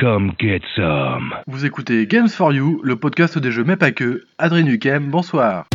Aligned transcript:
Come 0.00 0.32
get 0.38 0.60
some. 0.76 1.34
Vous 1.48 1.66
écoutez 1.66 2.06
Games 2.06 2.28
for 2.28 2.52
You, 2.52 2.80
le 2.84 2.94
podcast 2.94 3.36
des 3.36 3.50
jeux 3.50 3.64
mais 3.64 3.76
pas 3.76 3.90
que. 3.90 4.22
Adrien 4.38 4.62
Nukem, 4.62 5.10
bonsoir. 5.10 5.66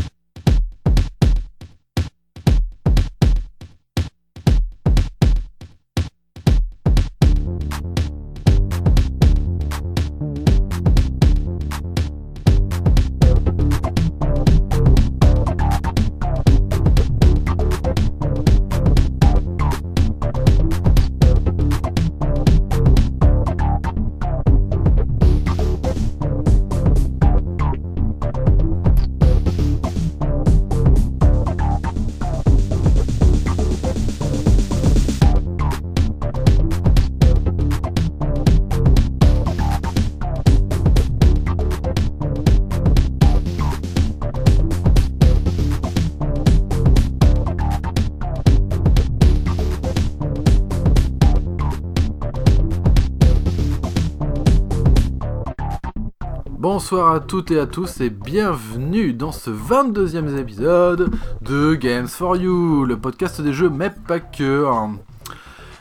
À 57.14 57.20
toutes 57.20 57.52
et 57.52 57.60
à 57.60 57.68
tous 57.68 58.02
et 58.02 58.10
bienvenue 58.10 59.14
dans 59.14 59.32
ce 59.32 59.52
22e 59.52 60.36
épisode 60.36 61.12
de 61.44 61.76
Games 61.76 62.08
for 62.08 62.36
You, 62.36 62.86
le 62.86 62.98
podcast 62.98 63.40
des 63.40 63.54
jeux 63.54 63.70
mais 63.70 63.92
pas 63.92 64.20
que. 64.20 64.66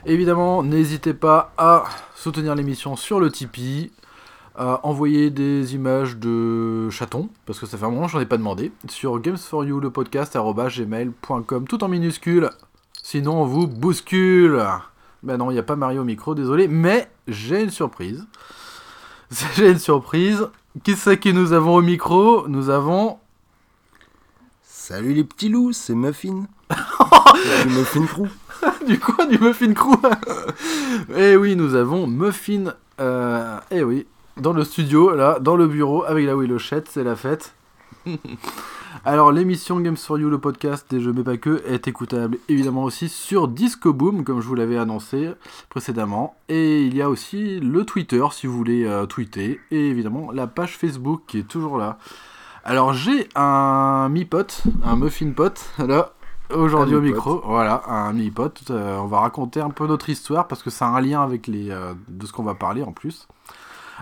Évidemment, 0.04 0.62
n'hésitez 0.62 1.14
pas 1.14 1.54
à 1.56 1.84
soutenir 2.14 2.54
l'émission 2.54 2.96
sur 2.96 3.18
le 3.18 3.30
Tipeee, 3.30 3.92
à 4.56 4.86
envoyer 4.86 5.30
des 5.30 5.74
images 5.74 6.18
de 6.18 6.90
chatons, 6.90 7.30
parce 7.46 7.58
que 7.58 7.64
ça 7.64 7.78
fait 7.78 7.86
un 7.86 7.90
moment 7.90 8.04
que 8.04 8.12
j'en 8.12 8.20
ai 8.20 8.26
pas 8.26 8.36
demandé, 8.36 8.70
sur 8.90 9.18
Games 9.18 9.38
for 9.38 9.64
You, 9.64 9.80
le 9.80 9.88
podcast, 9.88 10.36
gmail.com, 10.36 11.66
tout 11.66 11.82
en 11.82 11.88
minuscule. 11.88 12.50
Sinon, 13.02 13.40
on 13.40 13.46
vous 13.46 13.66
bouscule. 13.66 14.62
Ben 15.22 15.38
non, 15.38 15.50
il 15.50 15.54
n'y 15.54 15.60
a 15.60 15.62
pas 15.62 15.76
Mario 15.76 16.02
au 16.02 16.04
micro, 16.04 16.34
désolé, 16.34 16.68
mais 16.68 17.08
j'ai 17.26 17.62
une 17.62 17.70
surprise. 17.70 18.26
J'ai 19.56 19.70
une 19.70 19.78
surprise. 19.78 20.46
Qui 20.80 20.96
c'est 20.96 21.18
que 21.18 21.28
nous 21.28 21.52
avons 21.52 21.76
au 21.76 21.82
micro? 21.82 22.48
Nous 22.48 22.70
avons. 22.70 23.18
Salut 24.62 25.12
les 25.12 25.22
petits 25.22 25.50
loups, 25.50 25.72
c'est 25.74 25.94
Muffin. 25.94 26.46
du 26.70 27.68
Muffin 27.68 28.06
Crew. 28.06 28.26
du 28.86 28.98
quoi 28.98 29.26
Du 29.26 29.38
Muffin 29.38 29.74
Crew? 29.74 29.94
Eh 31.16 31.36
oui, 31.36 31.56
nous 31.56 31.74
avons 31.74 32.06
Muffin. 32.06 32.72
Euh, 33.00 33.58
eh 33.70 33.84
oui, 33.84 34.06
dans 34.38 34.54
le 34.54 34.64
studio, 34.64 35.14
là, 35.14 35.38
dans 35.40 35.56
le 35.56 35.66
bureau, 35.66 36.04
avec 36.04 36.24
la 36.24 36.34
Willochette, 36.34 36.88
c'est 36.90 37.04
la 37.04 37.16
fête. 37.16 37.54
Alors, 39.04 39.32
l'émission 39.32 39.80
Games 39.80 39.96
for 39.96 40.16
You, 40.16 40.30
le 40.30 40.38
podcast 40.38 40.86
des 40.88 41.00
jeux 41.00 41.12
mais 41.12 41.24
pas 41.24 41.36
que, 41.36 41.60
est 41.66 41.88
écoutable 41.88 42.38
évidemment 42.48 42.84
aussi 42.84 43.08
sur 43.08 43.48
Disco 43.48 43.92
Boom, 43.92 44.22
comme 44.22 44.40
je 44.40 44.46
vous 44.46 44.54
l'avais 44.54 44.78
annoncé 44.78 45.32
précédemment. 45.70 46.36
Et 46.48 46.82
il 46.82 46.94
y 46.94 47.02
a 47.02 47.10
aussi 47.10 47.58
le 47.58 47.84
Twitter 47.84 48.24
si 48.30 48.46
vous 48.46 48.56
voulez 48.56 48.84
euh, 48.84 49.06
tweeter. 49.06 49.58
Et 49.72 49.88
évidemment, 49.88 50.30
la 50.30 50.46
page 50.46 50.78
Facebook 50.78 51.22
qui 51.26 51.38
est 51.38 51.48
toujours 51.48 51.78
là. 51.78 51.98
Alors, 52.64 52.92
j'ai 52.92 53.28
un 53.34 54.08
mi-pote, 54.08 54.62
un 54.84 54.94
muffin 54.94 55.32
pote, 55.32 55.68
là, 55.78 56.12
aujourd'hui 56.54 56.94
au 56.94 57.00
micro. 57.00 57.42
Voilà, 57.44 57.82
un 57.88 58.12
mi-pote. 58.12 58.70
Euh, 58.70 58.98
on 58.98 59.06
va 59.06 59.18
raconter 59.18 59.60
un 59.60 59.70
peu 59.70 59.88
notre 59.88 60.10
histoire 60.10 60.46
parce 60.46 60.62
que 60.62 60.70
ça 60.70 60.86
a 60.86 60.90
un 60.90 61.00
lien 61.00 61.22
avec 61.22 61.48
les, 61.48 61.72
euh, 61.72 61.94
de 62.06 62.24
ce 62.24 62.32
qu'on 62.32 62.44
va 62.44 62.54
parler 62.54 62.84
en 62.84 62.92
plus. 62.92 63.26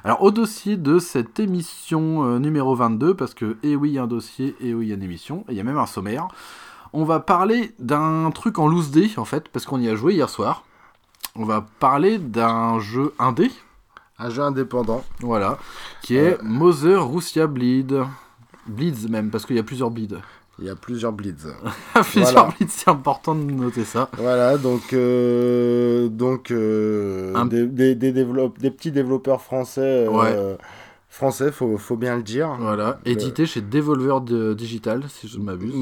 Alors, 0.05 0.23
au 0.23 0.31
dossier 0.31 0.77
de 0.77 0.99
cette 0.99 1.39
émission 1.41 2.25
euh, 2.25 2.39
numéro 2.39 2.75
22, 2.75 3.15
parce 3.15 3.35
que, 3.35 3.59
eh 3.63 3.77
oui, 3.77 3.91
il 3.91 3.93
y 3.95 3.99
a 3.99 4.05
un 4.05 4.07
dossier, 4.07 4.57
et 4.61 4.73
oui, 4.73 4.87
il 4.87 4.89
y 4.89 4.93
a 4.93 4.95
une 4.95 5.03
émission, 5.03 5.45
et 5.49 5.53
il 5.53 5.57
y 5.57 5.61
a 5.61 5.65
même 5.65 5.77
un 5.79 5.87
sommaire, 5.87 6.29
on 6.93 7.05
va 7.05 7.21
parler 7.21 7.75
d'un 7.79 8.31
truc 8.31 8.59
en 8.59 8.67
loose 8.67 8.91
day, 8.91 9.11
en 9.19 9.25
fait, 9.27 9.49
parce 9.49 9.67
qu'on 9.67 9.79
y 9.79 9.89
a 9.89 9.95
joué 9.95 10.15
hier 10.15 10.29
soir. 10.29 10.65
On 11.37 11.45
va 11.45 11.67
parler 11.79 12.19
d'un 12.19 12.81
jeu 12.81 13.15
indé, 13.19 13.51
Un 14.19 14.31
jeu 14.31 14.43
indépendant. 14.43 15.05
voilà, 15.21 15.59
qui 16.03 16.17
est 16.17 16.43
Mother 16.43 17.07
Russia 17.09 17.47
Bleed. 17.47 18.03
Bleeds 18.67 19.09
même, 19.09 19.31
parce 19.31 19.47
qu'il 19.47 19.57
y 19.57 19.61
a 19.61 19.63
plusieurs 19.63 19.91
bleeds. 19.91 20.19
Il 20.61 20.67
y 20.67 20.71
a 20.71 20.75
plusieurs 20.77 21.13
blitz. 21.13 21.47
plusieurs 22.03 22.33
Voilà. 22.33 22.49
bleeds, 22.59 22.67
c'est 22.71 22.89
important 22.91 23.35
de 23.35 23.51
noter 23.51 23.85
ça. 23.85 24.11
voilà, 24.19 24.59
donc, 24.59 24.93
euh, 24.93 26.09
donc 26.09 26.51
euh, 26.51 27.35
Un- 27.35 27.47
des, 27.47 27.67
des, 27.67 27.95
des, 27.95 28.13
développe- 28.13 28.59
des 28.59 28.71
petits 28.71 28.91
développeurs 28.93 29.41
français. 29.41 30.07
euh, 30.09 30.57
Français, 31.21 31.53
faut, 31.53 31.77
faut 31.77 31.99
bien 31.99 32.17
le 32.17 32.23
dire. 32.23 32.57
Voilà, 32.59 32.99
édité 33.05 33.45
chez 33.45 33.61
Devolver 33.61 34.23
de- 34.23 34.55
Digital, 34.55 35.03
si 35.09 35.29
je 35.29 35.39
ne 35.39 35.45
m'abuse. 35.45 35.75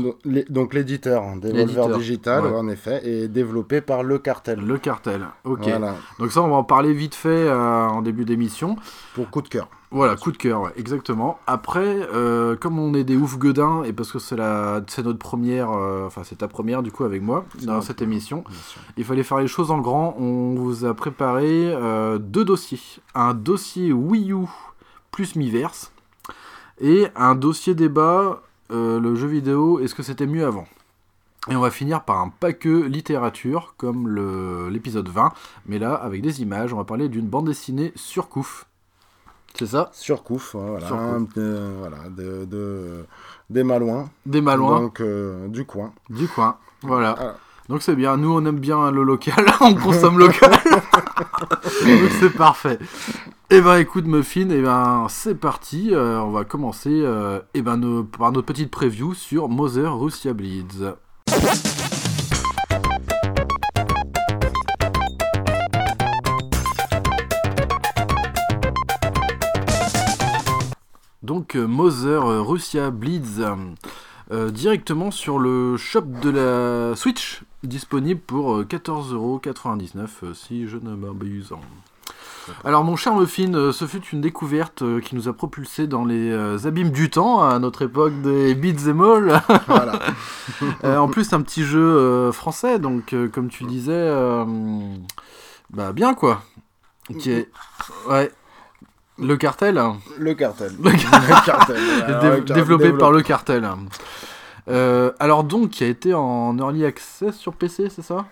Donc, 0.51 0.75
l'éditeur, 0.75 1.23
hein, 1.23 1.37
Devolver 1.37 1.97
Digital, 1.97 2.45
ouais. 2.45 2.53
en 2.57 2.67
effet, 2.69 3.01
est 3.09 3.29
développé 3.29 3.81
par 3.81 4.03
Le 4.03 4.19
Cartel. 4.19 4.59
Le 4.59 4.79
cartel, 4.79 5.21
ok. 5.45 5.61
Voilà, 5.63 5.95
Donc 6.19 6.33
ça, 6.33 6.43
on 6.43 6.49
va 6.49 6.57
en 6.57 6.65
parler 6.65 6.93
vite 6.93 7.15
fait 7.15 7.29
euh, 7.29 7.87
en 7.87 8.03
début 8.03 8.25
d'émission. 8.25 8.75
pour 9.15 9.31
coup 9.31 9.41
de 9.41 9.47
cœur. 9.49 9.69
Voilà, 9.93 10.17
coup 10.17 10.33
de 10.33 10.37
cœur, 10.37 10.61
ouais, 10.63 10.73
exactement. 10.77 11.39
Après, 11.47 11.97
euh, 12.13 12.57
comme 12.57 12.79
on 12.81 12.93
est 12.93 13.05
des 13.05 13.17
ouf 13.17 13.39
gueudins, 13.39 13.85
et 13.85 13.93
parce 13.95 14.11
que 14.13 14.19
c'est 14.19 14.37
notre 14.37 15.19
première, 15.19 15.71
euh, 15.71 16.05
enfin 16.07 16.23
c'est 16.25 16.39
ta 16.39 16.49
première 16.49 16.83
du 16.83 16.91
coup 16.93 17.05
avec 17.05 17.23
moi 17.23 17.45
dans 17.63 17.81
cette 17.81 18.03
émission, 18.03 18.45
il 18.99 19.05
fallait 19.05 19.23
faire 19.23 19.39
les 19.39 19.47
choses 19.47 19.71
en 19.71 19.79
grand. 19.79 20.15
On 20.19 20.55
vous 20.57 20.85
a 20.85 20.93
préparé 20.93 21.73
euh, 21.73 22.19
deux 22.19 22.45
dossiers. 22.45 22.81
Un 23.15 23.33
dossier 23.33 23.93
Wii 23.93 24.33
U 24.33 24.45
plus 25.19 25.35
Miiverse, 25.35 25.91
et 26.81 27.09
un 27.17 27.35
dossier 27.35 27.75
débat, 27.75 28.41
euh, 28.71 29.01
le 29.01 29.17
jeu 29.17 29.27
vidéo, 29.27 29.81
est-ce 29.81 29.93
que 29.97 30.05
c'était 30.05 30.29
mieux 30.29 30.47
avant? 30.47 30.69
Et 31.51 31.57
on 31.57 31.61
va 31.61 31.73
finir 31.73 32.05
par 32.05 32.19
un 32.21 32.29
pas 32.29 32.53
que 32.53 32.69
littérature, 32.87 33.75
comme 33.79 34.69
l'épisode 34.71 35.09
20, 35.09 35.33
mais 35.67 35.81
là, 35.81 35.95
avec 35.95 36.23
des 36.23 36.41
images, 36.41 36.73
on 36.73 36.77
va 36.77 36.85
parler 36.85 37.09
d'une 37.09 37.27
bande 37.27 37.47
dessinée 37.49 37.93
sur 37.97 38.29
Couf. 38.29 38.67
C'est 39.59 39.67
ça? 39.67 39.91
Surcouf, 39.93 40.55
hein, 40.55 40.67
voilà, 40.69 40.87
Surcouf. 40.87 41.29
euh, 41.39 41.75
voilà 41.81 42.09
de, 42.11 42.45
de- 42.45 43.05
des 43.51 43.65
Malouins, 43.65 44.09
Des 44.25 44.41
Malouins 44.41 44.79
donc 44.83 45.01
euh, 45.01 45.49
du 45.49 45.65
coin. 45.65 45.93
du 46.11 46.29
coin. 46.29 46.59
Voilà. 46.83 47.15
Voilà. 47.15 47.37
Donc 47.69 47.83
c'est 47.83 47.95
bien, 47.97 48.17
nous 48.17 48.33
on 48.33 48.45
aime 48.47 48.59
bien 48.59 48.91
le 48.91 49.03
local, 49.03 49.45
on 49.61 49.75
consomme 49.75 50.19
local. 50.19 50.51
Donc 51.87 52.11
c'est 52.19 52.31
parfait. 52.35 52.79
Et 53.51 53.61
ben 53.61 53.77
écoute 53.77 54.07
Muffin, 54.07 54.49
et 54.51 54.61
ben 54.63 55.07
c'est 55.11 55.35
parti, 55.35 55.91
euh, 55.93 56.19
on 56.21 56.31
va 56.31 56.45
commencer 56.45 56.91
euh, 56.93 57.41
eh 57.55 57.63
ben, 57.63 57.77
nos- 57.77 58.05
par 58.05 58.33
notre 58.33 58.47
petite 58.47 58.71
preview 58.71 59.13
sur 59.15 59.49
Mother 59.49 59.99
Russia 59.99 60.33
Bleeds. 60.33 60.95
Donc 71.23 71.57
euh, 71.57 71.67
Mother 71.67 72.25
Russia 72.47 72.91
Bleeds 72.91 73.43
euh, 74.31 74.51
directement 74.51 75.11
sur 75.11 75.39
le 75.39 75.77
shop 75.77 76.03
de 76.23 76.31
la 76.31 76.97
Switch, 76.97 77.43
disponible 77.63 78.21
pour 78.21 78.55
euh, 78.57 78.65
14,99€ 78.65 80.07
euh, 80.23 80.35
si 80.35 80.69
je 80.69 80.77
ne 80.79 80.95
m'abuse. 80.95 81.53
Alors 82.65 82.83
mon 82.83 82.97
cher 82.97 83.15
Muffin, 83.15 83.53
euh, 83.55 83.73
ce 83.73 83.87
fut 83.87 84.01
une 84.13 84.23
découverte 84.23 84.81
euh, 84.81 85.01
qui 85.01 85.15
nous 85.15 85.29
a 85.29 85.35
propulsé 85.35 85.87
dans 85.87 86.05
les 86.07 86.31
euh, 86.31 86.57
abîmes 86.67 86.91
du 86.93 87.11
temps 87.11 87.43
à 87.47 87.59
notre 87.59 87.83
époque 87.83 88.23
des 88.23 88.55
beats 88.55 88.91
and 88.91 89.01
all. 89.03 89.43
Voilà. 89.67 89.99
Euh, 90.85 90.97
en 90.97 91.09
plus 91.09 91.33
un 91.35 91.43
petit 91.43 91.63
jeu 91.65 91.79
euh, 91.83 92.33
français, 92.33 92.79
donc 92.79 93.13
euh, 93.13 93.29
comme 93.29 93.49
tu 93.49 93.65
disais, 93.65 93.93
euh, 93.93 94.47
bah 95.71 95.93
bien 95.93 96.15
quoi. 96.15 96.43
Qui 97.19 97.33
est, 97.33 97.51
ouais, 98.09 98.31
le 99.19 99.37
cartel. 99.37 99.77
hein. 99.79 99.97
Le 100.19 100.33
cartel. 100.35 100.73
Le 100.83 100.91
Le 100.91 101.45
cartel. 101.45 101.77
Dé- 102.47 102.55
développé 102.55 102.93
par 102.93 103.11
le 103.13 103.21
cartel. 103.23 103.69
Euh, 104.69 105.13
alors 105.19 105.45
donc, 105.45 105.71
qui 105.71 105.85
a 105.85 105.87
été 105.89 106.15
en 106.15 106.57
early 106.59 106.85
access 106.85 107.37
sur 107.37 107.55
PC, 107.55 107.89
c'est 107.91 108.03
ça? 108.03 108.27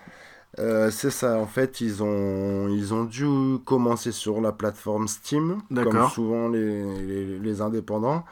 Euh, 0.59 0.89
c'est 0.89 1.11
ça, 1.11 1.37
en 1.37 1.45
fait, 1.45 1.81
ils 1.81 2.01
ont, 2.01 2.67
ils 2.69 2.93
ont 2.93 3.03
dû 3.03 3.25
commencer 3.65 4.11
sur 4.11 4.41
la 4.41 4.51
plateforme 4.51 5.07
Steam, 5.07 5.61
comme 5.83 6.03
souvent 6.09 6.47
les, 6.49 6.83
les, 7.05 7.39
les 7.39 7.61
indépendants. 7.61 8.25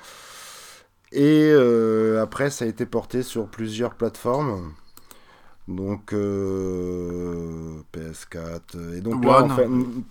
Et 1.11 1.49
euh, 1.53 2.21
après, 2.21 2.49
ça 2.49 2.65
a 2.65 2.67
été 2.67 2.85
porté 2.85 3.23
sur 3.23 3.47
plusieurs 3.47 3.95
plateformes. 3.95 4.73
Donc 5.67 6.13
euh, 6.13 7.79
PS4 7.91 8.97
et 8.97 9.01
donc 9.01 9.25
One. 9.25 9.25
là, 9.25 9.43
en 9.43 9.49
fait, 9.49 9.67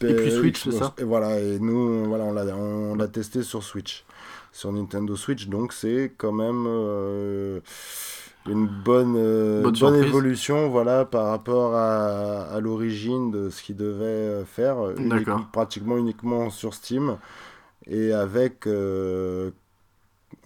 Et 0.09 0.15
puis 0.15 0.33
Switch, 0.33 0.65
c'est 0.65 0.73
ça? 0.73 0.95
Et 0.99 1.05
voilà, 1.05 1.39
et 1.39 1.61
nous 1.61 2.07
voilà, 2.07 2.25
on 2.25 2.33
l'a 2.33 2.45
on 2.57 2.97
l'a 2.97 3.07
testé 3.07 3.43
sur 3.45 3.63
Switch, 3.63 4.05
sur 4.55 4.73
Nintendo 4.73 5.17
Switch, 5.17 5.49
donc 5.49 5.73
c'est 5.73 6.13
quand 6.17 6.31
même 6.33 6.65
euh, 6.69 7.59
une 8.47 8.67
bonne 8.69 9.17
euh, 9.17 9.69
Bonne 9.69 9.97
évolution 9.97 10.69
voilà 10.69 11.05
par 11.05 11.27
rapport 11.27 11.75
à, 11.75 12.43
à 12.45 12.61
l'origine 12.61 13.33
de 13.33 13.51
ce 13.51 13.63
qu'il 13.65 13.77
devait 13.77 14.05
euh, 14.05 14.45
faire, 14.45 14.77
pratiquement 15.53 15.99
uniquement 15.99 16.51
sur 16.51 16.73
Steam 16.73 17.19
et 17.89 18.13
avec 18.13 18.69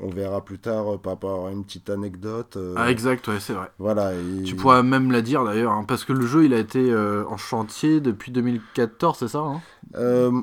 on 0.00 0.08
verra 0.08 0.44
plus 0.44 0.58
tard 0.58 0.94
euh, 0.94 0.98
par 0.98 1.14
rapport 1.14 1.46
à 1.46 1.50
une 1.50 1.64
petite 1.64 1.90
anecdote. 1.90 2.56
euh, 2.56 2.74
Ah, 2.76 2.90
exact, 2.90 3.26
ouais, 3.28 3.40
c'est 3.40 3.52
vrai. 3.52 3.68
voilà. 3.78 4.12
et- 4.14 4.42
Tu 4.44 4.54
pourras 4.56 4.82
même 4.82 5.10
la 5.10 5.22
dire 5.22 5.44
d'ailleurs, 5.44 5.72
hein, 5.72 5.84
parce 5.86 6.04
que 6.04 6.12
le 6.12 6.26
jeu 6.26 6.44
il 6.44 6.54
a 6.54 6.58
été 6.58 6.90
euh, 6.90 7.24
en 7.28 7.36
chantier 7.36 8.00
depuis 8.00 8.30
2014, 8.32 9.18
c'est 9.18 9.28
ça 9.28 9.38
hein? 9.40 9.60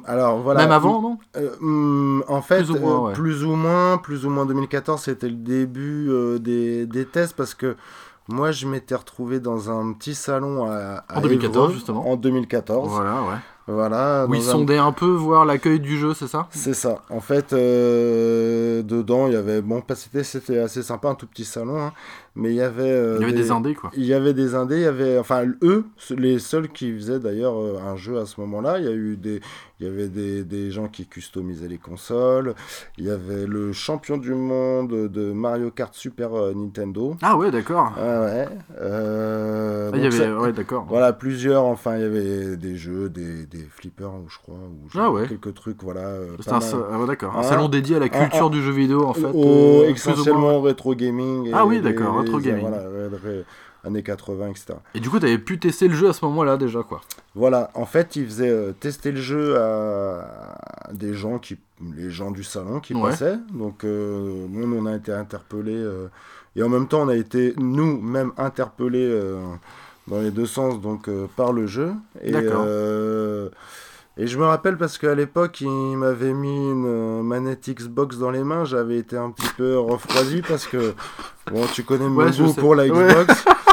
Alors 0.05 0.39
voilà. 0.41 0.61
Même 0.61 0.71
avant, 0.71 1.01
non? 1.01 1.17
Hum, 1.61 2.23
en 2.27 2.41
fait, 2.41 2.57
Plus 2.63 2.71
ou 2.71 2.79
moins, 2.79 2.99
ouais. 3.07 3.13
plus 3.13 3.43
ou 3.45 3.55
moins, 3.55 3.97
plus 3.97 4.25
ou 4.25 4.29
moins 4.29 4.45
2014, 4.45 5.01
c'était 5.01 5.29
le 5.29 5.35
début 5.35 6.09
des, 6.39 6.85
des 6.85 7.05
tests 7.05 7.35
parce 7.35 7.53
que 7.53 7.75
moi, 8.27 8.51
je 8.51 8.67
m'étais 8.67 8.95
retrouvé 8.95 9.39
dans 9.39 9.69
un 9.69 9.93
petit 9.93 10.15
salon 10.15 10.65
à, 10.65 11.03
à 11.09 11.17
En 11.17 11.21
2014, 11.21 11.55
Évreux, 11.65 11.73
justement. 11.73 12.09
En 12.09 12.15
2014, 12.15 12.89
Voilà, 12.89 13.21
ouais. 13.21 13.37
voilà. 13.67 14.25
Où 14.27 14.33
ils 14.33 14.39
un- 14.47 14.51
sondaient 14.51 14.77
un 14.77 14.91
peu, 14.91 15.05
voir 15.05 15.45
l'accueil 15.45 15.79
du 15.79 15.97
jeu, 15.97 16.13
c'est 16.13 16.27
ça? 16.27 16.47
C'est 16.49 16.73
ça. 16.73 17.01
En 17.09 17.19
fait, 17.21 17.53
euh, 17.53 18.81
dedans, 18.83 19.27
il 19.27 19.33
y 19.33 19.35
avait 19.37 19.61
bon, 19.61 19.81
c'était 19.95 20.23
c'était 20.23 20.59
assez 20.59 20.81
sympa, 20.83 21.09
un 21.09 21.15
tout 21.15 21.27
petit 21.27 21.45
salon, 21.45 21.79
hein, 21.79 21.93
mais 22.35 22.49
il 22.49 22.55
y 22.55 22.61
avait. 22.61 22.83
euh, 22.83 23.15
Il 23.19 23.21
y 23.21 23.23
avait 23.25 23.33
des 23.33 23.51
indés, 23.51 23.75
quoi. 23.75 23.91
Il 23.95 24.05
y 24.05 24.13
avait 24.13 24.33
des 24.33 24.55
indés, 24.55 24.77
il 24.77 24.81
y 24.81 24.85
avait, 24.85 25.17
enfin, 25.19 25.43
eux, 25.63 25.85
les 26.17 26.39
seuls 26.39 26.69
qui 26.69 26.93
faisaient 26.95 27.19
d'ailleurs 27.19 27.59
euh, 27.59 27.77
un 27.85 27.95
jeu 27.95 28.17
à 28.19 28.25
ce 28.25 28.39
moment-là. 28.41 28.79
Il 28.79 28.85
y 28.85 28.87
a 28.87 28.91
eu 28.93 29.17
des, 29.17 29.39
il 29.79 29.87
y 29.87 29.89
avait 29.89 30.07
des, 30.07 30.43
des 30.43 30.71
gens 30.71 30.87
qui 30.87 31.05
customisaient 31.05 31.67
les 31.67 31.77
consoles. 31.77 32.55
Il 32.97 33.05
y 33.05 33.09
avait 33.09 33.45
le 33.45 33.73
champion 33.73 34.17
du 34.17 34.33
monde 34.33 35.09
de 35.09 35.31
Mario 35.33 35.69
Kart 35.71 35.93
Super 35.93 36.33
euh, 36.33 36.53
Nintendo. 36.55 37.15
Ah 37.21 37.35
ouais, 37.37 37.51
d'accord. 37.51 37.91
Ah 37.97 38.21
ouais. 38.21 38.47
euh, 38.79 39.91
Ah, 39.93 39.97
il 39.97 40.03
y 40.03 40.07
avait, 40.07 40.17
ça- 40.17 40.37
ouais, 40.39 40.53
d'accord. 40.53 40.85
voilà, 40.87 41.13
plusieurs, 41.13 41.65
enfin, 41.65 41.95
il 41.97 42.01
y 42.01 42.05
avait 42.05 42.57
des 42.57 42.75
jeux, 42.77 43.09
des, 43.09 43.45
des 43.45 43.65
flippers, 43.69 44.11
je 44.27 44.37
crois, 44.39 44.55
ou 44.55 44.87
Ah 44.97 45.11
ouais. 45.11 45.27
quelques 45.27 45.53
trucs, 45.53 45.83
voilà. 45.83 46.01
euh, 46.01 46.35
C'est 46.39 46.51
un, 46.51 46.59
ah 46.59 47.05
d'accord. 47.05 47.35
un 47.35 47.39
Ah. 47.39 47.43
salon 47.43 47.67
dédié 47.69 47.97
à 47.97 47.99
la 47.99 48.09
culture 48.09 48.49
du 48.49 48.61
jeu 48.61 48.71
vidéo, 48.71 49.05
en 49.05 49.13
fait. 49.13 49.25
Au- 49.25 49.43
euh, 49.45 49.87
ou 49.87 49.91
essentiellement 49.91 50.61
rétro 50.61 50.95
gaming. 50.95 51.47
et 51.47 51.51
Ah 51.53 51.65
oui, 51.65 51.81
d'accord, 51.81 52.19
rétro 52.19 52.39
gaming. 52.39 52.61
Voilà, 52.67 52.83
années 53.85 54.03
80, 54.03 54.47
etc. 54.49 54.65
Et 54.93 54.99
du 54.99 55.09
coup, 55.09 55.19
t'avais 55.19 55.37
pu 55.37 55.59
tester 55.59 55.87
le 55.87 55.95
jeu 55.95 56.09
à 56.09 56.13
ce 56.13 56.25
moment-là 56.25 56.57
déjà, 56.57 56.81
quoi. 56.83 57.01
Voilà, 57.35 57.69
en 57.73 57.85
fait, 57.85 58.15
ils 58.15 58.25
faisaient 58.25 58.49
euh, 58.49 58.71
tester 58.71 59.11
le 59.11 59.21
jeu 59.21 59.57
à, 59.57 60.57
des 60.93 61.13
gens 61.13 61.37
qui, 61.39 61.57
les 61.95 62.09
gens 62.09 62.31
du 62.31 62.43
salon 62.43 62.79
qui 62.79 62.93
Ouais. 62.93 63.11
passaient. 63.11 63.37
Donc, 63.53 63.83
euh, 63.83 64.45
nous, 64.49 64.77
on 64.77 64.85
a 64.85 64.95
été 64.95 65.11
interpellés. 65.11 65.75
euh, 65.75 66.07
et 66.55 66.63
en 66.63 66.69
même 66.69 66.87
temps, 66.87 67.01
on 67.01 67.09
a 67.09 67.15
été, 67.15 67.53
nous-mêmes, 67.57 68.31
interpellés 68.37 69.05
euh, 69.11 69.39
dans 70.07 70.19
les 70.21 70.31
deux 70.31 70.45
sens, 70.45 70.79
donc 70.79 71.09
par 71.35 71.51
le 71.51 71.67
jeu. 71.67 71.91
Et, 72.23 72.31
D'accord. 72.31 72.65
et 74.17 74.27
je 74.27 74.37
me 74.37 74.45
rappelle 74.45 74.77
parce 74.77 74.97
qu'à 74.97 75.13
l'époque, 75.15 75.59
il 75.59 75.97
m'avait 75.97 76.31
mis 76.33 76.69
une 76.71 77.21
manette 77.23 77.69
Xbox 77.69 78.17
dans 78.17 78.31
les 78.31 78.45
mains. 78.45 78.63
J'avais 78.63 78.97
été 78.97 79.17
un 79.17 79.31
petit 79.31 79.49
peu 79.57 79.77
refroidi 79.77 80.41
parce 80.47 80.65
que, 80.65 80.93
bon, 81.51 81.65
tu 81.73 81.83
connais 81.83 82.07
mon 82.07 82.23
Ouais, 82.23 82.31
goût 82.31 82.53
pour 82.53 82.75
la 82.75 82.85
Ouais. 82.85 83.25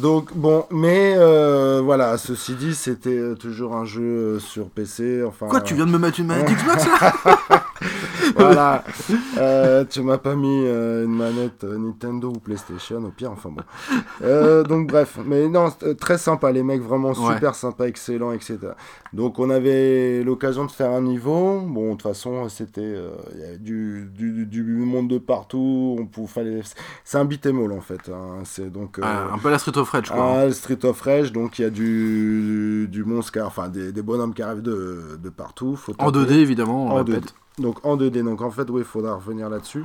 Donc 0.00 0.34
bon, 0.34 0.66
mais 0.70 1.14
euh, 1.16 1.80
voilà, 1.82 2.18
ceci 2.18 2.54
dit, 2.54 2.74
c'était 2.74 3.10
euh, 3.10 3.34
toujours 3.34 3.74
un 3.74 3.84
jeu 3.84 4.02
euh, 4.02 4.38
sur 4.38 4.68
PC. 4.68 5.24
Enfin, 5.24 5.46
Quoi, 5.48 5.60
tu 5.60 5.74
viens 5.74 5.86
de 5.86 5.90
me 5.90 5.98
mettre 5.98 6.20
une 6.20 6.26
manette 6.26 6.50
Xbox 6.50 6.84
là? 6.86 7.12
voilà, 8.34 8.84
Euh, 9.38 9.84
tu 9.88 10.00
m'as 10.02 10.18
pas 10.18 10.34
mis 10.34 10.62
euh, 10.64 11.04
une 11.04 11.14
manette 11.14 11.62
euh, 11.64 11.76
Nintendo 11.78 12.28
ou 12.28 12.38
PlayStation 12.38 13.04
au 13.04 13.10
pire. 13.10 13.30
Enfin 13.32 13.50
bon. 13.50 13.62
Donc 14.68 14.88
bref, 14.88 15.18
mais 15.24 15.48
non, 15.48 15.70
très 16.00 16.18
sympa, 16.18 16.50
les 16.52 16.62
mecs 16.62 16.80
vraiment 16.82 17.08
Ouais. 17.12 17.34
super 17.34 17.54
sympas, 17.54 17.86
excellents, 17.86 18.32
etc. 18.32 18.58
Donc 19.12 19.38
on 19.38 19.50
avait 19.50 20.22
l'occasion 20.24 20.64
de 20.64 20.70
faire 20.70 20.90
un 20.90 21.02
niveau. 21.02 21.60
Bon, 21.60 21.86
de 21.86 21.90
toute 21.92 22.02
façon, 22.02 22.48
c'était 22.48 22.96
du, 23.60 24.08
du, 24.14 24.46
du 24.46 24.62
monde 24.62 25.08
de 25.08 25.18
partout. 25.18 25.96
On 26.00 26.06
pouvait, 26.06 26.26
fallait... 26.28 26.60
C'est 27.04 27.18
un 27.18 27.24
beat'em 27.24 27.62
all 27.62 27.72
en 27.72 27.80
fait. 27.80 28.08
hein. 28.08 28.40
C'est 28.44 28.70
donc. 28.72 28.98
Ah, 29.02 29.28
Un 29.32 29.38
peu 29.38 29.50
la 29.50 29.58
Street 29.58 29.76
of 29.78 29.90
Rage, 29.90 30.10
quoi. 30.10 30.40
ah, 30.40 30.50
Street 30.52 30.84
of 30.84 31.00
Rage, 31.00 31.32
donc 31.32 31.58
il 31.58 31.62
y 31.62 31.64
a 31.64 31.70
du, 31.70 32.88
du 32.90 33.04
monstre, 33.04 33.38
enfin 33.44 33.68
des, 33.68 33.92
des 33.92 34.02
bonhommes 34.02 34.34
qui 34.34 34.42
arrivent 34.42 34.62
de, 34.62 35.18
de 35.22 35.28
partout. 35.28 35.76
Faut 35.76 35.92
en 35.98 36.10
taper. 36.10 36.26
2D, 36.26 36.36
évidemment, 36.38 36.86
on 36.86 36.90
En 36.90 36.94
répète. 36.96 37.24
2D. 37.24 37.28
Donc 37.58 37.84
en 37.84 37.96
2D, 37.96 38.22
donc 38.22 38.42
en 38.42 38.50
fait, 38.50 38.68
oui, 38.70 38.82
il 38.82 38.84
faudra 38.86 39.14
revenir 39.14 39.48
là-dessus. 39.48 39.84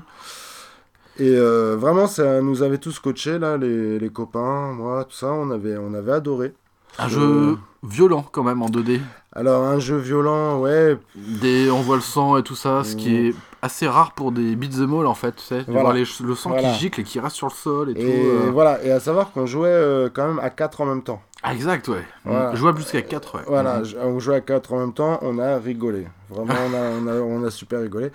Et 1.19 1.29
euh, 1.35 1.75
vraiment, 1.77 2.07
ça 2.07 2.41
nous 2.41 2.63
avait 2.63 2.77
tous 2.77 2.99
coachés, 2.99 3.37
là, 3.37 3.57
les, 3.57 3.99
les 3.99 4.09
copains, 4.09 4.71
moi, 4.73 5.03
tout 5.05 5.15
ça, 5.15 5.27
on 5.27 5.51
avait, 5.51 5.77
on 5.77 5.93
avait 5.93 6.13
adoré. 6.13 6.53
Un 6.99 7.05
Euh, 7.05 7.09
jeu 7.09 7.57
violent, 7.83 8.25
quand 8.31 8.43
même, 8.43 8.61
en 8.61 8.69
2D. 8.69 8.99
Alors, 9.33 9.63
un 9.63 9.79
jeu 9.79 9.97
violent, 9.97 10.59
ouais, 10.59 10.97
Des... 11.15 11.69
On 11.71 11.81
voit 11.81 11.95
le 11.95 12.01
sang 12.01 12.37
et 12.37 12.43
tout 12.43 12.55
ça, 12.55 12.83
ce 12.83 12.95
qui 12.95 13.15
est 13.15 13.35
assez 13.61 13.87
rare 13.87 14.11
pour 14.13 14.31
des 14.31 14.55
beat'em 14.55 14.93
all, 14.99 15.05
en 15.07 15.13
fait, 15.13 15.33
tu 15.35 15.43
sais. 15.43 15.59
De 15.59 15.65
Voilà. 15.65 15.81
voir 15.81 15.93
les- 15.93 16.05
le 16.25 16.35
sang 16.35 16.49
Voilà. 16.49 16.71
qui 16.73 16.79
gicle 16.79 17.01
et 17.01 17.03
qui 17.03 17.19
reste 17.19 17.35
sur 17.35 17.47
le 17.47 17.53
sol 17.53 17.89
et, 17.89 17.91
et 17.91 17.95
tout. 17.95 18.01
euh. 18.27 18.49
voilà, 18.51 18.83
et 18.83 18.91
à 18.91 18.99
savoir 18.99 19.31
qu'on 19.31 19.45
jouait 19.45 19.69
euh, 19.69 20.09
quand 20.13 20.27
même 20.27 20.39
à 20.39 20.49
4 20.49 20.81
en 20.81 20.85
même 20.85 21.03
temps. 21.03 21.21
Ah, 21.43 21.53
exact, 21.53 21.87
ouais. 21.87 22.03
Voilà. 22.23 22.53
Je 22.53 22.59
vois 22.61 22.73
plus 22.75 22.89
qu'à 22.91 23.01
4, 23.01 23.35
ouais. 23.35 23.41
Voilà, 23.47 23.79
Mhm. 23.79 23.85
on 24.03 24.19
jouait 24.19 24.35
à 24.35 24.41
4 24.41 24.73
en 24.73 24.79
même 24.79 24.93
temps, 24.93 25.17
on 25.23 25.39
a 25.39 25.57
rigolé. 25.57 26.07
Vraiment, 26.29 26.53
on 26.69 26.73
a, 26.73 26.81
on 26.91 27.07
a, 27.07 27.13
on 27.21 27.43
a 27.43 27.49
super 27.51 27.81
rigolé. 27.81 28.11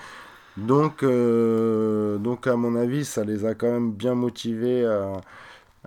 Donc, 0.57 1.03
euh, 1.03 2.19
donc, 2.19 2.47
à 2.47 2.57
mon 2.57 2.77
avis, 2.77 3.05
ça 3.05 3.25
les 3.25 3.45
a 3.45 3.55
quand 3.55 3.71
même 3.71 3.91
bien 3.93 4.15
motivés 4.15 4.87
à, 4.87 5.21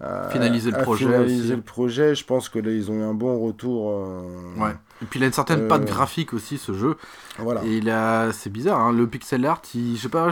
à- 0.01 0.29
Finaliser 0.29 0.71
le 0.71 0.77
à 0.77 0.81
projet 0.83 1.05
finaliser 1.05 1.55
le 1.55 1.61
projet. 1.61 2.13
Je 2.15 2.25
pense 2.25 2.49
que 2.49 2.59
là, 2.59 2.71
ils 2.71 2.91
ont 2.91 2.95
eu 2.99 3.03
un 3.03 3.13
bon 3.13 3.39
retour. 3.39 3.89
euh, 3.91 4.61
Ouais. 4.61 4.75
Et 5.01 5.05
puis 5.05 5.19
il 5.19 5.23
a 5.23 5.27
une 5.27 5.33
certaine 5.33 5.61
Euh, 5.61 5.67
patte 5.67 5.85
graphique 5.85 6.33
aussi, 6.33 6.57
ce 6.57 6.73
jeu. 6.73 6.97
Voilà. 7.37 7.63
Et 7.63 7.77
il 7.77 7.89
a, 7.89 8.33
c'est 8.33 8.49
bizarre, 8.49 8.79
hein, 8.81 8.91
le 8.91 9.07
pixel 9.07 9.45
art, 9.45 9.61
il, 9.73 9.95
je 9.95 10.01
sais 10.01 10.09
pas, 10.09 10.29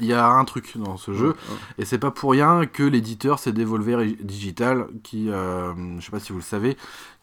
il 0.00 0.06
y 0.06 0.12
a 0.12 0.26
un 0.28 0.44
truc 0.44 0.76
dans 0.76 0.96
ce 0.98 1.12
jeu. 1.14 1.34
Et 1.78 1.84
c'est 1.86 1.98
pas 1.98 2.10
pour 2.10 2.32
rien 2.32 2.66
que 2.66 2.82
l'éditeur 2.82 3.38
c'est 3.38 3.52
Devolver 3.52 4.04
Digital, 4.20 4.88
qui, 5.02 5.30
euh, 5.30 5.72
je 5.98 6.04
sais 6.04 6.10
pas 6.10 6.20
si 6.20 6.32
vous 6.32 6.38
le 6.38 6.44
savez, 6.44 6.76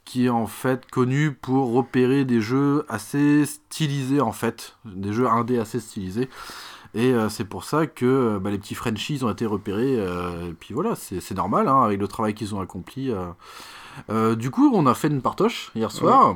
qui 0.05 0.25
est 0.25 0.29
en 0.29 0.47
fait 0.47 0.89
connu 0.89 1.31
pour 1.31 1.71
repérer 1.71 2.25
des 2.25 2.41
jeux 2.41 2.83
assez 2.89 3.45
stylisés 3.45 4.19
en 4.21 4.31
fait, 4.31 4.75
des 4.85 5.13
jeux 5.13 5.27
indés 5.27 5.59
assez 5.59 5.79
stylisés. 5.79 6.29
Et 6.93 7.13
euh, 7.13 7.29
c'est 7.29 7.45
pour 7.45 7.63
ça 7.63 7.85
que 7.87 8.05
euh, 8.05 8.39
bah, 8.39 8.49
les 8.49 8.57
petits 8.57 8.75
Frenchies 8.75 9.19
ont 9.23 9.29
été 9.29 9.45
repérés. 9.45 9.95
euh, 9.99 10.49
et 10.49 10.53
puis 10.53 10.73
voilà, 10.73 10.95
c'est 10.95 11.35
normal 11.35 11.67
hein, 11.67 11.83
avec 11.83 12.01
le 12.01 12.07
travail 12.07 12.33
qu'ils 12.33 12.53
ont 12.55 12.59
accompli. 12.59 13.11
euh. 13.11 13.27
Euh, 14.09 14.35
du 14.35 14.49
coup, 14.51 14.71
on 14.73 14.87
a 14.87 14.93
fait 14.93 15.07
une 15.09 15.21
partoche 15.21 15.71
hier 15.75 15.91
soir. 15.91 16.35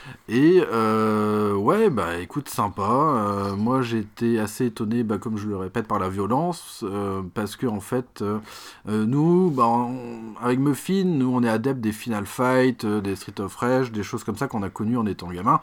Et 0.29 0.63
euh, 0.71 1.53
ouais, 1.53 1.89
bah 1.89 2.17
écoute, 2.19 2.49
sympa. 2.49 2.81
Euh, 2.83 3.55
moi 3.55 3.81
été 3.99 4.39
assez 4.39 4.65
étonné, 4.67 5.03
bah, 5.03 5.17
comme 5.17 5.37
je 5.37 5.47
le 5.47 5.57
répète, 5.57 5.87
par 5.87 5.99
la 5.99 6.09
violence. 6.09 6.83
euh, 6.87 7.21
parce 7.33 7.55
que 7.55 7.67
en 7.67 7.79
fait, 7.79 8.23
nous, 8.87 9.51
bah, 9.51 9.65
on- 9.67 10.33
avec 10.41 10.59
Muffin, 10.59 11.03
nous 11.05 11.31
on 11.33 11.43
est 11.43 11.49
adeptes 11.49 11.81
des 11.81 11.91
Final 11.91 12.25
Fight, 12.25 12.85
des 12.85 13.15
Street 13.15 13.39
of 13.39 13.55
Rage, 13.55 13.91
des 13.91 14.03
choses 14.03 14.23
comme 14.23 14.37
ça 14.37 14.47
qu'on 14.47 14.63
a 14.63 14.69
connues 14.69 14.97
en 14.97 15.05
étant 15.05 15.29
gamin. 15.29 15.59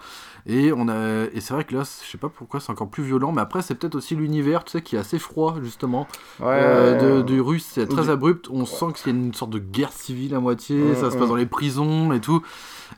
Et, 0.46 0.72
on 0.72 0.88
a, 0.88 1.24
et 1.34 1.40
c'est 1.40 1.52
vrai 1.52 1.64
que 1.64 1.74
là, 1.74 1.82
je 1.82 2.10
sais 2.10 2.16
pas 2.18 2.28
pourquoi 2.30 2.60
c'est 2.60 2.70
encore 2.70 2.88
plus 2.88 3.02
violent, 3.02 3.32
mais 3.32 3.42
après 3.42 3.60
c'est 3.60 3.74
peut-être 3.74 3.96
aussi 3.96 4.14
l'univers, 4.16 4.64
tu 4.64 4.72
sais, 4.72 4.82
qui 4.82 4.96
est 4.96 4.98
assez 4.98 5.18
froid 5.18 5.56
justement. 5.62 6.06
Ouais, 6.40 6.46
ouais, 6.46 6.98
de, 6.98 7.22
du 7.22 7.40
russe, 7.40 7.68
c'est 7.72 7.86
très 7.86 8.08
abrupt. 8.08 8.48
On 8.50 8.64
sent 8.64 8.86
qu'il 8.94 9.12
y 9.12 9.16
a 9.16 9.18
une 9.18 9.34
sorte 9.34 9.50
de 9.50 9.58
guerre 9.58 9.92
civile 9.92 10.34
à 10.34 10.40
moitié. 10.40 10.76
Mm, 10.76 10.94
ça 10.94 11.10
se 11.10 11.16
passe 11.16 11.28
dans 11.28 11.34
les 11.36 11.46
prisons 11.46 12.12
et 12.12 12.20
tout. 12.20 12.42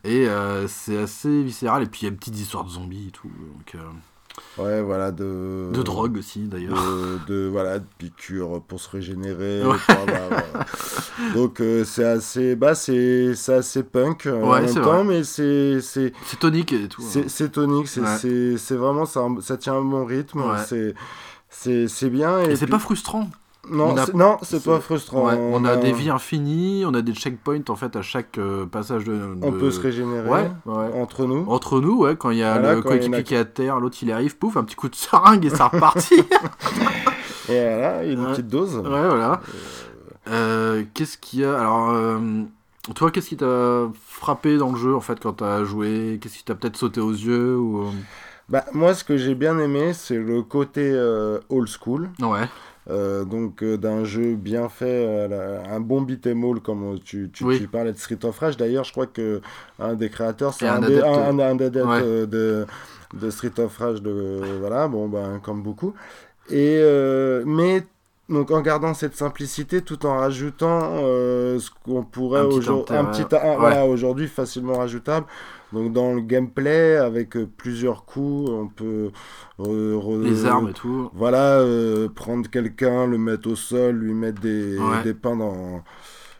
Et 0.04 0.26
c'est 0.68 0.96
assez 0.98 1.29
viscéral. 1.42 1.82
Et 1.82 1.86
puis 1.86 2.00
il 2.02 2.04
y 2.04 2.06
a 2.06 2.10
une 2.10 2.16
petite 2.18 2.38
histoire 2.38 2.64
de 2.64 2.70
zombies 2.70 3.08
et 3.08 3.10
tout. 3.10 3.28
Donc, 3.28 3.74
euh, 3.74 4.62
ouais, 4.62 4.82
voilà, 4.82 5.10
de... 5.12 5.70
de 5.72 5.82
drogue 5.82 6.16
aussi 6.18 6.40
d'ailleurs. 6.46 6.74
de, 6.74 7.18
de- 7.26 7.48
voilà 7.48 7.78
de 7.78 7.84
piqûres 7.98 8.62
pour 8.62 8.80
se 8.80 8.88
régénérer 8.90 9.62
Ouais. 9.64 9.76
voilà. 9.88 10.28
donc 11.34 11.60
euh, 11.60 11.84
c'est 11.84 12.04
assez 12.04 12.56
bah 12.56 12.74
c'est 12.74 13.34
c'est 13.34 13.54
assez 13.54 13.82
punk 13.82 14.26
euh, 14.26 14.42
en 14.42 14.52
même 14.54 14.68
c'est 14.68 14.80
temps 14.80 15.04
mais 15.04 15.22
c'est 15.24 15.80
c'est 15.80 16.12
C'est 16.26 16.38
tonique 16.38 16.72
et 16.72 16.88
tout. 16.88 17.02
c'est 17.02 17.20
hein. 17.20 17.24
c'est 17.28 17.52
tonique 17.52 17.88
c'est 17.88 18.00
Ouais. 18.00 18.76
vraiment 18.76 19.04
ça 19.06 19.26
ça 19.40 19.56
tient 19.56 19.74
un 19.74 19.82
bon 19.84 20.04
rythme 20.04 20.42
c'est 21.50 21.88
c'est 21.88 22.10
bien 22.10 22.40
Et 22.42 22.52
et 22.52 22.56
c'est 22.56 22.66
pas 22.66 22.78
frustrant. 22.78 23.28
Non 23.70 23.94
on 23.94 23.96
a- 23.96 24.06
non 24.14 24.36
c'est 24.42 24.62
pas 24.64 24.80
frustrant 24.80 25.26
Ouais, 25.26 25.34
on 25.38 25.64
a 25.64 25.76
des 25.76 25.92
vies 25.92 26.10
infinies, 26.10 26.84
on 26.86 26.92
a 26.94 27.02
des 27.02 27.12
checkpoints 27.14 27.62
en 27.68 27.76
fait 27.76 27.96
à 27.96 28.02
chaque 28.02 28.36
euh, 28.38 28.66
passage 28.66 29.04
de. 29.04 29.18
on 29.42 29.50
de- 29.50 29.56
peut 29.58 29.70
se 29.70 29.80
régénérer 29.80 30.28
Ouais, 30.28 30.50
ouais. 30.66 30.90
entre 31.00 31.24
nous 31.26 31.44
Entre 31.48 31.80
nous, 31.80 31.98
ouais, 31.98 32.16
quand 32.16 32.30
il 32.30 32.38
y 32.38 32.42
a 32.42 32.54
Voilà, 32.58 32.74
le 32.74 32.82
coéquipier 32.82 33.22
qui- 33.22 33.34
est 33.34 33.38
à 33.38 33.44
terre, 33.44 33.80
l'autre 33.80 33.96
il 34.02 34.10
arrive, 34.12 34.36
pouf, 34.36 34.56
un 34.56 34.64
petit 34.64 34.76
coup 34.76 34.88
de 34.88 34.94
seringue 34.96 35.44
et 35.44 35.50
ça 35.50 35.68
repartit. 35.68 36.20
et 37.48 37.60
voilà 37.60 38.04
une 38.04 38.26
petite 38.26 38.48
dose 38.48 38.76
Ouais, 38.76 38.82
voilà. 39.08 39.40
Euh, 40.28 40.84
Qu'est-ce 40.94 41.18
qu'il 41.18 41.40
y 41.40 41.44
a? 41.44 41.58
Alors, 41.58 41.90
euh, 41.90 42.18
Toi, 42.94 43.10
qu'est-ce 43.10 43.28
qui 43.28 43.36
t'a 43.36 43.88
frappé 44.08 44.56
dans 44.56 44.70
le 44.72 44.78
jeu 44.78 44.94
en 44.94 45.00
fait 45.00 45.18
quand 45.20 45.34
t'as 45.34 45.64
joué? 45.64 46.18
Qu'est-ce 46.20 46.38
qui 46.38 46.44
t'a 46.44 46.54
peut-être 46.54 46.76
sauté 46.76 47.00
aux 47.00 47.10
yeux 47.12 47.56
ou... 47.56 47.86
Bah, 48.48 48.64
moi, 48.72 48.94
ce 48.94 49.04
que 49.04 49.16
j'ai 49.16 49.34
bien 49.36 49.58
aimé, 49.60 49.92
c'est 49.92 50.16
le 50.18 50.42
côté 50.42 50.90
euh, 50.92 51.38
old 51.50 51.68
school. 51.68 52.10
Ouais. 52.20 52.48
Euh, 52.88 53.24
donc 53.24 53.62
euh, 53.62 53.76
d'un 53.76 54.04
jeu 54.04 54.34
bien 54.36 54.68
fait, 54.70 55.04
euh, 55.06 55.62
un 55.70 55.80
bon 55.80 56.00
beat'em 56.00 56.42
all 56.44 56.60
comme 56.60 56.98
tu, 57.04 57.30
tu, 57.32 57.44
Oui. 57.44 57.58
tu 57.58 57.68
parlais 57.68 57.92
de 57.92 57.98
Street 57.98 58.18
of 58.24 58.38
Rage. 58.38 58.56
D'ailleurs, 58.56 58.84
je 58.84 58.92
crois 58.92 59.06
que 59.06 59.42
un 59.78 59.94
des 59.94 60.08
créateurs, 60.08 60.54
c'est 60.54 60.66
un, 60.66 60.82
adepte, 60.82 61.04
un, 61.04 61.38
un 61.38 61.58
adepte 61.60 61.76
ouais. 61.86 62.26
de, 62.26 62.66
de 63.14 63.30
Street 63.30 63.52
of 63.58 63.76
Rage. 63.76 64.00
De, 64.02 64.40
voilà, 64.60 64.88
bon, 64.88 65.08
ben, 65.08 65.40
comme 65.42 65.62
beaucoup. 65.62 65.92
Et, 66.50 66.82
mais 67.44 67.84
donc 68.28 68.50
en 68.52 68.60
gardant 68.60 68.94
cette 68.94 69.16
simplicité 69.16 69.82
tout 69.82 70.06
en 70.06 70.16
rajoutant 70.18 70.96
ce 70.98 71.68
qu'on 71.84 72.02
pourrait 72.02 72.40
Un 72.40 72.46
petit 72.46 72.58
aujourd'hui 72.58 72.96
un 72.96 73.00
intérêt, 73.06 73.24
petit 73.28 73.36
un- 73.36 73.50
ouais. 73.50 73.56
voilà 73.58 73.86
aujourd'hui 73.86 74.26
facilement 74.28 74.78
rajoutable 74.78 75.26
donc 75.72 75.92
dans 75.92 76.12
le 76.14 76.20
gameplay 76.20 76.96
avec 76.96 77.36
euh, 77.36 77.48
plusieurs 77.56 78.04
coups 78.04 78.50
on 78.50 78.68
peut 78.68 79.10
Les 79.58 80.46
armes 80.46 80.70
et 80.70 80.72
tout. 80.72 81.10
voilà, 81.14 81.58
euh, 81.60 82.08
prendre 82.08 82.48
quelqu'un, 82.48 83.06
le 83.06 83.18
mettre 83.18 83.50
au 83.50 83.56
sol, 83.56 83.96
lui 83.96 84.12
mettre 84.14 84.40
des, 84.40 84.78
Ouais. 84.78 85.02
des 85.04 85.14
pains 85.14 85.36
dans. 85.36 85.82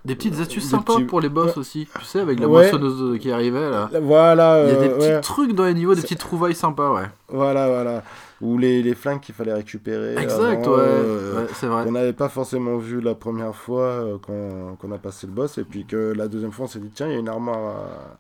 Des 0.03 0.15
petites 0.15 0.41
astuces 0.41 0.65
Des 0.65 0.71
sympas 0.71 0.95
petits- 0.95 1.05
pour 1.05 1.21
les 1.21 1.29
boss 1.29 1.59
aussi. 1.59 1.87
Tu 1.99 2.05
sais, 2.07 2.21
avec 2.21 2.41
la 2.41 2.47
Ouais. 2.49 2.53
moissonneuse 2.71 3.19
qui 3.19 3.31
arrivait 3.31 3.69
là. 3.69 3.91
Voilà, 4.01 4.63
Il 4.65 4.73
y 4.73 4.77
a 4.77 4.81
des 4.81 4.89
euh, 4.89 4.97
petits 4.97 5.07
ouais, 5.09 5.21
trucs 5.21 5.53
dans 5.53 5.65
les 5.67 5.75
niveaux, 5.75 5.95
des 5.95 6.01
petites 6.01 6.19
trouvailles 6.21 6.55
sympas, 6.55 6.95
ouais. 6.95 7.05
voilà, 7.29 7.69
voilà. 7.69 8.03
Ou 8.41 8.57
les, 8.57 8.83
les 8.83 8.95
flingues 8.95 9.21
qu'il 9.21 9.35
fallait 9.35 9.53
récupérer. 9.53 10.17
Exact, 10.17 10.65
avant, 10.67 10.77
ouais. 10.77 10.83
euh, 10.83 11.43
Ouais, 11.43 11.49
c'est 11.53 11.67
vrai. 11.67 11.85
qu'on 11.85 11.93
n'avait 11.93 12.15
pas 12.15 12.31
forcément 12.31 12.79
vu 12.79 13.03
la 13.03 13.15
première 13.15 13.55
fois 13.55 13.83
euh, 13.83 14.17
qu'on 14.17 14.77
qu'on 14.77 14.91
a 14.93 14.97
passé 14.97 15.27
le 15.27 15.35
boss, 15.35 15.59
et 15.59 15.65
puis 15.65 15.85
que 15.85 16.15
la 16.17 16.29
deuxième 16.29 16.51
fois 16.51 16.65
on 16.65 16.69
s'est 16.69 16.79
dit, 16.81 16.91
tiens, 16.95 17.07
il 17.09 17.13
y 17.13 17.17
a 17.17 17.19
une 17.19 17.29
armoire 17.29 17.59
à 17.59 18.19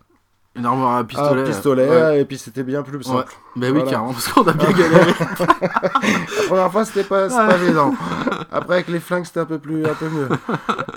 Une 0.57 0.67
armoire 0.67 0.97
à 0.97 1.05
pistolet. 1.05 1.43
à 1.43 1.45
pistolet, 1.45 1.89
Ouais. 1.89 2.21
et 2.21 2.25
puis 2.25 2.37
c'était 2.37 2.65
bien 2.65 2.83
plus 2.83 3.01
simple. 3.05 3.33
Bah 3.55 3.67
oui, 3.69 3.73
Voilà. 3.73 3.91
carrément, 3.91 4.13
parce 4.13 4.29
qu'on 4.29 4.43
a 4.43 4.53
bien 4.53 4.71
galéré. 4.73 5.13
La 5.81 6.47
première 6.49 6.73
fois 6.73 6.85
c'était 6.85 7.05
pas, 7.05 7.29
pas 7.29 7.57
évident. 7.57 7.95
Après 8.51 8.75
avec 8.75 8.89
les 8.89 8.99
flingues 9.01 9.25
c'était 9.25 9.41
un 9.41 9.45
peu 9.47 9.59
plus, 9.59 9.85
un 9.87 9.95
peu 9.95 10.09
mieux. 10.09 10.29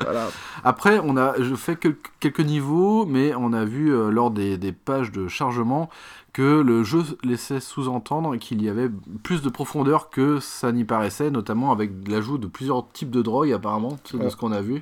Voilà. 0.01 0.27
Après, 0.63 0.99
on 1.03 1.17
a, 1.17 1.33
je 1.39 1.53
fais 1.55 1.75
que- 1.75 1.95
quelques 2.19 2.39
niveaux, 2.39 3.05
mais 3.05 3.33
on 3.35 3.53
a 3.53 3.63
vu 3.65 3.93
euh, 3.93 4.09
lors 4.09 4.31
des, 4.31 4.57
des 4.57 4.71
pages 4.71 5.11
de 5.11 5.27
chargement 5.27 5.89
que 6.33 6.61
le 6.61 6.83
jeu 6.83 7.03
laissait 7.23 7.59
sous-entendre 7.59 8.35
qu'il 8.37 8.63
y 8.63 8.67
avait 8.69 8.89
plus 9.21 9.43
de 9.43 9.49
profondeur 9.49 10.09
que 10.09 10.39
ça 10.39 10.71
n'y 10.71 10.83
paraissait, 10.83 11.29
notamment 11.29 11.71
avec 11.71 11.91
l'ajout 12.07 12.39
de 12.39 12.47
plusieurs 12.47 12.89
types 12.91 13.11
de 13.11 13.21
drogues 13.21 13.51
apparemment, 13.51 13.97
de 14.13 14.17
Ouais. 14.17 14.29
ce 14.31 14.35
qu'on 14.35 14.51
a 14.51 14.61
vu. 14.61 14.81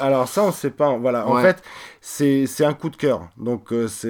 Alors 0.00 0.26
ça, 0.26 0.42
on 0.42 0.52
sait 0.52 0.70
pas. 0.70 0.96
Voilà, 0.96 1.28
en 1.28 1.36
fait, 1.42 1.62
c'est 2.00 2.46
c'est 2.46 2.64
un 2.64 2.72
coup 2.72 2.88
de 2.88 2.96
cœur. 2.96 3.28
Donc 3.36 3.72
euh, 3.74 3.88
c'est 3.88 4.06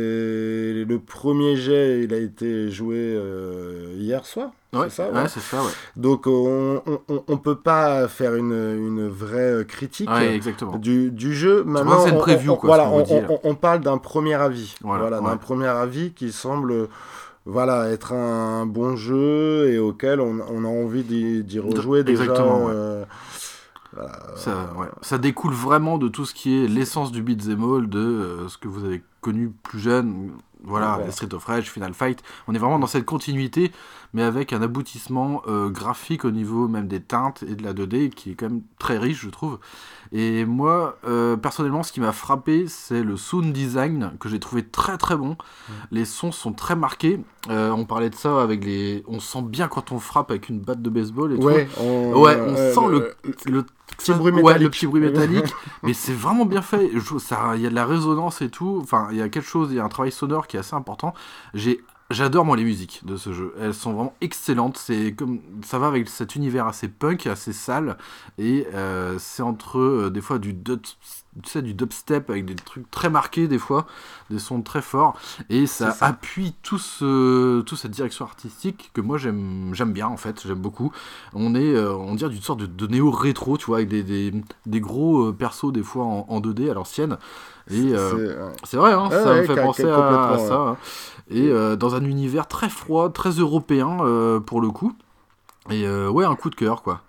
le 0.87 0.99
premier 1.05 1.57
jet, 1.57 2.05
il 2.05 2.15
a 2.15 2.19
été 2.19 2.71
joué 2.71 2.97
euh, 2.99 3.93
hier 3.99 4.25
soir. 4.25 4.51
Ouais, 4.81 4.89
c'est 4.91 5.03
ça. 5.03 5.11
ouais, 5.11 5.23
ouais. 5.23 5.29
c'est 5.29 5.41
ça, 5.41 5.63
ouais. 5.63 5.71
Donc 5.97 6.27
on, 6.27 6.83
on, 6.87 7.01
on- 7.29 7.37
peut 7.39 7.57
pas 7.57 8.09
faire 8.09 8.35
une, 8.35 8.53
une 8.53 9.09
vraie 9.09 9.65
critique 9.67 10.11
Ouais, 10.11 10.35
exactement. 10.35 10.77
du, 10.79 11.11
du 11.11 11.35
jeu. 11.35 11.65
Maintenant, 11.65 12.05
on- 12.07 12.19
preview, 12.19 12.57
quoi, 12.57 12.69
voilà, 12.69 12.89
parle 13.55 13.81
d'un 13.81 13.99
premier 13.99 14.35
avis. 14.35 14.75
Voilà, 14.83 15.03
Voilà, 15.03 15.21
ouais. 15.23 15.31
d'un 15.31 15.37
premier 15.37 15.67
avis 15.69 16.13
qui 16.13 16.33
semble. 16.33 16.89
Voilà, 17.49 17.91
être 17.91 18.13
un 18.13 18.67
bon 18.67 18.97
jeu 18.97 19.69
et 19.71 19.79
auquel 19.79 20.21
on, 20.21 20.41
on 20.51 20.65
a 20.65 20.69
envie 20.69 21.05
d'y 21.45 21.61
rejouer 21.61 22.03
déjà. 22.03 22.25
Exactement, 22.25 22.65
ouais. 22.65 22.73
euh, 22.75 23.05
voilà, 23.95 24.13
Ça, 24.35 24.51
ouais. 24.77 24.89
ça 25.01 25.17
découle 25.19 25.53
vraiment 25.53 25.97
de 25.97 26.09
tout 26.09 26.25
ce 26.27 26.35
qui 26.35 26.65
est 26.65 26.67
l'essence 26.67 27.13
du 27.13 27.23
beat'em 27.23 27.63
all, 27.63 27.89
de 27.89 27.99
euh, 28.01 28.49
ce 28.49 28.59
que 28.59 28.67
vous 28.67 28.85
avez 28.85 29.01
connu 29.21 29.53
plus 29.63 29.79
jeune, 29.79 30.33
voilà, 30.67 30.99
Ouais. 30.99 31.11
Street 31.11 31.33
of 31.33 31.45
Rage, 31.45 31.71
Final 31.71 31.95
Fight. 31.95 32.23
On 32.49 32.55
est 32.55 32.59
vraiment 32.59 32.79
dans 32.79 32.87
cette 32.87 33.05
continuité, 33.07 33.73
mais 34.13 34.23
avec 34.23 34.53
un 34.53 34.61
aboutissement 34.63 35.43
euh, 35.47 35.69
graphique 35.71 36.25
au 36.25 36.31
niveau 36.31 36.69
même 36.69 36.89
des 36.89 37.01
teintes 37.01 37.43
et 37.49 37.55
de 37.55 37.63
la 37.63 37.73
2D 37.73 38.11
qui 38.11 38.33
est 38.33 38.35
quand 38.35 38.49
même 38.51 38.63
très 38.79 38.99
riche, 38.99 39.21
je 39.23 39.31
trouve. 39.31 39.59
Et 40.13 40.45
moi, 40.45 40.99
euh, 41.07 41.37
personnellement, 41.37 41.83
ce 41.83 41.93
qui 41.93 42.01
m'a 42.01 42.13
frappé, 42.13 42.67
c'est 42.69 43.03
le 43.03 43.17
sound 43.17 43.53
design 43.53 44.13
que 44.21 44.29
j'ai 44.29 44.39
trouvé 44.41 44.65
très 44.65 44.99
très 44.99 45.17
bon. 45.17 45.37
Les 45.91 46.05
sons 46.05 46.33
sont 46.33 46.53
très 46.53 46.77
marqués. 46.77 47.21
Euh, 47.49 47.71
on 47.71 47.85
parlait 47.85 48.11
de 48.11 48.15
ça 48.15 48.41
avec 48.43 48.65
les. 48.65 49.05
On 49.09 49.21
sent 49.21 49.43
bien 49.43 49.69
quand 49.69 49.93
on 49.93 49.99
frappe 49.99 50.31
avec 50.31 50.49
une 50.49 50.61
batte 50.61 50.83
de 50.83 50.91
baseball 50.91 51.33
et 51.33 51.39
tout. 51.39 51.47
Ouais, 51.47 51.69
on, 51.81 52.21
Ouais, 52.21 52.37
on 52.41 52.57
sent 52.75 52.89
le, 52.91 53.15
le 53.47 53.65
petit 53.97 54.13
bruit 54.13 54.33
ouais, 54.33 54.43
métallique. 54.43 54.63
le 54.63 54.71
petit 54.71 54.87
bruit 54.87 55.01
métallique, 55.01 55.55
mais 55.83 55.93
c'est 55.93 56.13
vraiment 56.13 56.45
bien 56.45 56.63
fait. 56.63 56.91
Il 56.93 57.61
y 57.61 57.67
a 57.67 57.71
de 57.71 57.75
la 57.75 57.87
résonance 57.87 58.43
et 58.43 58.49
tout. 58.49 58.81
Enfin, 58.83 59.09
il 59.11 59.19
y 59.19 59.23
a 59.23 59.29
quelque 59.29 59.49
chose, 59.49 59.69
il 59.71 59.77
y 59.77 59.81
a 59.81 59.85
un 59.85 59.89
travail 59.89 60.13
sonore 60.13 60.47
qui 60.47 60.57
est 60.57 60.61
assez 60.61 60.75
important. 60.75 61.15
J'ai, 61.55 61.83
j'adore 62.11 62.45
moi 62.45 62.57
les 62.57 62.65
musiques 62.65 63.03
de 63.05 63.17
ce 63.17 63.33
jeu. 63.33 63.55
Elles 63.61 63.75
sont 63.75 63.93
vraiment 63.93 64.15
excellentes. 64.21 64.77
C'est 64.77 65.13
comme, 65.13 65.41
ça 65.63 65.79
va 65.79 65.89
avec 65.89 66.09
cet 66.09 66.37
univers 66.37 66.67
assez 66.67 66.89
punk, 66.89 67.27
assez 67.27 67.53
sale, 67.53 67.97
et 68.39 68.67
euh, 68.75 69.19
c'est 69.19 69.43
entre 69.43 69.79
euh, 69.79 70.11
des 70.11 70.21
fois 70.21 70.39
du 70.39 70.53
dub, 70.53 70.81
tu 71.43 71.51
sais, 71.51 71.63
du 71.63 71.75
dubstep 71.75 72.31
avec 72.31 72.45
des 72.47 72.55
trucs 72.55 72.91
très 72.91 73.11
marqués 73.11 73.49
des 73.49 73.59
fois, 73.59 73.87
des 74.31 74.39
sons 74.39 74.63
très 74.63 74.83
forts, 74.83 75.19
et 75.51 75.67
ça, 75.67 75.91
appuie 76.07 76.55
tout 76.63 76.79
ce, 76.79 77.61
toute 77.63 77.79
cette 77.79 77.91
direction 77.91 78.25
artistique 78.25 78.91
que 78.95 79.01
moi 79.01 79.19
j'aime, 79.19 79.71
j'aime 79.73 79.93
bien 79.93 80.07
en 80.09 80.17
fait, 80.17 80.43
j'aime 80.47 80.59
beaucoup. 80.61 80.93
On 81.35 81.55
est, 81.55 81.75
euh, 81.75 81.95
on 81.95 82.15
dirait 82.15 82.31
d'une 82.31 82.43
sorte 82.43 82.61
de, 82.61 82.67
de 82.67 82.87
néo 82.87 83.11
rétro, 83.11 83.57
tu 83.59 83.67
vois, 83.67 83.77
avec 83.79 83.89
des, 83.89 84.03
des, 84.03 84.33
des 84.67 84.81
gros 84.81 85.27
euh, 85.29 85.33
persos 85.33 85.73
des 85.73 85.83
fois 85.83 86.05
en, 86.05 86.27
en 86.29 86.41
2D 86.41 86.71
à 86.71 86.75
l'ancienne. 86.75 87.19
Et 87.71 87.93
euh, 87.95 88.11
C'est- 88.63 88.67
c'est 88.69 88.77
vrai, 88.77 88.93
hein, 88.93 89.09
ça 89.11 89.35
me 89.35 89.43
fait 89.47 89.55
penser 89.67 89.83
à, 89.91 90.29
ça. 90.49 90.55
hein. 90.55 90.77
Et 91.31 91.49
euh, 91.51 91.75
dans 91.77 91.95
un 91.97 92.05
univers 92.05 92.47
très 92.47 92.69
froid, 92.69 93.11
très 93.13 93.31
européen 93.31 93.99
euh, 94.03 94.39
pour 94.41 94.61
le 94.61 94.71
coup. 94.71 94.93
Et 95.71 95.85
euh, 95.87 96.09
ouais, 96.09 96.25
un 96.25 96.37
coup 96.37 96.49
de 96.51 96.55
cœur 96.55 96.83
quoi. 96.83 97.03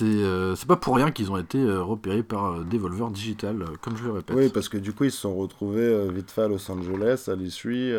C'est 0.00 0.06
euh, 0.06 0.54
pas 0.66 0.76
pour 0.76 0.96
rien 0.96 1.10
qu'ils 1.10 1.30
ont 1.30 1.36
été 1.36 1.58
euh, 1.58 1.82
repérés 1.82 2.22
par 2.22 2.46
euh, 2.52 2.64
Devolver 2.64 3.10
Digital, 3.10 3.60
euh, 3.60 3.66
comme 3.82 3.98
je 3.98 4.04
le 4.04 4.12
répète. 4.12 4.34
Oui, 4.34 4.48
parce 4.48 4.70
que 4.70 4.78
du 4.78 4.94
coup, 4.94 5.04
ils 5.04 5.10
se 5.12 5.18
sont 5.20 5.34
retrouvés 5.34 5.82
euh, 5.82 6.10
vite 6.10 6.30
fait 6.30 6.40
à 6.44 6.48
Los 6.48 6.70
Angeles, 6.70 7.24
à 7.30 7.34
l'issue, 7.34 7.92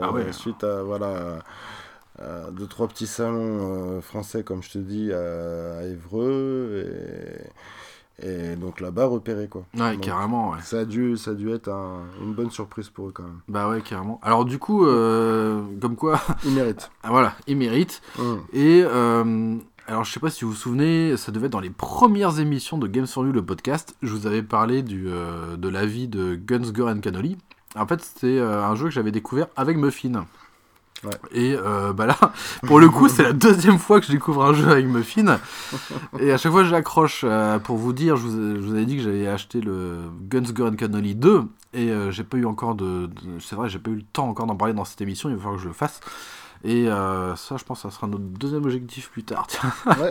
Ah 0.00 0.12
ouais. 0.12 0.32
suite 0.32 0.62
à 0.62 0.84
voilà, 0.84 1.40
à 2.20 2.50
deux, 2.52 2.68
trois 2.68 2.86
petits 2.86 3.08
salons 3.08 4.00
français, 4.02 4.44
comme 4.44 4.62
je 4.62 4.70
te 4.70 4.78
dis, 4.78 5.12
à, 5.12 5.78
à 5.80 5.82
Évreux, 5.84 6.84
et, 8.22 8.28
et 8.52 8.54
donc 8.56 8.80
là-bas, 8.80 9.06
repérés, 9.06 9.48
quoi. 9.48 9.64
Ouais, 9.76 9.94
Donc, 9.94 10.00
carrément, 10.02 10.50
ouais. 10.50 10.58
Ça 10.62 10.80
a 10.80 10.84
dû, 10.84 11.16
ça 11.16 11.32
a 11.32 11.34
dû 11.34 11.50
être 11.52 11.68
un- 11.68 12.02
une 12.22 12.34
bonne 12.34 12.50
surprise 12.52 12.88
pour 12.88 13.08
eux, 13.08 13.12
quand 13.12 13.24
même. 13.24 13.40
Bah 13.48 13.68
ouais, 13.68 13.80
carrément. 13.80 14.20
Alors 14.22 14.44
du 14.44 14.58
coup, 14.60 14.86
euh, 14.86 15.60
comme 15.80 15.96
quoi, 15.96 16.20
Ils 16.44 16.52
méritent. 16.52 16.88
ah, 17.02 17.10
voilà, 17.10 17.34
ils 17.48 17.56
méritent. 17.56 18.00
Mm. 18.18 18.34
Et 18.52 18.82
euh, 18.84 19.56
alors, 19.88 20.04
je 20.04 20.12
sais 20.12 20.20
pas 20.20 20.30
si 20.30 20.44
vous 20.44 20.50
vous 20.50 20.56
souvenez, 20.56 21.16
ça 21.16 21.32
devait 21.32 21.46
être 21.46 21.52
dans 21.52 21.60
les 21.60 21.70
premières 21.70 22.38
émissions 22.38 22.78
de 22.78 22.86
Games 22.86 23.06
for 23.06 23.24
You, 23.26 23.32
le 23.32 23.42
podcast. 23.44 23.96
Je 24.02 24.12
vous 24.12 24.26
avais 24.26 24.42
parlé 24.42 24.82
du, 24.82 25.06
euh, 25.08 25.56
de 25.56 25.68
la 25.68 25.86
vie 25.86 26.08
de 26.08 26.34
Guns, 26.36 26.70
Gore 26.72 26.90
and 26.90 27.00
Cannoli. 27.00 27.38
En 27.74 27.86
fait, 27.86 28.02
c'était 28.02 28.38
euh, 28.38 28.64
un 28.64 28.74
jeu 28.74 28.84
que 28.86 28.90
j'avais 28.90 29.12
découvert 29.12 29.46
avec 29.56 29.76
Muffin. 29.78 30.26
Ouais. 31.04 31.10
Et 31.32 31.54
euh, 31.56 31.92
bah 31.92 32.06
là, 32.06 32.18
pour 32.66 32.80
le 32.80 32.88
coup, 32.88 33.08
c'est 33.08 33.22
la 33.22 33.32
deuxième 33.32 33.78
fois 33.78 34.00
que 34.00 34.06
je 34.06 34.12
découvre 34.12 34.44
un 34.44 34.52
jeu 34.52 34.68
avec 34.68 34.86
Muffin. 34.86 35.38
Et 36.20 36.32
à 36.32 36.36
chaque 36.38 36.52
fois, 36.52 36.64
j'accroche. 36.64 37.22
euh, 37.24 37.58
pour 37.58 37.76
vous 37.76 37.92
dire, 37.92 38.16
je 38.16 38.22
vous, 38.26 38.36
ai- 38.38 38.56
je 38.56 38.66
vous 38.66 38.74
avais 38.74 38.84
dit 38.86 38.96
que 38.96 39.02
j'avais 39.02 39.26
acheté 39.26 39.60
le 39.60 40.00
Guns, 40.28 40.44
and 40.60 40.74
Cannoli 40.76 41.14
2. 41.14 41.44
Et 41.74 41.90
euh, 41.90 42.10
j'ai 42.10 42.24
pas 42.24 42.36
eu 42.36 42.44
encore 42.46 42.74
de. 42.74 43.06
de- 43.06 43.38
c'est 43.40 43.54
vrai, 43.56 43.68
j'ai 43.68 43.78
pas 43.78 43.90
eu 43.90 43.96
le 43.96 44.02
temps 44.02 44.28
encore 44.28 44.46
d'en 44.46 44.56
parler 44.56 44.74
dans 44.74 44.84
cette 44.84 45.00
émission. 45.00 45.28
Il 45.30 45.36
va 45.36 45.40
falloir 45.42 45.56
que 45.56 45.62
je 45.62 45.68
le 45.68 45.74
fasse. 45.74 46.00
Et 46.64 46.88
euh, 46.88 47.36
ça, 47.36 47.56
je 47.56 47.64
pense, 47.64 47.82
que 47.82 47.88
ça 47.88 47.94
sera 47.94 48.06
notre 48.08 48.24
deuxième 48.24 48.64
objectif 48.64 49.10
plus 49.10 49.22
tard. 49.24 49.46
Ouais. 49.86 50.10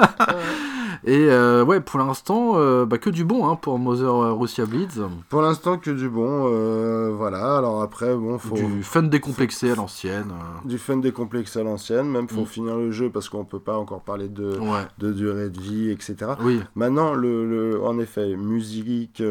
Et 1.04 1.28
euh, 1.30 1.64
ouais, 1.66 1.82
pour 1.82 2.00
l'instant, 2.00 2.54
euh, 2.56 2.86
bah, 2.86 2.98
que 2.98 3.10
du 3.10 3.26
bon 3.26 3.48
hein, 3.50 3.56
pour 3.56 3.78
Mother 3.80 4.38
Russia 4.38 4.66
Bleeds. 4.66 5.02
Pour 5.30 5.42
l'instant, 5.42 5.78
que 5.78 5.92
du 5.92 6.10
bon. 6.10 6.46
euh, 6.52 7.12
voilà, 7.16 7.58
alors 7.58 7.82
après, 7.82 8.16
bon, 8.16 8.38
faut. 8.38 8.56
Du 8.56 8.82
fun 8.84 9.04
décomplexé 9.04 9.72
à 9.72 9.76
l'ancienne. 9.76 10.32
Du 10.66 10.78
fun 10.78 10.98
décomplexé 10.98 11.60
à 11.60 11.64
l'ancienne, 11.64 12.08
même 12.10 12.28
faut 12.30 12.42
Mm. 12.42 12.46
finir 12.48 12.78
le 12.78 12.92
jeu 12.92 13.10
parce 13.10 13.30
qu'on 13.30 13.46
peut 13.46 13.60
pas 13.60 13.78
encore 13.78 14.02
parler 14.02 14.28
de, 14.30 14.58
Ouais, 14.58 14.86
de 15.00 15.12
durée 15.12 15.50
de 15.50 15.60
vie, 15.60 15.92
etc. 15.92 16.16
oui, 16.42 16.62
Maintenant, 16.76 17.14
le, 17.14 17.46
le- 17.48 17.84
en 17.84 18.00
effet, 18.00 18.36
musique, 18.36 19.22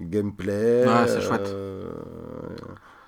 gameplay, 0.00 0.84
Ouais, 0.86 1.06
c'est 1.08 1.20
chouette. 1.22 1.54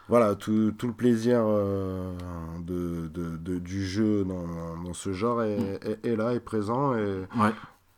Voilà, 0.08 0.34
tout, 0.34 0.72
tout 0.76 0.86
le 0.86 0.92
plaisir 0.92 1.40
euh, 1.44 2.12
de, 2.60 3.08
de- 3.08 3.36
de- 3.36 3.58
du 3.58 3.86
jeu 3.86 4.24
dans, 4.24 4.82
dans 4.84 4.94
ce 4.94 5.12
genre 5.12 5.42
est, 5.42 5.80
est- 5.84 6.06
est 6.06 6.16
là, 6.16 6.32
est 6.34 6.40
présent. 6.40 6.94
Et, 6.96 7.26
Mm. 7.34 7.40
ouais. 7.42 7.50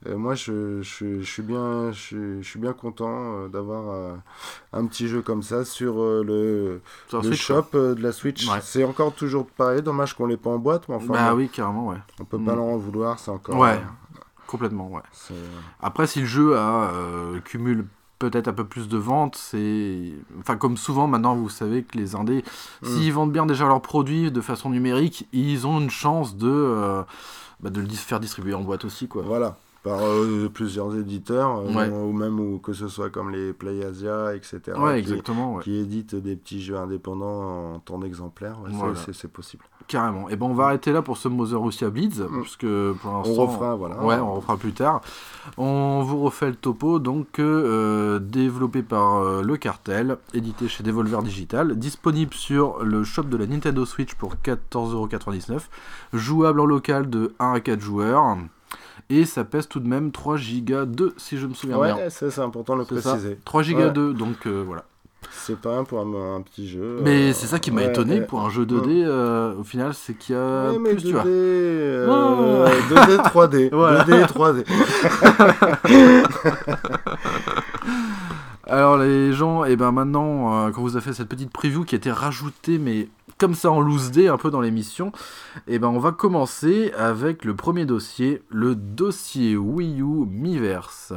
et 0.07 0.15
moi, 0.15 0.35
je, 0.35 0.81
je- 0.83 1.21
je 1.21 1.31
suis 1.31 1.43
bien, 1.43 1.93
je, 1.93 2.41
je 2.41 2.49
suis 2.49 2.59
bien 2.59 2.73
content 2.73 3.09
euh, 3.11 3.49
d'avoir 3.49 3.91
euh, 3.91 4.15
un 4.73 4.87
petit 4.87 5.07
jeu 5.09 5.23
comme 5.23 5.43
ça 5.43 5.65
sur 5.65 6.01
euh, 6.03 6.25
le, 6.27 6.81
Sur 7.09 7.19
le 7.23 7.29
Switch, 7.29 7.43
shop 7.47 7.67
de 7.75 8.03
la 8.03 8.13
Switch. 8.13 8.49
Ouais. 8.49 8.59
C'est 8.63 8.83
encore 8.85 9.13
toujours 9.15 9.47
pareil, 9.47 9.83
dommage 9.83 10.15
qu'on 10.15 10.27
l'ait 10.27 10.37
pas 10.37 10.51
en 10.51 10.59
boîte, 10.59 10.89
mais 10.89 10.95
enfin, 10.97 11.13
Bah 11.13 11.35
oui, 11.35 11.49
carrément, 11.49 11.89
ouais. 11.89 11.99
on 12.21 12.25
peut 12.25 12.39
pas 12.43 12.55
Mm. 12.55 12.57
l'en 12.57 12.77
vouloir, 12.77 13.19
c'est 13.19 13.31
encore. 13.31 13.57
Ouais. 13.59 13.81
Complètement, 14.47 14.89
ouais. 14.91 15.03
Après, 15.81 16.09
si 16.09 16.21
le 16.23 16.27
jeu 16.27 16.57
a, 16.57 16.91
euh, 16.93 17.39
cumule 17.41 17.87
peut-être 18.21 18.47
un 18.47 18.53
peu 18.53 18.65
plus 18.65 18.87
de 18.89 18.97
ventes. 18.99 19.35
C'est, 19.37 20.13
enfin, 20.39 20.57
comme 20.57 20.77
souvent 20.77 21.09
maintenant, 21.09 21.35
vous 21.35 21.49
savez 21.49 21.83
que 21.83 21.99
les 21.99 22.15
indés, 22.15 22.45
Mm. 22.83 22.87
s'ils 22.87 23.13
vendent 23.13 23.33
bien 23.33 23.47
déjà 23.47 23.67
leurs 23.67 23.83
produits 23.83 24.31
de 24.31 24.41
façon 24.41 24.71
numérique, 24.71 25.27
ils 25.33 25.67
ont 25.67 25.81
une 25.81 25.91
chance 25.91 26.37
de, 26.37 26.49
euh, 26.49 27.03
bah, 27.61 27.71
de 27.71 27.81
le 27.81 27.89
faire 27.89 28.21
distribuer 28.21 28.55
en 28.55 28.63
boîte 28.63 28.85
aussi, 28.85 29.09
quoi. 29.09 29.23
Voilà, 29.23 29.57
par 29.83 30.01
euh, 30.03 30.51
plusieurs 30.53 30.95
éditeurs, 30.97 31.63
euh, 31.67 31.89
ou 32.03 32.13
même 32.13 32.39
ou, 32.39 32.59
que 32.59 32.75
ce 32.75 32.87
soit 32.89 33.09
comme 33.11 33.31
les 33.31 33.53
PlayAsia, 33.55 34.35
etc. 34.37 34.61
Ouais, 34.79 34.95
qui, 35.03 35.11
exactement, 35.11 35.55
ouais. 35.55 35.63
qui 35.65 35.77
éditent 35.79 36.15
des 36.15 36.37
petits 36.37 36.61
jeux 36.63 36.77
indépendants 36.77 37.75
en 37.75 37.79
temps 37.79 37.99
d'exemplaire. 37.99 38.59
Ouais, 38.63 38.69
c'est- 38.71 38.77
Voilà. 38.77 38.95
c'est- 38.97 39.13
c'est 39.15 39.33
possible. 39.33 39.65
Carrément. 39.91 40.29
Et 40.29 40.37
ben, 40.37 40.47
on 40.47 40.55
va 40.55 40.67
arrêter 40.67 40.93
là 40.93 41.03
pour 41.03 41.17
ce 41.17 41.27
Mother 41.29 41.61
Russia 41.61 41.91
Blitz, 41.91 42.23
puisque 42.43 42.61
pour 42.61 43.13
l'instant, 43.13 43.33
On 43.33 43.35
refera, 43.47 43.75
voilà. 43.75 44.03
Ouais, 44.03 44.15
on 44.17 44.35
refera 44.37 44.57
plus 44.57 44.73
tard. 44.73 45.03
On 45.59 46.03
vous 46.03 46.23
refait 46.23 46.49
le 46.49 46.55
topo, 46.55 47.01
donc 47.01 47.39
euh, 47.41 48.21
développé 48.21 48.83
par 48.83 49.17
euh, 49.17 49.43
Le 49.43 49.57
Cartel, 49.57 50.17
édité 50.33 50.69
chez 50.69 50.83
Devolver 50.85 51.23
Digital, 51.23 51.77
disponible 51.77 52.33
sur 52.35 52.85
le 52.85 53.03
shop 53.03 53.25
de 53.25 53.37
la 53.37 53.47
Nintendo 53.47 53.85
Switch 53.85 54.15
pour 54.15 54.37
14,99€, 54.37 55.63
jouable 56.13 56.61
en 56.61 56.67
local 56.67 57.11
de 57.11 57.35
1 57.41 57.53
à 57.55 57.61
4 57.61 57.81
joueurs, 57.81 58.37
et 59.09 59.25
ça 59.25 59.43
pèse 59.43 59.67
tout 59.67 59.81
de 59.81 59.89
même 59.89 60.13
3 60.13 60.37
Go 60.63 60.85
2 60.85 61.15
si 61.17 61.37
je 61.37 61.47
me 61.49 61.55
souviens 61.55 61.83
bien. 61.83 61.97
Ouais, 61.97 62.11
c'est 62.11 62.39
important 62.39 62.75
de 62.75 62.81
le 62.89 63.01
ça, 63.01 63.11
préciser. 63.11 63.39
3 63.45 63.63
Go 63.65 63.77
Ouais. 63.77 63.91
2, 63.91 64.15
donc 64.15 64.47
euh, 64.47 64.63
voilà. 64.65 64.85
C'est 65.33 65.59
pas 65.59 65.77
un 65.77 65.85
pour 65.85 66.01
un, 66.01 66.37
un 66.37 66.41
petit 66.43 66.69
jeu. 66.69 66.99
Mais 67.03 67.31
euh, 67.31 67.33
c'est 67.33 67.47
ça 67.47 67.59
qui 67.59 67.71
m'a 67.71 67.83
ouais, 67.83 67.89
étonné 67.89 68.21
ouais. 68.21 68.27
pour 68.27 68.41
un 68.41 68.51
jeu 68.51 68.65
2D, 68.65 69.05
euh, 69.05 69.55
au 69.59 69.65
final, 69.65 69.93
c'est 69.95 70.15
qu'il 70.15 70.35
y 70.35 70.39
a 70.39 70.71
Ouais, 70.71 70.79
mais 70.79 70.95
plus, 70.95 71.05
2D, 71.05 71.07
tu 71.07 71.13
vois. 71.13 71.25
euh, 71.27 72.69
2D, 72.91 73.17
3D. 73.31 73.69
Voilà. 73.73 74.05
2D, 74.05 74.27
3D. 74.27 74.65
Alors 78.67 78.99
les 78.99 79.33
gens, 79.33 79.65
et 79.65 79.75
ben 79.75 79.91
maintenant, 79.91 80.67
euh, 80.67 80.71
quand 80.71 80.83
vous 80.83 80.95
avez 80.97 81.05
fait 81.05 81.13
cette 81.13 81.29
petite 81.29 81.51
preview 81.51 81.85
qui 81.85 81.97
a 81.97 81.99
été 81.99 82.13
rajoutée, 82.13 82.79
mais 82.79 83.09
comme 83.37 83.55
ça 83.55 83.71
en 83.73 83.81
loose 83.81 84.13
day 84.13 84.29
un 84.29 84.37
peu 84.37 84.51
dans 84.51 84.61
l'émission, 84.61 85.11
et 85.67 85.81
ben 85.81 85.89
on 85.89 85.99
va 85.99 86.13
commencer 86.13 86.93
avec 86.97 87.45
le 87.45 87.57
premier 87.57 87.85
dossier, 87.85 88.43
le 88.49 88.77
dossier 88.77 89.57
Wii 89.57 90.01
U 90.01 90.25
Miiverse. 90.29 91.13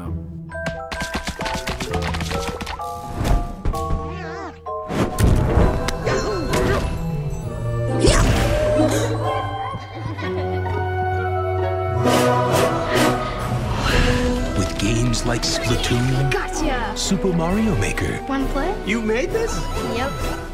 Games 15.13 15.25
like 15.25 15.43
Splatoon, 15.43 16.31
Gotcha! 16.31 16.97
Super 16.97 17.31
Mario 17.33 17.75
Maker, 17.77 18.17
One 18.27 18.47
play? 18.47 18.73
You 18.85 19.01
made 19.01 19.29
this? 19.29 19.53
Yep. 19.95 20.11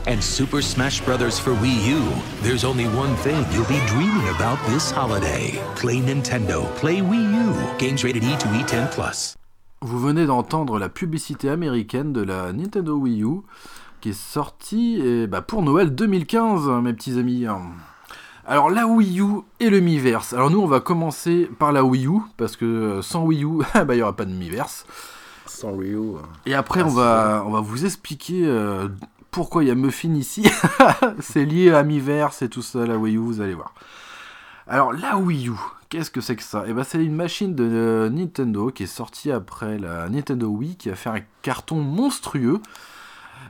and 0.07 0.21
Super 0.21 0.61
Smash 0.61 1.01
Bros. 1.01 1.39
for 1.39 1.51
Wii 1.51 1.87
U, 1.87 2.01
there's 2.41 2.65
only 2.65 2.85
one 2.85 3.15
thing 3.17 3.45
you'll 3.53 3.67
be 3.67 3.79
dreaming 3.87 4.27
about 4.35 4.57
this 4.67 4.91
holiday. 4.91 5.61
Play 5.75 6.01
Nintendo, 6.01 6.65
play 6.75 6.97
Wii 6.99 7.33
U. 7.45 7.77
Games 7.77 8.03
rated 8.03 8.23
E 8.23 8.35
to 8.37 8.47
E10+. 8.47 8.91
Plus. 8.91 9.35
Vous 9.81 9.99
venez 9.99 10.25
d'entendre 10.25 10.77
la 10.77 10.89
publicité 10.89 11.49
américaine 11.49 12.11
de 12.11 12.21
la 12.21 12.51
Nintendo 12.51 12.97
Wii 12.97 13.23
U 13.23 13.41
qui 14.01 14.09
est 14.09 14.13
sortie 14.13 14.99
eh 15.03 15.27
bah, 15.27 15.41
pour 15.41 15.61
Noël 15.61 15.93
2015, 15.93 16.67
mes 16.83 16.93
petits 16.93 17.17
amis. 17.17 17.45
Alors 18.49 18.71
la 18.71 18.87
Wii 18.87 19.21
U 19.21 19.41
et 19.59 19.69
le 19.69 19.79
Miiverse. 19.79 20.33
Alors 20.33 20.49
nous 20.49 20.59
on 20.59 20.65
va 20.65 20.79
commencer 20.79 21.47
par 21.59 21.71
la 21.71 21.83
Wii 21.83 22.07
U 22.07 22.19
parce 22.35 22.55
que 22.57 22.65
euh, 22.65 23.01
sans 23.03 23.23
Wii 23.23 23.43
U, 23.43 23.59
bah, 23.75 23.85
il 23.93 23.97
n'y 23.97 24.01
aura 24.01 24.15
pas 24.15 24.25
de 24.25 24.33
Miiverse. 24.33 24.87
Sans 25.45 25.69
Wii 25.71 25.91
U. 25.93 25.97
euh. 25.97 26.21
Et 26.47 26.55
après, 26.55 26.81
Ah, 26.81 26.85
on, 26.87 26.89
va, 26.89 27.43
on 27.45 27.51
va 27.51 27.61
vous 27.61 27.85
expliquer 27.85 28.41
euh, 28.45 28.87
pourquoi 29.29 29.63
il 29.63 29.67
y 29.67 29.71
a 29.71 29.75
Muffin 29.75 30.15
ici. 30.15 30.49
c'est 31.19 31.45
lié 31.45 31.71
à 31.71 31.83
Miiverse 31.83 32.41
et 32.41 32.49
tout 32.49 32.63
ça, 32.63 32.87
la 32.87 32.97
Wii 32.97 33.15
U, 33.17 33.19
vous 33.19 33.39
allez 33.41 33.53
voir. 33.53 33.73
Alors, 34.67 34.93
la 34.93 35.17
Wii 35.17 35.49
U, 35.49 35.53
qu'est-ce 35.89 36.09
que 36.09 36.21
c'est 36.21 36.35
que 36.35 36.43
ça? 36.43 36.63
Eh 36.67 36.73
ben, 36.73 36.83
c'est 36.83 37.03
une 37.03 37.15
machine 37.15 37.53
de 37.53 37.63
euh, 37.65 38.09
Nintendo 38.09 38.71
qui 38.71 38.83
est 38.83 38.87
sortie 38.87 39.31
après 39.31 39.77
la 39.77 40.09
Nintendo 40.09 40.47
Wii, 40.47 40.75
qui 40.75 40.89
a 40.89 40.95
fait 40.95 41.09
un 41.09 41.21
carton 41.43 41.75
monstrueux. 41.75 42.61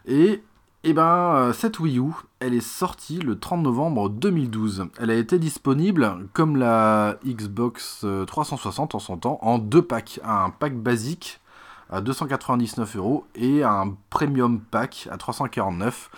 Et, 0.07 0.41
et 0.83 0.93
ben, 0.93 1.35
euh, 1.35 1.53
cette 1.53 1.79
Wii 1.79 1.99
U, 1.99 2.11
elle 2.39 2.53
est 2.53 2.61
sortie 2.61 3.19
le 3.19 3.37
30 3.37 3.63
novembre 3.63 4.09
2012. 4.09 4.85
Elle 4.99 5.11
a 5.11 5.15
été 5.15 5.37
disponible, 5.39 6.27
comme 6.33 6.55
la 6.55 7.17
Xbox 7.25 8.01
euh, 8.05 8.25
360 8.25 8.95
en 8.95 8.99
son 8.99 9.17
temps, 9.17 9.39
en 9.41 9.57
deux 9.59 9.81
packs. 9.81 10.19
Un 10.23 10.51
pack 10.51 10.75
basique 10.75 11.41
à 11.89 12.01
299 12.01 12.95
euros 12.95 13.25
et 13.35 13.63
un 13.63 13.95
premium 14.09 14.59
pack 14.59 15.07
à 15.11 15.17
349 15.17 16.09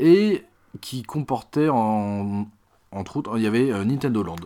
et 0.00 0.44
qui 0.80 1.02
comportait 1.02 1.68
en, 1.68 2.46
entre 2.92 3.16
autres 3.16 3.36
il 3.36 3.42
y 3.42 3.46
avait 3.46 3.72
euh, 3.72 3.84
Nintendo 3.84 4.22
Land 4.22 4.36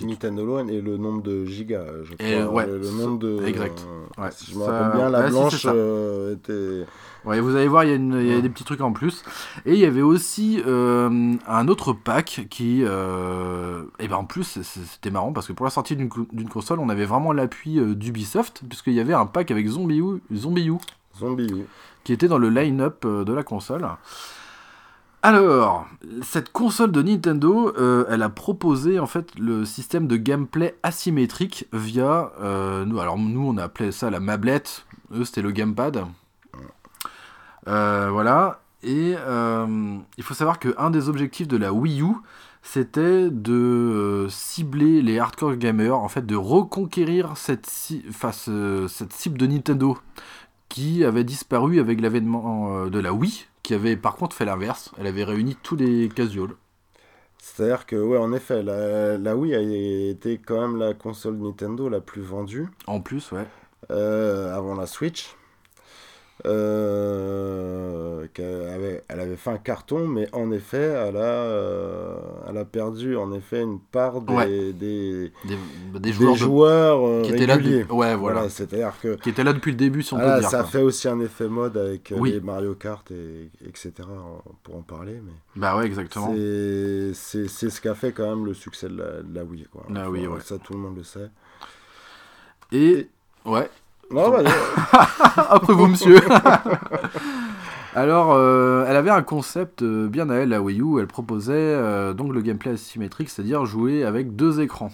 Nintendo 0.00 0.44
Land 0.46 0.68
et 0.68 0.80
le 0.80 0.96
nombre 0.96 1.22
de 1.22 1.44
gigas, 1.44 1.80
euh, 1.80 2.04
je 2.04 2.14
crois. 2.14 2.26
Et, 2.26 2.42
ouais, 2.42 2.66
le, 2.66 2.90
nombre 2.90 3.18
de. 3.18 3.44
exact. 3.44 3.86
euh, 3.86 4.22
Ouais, 4.22 4.30
si 4.32 4.50
je 4.52 4.58
me 4.58 4.64
rappelle 4.64 4.96
bien, 4.96 5.10
la 5.10 5.28
blanche 5.28 5.66
euh, 5.68 6.34
était. 6.34 6.86
Ouais 7.24 7.40
vous 7.40 7.54
allez 7.56 7.68
voir 7.68 7.84
il 7.84 7.90
y 7.90 7.92
a, 7.92 7.96
une- 7.96 8.18
il 8.20 8.26
y 8.26 8.34
a 8.34 8.40
des 8.40 8.48
petits 8.48 8.64
trucs 8.64 8.80
en 8.80 8.92
plus 8.92 9.22
et 9.66 9.74
il 9.74 9.78
y 9.78 9.84
avait 9.84 10.02
aussi 10.02 10.62
euh, 10.66 11.34
un 11.46 11.68
autre 11.68 11.92
pack 11.92 12.46
qui 12.50 12.82
euh, 12.84 13.84
et 13.98 14.08
ben 14.08 14.16
en 14.16 14.24
plus 14.24 14.60
c'était 14.62 15.10
marrant 15.10 15.32
parce 15.32 15.46
que 15.46 15.52
pour 15.52 15.64
la 15.64 15.70
sortie 15.70 15.96
d'une 15.96 16.08
co- 16.08 16.26
d'une 16.32 16.48
console 16.48 16.78
on 16.80 16.88
avait 16.88 17.06
vraiment 17.06 17.32
l'appui 17.32 17.78
euh, 17.78 17.94
d'Ubisoft 17.94 18.62
puisqu'il 18.68 18.94
y 18.94 19.00
avait 19.00 19.14
un 19.14 19.26
pack 19.26 19.50
avec 19.50 19.66
Zombie 19.68 19.98
U, 20.00 20.20
Zombie 20.34 20.66
U 20.68 20.74
Zombie 21.18 21.46
U. 21.52 21.66
qui 22.04 22.12
était 22.12 22.28
dans 22.28 22.38
le 22.38 22.48
line-up 22.48 23.06
de 23.06 23.32
la 23.32 23.42
console. 23.42 23.86
Alors, 25.24 25.86
cette 26.22 26.50
console 26.50 26.90
de 26.90 27.00
Nintendo, 27.00 27.72
euh, 27.78 28.04
elle 28.08 28.22
a 28.24 28.28
proposé 28.28 28.98
en 28.98 29.06
fait 29.06 29.38
le 29.38 29.64
système 29.64 30.08
de 30.08 30.16
gameplay 30.16 30.74
asymétrique 30.82 31.68
via, 31.72 32.32
euh, 32.40 32.84
nous, 32.84 32.98
alors 32.98 33.18
nous 33.18 33.46
on 33.46 33.56
a 33.56 33.62
appelé 33.64 33.92
ça 33.92 34.10
la 34.10 34.18
mablette, 34.18 34.84
eux 35.14 35.24
c'était 35.24 35.42
le 35.42 35.52
gamepad. 35.52 36.04
Euh, 37.68 38.10
voilà, 38.10 38.62
et 38.82 39.14
euh, 39.18 39.96
il 40.16 40.24
faut 40.24 40.34
savoir 40.34 40.58
que 40.58 40.74
un 40.78 40.90
des 40.90 41.08
objectifs 41.08 41.46
de 41.48 41.56
la 41.56 41.72
Wii 41.72 42.02
U, 42.02 42.06
c'était 42.62 43.30
de 43.30 43.52
euh, 43.54 44.28
cibler 44.28 45.00
les 45.02 45.18
hardcore 45.18 45.56
gamers, 45.56 45.96
en 45.98 46.08
fait 46.08 46.26
de 46.26 46.34
reconquérir 46.36 47.36
cette, 47.36 47.66
ci- 47.66 48.04
enfin, 48.08 48.32
ce- 48.32 48.86
cette 48.88 49.12
cible 49.12 49.38
de 49.38 49.46
Nintendo 49.46 49.98
qui 50.68 51.04
avait 51.04 51.24
disparu 51.24 51.80
avec 51.80 52.00
l'avènement 52.00 52.86
de 52.88 52.98
la 53.00 53.12
Wii, 53.12 53.46
qui 53.62 53.74
avait 53.74 53.96
par 53.96 54.16
contre 54.16 54.36
fait 54.36 54.44
l'inverse. 54.46 54.90
Elle 54.98 55.06
avait 55.06 55.24
réuni 55.24 55.56
tous 55.62 55.76
les 55.76 56.08
casuals. 56.08 56.54
C'est-à-dire 57.38 57.86
que, 57.86 57.96
ouais, 57.96 58.18
en 58.18 58.32
effet, 58.32 58.62
la, 58.62 59.18
la 59.18 59.36
Wii 59.36 59.54
a 59.54 59.60
été 60.10 60.38
quand 60.38 60.60
même 60.60 60.76
la 60.78 60.94
console 60.94 61.36
Nintendo 61.38 61.88
la 61.88 62.00
plus 62.00 62.22
vendue 62.22 62.68
En 62.86 63.00
plus, 63.00 63.32
ouais. 63.32 63.46
euh, 63.90 64.54
avant 64.56 64.74
la 64.74 64.86
Switch. 64.86 65.36
Euh, 66.44 68.26
qu'elle 68.34 68.68
avait, 68.68 69.02
elle 69.08 69.20
avait 69.20 69.36
fait 69.36 69.50
un 69.50 69.58
carton, 69.58 70.06
mais 70.06 70.28
en 70.32 70.50
effet, 70.52 70.76
elle 70.78 71.16
a, 71.16 71.20
euh, 71.20 72.16
elle 72.48 72.56
a 72.56 72.64
perdu 72.64 73.16
en 73.16 73.32
effet 73.32 73.62
une 73.62 73.78
part 73.80 74.20
des, 74.22 74.32
Ouais. 74.34 74.46
des, 74.72 75.32
Des, 75.44 75.56
des 75.94 76.00
des 76.00 76.12
joueurs, 76.12 76.34
joueurs, 76.34 76.98
de- 77.00 77.04
euh, 77.12 77.22
qui 77.22 77.32
étaient 77.32 77.46
là, 77.46 77.54
réguliers. 77.56 77.84
de- 77.84 77.92
ouais, 77.92 78.14
voilà, 78.16 78.48
c'est-à-dire 78.48 78.92
que 79.02 79.14
qui 79.16 79.30
étaient 79.30 79.44
là 79.44 79.52
depuis 79.52 79.70
le 79.72 79.76
début, 79.76 80.02
si 80.02 80.14
on 80.14 80.16
voilà, 80.18 80.34
peut 80.34 80.40
dire. 80.40 80.50
ça 80.50 80.58
quoi. 80.62 80.66
fait 80.68 80.82
aussi 80.82 81.08
un 81.08 81.20
effet 81.20 81.48
mode 81.48 81.76
avec 81.76 82.12
euh, 82.12 82.16
Oui. 82.18 82.32
les 82.32 82.40
Mario 82.40 82.74
Kart 82.74 83.08
et 83.10 83.50
etc. 83.66 83.92
pour 84.62 84.76
en 84.76 84.82
parler, 84.82 85.20
mais 85.24 85.32
Bah 85.56 85.76
ouais, 85.76 85.86
exactement. 85.86 86.32
c'est 86.32 87.12
ce 87.14 87.80
qui 87.80 87.88
a 87.88 87.94
fait 87.94 88.12
quand 88.12 88.28
même 88.28 88.46
le 88.46 88.54
succès 88.54 88.88
de 88.88 88.96
la, 88.98 89.22
de 89.22 89.34
la 89.34 89.44
Wii. 89.44 89.66
Quoi. 89.70 89.84
Wii, 90.08 90.24
Faut- 90.26 90.32
ouais. 90.34 90.40
Ça, 90.40 90.58
tout 90.58 90.72
le 90.72 90.78
monde 90.78 90.96
le 90.96 91.04
sait. 91.04 91.28
Et 92.72 93.08
ouais. 93.44 93.68
Non, 94.12 94.30
bah, 94.30 94.42
Après 95.48 95.72
vous, 95.72 95.86
monsieur. 95.86 96.20
Alors, 97.94 98.32
euh, 98.32 98.86
elle 98.88 98.96
avait 98.96 99.10
un 99.10 99.22
concept 99.22 99.82
euh, 99.82 100.08
bien 100.08 100.30
à 100.30 100.36
elle, 100.36 100.50
la 100.50 100.62
Wii 100.62 100.80
U. 100.80 100.98
Elle 100.98 101.06
proposait 101.06 101.52
euh, 101.54 102.14
donc 102.14 102.32
le 102.32 102.40
gameplay 102.40 102.72
asymétrique, 102.72 103.28
c'est-à-dire 103.28 103.64
jouer 103.66 104.04
avec 104.04 104.34
deux 104.34 104.60
écrans. 104.60 104.90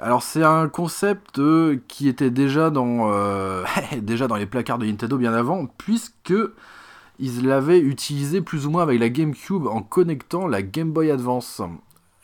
Alors, 0.00 0.22
c'est 0.22 0.42
un 0.42 0.68
concept 0.68 1.38
euh, 1.38 1.78
qui 1.88 2.08
était 2.08 2.30
déjà 2.30 2.70
dans, 2.70 3.10
euh, 3.12 3.64
déjà 4.00 4.28
dans 4.28 4.36
les 4.36 4.46
placards 4.46 4.78
de 4.78 4.86
Nintendo 4.86 5.18
bien 5.18 5.34
avant, 5.34 5.66
puisque 5.66 6.34
ils 7.18 7.46
l'avaient 7.46 7.80
utilisé 7.80 8.40
plus 8.40 8.66
ou 8.66 8.70
moins 8.70 8.82
avec 8.82 8.98
la 8.98 9.10
GameCube 9.10 9.66
en 9.66 9.82
connectant 9.82 10.46
la 10.46 10.62
Game 10.62 10.90
Boy 10.90 11.10
Advance. 11.10 11.60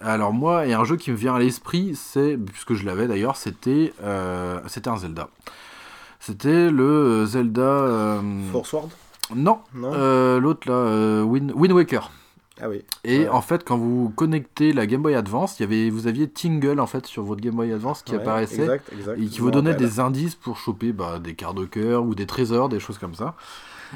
Alors 0.00 0.32
moi, 0.32 0.66
et 0.66 0.72
un 0.72 0.85
jeu 0.85 0.96
qui 0.96 1.11
me 1.11 1.16
vient 1.16 1.35
à 1.35 1.38
l'esprit, 1.38 1.94
c'est, 1.94 2.38
puisque 2.38 2.74
je 2.74 2.85
l'avais 2.85 3.06
d'ailleurs, 3.09 3.37
c'était 3.37 3.92
euh, 4.02 4.59
c'était 4.66 4.88
un 4.88 4.96
Zelda. 4.96 5.28
C'était 6.26 6.70
le 6.70 7.24
Zelda... 7.24 7.60
euh, 7.62 8.20
Force 8.50 8.72
Ward 8.72 8.88
non, 9.34 9.60
Non 9.74 9.92
euh, 9.94 10.40
l'autre 10.40 10.68
là, 10.68 10.74
euh, 10.74 11.22
Wind, 11.22 11.52
Wind 11.54 11.72
Waker. 11.72 12.10
Ah 12.60 12.68
oui. 12.68 12.82
Et 13.04 13.20
Ouais. 13.20 13.28
en 13.28 13.42
fait, 13.42 13.62
quand 13.64 13.76
vous 13.76 14.10
connectez 14.16 14.72
la 14.72 14.86
Game 14.86 15.02
Boy 15.02 15.14
Advance, 15.14 15.60
y 15.60 15.62
avait, 15.62 15.88
vous 15.90 16.06
aviez 16.08 16.26
Tingle 16.28 16.80
en 16.80 16.86
fait 16.86 17.06
sur 17.06 17.22
votre 17.22 17.40
Game 17.40 17.54
Boy 17.54 17.72
Advance 17.72 18.02
qui 18.02 18.12
Ouais, 18.12 18.18
apparaissait 18.18 18.62
Exact, 18.62 18.92
exact. 18.92 19.20
et 19.20 19.26
qui 19.26 19.40
vous 19.40 19.50
donnait 19.52 19.74
des 19.74 20.00
indices 20.00 20.34
pour 20.34 20.56
choper 20.56 20.92
bah, 20.92 21.18
des 21.20 21.34
quarts 21.34 21.54
de 21.54 21.64
cœur 21.64 22.04
ou 22.04 22.14
des 22.16 22.26
trésors, 22.26 22.68
des 22.68 22.80
choses 22.80 22.98
comme 22.98 23.14
ça. 23.14 23.34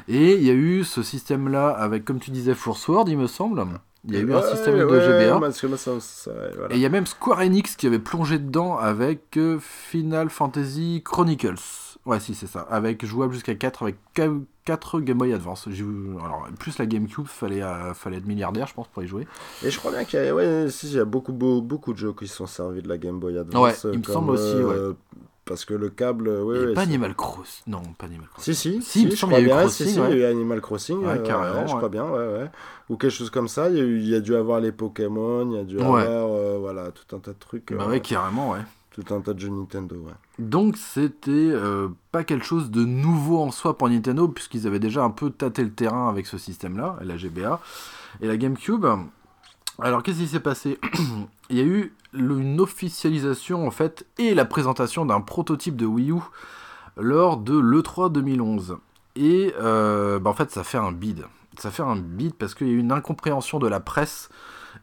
Et 0.07 0.35
il 0.35 0.43
y 0.43 0.49
a 0.49 0.53
eu 0.53 0.85
ce 0.85 1.03
système-là 1.03 1.69
avec, 1.69 2.05
comme 2.05 2.19
tu 2.19 2.31
disais, 2.31 2.53
Force 2.53 2.87
Word, 2.87 3.05
il 3.09 3.17
me 3.17 3.27
semble. 3.27 3.65
Il 4.07 4.13
y 4.15 4.17
a 4.17 4.21
eu 4.21 4.33
un 4.33 4.41
système 4.41 4.77
de 4.77 4.99
GBA. 4.99 5.37
voilà. 5.37 6.73
Et 6.73 6.75
il 6.75 6.79
y 6.79 6.85
a 6.85 6.89
même 6.89 7.05
Square 7.05 7.39
Enix 7.39 7.75
qui 7.75 7.87
avait 7.87 7.99
plongé 7.99 8.39
dedans 8.39 8.77
avec 8.77 9.37
euh, 9.37 9.59
Final 9.59 10.29
Fantasy 10.29 11.01
Chronicles. 11.03 11.55
Ouais, 12.05 12.19
si, 12.19 12.33
c'est 12.33 12.47
ça. 12.47 12.61
Avec 12.61 13.05
jouable 13.05 13.33
jusqu'à 13.33 13.53
4 13.53 13.83
avec 13.83 13.97
4 14.65 14.99
Game 15.01 15.17
Boy 15.19 15.33
Advance. 15.33 15.67
Alors, 15.67 16.47
plus 16.59 16.77
la 16.79 16.85
GameCube, 16.87 17.27
fallait, 17.27 17.61
euh, 17.61 17.93
fallait 17.93 18.17
être 18.17 18.25
milliardaire, 18.25 18.65
je 18.67 18.73
pense, 18.73 18.87
pour 18.87 19.03
y 19.03 19.07
jouer. 19.07 19.27
Et 19.63 19.69
je 19.69 19.77
crois 19.77 19.91
bien 19.91 20.03
qu'il 20.03 20.23
y 20.23 20.27
a, 20.27 20.33
ouais, 20.33 20.67
si, 20.69 20.87
il 20.87 20.93
y 20.95 20.99
a 20.99 21.05
beaucoup, 21.05 21.31
beau- 21.31 21.61
beaucoup 21.61 21.93
de 21.93 21.99
jeux 21.99 22.13
qui 22.13 22.27
se 22.27 22.35
sont 22.35 22.47
servis 22.47 22.81
de 22.81 22.89
la 22.89 22.97
Game 22.97 23.19
Boy 23.19 23.37
Advance. 23.37 23.83
Ouais, 23.83 23.91
il 23.93 23.99
me 23.99 24.03
comme, 24.03 24.13
semble 24.13 24.31
aussi, 24.31 24.55
euh, 24.55 24.93
Parce 25.45 25.65
que 25.65 25.73
le 25.75 25.89
câble, 25.89 26.29
ouais, 26.29 26.73
pas 26.73 26.81
Animal 26.81 27.13
Cross. 27.15 27.63
Non, 27.67 27.81
pas 27.97 28.05
Animal 28.07 28.27
Cross. 28.29 28.45
Si, 28.45 28.55
si, 28.55 28.81
Si, 28.81 29.03
il 29.03 29.09
qu'il 29.15 29.29
y 29.31 29.35
a 29.35 29.39
eu 29.41 29.49
Crossing, 29.49 29.87
si, 29.87 29.93
si, 29.93 29.99
il 29.99 30.01
y 30.01 30.05
a 30.05 30.15
eu 30.15 30.23
Animal 30.23 30.61
Crossing, 30.61 30.99
Ouais, 31.03 31.07
euh, 31.19 31.23
carrément, 31.23 31.67
je 31.67 31.75
crois 31.75 31.89
bien, 31.89 32.05
ouais, 32.05 32.17
ouais. 32.17 32.49
Ou 32.89 32.97
quelque 32.97 33.11
chose 33.11 33.29
comme 33.29 33.47
ça, 33.47 33.69
il 33.69 33.77
y 33.77 33.79
a, 33.79 33.83
eu- 33.83 33.97
il 33.99 34.07
y 34.09 34.15
a 34.15 34.21
dû 34.21 34.35
avoir 34.35 34.59
les 34.59 34.71
Pokémon, 34.71 35.49
il 35.51 35.57
y 35.57 35.59
a 35.59 35.63
dû 35.63 35.79
avoir, 35.79 36.29
euh, 36.31 36.57
voilà, 36.59 36.91
tout 36.91 37.15
un 37.15 37.19
tas 37.19 37.31
de 37.33 37.39
trucs, 37.39 37.73
Bah 37.73 37.83
euh, 37.83 37.89
ouais, 37.89 37.99
carrément, 37.99 38.51
ouais. 38.51 38.59
Tout 38.91 39.13
un 39.13 39.21
tas 39.21 39.33
de 39.33 39.39
jeux 39.39 39.49
Nintendo, 39.49 39.95
ouais. 39.95 40.13
Donc 40.37 40.75
c'était 40.75 41.31
euh, 41.31 41.87
pas 42.11 42.23
quelque 42.23 42.45
chose 42.45 42.71
de 42.71 42.83
nouveau 42.83 43.41
en 43.41 43.51
soi 43.51 43.77
pour 43.77 43.89
Nintendo, 43.89 44.27
puisqu'ils 44.27 44.67
avaient 44.67 44.79
déjà 44.79 45.03
un 45.03 45.09
peu 45.09 45.29
tâté 45.29 45.63
le 45.63 45.71
terrain 45.71 46.09
avec 46.09 46.27
ce 46.27 46.37
système-là, 46.37 46.97
la 47.01 47.17
GBA. 47.17 47.59
Et 48.19 48.27
la 48.27 48.35
GameCube, 48.35 48.85
alors 49.79 50.03
qu'est-ce 50.03 50.19
qui 50.19 50.27
s'est 50.27 50.41
passé 50.41 50.77
Il 51.49 51.57
y 51.57 51.61
a 51.61 51.63
eu 51.63 51.93
une 52.13 52.59
officialisation 52.59 53.65
en 53.65 53.71
fait 53.71 54.05
et 54.17 54.33
la 54.33 54.45
présentation 54.45 55.05
d'un 55.05 55.21
prototype 55.21 55.77
de 55.77 55.85
Wii 55.85 56.11
U 56.11 56.19
lors 56.97 57.37
de 57.37 57.57
l'E3 57.57 58.11
2011. 58.11 58.77
Et 59.15 59.53
euh, 59.59 60.19
bah, 60.19 60.29
en 60.29 60.33
fait 60.33 60.51
ça 60.51 60.63
fait 60.63 60.77
un 60.77 60.91
bid. 60.91 61.25
Ça 61.57 61.71
fait 61.71 61.83
un 61.83 61.95
bid 61.95 62.33
parce 62.33 62.55
qu'il 62.55 62.67
y 62.67 62.71
a 62.71 62.73
eu 62.73 62.79
une 62.79 62.91
incompréhension 62.91 63.59
de 63.59 63.67
la 63.67 63.79
presse 63.79 64.29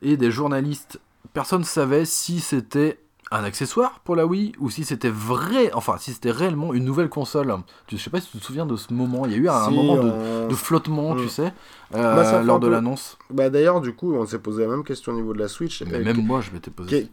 et 0.00 0.16
des 0.16 0.30
journalistes. 0.30 1.00
Personne 1.34 1.60
ne 1.60 1.66
savait 1.66 2.06
si 2.06 2.40
c'était 2.40 3.00
un 3.30 3.44
accessoire 3.44 4.00
pour 4.04 4.16
la 4.16 4.24
Wii 4.26 4.52
ou 4.58 4.70
si 4.70 4.84
c'était 4.84 5.10
vrai, 5.10 5.70
enfin 5.74 5.96
si 5.98 6.12
c'était 6.12 6.30
réellement 6.30 6.72
une 6.72 6.84
nouvelle 6.84 7.08
console? 7.10 7.54
Je 7.88 7.96
sais 7.96 8.08
pas 8.10 8.20
si 8.20 8.30
tu 8.30 8.38
te 8.38 8.44
souviens 8.44 8.64
de 8.66 8.76
ce 8.76 8.92
moment. 8.92 9.26
Il 9.26 9.32
y 9.32 9.34
a 9.34 9.38
eu 9.38 9.48
un, 9.48 9.68
Si, 9.68 9.74
moment 9.74 9.96
de, 10.02 10.08
on- 10.10 10.48
de 10.48 10.54
flottement, 10.54 11.14
tu 11.14 11.24
Mm. 11.24 11.28
sais, 11.28 11.52
euh, 11.94 12.14
Bah, 12.14 12.42
lors 12.42 12.58
de 12.60 12.66
peu- 12.66 12.72
l'annonce. 12.72 13.18
Bah, 13.30 13.50
D'ailleurs, 13.50 13.80
du 13.80 13.92
coup, 13.94 14.14
on 14.14 14.24
s'est 14.26 14.38
posé 14.38 14.62
la 14.62 14.68
même 14.68 14.84
question 14.84 15.12
au 15.12 15.16
niveau 15.16 15.34
de 15.34 15.38
la 15.40 15.48
Switch. 15.48 15.82
Mais 15.82 15.96
Euh, 15.96 16.04
même 16.04 16.24
moi, 16.24 16.40
je 16.40 16.50
m'étais 16.52 16.70
posé. 16.70 17.06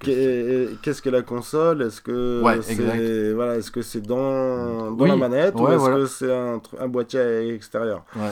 Qu'est-ce 0.82 1.02
que 1.02 1.10
la 1.10 1.22
console? 1.22 1.82
Est-ce 1.82 2.02
que 2.02 2.42
Ouais, 2.42 2.62
c'est 2.62 3.34
voilà, 3.34 3.58
est-ce 3.58 3.72
que 3.72 3.82
c'est 3.82 4.02
dans, 4.02 4.92
dans 4.92 5.04
Oui, 5.04 5.10
la 5.10 5.16
manette 5.18 5.56
ou 5.56 5.68
est-ce 5.68 5.78
voilà. 5.78 5.98
que 5.98 6.06
c'est 6.06 6.34
un, 6.34 6.88
boîtier 6.88 7.54
extérieur 7.54 8.04
Ouais. 8.16 8.32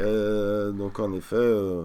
Euh, 0.00 0.70
Donc 0.72 0.98
en 0.98 1.12
effet, 1.12 1.36
euh, 1.36 1.82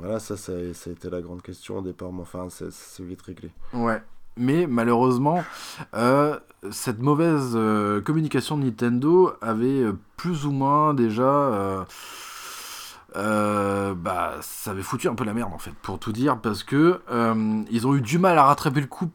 voilà, 0.00 0.20
ça, 0.20 0.36
ça, 0.36 0.52
ça 0.72 0.90
a 0.90 0.92
été 0.92 1.10
la 1.10 1.20
grande 1.20 1.42
question 1.42 1.78
au 1.78 1.82
départ, 1.82 2.12
mais 2.12 2.22
enfin, 2.22 2.46
c'est 2.48 2.70
c'est 2.72 3.02
vite 3.02 3.22
réglé. 3.22 3.50
Ouais. 3.74 4.00
Mais 4.40 4.66
malheureusement, 4.66 5.44
euh, 5.94 6.38
cette 6.70 7.00
mauvaise 7.00 7.52
euh, 7.54 8.00
communication 8.00 8.56
de 8.56 8.64
Nintendo 8.64 9.34
avait 9.42 9.66
euh, 9.66 9.98
plus 10.16 10.46
ou 10.46 10.50
moins 10.50 10.94
déjà. 10.94 11.84
bah, 13.14 14.36
ça 14.40 14.70
avait 14.70 14.82
foutu 14.82 15.08
un 15.08 15.14
peu 15.14 15.24
la 15.24 15.34
merde 15.34 15.52
en 15.52 15.58
fait, 15.58 15.74
pour 15.82 15.98
tout 15.98 16.12
dire, 16.12 16.38
parce 16.38 16.62
que 16.62 17.00
ils 17.70 17.86
ont 17.86 17.94
eu 17.94 18.00
du 18.00 18.18
mal 18.18 18.38
à 18.38 18.44
rattraper 18.44 18.80
le 18.80 18.86
coup, 18.86 19.10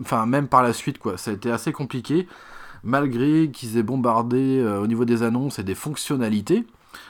enfin 0.00 0.26
même 0.26 0.48
par 0.48 0.64
la 0.64 0.72
suite 0.72 0.98
quoi. 0.98 1.16
Ça 1.16 1.30
a 1.30 1.34
été 1.34 1.48
assez 1.52 1.72
compliqué, 1.72 2.26
malgré 2.82 3.48
qu'ils 3.52 3.76
aient 3.76 3.84
bombardé 3.84 4.60
au 4.82 4.88
niveau 4.88 5.04
des 5.04 5.22
annonces 5.22 5.60
et 5.60 5.62
des 5.62 5.76
fonctionnalités, 5.76 6.66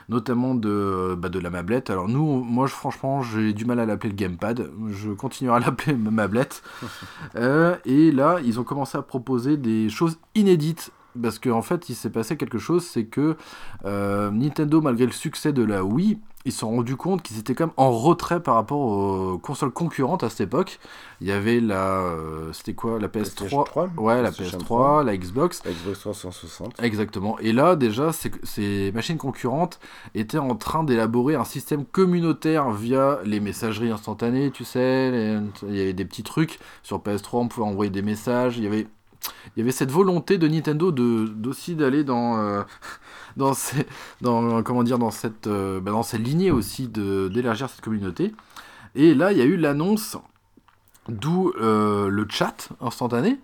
notamment 0.08 0.54
de, 0.54 1.16
bah, 1.18 1.28
de 1.28 1.38
la 1.38 1.50
mablette. 1.50 1.90
Alors 1.90 2.08
nous, 2.08 2.42
moi 2.42 2.66
je, 2.66 2.72
franchement, 2.72 3.22
j'ai 3.22 3.52
du 3.52 3.64
mal 3.64 3.80
à 3.80 3.86
l'appeler 3.86 4.10
le 4.10 4.16
gamepad. 4.16 4.70
Je 4.90 5.10
continuerai 5.10 5.56
à 5.56 5.60
l'appeler 5.60 5.94
ma 5.94 6.10
mablette. 6.10 6.62
Euh, 7.36 7.76
et 7.84 8.12
là, 8.12 8.38
ils 8.44 8.60
ont 8.60 8.64
commencé 8.64 8.98
à 8.98 9.02
proposer 9.02 9.56
des 9.56 9.88
choses 9.88 10.18
inédites. 10.34 10.92
Parce 11.20 11.38
qu'en 11.38 11.62
fait, 11.62 11.88
il 11.88 11.94
s'est 11.94 12.10
passé 12.10 12.36
quelque 12.36 12.58
chose, 12.58 12.84
c'est 12.86 13.04
que 13.04 13.36
euh, 13.84 14.30
Nintendo, 14.30 14.80
malgré 14.80 15.06
le 15.06 15.12
succès 15.12 15.52
de 15.52 15.62
la 15.62 15.84
Wii, 15.84 16.18
ils 16.44 16.50
se 16.52 16.60
sont 16.60 16.70
rendus 16.70 16.96
compte 16.96 17.22
qu'ils 17.22 17.38
étaient 17.38 17.54
quand 17.54 17.66
même 17.66 17.74
en 17.76 17.92
retrait 17.92 18.42
par 18.42 18.56
rapport 18.56 18.80
aux 18.80 19.38
consoles 19.38 19.70
concurrentes 19.70 20.24
à 20.24 20.30
cette 20.30 20.40
époque. 20.40 20.80
Il 21.20 21.28
y 21.28 21.32
avait 21.32 21.60
la... 21.60 21.98
euh, 22.00 22.52
C'était 22.52 22.74
quoi 22.74 22.98
La 22.98 23.06
PS3 23.06 23.10
PlayStation 23.10 23.62
3, 23.62 23.90
Ouais, 23.96 24.22
la 24.22 24.32
PlayStation 24.32 24.58
PS3, 24.58 25.04
la 25.04 25.16
Xbox. 25.16 25.62
La 25.64 25.70
Xbox 25.72 26.00
360. 26.00 26.82
Exactement. 26.82 27.38
Et 27.38 27.52
là, 27.52 27.76
déjà, 27.76 28.12
ces, 28.12 28.32
ces 28.42 28.90
machines 28.92 29.18
concurrentes 29.18 29.78
étaient 30.16 30.38
en 30.38 30.56
train 30.56 30.82
d'élaborer 30.82 31.36
un 31.36 31.44
système 31.44 31.84
communautaire 31.84 32.70
via 32.72 33.18
les 33.24 33.38
messageries 33.38 33.90
instantanées, 33.90 34.50
tu 34.50 34.64
sais. 34.64 35.10
les- 35.12 35.38
il 35.68 35.76
y 35.76 35.80
avait 35.80 35.92
des 35.92 36.04
petits 36.04 36.24
trucs. 36.24 36.58
Sur 36.82 36.98
PS3, 37.00 37.38
on 37.38 37.48
pouvait 37.48 37.66
envoyer 37.66 37.90
des 37.90 38.02
messages. 38.02 38.58
Il 38.58 38.64
y 38.64 38.66
avait, 38.66 38.88
il 39.56 39.60
y 39.60 39.62
avait 39.62 39.72
cette 39.72 39.90
volonté 39.90 40.38
de 40.38 40.48
Nintendo 40.48 40.92
d'aller 41.74 42.04
dans, 42.04 42.64
cette, 43.54 45.46
lignée 46.18 46.50
aussi 46.50 46.88
d'élargir 46.88 47.68
cette 47.68 47.80
communauté. 47.80 48.32
Et 48.94 49.14
là, 49.14 49.32
il 49.32 49.38
y 49.38 49.40
a 49.40 49.44
eu 49.44 49.56
l'annonce, 49.56 50.16
d'où 51.08 51.52
euh, 51.60 52.08
le 52.08 52.26
chat 52.28 52.68
instantané. 52.80 53.38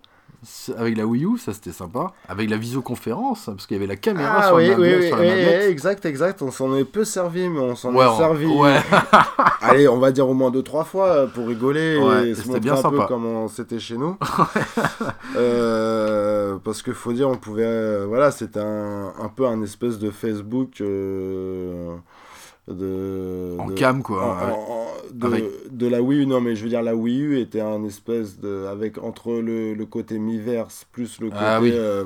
Avec 0.76 0.96
la 0.96 1.04
Wii 1.04 1.24
U, 1.24 1.36
ça 1.38 1.52
c'était 1.52 1.72
sympa. 1.72 2.12
Avec 2.28 2.48
la 2.48 2.56
visioconférence, 2.56 3.46
parce 3.46 3.66
qu'il 3.66 3.76
y 3.76 3.80
avait 3.80 3.88
la 3.88 3.96
caméra 3.96 4.36
Ah 4.38 4.46
sur, 4.48 4.56
oui, 4.56 4.68
la 4.68 4.78
oui, 4.78 4.94
oui, 4.98 5.06
sur 5.08 5.16
la 5.16 5.22
oui, 5.22 5.28
mablette. 5.28 5.70
exact, 5.70 6.06
exact. 6.06 6.42
On 6.42 6.50
s'en 6.52 6.76
est 6.76 6.84
peu 6.84 7.04
servi, 7.04 7.48
mais 7.48 7.58
on 7.58 7.74
s'en 7.74 7.92
Ouais, 7.92 8.04
est 8.04 8.08
on- 8.08 8.18
servi. 8.18 8.46
ouais. 8.46 8.76
Allez, 9.60 9.88
on 9.88 9.98
va 9.98 10.12
dire 10.12 10.28
au 10.28 10.34
moins 10.34 10.50
deux, 10.52 10.62
trois 10.62 10.84
fois 10.84 11.06
euh, 11.08 11.26
pour 11.26 11.48
rigoler 11.48 11.98
Ouais, 11.98 12.28
et 12.28 12.34
se 12.34 12.42
c'était 12.42 12.48
montrer 12.48 12.60
bien 12.60 12.72
un 12.74 12.76
sympa. 12.76 12.96
peu 12.98 13.06
comment 13.08 13.48
c'était 13.48 13.80
chez 13.80 13.96
nous. 13.96 14.16
Euh, 15.36 16.56
parce 16.64 16.82
que 16.82 16.92
faut 16.92 17.12
dire, 17.12 17.28
on 17.28 17.36
pouvait, 17.36 17.62
euh, 17.64 18.04
voilà, 18.08 18.30
c'était 18.30 18.60
un, 18.60 19.12
un 19.20 19.28
peu 19.28 19.46
un 19.46 19.62
espèce 19.62 19.98
de 19.98 20.10
Facebook 20.10 20.80
euh, 20.80 21.94
de 22.68 23.56
En 23.58 23.66
de- 23.66 23.74
cam, 23.74 24.02
quoi. 24.02 24.22
en- 24.24 24.46
ouais. 24.46 24.52
en- 24.52 24.72
en- 24.72 24.88
de, 25.12 25.26
Avec- 25.26 25.44
de 25.76 25.86
la 25.86 26.02
Wii 26.02 26.20
U, 26.22 26.26
non 26.26 26.40
mais 26.40 26.54
je 26.54 26.62
veux 26.64 26.68
dire 26.68 26.82
la 26.82 26.94
Wii 26.94 27.20
U 27.22 27.40
était 27.40 27.60
un 27.62 27.82
espèce 27.84 28.38
de 28.38 28.66
avec 28.66 28.98
entre 28.98 29.32
le, 29.32 29.74
le 29.74 29.86
côté 29.86 30.18
miiverse 30.18 30.86
plus 30.92 31.20
le 31.20 31.28
côté 31.30 31.40
Ah 31.40 31.60
oui. 31.62 31.70
euh, 31.72 32.04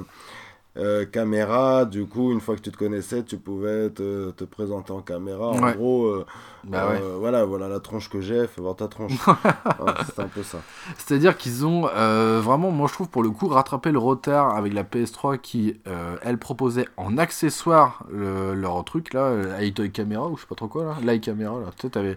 euh, 0.79 1.05
caméra, 1.05 1.85
du 1.85 2.07
coup 2.07 2.33
une 2.33 2.41
fois 2.41 2.55
que 2.57 2.61
tu 2.63 2.71
te 2.71 2.77
connaissais 2.79 3.23
tu 3.25 3.37
pouvais 3.37 3.91
te, 3.91 4.31
te 4.31 4.45
présenter 4.45 4.93
en 4.93 5.03
caméra, 5.03 5.49
en 5.49 5.73
gros 5.73 6.05
euh, 6.07 6.25
Bah 6.65 6.87
ouais. 6.89 7.01
euh, 7.03 7.17
voilà 7.19 7.45
voilà 7.45 7.69
la 7.69 7.81
tronche 7.81 8.09
que 8.09 8.21
j'ai, 8.21 8.47
fais 8.47 8.61
voir 8.61 8.77
ta 8.77 8.87
tronche. 8.87 9.13
Ouais, 9.27 9.35
c'est 10.07 10.21
un 10.23 10.29
peu 10.29 10.43
ça. 10.45 10.59
C'est-à-dire 10.97 11.37
qu'ils 11.37 11.67
ont 11.67 11.89
euh, 11.95 12.41
vraiment, 12.43 12.71
moi 12.71 12.87
je 12.89 12.93
trouve 12.95 13.09
pour 13.09 13.23
le 13.25 13.31
coup, 13.31 13.49
rattrapé 13.49 13.91
le 13.91 13.99
retard 13.99 14.55
avec 14.57 14.73
la 14.73 14.85
PS3 14.85 15.39
qui, 15.39 15.81
euh, 15.89 16.17
elle, 16.23 16.39
proposait 16.39 16.87
en 16.97 17.19
accessoire 17.19 18.05
le- 18.11 18.55
leur 18.55 18.85
truc 18.85 19.13
là, 19.13 19.61
iToy 19.61 19.91
Camera 19.91 20.29
ou 20.29 20.37
je 20.37 20.43
sais 20.43 20.47
pas 20.49 20.55
trop 20.55 20.69
quoi 20.69 20.85
là, 20.85 21.13
l'iCamera 21.13 21.59
là. 21.61 21.67
Tu 21.77 21.83
sais, 21.83 21.91
t'avais, 21.91 22.15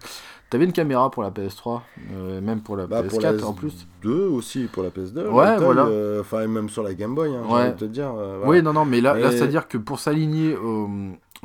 t'avais 0.52 0.66
une 0.66 0.74
caméra 0.74 1.10
pour 1.10 1.24
la 1.24 1.32
PS3, 1.32 1.82
euh, 2.14 2.40
même 2.40 2.62
pour 2.62 2.78
la 2.78 2.86
Bah, 2.86 3.02
PS4 3.02 3.10
pour 3.10 3.22
la 3.22 3.48
en 3.48 3.54
plus. 3.54 3.88
2 4.04 4.28
aussi 4.28 4.66
pour 4.72 4.84
la 4.84 4.90
PS2. 4.90 5.28
Ouais, 5.28 5.58
voilà. 5.58 5.88
Enfin 6.22 6.46
même 6.46 6.70
sur 6.70 6.84
la 6.84 6.94
Game 6.94 7.16
Boy, 7.16 7.34
hein, 7.36 7.42
j'ai 7.48 7.54
Ouais. 7.54 7.62
envie 7.62 7.72
de 7.72 7.78
te 7.78 7.86
dire. 7.86 8.12
voilà. 8.14 8.48
Oui, 8.48 8.62
non, 8.62 8.74
non, 8.74 8.86
mais 8.86 9.02
là, 9.02 9.16
là 9.18 9.32
c'est-à-dire 9.32 9.68
que 9.68 9.80
pour 9.80 10.00
s'aligner 10.00 10.56
aux, 10.56 10.88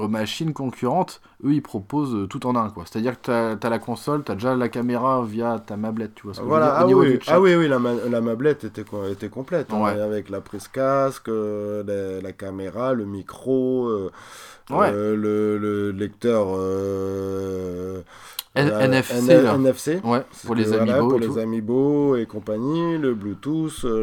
aux 0.01 0.09
machines 0.09 0.53
concurrentes, 0.53 1.21
eux 1.45 1.53
ils 1.53 1.63
proposent 1.63 2.15
euh, 2.15 2.27
tout 2.27 2.47
en 2.47 2.57
un 2.57 2.71
quoi. 2.71 2.85
C'est-à-dire 2.87 3.21
que 3.21 3.27
t'as, 3.27 3.57
t'as 3.57 3.69
la 3.71 3.79
console, 3.79 4.23
t'as 4.25 4.35
déjà 4.35 4.55
la 4.57 4.69
caméra 4.69 5.23
via 5.25 5.59
ta 5.65 5.77
mablette, 5.77 6.15
tu 6.15 6.23
vois 6.25 6.35
ce 6.35 6.41
que 6.41 6.45
je 6.45 6.49
veux 6.49 6.59
Voilà, 6.59 6.85
dire, 6.85 6.97
au 6.99 7.03
ah 7.03 7.03
oui, 7.03 7.19
ah 7.27 7.41
oui, 7.41 7.55
oui, 7.57 7.69
la, 7.69 7.79
ma- 7.79 7.95
la 7.95 8.21
mablette 8.21 8.65
était, 8.65 8.85
était 9.11 9.29
complète, 9.29 9.73
hein, 9.73 9.85
avec 9.85 10.31
la 10.31 10.41
prise 10.41 10.69
casque, 10.69 11.29
euh, 11.29 11.83
la, 11.87 12.21
la 12.23 12.33
caméra, 12.33 12.95
le 12.95 13.05
micro, 13.05 13.87
euh, 13.89 14.11
Ouais. 14.71 14.91
euh, 14.93 15.17
le, 15.17 15.59
le 15.59 15.91
lecteur 15.91 16.47
NFC, 18.57 19.31
N- 19.33 19.45
là. 19.45 19.55
NFC. 19.55 20.01
Ouais, 20.03 20.23
pour 20.45 20.57
les 20.57 20.65
Voilà, 20.65 20.83
amiibo 20.83 21.09
pour 21.09 21.19
et 21.19 21.21
les 21.21 21.27
tout. 21.29 21.39
amiibo 21.39 22.17
et 22.17 22.27
compagnie, 22.27 22.99
le 22.99 23.15
Bluetooth, 23.15 23.85
euh, 23.85 24.03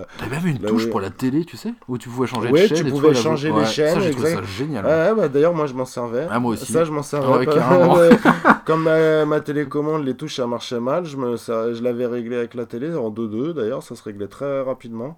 la... 0.00 0.06
T'avais 0.18 0.36
même 0.40 0.46
une 0.48 0.58
touche 0.58 0.90
pour 0.90 1.00
la 1.00 1.10
télé, 1.10 1.44
tu 1.44 1.56
sais, 1.56 1.72
où 1.86 1.96
tu 1.96 2.08
pouvais 2.08 2.26
changer 2.26 2.50
Ouais, 2.50 2.62
de 2.64 2.66
tu 2.66 2.76
chaîne. 2.76 2.86
et 2.88 2.90
pouvais 2.90 3.08
la- 3.12 3.14
changer 3.14 3.48
les 3.50 3.54
ouais, 3.54 3.64
chaînes, 3.64 3.94
Ça, 3.94 4.00
j'ai 4.00 4.10
trouvé 4.10 4.34
ça 4.34 4.42
génial. 4.42 4.82
Bah, 4.84 5.28
d'ailleurs, 5.28 5.54
moi 5.54 5.66
je 5.66 5.74
m'en 5.74 5.84
servais. 5.84 6.26
Ah, 6.28 6.40
moi 6.40 6.52
aussi. 6.54 6.72
Ça, 6.72 6.84
je 6.84 6.90
m'en 6.90 7.02
servais. 7.04 7.46
Pas-. 7.46 8.62
Comme 8.66 8.82
ma, 8.82 9.24
ma 9.24 9.40
télécommande, 9.40 10.04
les 10.04 10.14
touches, 10.14 10.34
ça 10.36 10.48
marchait 10.48 10.80
mal. 10.80 11.04
Je, 11.04 11.16
me, 11.16 11.36
ça- 11.36 11.72
je 11.72 11.80
l'avais 11.82 12.06
réglé 12.06 12.36
avec 12.36 12.54
la 12.54 12.66
télé, 12.66 12.92
en 12.96 13.10
2-2 13.10 13.52
d'ailleurs, 13.52 13.84
ça 13.84 13.94
se 13.94 14.02
réglait 14.02 14.26
très 14.26 14.62
rapidement. 14.62 15.16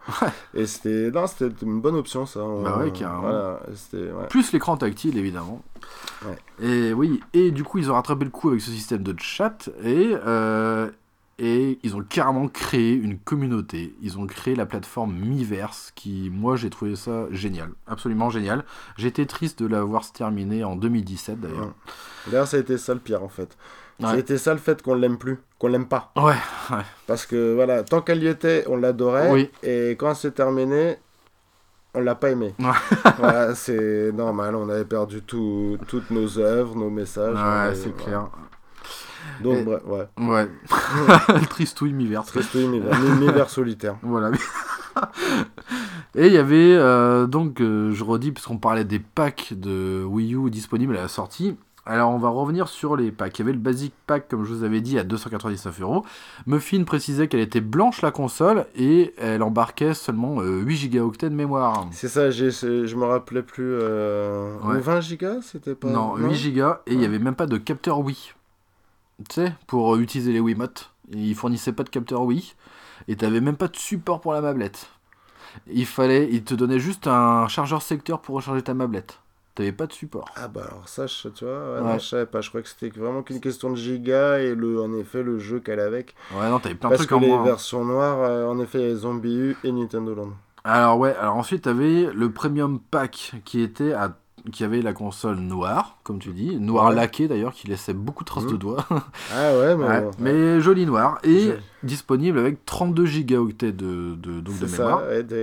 Et 0.54 0.66
c'était 0.66 1.10
une 1.62 1.80
bonne 1.80 1.96
option, 1.96 2.26
ça. 2.26 2.40
Bah 2.62 2.80
ouais, 2.84 2.90
carrément. 2.90 3.22
Voilà. 3.22 3.60
Plus 4.28 4.52
l'écran 4.52 4.76
tactile, 4.76 5.16
évidemment. 5.16 5.62
Et 6.60 6.92
oui, 6.92 7.20
et 7.32 7.50
du 7.52 7.62
coup, 7.62 7.78
ils 7.78 7.90
ont 7.90 7.94
rattrapé 7.94 8.24
le 8.24 8.30
coup 8.30 8.48
avec 8.48 8.60
ce 8.68 8.76
système 8.76 9.02
de 9.02 9.14
chat 9.18 9.68
et, 9.84 10.12
euh, 10.26 10.90
et 11.38 11.78
ils 11.82 11.94
ont 11.96 12.02
carrément 12.02 12.48
créé 12.48 12.92
une 12.94 13.18
communauté. 13.18 13.94
Ils 14.02 14.18
ont 14.18 14.26
créé 14.26 14.54
la 14.56 14.66
plateforme 14.66 15.14
Miiverse 15.14 15.92
qui, 15.94 16.30
moi, 16.32 16.56
j'ai 16.56 16.68
trouvé 16.70 16.96
ça 16.96 17.26
génial, 17.30 17.70
absolument 17.86 18.28
génial. 18.30 18.64
J'étais 18.96 19.24
triste 19.26 19.62
de 19.62 19.68
la 19.68 19.82
voir 19.82 20.04
se 20.04 20.12
terminer 20.12 20.64
en 20.64 20.74
2017 20.76 21.40
d'ailleurs. 21.40 21.58
Ouais. 21.60 21.72
D'ailleurs, 22.32 22.48
ça 22.48 22.56
a 22.56 22.60
été 22.60 22.76
ça 22.78 22.92
le 22.94 23.00
pire 23.00 23.22
en 23.22 23.28
fait. 23.28 23.56
Ça 24.00 24.10
a 24.10 24.12
Ouais. 24.14 24.20
été 24.20 24.38
ça 24.38 24.52
le 24.52 24.60
fait 24.60 24.80
qu'on 24.82 24.94
l'aime 24.94 25.18
plus, 25.18 25.38
qu'on 25.58 25.66
l'aime 25.68 25.86
pas. 25.88 26.12
Ouais, 26.16 26.34
ouais. 26.70 26.82
Parce 27.08 27.26
que 27.26 27.54
voilà, 27.54 27.82
tant 27.82 28.00
qu'elle 28.00 28.22
y 28.22 28.28
était, 28.28 28.64
on 28.68 28.76
l'adorait. 28.76 29.30
Oui. 29.30 29.50
Et 29.64 29.90
quand 29.98 30.14
c'est 30.14 30.30
terminé, 30.32 30.96
on 31.94 32.00
l'a 32.00 32.14
pas 32.14 32.30
aimé. 32.30 32.54
Ouais. 32.60 32.66
voilà, 33.18 33.54
c'est 33.56 34.12
normal. 34.12 34.54
On 34.54 34.68
avait 34.68 34.84
perdu 34.84 35.22
tout, 35.22 35.78
toutes 35.88 36.10
nos 36.10 36.38
œuvres, 36.38 36.76
nos 36.76 36.90
messages. 36.90 37.34
Ouais, 37.34 37.74
c'est 37.74 37.96
clair. 37.96 38.28
Donc, 39.42 39.64
bref, 39.64 39.82
ouais. 39.86 40.08
Ouais. 40.18 40.48
le 41.28 41.46
tristouille 41.48 41.92
Miiverse. 41.92 42.28
Triste 42.28 42.54
univers, 42.54 42.98
univers 43.04 43.50
solitaire. 43.50 43.96
Voilà. 44.02 44.30
Et 46.16 46.26
il 46.26 46.32
y 46.32 46.38
avait 46.38 46.74
euh, 46.74 47.26
donc, 47.26 47.60
euh, 47.60 47.92
je 47.92 48.02
redis, 48.02 48.32
puisqu'on 48.32 48.58
parlait 48.58 48.84
des 48.84 48.98
packs 48.98 49.52
de 49.52 50.02
Wii 50.04 50.34
U 50.34 50.50
disponibles 50.50 50.96
à 50.96 51.02
la 51.02 51.08
sortie. 51.08 51.56
Alors 51.88 52.10
on 52.10 52.18
va 52.18 52.28
revenir 52.28 52.68
sur 52.68 52.96
les 52.96 53.10
packs. 53.10 53.38
Il 53.38 53.42
y 53.42 53.44
avait 53.44 53.52
le 53.52 53.58
Basic 53.58 53.94
Pack, 54.06 54.28
comme 54.28 54.44
je 54.44 54.52
vous 54.52 54.62
avais 54.62 54.82
dit, 54.82 54.98
à 54.98 55.04
299 55.04 55.80
euros. 55.80 56.04
Muffin 56.46 56.84
précisait 56.84 57.28
qu'elle 57.28 57.40
était 57.40 57.62
blanche 57.62 58.02
la 58.02 58.10
console 58.10 58.66
et 58.76 59.14
elle 59.16 59.42
embarquait 59.42 59.94
seulement 59.94 60.42
euh, 60.42 60.60
8 60.60 60.90
Go 60.90 61.10
de 61.18 61.28
mémoire. 61.30 61.86
C'est 61.92 62.08
ça, 62.08 62.30
je 62.30 62.94
me 62.94 63.04
rappelais 63.06 63.42
plus. 63.42 63.78
Euh... 63.80 64.58
Ouais. 64.64 64.76
ou 64.76 64.82
20 64.82 65.00
gigas, 65.00 65.38
c'était 65.40 65.74
pas. 65.74 65.88
Non, 65.88 66.16
8 66.16 66.52
Go 66.52 66.72
et 66.86 66.92
il 66.92 66.98
n'y 66.98 67.06
avait 67.06 67.18
même 67.18 67.34
pas 67.34 67.46
de 67.46 67.56
capteur 67.56 68.00
Wii. 68.00 68.34
Tu 69.28 69.34
sais, 69.34 69.52
pour 69.66 69.94
euh, 69.94 69.98
utiliser 70.00 70.32
les 70.32 70.40
Wiimotes. 70.40 70.90
Ils 71.10 71.34
fournissaient 71.34 71.72
pas 71.72 71.84
de 71.84 71.88
capteur 71.88 72.22
Wii 72.22 72.54
et 73.08 73.16
t'avais 73.16 73.40
même 73.40 73.56
pas 73.56 73.68
de 73.68 73.76
support 73.76 74.20
pour 74.20 74.32
la 74.32 74.40
mablette. 74.40 74.90
Il 75.66 75.86
fallait, 75.86 76.28
il 76.30 76.44
te 76.44 76.54
donnait 76.54 76.78
juste 76.78 77.06
un 77.06 77.48
chargeur 77.48 77.80
secteur 77.82 78.20
pour 78.20 78.36
recharger 78.36 78.62
ta 78.62 78.74
mablette. 78.74 79.20
T'avais 79.54 79.72
pas 79.72 79.86
de 79.86 79.92
support. 79.92 80.26
Ah 80.36 80.46
bah 80.46 80.66
alors 80.70 80.88
ça, 80.88 81.06
je, 81.06 81.28
tu 81.30 81.44
vois, 81.44 81.54
ouais, 81.54 81.78
Ouais. 81.80 81.82
non, 81.94 81.98
je 81.98 82.04
savais 82.06 82.26
pas. 82.26 82.42
Je 82.42 82.48
crois 82.50 82.62
que 82.62 82.68
c'était 82.68 82.90
vraiment 82.96 83.22
qu'une 83.22 83.40
question 83.40 83.70
de 83.70 83.76
gigas 83.76 84.38
et 84.38 84.54
le, 84.54 84.80
en 84.80 84.92
effet 84.98 85.22
le 85.22 85.38
jeu 85.40 85.58
qu'elle 85.58 85.80
avec. 85.80 86.14
Ouais, 86.36 86.48
non, 86.48 86.60
t'avais 86.60 86.74
plein 86.76 86.90
de 86.90 86.94
Parce 86.94 87.06
trucs 87.06 87.10
que 87.10 87.14
en 87.16 87.20
les 87.20 87.26
moins. 87.28 87.40
hein. 87.40 87.44
versions 87.44 87.84
noires, 87.84 88.18
euh, 88.22 88.46
en 88.46 88.60
effet, 88.60 88.78
il 88.78 88.82
y 88.82 88.84
avait 88.84 88.94
Zombie 88.96 89.34
U 89.36 89.56
et 89.64 89.72
Nintendo 89.72 90.14
Land. 90.14 90.30
Alors 90.64 90.98
ouais, 90.98 91.14
alors 91.16 91.36
ensuite 91.36 91.62
t'avais 91.62 92.08
le 92.12 92.30
Premium 92.30 92.78
Pack 92.78 93.32
qui 93.44 93.62
était 93.62 93.94
à 93.94 94.16
qui 94.50 94.64
avait 94.64 94.82
la 94.82 94.92
console 94.92 95.36
noire, 95.36 95.96
comme 96.04 96.18
tu 96.18 96.30
dis, 96.30 96.56
noir 96.58 96.88
Ouais. 96.90 96.94
laqué 96.94 97.28
d'ailleurs, 97.28 97.52
qui 97.52 97.66
laissait 97.68 97.92
beaucoup 97.94 98.24
de 98.24 98.28
traces 98.28 98.44
Mhm. 98.44 98.52
de 98.52 98.56
doigts. 98.56 98.86
Ah 99.34 99.52
ouais, 99.58 99.76
mais, 99.76 99.84
Ouais, 99.86 100.00
bon, 100.02 100.10
mais 100.18 100.60
joli 100.60 100.86
noir 100.86 101.18
et 101.24 101.52
disponible 101.82 102.38
avec 102.38 102.64
32 102.66 103.06
gigaoctets 103.06 103.72
de, 103.72 104.14
de, 104.16 104.40
donc 104.40 104.58
de 104.58 104.66
mémoire. 104.66 105.02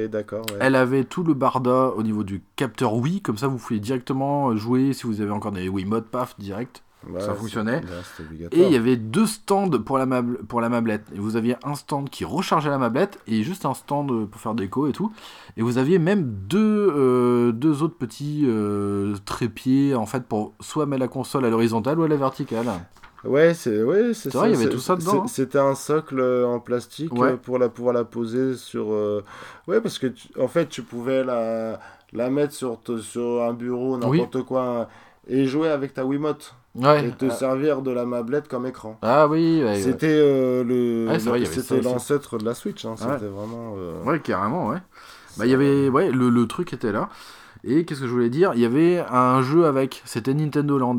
d'accord. 0.09 0.45
Elle 0.59 0.75
avait 0.75 1.03
tout 1.03 1.23
le 1.23 1.33
barda 1.33 1.91
au 1.95 2.03
niveau 2.03 2.23
du 2.23 2.41
capteur 2.55 2.93
Wii, 2.95 3.21
comme 3.21 3.37
ça 3.37 3.47
vous 3.47 3.57
pouvez 3.57 3.79
directement 3.79 4.55
jouer 4.55 4.93
si 4.93 5.07
vous 5.07 5.21
avez 5.21 5.31
encore 5.31 5.51
des 5.51 5.69
Wii 5.69 5.85
mode 5.85 6.05
paf 6.05 6.35
direct. 6.39 6.81
Ouais, 7.09 7.19
ça 7.21 7.33
fonctionnait. 7.35 7.81
Et 8.51 8.63
il 8.65 8.71
y 8.71 8.75
avait 8.75 8.95
deux 8.97 9.25
stands 9.27 9.69
pour 9.69 9.97
la, 9.97 10.05
mab- 10.05 10.37
pour 10.47 10.59
la 10.61 10.69
mablette. 10.69 11.03
Et 11.15 11.19
vous 11.19 11.35
aviez 11.35 11.55
un 11.63 11.75
stand 11.75 12.09
qui 12.09 12.25
rechargeait 12.25 12.69
la 12.69 12.77
mablette 12.79 13.19
et 13.27 13.43
juste 13.43 13.65
un 13.65 13.73
stand 13.75 14.27
pour 14.27 14.41
faire 14.41 14.55
déco 14.55 14.87
et 14.87 14.91
tout. 14.91 15.11
Et 15.57 15.61
vous 15.61 15.77
aviez 15.77 15.99
même 15.99 16.23
deux, 16.47 16.91
euh, 16.95 17.51
deux 17.51 17.83
autres 17.83 17.97
petits 17.97 18.43
euh, 18.47 19.15
trépieds 19.25 19.93
en 19.95 20.05
fait 20.05 20.23
pour 20.25 20.53
soit 20.59 20.85
mettre 20.85 21.01
la 21.01 21.07
console 21.07 21.45
à 21.45 21.49
l'horizontale 21.49 21.99
ou 21.99 22.03
à 22.03 22.07
la 22.07 22.15
verticale. 22.17 22.65
Ouais, 23.23 23.55
c'est 23.55 23.81
ouais, 23.81 24.13
c'est 24.13 24.31
vrai, 24.33 24.51
il 24.51 24.53
y 24.59 24.61
avait 24.61 24.69
tout 24.69 24.77
ça 24.79 24.95
dedans, 24.95 25.23
hein. 25.23 25.27
C'était 25.27 25.57
un 25.57 25.73
socle 25.73 26.19
euh, 26.19 26.45
en 26.45 26.59
plastique 26.59 27.11
Ouais. 27.13 27.29
euh, 27.31 27.37
pour 27.37 27.57
la 27.57 27.69
pouvoir 27.69 27.93
la 27.95 28.03
poser 28.03 28.53
sur. 28.55 28.91
euh, 28.93 29.23
Ouais, 29.67 29.81
parce 29.81 29.97
que 29.97 30.05
tu- 30.07 30.27
en 30.39 30.47
fait, 30.47 30.69
tu 30.69 30.83
pouvais 30.83 31.23
la 31.23 31.79
la 32.13 32.29
mettre 32.29 32.53
sur 32.53 32.79
te- 32.81 32.99
sur 32.99 33.41
un 33.43 33.53
bureau 33.53 33.97
n'importe 33.97 34.43
quoi 34.43 34.89
et 35.27 35.45
jouer 35.47 35.69
avec 35.69 35.95
ta 35.95 36.05
Wiimote 36.05 36.53
Ouais. 36.75 37.07
et 37.07 37.11
te 37.11 37.29
servir 37.29 37.81
de 37.81 37.91
la 37.91 38.05
mablette 38.05 38.47
comme 38.49 38.65
écran. 38.65 38.97
Ah 39.01 39.27
oui, 39.27 39.63
ouais. 39.63 39.79
C'était 39.79 40.07
euh, 40.09 40.63
le, 40.63 41.07
Ouais, 41.09 41.45
c'était 41.45 41.81
l'ancêtre 41.81 42.37
de 42.37 42.43
la 42.45 42.53
Switch. 42.53 42.83
Hein, 42.85 42.95
Ouais. 42.99 43.13
C'était 43.13 43.27
vraiment. 43.31 43.75
euh, 43.77 44.03
Ouais, 44.03 44.19
carrément, 44.19 44.67
ouais. 44.67 44.77
Bah, 45.37 45.45
il 45.45 45.51
y 45.51 45.53
avait, 45.53 45.89
ouais, 45.89 46.11
le, 46.11 46.29
le 46.29 46.47
truc 46.47 46.73
était 46.73 46.91
là. 46.91 47.09
Et 47.63 47.85
qu'est-ce 47.85 48.01
que 48.01 48.07
je 48.07 48.11
voulais 48.11 48.29
dire? 48.29 48.51
Il 48.55 48.61
y 48.61 48.65
avait 48.65 49.03
un 49.09 49.41
jeu 49.41 49.65
avec, 49.65 50.01
c'était 50.05 50.33
Nintendo 50.33 50.77
Land. 50.77 50.97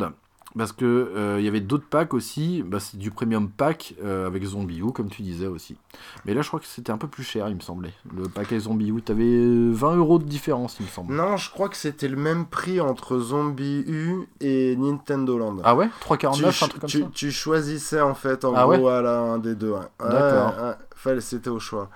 Parce 0.56 0.72
que 0.72 0.84
euh, 0.84 1.36
il 1.38 1.44
y 1.44 1.48
avait 1.48 1.60
d'autres 1.60 1.86
packs 1.86 2.14
aussi, 2.14 2.62
bah, 2.62 2.80
c'est 2.80 2.96
du 2.96 3.10
premium 3.10 3.50
pack 3.50 3.94
euh, 4.02 4.26
avec 4.26 4.42
Zombie 4.44 4.78
U, 4.80 4.90
comme 4.92 5.10
tu 5.10 5.20
disais 5.22 5.46
aussi. 5.46 5.76
Mais 6.24 6.32
là, 6.32 6.40
je 6.40 6.48
crois 6.48 6.60
que 6.60 6.66
c'était 6.66 6.92
un 6.92 6.96
peu 6.98 7.08
plus 7.08 7.24
cher, 7.24 7.48
il 7.48 7.56
me 7.56 7.60
semblait. 7.60 7.92
Le 8.16 8.22
pack 8.24 8.46
avec 8.52 8.60
Zombie 8.60 8.88
U, 8.90 9.02
t'avais 9.02 9.70
20 9.70 9.96
euros 9.96 10.18
de 10.18 10.24
différence, 10.24 10.78
il 10.80 10.86
me 10.86 10.90
semble. 10.90 11.14
Non, 11.14 11.36
je 11.36 11.50
crois 11.50 11.68
que 11.68 11.76
c'était 11.76 12.08
le 12.08 12.16
même 12.16 12.46
prix 12.46 12.80
entre 12.80 13.18
Zombie 13.18 13.84
U 13.86 14.26
et 14.40 14.76
Nintendo 14.76 15.36
Land. 15.36 15.58
Ah 15.62 15.76
ouais? 15.76 15.88
tu, 16.00 16.08
3,49, 16.08 16.46
un 16.64 16.68
truc 16.68 16.80
comme 16.80 16.88
tu, 16.90 17.00
ça? 17.02 17.08
tu 17.12 17.30
choisissais 17.32 18.00
en 18.00 18.14
fait 18.14 18.44
en 18.44 18.54
Ah 18.54 18.62
gros 18.62 18.70
ouais 18.72 18.78
voilà, 18.78 19.20
un 19.20 19.38
des 19.38 19.54
deux. 19.54 19.74
D'accord. 20.00 20.54
c'était 21.20 21.50
au 21.50 21.58
choix. 21.58 21.90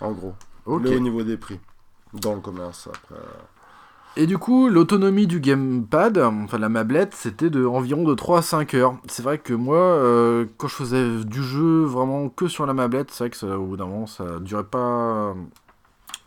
En 0.00 0.12
gros. 0.12 0.34
Ok. 0.66 0.82
Le- 0.82 0.96
au 0.96 1.00
niveau 1.00 1.22
des 1.22 1.36
prix. 1.36 1.58
Dans 2.12 2.34
le 2.34 2.40
commerce 2.40 2.86
après. 2.88 3.20
Et 4.16 4.26
du 4.26 4.38
coup, 4.38 4.68
l'autonomie 4.68 5.26
du 5.26 5.40
gamepad, 5.40 6.18
enfin 6.18 6.56
de 6.56 6.62
la 6.62 6.68
mablette, 6.68 7.14
c'était 7.14 7.50
de 7.50 7.66
environ 7.66 8.04
de 8.04 8.14
3 8.14 8.38
à 8.38 8.42
5 8.42 8.74
heures. 8.74 8.96
C'est 9.08 9.22
vrai 9.22 9.38
que 9.38 9.52
moi, 9.52 9.76
euh, 9.78 10.44
quand 10.56 10.68
je 10.68 10.74
faisais 10.76 11.24
du 11.24 11.42
jeu 11.42 11.82
vraiment 11.82 12.28
que 12.28 12.46
sur 12.46 12.64
la 12.64 12.74
mablette, 12.74 13.10
c'est 13.10 13.24
vrai 13.24 13.30
que 13.30 13.36
ça, 13.36 13.58
au 13.58 13.64
bout 13.66 13.76
d'un 13.76 13.86
moment, 13.86 14.06
ça 14.06 14.38
durait 14.40 14.62
pas. 14.64 15.34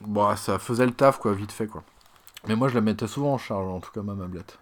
Bon, 0.02 0.36
ça 0.36 0.60
faisait 0.60 0.86
le 0.86 0.91
taf, 0.91 1.17
quoi, 1.19 1.34
vite 1.34 1.52
fait, 1.52 1.67
quoi. 1.67 1.84
Mais 2.47 2.56
moi, 2.56 2.67
je 2.67 2.76
la 2.76 2.82
mettais 2.82 3.08
souvent 3.08 3.34
en 3.34 3.38
charge, 3.38 3.67
en 3.67 3.80
tout 3.80 3.91
cas, 3.91 4.02
ma 4.02 4.13
mablette. 4.15 4.58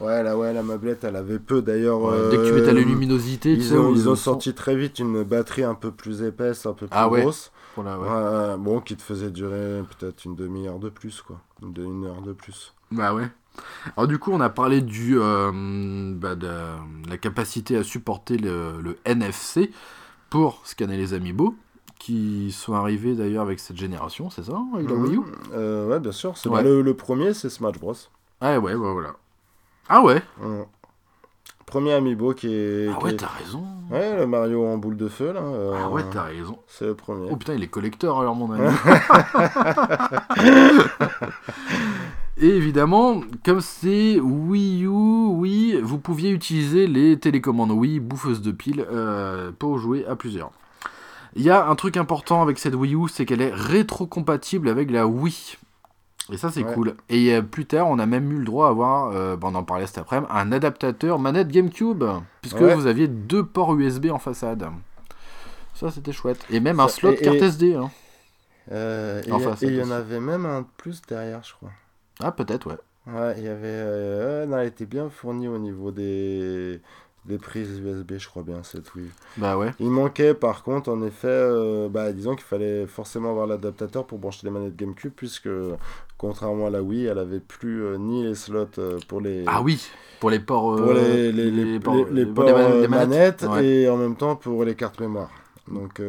Ouais, 0.00 0.22
là, 0.22 0.36
ouais, 0.36 0.52
la 0.52 0.62
mablette, 0.62 1.04
elle 1.04 1.16
avait 1.16 1.38
peu 1.38 1.62
d'ailleurs. 1.62 2.02
Ouais, 2.02 2.28
Dès 2.30 2.36
que 2.38 2.42
tu 2.46 2.52
euh, 2.52 2.54
mettais 2.54 2.72
la 2.72 2.80
luminosité, 2.80 3.54
tu 3.54 3.60
Ils 3.60 3.68
sais, 3.68 3.76
ont, 3.78 3.94
ils 3.94 4.08
ont 4.08 4.16
sorti 4.16 4.54
très 4.54 4.74
vite 4.74 4.98
une 4.98 5.22
batterie 5.22 5.62
un 5.62 5.74
peu 5.74 5.92
plus 5.92 6.22
épaisse, 6.22 6.66
un 6.66 6.72
peu 6.72 6.86
plus 6.86 6.88
Ah 6.90 7.08
ouais. 7.08 7.20
grosse. 7.22 7.50
pour 7.50 7.61
ouais. 7.76 8.56
Bon, 8.58 8.80
qui 8.80 8.96
te 8.96 9.02
faisait 9.02 9.30
durer 9.30 9.82
peut-être 9.98 10.24
une 10.24 10.34
demi-heure 10.34 10.78
de 10.78 10.88
plus, 10.88 11.22
quoi. 11.22 11.40
Une, 11.62 11.74
une 11.82 12.04
heure 12.06 12.22
de 12.22 12.32
plus. 12.32 12.74
Bah 12.90 13.14
ouais. 13.14 13.28
Alors 13.96 14.08
du 14.08 14.18
coup, 14.18 14.32
on 14.32 14.40
a 14.40 14.48
parlé 14.48 14.80
du, 14.80 15.18
euh, 15.18 15.50
bah, 16.14 16.34
de 16.34 16.50
la 17.08 17.18
capacité 17.18 17.76
à 17.76 17.82
supporter 17.82 18.38
le, 18.38 18.80
le 18.80 18.98
NFC 19.04 19.70
pour 20.30 20.60
scanner 20.64 20.96
les 20.96 21.12
amiibo, 21.14 21.54
qui 21.98 22.50
sont 22.52 22.74
arrivés 22.74 23.14
d'ailleurs 23.14 23.42
avec 23.42 23.60
cette 23.60 23.76
génération, 23.76 24.30
c'est 24.30 24.44
ça, 24.44 24.58
avec 24.74 24.88
la 24.88 24.94
Wii 24.96 25.16
U? 25.16 25.20
Euh, 25.52 25.88
ouais, 25.88 26.00
bien 26.00 26.12
sûr. 26.12 26.30
Ouais. 26.46 26.50
bah, 26.50 26.62
le, 26.62 26.82
le 26.82 26.94
premier, 26.94 27.34
c'est 27.34 27.50
Smash 27.50 27.78
Bros. 27.78 27.94
Ah 28.40 28.58
ouais, 28.58 28.74
bah 28.74 28.92
voilà. 28.92 29.14
Ah 29.88 30.02
ouais? 30.02 30.22
Mm. 30.40 30.62
Premier 31.66 31.92
amiibo 31.94 32.34
qui 32.34 32.48
est. 32.54 32.88
Ah 32.92 32.96
qui 32.98 33.04
ouais, 33.04 33.12
est- 33.12 33.16
t'as 33.16 33.28
raison. 33.28 33.64
Ouais, 33.90 34.16
le 34.16 34.26
Mario 34.26 34.64
en 34.66 34.78
boule 34.78 34.96
de 34.96 35.08
feu, 35.08 35.32
là. 35.32 35.40
euh, 35.40 35.74
Ah 35.84 35.88
ouais, 35.90 36.02
t'as 36.10 36.22
raison. 36.24 36.58
C'est 36.66 36.86
le 36.86 36.94
premier. 36.94 37.28
Oh 37.30 37.36
putain, 37.36 37.54
il 37.54 37.62
est 37.62 37.68
collecteur 37.68 38.18
alors, 38.20 38.34
mon 38.34 38.50
ami. 38.52 38.68
Et 42.38 42.48
évidemment, 42.48 43.20
comme 43.44 43.60
c'est 43.60 44.18
Wii 44.18 44.84
U, 44.84 44.88
oui, 44.88 45.78
vous 45.82 45.98
pouviez 45.98 46.30
utiliser 46.30 46.86
les 46.86 47.18
télécommandes 47.18 47.70
Wii, 47.72 48.00
bouffeuses 48.00 48.40
de 48.42 48.50
piles, 48.50 48.84
euh, 48.90 49.52
pour 49.56 49.78
jouer 49.78 50.04
à 50.06 50.16
plusieurs. 50.16 50.50
Il 51.36 51.42
y 51.42 51.50
a 51.50 51.66
un 51.68 51.74
truc 51.76 51.96
important 51.96 52.42
avec 52.42 52.58
cette 52.58 52.74
Wii 52.74 52.94
U, 52.94 53.08
c'est 53.08 53.26
qu'elle 53.26 53.42
est 53.42 53.52
rétro-compatible 53.54 54.68
avec 54.68 54.90
la 54.90 55.06
Wii. 55.06 55.56
Et 56.30 56.36
ça, 56.36 56.50
c'est 56.50 56.62
Ouais. 56.64 56.72
cool. 56.74 56.94
Et 57.08 57.34
euh, 57.34 57.42
plus 57.42 57.66
tard, 57.66 57.88
on 57.88 57.98
a 57.98 58.06
même 58.06 58.30
eu 58.32 58.38
le 58.38 58.44
droit 58.44 58.66
à 58.66 58.70
avoir, 58.70 59.10
euh, 59.10 59.36
bah, 59.36 59.48
on 59.50 59.54
en 59.56 59.64
parlait 59.64 59.86
cet 59.86 59.98
après-midi, 59.98 60.30
un 60.32 60.52
adaptateur 60.52 61.18
manette 61.18 61.48
GameCube, 61.48 62.04
puisque 62.40 62.60
Ouais. 62.60 62.74
vous 62.74 62.86
aviez 62.86 63.08
deux 63.08 63.44
ports 63.44 63.74
USB 63.74 64.06
en 64.10 64.18
façade. 64.18 64.66
Ça, 65.74 65.90
c'était 65.90 66.12
chouette. 66.12 66.44
Et 66.50 66.60
même 66.60 66.78
un 66.80 66.88
slot 66.88 67.12
et- 67.12 67.16
carte 67.16 67.36
et- 67.36 67.44
SD. 67.44 67.74
hein. 67.74 67.90
Euh, 68.70 69.20
et 69.26 69.32
Enfin, 69.32 69.56
il 69.62 69.74
y 69.74 69.82
en 69.82 69.90
avait 69.90 70.20
même 70.20 70.46
un 70.46 70.60
de 70.60 70.66
plus 70.76 71.02
derrière, 71.02 71.42
je 71.42 71.52
crois. 71.54 71.70
Ah, 72.20 72.30
peut-être, 72.30 72.68
ouais. 72.68 72.78
Ouais, 73.12 73.34
il 73.38 73.42
y 73.44 73.48
avait. 73.48 73.58
euh, 73.64 74.46
non, 74.46 74.58
elle 74.58 74.68
était 74.68 74.86
bien 74.86 75.10
fournie 75.10 75.48
au 75.48 75.58
niveau 75.58 75.90
des, 75.90 76.80
des 77.24 77.38
prises 77.38 77.78
USB, 77.78 78.14
je 78.18 78.28
crois 78.28 78.42
bien, 78.42 78.62
cette 78.64 78.94
Wii. 78.94 79.08
Bah 79.36 79.56
ouais. 79.56 79.70
Il 79.78 79.90
manquait 79.90 80.34
par 80.34 80.62
contre, 80.64 80.90
en 80.90 81.02
effet, 81.02 81.28
euh, 81.28 81.88
bah, 81.88 82.12
disons 82.12 82.34
qu'il 82.34 82.44
fallait 82.44 82.86
forcément 82.86 83.30
avoir 83.30 83.46
l'adaptateur 83.46 84.04
pour 84.06 84.18
brancher 84.18 84.40
les 84.44 84.50
manettes 84.50 84.74
GameCube, 84.76 85.12
puisque 85.14 85.48
contrairement 86.18 86.66
à 86.66 86.70
la 86.70 86.82
Wii, 86.82 87.06
elle 87.06 87.18
avait 87.18 87.38
plus 87.40 87.84
euh, 87.84 87.96
ni 87.96 88.24
les 88.24 88.34
slots 88.34 88.66
euh, 88.78 88.98
pour 89.06 89.20
les. 89.20 89.44
Ah 89.46 89.62
oui, 89.62 89.88
pour 90.18 90.30
les 90.30 90.40
ports. 90.40 90.74
pour 90.76 90.92
les, 90.94 91.30
les, 91.30 91.50
les, 91.50 91.78
ports- 91.78 91.94
les- 91.94 92.04
les 92.10 92.24
les 92.24 92.26
ports, 92.32 92.44
les 92.74 92.88
manettes, 92.88 93.42
Ouais. 93.48 93.64
et 93.66 93.88
en 93.88 93.96
même 93.96 94.16
temps 94.16 94.34
pour 94.34 94.64
les 94.64 94.74
cartes 94.74 94.98
mémoire. 95.00 95.30
Donc, 95.68 96.00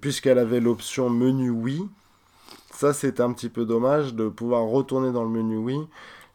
puisqu'elle 0.00 0.38
avait 0.38 0.60
l'option 0.60 1.10
menu 1.10 1.50
Wii, 1.50 1.88
ça 2.72 2.92
c'était 2.92 3.22
un 3.22 3.32
petit 3.32 3.48
peu 3.48 3.64
dommage 3.64 4.14
de 4.14 4.28
pouvoir 4.28 4.62
retourner 4.64 5.12
dans 5.12 5.24
le 5.24 5.30
menu 5.30 5.56
Wii 5.56 5.80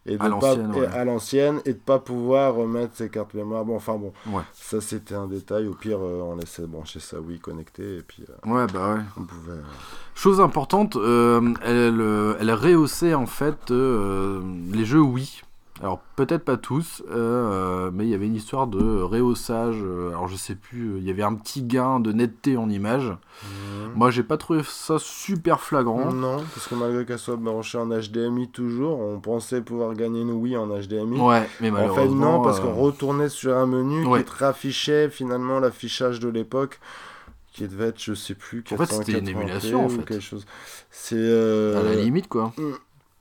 et 0.05 0.17
de 0.17 0.21
À 0.21 0.23
pas 0.23 0.29
l'ancienne, 0.29 0.71
ouais. 0.75 0.87
à 0.87 1.05
l'ancienne 1.05 1.61
et 1.65 1.73
de 1.73 1.77
pas 1.79 1.99
pouvoir 1.99 2.55
remettre 2.55 2.95
ses 2.95 3.09
cartes 3.09 3.33
mémoire. 3.35 3.63
Bon, 3.63 3.75
enfin 3.77 3.95
bon, 3.95 4.11
Ouais. 4.27 4.41
ça 4.53 4.81
c'était 4.81 5.15
un 5.15 5.27
détail. 5.27 5.67
Au 5.67 5.73
pire, 5.75 5.99
euh, 6.01 6.21
on 6.23 6.35
laissait 6.35 6.65
brancher 6.67 6.99
sa 6.99 7.19
Wii 7.21 7.39
connectée 7.39 7.97
et 7.97 8.01
puis 8.01 8.23
euh, 8.27 8.49
Ouais, 8.51 8.65
bah 8.73 8.95
ouais. 8.95 9.01
on 9.17 9.23
pouvait. 9.23 9.51
euh, 9.53 9.61
Chose 10.15 10.41
importante, 10.41 10.95
elle, 10.97 12.35
elle 12.39 12.51
rehaussait 12.53 13.13
en 13.13 13.25
fait 13.27 13.69
les 13.69 14.85
jeux 14.85 15.01
Wii. 15.01 15.42
Alors 15.81 15.99
peut-être 16.15 16.45
pas 16.45 16.55
tous, 16.55 17.01
euh, 17.09 17.89
mais 17.91 18.05
il 18.05 18.09
y 18.11 18.13
avait 18.13 18.27
une 18.27 18.35
histoire 18.35 18.67
de 18.67 19.01
rehaussage. 19.01 19.77
euh, 19.81 20.09
alors 20.09 20.27
je 20.27 20.35
sais 20.35 20.53
plus, 20.55 20.91
euh, 20.93 20.97
il 20.99 21.03
y 21.03 21.09
avait 21.09 21.23
un 21.23 21.33
petit 21.33 21.63
gain 21.63 21.99
de 21.99 22.11
netteté 22.11 22.57
en 22.57 22.69
image. 22.69 23.11
Moi 23.95 24.11
j'ai 24.11 24.21
pas 24.23 24.37
trouvé 24.37 24.61
ça 24.63 24.97
super 24.99 25.59
flagrant. 25.59 26.11
Non, 26.13 26.37
parce 26.53 26.67
que 26.67 26.75
malgré 26.75 27.05
qu'elle 27.05 27.17
soit 27.19 27.37
branchée 27.37 27.79
en 27.79 27.87
HDMI 27.87 28.49
toujours, 28.49 28.99
on 28.99 29.19
pensait 29.19 29.61
pouvoir 29.61 29.93
gagner 29.95 30.21
une 30.21 30.31
Wii 30.31 30.55
en 30.57 30.67
HDMI. 30.67 31.19
Ouais, 31.19 31.49
mais 31.59 31.71
En 31.71 31.75
fait, 31.75 31.81
malheureusement. 31.81 32.33
non, 32.37 32.41
parce 32.43 32.59
euh, 32.59 32.61
qu'on 32.63 32.73
retournait 32.75 33.29
sur 33.29 33.57
un 33.57 33.65
menu 33.65 34.05
ouais. 34.05 34.23
qui 34.23 34.31
te 34.31 34.43
raffichait 34.43 35.09
finalement 35.09 35.59
l'affichage 35.59 36.19
de 36.19 36.29
l'époque, 36.29 36.79
qui 37.51 37.67
devait 37.67 37.87
être, 37.87 38.01
je 38.01 38.13
sais 38.13 38.35
plus, 38.35 38.63
En 38.71 38.77
fait, 38.77 38.85
c'était 38.91 39.13
une 39.19 39.25
480p 39.25 39.29
émulation, 39.31 39.85
en 39.85 39.89
fait. 39.89 40.05
quelque 40.05 40.21
chose. 40.21 40.45
C'est. 40.91 41.15
euh, 41.17 41.79
à 41.79 41.83
la 41.83 41.95
limite 41.95 42.27
quoi. 42.27 42.53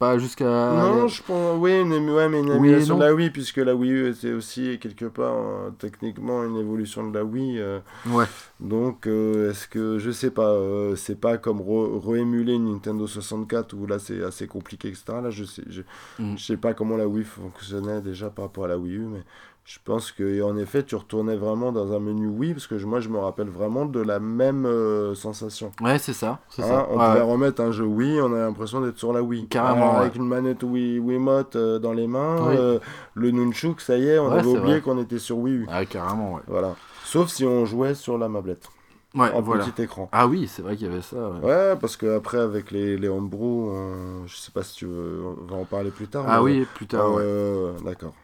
Pas 0.02 0.18
jusqu'à. 0.18 0.44
Non, 0.44 1.06
je 1.06 1.22
pense, 1.22 1.56
oui, 1.60 1.80
une, 1.80 2.10
ouais, 2.10 2.28
mais 2.28 2.40
une 2.40 2.50
Oui 2.50 2.56
émulation 2.70 2.98
de 2.98 3.04
la 3.04 3.14
Wii, 3.14 3.30
puisque 3.30 3.58
la 3.58 3.72
Wii 3.76 3.92
U 3.92 4.08
était 4.10 4.32
aussi 4.32 4.76
quelque 4.80 5.04
part 5.04 5.32
euh, 5.36 5.70
techniquement 5.78 6.42
une 6.42 6.56
évolution 6.56 7.08
de 7.08 7.16
la 7.16 7.24
Wii. 7.24 7.60
euh, 7.60 7.78
Ouais. 8.10 8.24
donc, 8.58 9.06
euh, 9.06 9.50
est-ce 9.52 9.68
que, 9.68 9.98
je 10.00 10.10
sais 10.10 10.32
pas, 10.32 10.48
euh, 10.50 10.96
c'est 10.96 11.20
pas 11.20 11.38
comme 11.38 11.60
re-émuler 11.60 12.54
une 12.54 12.72
Nintendo 12.72 13.06
64 13.06 13.74
où 13.74 13.86
là 13.86 14.00
c'est 14.00 14.24
assez 14.24 14.48
compliqué, 14.48 14.88
etc. 14.88 15.04
Là, 15.22 15.30
je 15.30 15.44
sais, 15.44 15.62
je, 15.68 15.82
Mm. 16.18 16.36
je 16.36 16.44
sais 16.44 16.56
pas 16.56 16.74
comment 16.74 16.96
la 16.96 17.06
Wii 17.06 17.22
fonctionnait 17.24 18.00
déjà 18.00 18.28
par 18.28 18.46
rapport 18.46 18.64
à 18.64 18.68
la 18.68 18.78
Wii 18.78 18.94
U, 18.96 19.06
mais 19.06 19.22
je 19.64 19.78
pense 19.84 20.10
que 20.10 20.42
en 20.42 20.56
effet, 20.56 20.82
tu 20.82 20.96
retournais 20.96 21.36
vraiment 21.36 21.70
dans 21.70 21.92
un 21.92 22.00
menu 22.00 22.26
Wii, 22.26 22.52
parce 22.52 22.66
que 22.66 22.74
moi 22.84 22.98
je 23.00 23.08
me 23.08 23.18
rappelle 23.18 23.48
vraiment 23.48 23.86
de 23.86 24.00
la 24.00 24.18
même 24.18 24.66
euh, 24.66 25.14
sensation. 25.14 25.70
Ouais, 25.80 25.98
c'est 25.98 26.12
ça. 26.12 26.40
C'est 26.50 26.62
Hein, 26.62 26.66
ça. 26.68 26.86
on 26.90 26.98
Ouais, 26.98 27.06
pouvait 27.06 27.20
ouais. 27.24 27.32
remettre 27.32 27.62
un 27.62 27.70
jeu 27.70 27.84
Wii, 27.84 28.20
on 28.20 28.34
a 28.34 28.38
l'impression 28.40 28.80
d'être 28.80 28.98
sur 28.98 29.12
la 29.12 29.22
Wii. 29.22 29.46
Carrément, 29.46 29.94
Euh, 29.94 30.00
Avec 30.00 30.14
ouais. 30.14 30.18
une 30.18 30.26
manette 30.26 30.62
Wii, 30.64 30.98
Wiimote 30.98 31.54
euh, 31.56 31.78
dans 31.78 31.92
les 31.92 32.06
mains, 32.08 32.48
Oui. 32.48 32.54
euh, 32.58 32.78
le 33.14 33.30
Nunchuk, 33.30 33.80
ça 33.80 33.96
y 33.96 34.08
est, 34.08 34.18
on 34.18 34.30
avait 34.32 34.46
oublié 34.46 34.80
qu'on 34.80 34.98
était 35.00 35.18
sur 35.20 35.38
Wii 35.38 35.54
U. 35.54 35.66
Ah, 35.70 35.84
carrément, 35.86 36.34
ouais. 36.34 36.42
Voilà. 36.48 36.74
Sauf 37.04 37.28
si 37.28 37.44
on 37.44 37.64
jouait 37.64 37.94
sur 37.94 38.18
la 38.18 38.28
mablette, 38.28 38.68
Ouais, 39.14 39.30
en 39.32 39.42
voilà. 39.42 39.64
petit 39.64 39.82
écran. 39.82 40.08
Ah 40.10 40.26
oui, 40.26 40.48
c'est 40.48 40.62
vrai 40.62 40.74
qu'il 40.76 40.86
y 40.88 40.90
avait 40.90 41.02
ça. 41.02 41.16
ouais. 41.16 41.46
Ouais, 41.46 41.76
parce 41.80 41.96
que 41.96 42.16
après 42.16 42.38
avec 42.38 42.70
les, 42.72 42.96
les 42.96 43.08
homebrew, 43.08 43.70
euh, 43.70 44.22
je 44.26 44.36
sais 44.36 44.50
pas 44.50 44.62
si 44.62 44.74
tu 44.76 44.86
veux, 44.86 45.22
on 45.40 45.52
va 45.52 45.56
en 45.60 45.64
parler 45.66 45.90
plus 45.90 46.08
tard. 46.08 46.24
Ah 46.26 46.38
mais- 46.38 46.42
oui, 46.44 46.66
plus 46.74 46.86
tard, 46.86 47.12
ouais. 47.14 47.22
Euh, 47.22 47.72
D'accord. 47.84 48.14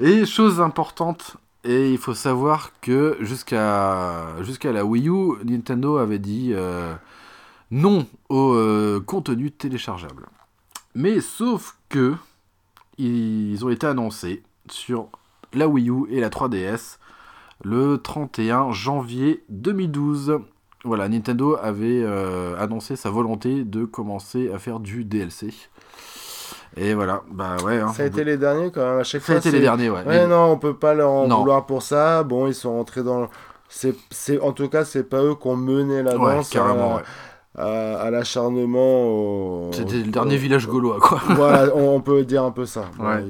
Et 0.00 0.26
chose 0.26 0.60
importante, 0.60 1.36
et 1.64 1.90
il 1.92 1.98
faut 1.98 2.14
savoir 2.14 2.70
que 2.80 3.16
jusqu'à 3.20 4.42
jusqu'à 4.42 4.72
la 4.72 4.84
Wii 4.84 5.08
U, 5.08 5.44
Nintendo 5.44 5.98
avait 5.98 6.18
dit 6.18 6.50
euh, 6.52 6.94
non 7.70 8.06
au 8.28 8.52
euh, 8.52 9.00
contenu 9.04 9.50
téléchargeable. 9.50 10.26
Mais 10.94 11.20
sauf 11.20 11.76
que 11.88 12.14
ils 12.98 13.64
ont 13.64 13.68
été 13.68 13.86
annoncés 13.86 14.42
sur 14.70 15.08
la 15.52 15.68
Wii 15.68 15.90
U 15.90 16.06
et 16.10 16.20
la 16.20 16.30
3DS 16.30 16.98
le 17.64 17.98
31 17.98 18.72
janvier 18.72 19.44
2012. 19.48 20.40
Voilà, 20.86 21.08
Nintendo 21.08 21.56
avait 21.60 22.00
euh, 22.02 22.54
annoncé 22.58 22.96
sa 22.96 23.10
volonté 23.10 23.64
de 23.64 23.84
commencer 23.84 24.50
à 24.54 24.58
faire 24.58 24.80
du 24.80 25.04
DLC. 25.04 25.52
Et 26.76 26.94
voilà, 26.94 27.22
bah 27.30 27.56
ouais. 27.64 27.78
hein, 27.80 27.92
ça 27.94 28.02
a 28.02 28.06
été 28.06 28.22
les 28.22 28.36
derniers 28.36 28.70
quand 28.70 28.82
même. 28.88 28.98
À 29.00 29.04
chaque 29.04 29.22
ça 29.22 29.32
a 29.32 29.40
fois, 29.40 29.48
été 29.48 29.50
les 29.56 29.62
derniers, 29.62 29.90
ouais. 29.90 30.02
Ouais, 30.06 30.20
Les- 30.20 30.26
non, 30.26 30.52
on 30.52 30.58
peut 30.58 30.76
pas 30.76 30.94
leur 30.94 31.10
en 31.10 31.26
Non. 31.26 31.38
vouloir 31.40 31.64
pour 31.66 31.82
ça. 31.82 32.22
Bon, 32.22 32.46
ils 32.46 32.54
sont 32.54 32.72
rentrés 32.74 33.02
dans. 33.02 33.28
C'est, 33.68 33.94
c'est, 34.10 34.38
en 34.40 34.52
tout 34.52 34.68
cas, 34.68 34.84
c'est 34.84 35.04
pas 35.04 35.22
eux 35.22 35.34
qui 35.34 35.48
ont 35.48 35.56
mené 35.56 36.02
la 36.02 36.16
Ouais, 36.16 36.34
danse 36.36 36.50
carrément, 36.50 36.94
à, 36.94 36.96
ouais. 36.98 37.02
à- 37.56 37.98
à 38.02 38.10
l'acharnement. 38.10 39.06
au- 39.08 39.70
C'était 39.72 39.96
le 39.96 40.08
au- 40.08 40.12
dernier 40.12 40.36
village 40.36 40.68
gaulois, 40.68 40.98
quoi. 41.00 41.20
voilà, 41.30 41.68
on, 41.74 41.96
on 41.96 42.00
peut 42.00 42.22
dire 42.24 42.44
un 42.44 42.50
peu 42.52 42.66
ça. 42.66 42.84
Ouais. 43.00 43.24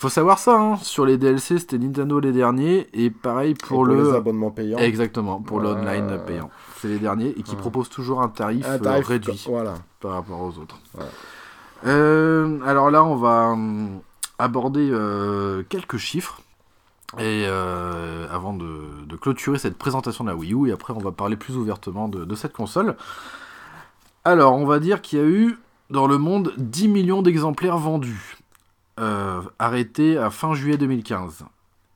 Faut 0.00 0.08
savoir 0.08 0.38
ça, 0.38 0.58
hein. 0.58 0.78
sur 0.80 1.04
les 1.04 1.18
DLC, 1.18 1.58
c'était 1.58 1.76
Nintendo 1.76 2.20
les 2.20 2.32
derniers, 2.32 2.86
et 2.94 3.10
pareil 3.10 3.52
pour, 3.52 3.86
et 3.86 3.92
le... 3.92 4.02
les 4.02 4.16
abonnements 4.16 4.50
payants. 4.50 4.78
Exactement, 4.78 5.42
pour 5.42 5.60
Euh, 5.60 5.74
l'online 5.74 6.18
payant. 6.26 6.48
C'est 6.78 6.88
les 6.88 6.98
derniers, 6.98 7.38
et 7.38 7.42
qui 7.42 7.54
proposent 7.54 7.90
toujours 7.90 8.22
un 8.22 8.28
tarif, 8.28 8.66
Un 8.66 8.76
euh, 8.76 8.78
tarif, 8.78 9.06
réduit 9.06 9.44
Voilà. 9.46 9.74
par 10.00 10.12
rapport 10.12 10.40
aux 10.40 10.58
autres. 10.58 10.78
Euh, 11.86 12.58
alors 12.64 12.90
là, 12.90 13.04
on 13.04 13.16
va 13.16 13.48
hum, 13.50 14.00
aborder 14.38 14.88
euh, 14.90 15.64
quelques 15.68 15.98
chiffres. 15.98 16.40
Et 17.18 17.44
euh, 17.46 18.26
avant 18.32 18.54
de, 18.54 19.04
de 19.06 19.16
clôturer 19.16 19.58
cette 19.58 19.76
présentation 19.76 20.24
de 20.24 20.30
la 20.30 20.34
Wii 20.36 20.54
U, 20.54 20.68
et 20.70 20.72
après 20.72 20.94
on 20.94 20.98
va 20.98 21.12
parler 21.12 21.36
plus 21.36 21.58
ouvertement 21.58 22.08
de, 22.08 22.24
de 22.24 22.34
cette 22.36 22.54
console. 22.54 22.96
Alors, 24.24 24.54
on 24.56 24.64
va 24.64 24.78
dire 24.78 25.02
qu'il 25.02 25.18
y 25.18 25.22
a 25.22 25.26
eu 25.26 25.58
dans 25.90 26.06
le 26.06 26.16
monde 26.16 26.54
10 26.56 26.88
millions 26.88 27.20
d'exemplaires 27.20 27.76
vendus, 27.76 28.38
euh, 29.00 29.40
arrêtés 29.58 30.16
à 30.18 30.30
fin 30.30 30.54
juillet 30.54 30.76
2015. 30.76 31.44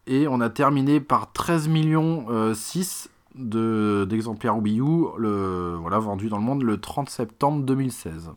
Et 0.06 0.26
on 0.28 0.40
a 0.40 0.50
terminé 0.50 1.00
par 1.00 1.32
13 1.32 1.68
millions 1.68 2.26
euh, 2.30 2.54
6 2.54 3.08
de- 3.34 4.06
d'exemplaires 4.08 4.58
Wii 4.58 4.80
U, 4.80 5.06
le, 5.18 5.76
voilà, 5.80 5.98
vendus 5.98 6.28
dans 6.28 6.36
le 6.38 6.42
monde 6.44 6.62
le 6.62 6.78
30 6.78 7.08
septembre 7.08 7.62
2016. 7.64 8.30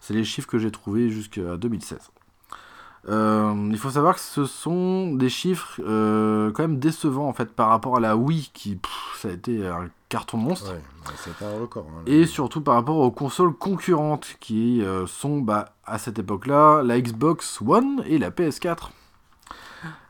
C'est 0.00 0.14
les 0.14 0.24
chiffres 0.24 0.48
que 0.48 0.58
j'ai 0.58 0.70
trouvés 0.70 1.10
jusqu'à 1.10 1.56
2016. 1.56 1.98
Euh, 3.08 3.68
il 3.70 3.78
faut 3.78 3.90
savoir 3.90 4.14
que 4.14 4.20
ce 4.20 4.44
sont 4.44 5.12
des 5.14 5.28
chiffres 5.28 5.80
euh, 5.86 6.50
quand 6.52 6.62
même 6.62 6.78
décevants 6.78 7.28
en 7.28 7.32
fait 7.32 7.50
par 7.52 7.68
rapport 7.68 7.96
à 7.96 8.00
la 8.00 8.16
Wii 8.16 8.50
qui 8.52 8.76
pff, 8.76 8.92
ça 9.22 9.28
a 9.28 9.32
été 9.32 9.66
un 9.66 9.88
carton 10.08 10.36
monstre 10.36 10.72
Ouais, 10.72 10.80
un 11.46 11.60
record. 11.60 11.86
hein. 11.88 12.02
et 12.06 12.26
surtout 12.26 12.60
par 12.60 12.74
rapport 12.74 12.96
aux 12.98 13.10
consoles 13.10 13.52
concurrentes 13.54 14.36
qui 14.40 14.82
euh, 14.82 15.06
sont 15.06 15.38
bah, 15.38 15.74
à 15.86 15.98
cette 15.98 16.18
époque-là 16.18 16.82
la 16.82 17.00
Xbox 17.00 17.60
One 17.66 18.02
et 18.06 18.18
la 18.18 18.30
PS4. 18.30 18.90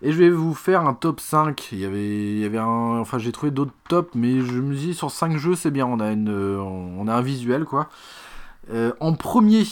Et 0.01 0.13
je 0.13 0.19
vais 0.19 0.31
vous 0.31 0.55
faire 0.55 0.87
un 0.87 0.95
top 0.95 1.21
5. 1.21 1.69
Il 1.73 1.81
y 1.81 1.85
avait, 1.85 2.31
il 2.33 2.39
y 2.39 2.45
avait 2.47 2.57
un, 2.59 2.99
enfin 3.01 3.19
j'ai 3.19 3.33
trouvé 3.33 3.51
d'autres 3.53 3.75
tops, 3.91 4.11
mais 4.15 4.41
je 4.41 4.61
me 4.61 4.75
dis 4.75 4.95
sur 4.95 5.11
5 5.11 5.37
jeux 5.37 5.55
c'est 5.57 5.71
bien. 5.71 5.87
On 5.87 6.01
a 6.01 6.11
une, 6.11 6.31
on 6.31 7.07
a 7.07 7.15
un 7.15 7.21
visuel 7.21 7.65
quoi. 7.67 7.89
En 9.01 9.13
premier, 9.15 9.65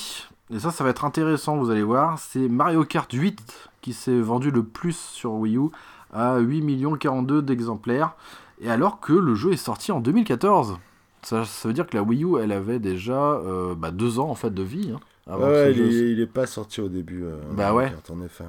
et 0.50 0.58
ça 0.58 0.70
ça 0.70 0.84
va 0.84 0.90
être 0.90 1.04
intéressant, 1.04 1.56
vous 1.56 1.70
allez 1.70 1.82
voir, 1.82 2.18
c'est 2.18 2.48
Mario 2.48 2.84
Kart 2.84 3.10
8 3.12 3.70
qui 3.80 3.92
s'est 3.92 4.20
vendu 4.20 4.50
le 4.50 4.62
plus 4.62 4.96
sur 4.96 5.32
Wii 5.32 5.56
U 5.56 5.68
à 6.12 6.38
8 6.38 6.62
millions 6.62 6.94
42 6.96 7.42
d'exemplaires. 7.42 8.14
Et 8.60 8.70
alors 8.70 9.00
que 9.00 9.12
le 9.12 9.34
jeu 9.34 9.52
est 9.52 9.56
sorti 9.56 9.92
en 9.92 10.00
2014. 10.00 10.78
Ça, 11.22 11.44
ça 11.44 11.68
veut 11.68 11.74
dire 11.74 11.86
que 11.86 11.96
la 11.96 12.02
Wii 12.02 12.24
U, 12.24 12.38
elle 12.40 12.52
avait 12.52 12.78
déjà 12.78 13.32
euh, 13.32 13.74
bah, 13.74 13.90
deux 13.90 14.18
ans 14.18 14.30
en 14.30 14.34
fait 14.34 14.54
de 14.54 14.62
vie. 14.62 14.92
hein, 14.94 15.00
avant 15.26 15.46
Ouais, 15.48 15.72
il, 15.72 15.80
est, 15.80 16.12
il 16.12 16.20
est 16.20 16.26
pas 16.26 16.46
sorti 16.46 16.80
au 16.80 16.88
début. 16.88 17.24
euh, 17.24 17.36
Bah 17.52 17.74
ouais. 17.74 17.92
En 18.10 18.22
effet. 18.22 18.44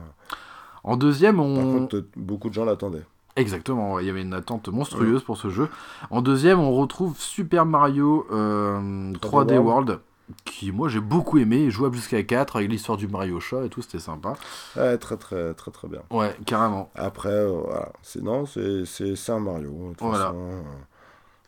En 0.84 0.96
deuxième, 0.96 1.40
on. 1.40 1.56
Par 1.56 1.66
contre, 1.66 1.96
euh, 1.98 2.10
beaucoup 2.16 2.50
de 2.50 2.54
gens 2.54 2.66
l'attendaient. 2.66 3.04
Exactement, 3.36 4.00
il 4.00 4.08
y 4.08 4.10
avait 4.10 4.24
une 4.24 4.34
attente 4.34 4.68
monstrueuse 4.70 5.22
pour 5.22 5.38
ce 5.38 5.50
jeu. 5.50 5.70
En 6.10 6.22
deuxième, 6.24 6.60
on 6.60 6.72
retrouve 6.74 7.16
Super 7.20 7.68
Mario 7.68 8.26
euh, 8.32 9.12
3D, 9.14 9.20
3D 9.20 9.58
World, 9.60 10.00
qui 10.46 10.72
moi 10.72 10.90
j'ai 10.90 11.00
beaucoup 11.00 11.38
aimé, 11.38 11.70
jouable 11.70 11.96
jusqu'à 11.96 12.22
4 12.24 12.58
avec 12.58 12.70
l'histoire 12.70 12.98
du 12.98 13.08
Mario 13.08 13.40
chat 13.40 13.66
et 13.66 13.70
tout, 13.70 13.82
c'était 13.82 14.00
sympa. 14.00 14.34
Ouais, 14.76 14.98
très 14.98 15.18
très 15.18 15.54
très 15.54 15.72
très 15.72 15.88
bien. 15.88 16.02
Ouais, 16.12 16.36
carrément. 16.46 16.90
Après, 16.96 17.30
euh, 17.30 17.62
voilà. 17.64 17.92
C'est 18.02 18.22
non, 18.22 18.46
c'est 18.46 18.84
un 19.30 19.40
Mario. 19.40 19.94
Voilà. 20.00 20.26
façon, 20.26 20.36
euh, 20.36 20.62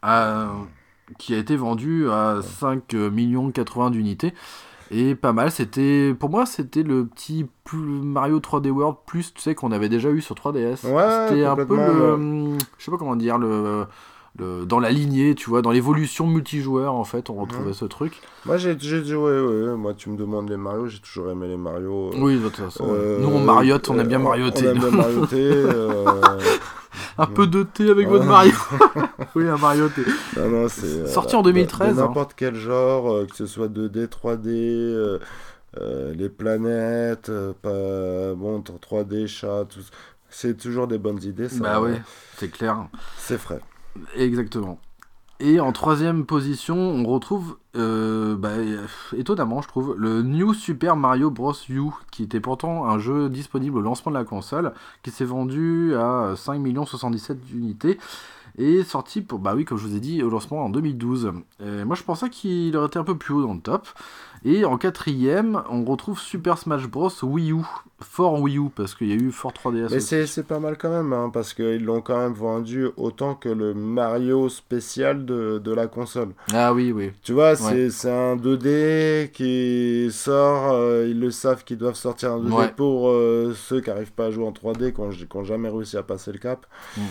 Euh, 0.06 0.48
qui 1.18 1.34
a 1.34 1.38
été 1.38 1.56
vendu 1.56 2.10
à 2.10 2.40
5 2.42 2.94
millions 2.94 3.52
80 3.52 3.90
d'unités. 3.92 4.34
Et 4.92 5.14
pas 5.14 5.34
mal, 5.34 5.52
c'était 5.52 6.16
pour 6.20 6.30
moi 6.30 6.46
c'était 6.46 6.82
le 6.82 7.06
petit 7.06 7.48
plus 7.64 7.78
Mario 7.78 8.40
3D 8.40 8.72
World 8.72 8.98
plus 9.06 9.34
tu 9.34 9.42
sais 9.42 9.54
qu'on 9.54 9.72
avait 9.72 9.90
déjà 9.90 10.10
eu 10.10 10.22
sur 10.22 10.36
3DS. 10.36 10.88
Ouais, 10.88 11.28
c'était 11.28 11.46
un 11.46 11.56
peu 11.56 11.76
le 11.76 12.02
ouais. 12.02 12.12
hum, 12.12 12.58
je 12.78 12.86
sais 12.86 12.92
pas 12.92 12.98
comment 12.98 13.16
dire 13.16 13.38
le, 13.38 13.86
le- 14.40 14.66
dans 14.66 14.80
la 14.80 14.90
lignée, 14.92 15.36
tu 15.36 15.50
vois, 15.50 15.62
dans 15.62 15.72
l'évolution 15.72 16.26
multijoueur 16.28 16.94
en 16.94 17.04
fait, 17.04 17.30
on 17.30 17.36
retrouvait 17.36 17.68
Mhm. 17.70 17.74
ce 17.74 17.86
truc. 17.86 18.22
Moi, 18.46 18.58
j'ai 18.58 18.78
joué. 18.80 19.16
Ouais, 19.42 19.68
ouais. 19.70 19.76
Moi, 19.78 19.94
tu 19.94 20.10
me 20.10 20.18
demandes 20.18 20.50
les 20.50 20.58
Mario, 20.58 20.88
j'ai 20.88 21.00
toujours 21.00 21.30
aimé 21.30 21.48
les 21.48 21.58
Mario. 21.58 22.12
euh, 22.14 22.18
Oui, 22.20 22.36
de 22.40 22.44
toute 22.50 22.56
façon. 22.58 22.88
euh, 22.90 23.20
nous 23.20 23.28
on 23.30 23.40
mariote, 23.40 23.90
on 23.90 24.00
aime 24.00 24.08
bien 24.08 24.20
euh, 24.20 24.24
marioter. 24.24 24.68
On 24.68 24.72
aime 24.72 24.80
bien 24.80 24.92
marioter. 24.92 25.64
un 27.18 27.26
peu 27.28 27.48
de 27.48 27.64
thé 27.64 27.90
avec 27.90 28.08
Ouais. 28.08 28.14
votre 28.14 28.26
Mario. 28.26 28.54
oui, 29.36 29.48
un 29.48 29.58
marioter. 29.58 30.04
non, 30.38 30.50
non, 30.50 30.68
c'est. 30.70 31.08
Sorti 31.08 31.36
en 31.36 31.42
2013, 31.42 31.96
de 31.98 32.02
hein. 32.02 32.06
N'importe 32.08 32.34
quel 32.36 32.56
genre, 32.56 33.28
que 33.28 33.36
ce 33.36 33.46
soit 33.46 33.68
2D, 33.68 34.08
3D, 34.08 34.48
euh, 34.50 35.20
euh, 35.80 36.14
les 36.14 36.30
planètes, 36.30 37.30
euh, 37.30 37.54
pas, 37.62 38.34
bon, 38.36 38.62
3D, 38.62 39.28
chat. 39.28 39.66
C'est 40.30 40.58
toujours 40.58 40.88
des 40.88 40.98
bonnes 40.98 41.22
idées, 41.24 41.50
ça. 41.50 41.60
Bah 41.62 41.82
ouais, 41.82 42.02
c'est 42.38 42.50
clair. 42.50 42.88
C'est 43.18 43.38
frais. 43.40 43.60
Exactement. 44.16 44.80
Et 45.42 45.62
en 45.62 45.72
troisième 45.72 46.26
position, 46.26 46.76
on 46.76 47.06
retrouve, 47.06 47.58
euh, 47.78 48.36
bah, 48.36 48.52
étonnamment, 49.16 49.62
je 49.62 49.70
trouve, 49.70 49.96
le 49.98 50.22
New 50.22 50.54
Super 50.54 50.98
Mario 50.98 51.32
Bros. 51.32 51.54
U, 51.70 51.84
qui 52.12 52.24
était 52.24 52.42
pourtant 52.42 52.86
un 52.86 53.00
jeu 53.00 53.30
disponible 53.30 53.78
au 53.78 53.82
lancement 53.82 54.12
de 54.12 54.18
la 54.18 54.26
console, 54.26 54.74
qui 55.02 55.12
s'est 55.12 55.24
vendu 55.24 55.96
à 55.96 56.34
5 56.36 56.62
77 56.86 57.38
unités 57.54 57.98
et 58.58 58.84
sorti 58.84 59.22
pour, 59.22 59.40
bah 59.40 59.54
oui, 59.56 59.64
comme 59.64 59.78
je 59.78 59.88
vous 59.88 59.96
ai 59.96 60.02
dit, 60.02 60.22
au 60.22 60.30
lancement 60.30 60.66
en 60.66 60.70
2012. 60.70 61.32
Et 61.66 61.86
moi, 61.86 61.96
je 61.96 62.04
pensais 62.04 62.30
qu'il 62.30 62.76
aurait 62.76 62.88
été 62.88 63.00
un 63.00 63.06
peu 63.06 63.18
plus 63.18 63.34
haut 63.34 63.44
dans 63.44 63.54
le 63.54 63.62
top. 63.62 63.88
Et 64.46 64.64
en 64.66 64.78
quatrième, 64.78 65.62
on 65.70 65.84
retrouve 65.84 66.20
Super 66.20 66.58
Smash 66.58 66.88
Bros. 66.88 67.12
Wii 67.24 67.52
U, 67.52 67.62
fort 68.00 68.40
Wii 68.42 68.58
U, 68.58 68.70
parce 68.74 68.96
qu'il 68.96 69.08
y 69.08 69.12
a 69.12 69.16
eu 69.16 69.32
fort 69.32 69.52
3DS. 69.52 69.90
Mais 69.92 70.00
c'est 70.00 70.48
pas 70.48 70.60
mal 70.60 70.78
quand 70.78 70.90
même, 70.90 71.12
hein, 71.12 71.30
parce 71.32 71.54
qu'ils 71.54 71.84
l'ont 71.84 72.02
quand 72.02 72.18
même 72.18 72.34
vendu 72.34 72.88
autant 72.96 73.36
que 73.36 73.50
le 73.50 73.74
Mario 73.74 74.48
spécial 74.48 75.26
de, 75.26 75.60
de 75.64 75.72
la 75.74 75.88
console. 75.88 76.30
Ah 76.54 76.74
oui, 76.74 76.92
oui. 76.92 77.12
Tu 77.24 77.34
vois, 77.34 77.56
c'est 77.56 78.10
un 78.10 78.38
2D 78.38 79.32
qui 79.32 80.10
sort, 80.12 80.72
euh, 80.74 81.08
ils 81.10 81.20
le 81.20 81.32
savent 81.32 81.64
qu'ils 81.64 81.78
doivent 81.78 81.96
sortir 81.96 82.34
un 82.34 82.40
2D 82.40 82.76
pour 82.76 83.10
euh, 83.10 83.54
ceux 83.56 83.82
qui 83.82 83.90
n'arrivent 83.90 84.14
pas 84.14 84.28
à 84.28 84.32
jouer 84.32 84.46
en 84.46 84.52
3D, 84.52 84.94
qui 84.94 85.38
n'ont 85.38 85.44
jamais 85.44 85.70
réussi 85.70 85.98
à 85.98 86.04
passer 86.04 86.32
le 86.32 86.40
cap. 86.40 86.66
Mm. 86.98 87.02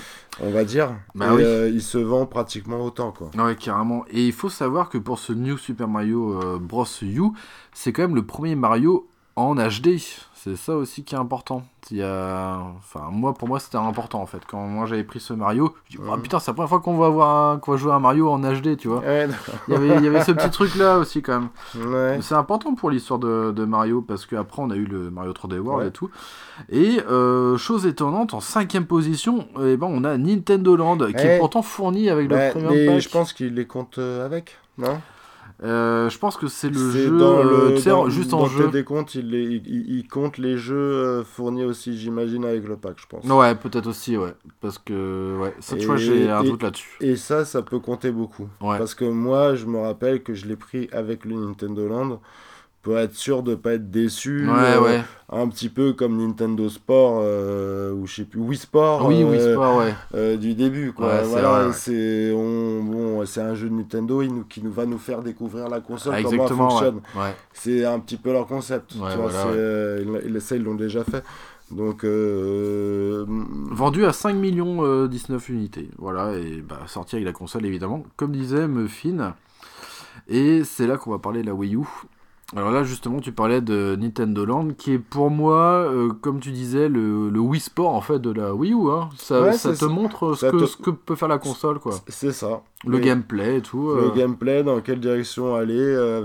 On 0.41 0.51
va 0.51 0.65
dire. 0.65 0.91
Bah 1.15 1.35
et, 1.39 1.45
euh, 1.45 1.69
il 1.69 1.83
se 1.83 1.99
vend 1.99 2.27
pratiquement 2.27 2.81
autant, 2.85 3.13
quoi. 3.13 3.31
Ouais, 3.37 3.57
carrément. 3.57 4.05
Et 4.11 4.27
il 4.27 4.33
faut 4.33 4.49
savoir 4.49 4.89
que 4.89 4.99
pour 4.99 5.19
ce 5.19 5.33
New 5.33 5.59
Super 5.59 5.89
Mario 5.89 6.59
Bros. 6.61 6.87
U, 7.03 7.31
c'est 7.73 7.93
quand 7.93 8.03
même 8.03 8.15
le 8.15 8.25
premier 8.25 8.55
Mario 8.55 9.09
en 9.37 9.55
HD. 9.55 9.99
C'est 10.45 10.55
ça 10.55 10.77
aussi 10.77 11.03
qui 11.03 11.17
est 11.17 11.19
important. 11.19 11.65
Il 11.91 11.97
y 11.97 12.03
a... 12.03 12.61
enfin, 12.79 13.09
moi, 13.11 13.35
pour 13.35 13.49
moi, 13.49 13.59
c'était 13.59 13.77
important 13.77 14.23
en 14.23 14.27
fait. 14.27 14.39
Quand 14.47 14.61
moi 14.61 14.87
j'avais 14.87 15.03
pris 15.03 15.19
ce 15.19 15.33
Mario, 15.33 15.75
je 15.87 15.97
dis, 15.97 16.03
oh, 16.07 16.17
putain, 16.17 16.39
c'est 16.39 16.53
la 16.53 16.55
première 16.55 16.69
fois 16.69 16.79
qu'on 16.79 16.97
va, 16.97 17.09
voir 17.09 17.59
qu'on 17.59 17.73
va 17.73 17.77
jouer 17.77 17.93
un 17.93 17.99
Mario 17.99 18.31
en 18.31 18.39
HD, 18.39 18.77
tu 18.77 18.87
vois. 18.87 19.03
il, 19.05 19.73
y 19.73 19.75
avait, 19.75 19.97
il 19.97 20.05
y 20.05 20.07
avait 20.07 20.23
ce 20.23 20.31
petit 20.31 20.51
truc 20.51 20.77
là 20.77 20.99
aussi 20.99 21.23
quand 21.23 21.41
même. 21.75 22.23
C'est 22.23 22.37
important 22.37 22.75
pour 22.77 22.91
l'histoire 22.91 23.19
de, 23.19 23.51
de, 23.51 23.65
Mario 23.65 24.01
parce 24.01 24.27
qu'après 24.27 24.63
on 24.63 24.71
a 24.71 24.77
eu 24.77 24.85
le 24.85 25.11
Mario 25.11 25.33
3D 25.33 25.59
World 25.59 25.89
et 25.89 25.91
tout. 25.91 26.09
Et 26.71 27.01
euh, 27.11 27.57
chose 27.57 27.85
étonnante, 27.85 28.33
en 28.33 28.41
cinquième 28.41 28.87
position, 28.87 29.49
eh 29.61 29.77
ben, 29.77 29.89
on 29.91 30.05
a 30.05 30.17
Nintendo 30.19 30.77
Land 30.77 30.99
qui 30.99 31.27
est 31.27 31.39
pourtant 31.39 31.63
fourni 31.63 32.11
avec 32.11 32.31
le 32.31 32.53
premier 32.53 32.87
pack. 32.87 33.01
Je 33.01 33.09
pense 33.09 33.33
qu'il 33.33 33.55
les 33.55 33.67
compte 33.67 33.99
euh, 33.99 34.25
avec, 34.25 34.59
non? 34.79 35.01
Euh, 35.65 36.09
je 36.09 36.19
pense 36.19 36.37
que 36.37 36.47
c'est 36.47 36.71
le 36.71 36.91
jeu 36.91 37.19
dans 37.19 37.43
le, 37.43 37.77
juste 38.11 38.33
en 38.33 38.47
jeu. 38.47 38.69
Des 38.69 38.85
comptes, 38.85 39.17
il, 39.17 39.35
il, 39.35 40.07
compte 40.07 40.39
les 40.39 40.57
jeux 40.57 40.77
euh, 40.77 41.25
fournis 41.25 41.65
aussi, 41.65 41.99
j'imagine, 41.99 42.45
avec 42.45 42.67
le 42.69 42.77
pack, 42.77 42.97
je 43.01 43.07
pense. 43.07 43.25
Ouais, 43.25 43.55
peut-être 43.57 43.89
aussi, 43.89 44.17
ouais. 44.17 44.35
Parce 44.61 44.79
que, 44.79 45.37
ouais, 45.41 45.55
ça, 45.59 45.77
tu 45.77 45.87
vois, 45.87 45.97
j'ai 45.97 46.31
un 46.31 46.45
doute 46.45 46.63
là-dessus. 46.63 46.97
Et 47.01 47.17
ça, 47.17 47.45
ça 47.45 47.63
peut 47.63 47.81
compter 47.81 48.13
beaucoup. 48.13 48.49
Parce 48.61 48.95
que 48.95 49.05
moi, 49.05 49.57
je 49.57 49.67
me 49.67 49.81
rappelle 49.81 50.23
que 50.23 50.35
je 50.35 50.47
l'ai 50.47 50.57
pris 50.57 50.89
avec 50.93 51.25
le 51.25 51.35
Nintendo 51.35 51.89
Land 51.89 52.21
pour 52.83 52.99
être 52.99 53.15
sûr 53.15 53.43
de 53.43 53.55
pas 53.55 53.75
être 53.75 53.91
déçu. 53.91 54.49
Ouais, 54.49 54.55
euh, 54.57 54.81
ouais. 54.81 55.01
Un 55.31 55.49
petit 55.49 55.69
peu 55.69 55.93
comme 55.93 56.17
Nintendo 56.17 56.69
Sport 56.69 57.21
euh, 57.23 57.93
ou 57.93 58.07
je 58.07 58.17
sais 58.17 58.25
plus 58.25 58.41
Wii 58.41 58.59
Sport. 58.59 59.07
Oui, 59.07 59.25
Wii 59.25 59.39
euh, 59.39 59.55
Sport, 59.55 59.77
ouais. 59.77 60.37
du 60.37 60.55
début 60.55 60.93
quoi. 60.93 61.23
voilà, 61.23 61.73
c'est 61.73 62.33
on 62.33 62.83
bon, 62.83 63.27
c'est 63.27 63.41
un 63.41 63.55
jeu 63.55 63.69
de 63.69 63.75
Nintendo 63.75 64.23
il 64.23 64.33
nous, 64.33 64.45
qui 64.45 64.63
nous 64.63 64.73
va 64.73 64.87
nous 64.87 64.99
faire 64.99 65.23
découvrir 65.23 65.69
la 65.69 65.81
console 65.81 66.15
ah, 66.17 66.23
comment 66.23 66.47
elle 66.47 66.55
fonctionne. 66.55 67.01
C'est 67.53 67.85
un 67.85 67.99
petit 67.99 68.17
peu 68.17 68.33
leur 68.33 68.47
concept. 68.47 68.93
tu 68.93 68.99
vois, 68.99 69.17
voilà, 69.17 70.41
ça 70.41 70.57
ils 70.57 70.63
l'ont 70.63 70.75
déjà 70.75 71.05
fait. 71.05 71.25
Donc 71.71 72.05
vendu 72.05 74.07
à 74.07 74.13
5 74.13 74.35
millions 74.35 75.07
19 75.07 75.49
unités. 75.51 75.91
Voilà 75.99 76.39
et 76.39 76.63
bah, 76.67 76.81
sorti 76.87 77.17
avec 77.17 77.27
la 77.27 77.33
console 77.33 77.67
évidemment. 77.67 78.05
Comme 78.17 78.33
disait 78.33 78.69
Muffin. 78.69 79.35
Et 80.29 80.63
c'est 80.65 80.87
là 80.87 80.97
qu'on 80.97 81.11
va 81.11 81.19
parler 81.19 81.43
de 81.43 81.47
la 81.47 81.55
Wii 81.55 81.77
U. 81.77 81.81
Alors 82.57 82.71
là, 82.71 82.83
justement, 82.83 83.21
tu 83.21 83.33
parlais 83.33 83.61
de 83.61 83.95
Nintendo 84.01 84.47
Land, 84.47 84.69
qui 84.79 84.95
est 84.95 84.99
pour 84.99 85.31
moi, 85.31 85.87
euh, 85.87 86.09
comme 86.23 86.41
tu 86.41 86.51
disais, 86.51 86.89
le, 86.89 87.29
le, 87.29 87.41
Wii 87.41 87.61
Sport 87.61 87.95
en 87.95 88.01
fait 88.01 88.19
de 88.19 88.31
la 88.31 88.55
Wii 88.55 88.73
U. 88.73 88.91
Hein. 88.91 89.11
Ça, 89.19 89.53
ça 89.53 89.75
te 89.75 89.85
montre 89.85 90.35
ce, 90.35 90.47
que, 90.47 90.65
ce 90.65 90.79
que 90.79 90.91
peut 90.91 91.15
faire 91.15 91.29
la 91.29 91.37
console, 91.37 91.79
quoi. 91.79 91.93
C'est 92.09 92.33
ça. 92.33 92.63
Le 92.87 92.99
gameplay 93.01 93.59
et 93.59 93.61
tout. 93.61 93.93
Le 93.93 94.05
euh. 94.05 94.15
gameplay, 94.15 94.63
dans 94.63 94.81
quelle 94.81 95.01
direction 95.01 95.57
aller 95.57 95.75
euh, 95.77 96.19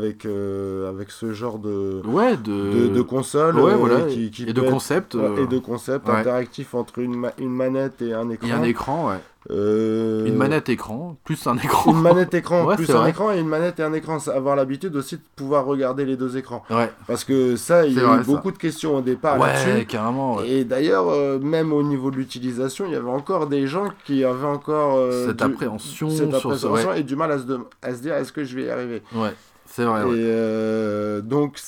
avec, 0.90 1.12
ce 1.12 1.34
genre 1.34 1.60
de, 1.60 2.02
ouais, 2.06 2.38
de... 2.38 2.88
de, 2.88 3.02
console. 3.02 3.60
Ouais, 3.60 3.76
voilà. 3.76 4.06
Qui, 4.06 4.32
qui 4.32 4.44
et, 4.44 4.54
de 4.54 4.62
concept, 4.62 5.16
et 5.16 5.48
de 5.48 5.60
concept. 5.60 6.08
interactif 6.08 6.74
entre 6.74 7.00
une, 7.00 7.30
une 7.38 7.54
manette 7.54 8.02
et 8.02 8.14
un 8.14 8.30
écran. 8.30 8.48
Et 8.48 8.52
un 8.52 8.64
écran, 8.64 9.10
ouais. 9.10 9.20
Euh, 9.52 10.26
une 10.26 10.36
manette 10.36 10.70
écran, 10.70 11.18
plus 11.24 11.48
un 11.48 11.58
écran. 11.58 11.92
Une 11.92 12.02
manette 12.02 12.34
écran, 12.34 12.66
plus 12.76 12.90
un 12.90 13.06
écran 13.06 13.32
et 13.34 13.40
une 13.40 13.48
manette 13.48 13.80
et 13.80 13.84
un 13.84 13.94
écran. 13.94 14.18
Avoir 14.28 14.56
l'habitude 14.56 14.96
aussi 14.96 15.18
de 15.18 15.22
pouvoir 15.36 15.66
regarder 15.66 16.06
les 16.06 16.16
deux 16.16 16.38
écrans. 16.38 16.64
Ouais. 16.70 16.90
Parce 17.08 17.24
que 17.26 17.56
ça, 17.56 17.86
il 17.86 17.94
y 17.94 18.00
a 18.00 18.22
eu 18.22 18.24
beaucoup 18.24 18.52
de 18.52 18.58
questions 18.58 18.96
au 18.96 19.02
départ 19.02 19.38
là-dessus. 19.38 19.86
carrément. 19.86 20.42
Et 20.42 20.64
d'ailleurs, 20.64 21.10
euh, 21.10 21.40
même 21.40 21.74
au 21.74 21.84
niveau 21.84 22.10
de 22.10 22.16
l'utilisation, 22.16 22.86
il 22.86 22.94
y 22.94 22.96
avait 22.96 23.10
encore 23.10 23.48
des 23.48 23.68
gens 23.68 23.90
qui 24.06 24.24
avaient 24.24 24.48
encore 24.48 24.96
euh, 24.98 25.28
cette, 25.28 25.42
appréhension, 25.42 26.10
cette 26.10 26.34
appréhension 26.34 26.94
et 26.94 27.04
du 27.04 27.16
mal 27.16 27.32
à 27.32 27.40
se, 27.40 27.44
à 27.82 27.94
se 27.94 28.02
dire 28.02 28.16
est-ce 28.16 28.32
que 28.32 28.44
je 28.44 28.56
vais 28.56 28.64
y 28.64 28.70
arriver? 28.70 29.02
Ouais. 29.14 29.34
C'est 29.66 29.86
vrai. 29.86 30.04
Et 30.16 31.22
donc, 31.24 31.60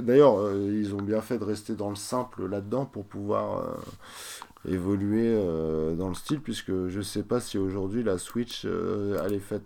d'ailleurs, 0.00 0.36
ils 0.56 0.94
ont 0.94 1.02
bien 1.02 1.20
fait 1.20 1.36
de 1.36 1.44
rester 1.44 1.74
dans 1.74 1.90
le 1.90 1.96
simple 1.96 2.48
là-dedans 2.48 2.86
pour 2.86 3.04
pouvoir 3.04 3.62
évoluer 4.68 5.26
euh, 5.26 5.94
dans 5.94 6.08
le 6.08 6.14
style, 6.14 6.40
puisque 6.40 6.88
je 6.88 7.00
sais 7.00 7.22
pas 7.22 7.40
si 7.40 7.58
aujourd'hui 7.58 8.02
la 8.02 8.18
Switch, 8.18 8.62
euh, 8.64 9.22
elle 9.24 9.34
est 9.34 9.40
faite. 9.40 9.64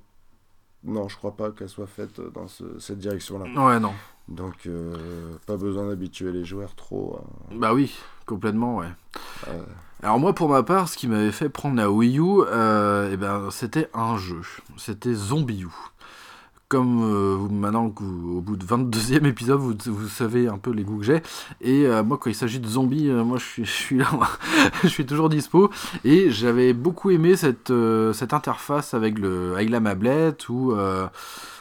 Non, 0.85 1.09
je 1.09 1.17
crois 1.17 1.35
pas 1.35 1.51
qu'elle 1.51 1.69
soit 1.69 1.87
faite 1.87 2.21
dans 2.35 2.47
cette 2.47 2.99
direction-là. 2.99 3.47
Ouais, 3.67 3.81
non. 3.81 3.93
Donc, 4.29 4.67
euh, 4.67 4.95
pas 5.47 5.57
besoin 5.57 5.89
d'habituer 5.89 6.31
les 6.31 6.45
joueurs 6.45 6.75
trop. 6.75 7.19
Bah 7.55 7.73
oui, 7.73 7.97
complètement, 8.27 8.77
ouais. 8.77 8.89
Alors 10.03 10.19
moi, 10.19 10.35
pour 10.35 10.51
ma 10.51 10.63
part, 10.63 10.89
ce 10.89 10.99
qui 10.99 11.09
m'avait 11.09 11.33
fait 11.33 11.49
prendre 11.49 11.77
la 11.77 11.91
Wii 11.91 12.19
U, 12.19 12.43
eh 12.43 13.17
ben, 13.17 13.49
c'était 13.51 13.89
un 13.95 14.19
jeu. 14.19 14.43
C'était 14.77 15.15
Zombie 15.15 15.63
U 15.63 15.69
comme 16.75 17.05
euh, 17.05 17.37
maintenant 17.53 17.87
au 17.87 18.41
bout 18.41 18.57
de 18.57 18.65
22e 18.65 19.25
épisode, 19.27 19.61
vous, 19.61 19.75
vous, 19.87 20.09
savez 20.09 20.49
un 20.49 20.59
peu 20.59 20.73
les 20.73 20.83
goûts 20.83 20.99
que 20.99 21.05
j'ai. 21.05 21.23
Et 21.61 21.87
euh, 21.87 22.03
moi, 22.03 22.19
quand 22.21 22.31
il 22.31 22.35
s'agit 22.35 22.59
de 22.59 22.67
zombies, 22.67 23.11
euh, 23.11 23.23
moi 23.23 23.39
je 23.39 23.45
suis, 23.45 23.65
je 23.65 23.71
suis 23.71 23.97
là, 23.97 24.09
je 24.83 24.89
suis 24.89 25.07
toujours 25.07 25.29
dispo. 25.29 25.71
Et 26.05 26.33
j'avais 26.33 26.73
beaucoup 26.73 27.13
aimé 27.13 27.37
cette, 27.37 27.73
cette 28.13 28.33
interface 28.33 28.93
avec, 28.93 29.21
le, 29.21 29.53
avec 29.55 29.71
la 29.71 29.79
mablette 29.79 30.49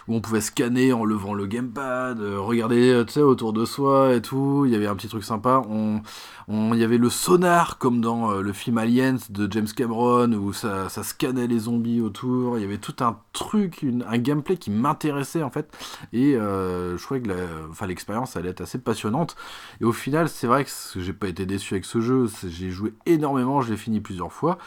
où 0.07 0.15
on 0.15 0.21
pouvait 0.21 0.41
scanner 0.41 0.93
en 0.93 1.05
levant 1.05 1.33
le 1.33 1.45
gamepad, 1.45 2.19
euh, 2.19 2.39
regarder 2.39 2.91
euh, 2.91 3.21
autour 3.21 3.53
de 3.53 3.65
soi 3.65 4.15
et 4.15 4.21
tout. 4.21 4.63
Il 4.65 4.71
y 4.71 4.75
avait 4.75 4.87
un 4.87 4.95
petit 4.95 5.07
truc 5.07 5.23
sympa. 5.23 5.61
On, 5.69 6.01
on, 6.47 6.73
il 6.73 6.79
y 6.79 6.83
avait 6.83 6.97
le 6.97 7.09
sonar 7.09 7.77
comme 7.77 8.01
dans 8.01 8.31
euh, 8.31 8.41
le 8.41 8.53
film 8.53 8.77
Aliens 8.77 9.17
de 9.29 9.51
James 9.51 9.67
Cameron 9.67 10.31
où 10.33 10.53
ça, 10.53 10.89
ça, 10.89 11.03
scannait 11.03 11.47
les 11.47 11.59
zombies 11.59 12.01
autour. 12.01 12.57
Il 12.57 12.61
y 12.61 12.65
avait 12.65 12.77
tout 12.77 12.95
un 13.03 13.17
truc, 13.31 13.85
un 14.07 14.17
gameplay 14.17 14.57
qui 14.57 14.71
m'intéressait 14.71 15.43
en 15.43 15.49
fait. 15.49 15.69
Et 16.11 16.33
je 16.33 17.01
trouvais 17.01 17.21
que 17.21 17.85
l'expérience 17.85 18.35
allait 18.35 18.49
être 18.49 18.61
assez 18.61 18.77
passionnante. 18.77 19.35
Et 19.81 19.85
au 19.85 19.91
final, 19.91 20.29
c'est 20.29 20.47
vrai 20.47 20.65
que 20.65 20.71
j'ai 20.95 21.13
pas 21.13 21.27
été 21.27 21.45
déçu 21.45 21.73
avec 21.73 21.85
ce 21.85 22.01
jeu. 22.01 22.27
J'ai 22.47 22.71
joué 22.71 22.93
énormément, 23.05 23.61
je 23.61 23.71
l'ai 23.71 23.77
fini 23.77 23.99
plusieurs 23.99 24.31
fois. 24.31 24.57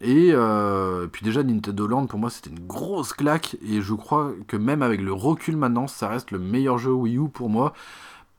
Et 0.00 0.30
euh, 0.32 1.06
puis 1.06 1.24
déjà 1.24 1.42
Nintendo 1.42 1.86
Land 1.86 2.06
pour 2.06 2.18
moi 2.18 2.30
c'était 2.30 2.50
une 2.50 2.66
grosse 2.66 3.12
claque. 3.12 3.56
Et 3.66 3.80
je 3.80 3.94
crois 3.94 4.32
que 4.48 4.56
même 4.56 4.82
avec 4.82 5.00
le 5.00 5.12
recul 5.12 5.56
maintenant 5.56 5.86
ça 5.86 6.08
reste 6.08 6.30
le 6.30 6.38
meilleur 6.38 6.78
jeu 6.78 6.92
Wii 6.92 7.18
U 7.18 7.28
pour 7.28 7.48
moi. 7.48 7.72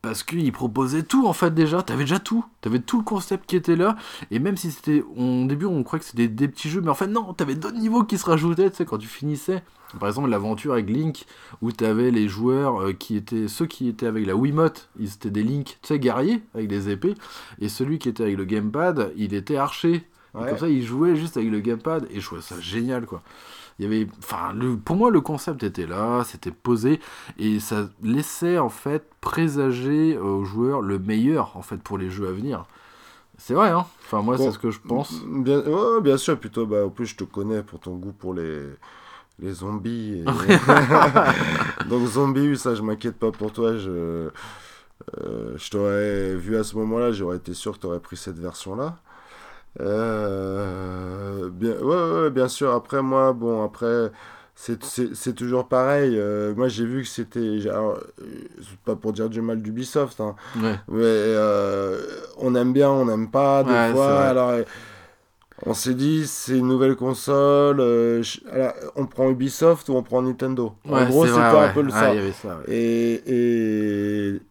Parce 0.02 0.22
qu'il 0.22 0.52
proposait 0.52 1.02
tout 1.02 1.26
en 1.26 1.34
fait 1.34 1.52
déjà, 1.52 1.82
t'avais 1.82 2.04
déjà 2.04 2.20
tout, 2.20 2.46
t'avais 2.62 2.78
tout 2.78 3.00
le 3.00 3.04
concept 3.04 3.48
qui 3.48 3.56
était 3.56 3.76
là. 3.76 3.96
Et 4.30 4.38
même 4.38 4.56
si 4.56 4.70
c'était 4.70 5.04
au 5.16 5.46
début 5.46 5.66
on 5.66 5.82
croyait 5.84 6.02
que 6.02 6.06
c'était 6.06 6.28
des, 6.28 6.48
petits 6.48 6.70
jeux 6.70 6.82
mais 6.82 6.92
en 6.92 6.94
fait 6.94 7.08
non 7.08 7.34
t'avais 7.34 7.56
d'autres 7.56 7.80
niveaux 7.80 8.04
qui 8.04 8.20
se 8.20 8.26
rajoutaient 8.26 8.70
tu 8.70 8.76
sais 8.78 8.86
quand 8.86 9.00
tu 9.00 9.08
finissais. 9.08 9.64
Par 10.00 10.10
exemple 10.10 10.30
l'aventure 10.30 10.74
avec 10.74 10.90
Link 10.90 11.26
où 11.62 11.72
t'avais 11.72 12.12
les 12.12 12.28
joueurs 12.28 12.82
euh, 12.82 12.94
qui 12.94 13.16
étaient 13.16 13.48
ceux 13.48 13.66
qui 13.66 13.88
étaient 13.88 14.08
avec 14.08 14.28
la 14.28 14.36
Wiimote. 14.36 14.90
Ils 15.00 15.14
étaient 15.14 15.32
des 15.32 15.44
Link 15.44 15.80
tu 15.82 15.88
sais 15.88 16.00
guerriers 16.00 16.44
avec 16.54 16.68
des 16.68 16.90
épées. 16.90 17.16
Et 17.60 17.70
celui 17.70 17.98
qui 17.98 18.10
était 18.10 18.24
avec 18.24 18.38
le 18.38 18.46
gamepad 18.46 19.14
il 19.16 19.34
était 19.34 19.56
archer 19.56 20.06
comme 20.36 20.58
ça, 20.58 20.68
il 20.68 20.84
jouait 20.84 21.16
juste 21.16 21.38
avec 21.38 21.50
le 21.50 21.60
gamepad 21.60 22.08
et 22.12 22.20
je 22.20 22.26
trouvais 22.26 22.42
ça 22.42 22.60
génial, 22.60 23.06
quoi. 23.06 23.22
Il 23.78 23.84
y 23.84 23.86
avait, 23.88 24.08
enfin, 24.20 24.54
le, 24.54 24.78
pour 24.78 24.96
moi, 24.96 25.12
le 25.12 25.20
concept 25.20 25.64
était 25.64 25.86
là, 25.86 26.24
c'était 26.24 26.52
posé 26.52 27.02
et 27.38 27.60
ça 27.60 27.90
laissait 28.02 28.58
en 28.58 28.70
fait 28.70 29.10
présager 29.20 30.18
aux 30.18 30.46
joueurs 30.46 30.82
le 30.82 30.98
meilleur 30.98 31.58
en 31.58 31.62
fait 31.62 31.78
pour 31.78 31.98
les 31.98 32.10
jeux 32.10 32.28
à 32.28 32.32
venir. 32.32 32.66
C'est 33.38 33.54
vrai, 33.54 33.70
hein. 33.70 33.86
Enfin, 34.06 34.22
moi, 34.22 34.38
c'est 34.38 34.52
ce 34.52 34.60
que 34.60 34.72
je 34.72 34.80
pense. 34.80 35.22
Bien, 35.26 35.62
bien 36.02 36.16
sûr. 36.16 36.40
Plutôt, 36.40 36.66
bah, 36.66 36.86
en 36.86 36.90
plus, 36.90 37.08
je 37.08 37.18
te 37.18 37.26
connais 37.26 37.64
pour 37.64 37.80
ton 37.80 37.96
goût 37.96 38.14
pour 38.14 38.34
les 38.34 38.62
les 39.40 39.52
zombies. 39.52 40.24
Donc, 41.90 42.08
zombie, 42.08 42.58
ça, 42.58 42.76
je 42.76 42.82
m'inquiète 42.82 43.18
pas 43.18 43.32
pour 43.32 43.52
toi. 43.52 43.76
Je, 43.76 44.30
euh, 45.18 45.58
je 45.58 45.70
t'aurais 45.70 46.36
vu 46.36 46.56
à 46.56 46.64
ce 46.64 46.76
moment-là, 46.78 47.12
j'aurais 47.12 47.38
été 47.38 47.54
sûr 47.54 47.74
que 47.74 47.80
tu 47.80 47.88
aurais 47.88 48.00
pris 48.00 48.18
cette 48.18 48.40
version-là. 48.40 48.98
Euh, 49.82 51.50
bien, 51.50 51.78
ouais, 51.82 52.30
bien 52.32 52.48
sûr. 52.48 52.72
Après, 52.74 53.02
moi, 53.02 53.34
bon, 53.34 53.64
après, 53.64 54.12
c'est- 54.56 54.84
toujours 55.34 55.68
pareil. 55.68 56.18
euh, 56.18 56.54
moi, 56.56 56.68
j'ai 56.70 56.86
vu 56.86 57.02
que 57.04 57.08
c'était. 57.10 57.60
alors, 57.70 57.98
euh, 58.22 58.24
pas 58.86 58.96
pour 58.96 59.14
dire 59.14 59.30
du 59.30 59.42
mal 59.42 59.62
d'Ubisoft, 59.62 60.22
hein, 60.22 60.36
Ouais. 60.56 60.80
mais 60.90 61.04
euh, 61.04 62.02
on 62.38 62.56
aime 62.56 62.74
bien, 62.74 62.90
on 62.92 63.06
n'aime 63.06 63.30
pas, 63.32 63.64
des 63.64 63.72
Ouais, 63.72 63.92
fois. 63.92 64.28
Alors, 64.28 64.54
on 65.66 65.74
s'est 65.74 65.94
dit, 65.96 66.28
c'est 66.28 66.58
une 66.58 66.68
nouvelle 66.68 66.96
console. 66.96 67.80
euh, 67.80 68.22
alors, 68.52 68.74
on 68.96 69.06
prend 69.08 69.30
Ubisoft 69.30 69.90
ou 69.90 69.94
on 69.96 70.04
prend 70.04 70.22
Nintendo 70.22 70.74
En 70.90 70.92
Ouais, 70.94 71.06
gros, 71.06 71.26
c'est 71.26 71.28
c'était 71.28 71.56
vrai, 71.56 71.56
un 71.56 71.68
ouais. 71.68 71.74
peu 71.74 71.82
le 71.82 71.92
Ah, 71.92 71.92
ça. 71.92 72.12
il 72.12 72.16
y 72.16 72.18
avait 72.18 72.32
ça, 72.34 72.58
ouais. 72.60 72.66
Et, 72.68 73.24
et 74.36 74.42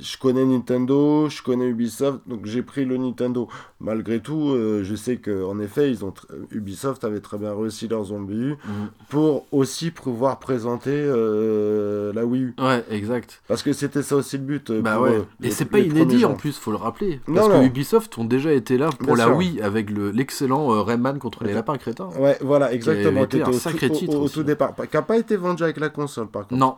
je 0.00 0.18
connais 0.18 0.44
Nintendo, 0.44 1.28
je 1.28 1.42
connais 1.42 1.66
Ubisoft, 1.68 2.20
donc 2.26 2.46
j'ai 2.46 2.62
pris 2.62 2.84
le 2.84 2.96
Nintendo. 2.96 3.48
Malgré 3.80 4.20
tout, 4.20 4.50
euh, 4.50 4.82
je 4.82 4.94
sais 4.94 5.16
qu'en 5.18 5.58
effet, 5.60 5.90
ils 5.90 6.04
ont 6.04 6.14
Ubisoft 6.50 7.04
avait 7.04 7.20
très 7.20 7.36
bien 7.38 7.54
réussi 7.54 7.86
leur 7.88 8.04
zombie 8.04 8.34
U 8.34 8.50
Mhm. 8.52 8.88
pour 9.10 9.46
aussi 9.52 9.90
pouvoir 9.90 10.38
présenter 10.38 10.90
euh, 10.92 12.12
la 12.12 12.24
Wii 12.24 12.42
U. 12.42 12.54
Ouais, 12.58 12.84
exact. 12.90 13.42
Parce 13.48 13.62
que 13.62 13.72
c'était 13.72 14.02
ça 14.02 14.16
aussi 14.16 14.38
le 14.38 14.44
but. 14.44 14.70
euh, 14.70 14.80
Bah 14.80 14.94
pour, 14.94 15.04
ouais. 15.04 15.22
Et 15.42 15.50
c'est 15.50 15.64
pas 15.66 15.78
inédit 15.80 16.24
en 16.24 16.34
plus, 16.34 16.56
faut 16.56 16.70
le 16.70 16.76
rappeler. 16.76 17.20
Parce 17.26 17.48
non. 17.48 17.60
que 17.60 17.66
Ubisoft 17.66 18.16
ont 18.18 18.24
déjà 18.24 18.52
été 18.52 18.78
là 18.78 18.88
pour 18.90 19.06
Bien 19.14 19.16
la 19.16 19.24
sûr. 19.24 19.36
Wii 19.36 19.60
avec 19.60 19.90
le- 19.90 20.10
l'excellent 20.10 20.82
Rayman 20.82 21.18
contre 21.18 21.44
les 21.44 21.52
lapins 21.52 21.76
crétins. 21.76 22.08
Ouais, 22.18 22.38
voilà, 22.40 22.72
exactement. 22.72 23.26
qui 23.26 23.36
était 23.36 23.44
un 23.44 23.50
au, 23.50 23.52
sacré 23.52 23.88
au- 23.88 23.94
titre 23.94 24.16
au 24.16 24.22
aussi. 24.22 24.34
tout 24.34 24.42
départ. 24.44 24.74
Qui 24.74 24.96
n'a 24.96 25.02
pas 25.02 25.16
été 25.18 25.36
vendu 25.36 25.62
avec 25.62 25.78
la 25.78 25.88
console, 25.88 26.28
par 26.28 26.42
contre. 26.46 26.58
Non, 26.58 26.76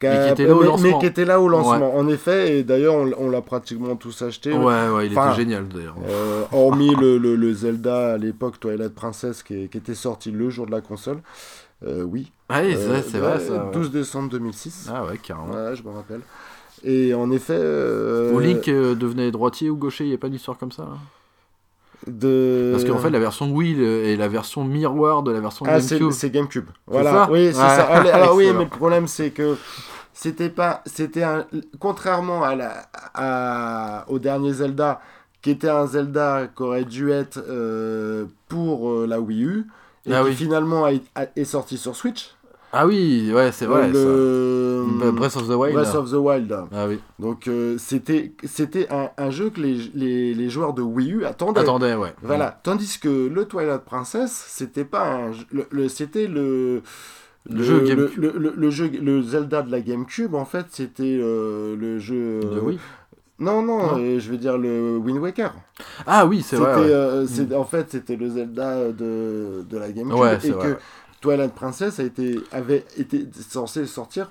Qui 0.00 0.06
Mais 0.06 0.26
qui 0.26 0.32
était 0.32 0.44
là 0.46 0.54
au 0.54 0.62
lancement. 0.62 0.88
mais 0.92 0.98
qui 0.98 1.06
était 1.06 1.24
là 1.24 1.40
au 1.40 1.48
lancement, 1.48 1.96
en 1.96 2.08
effet. 2.08 2.58
Et 2.58 2.62
d'ailleurs, 2.64 2.94
on, 3.18 3.30
l'a 3.30 3.40
pratiquement 3.42 3.96
tous 3.96 4.20
acheté. 4.22 4.52
ouais, 4.52 4.88
ouais, 4.88 5.06
il 5.06 5.12
Enfin, 5.18 5.28
était 5.32 5.40
génial 5.42 5.68
d'ailleurs. 5.68 5.96
Euh, 6.08 6.42
hormis 6.52 6.94
le, 6.94 7.16
le- 7.18 7.36
le 7.36 7.52
Zelda 7.54 8.12
à 8.14 8.18
l'époque, 8.18 8.60
Twilight 8.60 8.94
Princess, 8.94 9.42
qui, 9.42 9.68
qui 9.68 9.78
était 9.78 9.94
sorti 9.94 10.30
le 10.30 10.50
jour 10.50 10.66
de 10.66 10.70
la 10.72 10.80
console. 10.82 11.18
Euh, 11.86 12.02
oui. 12.02 12.30
Euh, 12.52 12.74
ça, 13.02 13.08
c'est 13.10 13.18
vrai 13.18 13.40
ça. 13.40 13.52
ouais. 13.66 13.72
12 13.72 13.90
décembre 13.90 14.30
2006. 14.30 14.90
Ah 14.92 15.04
ouais, 15.04 15.18
carrément. 15.18 15.52
Ouais, 15.54 15.74
je 15.76 15.82
me 15.82 15.90
rappelle. 15.90 16.20
Et 16.84 17.14
en 17.14 17.30
effet. 17.30 17.56
euh, 17.56 18.38
Link 18.40 18.68
euh, 18.68 18.94
devenait 18.94 19.30
droitier 19.30 19.70
ou 19.70 19.76
gaucher, 19.76 20.04
il 20.04 20.08
n'y 20.08 20.14
a 20.14 20.18
pas 20.18 20.28
d'histoire 20.28 20.58
comme 20.58 20.72
ça 20.72 20.82
hein 20.82 20.98
de... 22.06 22.70
Parce 22.72 22.84
qu'en 22.84 22.98
fait, 22.98 23.10
la 23.10 23.18
version 23.18 23.50
Wii 23.50 23.82
est 23.82 24.16
la 24.16 24.28
version 24.28 24.64
miroir 24.64 25.22
de 25.22 25.32
la 25.32 25.40
version 25.40 25.64
Ah, 25.68 25.78
GameCube. 25.80 26.10
c'est 26.12 26.30
GameCube. 26.30 26.66
Voilà. 26.86 27.10
ça 27.10 27.28
oui, 27.30 27.50
c'est 27.52 27.58
Ouais. 27.60 27.68
ça. 27.68 27.82
Alors, 27.84 28.14
alors 28.14 28.34
oui, 28.36 28.48
mais 28.56 28.64
le 28.64 28.70
problème 28.70 29.06
c'est 29.08 29.30
que 29.30 29.56
c'était 30.12 30.48
pas, 30.50 30.82
c'était 30.86 31.22
un, 31.24 31.46
contrairement 31.78 32.42
à 32.44 32.54
la, 32.54 32.72
à- 33.14 34.04
au 34.08 34.18
dernier 34.18 34.52
Zelda, 34.52 35.00
qui 35.42 35.50
était 35.50 35.68
un 35.68 35.86
Zelda 35.86 36.48
qui 36.56 36.62
aurait 36.62 36.84
dû 36.84 37.10
être 37.10 37.42
euh, 37.48 38.26
pour 38.48 38.90
euh, 38.90 39.06
la 39.06 39.20
Wii 39.20 39.42
U 39.44 39.66
et 40.06 40.14
Ah 40.14 40.20
qui 40.22 40.28
oui. 40.28 40.34
finalement 40.34 40.84
a- 40.86 40.90
a- 41.14 41.26
est 41.36 41.44
sorti 41.44 41.76
sur 41.76 41.96
Switch. 41.96 42.35
Ah 42.78 42.86
oui, 42.86 43.30
ouais, 43.34 43.52
c'est 43.52 43.66
vrai. 43.66 43.88
le 43.88 44.84
ça. 45.00 45.10
Breath 45.12 45.36
of 45.36 45.46
the 45.48 45.52
Wild. 45.52 45.74
Breath 45.74 45.94
of 45.94 46.10
the 46.10 46.14
Wild. 46.14 46.56
Ah 46.72 46.86
oui. 46.88 46.98
Donc 47.18 47.48
euh, 47.48 47.76
c'était, 47.78 48.32
c'était 48.44 48.86
un, 48.90 49.10
un 49.16 49.30
jeu 49.30 49.50
que 49.50 49.60
les, 49.60 49.76
les, 49.94 50.34
les 50.34 50.48
joueurs 50.50 50.74
de 50.74 50.82
Wii 50.82 51.12
U 51.12 51.24
attendaient. 51.24 51.60
Attendez, 51.60 51.94
ouais. 51.94 52.14
Voilà. 52.22 52.58
Tandis 52.62 52.98
que 53.00 53.08
le 53.28 53.44
Twilight 53.46 53.82
Princess, 53.84 54.44
c'était 54.48 54.84
pas 54.84 55.06
un, 55.06 55.30
le, 55.52 55.66
le- 55.70 55.88
c'était 55.88 56.26
le 56.26 56.82
Le 57.48 57.62
le, 57.80 58.10
le, 58.16 58.32
le- 58.36 58.54
le 58.56 58.70
jeu 58.70 58.90
le 59.00 59.22
Zelda 59.22 59.62
de 59.62 59.70
la 59.70 59.80
GameCube 59.80 60.34
en 60.34 60.44
fait 60.44 60.66
c'était 60.70 61.16
euh, 61.20 61.76
le 61.76 61.96
jeu 62.00 62.40
De 62.40 62.58
Wii. 62.58 62.78
non 63.38 63.62
non, 63.62 63.78
Non. 63.86 63.98
euh, 64.00 64.18
je 64.18 64.30
veux 64.32 64.36
dire 64.36 64.58
le 64.58 64.96
Wind 64.96 65.18
Waker 65.20 65.54
Ah 66.08 66.26
oui, 66.26 66.42
c'est 66.42 66.56
vrai. 66.56 66.74
ouais. 66.74 66.90
euh, 66.90 67.24
c'est- 67.28 67.54
en 67.54 67.62
fait 67.64 67.86
c'était 67.92 68.16
le 68.16 68.28
Zelda 68.30 68.90
de, 68.90 69.62
de 69.70 69.78
la 69.78 69.92
GameCube 69.92 70.18
Ouais, 70.18 70.34
et 70.42 70.48
que 70.48 70.54
vrai. 70.54 70.78
Twilight 71.20 71.54
Princess 71.54 71.98
a 72.00 72.04
été 72.04 72.38
avait 72.52 72.84
été 72.96 73.26
censé 73.48 73.86
sortir 73.86 74.30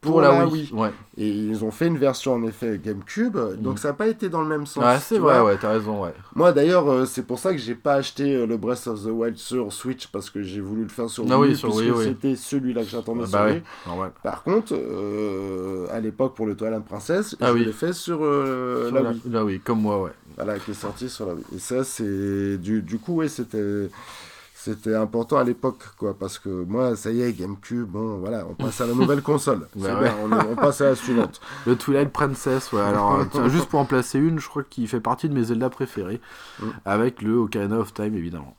pour, 0.00 0.14
Pour 0.14 0.20
la 0.22 0.32
la 0.32 0.46
Wii. 0.48 0.68
Wii. 0.72 0.80
Ouais, 0.80 0.90
et 1.16 1.28
ils 1.28 1.64
ont 1.64 1.70
fait 1.70 1.86
une 1.86 1.98
version 1.98 2.34
en 2.34 2.42
effet 2.44 2.80
GameCube 2.84 3.36
donc 3.60 3.74
Mm. 3.74 3.78
ça 3.78 3.88
n'a 3.88 3.94
pas 3.94 4.08
été 4.08 4.28
dans 4.28 4.42
le 4.42 4.48
même 4.48 4.66
sens 4.66 4.84
ouais 4.84 4.98
c'est 4.98 5.18
vrai, 5.20 5.40
ouais, 5.40 5.56
t'as 5.56 5.70
raison, 5.70 6.02
ouais. 6.02 6.12
Moi 6.34 6.50
d'ailleurs, 6.52 6.88
euh, 6.90 7.04
c'est 7.06 7.22
pour 7.22 7.38
ça 7.38 7.52
que 7.52 7.58
j'ai 7.58 7.76
pas 7.76 7.94
acheté 7.94 8.34
euh, 8.34 8.44
le 8.44 8.56
Breath 8.56 8.88
of 8.88 9.04
the 9.04 9.06
Wild 9.06 9.36
sur 9.36 9.72
Switch 9.72 10.08
parce 10.08 10.30
que 10.30 10.42
j'ai 10.42 10.60
voulu 10.60 10.82
le 10.82 10.88
faire 10.88 11.08
sur 11.08 11.24
Ah 11.30 11.38
Wii, 11.38 11.50
oui, 11.52 11.56
sur 11.56 11.68
puisque 11.68 11.82
Wii, 11.82 11.90
oui. 11.92 12.04
c'était 12.06 12.34
celui-là 12.34 12.82
que 12.82 12.88
j'attendais 12.88 13.22
Ah 13.22 13.28
sur 13.28 13.38
bah 13.38 13.44
Wii. 13.46 13.54
ouais, 13.54 13.62
normal. 13.86 14.10
Par 14.24 14.42
contre, 14.42 14.74
euh, 14.74 15.86
à 15.92 16.00
l'époque 16.00 16.34
pour 16.34 16.46
le 16.46 16.56
Twilight 16.56 16.84
Princess, 16.84 17.36
Ah 17.40 17.52
je 17.52 17.58
l'ai 17.62 17.72
fait 17.72 17.92
sur 17.92 18.18
Sur 18.18 18.92
la 18.94 19.00
la- 19.00 19.10
Wii, 19.10 19.20
la 19.30 19.44
Wii, 19.44 19.60
comme 19.60 19.80
moi, 19.80 20.02
ouais. 20.02 20.12
voilà, 20.36 20.58
qui 20.58 20.72
est 20.72 20.74
sorti 20.74 21.08
sur 21.08 21.24
la 21.26 21.34
Wii. 21.34 21.44
Et 21.54 21.58
ça, 21.60 21.84
c'est 21.84 22.58
du, 22.58 22.82
du 22.82 22.98
coup, 22.98 23.14
ouais, 23.14 23.28
c'était 23.28 23.88
c'était 24.74 24.94
important 24.94 25.36
à 25.38 25.44
l'époque, 25.44 25.82
quoi, 25.98 26.14
parce 26.18 26.38
que 26.38 26.48
moi, 26.64 26.94
ça 26.96 27.10
y 27.10 27.22
est, 27.22 27.32
GameCube, 27.32 27.86
bon, 27.88 28.18
voilà, 28.18 28.44
on 28.48 28.54
passe 28.54 28.80
à 28.80 28.86
la 28.86 28.94
nouvelle 28.94 29.22
console. 29.22 29.68
Bah 29.76 29.88
C'est 29.88 29.94
ouais. 29.94 30.00
bien, 30.02 30.14
on, 30.22 30.52
on 30.52 30.56
passe 30.56 30.80
à 30.80 30.90
la 30.90 30.94
suivante. 30.94 31.40
Le 31.66 31.76
Twilight 31.76 32.10
Princess, 32.12 32.72
ouais. 32.72 32.80
Alors, 32.80 33.14
euh, 33.16 33.24
tiens, 33.30 33.48
juste 33.48 33.66
pour 33.66 33.80
en 33.80 33.84
placer 33.84 34.18
une, 34.18 34.38
je 34.38 34.48
crois 34.48 34.62
qu'il 34.62 34.86
fait 34.88 35.00
partie 35.00 35.28
de 35.28 35.34
mes 35.34 35.44
Zelda 35.44 35.70
préférés, 35.70 36.20
Mm. 36.60 36.66
avec 36.84 37.22
le 37.22 37.36
Ocarina 37.36 37.78
of 37.78 37.92
Time, 37.94 38.14
évidemment. 38.14 38.56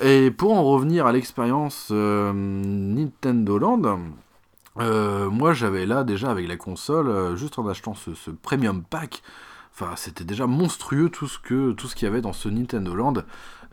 Et 0.00 0.30
pour 0.30 0.52
en 0.54 0.62
revenir 0.64 1.06
à 1.06 1.12
l'expérience 1.12 1.88
euh, 1.90 2.32
Nintendo 2.32 3.58
Land, 3.58 3.98
euh, 4.78 5.28
moi 5.28 5.52
j'avais 5.52 5.86
là 5.86 6.04
déjà 6.04 6.30
avec 6.30 6.46
la 6.48 6.56
console, 6.56 7.08
euh, 7.08 7.36
juste 7.36 7.58
en 7.58 7.66
achetant 7.66 7.94
ce, 7.94 8.14
ce 8.14 8.30
premium 8.30 8.82
pack, 8.88 9.22
enfin 9.74 9.94
c'était 9.96 10.24
déjà 10.24 10.46
monstrueux 10.46 11.08
tout 11.10 11.26
ce 11.26 11.38
que 11.40 11.72
tout 11.72 11.88
ce 11.88 11.96
qu'il 11.96 12.06
y 12.06 12.08
avait 12.10 12.20
dans 12.20 12.32
ce 12.32 12.48
Nintendo 12.48 12.94
Land. 12.94 13.14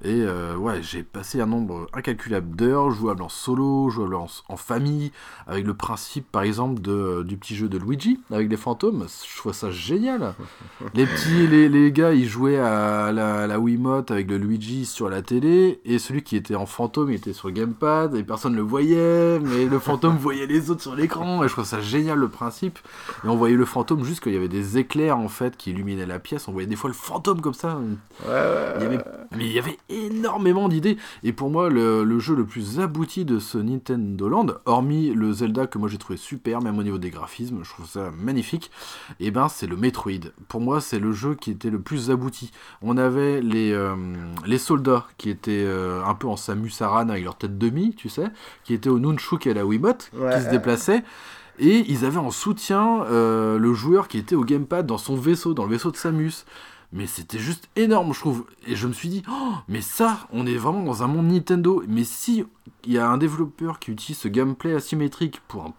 Et 0.04 0.22
euh, 0.22 0.56
ouais, 0.56 0.84
j'ai 0.84 1.04
passé 1.04 1.40
un 1.40 1.46
nombre 1.46 1.88
incalculable 1.94 2.56
d'heures, 2.56 2.92
jouable 2.92 3.24
en 3.24 3.30
solo, 3.30 3.90
jouable 3.90 4.16
en, 4.16 4.28
en 4.50 4.58
famille, 4.58 5.12
avec 5.48 5.66
le 5.66 5.74
principe 5.74 6.30
par 6.32 6.44
exemple 6.44 6.82
de, 6.82 7.24
du 7.24 7.38
petit 7.38 7.56
jeu 7.56 7.70
de 7.70 7.78
Luigi 7.78 8.20
avec 8.32 8.50
les 8.50 8.58
fantômes. 8.58 9.08
Je 9.08 9.38
trouve 9.38 9.54
ça 9.54 9.72
génial. 9.72 10.36
les 10.94 11.06
petits, 11.06 11.48
les, 11.48 11.70
les 11.70 11.92
gars, 11.92 12.14
ils 12.14 12.28
jouaient 12.28 12.60
à 12.60 13.12
la, 13.12 13.44
à 13.44 13.48
la 13.48 13.60
Wiimote 13.60 14.12
avec 14.12 14.30
le 14.30 14.38
Luigi 14.38 14.86
sur 14.86 15.10
la 15.10 15.22
télé, 15.22 15.80
et 15.86 15.98
celui 15.98 16.24
qui 16.24 16.36
était 16.36 16.56
en 16.56 16.66
fantôme, 16.66 17.12
il 17.12 17.16
était 17.16 17.34
sur 17.34 17.48
le 17.48 17.54
gamepad, 17.54 18.16
et 18.16 18.24
personne 18.24 18.52
ne 18.52 18.58
le 18.58 18.64
voyait, 18.64 19.40
mais 19.40 19.66
le 19.66 19.80
fantôme 19.80 20.18
voyait 20.18 20.46
les 20.46 20.70
autres 20.70 20.82
sur 20.82 20.96
l'écran, 20.96 21.44
et 21.44 21.48
je 21.48 21.54
trouve 21.54 21.66
ça 21.66 21.80
génial 21.82 22.20
le 22.20 22.28
principe. 22.28 22.80
Et 23.24 23.28
on 23.28 23.36
voyait 23.38 23.56
le 23.56 23.66
fantôme 23.66 24.04
juste 24.04 24.22
qu'il 24.22 24.34
y 24.34 24.38
avait 24.38 24.50
des 24.50 24.78
éclairs 24.78 25.18
en 25.18 25.30
fait 25.30 25.56
qui 25.56 25.72
illuminaient 25.72 26.06
la 26.06 26.20
pièce, 26.20 26.48
on 26.48 26.52
voyait 26.52 26.68
des 26.68 26.76
fois 26.76 26.90
le 26.90 26.96
fantôme 26.96 27.42
comme 27.42 27.54
ça. 27.54 27.78
Ouais, 28.26 28.32
ouais, 28.32 28.74
Il 28.78 28.84
y 28.84 28.86
avait, 28.86 29.00
mais 29.36 29.46
il 29.46 29.52
y 29.52 29.60
avait 29.60 29.78
énormément 29.90 30.68
d'idées. 30.70 30.98
Et 31.24 31.34
pour 31.34 31.50
moi, 31.50 31.70
le, 31.70 32.04
le 32.04 32.20
jeu 32.20 32.36
le 32.36 32.46
plus 32.46 32.80
abouti 32.80 33.26
de 33.26 33.40
ce 33.40 33.58
Nintendo 33.58 34.28
Land, 34.30 34.48
hormis 34.66 35.10
le 35.14 35.32
Zelda 35.32 35.68
que 35.68 35.78
moi 35.78 35.90
j'ai 35.90 35.98
trouvé 35.98 36.18
super, 36.18 36.62
même 36.62 36.78
au 36.80 36.84
niveau 36.84 36.98
des 36.98 37.10
graphismes, 37.10 37.60
je 37.64 37.70
trouve 37.70 37.88
ça 37.88 38.12
magnifique, 38.18 38.72
et 39.20 39.32
ben 39.32 39.48
c'est 39.48 39.68
le 39.68 39.76
Metroid. 39.76 40.32
Pour 40.48 40.62
moi, 40.62 40.82
c'est 40.82 41.00
le 41.00 41.12
jeu 41.12 41.36
qui 41.36 41.52
était 41.52 41.70
le 41.70 41.80
plus 41.80 42.12
abouti. 42.12 42.52
On 42.82 42.98
avait 42.98 43.42
les, 43.42 43.72
euh, 43.72 43.96
les 44.46 44.58
soldats 44.58 45.06
qui 45.18 45.30
étaient 45.30 45.64
euh, 45.66 46.04
un 46.06 46.14
peu 46.16 46.28
en 46.28 46.36
Samus 46.38 46.72
Aran 46.82 47.10
avec 47.10 47.24
leur 47.24 47.38
tête 47.38 47.58
demi, 47.58 47.94
tu 47.96 48.10
sais, 48.10 48.28
qui 48.64 48.74
étaient 48.74 48.90
au 48.90 49.00
Nunchuk 49.00 49.48
et 49.48 49.52
à 49.52 49.54
la 49.54 49.66
Wiimote, 49.66 50.12
Ouais. 50.16 50.36
qui 50.38 50.44
se 50.46 50.50
déplaçaient. 50.50 51.04
Et 51.58 51.86
ils 51.90 52.04
avaient 52.04 52.18
en 52.18 52.32
soutien 52.32 53.04
euh, 53.06 53.58
le 53.58 53.74
joueur 53.74 54.10
qui 54.10 54.18
était 54.18 54.36
au 54.36 54.44
gamepad 54.44 54.86
dans 54.86 54.98
son 54.98 55.16
vaisseau, 55.16 55.54
dans 55.54 55.64
le 55.64 55.72
vaisseau 55.72 55.90
de 55.90 55.96
Samus. 55.96 56.44
Mais 56.96 57.06
c'était 57.08 57.38
juste 57.40 57.68
énorme, 57.76 58.14
je 58.14 58.20
trouve. 58.22 58.46
Et 58.66 58.76
je 58.76 58.88
me 58.88 58.94
suis 58.94 59.10
dit, 59.10 59.22
oh, 59.30 59.52
mais 59.68 59.82
ça, 59.82 60.18
on 60.32 60.48
est 60.48 60.56
vraiment 60.58 60.82
dans 60.82 61.04
un 61.04 61.08
monde 61.08 61.28
Nintendo. 61.28 61.84
Mais 61.88 62.04
si 62.06 62.46
il 62.86 62.94
y 62.94 62.98
a 62.98 63.08
un 63.10 63.18
développeur 63.18 63.78
qui 63.80 63.92
utilise 63.92 64.18
ce 64.18 64.28
gameplay 64.30 64.74
asymétrique 64.74 65.42
pour 65.48 65.66
un 65.66 65.74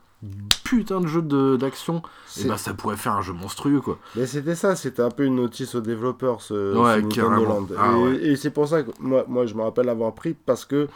putain 0.64 1.00
de 1.00 1.06
jeu 1.06 1.22
de- 1.22 1.56
d'action, 1.56 1.98
et 1.98 2.00
C'est- 2.26 2.48
bah 2.48 2.56
ça 2.56 2.74
pourrait 2.74 2.96
faire 2.96 3.12
un 3.12 3.22
jeu 3.22 3.32
monstrueux, 3.32 3.80
quoi. 3.80 3.98
Mais 4.16 4.26
c'était 4.26 4.54
ça, 4.54 4.74
c'était 4.76 5.02
un 5.02 5.10
peu 5.10 5.24
une 5.24 5.36
notice 5.36 5.74
aux 5.74 5.80
développeurs, 5.80 6.40
ce, 6.40 6.76
Ouais, 6.76 6.96
ce 6.96 7.00
Nintendo. 7.20 7.68
Ah, 7.78 7.92
et 7.92 8.02
ouais. 8.02 8.16
et 8.24 8.36
c'est 8.36 8.50
pour 8.50 8.66
ça 8.68 8.82
que 8.82 8.90
moi, 8.98 9.24
moi, 9.28 9.46
je 9.46 9.54
me 9.54 9.62
rappelle 9.62 9.86
l'avoir 9.86 10.14
pris 10.14 10.34
parce 10.34 10.64
que 10.64 10.88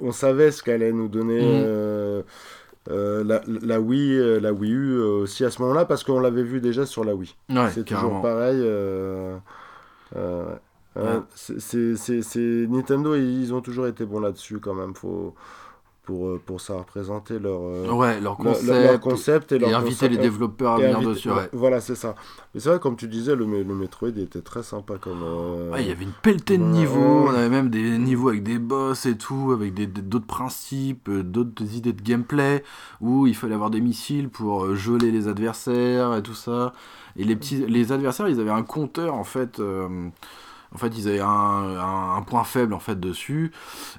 on 0.00 0.10
savait 0.12 0.50
ce 0.52 0.62
qu'allait 0.62 0.92
nous 0.92 1.08
donner 1.08 1.40
Mhm. 1.40 1.62
euh, 1.64 2.22
euh, 2.90 3.24
la, 3.24 3.40
la 3.62 3.80
Wii, 3.80 4.18
euh, 4.18 4.38
la 4.40 4.52
Wii 4.52 4.72
U 4.72 4.92
euh, 4.98 5.22
aussi 5.22 5.44
à 5.44 5.50
ce 5.50 5.60
moment-là 5.62 5.84
parce 5.84 6.04
qu'on 6.04 6.20
l'avait 6.20 6.42
vu 6.42 6.60
déjà 6.60 6.86
sur 6.86 7.04
la 7.04 7.14
Wii. 7.14 7.34
Ouais, 7.50 7.70
c'est 7.72 7.84
toujours 7.84 8.22
pareil. 8.22 8.60
euh, 8.62 9.36
euh, 10.16 10.44
ouais. 10.96 11.20
C'est- 11.34 12.66
Nintendo, 12.68 13.14
ils 13.16 13.52
ont 13.52 13.60
toujours 13.60 13.86
été 13.86 14.04
bons 14.04 14.20
là-dessus 14.20 14.58
quand 14.60 14.74
même. 14.74 14.94
Faut 14.94 15.34
pour 16.06 16.28
euh, 16.28 16.40
pour 16.46 16.60
ça 16.62 16.74
représenter 16.78 17.38
leur 17.38 17.60
euh, 17.62 17.90
Ouais, 17.90 18.18
leur 18.20 18.38
concept, 18.38 18.68
leur, 18.68 18.82
leur 18.92 19.00
concept 19.00 19.52
et, 19.52 19.56
et 19.56 19.58
leur 19.58 19.74
inviter 19.76 20.06
concept- 20.06 20.10
les 20.12 20.16
développeurs 20.22 20.72
à 20.72 20.78
venir 20.78 20.96
inviter- 20.98 21.10
dessus, 21.12 21.30
ouais. 21.30 21.48
Voilà, 21.52 21.80
c'est 21.82 21.94
ça. 21.96 22.14
Mais 22.54 22.60
c'est 22.60 22.70
vrai, 22.70 22.78
comme 22.78 22.96
tu 22.96 23.08
disais, 23.08 23.36
le, 23.36 23.44
le 23.44 23.74
Metroid 23.74 24.08
était 24.16 24.40
très 24.40 24.62
sympa 24.62 24.94
comme. 24.98 25.20
euh, 25.22 25.72
Ouais, 25.72 25.82
il 25.82 25.88
y 25.88 25.92
avait 25.92 26.04
une 26.04 26.12
pelletée 26.22 26.56
de 26.56 26.62
niveaux, 26.62 27.26
on 27.28 27.34
avait 27.34 27.50
même 27.50 27.68
des 27.68 27.98
niveaux 27.98 28.28
avec 28.30 28.42
des 28.42 28.58
boss 28.58 29.04
et 29.04 29.18
tout, 29.18 29.50
avec 29.52 29.74
d'autres 30.08 30.26
principes, 30.26 31.10
d'autres 31.10 31.74
idées 31.74 31.92
de 31.92 32.00
gameplay, 32.02 32.62
où 33.00 33.26
il 33.26 33.34
fallait 33.34 33.54
avoir 33.54 33.70
des 33.70 33.80
missiles 33.80 34.28
pour 34.30 34.74
geler 34.74 35.10
les 35.10 35.28
adversaires 35.28 36.14
et 36.14 36.22
tout 36.22 36.34
ça. 36.34 36.72
Et 37.16 37.24
les 37.24 37.34
petits, 37.36 37.66
les 37.66 37.92
adversaires, 37.92 38.28
ils 38.28 38.38
avaient 38.40 38.50
un 38.50 38.62
compteur 38.62 39.14
en 39.14 39.24
fait. 39.24 39.58
euh, 39.60 40.08
En 40.74 40.78
fait, 40.78 40.88
ils 40.98 41.08
avaient 41.08 41.20
un, 41.20 41.26
un- 41.28 42.16
un 42.16 42.22
point 42.22 42.44
faible 42.44 42.74
en 42.74 42.78
fait 42.80 42.98
dessus, 42.98 43.52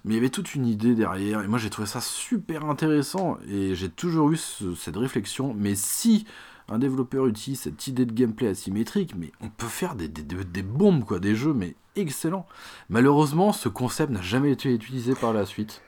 mais 0.05 0.13
il 0.13 0.15
y 0.17 0.19
avait 0.19 0.29
toute 0.29 0.53
une 0.55 0.65
idée 0.67 0.95
derrière. 0.95 1.41
Et 1.41 1.47
moi, 1.47 1.59
j'ai 1.59 1.69
trouvé 1.69 1.87
ça 1.87 2.01
super 2.01 2.65
intéressant. 2.65 3.37
Et 3.49 3.75
j'ai 3.75 3.89
toujours 3.89 4.31
eu 4.31 4.37
ce- 4.37 4.75
cette 4.75 4.97
réflexion. 4.97 5.53
Mais 5.57 5.75
si 5.75 6.25
un 6.69 6.79
développeur 6.79 7.25
utilise 7.27 7.61
cette 7.61 7.87
idée 7.87 8.05
de 8.05 8.11
gameplay 8.13 8.49
asymétrique, 8.49 9.13
mais 9.17 9.31
on 9.41 9.49
peut 9.49 9.67
faire 9.67 9.95
des, 9.95 10.07
des, 10.09 10.21
des- 10.23 10.43
des 10.43 10.63
bombes, 10.63 11.05
quoi, 11.05 11.19
des 11.19 11.33
jeux, 11.35 11.53
mais 11.53 11.75
excellents. 11.95 12.45
Malheureusement, 12.89 13.53
ce 13.53 13.69
concept 13.69 14.11
n'a 14.11 14.21
jamais 14.21 14.51
été 14.51 14.73
utilisé 14.73 15.15
par 15.15 15.33
la 15.33 15.45
suite. 15.45 15.81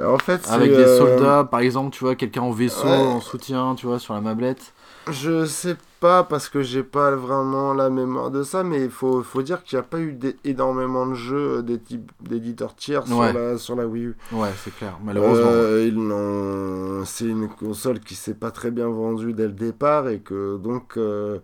En 0.00 0.16
fait, 0.18 0.48
Avec 0.48 0.70
des 0.70 0.76
euh, 0.78 0.98
soldats, 0.98 1.44
par 1.44 1.60
exemple, 1.60 1.90
tu 1.94 2.04
vois, 2.04 2.14
quelqu'un 2.14 2.42
en 2.42 2.52
vaisseau, 2.52 2.86
Ouais. 2.86 2.96
en 2.96 3.20
soutien, 3.20 3.74
tu 3.74 3.86
vois, 3.86 3.98
sur 3.98 4.14
la 4.14 4.20
mablette. 4.20 4.72
Je 5.10 5.44
sais 5.46 5.76
pas 6.00 6.22
parce 6.22 6.48
que 6.48 6.62
j'ai 6.62 6.82
pas 6.84 7.10
vraiment 7.16 7.74
la 7.74 7.90
mémoire 7.90 8.30
de 8.30 8.42
ça, 8.44 8.62
mais 8.62 8.84
il 8.84 8.90
faut, 8.90 9.22
faut 9.22 9.42
dire 9.42 9.64
qu'il 9.64 9.76
n'y 9.76 9.80
a 9.80 9.86
pas 9.86 9.98
eu 9.98 10.16
énormément 10.44 11.06
de 11.06 11.14
jeux 11.14 11.58
euh, 11.58 11.62
des 11.62 11.78
types 11.80 12.12
d'éditeurs 12.20 12.74
tiers 12.76 13.06
sur, 13.06 13.18
Ouais. 13.18 13.32
la, 13.32 13.58
sur 13.58 13.74
la 13.74 13.86
Wii 13.86 14.04
U. 14.04 14.16
Ouais, 14.32 14.50
c'est 14.64 14.74
clair, 14.74 14.98
malheureusement. 15.02 15.46
Euh, 15.50 15.84
ils 15.88 15.96
n'ont- 15.98 17.04
C'est 17.04 17.26
une 17.26 17.48
console 17.48 17.98
qui 18.00 18.14
s'est 18.14 18.34
pas 18.34 18.50
très 18.52 18.70
bien 18.70 18.88
vendue 18.88 19.32
dès 19.32 19.46
le 19.46 19.52
départ 19.52 20.08
et 20.08 20.20
que 20.20 20.56
donc. 20.56 20.96
euh, 20.96 21.38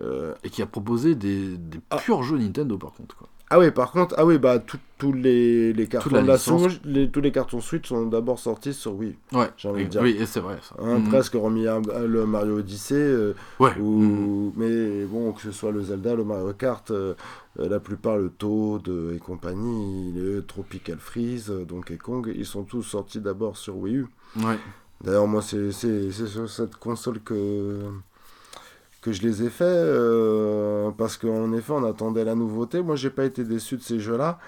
euh, 0.00 0.32
Et 0.44 0.48
qui 0.48 0.62
a 0.62 0.66
proposé 0.66 1.14
des, 1.14 1.58
des 1.58 1.78
Ah. 1.90 1.96
purs 1.98 2.22
jeux 2.22 2.38
Nintendo, 2.38 2.78
par 2.78 2.92
contre. 2.92 3.14
Quoi. 3.16 3.28
Ah 3.54 3.58
oui, 3.58 3.70
par 3.70 3.92
contre, 3.92 4.14
ah 4.18 4.24
oui, 4.24 4.38
bah 4.38 4.58
tous 4.58 5.12
les, 5.12 5.72
les 5.72 5.86
cartons 5.88 6.10
la 6.14 6.22
de 6.22 6.26
la 6.28 6.34
licence. 6.34 6.62
Switch, 6.62 6.80
les- 6.84 7.10
tous 7.10 7.20
les 7.20 7.32
cartons 7.32 7.60
Switch 7.60 7.88
sont 7.88 8.06
d'abord 8.06 8.38
sortis 8.38 8.72
sur 8.72 8.94
Wii. 8.94 9.16
Ouais, 9.32 9.50
J'ai 9.56 9.68
envie 9.68 9.80
oui, 9.80 9.84
de 9.86 9.90
dire. 9.90 10.00
oui, 10.02 10.16
et 10.18 10.26
c'est 10.26 10.40
vrai 10.40 10.56
ça. 10.62 10.74
Hein, 10.78 11.00
Mhm. 11.00 11.08
Presque 11.08 11.34
remis 11.34 11.66
à, 11.66 11.74
à 11.76 11.98
le 12.06 12.24
Mario 12.24 12.58
Odyssey. 12.58 12.94
euh, 12.94 13.34
Ouais. 13.58 13.76
ou, 13.78 13.98
Mhm. 14.00 14.52
Mais 14.56 15.04
bon, 15.04 15.32
que 15.32 15.42
ce 15.42 15.50
soit 15.52 15.70
le 15.72 15.82
Zelda, 15.82 16.14
le 16.14 16.24
Mario 16.24 16.52
Kart, 16.54 16.90
euh, 16.92 17.14
euh, 17.58 17.68
la 17.68 17.80
plupart, 17.80 18.16
le 18.16 18.30
Toad 18.30 18.88
euh, 18.88 19.14
et 19.14 19.18
compagnie, 19.18 20.12
le 20.16 20.42
Tropical 20.46 20.98
Freeze, 20.98 21.52
Donkey 21.68 21.96
Kong, 21.98 22.32
ils 22.34 22.46
sont 22.46 22.62
tous 22.62 22.82
sortis 22.82 23.20
d'abord 23.20 23.56
sur 23.56 23.76
Wii 23.76 23.96
U. 23.96 24.06
Ouais. 24.36 24.56
D'ailleurs, 25.04 25.26
moi, 25.26 25.42
c'est 25.42 25.72
sur 25.72 26.48
cette 26.48 26.76
console 26.76 27.18
que, 27.20 27.80
que 29.02 29.12
je 29.12 29.20
les 29.22 29.42
ai 29.42 29.50
fait, 29.50 29.64
euh, 29.66 30.90
parce 30.96 31.16
qu'en 31.18 31.52
effet, 31.52 31.72
on 31.72 31.84
attendait 31.84 32.24
la 32.24 32.34
nouveauté. 32.34 32.80
Moi, 32.82 32.96
j'ai 32.96 33.10
pas 33.10 33.24
été 33.24 33.44
déçu 33.44 33.76
de 33.76 33.82
ces 33.82 34.00
jeux-là. 34.00 34.38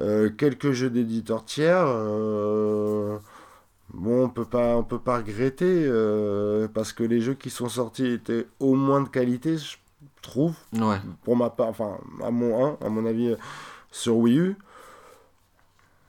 Euh, 0.00 0.30
quelques 0.30 0.72
jeux 0.72 0.90
d'éditeurs 0.90 1.44
tiers, 1.44 1.84
euh, 1.86 3.18
bon, 3.94 4.24
on 4.24 4.28
peut 4.28 4.44
pas, 4.44 4.76
on 4.76 4.82
peut 4.82 4.98
pas 4.98 5.18
regretter, 5.18 5.86
parce 6.74 6.92
que 6.92 7.04
les 7.04 7.20
jeux 7.20 7.34
qui 7.34 7.50
sont 7.50 7.68
sortis 7.68 8.06
étaient 8.06 8.46
au 8.58 8.74
moins 8.74 9.02
de 9.02 9.08
qualité, 9.08 9.58
je 9.58 9.76
trouve, 10.22 10.54
Ouais. 10.72 10.98
pour 11.24 11.36
ma 11.36 11.50
part, 11.50 11.68
enfin, 11.68 11.98
à 12.22 12.30
mon, 12.30 12.64
hein, 12.66 12.76
à 12.84 12.88
mon 12.88 13.04
avis, 13.06 13.36
sur 13.90 14.16
Wii 14.16 14.38
U. 14.38 14.56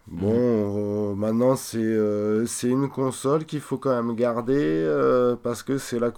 Bon, 0.08 0.34
euh, 0.34 1.16
maintenant 1.16 1.56
c'est 1.56 1.78
euh, 1.78 2.46
une 2.64 2.90
console 2.90 3.46
qu'il 3.46 3.62
faut 3.62 3.78
quand 3.78 3.92
même 3.96 4.14
garder 4.16 4.58
euh, 4.58 5.36
parce 5.42 5.64
que 5.64 5.78
c'est 5.78 6.00
la 6.00 6.12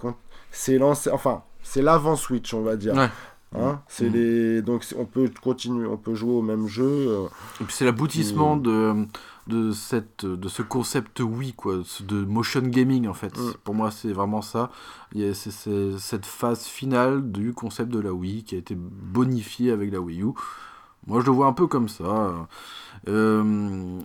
c'est 0.50 0.78
lancé 0.78 1.10
enfin 1.10 1.44
c'est 1.64 1.82
l'avant 1.82 2.14
Switch 2.14 2.54
on 2.54 2.62
va 2.62 2.76
dire. 2.76 2.94
Ouais. 2.94 3.10
Hein, 3.56 3.80
c'est 3.88 4.06
Mhm. 4.08 4.12
les 4.14 4.62
donc 4.62 4.84
on 4.98 5.04
peut 5.04 5.30
continuer 5.42 5.86
on 5.86 5.96
peut 5.96 6.14
jouer 6.16 6.32
au 6.32 6.42
même 6.42 6.66
jeu. 6.68 6.84
euh, 6.86 7.26
Et 7.60 7.64
puis 7.64 7.72
c'est 7.74 7.84
l'aboutissement 7.84 8.56
Mhm. 8.56 8.62
de, 8.62 9.06
de, 9.46 9.70
cette, 9.72 10.24
de 10.26 10.48
ce 10.48 10.62
concept 10.62 11.20
Wii, 11.20 11.52
quoi, 11.52 11.76
de 12.00 12.24
motion 12.24 12.62
gaming 12.62 13.06
en 13.06 13.14
fait. 13.14 13.36
Mhm. 13.38 13.54
Pour 13.62 13.74
moi, 13.74 13.90
c'est 13.92 14.12
vraiment 14.12 14.42
ça. 14.42 14.70
Il 15.14 15.20
y 15.20 15.28
a- 15.28 15.34
C'est 15.34 15.52
cette 15.98 16.26
phase 16.26 16.64
finale 16.64 17.30
du 17.30 17.52
concept 17.52 17.90
de 17.92 18.00
la 18.00 18.12
Wii 18.12 18.42
qui 18.42 18.56
a 18.56 18.58
été 18.58 18.74
bonifié 18.76 19.70
avec 19.70 19.92
la 19.92 20.00
Wii 20.00 20.22
U. 20.22 20.32
Moi, 21.06 21.20
je 21.20 21.26
le 21.26 21.32
vois 21.32 21.46
un 21.46 21.52
peu 21.52 21.66
comme 21.68 21.88
ça. 21.88 22.04
Euh, 22.04 22.32
euh, 23.08 24.00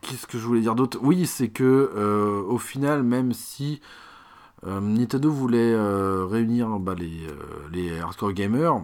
Qu'est-ce 0.00 0.26
que 0.26 0.38
je 0.38 0.46
voulais 0.46 0.60
dire 0.60 0.74
d'autre? 0.74 0.98
Oui, 1.02 1.26
c'est 1.26 1.48
que 1.48 1.90
euh, 1.96 2.42
au 2.42 2.58
final, 2.58 3.02
même 3.02 3.32
si 3.32 3.80
Nintendo 4.64 5.30
voulait 5.30 5.72
euh, 5.74 6.26
réunir 6.28 6.78
bah, 6.78 6.94
les, 6.98 7.26
euh, 7.26 7.34
les 7.72 7.98
hardcore 8.00 8.32
gamers, 8.32 8.82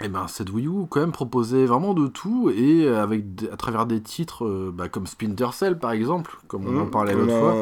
et 0.00 0.08
ben 0.08 0.28
cette 0.28 0.50
Wii 0.50 0.66
U 0.68 0.86
quand 0.88 1.00
même 1.00 1.12
proposait 1.12 1.64
vraiment 1.64 1.92
de 1.92 2.06
tout 2.06 2.50
et 2.54 2.84
euh, 2.86 3.02
avec 3.02 3.24
à 3.52 3.56
travers 3.56 3.84
des 3.84 4.00
titres 4.00 4.44
euh, 4.44 4.72
bah, 4.72 4.88
comme 4.88 5.06
Splinter 5.08 5.48
Cell 5.52 5.76
par 5.78 5.90
exemple, 5.90 6.38
comme 6.46 6.66
on 6.66 6.80
en 6.80 6.84
mhm, 6.84 6.90
parlait 6.90 7.14
l'autre 7.14 7.36
fois. 7.36 7.54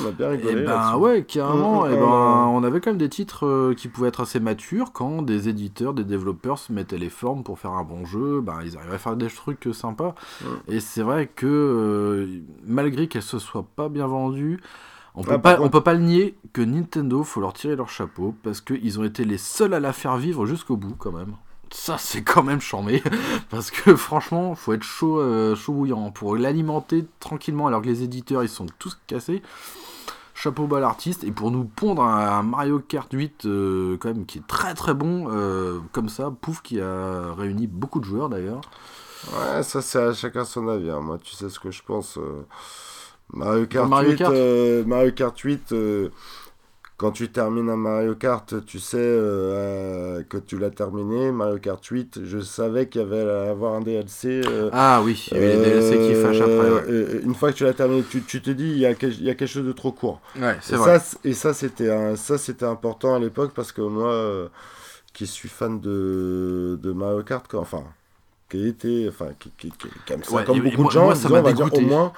on 0.00 0.06
a 0.06 0.10
bien 0.12 0.30
Et 0.30 0.36
rigolé. 0.36 0.54
ben 0.62 0.70
là-dessus. 0.72 0.96
ouais, 0.98 1.24
carrément. 1.24 1.82
Mm, 1.84 1.86
et 1.86 1.96
mm, 1.96 2.00
ben, 2.00 2.06
mm. 2.06 2.48
on 2.50 2.64
avait 2.64 2.80
quand 2.80 2.90
même 2.90 2.98
des 2.98 3.08
titres 3.08 3.44
euh, 3.44 3.74
qui 3.74 3.88
pouvaient 3.88 4.08
être 4.08 4.20
assez 4.20 4.38
matures 4.38 4.92
quand 4.92 5.22
des 5.22 5.48
éditeurs, 5.48 5.92
des 5.92 6.04
développeurs 6.04 6.58
se 6.58 6.72
mettaient 6.72 6.98
les 6.98 7.10
formes 7.10 7.42
pour 7.42 7.58
faire 7.58 7.72
un 7.72 7.82
bon 7.84 8.04
jeu. 8.04 8.40
Ben, 8.40 8.58
ils 8.64 8.76
arrivaient 8.76 8.94
à 8.94 8.98
faire 8.98 9.16
des 9.16 9.28
trucs 9.28 9.66
euh, 9.66 9.72
sympas. 9.72 10.14
Mm. 10.42 10.46
Et 10.68 10.80
c'est 10.80 11.02
vrai 11.02 11.26
que 11.26 11.46
euh, 11.46 12.40
malgré 12.64 13.08
qu'elles 13.08 13.22
se 13.22 13.40
soient 13.40 13.66
pas 13.74 13.88
bien 13.88 14.06
vendues, 14.06 14.60
on 15.14 15.22
peut, 15.22 15.32
Ah, 15.34 15.38
pas, 15.38 15.54
on 15.54 15.62
contre- 15.62 15.70
peut 15.72 15.82
pas 15.82 15.94
le 15.94 16.00
nier 16.00 16.36
que 16.52 16.60
Nintendo, 16.62 17.22
faut 17.24 17.40
leur 17.40 17.52
tirer 17.52 17.76
leur 17.76 17.88
chapeau 17.88 18.34
parce 18.42 18.60
qu'ils 18.60 18.98
ont 19.00 19.04
été 19.04 19.24
les 19.24 19.38
seuls 19.38 19.74
à 19.74 19.80
la 19.80 19.92
faire 19.92 20.16
vivre 20.16 20.46
jusqu'au 20.46 20.76
bout 20.76 20.94
quand 20.98 21.12
même. 21.12 21.34
Ça, 21.72 21.98
c'est 21.98 22.22
quand 22.22 22.42
même 22.42 22.60
charmé. 22.60 23.00
Parce 23.50 23.70
que 23.70 23.94
franchement, 23.94 24.56
faut 24.56 24.72
être 24.72 24.82
chaud, 24.82 25.20
euh, 25.20 25.54
chaud 25.54 25.72
bouillant 25.72 26.10
pour 26.10 26.36
l'alimenter 26.36 27.06
tranquillement 27.20 27.68
alors 27.68 27.80
que 27.80 27.86
les 27.86 28.02
éditeurs 28.02 28.42
ils 28.42 28.48
sont 28.48 28.66
tous 28.80 28.98
cassés. 29.06 29.40
Chapeau 30.34 30.66
bas 30.66 30.78
à 30.78 30.80
l'artiste. 30.80 31.22
Et 31.22 31.30
pour 31.30 31.52
nous 31.52 31.62
pondre 31.62 32.02
un, 32.02 32.38
un 32.38 32.42
Mario 32.42 32.80
Kart 32.80 33.08
8 33.12 33.44
euh, 33.46 33.96
quand 34.00 34.08
même 34.08 34.26
qui 34.26 34.38
est 34.38 34.46
très 34.48 34.74
très 34.74 34.94
bon, 34.94 35.28
euh, 35.30 35.78
comme 35.92 36.08
ça, 36.08 36.32
pouf, 36.40 36.60
qui 36.60 36.80
a 36.80 37.32
réuni 37.38 37.68
beaucoup 37.68 38.00
de 38.00 38.04
joueurs 38.04 38.30
d'ailleurs. 38.30 38.62
Ouais, 39.32 39.62
ça 39.62 39.80
c'est 39.80 40.02
à 40.02 40.12
chacun 40.12 40.44
son 40.44 40.66
avis. 40.66 40.90
hein. 40.90 41.00
Moi, 41.00 41.18
tu 41.22 41.36
sais 41.36 41.48
ce 41.50 41.60
que 41.60 41.70
je 41.70 41.82
pense. 41.84 42.18
Euh, 43.34 43.38
Mario 43.38 43.66
Kart 43.66 43.88
Mario 43.88 44.10
8, 44.10 44.16
Kart. 44.18 44.32
euh, 44.34 44.84
Mario 44.84 45.12
Kart 45.12 45.38
8 45.38 45.72
euh, 45.72 46.08
quand 46.96 47.12
tu 47.12 47.30
termines 47.30 47.70
un 47.70 47.76
Mario 47.76 48.14
Kart, 48.14 48.66
tu 48.66 48.78
sais 48.78 48.98
euh, 48.98 50.18
euh, 50.18 50.22
que 50.28 50.36
tu 50.36 50.58
l'as 50.58 50.68
terminé. 50.70 51.32
Mario 51.32 51.58
Kart 51.58 51.82
8, 51.82 52.20
je 52.24 52.40
savais 52.40 52.88
qu'il 52.88 53.00
y 53.00 53.04
avait 53.04 53.22
à 53.28 53.50
avoir 53.50 53.74
un 53.74 53.80
DLC. 53.80 54.42
euh, 54.46 54.68
Ah 54.72 55.00
oui, 55.02 55.26
il 55.30 55.34
y 55.34 55.36
avait 55.38 55.48
les 55.56 55.62
DLC 55.62 55.98
qui 55.98 56.14
fâchent 56.14 56.42
après. 56.42 56.50
euh, 56.68 56.74
Ouais, 56.76 56.84
euh, 56.90 57.20
Une 57.24 57.34
fois 57.34 57.52
que 57.52 57.56
tu 57.56 57.64
l'as 57.64 57.72
terminé, 57.72 58.02
tu, 58.10 58.20
tu 58.22 58.42
te 58.42 58.50
dis 58.50 58.68
il 58.68 58.78
y, 58.78 58.84
a 58.84 58.92
quel- 58.94 59.14
il 59.14 59.22
y 59.24 59.30
a 59.30 59.34
quelque 59.34 59.48
chose 59.48 59.64
de 59.66 59.72
trop 59.72 59.92
court. 59.92 60.20
Ouais, 60.38 60.58
c'est 60.60 60.74
Et 60.74 60.76
vrai. 60.76 60.98
ça, 60.98 61.16
et 61.24 61.32
ça, 61.32 61.54
c'était 62.38 62.66
important 62.66 63.14
à 63.14 63.18
l'époque 63.18 63.52
parce 63.54 63.72
que 63.72 63.80
moi, 63.80 64.10
euh, 64.12 64.48
qui 65.14 65.26
suis 65.26 65.48
fan 65.48 65.80
de, 65.80 66.78
de 66.82 66.92
Mario 66.92 67.22
Kart, 67.22 67.48
quoi, 67.48 67.60
enfin, 67.60 67.82
qui 68.50 68.66
était, 68.68 69.06
enfin, 69.08 69.28
qui, 69.38 69.50
qui, 69.56 69.70
qui- 69.70 69.88
qui 70.04 70.12
aime 70.12 70.22
ça 70.22 70.34
Ouais, 70.34 70.44
comme 70.44 70.60
beaucoup 70.60 70.82
moi- 70.82 70.86
de 70.88 70.92
gens, 70.92 71.04
moi, 71.06 71.14
ça 71.14 71.28
m'a 71.30 71.40
dire, 71.52 71.72
au 71.72 71.80
moins. 71.80 72.12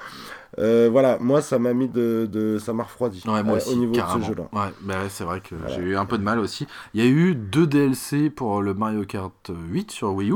Euh, 0.59 0.89
voilà, 0.91 1.17
moi, 1.19 1.41
ça 1.41 1.57
m'a 1.59 1.73
mis 1.73 1.87
de, 1.87 2.27
de 2.31 2.57
ça 2.59 2.73
m'a 2.73 2.83
refroidi 2.83 3.23
Ouais, 3.27 3.41
moi 3.43 3.53
euh, 3.53 3.57
aussi, 3.57 3.69
au 3.71 3.75
niveau 3.75 3.93
carrément. 3.93 4.19
de 4.19 4.23
ce 4.23 4.27
jeu-là. 4.29 4.43
Ouais, 4.53 4.71
bah 4.81 4.93
ouais, 5.01 5.09
c'est 5.09 5.23
vrai 5.23 5.39
que 5.41 5.55
Voilà. 5.55 5.73
j'ai 5.75 5.81
eu 5.81 5.95
un 5.97 6.05
peu 6.05 6.17
de 6.17 6.23
mal 6.23 6.39
aussi. 6.39 6.67
Il 6.93 7.03
y 7.03 7.07
a 7.07 7.09
eu 7.09 7.33
deux 7.35 7.65
DLC 7.67 8.29
pour 8.29 8.61
le 8.61 8.73
Mario 8.73 9.03
Kart 9.05 9.49
8 9.49 9.91
sur 9.91 10.13
Wii 10.13 10.31
U. 10.31 10.35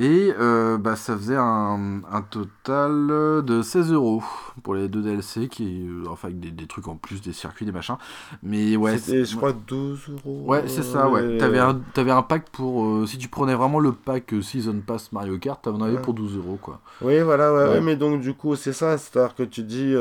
Et 0.00 0.32
euh, 0.38 0.78
bah, 0.78 0.94
ça 0.94 1.16
faisait 1.16 1.34
un, 1.36 2.02
un 2.10 2.22
total 2.22 3.08
de 3.44 3.62
16 3.62 3.90
euros 3.92 4.22
pour 4.62 4.74
les 4.76 4.88
deux 4.88 5.02
DLC, 5.02 5.48
qui, 5.48 5.88
euh, 5.88 6.04
enfin 6.08 6.28
avec 6.28 6.38
des, 6.38 6.50
des 6.52 6.66
trucs 6.66 6.86
en 6.86 6.94
plus, 6.94 7.20
des 7.20 7.32
circuits, 7.32 7.66
des 7.66 7.72
machins. 7.72 7.96
Mais 8.42 8.76
ouais, 8.76 8.96
C'était, 8.98 9.24
je 9.24 9.36
crois, 9.36 9.52
12 9.52 10.08
euros. 10.10 10.44
Ouais, 10.46 10.64
c'est 10.68 10.84
ça, 10.84 11.08
ouais. 11.08 11.20
euh, 11.22 11.38
T'avais 11.40 11.58
un, 11.58 11.80
t'avais 11.94 12.12
un 12.12 12.22
pack 12.22 12.48
pour. 12.50 12.84
euh, 12.84 13.06
si 13.06 13.18
tu 13.18 13.26
prenais 13.28 13.54
vraiment 13.56 13.80
le 13.80 13.92
pack 13.92 14.32
Season 14.40 14.80
Pass 14.86 15.10
Mario 15.10 15.36
Kart, 15.38 15.60
t'en 15.62 15.80
avais 15.80 15.96
Ouais. 15.96 16.02
pour 16.02 16.14
12 16.14 16.36
euros, 16.36 16.58
quoi. 16.62 16.80
Oui, 17.02 17.20
voilà, 17.20 17.52
ouais, 17.52 17.64
Ouais. 17.64 17.68
ouais, 17.70 17.80
mais 17.80 17.96
donc, 17.96 18.20
du 18.20 18.34
coup, 18.34 18.54
c'est 18.54 18.72
ça, 18.72 18.98
c'est-à-dire 18.98 19.34
que 19.34 19.42
tu 19.42 19.62
dis, 19.62 19.94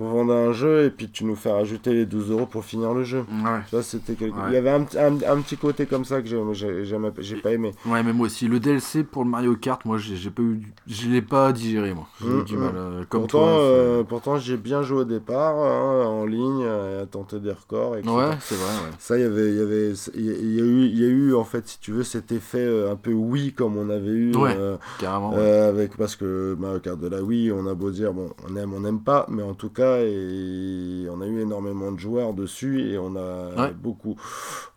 faut 0.00 0.08
vendre 0.08 0.32
un 0.32 0.52
jeu 0.52 0.84
et 0.84 0.90
puis 0.90 1.10
tu 1.10 1.24
nous 1.24 1.36
fais 1.36 1.52
rajouter 1.52 1.92
les 1.92 2.06
12 2.06 2.30
euros 2.30 2.46
pour 2.46 2.64
finir 2.64 2.94
le 2.94 3.04
jeu. 3.04 3.18
Ouais. 3.44 3.60
Ça, 3.70 3.82
c'était 3.82 4.14
quelque... 4.14 4.34
Ouais. 4.36 4.44
Il 4.48 4.54
y 4.54 4.56
avait 4.56 4.70
un, 4.70 4.84
petit- 4.84 4.98
un, 4.98 5.12
un 5.16 5.40
petit 5.42 5.56
côté 5.58 5.84
comme 5.84 6.04
ça 6.06 6.22
que 6.22 6.28
j'ai, 6.28 7.36
pas 7.42 7.52
aimé. 7.52 7.72
Ouais, 7.86 8.02
mais 8.02 8.12
moi 8.12 8.26
aussi. 8.26 8.48
Le 8.48 8.58
DLC 8.60 9.04
pour 9.04 9.24
le 9.24 9.30
Mario 9.30 9.54
Kart, 9.56 9.84
moi, 9.84 9.98
j'ai 9.98 10.30
pas 10.30 10.42
eu. 10.42 10.62
Je 10.86 11.08
l'ai 11.08 11.20
pas 11.22 11.52
digéré, 11.52 11.92
moi. 11.92 12.06
J'ai 12.20 12.28
eu 12.28 12.30
Mm, 12.30 12.44
du 12.44 12.56
mm. 12.56 12.60
mal. 12.60 12.72
euh, 12.76 13.04
comme 13.08 13.22
pourtant, 13.22 13.38
toi. 13.38 13.46
c'est- 13.58 13.62
euh, 13.62 14.02
pourtant, 14.04 14.38
j'ai 14.38 14.56
bien 14.56 14.82
joué 14.82 15.00
au 15.00 15.04
départ, 15.04 15.54
hein, 15.56 16.06
en 16.06 16.24
ligne, 16.24 16.62
euh, 16.64 17.02
à 17.02 17.06
tenter 17.06 17.38
des 17.38 17.52
records. 17.52 17.90
Ouais, 17.92 18.02
c'est 18.40 18.54
vrai, 18.54 18.74
ouais. 18.84 18.90
Ça, 18.98 19.18
il 19.18 19.22
y 19.22 19.24
avait, 19.24 19.48
il 19.50 19.56
y 19.56 19.60
avait, 19.60 19.90
y 19.90 20.30
a- 20.30 20.32
il 20.40 20.54
y 20.54 20.60
a 20.60 20.64
eu, 20.64 20.86
y 20.86 21.04
a 21.04 21.08
eu, 21.08 21.34
en 21.34 21.44
fait, 21.44 21.68
si 21.68 21.78
tu 21.78 21.92
veux, 21.92 22.02
cet 22.04 22.32
effet 22.32 22.66
un 22.90 22.96
peu 22.96 23.12
Wii 23.12 23.52
comme 23.52 23.76
on 23.76 23.90
avait 23.90 24.06
eu, 24.08 24.34
Ouais. 24.36 24.54
euh, 24.56 24.76
Carrément. 24.98 25.32
euh, 25.34 25.68
avec 25.68 25.96
parce 25.96 26.16
que 26.16 26.56
Mario 26.58 26.80
Kart 26.80 26.98
de 26.98 27.08
la 27.08 27.22
Wii, 27.22 27.52
on 27.52 27.66
a 27.66 27.74
beau 27.74 27.90
dire, 27.90 28.12
bon, 28.14 28.30
on 28.50 28.56
aime, 28.56 28.72
on 28.72 28.80
n'aime 28.80 29.00
pas, 29.00 29.26
mais 29.28 29.42
en 29.42 29.54
tout 29.54 29.68
cas, 29.70 29.89
et, 29.98 31.06
on 31.10 31.20
a 31.20 31.26
eu 31.26 31.40
énormément 31.40 31.90
de 31.92 31.98
joueurs 31.98 32.32
dessus 32.32 32.80
et 32.90 32.98
on 32.98 33.16
a 33.16 33.50
Ouais. 33.66 33.72
beaucoup, 33.74 34.16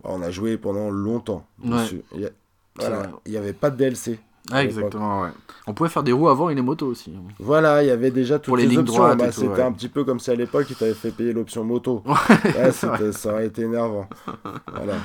on 0.03 0.21
a 0.21 0.31
joué 0.31 0.57
pendant 0.57 0.89
longtemps 0.89 1.45
dessus. 1.63 2.01
Il 2.15 2.31
voilà, 2.79 3.11
n'y 3.27 3.37
avait 3.37 3.53
pas 3.53 3.69
de 3.69 3.77
DLC. 3.77 4.19
Ah, 4.51 4.63
exactement, 4.63 5.21
ouais. 5.21 5.29
On 5.67 5.73
pouvait 5.73 5.89
faire 5.89 6.03
des 6.03 6.11
roues 6.11 6.27
avant 6.27 6.49
et 6.49 6.55
les 6.55 6.61
motos 6.61 6.87
aussi. 6.87 7.13
Voilà, 7.39 7.81
il 7.81 7.87
y 7.87 7.91
avait 7.91 8.11
déjà 8.11 8.39
toutes 8.39 8.47
Pour 8.47 8.57
les 8.57 8.63
les, 8.63 8.69
lignes 8.71 8.79
options. 8.79 8.95
droites 9.03 9.17
Bah, 9.17 9.31
c'était 9.31 9.47
ouais. 9.47 9.61
un 9.61 9.71
petit 9.71 9.87
peu 9.87 10.03
comme 10.03 10.19
si 10.19 10.31
à 10.31 10.35
l'époque, 10.35 10.65
ils 10.69 10.75
t'avaient 10.75 10.93
fait 10.93 11.11
payer 11.11 11.31
l'option 11.31 11.63
moto. 11.63 12.03
Ouais, 12.43 12.71
ça 12.73 13.31
aurait 13.31 13.45
été 13.47 13.61
énervant. 13.61 14.07
voilà. 14.75 14.95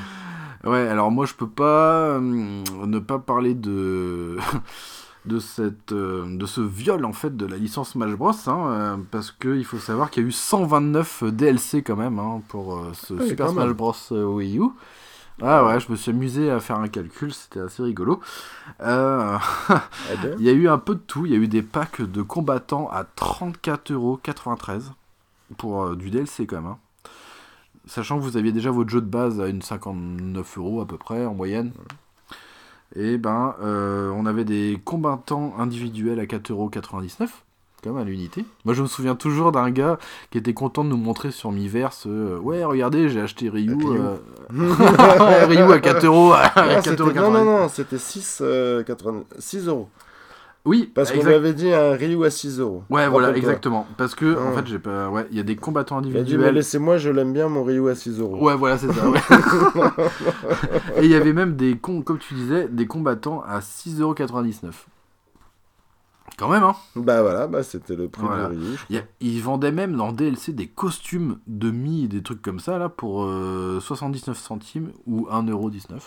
Ouais, 0.64 0.88
alors 0.88 1.12
moi 1.12 1.24
je 1.24 1.34
peux 1.34 1.48
pas 1.48 2.16
hum, 2.16 2.64
ne 2.86 2.98
pas 2.98 3.20
parler 3.20 3.54
de 3.54 4.38
de 5.29 5.39
cette 5.39 5.93
euh, 5.93 6.24
de 6.37 6.47
ce 6.47 6.61
viol 6.61 7.05
en 7.05 7.12
fait 7.12 7.37
de 7.37 7.47
la 7.47 7.57
licence 7.57 7.91
Smash 7.93 8.14
Bros 8.16 8.33
hein, 8.47 8.66
euh, 8.70 8.97
parce 9.11 9.31
que 9.31 9.57
il 9.57 9.64
faut 9.64 9.79
savoir 9.79 10.11
qu'il 10.11 10.22
y 10.24 10.26
a 10.26 10.29
eu 10.29 10.33
129 10.33 11.24
DLC 11.24 11.83
quand 11.83 11.97
même 11.97 12.18
hein, 12.18 12.43
pour 12.49 12.76
euh, 12.76 12.91
ce 12.95 13.14
Oui, 13.14 13.29
Super 13.29 13.51
Smash. 13.51 13.70
Bros 13.74 13.95
Wii 14.11 14.59
U. 14.59 14.64
Ah 15.41 15.64
ouais, 15.64 15.79
je 15.79 15.89
me 15.93 15.97
suis 15.97 16.11
amusé 16.11 16.51
à 16.51 16.59
faire 16.59 16.81
un 16.81 16.89
calcul, 16.89 17.33
c'était 17.33 17.61
assez 17.61 17.81
rigolo. 17.85 18.20
Euh, 18.81 19.39
Eh 20.12 20.16
bien, 20.16 20.31
il 20.39 20.45
y 20.45 20.49
a 20.49 20.53
eu 20.53 20.68
un 20.68 20.79
peu 20.79 20.97
de 20.97 21.01
tout, 21.01 21.26
il 21.26 21.33
y 21.33 21.37
a 21.37 21.39
eu 21.39 21.47
des 21.47 21.62
packs 21.62 22.03
de 22.03 22.22
combattants 22.22 22.89
à 22.91 23.05
34,93€ 23.05 24.91
pour 25.57 25.85
euh, 25.85 25.95
du 25.97 26.11
DLC 26.11 26.47
quand 26.47 26.57
même. 26.57 26.66
hein. 26.66 26.79
Sachant 27.87 28.18
que 28.18 28.22
vous 28.24 28.37
aviez 28.37 28.53
déjà 28.53 28.70
votre 28.70 28.91
jeu 28.91 29.01
de 29.01 29.07
base 29.07 29.41
à 29.41 29.47
une 29.47 29.62
59 29.62 30.59
euros 30.59 30.81
à 30.81 30.87
peu 30.87 30.99
près 30.99 31.24
en 31.24 31.35
moyenne. 31.35 31.72
Et 32.97 33.18
ben, 33.18 33.55
euh, 33.62 34.11
on 34.14 34.24
avait 34.26 34.45
des 34.45 34.80
combattants 34.84 35.55
individuels 35.59 36.20
à 36.20 36.24
4,99€ 36.26 37.28
quand 37.84 37.93
même 37.93 38.03
à 38.03 38.05
l'unité. 38.05 38.45
Moi 38.64 38.74
je 38.74 38.82
me 38.82 38.89
souviens 38.89 39.14
toujours 39.14 39.53
d'un 39.53 39.70
gars 39.70 39.99
qui 40.32 40.39
était 40.39 40.53
content 40.55 40.82
de 40.82 40.89
nous 40.89 40.97
montrer 40.97 41.30
sur 41.30 41.53
Miiverse 41.53 42.07
euh, 42.09 42.36
Ouais, 42.39 42.64
regardez, 42.64 43.09
j'ai 43.09 43.20
acheté 43.20 43.49
Ryu. 43.49 43.74
Ryu. 43.76 44.01
euh, 44.01 44.16
Ryu 45.47 45.72
à 45.72 45.78
4 45.78 46.05
euros. 46.07 46.32
à 46.32 46.51
Ah, 46.57 46.82
c'était- 46.82 46.97
4,99. 47.05 47.14
non, 47.14 47.30
non, 47.30 47.45
non, 47.45 47.68
c'était 47.68 47.99
6, 47.99 48.41
euh, 48.43 48.82
80 48.82 49.22
6 49.39 49.68
euros. 49.68 49.89
Oui, 50.64 50.90
Parce 50.94 51.11
qu'on 51.11 51.18
exact- 51.18 51.28
lui 51.30 51.34
avait 51.36 51.52
dit 51.54 51.72
un 51.72 51.92
Ryu 51.92 52.24
à 52.26 52.30
6 52.30 52.59
euros. 52.61 52.82
Ouais, 52.90 53.09
voilà, 53.09 53.34
exactement. 53.34 53.86
Parce 53.96 54.14
que, 54.14 54.36
en 54.38 54.52
fait, 54.52 54.66
j'ai 54.66 54.78
pas. 54.78 55.09
Ouais, 55.09 55.26
il 55.30 55.36
y 55.36 55.40
a 55.40 55.42
des 55.42 55.56
combattants 55.56 55.96
Il 55.96 56.00
a 56.00 56.02
dit, 56.02 56.12
mais 56.14 56.20
individuels. 56.20 56.54
laissez-moi, 56.54 56.98
je 56.98 57.09
l'aime 57.11 57.32
bien, 57.32 57.48
mon 57.48 57.64
Ryu 57.64 57.88
à 57.88 57.94
6 57.94 58.18
euros. 58.20 58.44
Ouais, 58.44 58.54
voilà, 58.56 58.76
c'est 58.76 58.92
ça. 58.92 59.09
ouais. 59.09 59.20
Et 60.98 61.04
il 61.04 61.11
y 61.11 61.14
avait 61.14 61.32
même 61.32 61.56
des, 61.56 61.76
com- 61.78 62.04
comme 62.04 62.18
tu 62.18 62.34
disais, 62.34 62.68
des 62.68 62.86
combattants 62.86 63.42
à 63.46 63.61
6,99€. 63.61 64.72
Quand 66.36 66.48
même, 66.48 66.62
hein. 66.62 66.76
Bah 66.94 67.22
voilà, 67.22 67.46
bah 67.48 67.62
c'était 67.62 67.96
le 67.96 68.09
prix 68.09 68.22
Voilà. 68.26 68.48
de 68.48 68.54
Ryu. 68.90 69.00
Ils 69.20 69.42
vendaient 69.42 69.72
même 69.72 69.96
dans 69.96 70.12
DLC 70.12 70.52
des 70.52 70.66
costumes 70.68 71.38
de 71.46 71.70
Mi 71.70 72.04
et 72.04 72.09
des 72.09 72.22
trucs 72.22 72.42
comme 72.42 72.61
ça, 72.61 72.78
là, 72.78 72.88
pour 72.88 73.24
euh, 73.24 73.80
79 73.80 74.36
centimes 74.38 74.90
ou 75.06 75.26
1,19€. 75.32 76.00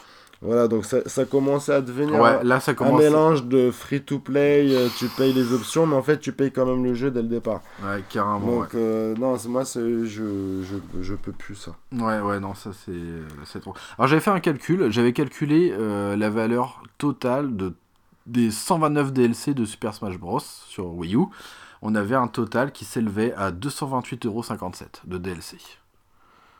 Voilà, 0.43 0.67
donc 0.67 0.85
ça, 0.85 1.07
ça 1.07 1.25
commençait 1.25 1.71
à 1.73 1.81
devenir 1.81 2.19
Ouais, 2.19 2.29
un, 2.39 2.43
là, 2.43 2.59
ça 2.59 2.71
un 2.71 2.73
commence. 2.75 2.99
mélange 2.99 3.43
de 3.45 3.69
free-to-play, 3.69 4.75
euh, 4.75 4.87
tu 4.97 5.07
payes 5.09 5.33
les 5.33 5.53
options, 5.53 5.85
mais 5.85 5.95
en 5.95 6.01
fait 6.01 6.19
tu 6.19 6.31
payes 6.33 6.51
quand 6.51 6.65
même 6.65 6.83
le 6.83 6.95
jeu 6.95 7.11
dès 7.11 7.21
le 7.21 7.27
départ. 7.27 7.61
Ouais, 7.83 8.03
carrément. 8.09 8.39
ouais. 8.47 8.57
Donc 8.61 8.73
euh, 8.73 9.15
non, 9.17 9.37
moi 9.49 9.63
je, 9.63 10.05
je, 10.05 10.63
je 11.01 11.13
peux 11.15 11.31
plus 11.31 11.53
ça. 11.53 11.75
Ouais, 11.91 12.19
ouais, 12.19 12.39
non, 12.39 12.55
ça 12.55 12.71
c'est 12.73 12.91
c'est 13.45 13.59
trop. 13.59 13.75
Alors 13.99 14.07
j'avais 14.07 14.21
fait 14.21 14.31
un 14.31 14.39
calcul, 14.39 14.89
j'avais 14.91 15.13
calculé 15.13 15.71
euh, 15.77 16.15
la 16.15 16.31
valeur 16.31 16.81
totale 16.97 17.55
de, 17.55 17.73
des 18.25 18.49
129 18.49 19.13
DLC 19.13 19.53
de 19.53 19.63
Super 19.63 19.93
Smash 19.93 20.17
Bros. 20.17 20.39
sur 20.39 20.87
Wii 20.95 21.15
U. 21.15 21.25
On 21.83 21.93
avait 21.93 22.15
un 22.15 22.27
total 22.27 22.71
qui 22.71 22.85
s'élevait 22.85 23.33
à 23.35 23.51
228,57€ 23.51 25.01
de 25.05 25.17
DLC 25.19 25.57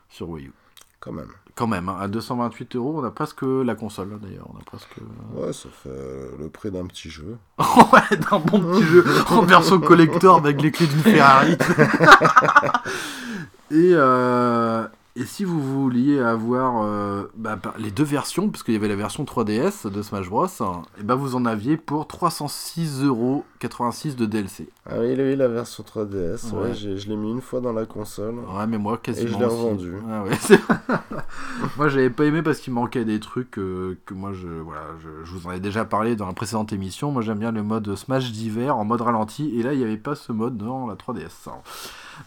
sur 0.10 0.30
Wii 0.30 0.46
U. 0.48 0.52
Quand 1.00 1.12
même. 1.14 1.30
Quand 1.56 1.68
même, 1.68 1.90
hein, 1.90 1.98
à 2.00 2.08
228 2.08 2.78
euros, 2.78 2.96
on 2.98 3.04
a 3.04 3.12
presque 3.12 3.42
la 3.42 3.76
console 3.76 4.18
d'ailleurs. 4.22 4.48
On 4.54 4.58
a 4.58 4.64
presque. 4.64 4.96
Ouais, 5.34 5.52
ça 5.52 5.68
fait 5.70 5.90
euh, 5.90 6.30
le 6.40 6.50
prix 6.50 6.72
d'un 6.72 6.86
petit 6.86 7.10
jeu. 7.10 7.38
ouais, 7.60 8.18
d'un 8.18 8.40
bon 8.40 8.60
petit 8.60 8.84
jeu 8.84 9.04
en 9.30 9.42
version 9.42 9.80
collector 9.80 10.38
avec 10.38 10.62
les 10.62 10.72
clés 10.72 10.88
d'une 10.88 11.00
Ferrari. 11.00 11.54
et, 13.72 13.92
euh, 13.94 14.88
et 15.16 15.26
si 15.26 15.44
vous 15.44 15.62
vouliez 15.62 16.20
avoir 16.20 16.84
euh, 16.84 17.24
bah, 17.36 17.60
les 17.78 17.92
deux 17.92 18.04
versions, 18.04 18.50
parce 18.50 18.64
qu'il 18.64 18.74
y 18.74 18.78
avait 18.78 18.88
la 18.88 18.96
version 18.96 19.24
3DS 19.24 19.90
de 19.90 20.02
Smash 20.02 20.30
Bros, 20.30 20.48
hein, 20.62 20.82
et 21.00 21.04
bah 21.04 21.16
vous 21.16 21.36
en 21.36 21.46
aviez 21.46 21.78
pour 21.78 22.06
306,86€ 22.06 24.16
de 24.16 24.26
DLC. 24.26 24.70
Ah 24.90 24.96
oui, 25.00 25.16
oui, 25.18 25.36
la 25.36 25.48
version 25.48 25.84
3DS, 25.84 26.52
ouais, 26.54 26.74
je 26.74 27.08
l'ai 27.10 27.16
mis 27.16 27.32
une 27.32 27.42
fois 27.42 27.62
dans 27.62 27.74
la 27.74 27.86
console. 27.86 28.36
Ouais, 28.56 28.68
mais 28.68 28.78
moi 28.78 28.98
quasiment. 28.98 29.28
Et 29.28 29.32
je 29.34 29.38
l'ai 29.38 29.46
revendu. 29.46 29.94
Ah 30.10 30.24
ouais, 30.24 30.38
moi 31.78 31.90
j'avais 31.90 32.10
pas 32.10 32.26
aimé 32.26 32.42
parce 32.42 32.60
qu'il 32.60 32.74
manquait 32.74 33.06
des 33.06 33.20
trucs 33.20 33.58
euh, 33.60 33.98
que 34.06 34.14
moi 34.14 34.32
je 34.34 34.48
voilà 34.48 34.82
je, 35.04 35.10
je 35.26 35.32
vous 35.36 35.48
en 35.48 35.52
ai 35.52 35.60
déjà 35.60 35.86
parlé 35.86 36.16
dans 36.16 36.28
la 36.28 36.34
précédente 36.34 36.74
émission. 36.74 37.12
Moi 37.12 37.22
j'aime 37.22 37.40
bien 37.40 37.52
le 37.52 37.64
mode 37.64 37.96
Smash 37.96 38.32
d'hiver 38.32 38.78
en 38.78 38.86
mode 38.86 39.02
ralenti 39.02 39.58
et 39.60 39.64
là 39.64 39.74
il 39.74 39.80
n'y 39.80 39.86
avait 39.86 39.98
pas 39.98 40.16
ce 40.16 40.32
mode 40.32 40.58
dans 40.58 40.88
la 40.88 40.96
3DS. 40.96 41.48
hein. 41.48 41.52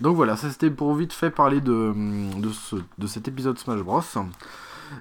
Donc 0.00 0.16
voilà, 0.16 0.36
ça 0.36 0.50
c'était 0.50 0.70
pour 0.70 0.94
vite 0.94 1.12
fait 1.12 1.30
parler 1.30 1.60
de, 1.60 1.92
de, 2.40 2.50
ce, 2.50 2.76
de 2.98 3.06
cet 3.06 3.28
épisode 3.28 3.58
Smash 3.58 3.80
Bros. 3.80 4.02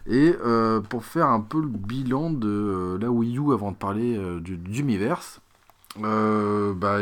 Et 0.08 0.36
euh, 0.44 0.80
pour 0.82 1.06
faire 1.06 1.28
un 1.28 1.42
peu 1.42 1.60
le 1.60 1.68
bilan 1.68 2.30
de 2.32 2.48
euh, 2.48 2.98
la 3.00 3.12
Wii 3.12 3.38
U 3.38 3.54
avant 3.54 3.72
de 3.72 3.76
parler 3.78 4.18
euh, 4.18 4.40
du, 4.40 4.58
du 4.58 4.84
Miiverse, 4.84 5.42
euh, 6.04 6.74
bah 6.74 6.98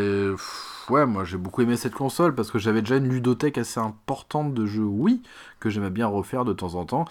ouais, 0.89 1.05
moi 1.05 1.23
j'ai 1.23 1.37
beaucoup 1.37 1.61
aimé 1.61 1.77
cette 1.77 1.93
console 1.93 2.35
parce 2.35 2.51
que 2.51 2.59
j'avais 2.59 2.81
déjà 2.81 2.97
une 2.97 3.07
ludothèque 3.07 3.57
assez 3.57 3.79
importante 3.79 4.53
de 4.53 4.65
jeux 4.65 4.83
Wii 4.83 5.21
que 5.61 5.69
j'aimais 5.69 5.89
bien 5.89 6.07
refaire 6.07 6.43
de 6.43 6.51
temps 6.51 6.75
en 6.75 6.85
temps 6.85 7.05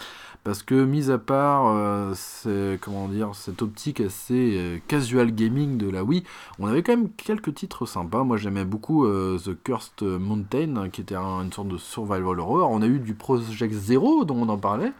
parce 0.45 0.63
que 0.63 0.75
mis 0.75 1.11
à 1.11 1.19
part 1.19 1.69
euh, 1.77 2.13
c'est- 2.15 2.79
comment 2.81 3.09
dire 3.09 3.31
cette 3.35 3.61
optique 3.63 4.01
assez 4.01 4.57
euh, 4.57 4.79
casual 4.89 5.33
gaming 5.33 5.77
de 5.77 5.89
la 5.91 6.03
Wii, 6.05 6.25
on 6.59 6.67
avait 6.67 6.83
quand 6.83 6.97
même 6.97 7.11
quelques 7.17 7.55
titres 7.55 7.87
sympas. 7.87 8.25
Moi 8.25 8.37
j'aimais 8.37 8.65
beaucoup 8.65 9.05
euh, 9.07 9.39
The 9.45 9.51
Cursed 9.63 10.03
Mountain 10.03 10.77
hein, 10.77 10.89
qui 10.89 11.01
était 11.03 11.15
un- 11.15 11.43
une 11.43 11.53
sorte 11.53 11.69
de 11.69 11.77
survival 11.77 12.41
horror. 12.41 12.71
On 12.71 12.83
a 12.83 12.87
eu 12.87 12.99
du 12.99 13.15
Project 13.15 13.73
Zero 13.75 14.25
dont 14.25 14.37
on 14.37 14.49
en 14.49 14.59
parlait. 14.59 14.93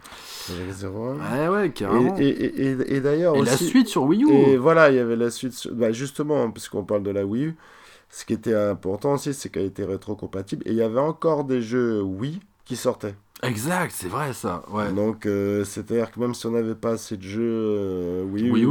Avec 0.49 0.71
0 0.71 1.13
Ouais 1.13 1.47
ouais 1.47 1.69
carrément. 1.71 2.15
Et, 2.17 2.25
Et, 2.27 2.45
et, 2.45 2.61
et, 2.61 2.71
et, 2.71 2.95
et 2.95 3.01
d'ailleurs 3.01 3.35
aussi. 3.35 3.51
la 3.51 3.57
suite 3.57 3.87
sur 3.87 4.03
Wii 4.03 4.23
U. 4.23 4.31
Et 4.31 4.57
voilà, 4.57 4.89
il 4.89 4.95
y 4.95 4.99
avait 4.99 5.15
la 5.15 5.29
suite. 5.31 5.53
sur- 5.53 5.73
Bah, 5.73 5.91
justement, 5.91 6.49
puisqu'on 6.51 6.83
parle 6.83 7.03
de 7.03 7.11
la 7.11 7.25
Wii 7.25 7.45
U, 7.45 7.55
ce 8.09 8.25
qui 8.25 8.33
était 8.33 8.53
important 8.55 9.13
aussi, 9.13 9.33
c'est 9.33 9.49
qu'elle 9.49 9.65
était 9.65 9.85
rétro-compatible. 9.85 10.63
Et 10.67 10.71
il 10.71 10.75
y 10.77 10.81
avait 10.81 10.99
encore 10.99 11.43
des 11.45 11.61
jeux 11.61 12.01
Wii 12.01 12.39
qui 12.71 12.77
sortaient. 12.77 13.15
Exact, 13.43 13.91
c'est 13.93 14.07
vrai 14.07 14.31
ça. 14.33 14.63
Ouais. 14.71 14.93
Donc, 14.93 15.25
euh, 15.25 15.65
c'est-à-dire 15.65 16.09
que 16.11 16.19
même 16.21 16.33
si 16.33 16.45
on 16.45 16.51
n'avait 16.51 16.75
pas 16.75 16.91
assez 16.91 17.17
de 17.17 17.23
jeux 17.23 17.41
euh, 17.43 18.23
Wii, 18.23 18.47
U, 18.47 18.51
Wii 18.51 18.63
U. 18.63 18.67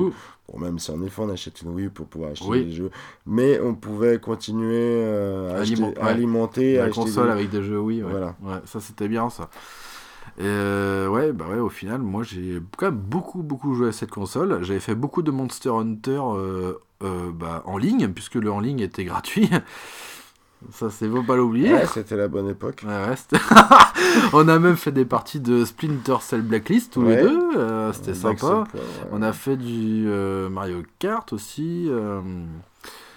bon, 0.48 0.58
même 0.58 0.78
si 0.78 0.90
en 0.90 1.02
effet 1.02 1.20
on 1.22 1.28
achète 1.28 1.60
une 1.60 1.70
Wii 1.74 1.86
U 1.86 1.90
pour 1.90 2.06
pouvoir 2.06 2.30
acheter 2.30 2.48
Oui. 2.48 2.64
des 2.64 2.72
jeux, 2.72 2.90
mais 3.26 3.60
on 3.60 3.74
pouvait 3.74 4.18
continuer 4.18 4.74
euh, 4.78 5.52
à, 5.54 5.60
Aliment- 5.60 5.88
acheter- 5.90 6.00
à 6.00 6.04
ouais. 6.04 6.10
alimenter, 6.10 6.76
la 6.76 6.88
console 6.88 7.26
des- 7.26 7.32
avec 7.32 7.50
des 7.50 7.62
jeux 7.62 7.78
Wii. 7.80 8.02
Ouais. 8.02 8.10
Voilà. 8.10 8.36
Ouais, 8.42 8.60
ça 8.64 8.80
c'était 8.80 9.08
bien 9.08 9.28
ça. 9.28 9.50
Et 10.38 10.44
euh, 10.44 11.08
ouais, 11.08 11.32
bah 11.32 11.46
ouais, 11.50 11.58
au 11.58 11.68
final, 11.68 12.00
moi 12.00 12.22
j'ai 12.22 12.60
quand 12.78 12.86
même 12.86 12.94
beaucoup, 13.00 13.42
beaucoup 13.42 13.74
joué 13.74 13.88
à 13.88 13.92
cette 13.92 14.10
console. 14.10 14.62
J'avais 14.62 14.80
fait 14.80 14.94
beaucoup 14.94 15.20
de 15.22 15.30
Monster 15.30 15.70
Hunter 15.70 16.22
euh, 16.36 16.72
bah, 17.34 17.62
en 17.66 17.76
ligne, 17.76 18.08
puisque 18.08 18.36
le 18.36 18.50
en 18.50 18.60
ligne 18.60 18.80
était 18.80 19.04
gratuit. 19.04 19.50
Ça, 20.72 20.90
c'est 20.90 21.08
faut 21.08 21.22
pas 21.22 21.36
l'oublier. 21.36 21.72
Ouais, 21.72 21.86
c'était 21.86 22.16
la 22.16 22.28
bonne 22.28 22.48
époque. 22.48 22.84
Ouais, 22.86 23.14
on 24.32 24.46
a 24.48 24.58
même 24.58 24.76
fait 24.76 24.92
des 24.92 25.04
parties 25.06 25.40
de 25.40 25.64
Splinter 25.64 26.16
Cell 26.20 26.42
Blacklist 26.42 26.92
tous 26.92 27.02
les 27.04 27.16
deux. 27.16 27.38
euh, 27.56 27.92
c'était 27.92 28.14
sympa. 28.14 28.64
On 29.10 29.22
a 29.22 29.32
fait 29.32 29.56
du 29.56 30.04
euh, 30.06 30.48
Mario 30.50 30.82
Kart 30.98 31.32
aussi. 31.32 31.86
euh, 31.88 32.20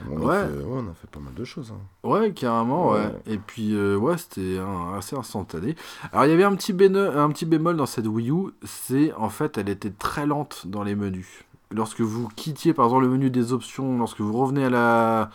On, 0.09 0.17
a 0.17 0.25
Ouais. 0.25 0.47
fait, 0.47 0.53
ouais, 0.63 0.63
on 0.85 0.89
a 0.89 0.93
fait 0.93 1.09
pas 1.11 1.19
mal 1.19 1.33
de 1.33 1.43
choses. 1.43 1.71
hein. 1.75 1.81
Ouais, 2.07 2.31
carrément, 2.31 2.91
ouais. 2.91 2.99
Ouais. 2.99 3.21
Et 3.27 3.37
puis, 3.37 3.73
euh, 3.75 3.97
ouais, 3.97 4.17
c'était 4.17 4.57
assez 4.97 5.15
instantané. 5.15 5.75
Alors, 6.11 6.25
il 6.25 6.29
y 6.31 6.33
avait 6.33 6.43
un 6.45 6.55
petit, 6.55 6.73
béno- 6.73 7.15
un 7.17 7.29
petit 7.29 7.45
bémol 7.45 7.75
dans 7.77 7.85
cette 7.85 8.07
Wii 8.07 8.31
U, 8.31 8.51
c'est 8.63 9.13
en 9.17 9.29
fait, 9.29 9.57
elle 9.57 9.69
était 9.69 9.91
très 9.91 10.25
lente 10.25 10.63
dans 10.67 10.83
les 10.83 10.95
menus. 10.95 11.43
Lorsque 11.71 12.01
vous 12.01 12.27
quittiez, 12.35 12.73
par 12.73 12.85
exemple, 12.85 13.03
le 13.03 13.09
menu 13.09 13.29
des 13.29 13.51
options, 13.51 13.97
lorsque 13.97 14.19
vous 14.21 14.33
revenez 14.33 14.65
à 14.65 14.69
la 14.69 15.29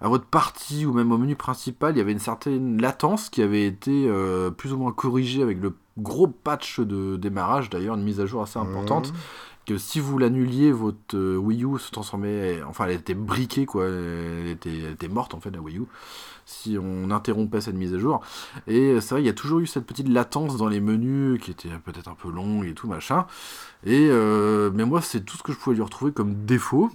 à 0.00 0.08
votre 0.08 0.24
partie 0.26 0.86
ou 0.86 0.92
même 0.92 1.12
au 1.12 1.18
menu 1.18 1.36
principal, 1.36 1.94
il 1.94 1.98
y 1.98 2.00
avait 2.00 2.12
une 2.12 2.18
certaine 2.18 2.80
latence 2.80 3.28
qui 3.30 3.42
avait 3.42 3.66
été 3.66 4.06
euh, 4.08 4.50
plus 4.50 4.72
ou 4.72 4.78
moins 4.78 4.92
corrigée 4.92 5.42
avec 5.42 5.60
le 5.60 5.72
gros 5.98 6.26
patch 6.26 6.80
de 6.80 7.16
démarrage, 7.16 7.70
d'ailleurs, 7.70 7.94
une 7.96 8.04
mise 8.04 8.20
à 8.20 8.26
jour 8.26 8.42
assez 8.42 8.58
importante 8.58 9.08
Mhm. 9.12 9.18
que 9.66 9.78
si 9.78 9.98
vous 9.98 10.18
l'annuliez, 10.18 10.70
votre 10.70 11.16
euh, 11.16 11.36
Wii 11.36 11.64
U 11.64 11.78
se 11.78 11.90
transformait. 11.90 12.62
Enfin, 12.68 12.84
elle 12.86 12.96
était 12.96 13.14
briquée, 13.14 13.66
quoi. 13.66 13.86
Elle 13.86 14.46
était, 14.48 14.70
elle 14.70 14.92
était 14.92 15.08
morte, 15.08 15.34
en 15.34 15.40
fait, 15.40 15.50
la 15.50 15.60
Wii 15.60 15.78
U. 15.78 15.84
Si 16.44 16.76
on 16.80 17.10
interrompait 17.10 17.60
cette 17.60 17.74
mise 17.74 17.92
à 17.92 17.98
jour. 17.98 18.20
Et 18.68 19.00
c'est 19.00 19.14
vrai, 19.16 19.22
il 19.22 19.26
y 19.26 19.28
a 19.28 19.32
toujours 19.32 19.58
eu 19.58 19.66
cette 19.66 19.84
petite 19.84 20.08
latence 20.08 20.56
dans 20.56 20.68
les 20.68 20.78
menus 20.80 21.40
qui 21.40 21.50
était 21.50 21.70
peut-être 21.84 22.06
un 22.06 22.14
peu 22.14 22.30
longue 22.30 22.64
et 22.66 22.74
tout, 22.74 22.86
machin. 22.86 23.26
Et, 23.84 24.06
euh, 24.10 24.70
mais 24.72 24.84
moi, 24.84 25.00
c'est 25.00 25.22
tout 25.24 25.36
ce 25.36 25.42
que 25.42 25.52
je 25.52 25.58
pouvais 25.58 25.74
lui 25.74 25.82
retrouver 25.82 26.12
comme 26.12 26.44
défaut. 26.44 26.90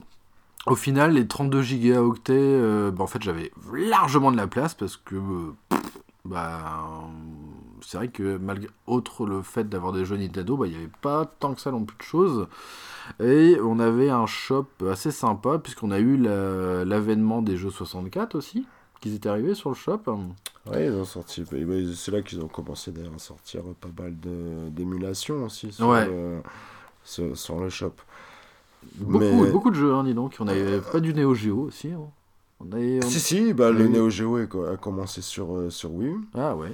Au 0.67 0.75
final, 0.75 1.13
les 1.13 1.27
32 1.27 1.61
gigaoctets, 1.63 2.33
euh, 2.35 2.91
bah, 2.91 3.03
en 3.03 3.07
fait, 3.07 3.21
j'avais 3.23 3.51
largement 3.73 4.31
de 4.31 4.37
la 4.37 4.47
place 4.47 4.73
parce 4.73 4.97
que. 4.97 5.15
euh, 5.15 5.53
pff, 5.69 5.79
bah, 6.25 7.01
c'est 7.83 7.97
vrai 7.97 8.09
que 8.09 8.37
malgré 8.37 8.69
autre 8.85 9.25
le 9.25 9.41
fait 9.41 9.67
d'avoir 9.67 9.91
des 9.91 10.05
jeux 10.05 10.17
Nintendo, 10.17 10.55
bah, 10.55 10.67
il 10.67 10.71
n'y 10.73 10.77
avait 10.77 10.91
pas 11.01 11.25
tant 11.39 11.55
que 11.55 11.61
ça 11.61 11.71
non 11.71 11.83
plus 11.83 11.97
de 11.97 12.03
choses. 12.03 12.47
Et 13.19 13.57
on 13.63 13.79
avait 13.79 14.11
un 14.11 14.27
shop 14.27 14.67
assez 14.89 15.09
sympa, 15.09 15.57
puisqu'on 15.57 15.89
a 15.89 15.97
eu 15.99 16.15
la- 16.17 16.85
l'avènement 16.85 17.41
des 17.41 17.57
jeux 17.57 17.71
64 17.71 18.35
aussi, 18.35 18.67
qui 18.99 19.13
étaient 19.15 19.29
arrivés 19.29 19.55
sur 19.55 19.69
le 19.69 19.75
shop. 19.75 20.01
Ouais, 20.67 20.85
ils 20.85 20.93
ont 20.93 21.05
sorti. 21.05 21.43
C'est 21.95 22.11
là 22.11 22.21
qu'ils 22.21 22.39
ont 22.39 22.47
commencé 22.47 22.91
d'ailleurs 22.91 23.15
à 23.15 23.19
sortir 23.19 23.63
pas 23.81 23.89
mal 24.03 24.15
d'émulations 24.69 25.45
aussi 25.45 25.71
sur, 25.71 25.87
Ouais. 25.87 26.05
le, 26.05 26.41
sur, 27.03 27.35
sur 27.35 27.59
le 27.59 27.69
shop. 27.69 27.93
Beaucoup, 28.97 29.19
Mais- 29.43 29.51
beaucoup 29.51 29.69
de 29.71 29.75
jeux, 29.75 29.93
hein, 29.93 30.03
dis 30.03 30.13
donc. 30.13 30.35
On 30.39 30.47
avait 30.47 30.79
pas 30.81 30.99
du 30.99 31.13
Neo 31.13 31.33
Geo 31.33 31.61
aussi. 31.67 31.89
hein. 31.91 31.99
On 32.59 32.71
avait, 32.71 32.99
on- 33.03 33.07
Si, 33.07 33.19
si, 33.19 33.53
bah, 33.53 33.71
le. 33.71 33.87
Neo 33.87 34.09
Geo 34.09 34.37
a 34.37 34.77
commencé 34.77 35.21
sur, 35.21 35.55
euh, 35.55 35.69
sur 35.69 35.91
Wii. 35.93 36.15
Ah 36.35 36.55
ouais. 36.55 36.71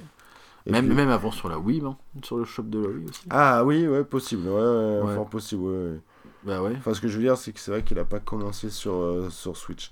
Et 0.65 0.71
Même, 0.71 0.87
puis- 0.87 0.95
même 0.95 1.09
avant 1.09 1.31
sur 1.31 1.47
la 1.47 1.57
Wii, 1.59 1.81
hein, 1.85 1.95
sur 2.23 2.37
le 2.37 2.43
shop 2.43 2.63
de 2.63 2.79
la 2.79 2.89
Wii 2.89 3.05
aussi. 3.09 3.21
Ah 3.29 3.63
oui, 3.63 3.87
ouais, 3.87 4.03
possible. 4.03 4.47
Ouais, 4.49 5.01
ouais, 5.01 5.25
possible. 5.31 5.63
ouais, 5.63 5.77
ouais. 5.91 5.99
Bah 6.43 6.61
ouais. 6.61 6.73
Enfin, 6.77 6.93
ce 6.93 6.99
que 7.01 7.07
je 7.07 7.17
veux 7.17 7.23
dire, 7.23 7.37
c'est 7.37 7.51
que 7.53 7.59
c'est 7.59 7.71
vrai 7.71 7.83
qu'il 7.83 7.97
a 7.99 8.05
pas 8.05 8.19
commencé 8.19 8.69
sur, 8.69 8.93
euh, 8.95 9.29
sur 9.29 9.55
Switch. 9.55 9.91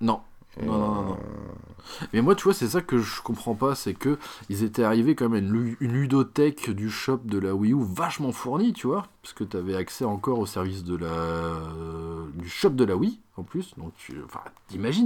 Non. 0.00 0.20
Non, 0.62 0.78
non, 0.78 1.02
non, 1.02 1.12
euh, 1.12 2.04
Mais 2.12 2.22
moi, 2.22 2.34
tu 2.34 2.44
vois, 2.44 2.54
c'est 2.54 2.68
ça 2.68 2.80
que 2.80 2.98
je 2.98 3.20
comprends 3.22 3.54
pas, 3.54 3.74
c'est 3.74 3.94
que 3.94 4.18
ils 4.48 4.62
étaient 4.62 4.84
arrivés 4.84 5.14
quand 5.14 5.28
même 5.28 5.34
à 5.44 5.46
une, 5.46 5.52
lu- 5.52 5.76
une 5.80 5.92
ludothèque 5.92 6.70
du 6.70 6.90
shop 6.90 7.20
de 7.24 7.38
la 7.38 7.54
Wii 7.54 7.72
U 7.72 7.82
vachement 7.82 8.32
fournie, 8.32 8.72
tu 8.72 8.86
vois, 8.86 9.06
parce 9.22 9.34
que 9.34 9.44
tu 9.44 9.56
avais 9.56 9.74
accès 9.76 10.04
encore 10.04 10.38
au 10.38 10.46
service 10.46 10.84
de 10.84 10.96
la 10.96 11.54
du 12.34 12.48
shop 12.48 12.70
de 12.70 12.84
la 12.84 12.96
Wii 12.96 13.20
en 13.36 13.42
plus. 13.42 13.74
Donc, 13.76 13.92
tu... 13.96 14.14
enfin, 14.24 14.40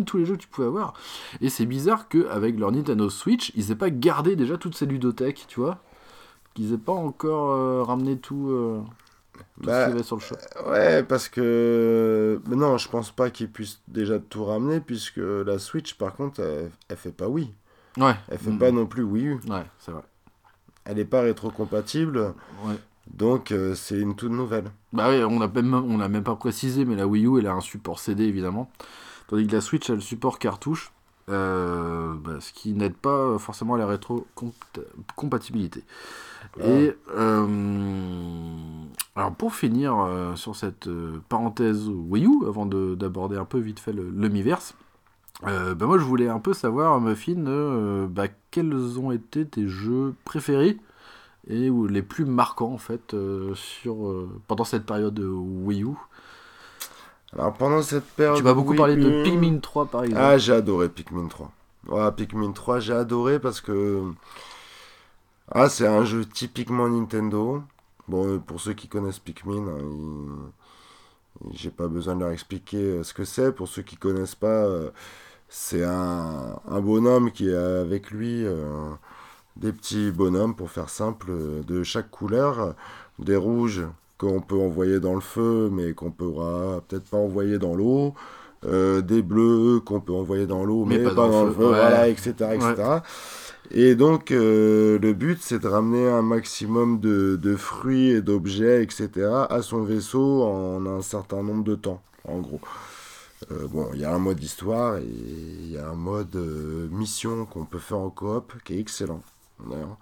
tous 0.07 0.18
les 0.18 0.24
jeux 0.24 0.36
que 0.36 0.42
tu 0.42 0.49
pouvais 0.49 0.66
avoir. 0.68 0.94
Et 1.40 1.49
c'est 1.49 1.66
bizarre 1.66 2.09
que 2.09 2.28
avec 2.28 2.59
leur 2.59 2.72
Nintendo 2.72 3.09
Switch, 3.11 3.53
ils 3.57 3.70
aient 3.70 3.74
pas 3.76 3.90
gardé 3.90 4.36
déjà 4.36 4.57
toutes 4.59 4.76
ces 4.76 4.86
ludothèques, 4.86 5.46
tu 5.49 5.61
vois, 5.61 5.78
qu'ils 6.55 6.72
aient 6.74 6.78
pas 6.78 6.92
encore 6.92 7.51
euh, 7.53 7.82
ramené 7.82 8.18
tout. 8.18 8.49
euh, 8.51 8.80
tout 9.61 9.66
Bah, 9.66 9.72
ce 9.72 9.84
qu'il 9.86 9.91
y 9.91 9.95
avait 9.95 10.03
sur 10.03 10.16
le 10.16 10.22
shop. 10.22 10.36
Ouais, 10.68 11.03
parce 11.03 11.28
que. 11.28 12.41
Mais 12.49 12.57
non, 12.57 12.78
je 12.78 12.89
pense 12.89 13.11
pas 13.11 13.30
qu'ils 13.30 13.51
puissent 13.51 13.80
déjà 13.89 14.18
tout 14.18 14.45
ramener, 14.45 14.80
puisque 14.80 15.18
la 15.18 15.59
Switch, 15.59 15.95
par 15.95 16.14
contre, 16.14 16.41
elle, 16.41 16.70
elle 16.89 16.97
fait 16.97 17.12
pas 17.12 17.28
Wii. 17.28 17.53
Ouais. 17.97 18.14
Elle 18.28 18.39
fait 18.39 18.51
Mm. 18.51 18.59
pas 18.59 18.70
non 18.70 18.86
plus 18.86 19.03
Wii 19.03 19.26
U. 19.26 19.34
Ouais, 19.49 19.64
c'est 19.78 19.91
vrai. 19.93 20.03
Elle 20.84 20.99
est 20.99 21.05
pas 21.05 21.20
rétrocompatible, 21.22 22.34
Ouais. 22.64 22.76
donc 23.12 23.53
euh, 23.53 23.74
c'est 23.74 23.99
une 23.99 24.14
toute 24.16 24.32
nouvelle. 24.32 24.70
Bah 24.93 25.09
oui, 25.11 25.22
on 25.22 25.39
l'a 25.39 25.49
même, 25.49 25.74
on 25.74 25.99
l'a 25.99 26.09
même 26.09 26.24
pas 26.24 26.36
précisé, 26.36 26.84
mais 26.84 26.97
la 26.97 27.07
Wii 27.07 27.26
U, 27.26 27.39
elle 27.39 27.47
a 27.47 27.53
un 27.53 27.61
support 27.61 27.99
CD 27.99 28.24
évidemment. 28.24 28.70
Tandis 29.28 29.47
que 29.47 29.53
la 29.53 29.61
Switch 29.61 29.91
a 29.91 29.95
le 29.95 30.01
support 30.01 30.39
cartouche, 30.39 30.91
euh, 31.29 32.14
bah, 32.14 32.41
ce 32.41 32.53
qui 32.53 32.72
n'aide 32.72 32.95
pas 32.95 33.39
forcément 33.39 33.74
à 33.74 33.79
la 33.79 33.87
rétro-compatibilité. 33.87 35.85
Et 36.61 36.95
euh, 37.16 37.47
alors 39.14 39.35
pour 39.35 39.55
finir 39.55 39.99
euh, 39.99 40.35
sur 40.37 40.57
cette 40.57 40.89
parenthèse 41.29 41.89
Wii 41.89 42.26
U, 42.26 42.47
avant 42.47 42.66
de- 42.66 42.95
d'aborder 42.95 43.37
un 43.37 43.45
peu 43.45 43.59
vite 43.59 43.79
fait 43.81 43.93
le, 43.93 44.09
le 44.11 44.29
Miiverse, 44.29 44.74
bah 45.43 45.74
moi 45.81 45.99
je 45.99 46.05
voulais 46.05 46.29
un 46.29 46.41
peu 46.41 46.53
savoir, 46.53 47.01
Muffin, 47.01 48.07
bah, 48.09 48.26
quels 48.51 48.99
ont 48.99 49.12
été 49.12 49.47
tes 49.47 49.68
jeux 49.68 50.14
préférés 50.24 50.79
et 51.49 51.70
ou 51.70 51.87
les 51.87 52.03
plus 52.03 52.24
marquants 52.24 52.72
en 52.72 52.79
fait 52.79 53.14
sur 53.55 54.26
pendant 54.49 54.64
cette 54.64 54.85
période 54.85 55.14
de 55.14 55.26
Wii 55.26 55.85
U? 55.85 55.95
Alors 57.35 57.53
pendant 57.55 57.83
cette 57.83 58.05
période. 58.05 58.37
Tu 58.39 58.43
m'as 58.43 58.55
beaucoup 58.55 58.74
parlé 58.74 58.97
de 58.97 59.22
Pikmin 59.22 59.59
3 59.59 59.87
par 59.87 60.05
exemple. 60.05 60.22
Ah, 60.22 60.39
j'ai 60.39 60.53
adoré 60.53 60.89
Pikmin 60.89 61.29
3. 61.29 61.51
Ouais, 61.89 62.12
Pikmin 62.12 62.53
3, 62.53 62.81
j'ai 62.81 62.93
adoré 62.93 63.39
parce 63.39 63.61
que. 63.61 64.05
Ah, 65.51 65.68
c'est 65.68 65.87
un 65.87 66.05
jeu 66.05 66.24
typiquement 66.24 66.89
Nintendo. 66.89 67.62
Bon, 68.07 68.26
euh, 68.26 68.39
pour 68.39 68.61
ceux 68.61 68.72
qui 68.74 68.89
connaissent 68.89 69.18
Pikmin, 69.18 69.66
hein, 69.68 70.51
j'ai 71.53 71.70
pas 71.70 71.89
besoin 71.89 72.14
de 72.14 72.20
leur 72.20 72.31
expliquer 72.31 72.79
euh, 72.79 73.03
ce 73.03 73.14
que 73.14 73.24
c'est. 73.24 73.53
Pour 73.53 73.68
ceux 73.68 73.83
qui 73.83 73.97
connaissent 73.97 74.35
pas, 74.35 74.47
euh, 74.47 74.91
c'est 75.49 75.85
un, 75.85 76.59
un 76.68 76.81
bonhomme 76.81 77.31
qui 77.31 77.53
a 77.53 77.81
avec 77.81 78.11
lui 78.11 78.45
euh, 78.45 78.91
des 79.57 79.72
petits 79.72 80.11
bonhommes, 80.11 80.55
pour 80.55 80.70
faire 80.70 80.89
simple, 80.91 81.31
de 81.66 81.83
chaque 81.83 82.11
couleur. 82.11 82.74
Des 83.18 83.37
rouges 83.37 83.85
qu'on 84.19 84.41
peut 84.41 84.57
envoyer 84.59 85.01
dans 85.01 85.14
le 85.14 85.21
feu, 85.21 85.71
mais 85.73 85.93
qu'on 85.95 86.11
pourra 86.11 86.83
peut-être 86.89 87.05
pas 87.05 87.16
envoyer 87.16 87.59
dans 87.59 87.75
l'eau. 87.75 88.14
Euh, 88.66 89.03
des 89.03 89.23
bleus 89.23 89.79
qu'on 89.87 90.01
peut 90.01 90.12
envoyer 90.12 90.45
dans 90.45 90.64
l'eau, 90.64 90.85
mais, 90.85 90.99
pas, 90.99 91.14
dans, 91.14 91.45
le 91.45 91.53
feu, 91.53 91.61
ouais. 91.61 91.69
voilà, 91.69 92.09
etc. 92.09 92.33
etc. 92.55 92.75
Et 93.71 93.95
donc, 93.95 94.33
euh, 94.33 94.99
le 94.99 95.12
but, 95.12 95.39
c'est 95.41 95.61
de 95.61 95.69
ramener 95.69 96.09
un 96.09 96.23
maximum 96.23 96.99
de, 96.99 97.39
de 97.41 97.55
fruits 97.55 98.11
et 98.11 98.21
d'objets, 98.21 98.83
etc., 98.83 99.09
à 99.49 99.62
son 99.62 99.85
vaisseau 99.85 100.43
en 100.43 100.85
un 100.87 101.03
certain 101.03 101.41
nombre 101.45 101.62
de 101.62 101.77
temps, 101.77 102.03
en 102.27 102.41
gros. 102.41 102.61
Euh, 103.53 103.69
bon, 103.69 103.91
il 103.95 104.01
y 104.01 104.05
a 104.05 104.12
un 104.12 104.19
mode 104.19 104.43
histoire 104.43 104.97
et 104.97 105.05
il 105.07 105.71
y 105.71 105.79
a 105.79 105.89
un 105.89 105.95
mode 105.95 106.35
mission 106.91 107.47
qu'on 107.47 107.64
peut 107.64 107.79
faire 107.79 107.99
en 107.99 108.11
coop 108.11 108.55
qui 108.64 108.75
est 108.75 108.81
excellent, 108.81 109.23
d'ailleurs. 109.71 109.99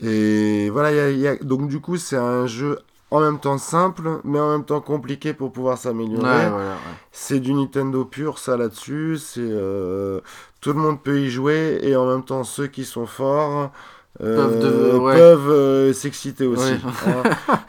Et 0.00 0.70
voilà, 0.70 0.90
il 0.92 0.96
y 0.96 1.00
a- 1.00 1.10
il 1.10 1.18
y 1.18 1.26
a- 1.28 1.36
donc 1.36 1.68
du 1.68 1.80
coup, 1.80 1.98
c'est 1.98 2.16
un 2.16 2.46
jeu 2.46 2.78
en 3.10 3.20
même 3.20 3.38
temps 3.38 3.58
simple, 3.58 4.20
mais 4.24 4.38
en 4.38 4.50
même 4.50 4.64
temps 4.64 4.80
compliqué 4.80 5.32
pour 5.32 5.50
pouvoir 5.52 5.74
Ouais, 5.76 5.80
s'améliorer. 5.82 6.20
voilà, 6.20 6.56
ouais. 6.56 6.74
C'est 7.12 7.40
du 7.40 7.54
Nintendo 7.54 8.04
pur, 8.04 8.38
ça 8.38 8.56
là-dessus. 8.56 9.16
C'est 9.18 9.40
euh, 9.42 10.20
tout 10.60 10.72
le 10.72 10.78
monde 10.78 11.02
peut 11.02 11.18
y 11.20 11.30
jouer 11.30 11.78
et 11.82 11.96
en 11.96 12.06
même 12.06 12.22
temps 12.24 12.44
ceux 12.44 12.66
qui 12.66 12.84
sont 12.84 13.06
forts 13.06 13.70
euh, 14.20 15.00
Peuvent 15.00 15.00
ouais. 15.02 15.14
euh, 15.20 15.92
s'exciter 15.92 16.44
aussi. 16.46 16.72
Ouais. 16.72 16.78
hein, 17.06 17.22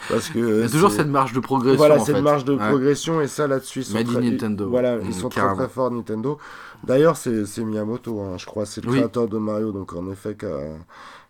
parce 0.09 0.29
que 0.29 0.39
Il 0.39 0.61
y 0.61 0.63
a 0.63 0.69
toujours 0.69 0.89
c'est- 0.89 0.97
cette 0.97 1.07
marge 1.07 1.31
de 1.33 1.39
progression. 1.39 1.77
voilà, 1.77 1.97
en 1.97 2.03
cette 2.03 2.15
fait. 2.15 2.21
marge 2.21 2.43
de 2.43 2.53
Ouais. 2.53 2.67
progression 2.69 3.21
et 3.21 3.27
ça 3.27 3.45
là-dessus 3.47 3.79
ils 3.81 3.85
sont 3.85 3.93
Made 3.93 4.07
très, 4.07 4.21
Nintendo. 4.21 4.67
Voilà, 4.67 4.97
Mm, 4.97 5.01
ils 5.05 5.13
sont 5.13 5.29
carrément. 5.29 5.55
très 5.55 5.65
très 5.65 5.73
forts 5.73 5.91
Nintendo. 5.91 6.37
D'ailleurs, 6.83 7.17
c'est 7.17 7.45
c'est 7.45 7.63
Miyamoto, 7.63 8.19
hein, 8.21 8.37
je 8.37 8.45
crois, 8.47 8.65
c'est 8.65 8.83
le 8.83 8.89
Oui. 8.89 8.97
créateur 8.97 9.27
de 9.27 9.37
Mario, 9.37 9.71
donc 9.71 9.93
en 9.93 10.09
effet 10.09 10.35
qui 10.35 10.45
a, 10.47 10.57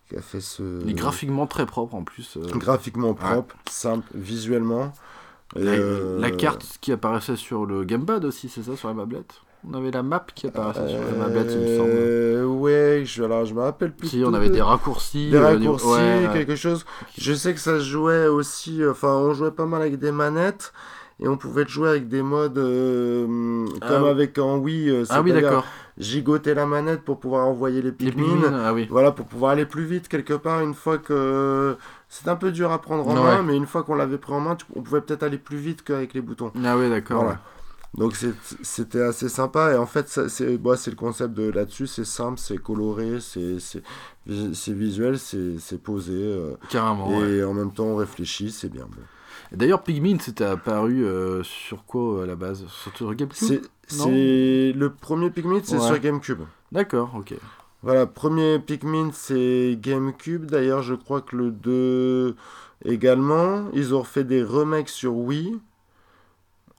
qui 0.10 0.16
a 0.18 0.22
fait 0.22 0.42
ce 0.42 0.82
Il 0.84 0.90
est 0.90 0.94
graphiquement 0.94 1.48
très 1.48 1.66
propre 1.66 1.96
en 1.96 2.04
plus. 2.04 2.38
euh, 2.38 2.42
graphiquement 2.58 3.14
propre, 3.14 3.56
simple, 3.70 4.08
visuellement. 4.16 4.92
La, 5.56 5.72
euh, 5.72 6.20
la 6.20 6.30
carte 6.32 6.78
qui 6.82 6.92
apparaissait 6.92 7.36
sur 7.36 7.66
le 7.66 7.84
gamepad 7.84 8.24
aussi, 8.26 8.50
c'est 8.50 8.62
ça, 8.64 8.76
sur 8.76 8.88
la 8.88 8.94
mablette 8.94 9.34
On 9.68 9.74
avait 9.74 9.90
la 9.92 10.04
map 10.04 10.26
qui 10.36 10.46
apparaissait 10.48 10.88
sur 10.88 11.00
la 11.00 11.12
mablette, 11.12 11.52
il 11.52 11.60
me 11.62 11.78
semble. 11.78 11.90
Euh, 11.92 12.46
ouais, 12.46 13.02
je, 13.06 13.24
alors 13.24 13.46
je 13.46 13.54
me 13.56 13.62
rappelle 13.62 13.92
plus. 13.94 14.08
Si, 14.08 14.24
on 14.26 14.34
avait 14.34 14.50
de- 14.50 14.54
des 14.54 14.62
raccourcis. 14.62 15.30
des 15.32 15.40
raccourcis, 15.40 15.86
ouais, 15.88 16.30
quelque 16.34 16.56
chose. 16.56 16.86
Je 17.18 17.34
sais 17.34 17.54
que 17.54 17.60
ça 17.60 17.80
se 17.80 17.84
jouait 17.84 18.28
aussi, 18.28 18.82
enfin 18.88 19.10
on 19.16 19.34
jouait 19.34 19.52
pas 19.52 19.66
mal 19.66 19.82
avec 19.82 19.98
des 19.98 20.12
manettes 20.12 20.72
et 21.20 21.28
on 21.28 21.36
pouvait 21.36 21.68
jouer 21.68 21.90
avec 21.90 22.08
des 22.08 22.22
modes 22.22 22.58
euh, 22.60 23.66
Ah 23.82 23.88
comme 23.88 24.04
oui. 24.04 24.10
avec 24.10 24.38
en 24.38 24.58
Wii, 24.60 24.90
euh, 24.90 25.04
Ah 25.10 25.22
oui, 25.22 25.34
d'accord. 25.34 25.66
Gigoter 26.00 26.54
la 26.54 26.66
manette 26.66 27.02
pour 27.04 27.20
pouvoir 27.20 27.46
envoyer 27.48 27.82
les 27.82 27.92
Pikmin. 27.92 28.54
Ah 28.54 28.74
oui. 28.74 28.88
Voilà, 28.90 29.12
pour 29.12 29.26
pouvoir 29.26 29.52
aller 29.52 29.66
plus 29.66 29.86
vite 29.86 30.08
quelque 30.08 30.34
part 30.34 30.62
une 30.62 30.74
fois 30.74 30.98
que... 30.98 31.76
C'est 32.08 32.28
un 32.28 32.36
peu 32.36 32.52
dur 32.52 32.72
à 32.72 32.82
prendre 32.82 33.08
en 33.08 33.14
main, 33.14 33.44
mais 33.44 33.56
une 33.56 33.68
fois 33.68 33.84
qu'on 33.84 33.94
l'avait 33.96 34.18
pris 34.18 34.34
en 34.34 34.40
main, 34.40 34.58
on 34.76 34.82
pouvait 34.82 35.02
peut-être 35.02 35.24
aller 35.24 35.38
plus 35.38 35.58
vite 35.58 35.84
qu'avec 35.84 36.14
les 36.16 36.22
boutons. 36.22 36.52
Ah 36.66 36.76
oui, 36.78 36.90
d'accord. 36.90 37.24
Voilà. 37.24 37.40
Donc 37.98 38.16
c'était 38.62 39.02
assez 39.02 39.30
sympa 39.30 39.74
et 39.74 39.76
en 39.76 39.88
fait 39.88 40.08
c'est 40.08 40.46
le 40.58 40.96
concept 40.96 41.34
de 41.34 41.50
là-dessus, 41.50 41.88
c'est 41.88 42.06
simple, 42.06 42.40
c'est 42.40 42.60
coloré, 42.60 43.18
c'est 43.20 43.60
c'est 43.60 43.82
vis- 44.28 44.54
c'est 44.54 44.74
visuel, 44.74 45.18
c'est 45.18 45.82
posé 45.82 46.14
euh. 46.14 46.54
Carrément. 46.70 47.10
ouais. 47.18 47.38
et 47.38 47.44
en 47.44 47.54
même 47.56 47.72
temps 47.74 47.86
on 47.86 47.96
réfléchit, 47.96 48.52
c'est 48.52 48.70
bien. 48.70 48.84
bon. 48.84 49.02
D'ailleurs, 49.52 49.82
Pikmin, 49.82 50.18
c'était 50.20 50.44
apparu 50.46 51.04
euh, 51.04 51.42
sur 51.42 51.84
quoi 51.86 52.24
à 52.24 52.26
la 52.28 52.36
base? 52.36 52.66
Sur 52.96 53.16
GameCube 53.16 53.62
C'est 53.90 54.74
le 54.76 54.90
premier 54.90 55.30
Pikmin, 55.30 55.60
c'est 55.64 55.78
Ouais. 55.78 55.86
sur 55.88 56.00
GameCube. 56.00 56.42
D'accord, 56.72 57.12
ok. 57.16 57.34
Voilà, 57.82 58.06
premier 58.06 58.60
Pikmin 58.60 59.10
c'est 59.14 59.78
GameCube. 59.82 60.46
D'ailleurs, 60.46 60.82
je 60.84 60.94
crois 60.96 61.22
que 61.22 61.36
le 61.36 61.52
2 61.52 62.36
également, 62.86 63.70
ils 63.74 63.94
ont 63.96 64.02
refait 64.02 64.24
des 64.24 64.44
remakes 64.44 64.90
sur 64.90 65.16
Wii 65.16 65.60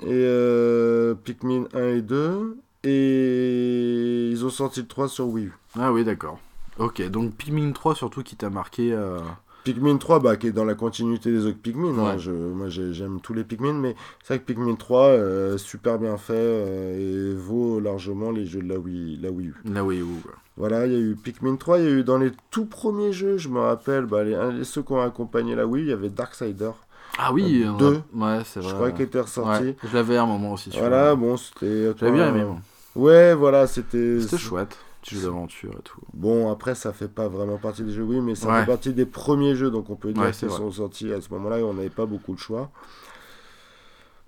et 0.01 0.07
euh, 0.09 1.15
Pikmin 1.15 1.65
1 1.75 1.89
et 1.97 2.03
2 2.03 2.57
et 2.85 4.29
ils 4.31 4.45
ont 4.45 4.51
sorti 4.51 4.81
le 4.81 4.87
3 4.87 5.09
sur 5.09 5.27
Wii 5.29 5.47
U. 5.47 5.53
Ah 5.79 5.93
oui, 5.93 6.05
d'accord. 6.05 6.39
Ok, 6.79 7.03
donc 7.11 7.35
Pikmin 7.35 7.73
3 7.73 7.95
surtout 7.95 8.23
qui 8.23 8.37
t'a 8.37 8.49
marqué. 8.51 8.93
euh, 8.93 9.19
Pikmin 9.65 9.97
3, 9.99 10.21
bah, 10.21 10.37
qui 10.37 10.47
est 10.49 10.53
dans 10.53 10.65
la 10.65 10.75
continuité 10.75 11.31
des 11.31 11.47
autres 11.47 11.59
Pikmin. 11.63 11.99
hein. 11.99 12.13
Ouais. 12.13 12.19
Je, 12.19 12.31
moi, 12.31 12.69
j'ai- 12.69 12.93
j'aime 12.93 13.21
tous 13.21 13.35
les 13.35 13.45
Pikmin, 13.45 13.75
mais 13.75 13.95
c'est 14.23 14.35
vrai 14.35 14.39
que 14.41 14.45
Pikmin 14.47 14.75
3, 14.75 15.03
euh, 15.09 15.59
super 15.59 15.99
bien 15.99 16.17
fait 16.17 16.33
euh, 16.35 17.33
et 17.33 17.35
vaut 17.37 17.81
largement 17.81 18.31
les 18.31 18.47
jeux 18.47 18.63
de 18.63 18.69
la 18.69 18.79
Wii, 18.79 19.19
la 19.23 19.31
Wii 19.31 19.49
U. 19.49 19.55
La 19.71 19.85
Wii 19.85 20.01
U. 20.01 20.05
quoi. 20.23 20.33
Voilà, 20.57 20.87
il 20.87 20.93
y 20.93 20.97
a 20.97 20.99
eu 20.99 21.15
Pikmin 21.15 21.57
3, 21.57 21.79
il 21.79 21.85
y 21.85 21.89
a 21.89 21.91
eu 21.91 22.05
dans 22.05 22.19
les 22.19 22.33
tout 22.51 22.67
premiers 22.67 23.13
jeux, 23.13 23.39
je 23.39 23.49
me 23.49 23.61
rappelle, 23.61 24.05
bah, 24.07 24.25
les, 24.25 24.65
ceux 24.65 24.83
qui 24.83 24.93
ont 24.93 25.01
accompagné 25.01 25.55
la 25.55 25.67
Wii, 25.67 25.85
il 25.85 25.89
y 25.89 25.93
avait 25.93 26.11
Darksider, 26.11 26.71
Ah 27.19 27.33
oui, 27.33 27.63
Euh, 27.65 27.71
on 27.73 27.75
a- 27.75 27.79
deux, 27.79 28.01
Ouais, 28.15 28.39
c'est 28.45 28.61
je 28.63 28.67
vrai. 28.69 28.75
crois 28.75 28.91
qu'il 28.93 29.03
était 29.07 29.21
ressorti. 29.21 29.65
Ouais, 29.65 29.77
je 29.85 29.95
l'avais 29.97 30.17
à 30.17 30.23
un 30.23 30.27
moment 30.27 30.53
aussi. 30.53 30.71
Voilà, 30.79 31.15
bon, 31.17 31.37
c'était. 31.37 31.93
J'avais 31.99 32.13
bien 32.13 32.29
aimé. 32.29 32.45
moi. 32.45 32.59
Ouais, 32.95 33.35
voilà, 33.35 33.67
c'était. 33.67 34.21
C'était 34.21 34.39
chouette. 34.39 34.77
Petit 35.03 35.15
jeu 35.17 35.23
d'aventure 35.29 35.73
et 35.79 35.83
tout. 35.83 36.01
Bon, 36.13 36.51
après, 36.53 36.75
ça 36.75 36.93
fait 36.93 37.09
pas 37.09 37.29
vraiment 37.29 37.57
partie 37.57 37.83
des 37.83 37.93
jeux 37.93 38.03
Wii, 38.03 38.21
mais 38.21 38.35
ça 38.35 38.49
Ouais. 38.49 38.61
fait 38.61 38.67
partie 38.67 38.93
des 38.93 39.07
premiers 39.07 39.55
jeux, 39.57 39.71
donc 39.71 39.89
on 39.91 39.97
peut 39.97 40.13
dire 40.13 40.23
Ouais, 40.23 40.31
qu'ils 40.33 40.51
sont 40.51 40.71
sortis 40.71 41.13
à 41.13 41.21
ce 41.21 41.29
moment-là 41.33 41.59
et 41.59 41.63
on 41.63 41.75
n'avait 41.75 41.89
pas 41.91 42.07
beaucoup 42.07 42.35
de 42.35 42.39
choix. 42.39 42.71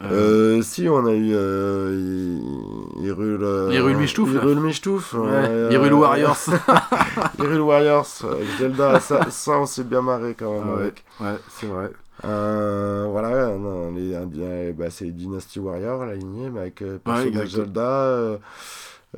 Euh, 0.05 0.63
si, 0.63 0.89
on 0.89 1.07
a 1.07 1.13
eu 1.13 1.31
euh, 1.33 2.37
Hyrule. 3.01 3.45
euh, 3.45 3.71
Hyrule 3.73 3.97
Michtouf, 3.99 4.35
là. 4.35 4.41
Hyrule 4.43 4.59
Michtouf. 4.61 5.13
Ouais, 5.15 5.21
euh, 5.31 5.71
Hyrule 5.71 5.93
Warriors. 5.93 6.37
Hyrule 7.39 7.61
Warriors. 7.61 8.09
avec 8.25 8.49
Zelda, 8.59 8.99
ça, 8.99 9.31
ça, 9.31 9.53
on 9.61 9.67
s'est 9.67 9.85
bien 9.85 10.03
marré 10.03 10.35
quand 10.37 10.53
même 10.55 10.65
Ah 10.67 10.75
ouais. 10.75 10.83
avec. 10.83 11.05
ouais, 11.21 11.37
c'est 11.51 11.67
vrai. 11.67 11.93
Euh, 12.25 13.07
voilà, 13.11 13.57
non, 13.57 13.93
les, 13.93 14.13
euh, 14.15 14.73
bah, 14.73 14.91
c'est 14.91 15.07
Dynasty 15.13 15.61
Warrior, 15.61 16.05
la 16.05 16.17
lignée, 16.17 16.51
mais 16.51 16.61
avec 16.61 16.83
euh, 16.83 16.99
exact. 17.25 17.47
Zelda. 17.47 17.81
euh, 17.81 18.39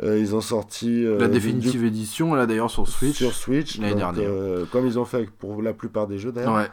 euh, 0.02 0.18
ils 0.18 0.34
ont 0.34 0.40
sorti. 0.40 1.04
euh, 1.04 1.18
La 1.18 1.26
du- 1.28 1.34
définitive 1.34 1.84
édition, 1.84 2.34
là 2.34 2.46
d'ailleurs 2.46 2.70
sur 2.70 2.84
du- 2.84 2.90
Switch. 2.90 3.16
Sur 3.16 3.32
Switch. 3.32 3.78
l'année 3.78 3.94
dernière. 3.94 4.28
euh, 4.30 4.64
comme 4.72 4.86
ils 4.86 4.98
ont 4.98 5.04
fait 5.04 5.28
pour 5.30 5.62
la 5.62 5.72
plupart 5.72 6.06
des 6.06 6.18
jeux 6.18 6.32
d'ailleurs. 6.32 6.54
Ouais. 6.54 6.68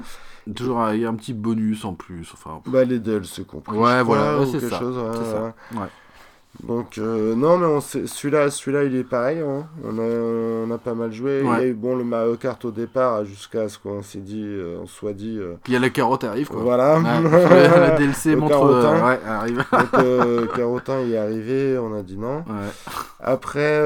Toujours 0.56 0.82
avec 0.82 1.04
un 1.04 1.14
petit 1.14 1.34
bonus 1.34 1.86
en 1.86 1.94
plus. 1.94 2.28
Enfin, 2.34 2.62
Bah, 2.66 2.84
les 2.84 3.00
DLC 3.00 3.44
compris. 3.44 3.78
Ouais, 3.78 4.02
voilà, 4.02 4.40
ouais, 4.40 4.48
c'est 4.52 4.60
ça, 4.60 4.80
chose, 4.80 4.98
ouais, 4.98 5.12
c'est 5.24 5.32
ça. 5.32 5.44
ouais. 5.74 5.88
Donc, 6.64 6.98
euh, 6.98 7.34
non, 7.34 7.58
mais 7.58 7.80
celui-là, 8.06 8.52
celui-là, 8.52 8.84
il 8.84 8.96
est 8.96 9.04
pareil. 9.06 9.40
hein. 9.40 9.66
On, 9.84 9.98
a, 9.98 10.02
on 10.02 10.70
a 10.70 10.78
pas 10.78 10.94
mal 10.94 11.12
joué. 11.12 11.40
Il 11.44 11.48
y 11.50 11.50
a 11.54 11.66
eu 11.66 11.74
bon, 11.74 11.96
le 11.96 12.04
Mario 12.04 12.36
Kart 12.36 12.64
au 12.66 12.72
départ, 12.72 13.24
jusqu'à 13.26 13.68
ce 13.70 13.80
qu'on 13.80 14.04
s'est 14.04 14.20
dit, 14.20 14.44
euh, 14.46 14.78
on 14.84 14.86
soit 14.86 15.14
dit. 15.14 15.38
euh, 15.40 15.54
Puis 15.64 15.72
il 15.72 15.74
y 15.74 15.78
a 15.78 15.80
la 15.80 15.90
carotte 15.90 16.24
arrive 16.26 16.50
quoi. 16.50 16.60
voilà. 16.62 17.00
Ouais, 17.00 17.22
le 17.94 17.98
DLC 17.98 18.32
Le 18.32 18.36
montre. 18.38 18.52
carotin. 18.52 19.08
ouais, 19.08 19.20
arrive. 19.26 19.64
Donc, 19.72 20.54
Carotin 20.56 21.00
il 21.02 21.14
est 21.14 21.18
arrivé, 21.18 21.78
on 21.80 21.96
a 21.98 22.04
dit 22.04 22.18
non. 22.18 22.40
Ouais. 22.40 22.70
Après, 23.20 23.80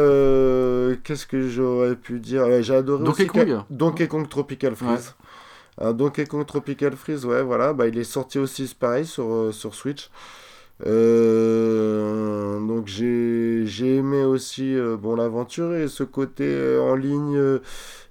qu'est-ce 1.04 1.26
que 1.28 1.48
j'aurais 1.48 1.96
pu 1.96 2.20
dire? 2.20 2.46
J'ai 2.62 2.76
adoré 2.76 3.04
Donkey 3.04 3.28
Ca- 3.32 3.46
Kong. 3.46 3.60
Donkey 3.70 4.08
Kong 4.08 4.28
Tropical 4.28 4.76
Freeze. 4.76 5.14
Donkey 5.94 6.26
Kong 6.26 6.46
Tropical 6.46 6.94
Freeze, 6.94 7.26
ouais, 7.26 7.44
voilà, 7.44 7.74
bah, 7.74 7.88
il 7.88 7.98
est 7.98 8.04
sorti 8.06 8.40
aussi, 8.40 8.74
pareil, 8.80 9.06
sur, 9.06 9.54
sur 9.54 9.76
Switch. 9.76 10.10
Euh, 10.86 12.60
donc 12.60 12.88
j'ai 12.88 13.64
j'ai 13.66 13.96
aimé 13.96 14.26
aussi 14.26 14.76
euh, 14.76 14.98
bon 14.98 15.16
l'aventure 15.16 15.74
et 15.74 15.88
ce 15.88 16.04
côté 16.04 16.44
euh, 16.46 16.82
en 16.82 16.96
ligne 16.96 17.60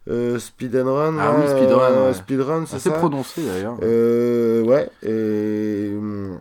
euh, 0.09 0.39
speed 0.39 0.75
and 0.77 0.95
run. 0.95 1.19
Ah 1.19 1.35
oui, 1.37 1.45
là, 1.45 2.15
speedrun, 2.15 2.61
euh, 2.61 2.61
ouais. 2.61 2.79
c'est 2.79 2.91
prononcé 2.91 3.43
d'ailleurs. 3.45 3.79
Ouais, 3.83 4.89
et 5.03 5.91
hum, 5.95 6.39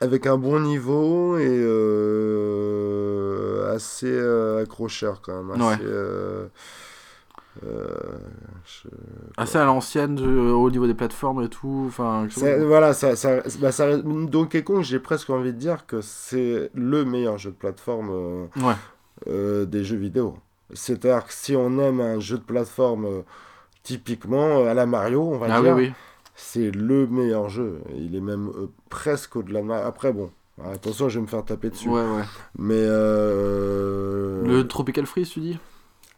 avec 0.00 0.26
un 0.26 0.36
bon 0.36 0.58
niveau 0.60 1.38
et 1.38 1.62
assez 3.72 4.18
accrocheur 4.60 5.20
quand 5.22 5.42
même. 5.44 5.60
Ouais. 5.60 5.74
Assez, 5.74 5.84
je- 7.62 8.88
Assez 9.36 9.58
à 9.58 9.64
l'ancienne 9.64 10.18
euh, 10.20 10.52
au 10.52 10.70
niveau 10.70 10.86
des 10.86 10.94
plateformes 10.94 11.42
et 11.42 11.48
tout. 11.48 11.84
Enfin, 11.86 12.26
ça- 12.30 12.64
voilà, 12.64 12.94
ça, 12.94 13.16
ça, 13.16 13.40
bah, 13.60 13.72
ça, 13.72 13.96
Donkey 13.98 14.62
Kong, 14.62 14.82
j'ai 14.82 14.98
presque 14.98 15.30
envie 15.30 15.52
de 15.52 15.58
dire 15.58 15.86
que 15.86 16.00
c'est 16.00 16.70
le 16.74 17.04
meilleur 17.04 17.38
jeu 17.38 17.50
de 17.50 17.56
plateforme 17.56 18.10
euh, 18.10 18.46
Ouais. 18.64 18.74
euh, 19.28 19.64
des 19.66 19.84
jeux 19.84 19.96
vidéo. 19.98 20.36
C'est-à-dire 20.72 21.26
que 21.26 21.32
si 21.34 21.54
on 21.54 21.78
aime 21.78 22.00
un 22.00 22.18
jeu 22.20 22.38
de 22.38 22.42
plateforme 22.44 23.04
euh, 23.04 23.20
typiquement 23.82 24.60
euh, 24.60 24.70
à 24.70 24.74
la 24.74 24.86
Mario, 24.86 25.22
on 25.22 25.36
va 25.38 25.48
Ah 25.50 25.58
oui, 25.60 25.64
dire, 25.66 25.76
oui. 25.76 25.92
c'est 26.34 26.70
le 26.70 27.06
meilleur 27.06 27.48
jeu. 27.50 27.80
Il 27.94 28.16
est 28.16 28.20
même 28.20 28.48
euh, 28.48 28.70
presque 28.88 29.36
au-delà 29.36 29.60
de 29.60 29.66
Mario. 29.66 29.84
Après, 29.86 30.12
bon, 30.12 30.30
attention, 30.72 31.08
je 31.10 31.18
vais 31.18 31.22
me 31.22 31.26
faire 31.28 31.44
taper 31.44 31.68
dessus. 31.68 31.88
Ouais, 31.90 32.00
ouais. 32.00 32.22
Mais. 32.58 32.74
euh, 32.78 34.42
Le 34.46 34.66
Tropical 34.66 35.04
Freeze, 35.06 35.28
tu 35.30 35.40
dis? 35.40 35.58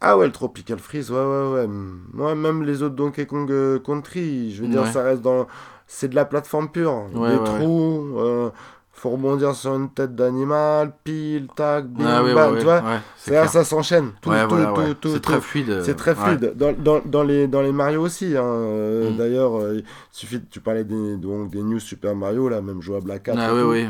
Ah 0.01 0.17
ouais, 0.17 0.25
le 0.25 0.31
Tropical 0.31 0.77
Freeze, 0.79 1.09
ouais, 1.11 1.17
ouais, 1.17 1.53
ouais. 1.53 1.67
Moi, 2.13 2.35
même 2.35 2.63
les 2.63 2.83
autres 2.83 2.95
Donkey 2.95 3.25
Kong 3.25 3.49
euh, 3.51 3.79
Country, 3.79 4.53
je 4.53 4.61
veux 4.63 4.67
dire, 4.69 4.83
Ouais. 4.83 4.91
ça 4.91 5.03
reste 5.03 5.21
dans. 5.21 5.47
C'est 5.87 6.07
de 6.09 6.15
la 6.15 6.25
plateforme 6.25 6.69
pure. 6.69 7.05
Ouais, 7.13 7.29
Des 7.31 7.37
ouais. 7.37 7.43
trous, 7.43 8.15
euh, 8.17 8.49
faut 8.91 9.09
rebondir 9.11 9.53
sur 9.55 9.75
une 9.75 9.89
tête 9.89 10.15
d'animal, 10.15 10.93
pile, 11.03 11.47
tac, 11.55 11.85
bim, 11.87 12.05
Ah 12.07 12.23
oui, 12.23 12.33
bam, 12.33 12.53
ouais, 12.53 12.59
tu 12.59 12.65
ouais. 12.65 12.79
vois. 12.81 13.33
là, 13.41 13.47
ça 13.47 13.63
s'enchaîne. 13.63 14.11
Tout, 14.21 14.29
Ouais, 14.31 14.43
tout, 14.43 14.49
voilà, 14.55 14.71
tout, 14.73 14.81
ouais. 14.81 14.95
tout, 14.99 15.09
C'est 15.13 15.19
très 15.21 15.41
fluide. 15.41 15.81
C'est 15.83 15.95
très 15.95 16.15
fluide. 16.15 16.53
Dans, 16.55 16.73
dans, 16.73 17.01
dans, 17.05 17.23
les, 17.23 17.47
dans 17.47 17.61
les 17.61 17.71
Mario 17.71 18.01
aussi. 18.01 18.35
Hein. 18.35 18.43
euh, 18.43 19.11
Mm. 19.11 19.17
D'ailleurs, 19.17 19.57
euh, 19.59 19.81
suffit, 20.11 20.41
tu 20.49 20.59
parlais 20.59 20.83
des, 20.83 21.17
donc, 21.17 21.51
des 21.51 21.61
New 21.61 21.79
Super 21.79 22.15
Mario, 22.15 22.49
là, 22.49 22.61
même 22.61 22.81
jouable 22.81 23.11
à 23.11 23.19
4. 23.19 23.37
Ah 23.39 23.53
oui, 23.53 23.61
oui. 23.61 23.87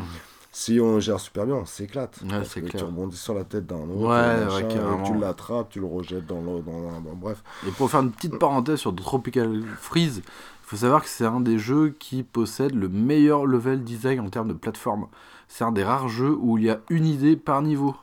Si 0.57 0.79
on 0.79 1.01
gère 1.01 1.19
super 1.19 1.45
bien, 1.45 1.55
on 1.55 1.65
s'éclate. 1.65 2.17
Ouais, 2.21 2.29
Parce 2.29 2.47
c'est 2.47 2.61
que 2.61 2.67
clair. 2.67 2.81
Tu 2.83 2.85
rebondis 2.85 3.17
sur 3.17 3.33
la 3.33 3.43
tête 3.43 3.65
d'un 3.67 3.75
autre, 3.75 3.95
Ouais, 4.07 4.45
machin, 4.45 4.55
ouais, 4.55 4.63
et 4.71 4.73
carrément. 4.73 5.03
tu 5.03 5.17
l'attrapes, 5.19 5.67
tu 5.69 5.81
le 5.81 5.85
rejettes 5.85 6.25
dans 6.27 6.39
l'eau, 6.39 6.61
dans 6.65 6.87
un... 6.95 7.01
bon, 7.01 7.11
bref. 7.13 7.43
Et 7.67 7.71
pour 7.71 7.91
faire 7.91 7.99
une 7.99 8.11
petite 8.11 8.39
parenthèse 8.39 8.79
sur 8.79 8.95
Tropical 8.95 9.61
Freeze, 9.81 10.19
il 10.23 10.23
faut 10.67 10.77
savoir 10.77 11.03
que 11.03 11.09
c'est 11.09 11.25
un 11.25 11.41
des 11.41 11.59
jeux 11.59 11.93
qui 11.99 12.23
possède 12.23 12.73
le 12.73 12.87
meilleur 12.87 13.45
level 13.45 13.83
design 13.83 14.21
en 14.21 14.29
termes 14.29 14.47
de 14.47 14.53
plateforme. 14.53 15.07
C'est 15.49 15.65
un 15.65 15.73
des 15.73 15.83
rares 15.83 16.07
jeux 16.07 16.33
où 16.39 16.57
il 16.57 16.63
y 16.63 16.69
a 16.69 16.79
une 16.89 17.05
idée 17.05 17.35
par 17.35 17.61
niveau. 17.61 17.93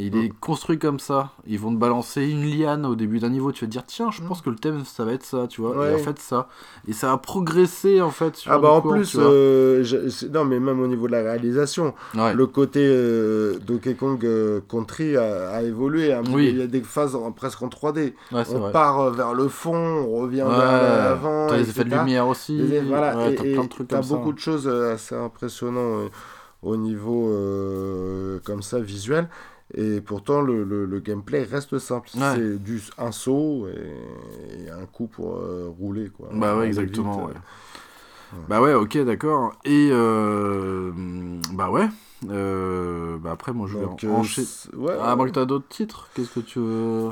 Et 0.00 0.04
il 0.06 0.16
Mm. 0.16 0.22
est 0.24 0.32
construit 0.40 0.78
comme 0.78 0.98
ça. 0.98 1.32
Ils 1.46 1.58
vont 1.58 1.70
te 1.74 1.76
balancer 1.78 2.24
une 2.26 2.44
liane 2.46 2.86
au 2.86 2.94
début 2.94 3.18
d'un 3.18 3.28
niveau. 3.28 3.52
Tu 3.52 3.64
vas 3.64 3.66
te 3.66 3.72
dire, 3.72 3.84
tiens, 3.84 4.10
je 4.10 4.22
pense 4.22 4.40
que 4.40 4.48
le 4.48 4.56
thème, 4.56 4.82
ça 4.86 5.04
va 5.04 5.12
être 5.12 5.24
ça, 5.24 5.46
tu 5.46 5.60
vois. 5.60 5.88
Et 5.88 5.92
Mm. 5.92 5.94
En 5.96 5.98
fait, 5.98 6.18
ça. 6.18 6.48
Et 6.88 6.94
ça 6.94 7.12
a 7.12 7.18
progressé, 7.18 8.00
en 8.00 8.10
fait. 8.10 8.34
Sur 8.36 8.50
Ah 8.52 8.58
bah 8.58 8.70
en 8.70 8.80
cours, 8.80 8.92
plus, 8.92 9.14
euh, 9.18 9.82
je- 9.84 10.26
non 10.28 10.44
mais 10.46 10.58
même 10.58 10.80
au 10.80 10.86
niveau 10.86 11.06
de 11.06 11.12
la 11.12 11.22
réalisation, 11.22 11.92
Ouais. 12.16 12.32
le 12.34 12.46
côté 12.46 12.80
euh, 12.82 13.58
Donkey 13.66 13.94
Kong 13.94 14.24
euh, 14.24 14.60
Country 14.70 15.16
a, 15.18 15.50
a 15.50 15.62
évolué. 15.62 16.16
petit 16.22 16.32
Oui. 16.34 16.48
Il 16.48 16.58
y 16.58 16.62
a 16.62 16.66
des 16.66 16.80
phases 16.82 17.14
en- 17.14 17.30
presque 17.32 17.60
en 17.62 17.68
3D. 17.68 18.14
Ouais, 18.32 18.44
c'est 18.46 18.54
on 18.54 18.60
vrai. 18.60 18.72
part 18.72 19.00
euh, 19.00 19.10
vers 19.10 19.34
le 19.34 19.48
fond, 19.48 19.74
on 19.74 20.20
revient 20.22 20.46
vers 20.48 20.48
l'avant. 20.48 21.46
T'as 21.48 21.58
les 21.58 21.68
effets 21.68 21.84
de 21.84 21.90
lumière 21.94 22.26
aussi. 22.26 22.58
Voilà, 22.88 23.28
et- 23.30 23.34
plein 23.34 23.64
de 23.64 23.68
trucs 23.68 23.88
comme 23.88 24.02
ça. 24.02 24.14
beaucoup 24.16 24.32
de 24.32 24.38
choses 24.38 24.66
assez 24.66 25.14
impressionnantes 25.14 26.10
au 26.62 26.76
niveau 26.76 27.30
comme 28.44 28.62
ça 28.62 28.78
visuel. 28.80 29.28
Et 29.74 30.00
pourtant, 30.00 30.40
le, 30.42 30.64
le- 30.64 30.84
le 30.84 31.00
gameplay 31.00 31.44
reste 31.44 31.78
simple. 31.78 32.08
Ouais. 32.16 32.34
C'est 32.34 32.58
du 32.62 32.80
un 32.98 33.12
saut 33.12 33.68
et, 33.68 34.64
et 34.64 34.70
un 34.70 34.86
coup 34.86 35.06
pour 35.06 35.36
euh, 35.36 35.68
rouler. 35.68 36.08
Quoi. 36.08 36.28
Bah 36.32 36.56
ouais, 36.56 36.66
exactement. 36.68 37.26
vite, 37.26 37.26
ouais. 37.28 37.40
Bah 38.48 38.60
ouais, 38.60 38.74
ok, 38.74 38.98
d'accord. 38.98 39.54
Et 39.64 39.90
euh, 39.92 40.92
bah 41.52 41.70
ouais. 41.70 41.88
Euh, 42.28 43.16
bah 43.18 43.30
après, 43.32 43.52
moi 43.52 43.66
je 43.66 43.78
vais 43.78 43.86
enchaîner. 44.08 44.46
ouais, 44.76 44.96
Ah, 45.00 45.16
moi 45.16 45.26
que 45.26 45.32
t'as 45.32 45.46
d'autres 45.46 45.68
titres? 45.68 46.08
Qu'est-ce 46.14 46.34
que 46.34 46.40
tu 46.40 46.58
veux? 46.58 47.10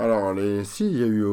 Alors, 0.00 0.34
les... 0.34 0.64
si, 0.64 0.86
il 0.90 0.98
y 0.98 1.02
a 1.02 1.06
eu 1.06 1.24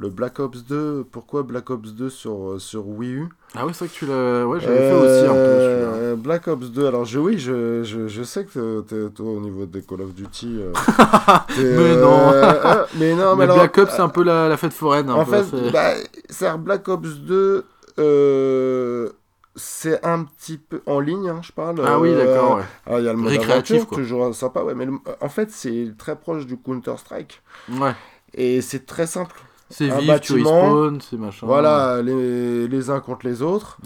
le 0.00 0.08
Black 0.10 0.38
Ops 0.38 0.64
2. 0.64 1.04
Pourquoi 1.10 1.42
Black 1.42 1.68
Ops 1.70 1.92
2 1.92 2.08
sur, 2.08 2.50
euh, 2.52 2.58
sur 2.58 2.86
Wii 2.88 3.10
U? 3.14 3.28
Ah 3.54 3.66
ouais, 3.66 3.72
c'est 3.72 3.84
vrai 3.86 3.88
que 3.88 3.98
tu 3.98 4.06
l'as. 4.06 4.46
Ouais, 4.46 4.60
j'avais 4.60 4.78
fait 4.90 4.94
aussi 4.94 5.26
un 5.26 5.34
peu 5.34 5.58
celui-là. 5.60 5.92
Euh, 5.96 6.16
Black 6.16 6.46
Ops 6.48 6.70
2, 6.70 6.86
alors 6.86 7.04
je, 7.04 7.18
oui, 7.18 7.38
je, 7.38 7.82
je, 7.82 8.06
je 8.06 8.22
sais 8.22 8.44
que 8.44 8.80
t'es- 8.82 9.10
toi 9.10 9.26
au 9.26 9.40
niveau 9.40 9.66
des 9.66 9.82
Call 9.82 10.02
of 10.02 10.14
Duty. 10.14 10.60
euh, 10.60 10.72
Mais 11.58 11.96
non. 11.96 12.30
euh, 12.32 12.84
mais 12.98 13.14
non, 13.14 13.34
mais, 13.36 13.44
alors, 13.44 13.56
Black 13.58 13.76
Ops, 13.78 13.92
c'est 13.92 14.00
un 14.02 14.08
peu 14.08 14.22
la, 14.22 14.48
la 14.48 14.56
fête 14.56 14.72
foraine. 14.72 15.10
En 15.10 15.24
peu, 15.24 15.32
fait, 15.42 15.44
c'est- 15.44 15.70
bah, 15.72 15.94
c'est 16.30 16.58
Black 16.58 16.86
Ops 16.88 17.16
2, 17.16 17.64
euh, 17.98 19.08
c'est 19.56 20.04
un 20.06 20.22
petit 20.22 20.58
peu 20.58 20.80
en 20.86 21.00
ligne, 21.00 21.28
hein, 21.28 21.40
je 21.42 21.50
parle. 21.50 21.82
Ah 21.84 21.98
oui, 21.98 22.14
d'accord, 22.14 22.58
ouais. 22.58 22.98
Il 23.00 23.04
y 23.04 23.08
a 23.08 23.12
le 23.12 23.18
mode 23.18 23.32
aventure, 23.32 23.86
quoi. 23.88 23.98
toujours 23.98 24.32
sympa, 24.34 24.62
ouais, 24.62 24.74
mais 24.74 24.86
le- 24.86 24.98
en 25.20 25.28
fait, 25.28 25.50
c'est 25.50 25.92
très 25.98 26.14
proche 26.16 26.46
du 26.46 26.56
Counter-Strike. 26.56 27.42
Ouais. 27.80 27.94
Et 28.34 28.60
c'est 28.60 28.86
très 28.86 29.06
simple. 29.06 29.34
C'est 29.70 29.88
vif, 29.88 30.20
tu 30.20 30.32
respawn, 30.34 31.00
c'est 31.00 31.16
machin. 31.16 31.46
Voilà, 31.46 32.00
les, 32.02 32.66
les 32.68 32.90
uns 32.90 33.00
contre 33.00 33.26
les 33.26 33.42
autres. 33.42 33.78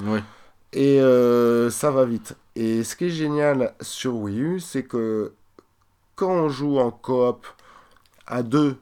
Et 0.72 1.00
euh, 1.00 1.68
ça 1.70 1.90
va 1.90 2.04
vite. 2.04 2.36
Et 2.56 2.82
ce 2.84 2.96
qui 2.96 3.06
est 3.06 3.10
génial 3.10 3.74
sur 3.80 4.14
Wii 4.16 4.40
U, 4.40 4.60
c'est 4.60 4.84
que 4.84 5.32
quand 6.14 6.30
on 6.30 6.48
joue 6.48 6.78
en 6.78 6.90
coop 6.90 7.46
à 8.26 8.42
deux, 8.42 8.76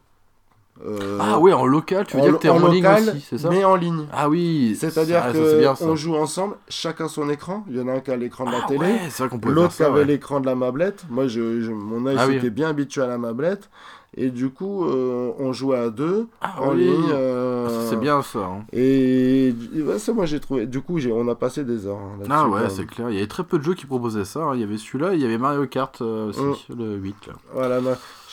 euh, 0.84 1.18
Ah 1.20 1.38
ouais, 1.38 1.52
en 1.52 1.66
local, 1.66 2.06
tu 2.06 2.16
veux 2.16 2.22
en, 2.22 2.24
dire 2.26 2.34
que 2.36 2.42
t'es 2.42 2.48
en, 2.48 2.62
en 2.62 2.68
ligne 2.68 2.82
local, 2.84 3.08
aussi, 3.10 3.26
c'est 3.28 3.38
ça 3.38 3.48
mais 3.50 3.64
en 3.64 3.74
ligne. 3.76 4.06
Ah 4.12 4.28
oui. 4.28 4.76
C'est-à-dire 4.78 5.20
ça- 5.20 5.26
ça, 5.26 5.32
c'est 5.32 5.38
que 5.38 5.58
bien, 5.58 5.74
ça. 5.74 5.84
on 5.84 5.96
joue 5.96 6.14
ensemble, 6.16 6.56
chacun 6.68 7.08
son 7.08 7.28
écran. 7.28 7.64
Il 7.68 7.76
y 7.76 7.80
en 7.80 7.88
a 7.88 7.92
un 7.92 8.00
qui 8.00 8.10
a 8.10 8.16
l'écran 8.16 8.44
de 8.44 8.50
la 8.52 8.60
Ah 8.64 8.68
télé, 8.68 8.80
ouais, 8.80 9.00
c'est 9.10 9.22
vrai 9.24 9.28
qu'on 9.30 9.38
pouvait 9.38 9.54
l'autre 9.54 9.74
qui 9.76 9.82
avait 9.82 10.00
ouais. 10.00 10.04
l'écran 10.04 10.40
de 10.40 10.46
la 10.46 10.54
mablette. 10.54 11.04
Moi, 11.10 11.26
je, 11.28 11.60
je- 11.60 11.72
mon 11.72 12.06
œil 12.06 12.16
Ah 12.18 12.26
oui. 12.28 12.38
bien 12.50 12.68
habitué 12.70 13.02
à 13.02 13.06
la 13.08 13.18
mablette. 13.18 13.68
Et 14.16 14.30
du 14.30 14.50
coup, 14.50 14.84
euh, 14.86 15.32
on 15.38 15.52
jouait 15.52 15.78
à 15.78 15.88
deux 15.90 16.26
Ah 16.40 16.60
en 16.62 16.74
oui. 16.74 16.84
ligne. 16.84 17.10
euh, 17.12 17.66
Ah, 17.66 17.70
ça, 17.70 17.90
C'est 17.90 18.00
bien 18.00 18.22
ça. 18.22 18.40
hein. 18.40 18.64
Et 18.72 19.54
ouais, 19.74 19.98
ça, 19.98 20.12
moi, 20.12 20.26
j'ai 20.26 20.40
trouvé. 20.40 20.66
Du 20.66 20.80
coup, 20.80 20.98
j'ai- 20.98 21.12
on 21.12 21.28
a 21.28 21.34
passé 21.36 21.64
des 21.64 21.86
heures. 21.86 21.98
hein, 21.98 22.18
Ah 22.28 22.48
ouais, 22.48 22.68
c'est 22.70 22.86
clair. 22.86 23.08
Il 23.10 23.14
y 23.14 23.18
avait 23.18 23.26
très 23.28 23.44
peu 23.44 23.58
de 23.58 23.62
jeux 23.64 23.74
qui 23.74 23.86
proposaient 23.86 24.24
ça. 24.24 24.40
hein. 24.40 24.54
Il 24.54 24.60
y 24.60 24.64
avait 24.64 24.78
celui-là, 24.78 25.14
il 25.14 25.20
y 25.20 25.24
avait 25.24 25.38
Mario 25.38 25.66
Kart 25.66 26.00
euh, 26.02 26.28
aussi, 26.30 26.66
Mm. 26.72 26.78
le 26.78 26.96
8. 26.96 27.26
Là. 27.28 27.34
Voilà, 27.52 27.80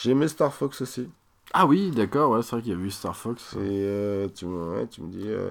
j'ai 0.02 0.12
aimé 0.12 0.28
Star 0.28 0.54
Fox 0.54 0.82
aussi. 0.82 1.08
Ah 1.54 1.66
oui, 1.66 1.92
d'accord, 1.92 2.32
ouais, 2.32 2.42
c'est 2.44 2.52
vrai 2.52 2.62
qu'il 2.62 2.74
y 2.74 2.76
a 2.76 2.80
eu 2.80 2.90
Star 2.92 3.16
Fox. 3.16 3.54
Et 3.54 3.58
euh, 3.62 4.28
tu, 4.36 4.46
me, 4.48 4.74
ouais, 4.80 4.88
tu 4.88 5.02
me 5.02 5.08
dis 5.10 5.28
euh, 5.28 5.50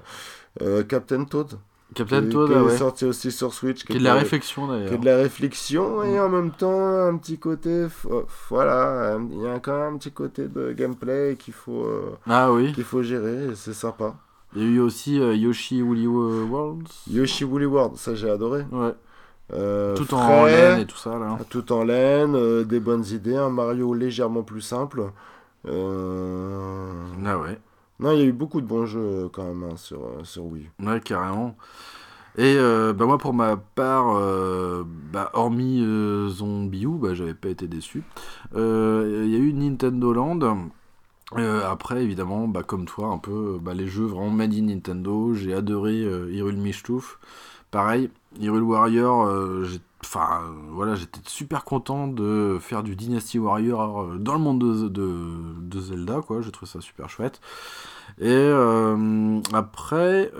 euh, 0.61 0.83
Captain 0.83 1.23
Toad. 1.23 1.53
Captain 1.95 2.21
qui, 2.23 2.29
Toad, 2.29 2.49
qui 2.49 2.55
ah 2.55 2.59
est 2.59 2.61
ouais. 2.63 2.77
sorti 2.77 3.05
aussi 3.05 3.31
sur 3.31 3.53
Switch. 3.53 3.83
Qui 3.85 3.93
est 3.93 3.99
de 3.99 4.03
la 4.03 4.13
réflexion 4.15 4.67
qui 4.67 4.73
est 4.73 4.79
d'ailleurs. 4.85 4.99
de 4.99 5.05
la 5.05 5.17
réflexion 5.17 6.03
et 6.03 6.17
Mm. 6.17 6.19
en 6.21 6.29
même 6.29 6.51
temps 6.51 6.85
un 7.07 7.15
petit 7.17 7.39
côté. 7.39 7.69
euh, 7.69 7.87
Voilà, 8.49 9.13
un- 9.15 9.27
il 9.31 9.41
y 9.41 9.47
a 9.47 9.59
quand 9.59 9.77
même 9.77 9.93
un 9.95 9.97
petit 9.97 10.11
côté 10.11 10.47
de 10.47 10.73
gameplay 10.73 11.35
qu'il 11.39 11.53
faut, 11.53 11.85
euh, 11.85 12.11
Ah 12.27 12.51
oui. 12.51 12.73
qu'il 12.73 12.83
faut 12.83 13.01
gérer 13.03 13.45
et 13.51 13.55
c'est 13.55 13.73
sympa. 13.73 14.15
Il 14.55 14.61
y 14.61 14.65
a 14.65 14.69
eu 14.69 14.79
aussi 14.79 15.19
euh, 15.19 15.33
Yoshi 15.35 15.81
Woolly 15.81 16.07
Wo- 16.07 16.45
Worlds. 16.45 16.89
Yoshi 17.09 17.43
Woolly 17.45 17.65
World, 17.65 17.95
ça 17.97 18.15
j'ai 18.15 18.29
adoré. 18.29 18.65
Ouais. 18.71 18.93
euh, 19.53 19.95
Tout 19.95 20.13
en 20.13 20.45
laine 20.45 20.79
et 20.81 20.85
tout 20.85 20.97
ça 20.97 21.17
là. 21.17 21.37
tout 21.49 21.71
en 21.71 21.83
laine, 21.85 22.35
euh, 22.35 22.63
des 22.65 22.81
bonnes 22.81 23.05
idées, 23.05 23.37
un 23.37 23.49
Mario 23.49 23.93
légèrement 23.93 24.43
plus 24.43 24.59
simple. 24.61 25.03
Euh, 25.67 26.91
Ah 27.25 27.37
ouais. 27.39 27.57
Non, 27.99 28.11
il 28.11 28.19
y 28.19 28.21
a 28.21 28.25
eu 28.25 28.31
beaucoup 28.33 28.61
de 28.61 28.67
bons 28.67 28.85
jeux 28.85 28.99
euh, 29.25 29.29
quand 29.31 29.43
même 29.43 29.63
hein, 29.63 29.75
sur, 29.75 30.03
euh, 30.03 30.23
sur 30.23 30.45
Wii. 30.45 30.69
Ouais, 30.79 30.99
carrément. 30.99 31.57
Et 32.37 32.55
euh, 32.57 32.93
bah 32.93 33.05
moi, 33.05 33.17
pour 33.17 33.33
ma 33.33 33.57
part, 33.57 34.13
bah, 35.11 35.31
hormis 35.33 35.81
euh, 35.83 36.29
Zombie 36.29 36.83
U, 36.85 36.99
bah, 36.99 37.15
j'avais 37.15 37.33
pas 37.33 37.49
été 37.49 37.67
déçu. 37.67 38.03
Il 38.53 38.59
y 38.59 39.35
a 39.35 39.39
eu 39.39 39.53
Nintendo 39.53 40.13
Land. 40.13 40.69
Après, 41.35 42.03
évidemment, 42.03 42.47
bah, 42.47 42.61
comme 42.61 42.85
toi, 42.85 43.07
un 43.07 43.17
peu 43.17 43.59
les 43.73 43.87
jeux 43.87 44.05
vraiment 44.05 44.29
made 44.29 44.53
in 44.53 44.67
Nintendo. 44.67 45.33
J'ai 45.33 45.55
adoré 45.55 46.01
Hyrule 46.01 46.57
Mishtoof. 46.57 47.17
Pareil, 47.71 48.11
Hyrule 48.39 48.61
Warrior, 48.61 49.63
j'ai- 49.65 49.81
enfin 50.03 50.41
euh, 50.43 50.53
voilà, 50.71 50.95
j'étais 50.95 51.19
super 51.27 51.63
content 51.63 52.07
de 52.07 52.57
faire 52.61 52.83
du 52.83 52.95
Dynasty 52.95 53.39
Warrior 53.39 54.01
euh, 54.01 54.17
dans 54.17 54.33
le 54.33 54.39
monde 54.39 54.59
de, 54.59 55.79
Zelda, 55.79 56.21
quoi. 56.25 56.41
J'ai 56.41 56.51
trouvé 56.51 56.69
ça 56.69 56.81
super 56.81 57.09
chouette. 57.09 57.41
Et 58.19 58.29
euh, 58.29 59.39
après, 59.53 60.31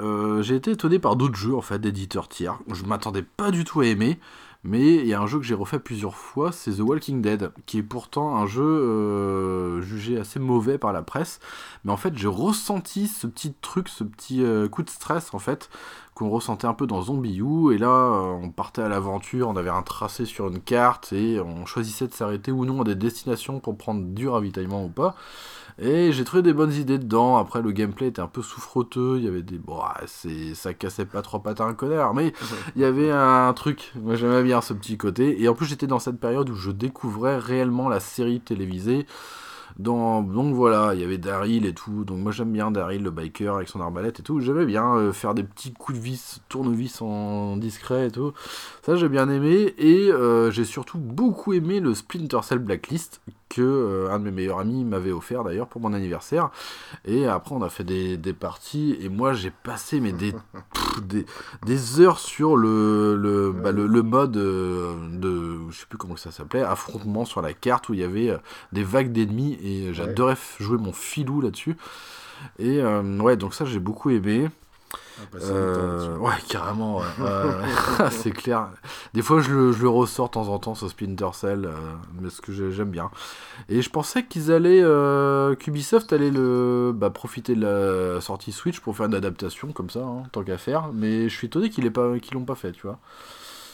j'ai 0.42 0.56
été 0.56 0.72
étonné 0.72 1.00
par 1.00 1.16
d'autres 1.16 1.36
jeux 1.36 1.56
en 1.56 1.62
fait 1.62 1.80
d'éditeurs 1.80 2.28
tiers. 2.28 2.60
Je 2.72 2.84
m'attendais 2.86 3.24
pas 3.24 3.52
du 3.52 3.64
tout 3.64 3.82
à 3.82 3.86
aimer, 3.86 4.20
mais 4.68 4.96
il 4.96 5.08
y 5.08 5.14
a 5.14 5.22
un 5.22 5.28
jeu 5.28 5.40
que 5.40 5.46
j'ai 5.46 5.54
refait 5.54 5.80
plusieurs 5.80 6.16
fois, 6.16 6.52
c'est 6.52 6.74
The 6.74 6.82
Walking 6.82 7.22
Dead, 7.22 7.52
qui 7.66 7.78
est 7.78 7.84
pourtant 7.84 8.36
un 8.36 8.46
jeu 8.46 8.66
euh, 8.66 9.82
jugé 9.82 10.20
assez 10.20 10.40
mauvais 10.40 10.78
par 10.78 10.92
la 10.92 11.04
presse. 11.04 11.40
Mais 11.86 11.92
en 11.94 11.96
fait, 11.96 12.18
j'ai 12.18 12.28
ressenti 12.28 13.08
ce 13.08 13.28
petit 13.28 13.54
truc, 13.62 13.88
ce 13.88 14.04
petit 14.04 14.44
euh, 14.44 14.68
coup 14.68 14.84
de 14.84 14.90
stress 14.90 15.34
en 15.34 15.40
fait 15.40 15.70
qu'on 16.16 16.30
ressentait 16.30 16.68
un 16.68 16.74
peu 16.74 16.86
dans 16.86 17.02
Zombie. 17.04 17.40
Et 17.74 17.78
là, 17.78 17.88
euh, 17.88 18.40
on 18.44 18.50
partait 18.50 18.82
à 18.82 18.90
l'aventure, 18.90 19.48
on 19.48 19.56
avait 19.56 19.70
un 19.70 19.84
tracé 19.84 20.26
sur 20.26 20.48
une 20.48 20.60
carte 20.60 21.14
et 21.14 21.40
on 21.40 21.66
choisissait 21.66 22.08
de 22.08 22.14
s'arrêter 22.14 22.52
ou 22.52 22.66
non 22.66 22.82
à 22.82 22.84
des 22.84 22.96
destinations 22.96 23.62
pour 23.62 23.78
prendre 23.78 24.04
du 24.04 24.28
ravitaillement 24.28 24.84
ou 24.84 24.90
pas. 24.90 25.16
Et 25.80 26.12
j'ai 26.12 26.24
trouvé 26.24 26.42
des 26.42 26.54
bonnes 26.54 26.74
idées 26.74 26.98
dedans. 26.98 27.38
Après, 27.38 27.62
le 27.62 27.72
gameplay 27.72 28.08
était 28.08 28.22
un 28.22 28.28
peu 28.28 28.42
souffroteux. 28.42 29.18
Il 29.18 29.26
y 29.26 29.28
avait 29.28 29.44
des. 29.44 29.60
Bon, 29.60 29.80
ah, 29.84 30.02
c'est... 30.08 30.56
ça 30.56 30.74
cassait 30.74 31.06
pas 31.06 31.22
trois 31.22 31.42
pattes 31.44 31.62
à 31.62 31.66
un 31.66 31.74
connard. 31.74 32.14
Mais 32.14 32.34
il 32.76 32.82
y 32.82 32.86
avait 32.86 33.12
un 33.12 33.54
truc. 33.54 33.92
Moi, 33.96 34.16
j'aimais 34.16 34.44
bien 34.44 34.62
ce 34.62 34.74
petit 34.74 34.98
côté. 34.98 35.42
Et 35.42 35.48
en 35.48 35.54
plus, 35.54 35.68
j'étais 35.68 35.88
dans 35.88 36.00
cette 36.00 36.20
période 36.20 36.50
où 36.50 36.56
je 36.56 36.72
découvrais 36.72 37.38
réellement 37.38 37.90
la 37.90 38.00
série 38.00 38.40
télévisée. 38.40 39.06
Dans... 39.78 40.24
Donc 40.24 40.56
voilà, 40.56 40.96
il 40.96 41.02
y 41.02 41.04
avait 41.04 41.20
Daryl 41.20 41.68
et 41.68 41.74
tout. 41.74 42.04
Donc 42.06 42.18
moi, 42.18 42.32
j'aime 42.32 42.52
bien 42.52 42.72
Daryl, 42.72 43.04
le 43.04 43.12
biker 43.12 43.58
avec 43.58 43.70
son 43.70 43.80
arbalète 43.80 44.20
et 44.20 44.24
tout. 44.24 44.40
J'aimais 44.40 44.66
bien 44.66 44.96
euh, 44.96 45.14
faire 45.14 45.36
des 45.36 45.44
petits 45.44 45.74
coups 45.74 46.00
de 46.00 46.04
vis, 46.04 46.42
tournevis 46.50 47.00
en 47.04 47.58
discret 47.58 48.08
et 48.08 48.12
tout. 48.12 48.34
Ça, 48.82 48.96
j'ai 48.96 49.10
bien 49.10 49.30
aimé. 49.30 49.76
Et 49.78 50.12
euh, 50.12 50.50
j'ai 50.50 50.66
surtout 50.66 50.98
beaucoup 50.98 51.54
aimé 51.54 51.80
le 51.80 51.94
Splinter 51.94 52.40
Cell 52.42 52.58
Blacklist 52.58 53.22
que 53.50 53.62
euh, 53.62 54.12
un 54.12 54.20
de 54.20 54.26
mes 54.26 54.32
meilleurs 54.32 54.60
amis 54.60 54.84
m'avait 54.84 55.12
offert 55.12 55.44
d'ailleurs 55.44 55.68
pour 55.68 55.82
mon 55.82 55.94
anniversaire. 55.94 56.50
Et 57.06 57.28
après, 57.28 57.56
on 57.56 57.62
a 57.62 57.70
fait 57.70 57.84
des, 57.84 58.18
des 58.18 58.34
parties. 58.34 58.98
Et 59.02 59.10
moi, 59.10 59.34
j'ai 59.34 59.52
passé 59.52 60.00
mais 60.00 60.12
des, 60.12 60.32
pff, 60.74 61.04
des, 61.04 61.26
des 61.66 62.02
heures 62.02 62.20
sur 62.20 62.56
le, 62.58 63.16
le, 63.16 63.52
bah, 63.52 63.72
le, 63.72 63.88
le 63.88 64.04
mode 64.04 64.38
euh, 64.38 64.94
de. 65.12 65.70
Je 65.70 65.80
sais 65.80 65.86
plus 65.88 65.98
comment 65.98 66.16
ça 66.18 66.32
s'appelait. 66.32 66.62
Affrontement 66.64 67.26
sur 67.26 67.42
la 67.42 67.54
carte 67.54 67.90
où 67.90 67.94
il 67.94 68.00
y 68.00 68.04
avait 68.04 68.30
euh, 68.30 68.38
des 68.72 68.84
vagues 68.84 69.12
d'ennemis. 69.12 69.58
Et 69.64 69.94
j'adorais 69.94 70.38
jouer 70.60 70.78
mon 70.78 70.94
filou 70.94 71.42
là-dessus. 71.42 71.78
Et 72.60 72.82
euh, 72.82 73.20
ouais, 73.20 73.38
donc 73.38 73.54
ça, 73.54 73.66
j'ai 73.66 73.80
beaucoup 73.80 74.10
aimé. 74.10 74.50
Euh, 75.36 76.08
là-dessus. 76.08 76.22
ouais, 76.22 76.34
carrément, 76.48 76.98
ouais. 76.98 77.06
Ouais. 77.20 78.10
c'est 78.12 78.32
clair. 78.32 78.70
Des 79.14 79.22
fois, 79.22 79.42
je 79.42 79.52
le, 79.52 79.72
je 79.72 79.82
le 79.82 79.90
ressors 79.90 80.28
de 80.28 80.34
temps 80.34 80.48
en 80.50 80.60
temps, 80.60 80.76
ce 80.76 80.88
Splinter 80.88 81.30
Cell, 81.34 81.66
euh, 81.66 81.72
mais 82.22 82.30
ce 82.30 82.42
que 82.42 82.52
j'ai- 82.52 82.72
j'aime 82.72 82.92
bien. 82.92 83.10
Et 83.70 83.82
je 83.82 83.90
pensais 83.90 84.26
qu'ils 84.26 84.52
allaient, 84.52 84.82
euh, 84.84 85.56
qu'Ubisoft 85.56 86.12
allait 86.14 86.32
le, 86.32 86.92
bah, 86.96 87.10
profiter 87.10 87.56
de 87.56 87.62
la 88.16 88.22
sortie 88.22 88.52
Switch 88.52 88.80
pour 88.80 88.96
faire 88.96 89.08
une 89.08 89.16
adaptation 89.16 89.72
comme 89.72 89.90
ça, 89.90 90.00
hein, 90.02 90.24
tant 90.32 90.44
qu'à 90.44 90.58
faire. 90.58 90.90
Mais 90.94 91.30
je 91.30 91.36
suis 91.36 91.48
étonné 91.48 91.70
qu'ils 91.70 91.92
qu'ils 92.22 92.34
l'ont 92.34 92.46
pas 92.46 92.56
fait, 92.56 92.72
tu 92.74 92.84
vois. 92.84 93.00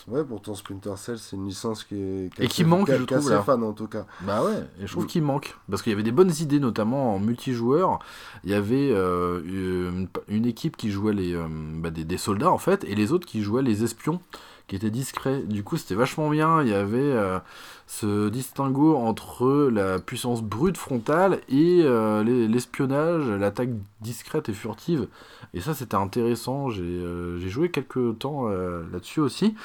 Ouais, 0.08 0.24
pourtant 0.24 0.54
Splinter 0.54 0.96
Cell, 0.98 1.18
c'est 1.18 1.36
une 1.38 1.48
licence 1.48 1.86
qui 1.86 1.96
est. 1.96 2.30
Et 2.40 2.48
qui 2.50 2.66
manque, 2.66 2.92
je 2.92 3.04
trouve, 3.04 3.30
là. 3.30 3.42
fan 3.42 3.64
en 3.64 3.72
tout 3.72 3.88
cas. 3.88 4.06
Bah 4.22 4.44
ouais, 4.44 4.58
et 4.82 4.86
je 4.86 4.92
trouve 4.92 5.06
Mm. 5.06 5.08
qu'il 5.08 5.24
manque. 5.24 5.56
Parce 5.70 5.82
qu'il 5.82 5.92
y 5.92 5.94
avait 5.94 6.04
des 6.04 6.12
bonnes 6.12 6.34
idées, 6.42 6.60
notamment 6.60 7.16
en 7.16 7.20
multijoueur. 7.20 8.00
Il 8.44 8.50
y 8.52 8.54
avait 8.54 8.90
euh, 8.92 9.42
une, 9.46 10.08
une 10.28 10.46
équipe 10.46 10.76
qui 10.76 10.92
jouait 10.92 11.14
les, 11.14 11.34
euh, 11.34 11.48
bah, 11.50 11.90
des, 11.90 12.04
des 12.04 12.18
soldats, 12.18 12.52
en 12.52 12.58
fait, 12.58 12.84
et 12.84 12.96
les 12.96 13.14
autres 13.14 13.26
qui 13.28 13.42
jouaient 13.44 13.62
les 13.64 13.84
espions, 13.86 14.20
qui 14.68 14.76
étaient 14.76 14.90
discrets. 14.90 15.42
Du 15.42 15.64
coup, 15.64 15.78
c'était 15.78 15.96
vachement 15.96 16.30
bien. 16.30 16.62
Il 16.62 16.70
y 16.70 16.74
avait 16.74 16.98
euh, 17.00 17.40
ce 17.88 18.30
distinguo 18.30 18.96
entre 18.96 19.70
la 19.72 20.00
puissance 20.00 20.42
brute 20.42 20.78
frontale 20.78 21.42
et 21.50 21.82
euh, 21.84 22.24
les- 22.24 22.48
l'espionnage, 22.48 23.28
l'attaque 23.28 23.70
discrète 24.02 24.50
et 24.50 24.54
furtive. 24.54 25.08
Et 25.54 25.62
ça, 25.62 25.74
c'était 25.74 25.96
intéressant. 25.96 26.70
J'ai 26.70 26.84
euh, 26.84 27.40
joué 27.48 27.70
quelques 27.70 28.20
temps 28.20 28.48
là-dessus 28.48 29.20
aussi. 29.20 29.56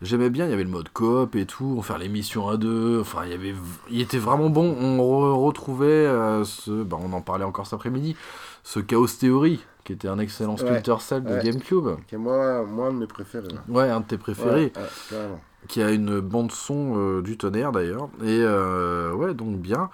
J'aimais 0.00 0.30
bien, 0.30 0.46
il 0.46 0.50
y 0.50 0.54
avait 0.54 0.62
le 0.62 0.70
mode 0.70 0.90
coop 0.90 1.34
et 1.34 1.44
tout, 1.44 1.74
on 1.76 1.82
faire 1.82 1.98
les 1.98 2.08
missions 2.08 2.48
à 2.48 2.56
deux, 2.56 3.00
enfin 3.00 3.22
il 3.24 3.32
y 3.32 3.34
avait, 3.34 3.52
était 3.92 4.18
vraiment 4.18 4.48
bon, 4.48 4.76
on 4.80 4.98
re- 4.98 5.44
retrouvait 5.44 6.06
ce, 6.44 6.84
bah, 6.84 6.96
on 7.02 7.12
en 7.12 7.20
parlait 7.20 7.44
encore 7.44 7.66
cet 7.66 7.74
après-midi, 7.74 8.14
ce 8.62 8.78
Chaos 8.78 9.08
Theory, 9.08 9.58
qui 9.88 9.94
était 9.94 10.08
un 10.08 10.18
excellent 10.18 10.52
Ouais, 10.56 10.58
Splinter 10.58 10.96
Cell 11.00 11.24
de 11.24 11.30
ouais. 11.32 11.42
GameCube, 11.42 11.86
Qui 12.08 12.16
est 12.16 12.18
moi, 12.18 12.62
moi, 12.66 12.88
un 12.88 12.92
de 12.92 12.98
mes 12.98 13.06
préférés. 13.06 13.48
là. 13.48 13.62
ouais, 13.70 13.88
un 13.88 14.00
de 14.00 14.04
tes 14.04 14.18
préférés, 14.18 14.70
Ouais, 14.76 15.16
ouais, 15.16 15.28
qui 15.66 15.80
a 15.82 15.90
une 15.90 16.20
bande 16.20 16.52
son 16.52 16.92
euh, 16.98 17.22
du 17.22 17.38
tonnerre 17.38 17.72
d'ailleurs, 17.72 18.10
et 18.22 18.40
euh, 18.42 19.14
ouais, 19.14 19.32
donc 19.32 19.56
bien. 19.56 19.88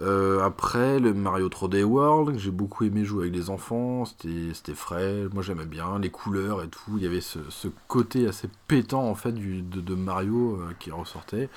Euh, 0.00 0.40
après, 0.44 1.00
le 1.00 1.12
Mario 1.14 1.48
3D 1.48 1.82
World, 1.82 2.38
j'ai 2.38 2.52
beaucoup 2.52 2.84
aimé 2.84 3.04
jouer 3.04 3.22
avec 3.24 3.34
les 3.34 3.50
enfants, 3.50 4.04
c'était 4.04 4.74
frais, 4.74 5.24
moi 5.32 5.42
j'aimais 5.42 5.66
bien, 5.66 5.98
les 5.98 6.10
couleurs 6.10 6.62
et 6.62 6.68
tout, 6.68 6.92
il 6.96 7.02
y 7.02 7.06
avait 7.06 7.20
ce, 7.20 7.40
ce 7.48 7.66
côté 7.88 8.28
assez 8.28 8.48
pétant 8.68 9.02
en 9.08 9.16
fait 9.16 9.32
du, 9.32 9.62
de, 9.62 9.80
de 9.80 9.94
Mario 9.96 10.60
qui 10.78 10.92
ressortait. 10.92 11.48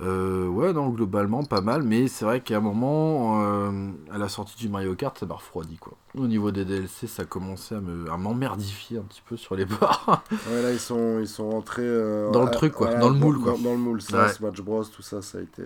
Euh, 0.00 0.46
ouais, 0.46 0.72
donc 0.72 0.94
globalement 0.94 1.42
pas 1.42 1.60
mal, 1.60 1.82
mais 1.82 2.06
c'est 2.06 2.24
vrai 2.24 2.40
qu'à 2.40 2.58
un 2.58 2.60
moment, 2.60 3.42
euh, 3.42 3.90
à 4.12 4.18
la 4.18 4.28
sortie 4.28 4.56
du 4.56 4.68
Mario 4.68 4.94
Kart, 4.94 5.18
ça 5.18 5.26
m'a 5.26 5.34
refroidi 5.34 5.76
quoi. 5.76 5.94
Au 6.16 6.28
niveau 6.28 6.52
des 6.52 6.64
DLC, 6.64 7.08
ça 7.08 7.24
commençait 7.24 7.74
à 7.74 7.80
me- 7.80 8.08
à 8.10 8.16
m'emmerdifier 8.16 8.98
un 8.98 9.02
petit 9.02 9.22
peu 9.28 9.36
sur 9.36 9.56
les 9.56 9.64
bords. 9.64 10.22
Ouais, 10.50 10.62
là, 10.62 10.72
ils 10.72 10.78
sont, 10.78 11.18
ils 11.20 11.26
sont 11.28 11.50
rentrés. 11.50 11.82
euh, 11.84 12.30
Dans 12.30 12.44
le 12.44 12.50
truc, 12.52 12.74
quoi, 12.74 12.94
dans 12.94 13.08
le 13.08 13.16
moule, 13.16 13.38
quoi. 13.40 13.56
Dans, 13.62 13.72
le 13.72 13.78
moule, 13.78 14.00
ça. 14.00 14.28
Smash 14.28 14.60
Bros, 14.60 14.84
tout 14.84 15.02
ça, 15.02 15.20
ça 15.20 15.38
a 15.38 15.40
été. 15.40 15.62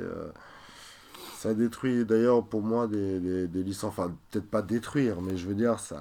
Ça 1.37 1.51
a 1.51 1.55
détruit 1.55 2.05
d'ailleurs 2.05 2.45
pour 2.45 2.62
moi 2.62 2.87
des, 2.87 3.18
des, 3.18 3.49
des 3.49 3.62
licences. 3.64 3.91
Enfin, 3.91 4.12
peut-être 4.30 4.49
pas 4.49 4.62
détruire, 4.62 5.20
mais 5.20 5.37
je 5.37 5.47
veux 5.49 5.55
dire, 5.55 5.78
ça. 5.80 5.99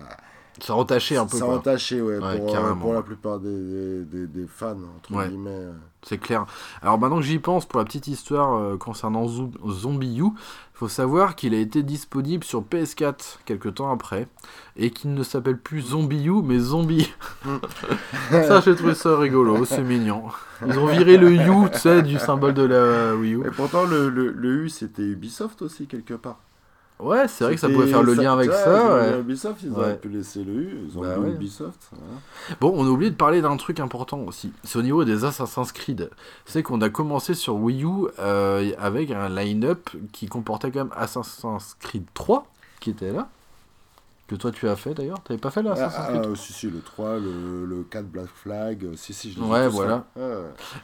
Ça 0.62 0.74
retachait 0.74 1.18
un 1.18 1.26
peu 1.26 1.38
Ça 1.38 1.46
quoi. 1.46 1.56
entaché, 1.56 2.02
ouais, 2.02 2.18
Ouais, 2.20 2.38
pour, 2.38 2.56
euh, 2.56 2.74
pour 2.76 2.94
la 2.94 3.02
plupart 3.02 3.40
des, 3.40 4.04
des, 4.04 4.46
fans, 4.48 4.78
entre 4.98 5.12
Ouais. 5.14 5.28
guillemets. 5.30 5.50
euh. 5.52 5.72
C'est 6.04 6.18
clair. 6.18 6.46
Alors 6.82 6.98
maintenant 7.00 7.18
que 7.18 7.24
j'y 7.26 7.38
pense, 7.40 7.66
pour 7.66 7.80
la 7.80 7.86
petite 7.86 8.08
histoire 8.08 8.56
euh, 8.56 8.78
concernant 8.78 9.28
Zo- 9.28 9.52
Zombie 9.70 10.18
U, 10.20 10.24
il 10.26 10.32
faut 10.74 10.88
savoir 10.88 11.36
qu'il 11.36 11.54
a 11.54 11.60
été 11.60 11.84
disponible 11.84 12.44
sur 12.44 12.62
PS4 12.64 13.38
quelques 13.46 13.76
temps 13.76 13.92
après, 13.92 14.28
et 14.78 14.90
qu'il 14.90 15.14
ne 15.14 15.22
s'appelle 15.24 15.60
plus 15.60 15.82
Zombie 15.82 16.26
U, 16.26 16.42
mais 16.44 16.58
Zombie. 16.58 17.12
ça, 18.32 18.62
j'ai 18.62 18.76
trouvé 18.76 18.94
ça 18.96 19.18
rigolo, 19.18 19.64
c'est 19.66 19.84
mignon. 19.84 20.24
Ils 20.66 20.78
ont 20.80 20.88
viré 20.88 21.18
le 21.18 21.32
U, 21.34 21.70
tu 21.72 21.80
sais, 21.80 22.02
du 22.02 22.18
symbole 22.20 22.54
de 22.54 22.64
la 22.64 23.16
Wii 23.16 23.34
U. 23.36 23.48
Et 23.48 23.52
pourtant, 23.52 23.86
le, 23.86 24.10
le, 24.10 24.32
le 24.32 24.64
U, 24.64 24.70
c'était 24.70 25.04
Ubisoft 25.04 25.62
aussi, 25.62 25.88
quelque 25.88 26.14
part. 26.16 26.40
Ouais, 27.02 27.28
c'est 27.28 27.44
vrai 27.46 27.56
que 27.56 27.60
ça 27.60 27.68
pouvait 27.70 27.88
faire 27.88 28.04
le 28.04 28.14
lien 28.14 28.34
avec 28.34 28.52
ça. 28.52 28.70
le- 28.96 29.12
ouais. 29.16 29.20
Ubisoft, 29.22 29.62
ils 29.64 29.72
Ouais. 29.72 29.78
auraient 29.80 29.98
pu 29.98 30.10
laisser 30.10 30.44
le 30.44 30.54
U. 30.54 30.78
Ils 30.88 30.98
ont 30.98 31.02
Bah 31.02 31.18
mis 31.18 31.24
ouais. 31.26 31.32
Ubisoft. 31.32 31.90
Bon, 32.60 32.72
on 32.76 32.86
a 32.86 32.90
oublié 32.90 33.10
de 33.12 33.16
parler 33.16 33.42
d'un 33.42 33.58
truc 33.58 33.80
important 33.80 34.20
aussi. 34.20 34.52
C'est 34.64 34.78
au 34.78 34.84
niveau 34.84 35.04
des 35.04 35.26
Assassin's 35.26 35.72
Creed. 35.72 36.10
C'est 36.46 36.62
qu'on 36.64 36.80
a 36.82 36.90
commencé 36.90 37.34
sur 37.34 37.56
Wii 37.56 37.84
U 37.84 37.88
euh, 38.20 38.72
avec 38.80 39.10
un 39.12 39.30
line-up 39.30 39.90
qui 40.12 40.28
comportait 40.28 40.70
quand 40.72 40.80
même 40.80 40.94
Assassin's 40.96 41.76
Creed 41.80 42.06
3, 42.14 42.46
qui 42.80 42.92
était 42.92 43.12
là. 43.12 43.28
Que 44.28 44.36
toi 44.36 44.52
tu 44.52 44.70
as 44.70 44.76
fait 44.78 44.94
d'ailleurs. 44.94 45.20
T'avais 45.24 45.40
pas 45.40 45.50
fait 45.50 45.62
là 45.64 45.74
Ah, 45.76 45.86
Assassin's 45.86 46.06
ah, 46.08 46.12
Creed 46.20 46.30
ah, 46.34 46.36
si, 46.38 46.54
si, 46.54 46.68
le 46.70 46.80
3, 46.82 47.18
le, 47.20 47.66
le 47.66 47.84
4 47.90 48.06
Black 48.06 48.28
Flag, 48.34 48.86
euh, 48.86 48.94
si, 48.96 49.14
si, 49.14 49.32
je 49.34 49.40
les 49.40 49.46
ai 49.46 49.50
Ouais, 49.50 49.68
voilà. 49.68 50.06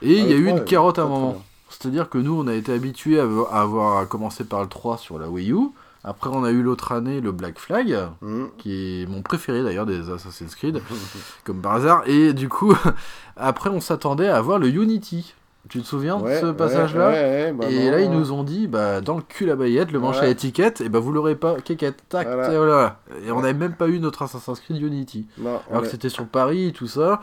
Et 0.02 0.18
il 0.20 0.28
y 0.28 0.34
a 0.34 0.36
Ah, 0.36 0.40
eu 0.40 0.46
3, 0.48 0.58
une 0.60 0.66
carotte 0.66 1.00
à 1.00 1.04
un 1.04 1.08
moment. 1.08 1.42
C'est-à-dire 1.70 2.10
que 2.10 2.18
nous, 2.18 2.34
on 2.38 2.48
a 2.48 2.54
été 2.54 2.74
habitués 2.74 3.20
à 3.20 3.26
avo- 3.26 3.48
à 3.52 3.62
avoir 3.62 4.08
commencé 4.08 4.44
par 4.46 4.62
le 4.62 4.68
3 4.68 4.98
sur 4.98 5.20
la 5.20 5.30
Wii 5.30 5.52
U. 5.52 5.58
Après, 6.04 6.30
on 6.32 6.44
a 6.44 6.52
eu 6.52 6.62
l'autre 6.62 6.92
année 6.92 7.20
le 7.22 7.32
Black 7.32 7.60
Flag, 7.60 7.98
Mhm. 8.22 8.50
qui 8.58 9.02
est 9.02 9.06
mon 9.08 9.22
préféré 9.22 9.64
d'ailleurs 9.64 9.86
des 9.86 10.10
Assassin's 10.10 10.56
Creed, 10.56 10.82
comme 11.44 11.62
par 11.62 11.74
hasard. 11.74 12.04
Et 12.08 12.34
du 12.34 12.50
coup, 12.50 12.74
après, 13.36 13.70
on 13.70 13.82
s'attendait 13.82 14.28
à 14.30 14.38
avoir 14.38 14.60
le 14.60 14.68
Unity. 14.70 15.34
Tu 15.70 15.82
te 15.82 15.86
souviens 15.86 16.18
Ouais, 16.18 16.40
de 16.42 16.48
ce 16.48 16.52
passage-là 16.54 17.10
ouais, 17.10 17.14
ouais, 17.14 17.52
bah 17.54 17.66
Et 17.70 17.86
non, 17.88 17.92
là, 17.92 18.00
ils 18.00 18.10
nous 18.10 18.32
ont 18.32 18.44
dit, 18.46 18.68
bah, 18.68 19.02
dans 19.02 19.18
le 19.18 19.22
cul 19.22 19.46
la 19.46 19.58
baillette, 19.58 19.92
le 19.92 20.00
manche 20.00 20.18
à 20.20 20.28
étiquette, 20.30 20.80
et 20.80 20.88
bah, 20.88 21.00
vous 21.00 21.12
l'aurez 21.12 21.36
pas, 21.36 21.60
kékette, 21.60 22.04
tac, 22.08 22.26
Voilà. 22.26 22.54
et 22.54 22.58
voilà. 22.58 23.00
Et 23.26 23.32
on 23.32 23.42
n'avait 23.42 23.54
même 23.54 23.74
pas 23.74 23.90
eu 23.90 24.00
notre 24.00 24.22
Assassin's 24.22 24.62
Creed 24.62 24.82
Unity. 24.82 25.26
Non, 25.38 25.60
Alors 25.70 25.82
que 25.82 25.90
c'était 25.90 26.08
sur 26.08 26.26
Paris 26.26 26.68
et 26.68 26.72
tout 26.72 26.88
ça. 26.88 27.20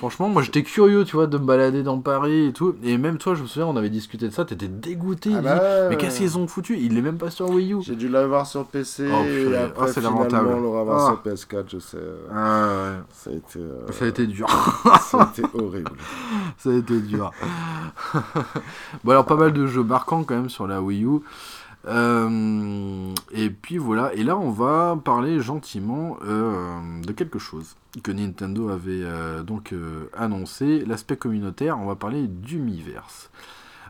Franchement, 0.00 0.30
moi 0.30 0.40
j'étais 0.40 0.62
curieux, 0.62 1.04
tu 1.04 1.16
vois, 1.16 1.26
de 1.26 1.36
me 1.36 1.44
balader 1.44 1.82
dans 1.82 1.98
Paris 2.00 2.46
et 2.46 2.52
tout. 2.54 2.74
Et 2.82 2.96
même 2.96 3.18
toi, 3.18 3.34
je 3.34 3.42
me 3.42 3.46
souviens, 3.46 3.66
on 3.66 3.76
avait 3.76 3.90
discuté 3.90 4.28
de 4.28 4.32
ça, 4.32 4.46
t'étais 4.46 4.66
dégoûté. 4.66 5.30
Ah 5.36 5.42
bah 5.42 5.56
dit, 5.58 5.88
mais 5.90 5.96
qu'est-ce 5.98 6.20
qu'ils 6.20 6.38
ont 6.38 6.46
foutu? 6.46 6.78
Il 6.78 6.96
est 6.96 7.02
même 7.02 7.18
pas 7.18 7.28
sur 7.28 7.50
Wii 7.50 7.74
U. 7.74 7.82
J'ai 7.82 7.96
dû 7.96 8.08
l'avoir 8.08 8.46
sur 8.46 8.64
PC 8.64 9.06
Oh, 9.12 9.24
et 9.26 9.54
après 9.58 9.86
Ah, 9.88 9.92
c'est 9.92 10.00
lamentable. 10.00 10.48
on 10.54 10.60
l'aura 10.60 10.86
Ah. 10.90 11.04
sur 11.06 11.32
PS4, 11.32 11.64
je 11.70 11.78
sais. 11.80 11.98
Ah 12.34 12.92
Ça 13.12 13.28
a 13.28 13.34
été, 13.34 13.58
euh, 13.58 13.92
ça 13.92 14.06
a 14.06 14.08
été 14.08 14.26
dur. 14.26 14.46
ça 15.02 15.18
a 15.22 15.28
été 15.30 15.42
horrible. 15.52 15.92
ça 16.56 16.70
a 16.70 16.72
été 16.72 16.98
dur. 17.00 17.30
bon, 19.04 19.10
alors, 19.12 19.26
pas 19.26 19.36
mal 19.36 19.52
de 19.52 19.66
jeux 19.66 19.84
marquants 19.84 20.24
quand 20.24 20.34
même 20.34 20.48
sur 20.48 20.66
la 20.66 20.80
Wii 20.80 21.04
U. 21.04 21.18
Euh, 21.88 23.14
et 23.32 23.48
puis 23.50 23.78
voilà, 23.78 24.12
et 24.14 24.22
là 24.22 24.36
on 24.36 24.50
va 24.50 24.98
parler 25.02 25.40
gentiment 25.40 26.18
euh, 26.26 26.76
de 27.02 27.12
quelque 27.12 27.38
chose 27.38 27.74
que 28.02 28.12
Nintendo 28.12 28.68
avait 28.68 29.02
euh, 29.02 29.42
donc 29.42 29.72
euh, 29.72 30.08
annoncé, 30.16 30.84
l'aspect 30.86 31.16
communautaire, 31.16 31.78
on 31.78 31.86
va 31.86 31.96
parler 31.96 32.26
du 32.28 32.58
Miiverse. 32.58 33.30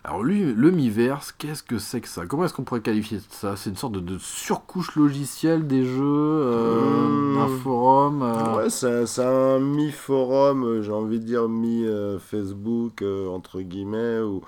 Alors 0.02 0.22
lui, 0.24 0.54
le 0.54 0.70
Miiverse, 0.70 1.30
qu'est-ce 1.36 1.62
que 1.62 1.78
c'est 1.78 2.00
que 2.00 2.08
ça? 2.08 2.24
Comment 2.24 2.44
est-ce 2.44 2.54
qu'on 2.54 2.64
pourrait 2.64 2.80
qualifier 2.80 3.18
ça? 3.28 3.56
C'est 3.56 3.68
une 3.68 3.76
sorte 3.76 3.92
de, 3.92 4.00
de 4.00 4.16
surcouche 4.18 4.96
logicielle 4.96 5.66
des 5.66 5.84
jeux, 5.84 6.00
euh, 6.02 6.80
Mmh. 6.80 7.38
un 7.38 7.48
forum 7.62 8.22
Ouais, 8.56 8.70
c'est 8.70 9.22
un 9.22 9.58
mi-forum, 9.58 10.80
j'ai 10.82 10.92
envie 10.92 11.20
de 11.20 11.24
dire 11.24 11.48
mi-Facebook, 11.48 13.02
entre 13.02 13.60
guillemets, 13.60 14.20
où, 14.20 14.42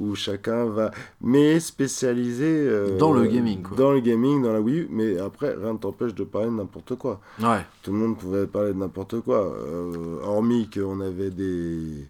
où 0.00 0.14
chacun 0.14 0.64
va. 0.64 0.90
Mais 1.20 1.60
spécialisé. 1.60 2.46
euh, 2.48 2.96
Dans 2.98 3.12
le 3.12 3.26
gaming, 3.26 3.62
quoi. 3.62 3.76
Dans 3.76 3.92
le 3.92 4.00
gaming, 4.00 4.42
dans 4.42 4.52
la 4.52 4.60
Wii 4.60 4.78
U. 4.80 4.88
Mais 4.90 5.18
après, 5.18 5.54
rien 5.54 5.74
ne 5.74 5.78
t'empêche 5.78 6.14
de 6.14 6.24
parler 6.24 6.48
de 6.48 6.54
n'importe 6.54 6.94
quoi. 6.96 7.20
Ouais, 7.40 7.64
Tout 7.82 7.92
le 7.92 7.98
monde 7.98 8.18
pouvait 8.18 8.46
parler 8.46 8.72
de 8.72 8.78
n'importe 8.78 9.20
quoi. 9.20 9.54
euh, 9.54 10.18
hormis 10.22 10.68
qu'on 10.72 11.00
avait 11.00 11.30
des. 11.30 12.06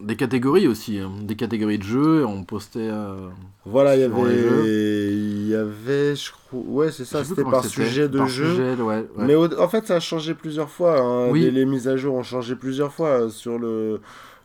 des 0.00 0.16
catégories 0.16 0.66
aussi, 0.68 0.98
hein, 0.98 1.10
des 1.22 1.34
catégories 1.36 1.78
de 1.78 1.82
jeux, 1.82 2.24
on 2.24 2.44
postait... 2.44 2.88
euh, 2.90 3.28
Voilà, 3.66 3.96
il 3.96 4.00
y 4.00 4.04
avait. 4.04 5.12
Il 5.12 5.48
y 5.48 5.54
avait, 5.54 6.14
je 6.16 6.30
crois. 6.30 6.60
Ouais, 6.66 6.90
c'est 6.92 7.04
ça, 7.04 7.24
c'était 7.24 7.42
par 7.44 7.64
sujet 7.64 8.08
de 8.08 8.18
par 8.18 8.28
jeu. 8.28 8.50
sujet, 8.50 8.74
ouais, 8.74 8.84
ouais. 9.16 9.24
Mais 9.26 9.34
au- 9.34 9.58
en 9.60 9.68
fait, 9.68 9.86
ça 9.86 9.96
a 9.96 10.00
changé 10.00 10.34
plusieurs 10.34 10.70
fois. 10.70 10.98
hein. 11.00 11.28
Oui. 11.30 11.40
Les, 11.42 11.50
les 11.50 11.64
mises 11.66 11.88
à 11.88 11.96
jour 11.96 12.14
ont 12.14 12.22
changé 12.22 12.54
plusieurs 12.54 12.92
fois 12.92 13.08
euh, 13.08 13.28
sur 13.28 13.58
le, 13.58 14.00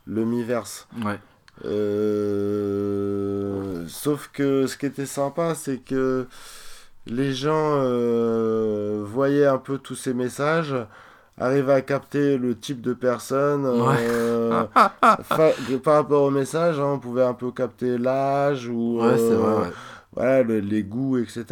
le 0.06 0.24
Miiverse. 0.24 0.86
ouais. 1.04 1.18
Euh, 2.44 3.84
Sauf 3.88 4.30
que 4.32 4.66
ce 4.66 4.76
qui 4.76 4.86
était 4.86 5.06
sympa, 5.06 5.54
c'est 5.54 5.78
que 5.78 6.26
les 7.06 7.32
gens 7.34 7.80
euh, 7.82 9.02
voyaient 9.04 9.46
un 9.46 9.58
peu 9.58 9.78
tous 9.78 9.94
ces 9.94 10.14
messages, 10.14 10.74
arrivaient 11.38 11.74
à 11.74 11.82
capter 11.82 12.38
le 12.38 12.56
type 12.58 12.80
de 12.80 12.94
personne. 12.94 13.64
euh, 13.66 14.64
par 15.82 15.94
rapport 15.94 16.22
au 16.22 16.30
message, 16.30 16.78
hein, 16.80 16.92
on 16.94 16.98
pouvait 16.98 17.24
un 17.24 17.34
peu 17.34 17.50
capter 17.50 17.98
l'âge 17.98 18.68
ou 18.68 19.00
Ouais, 19.00 19.18
c'est 19.18 19.34
vrai, 19.34 19.62
ouais. 19.62 19.72
Voilà, 20.14 20.42
les 20.42 20.82
goûts, 20.82 21.18
etc. 21.18 21.44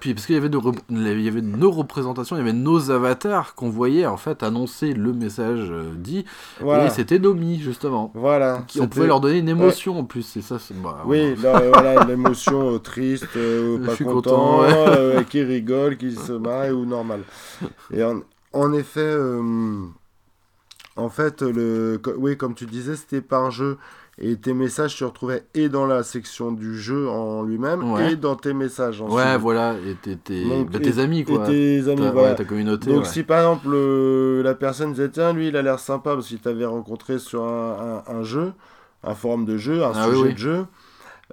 Puis 0.00 0.14
parce 0.14 0.26
qu'il 0.26 0.34
y 0.36 0.38
avait 0.38 0.48
de 0.48 0.56
rep- 0.56 0.78
il 0.90 1.20
y 1.22 1.28
avait 1.28 1.40
nos 1.42 1.70
représentations, 1.70 2.36
il 2.36 2.38
y 2.38 2.42
avait 2.42 2.52
nos 2.52 2.90
avatars 2.90 3.54
qu'on 3.54 3.68
voyait 3.68 4.06
en 4.06 4.16
fait 4.16 4.42
annoncer 4.42 4.92
le 4.94 5.12
message 5.12 5.68
euh, 5.70 5.92
dit, 5.96 6.24
Voilà. 6.60 6.86
et 6.86 6.90
c'était 6.90 7.18
nos 7.18 7.34
mi 7.34 7.58
justement. 7.60 8.12
voilà. 8.14 8.62
Qui, 8.68 8.80
on 8.80 8.86
pouvait 8.88 9.06
leur 9.08 9.20
donner 9.20 9.38
une 9.38 9.48
émotion 9.48 9.98
en 9.98 10.04
plus, 10.04 10.22
c'est 10.22 10.42
ça. 10.42 10.58
bah, 10.82 11.02
Oui, 11.06 11.34
là, 11.42 11.60
voilà, 11.72 12.04
l'émotion 12.04 12.74
euh, 12.74 12.78
triste, 12.78 13.26
euh, 13.36 13.78
pas 13.84 13.96
content, 13.96 14.12
content, 14.12 14.60
ouais. 14.62 14.68
euh, 14.72 15.22
qui 15.24 15.42
rigole, 15.42 15.96
qui 15.96 16.12
se 16.14 16.32
marre 16.32 16.70
ou 16.76 16.84
normal. 16.84 17.22
Et 17.92 18.02
en, 18.04 18.20
en 18.52 18.72
effet, 18.72 19.14
en 20.96 21.08
fait, 21.10 21.42
le, 21.42 22.00
oui, 22.16 22.36
comme 22.36 22.54
tu 22.54 22.66
disais, 22.66 22.96
c'était 22.96 23.20
par 23.20 23.50
jeu. 23.50 23.78
Et 24.18 24.36
tes 24.36 24.54
messages 24.54 24.96
se 24.96 25.04
retrouvaient 25.04 25.44
et 25.54 25.68
dans 25.68 25.84
la 25.86 26.02
section 26.02 26.50
du 26.50 26.78
jeu 26.78 27.06
en 27.06 27.42
lui-même 27.42 27.92
Ouais. 27.92 28.12
et 28.12 28.16
dans 28.16 28.34
tes 28.34 28.54
messages. 28.54 29.02
Ouais, 29.02 29.22
ensuite. 29.22 29.40
voilà, 29.42 29.74
et 29.86 29.94
tes, 30.00 30.16
tes- 30.16 30.42
Donc, 30.48 30.70
bah, 30.70 30.78
tes 30.78 30.88
et- 30.98 31.02
amis 31.02 31.22
quoi. 31.24 31.44
Et 31.44 31.50
tes 31.82 31.88
amis, 31.90 32.00
Ta, 32.00 32.10
voilà. 32.12 32.28
ouais, 32.30 32.34
ta 32.34 32.44
communauté. 32.44 32.90
Donc 32.90 33.02
ouais. 33.02 33.08
si 33.10 33.22
par 33.24 33.40
exemple 33.40 33.68
euh, 33.74 34.42
la 34.42 34.54
personne 34.54 34.92
disait 34.92 35.10
tiens 35.10 35.34
lui 35.34 35.48
il 35.48 35.56
a 35.56 35.60
l'air 35.60 35.78
sympa 35.78 36.14
parce 36.14 36.28
qu'il 36.28 36.38
t'avait 36.38 36.64
rencontré 36.64 37.18
sur 37.18 37.44
un, 37.44 38.02
un- 38.08 38.10
un 38.16 38.22
jeu, 38.22 38.52
un 39.04 39.14
forum 39.14 39.44
de 39.44 39.58
jeu, 39.58 39.84
un 39.84 39.92
Ah 39.94 40.04
sujet 40.06 40.22
oui. 40.22 40.32
de 40.32 40.38
jeu, 40.38 40.64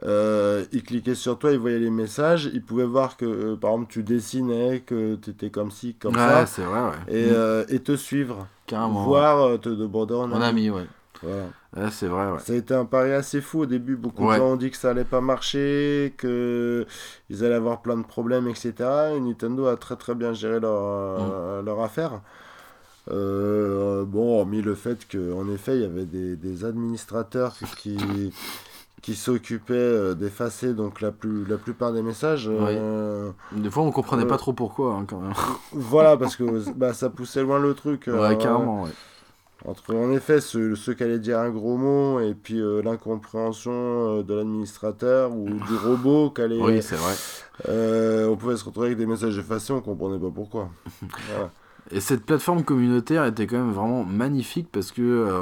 euh, 0.03 0.65
il 0.73 0.83
cliquait 0.83 1.15
sur 1.15 1.39
toi, 1.39 1.51
il 1.53 1.59
voyait 1.59 1.79
les 1.79 1.89
messages, 1.89 2.49
il 2.53 2.61
pouvait 2.63 2.83
voir 2.83 3.15
que 3.15 3.25
euh, 3.25 3.55
par 3.55 3.71
exemple 3.71 3.91
tu 3.93 4.03
dessinais, 4.03 4.83
que 4.85 5.15
tu 5.15 5.29
étais 5.29 5.49
comme 5.51 5.71
ci, 5.71 5.95
comme 5.95 6.15
ouais, 6.15 6.19
ça, 6.19 6.45
c'est 6.47 6.63
vrai, 6.63 6.81
ouais. 6.81 6.89
et, 7.15 7.27
Mm, 7.27 7.33
euh, 7.33 7.65
et 7.69 7.79
te 7.79 7.95
suivre, 7.95 8.47
Carrément. 8.67 9.05
voir, 9.05 9.57
te 9.61 9.69
demander 9.69 10.15
en 10.15 10.27
Mon 10.27 10.35
ami. 10.41 10.67
ami, 10.67 10.69
ouais. 10.71 10.85
Voilà. 11.21 11.45
Ouais, 11.75 11.89
c'est 11.91 12.07
vrai, 12.07 12.31
ouais. 12.31 12.39
Ça 12.39 12.53
a 12.53 12.55
été 12.55 12.73
un 12.75 12.85
pari 12.85 13.11
assez 13.13 13.41
fou 13.41 13.61
au 13.61 13.65
début. 13.65 13.95
Beaucoup 13.95 14.25
Ouais. 14.27 14.35
de 14.35 14.39
gens 14.39 14.51
ont 14.51 14.55
dit 14.55 14.69
que 14.69 14.77
ça 14.77 14.91
allait 14.91 15.03
pas 15.03 15.21
marcher, 15.21 16.13
que 16.17 16.85
ils 17.29 17.43
allaient 17.43 17.55
avoir 17.55 17.81
plein 17.81 17.97
de 17.97 18.03
problèmes, 18.05 18.47
etc. 18.47 18.73
Et 19.15 19.19
Nintendo 19.19 19.65
a 19.67 19.75
très 19.77 19.95
très 19.95 20.13
bien 20.15 20.33
géré 20.33 20.59
leur, 20.59 21.61
Mm. 21.61 21.65
leur 21.65 21.81
affaire. 21.81 22.21
Euh, 23.11 24.05
bon, 24.05 24.39
hormis 24.39 24.61
le 24.61 24.75
fait 24.75 24.99
qu'en 25.11 25.49
effet, 25.49 25.75
il 25.75 25.81
y 25.81 25.85
avait 25.85 26.05
des, 26.05 26.35
des 26.37 26.63
administrateurs 26.63 27.53
qui, 27.77 27.97
qui 29.01 29.15
s'occupaient 29.15 29.73
euh, 29.73 30.13
d'effacer 30.13 30.73
donc 30.73 31.01
la, 31.01 31.11
plus, 31.11 31.43
la 31.45 31.57
plupart 31.57 31.91
des 31.91 32.01
messages. 32.01 32.47
euh, 32.49 33.29
Des 33.51 33.69
fois, 33.69 33.83
on 33.83 33.91
comprenait 33.91 34.23
Euh, 34.23 34.27
pas 34.27 34.37
trop 34.37 34.53
pourquoi, 34.53 34.93
hein, 34.93 35.05
quand 35.05 35.19
même. 35.19 35.33
voilà, 35.73 36.15
parce 36.15 36.35
que 36.37 36.43
bah, 36.75 36.93
ça 36.93 37.09
poussait 37.09 37.41
loin 37.43 37.59
le 37.59 37.73
truc. 37.73 38.05
Ouais, 38.07 38.37
carrément, 38.37 38.83
ouais. 38.83 38.91
Entre 39.65 39.95
en 39.95 40.11
effet 40.11 40.41
ceux 40.41 40.75
qui 40.75 41.03
allaient 41.03 41.19
dire 41.19 41.39
un 41.39 41.49
gros 41.49 41.77
mot 41.77 42.19
et 42.19 42.33
puis 42.33 42.59
euh, 42.59 42.81
l'incompréhension 42.81 43.71
euh, 44.19 44.23
de 44.23 44.33
l'administrateur 44.33 45.31
ou 45.31 45.45
du 45.67 45.75
robot 45.75 46.31
qui 46.31 46.41
allait. 46.41 46.59
Oui, 46.59 46.81
c'est 46.81 46.97
vrai. 46.97 47.13
euh, 47.69 48.27
on 48.27 48.35
pouvait 48.35 48.57
se 48.57 48.65
retrouver 48.65 48.87
avec 48.87 48.97
des 48.97 49.05
messages 49.05 49.37
effacés, 49.37 49.71
on 49.71 49.81
comprenait 49.81 50.19
pas 50.19 50.31
pourquoi. 50.33 50.69
Voilà. 51.29 51.51
Et 51.95 51.99
cette 51.99 52.25
plateforme 52.25 52.63
communautaire 52.63 53.23
était 53.25 53.45
quand 53.45 53.57
même 53.57 53.71
vraiment 53.71 54.03
magnifique 54.03 54.67
parce 54.71 54.91
que 54.91 55.01
euh, 55.03 55.41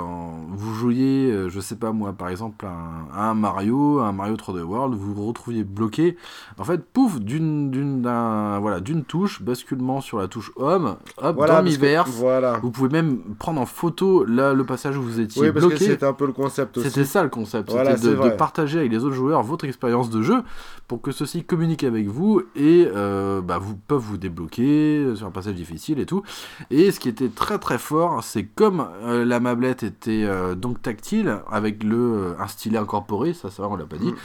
vous 0.50 0.74
jouiez, 0.74 1.32
euh, 1.32 1.50
je 1.50 1.60
sais 1.62 1.78
pas 1.78 1.94
moi, 1.94 2.12
par 2.12 2.28
exemple, 2.28 2.66
un, 2.66 3.18
un 3.18 3.34
Mario, 3.34 4.00
un 4.00 4.12
Mario 4.12 4.36
3D 4.36 4.62
World, 4.62 4.94
vous 4.94 5.14
vous 5.14 5.26
retrouviez 5.28 5.64
bloqué. 5.64 6.18
En 6.58 6.66
fait, 6.66 6.84
pouf, 6.84 7.20
d'une 7.22 7.72
d'une 7.72 8.02
d'un- 8.02 8.60
voilà, 8.60 8.82
d'une 8.82 9.04
touche, 9.06 9.42
basculement 9.42 10.02
sur 10.02 10.18
la 10.18 10.28
touche 10.28 10.52
Home, 10.58 10.98
hop, 11.22 11.36
Voilà, 11.38 11.58
dans 11.58 11.64
Miiverse. 11.64 12.10
Voilà. 12.12 12.60
Vous 12.62 12.70
pouvez 12.72 12.90
même 12.90 13.20
prendre 13.40 13.62
en 13.62 13.66
photo 13.66 14.26
là, 14.26 14.54
le 14.54 14.66
passage 14.66 14.98
où 14.98 15.02
vous 15.02 15.22
étiez 15.22 15.42
Oui, 15.42 15.52
parce 15.54 15.66
bloqué. 15.66 15.86
c'était 15.86 16.06
un 16.06 16.12
peu 16.14 16.26
le 16.26 16.34
concept 16.34 16.78
aussi. 16.78 16.90
C'était 16.90 17.06
ça 17.06 17.24
le 17.24 17.30
concept, 17.30 17.72
Voilà, 17.72 17.96
c'était 17.96 18.16
de 18.16 18.30
partager 18.36 18.80
avec 18.80 18.92
les 18.92 19.06
autres 19.06 19.16
joueurs 19.16 19.42
votre 19.44 19.64
expérience 19.64 20.10
de 20.10 20.22
jeu 20.22 20.42
pour 20.90 21.02
que 21.02 21.12
ceux-ci 21.14 21.46
communiquent 21.46 21.86
avec 21.86 22.08
vous 22.08 22.42
et 22.58 22.86
euh, 22.94 23.40
bah, 23.42 23.58
vous 23.58 23.76
peuvent 23.78 24.02
vous 24.02 24.18
débloquer 24.18 25.16
sur 25.16 25.26
un 25.28 25.32
passage 25.32 25.56
difficile 25.56 26.00
et 26.00 26.06
tout. 26.06 26.24
Et 26.70 26.92
ce 26.92 27.00
qui 27.00 27.10
était 27.10 27.30
très 27.30 27.60
très 27.60 27.78
fort, 27.78 28.24
c'est 28.24 28.44
comme 28.46 28.88
euh, 29.04 29.26
la 29.26 29.40
mablette 29.40 29.84
était 29.84 30.24
euh, 30.26 30.56
donc 30.56 30.82
tactile 30.82 31.40
avec 31.52 31.84
le 31.84 31.98
euh, 31.98 32.34
un 32.40 32.48
stylet 32.48 32.78
incorporé, 32.78 33.34
ça 33.34 33.50
c'est 33.52 33.62
vrai 33.62 33.72
on 33.72 33.76
l'a 33.76 33.86
pas 33.86 33.98
dit, 33.98 34.12
Mm. 34.12 34.16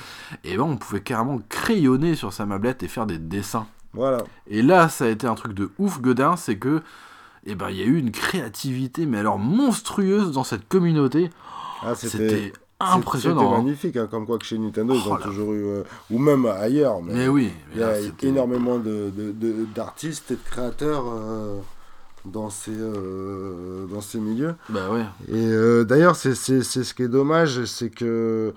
et 0.44 0.56
ben 0.56 0.62
on 0.64 0.76
pouvait 0.76 1.00
carrément 1.00 1.40
crayonner 1.48 2.14
sur 2.14 2.32
sa 2.32 2.46
mablette 2.46 2.82
et 2.82 2.88
faire 2.88 3.06
des 3.06 3.18
dessins. 3.18 3.66
Voilà. 3.94 4.18
Et 4.48 4.60
là, 4.62 4.88
ça 4.90 5.06
a 5.06 5.08
été 5.08 5.26
un 5.26 5.34
truc 5.34 5.54
de 5.54 5.70
ouf, 5.78 6.00
Godin, 6.02 6.36
c'est 6.36 6.56
que, 6.58 6.82
eh 7.46 7.54
ben, 7.54 7.70
il 7.70 7.76
y 7.76 7.82
a 7.82 7.86
eu 7.86 7.96
une 7.98 8.10
créativité, 8.10 9.06
mais 9.06 9.18
alors 9.18 9.38
monstrueuse 9.38 10.32
dans 10.32 10.44
cette 10.44 10.68
communauté. 10.68 11.30
Ah, 11.82 11.94
C'était 11.94 12.52
impressionnant. 12.78 13.40
C'était 13.40 13.54
hein. 13.54 13.56
magnifique, 13.58 13.96
hein, 13.96 14.06
comme 14.10 14.26
quoi 14.26 14.36
que 14.38 14.44
chez 14.44 14.58
Nintendo, 14.58 14.92
ils 14.94 15.02
Oh 15.06 15.12
ont 15.12 15.16
là. 15.16 15.22
toujours 15.24 15.52
eu. 15.54 15.64
euh, 15.64 15.82
ou 16.10 16.18
même 16.18 16.44
ailleurs. 16.44 17.00
Mais, 17.02 17.14
Mais 17.14 17.28
oui, 17.28 17.50
mais 17.68 17.74
Il 17.76 17.80
y 17.80 17.84
a 17.84 17.92
là, 17.92 17.98
énormément 18.22 18.78
de- 18.78 19.10
de- 19.16 19.32
de- 19.32 19.64
d'artistes 19.74 20.30
et 20.30 20.34
de 20.34 20.40
créateurs 20.44 21.04
euh, 21.06 21.58
dans, 22.26 22.50
ces, 22.50 22.72
euh, 22.76 23.86
dans 23.86 24.00
ces 24.00 24.18
milieux. 24.18 24.54
Bah 24.68 24.90
ouais. 24.90 25.04
Et 25.28 25.46
euh, 25.46 25.84
d'ailleurs, 25.84 26.16
c'est 26.16 26.34
c'est- 26.34 26.62
c'est 26.62 26.84
ce 26.84 26.94
qui 26.94 27.02
est 27.02 27.08
dommage, 27.08 27.64
c'est 27.64 27.90
que 27.90 28.52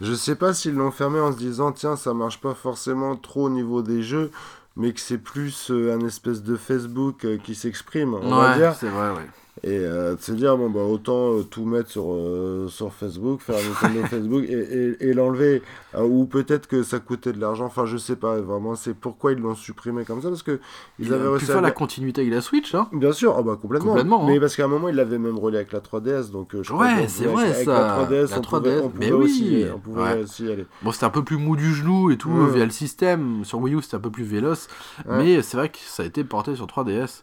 je 0.00 0.14
sais 0.14 0.34
pas 0.36 0.54
s'ils 0.54 0.74
l'ont 0.74 0.90
fermé 0.90 1.18
en 1.20 1.32
se 1.32 1.38
disant 1.38 1.72
tiens, 1.72 1.96
ça 1.96 2.14
marche 2.14 2.40
pas 2.40 2.54
forcément 2.54 3.16
trop 3.16 3.46
au 3.46 3.50
niveau 3.50 3.82
des 3.82 4.02
jeux, 4.02 4.30
mais 4.76 4.92
que 4.92 5.00
c'est 5.00 5.18
plus 5.18 5.70
euh, 5.70 5.94
un 5.94 6.06
espèce 6.06 6.42
de 6.42 6.56
Facebook 6.56 7.26
qui 7.44 7.54
s'exprime, 7.54 8.14
on 8.14 8.30
va 8.36 8.56
dire. 8.56 8.74
c'est 8.78 8.88
vrai, 8.88 9.10
ouais. 9.10 9.28
Et 9.64 9.78
euh, 9.78 10.14
de 10.14 10.20
se 10.20 10.32
dire 10.32 10.56
bon 10.56 10.70
bah 10.70 10.80
autant 10.82 11.32
euh, 11.34 11.42
tout 11.42 11.64
mettre 11.64 11.90
sur, 11.90 12.12
euh, 12.12 12.68
sur 12.68 12.92
Facebook, 12.92 13.40
faire 13.40 13.56
un 13.56 13.88
Nintendo 13.88 14.06
Facebook 14.08 14.44
et, 14.48 14.52
et, 14.52 15.08
et 15.08 15.12
l'enlever. 15.14 15.62
Euh, 15.94 16.02
ou 16.02 16.26
peut-être 16.26 16.66
que 16.68 16.82
ça 16.82 16.98
coûtait 17.00 17.32
de 17.32 17.40
l'argent, 17.40 17.64
enfin 17.66 17.86
je 17.86 17.96
sais 17.96 18.16
pas 18.16 18.36
vraiment, 18.40 18.74
c'est 18.74 18.94
pourquoi 18.94 19.32
ils 19.32 19.38
l'ont 19.38 19.54
supprimé 19.54 20.04
comme 20.04 20.22
ça, 20.22 20.28
parce 20.28 20.42
que 20.42 20.60
ils 20.98 21.06
Il 21.06 21.14
avaient 21.14 21.28
réussi 21.28 21.50
à 21.50 21.54
faire 21.54 21.62
la 21.62 21.70
continuité 21.70 22.20
avec 22.20 22.32
la 22.32 22.40
Switch, 22.40 22.74
hein. 22.74 22.88
Bien 22.92 23.12
sûr, 23.12 23.34
ah 23.38 23.42
bah 23.42 23.58
complètement. 23.60 23.90
Complètement, 23.92 24.26
Mais 24.26 24.36
hein. 24.36 24.40
parce 24.40 24.54
qu'à 24.54 24.64
un 24.64 24.68
moment, 24.68 24.88
il 24.88 24.94
l'avait 24.96 25.18
même 25.18 25.38
relié 25.38 25.56
avec 25.56 25.72
la 25.72 25.80
3DS, 25.80 26.30
donc 26.30 26.54
euh, 26.54 26.62
je 26.62 26.72
crois 26.72 26.84
Ouais, 26.86 27.08
c'est 27.08 27.24
vrai, 27.24 27.50
avec 27.50 27.64
ça. 27.64 27.72
La 27.72 28.06
3DS, 28.06 28.30
La 28.30 28.38
on 28.38 28.42
pouvait, 28.42 28.70
3DS, 28.70 28.80
on 28.84 28.92
mais 28.98 29.10
aussi, 29.12 29.48
oui. 29.50 29.66
on 29.74 29.78
pouvait 29.78 30.02
Ouais. 30.02 30.22
aussi 30.22 30.44
y 30.44 30.52
aller. 30.52 30.66
Bon, 30.82 30.92
c'était 30.92 31.06
un 31.06 31.10
peu 31.10 31.24
plus 31.24 31.36
mou 31.38 31.56
du 31.56 31.74
genou 31.74 32.10
et 32.10 32.16
tout, 32.16 32.30
via 32.46 32.64
le 32.64 32.70
système. 32.70 33.44
Sur 33.44 33.58
Wii 33.60 33.74
U, 33.74 33.82
c'était 33.82 33.96
un 33.96 34.00
peu 34.00 34.10
plus 34.10 34.24
véloce. 34.24 34.68
Ouais. 35.08 35.16
Mais 35.18 35.42
c'est 35.42 35.56
vrai 35.56 35.68
que 35.70 35.78
ça 35.78 36.02
a 36.02 36.06
été 36.06 36.22
porté 36.22 36.54
sur 36.54 36.66
3DS. 36.66 37.22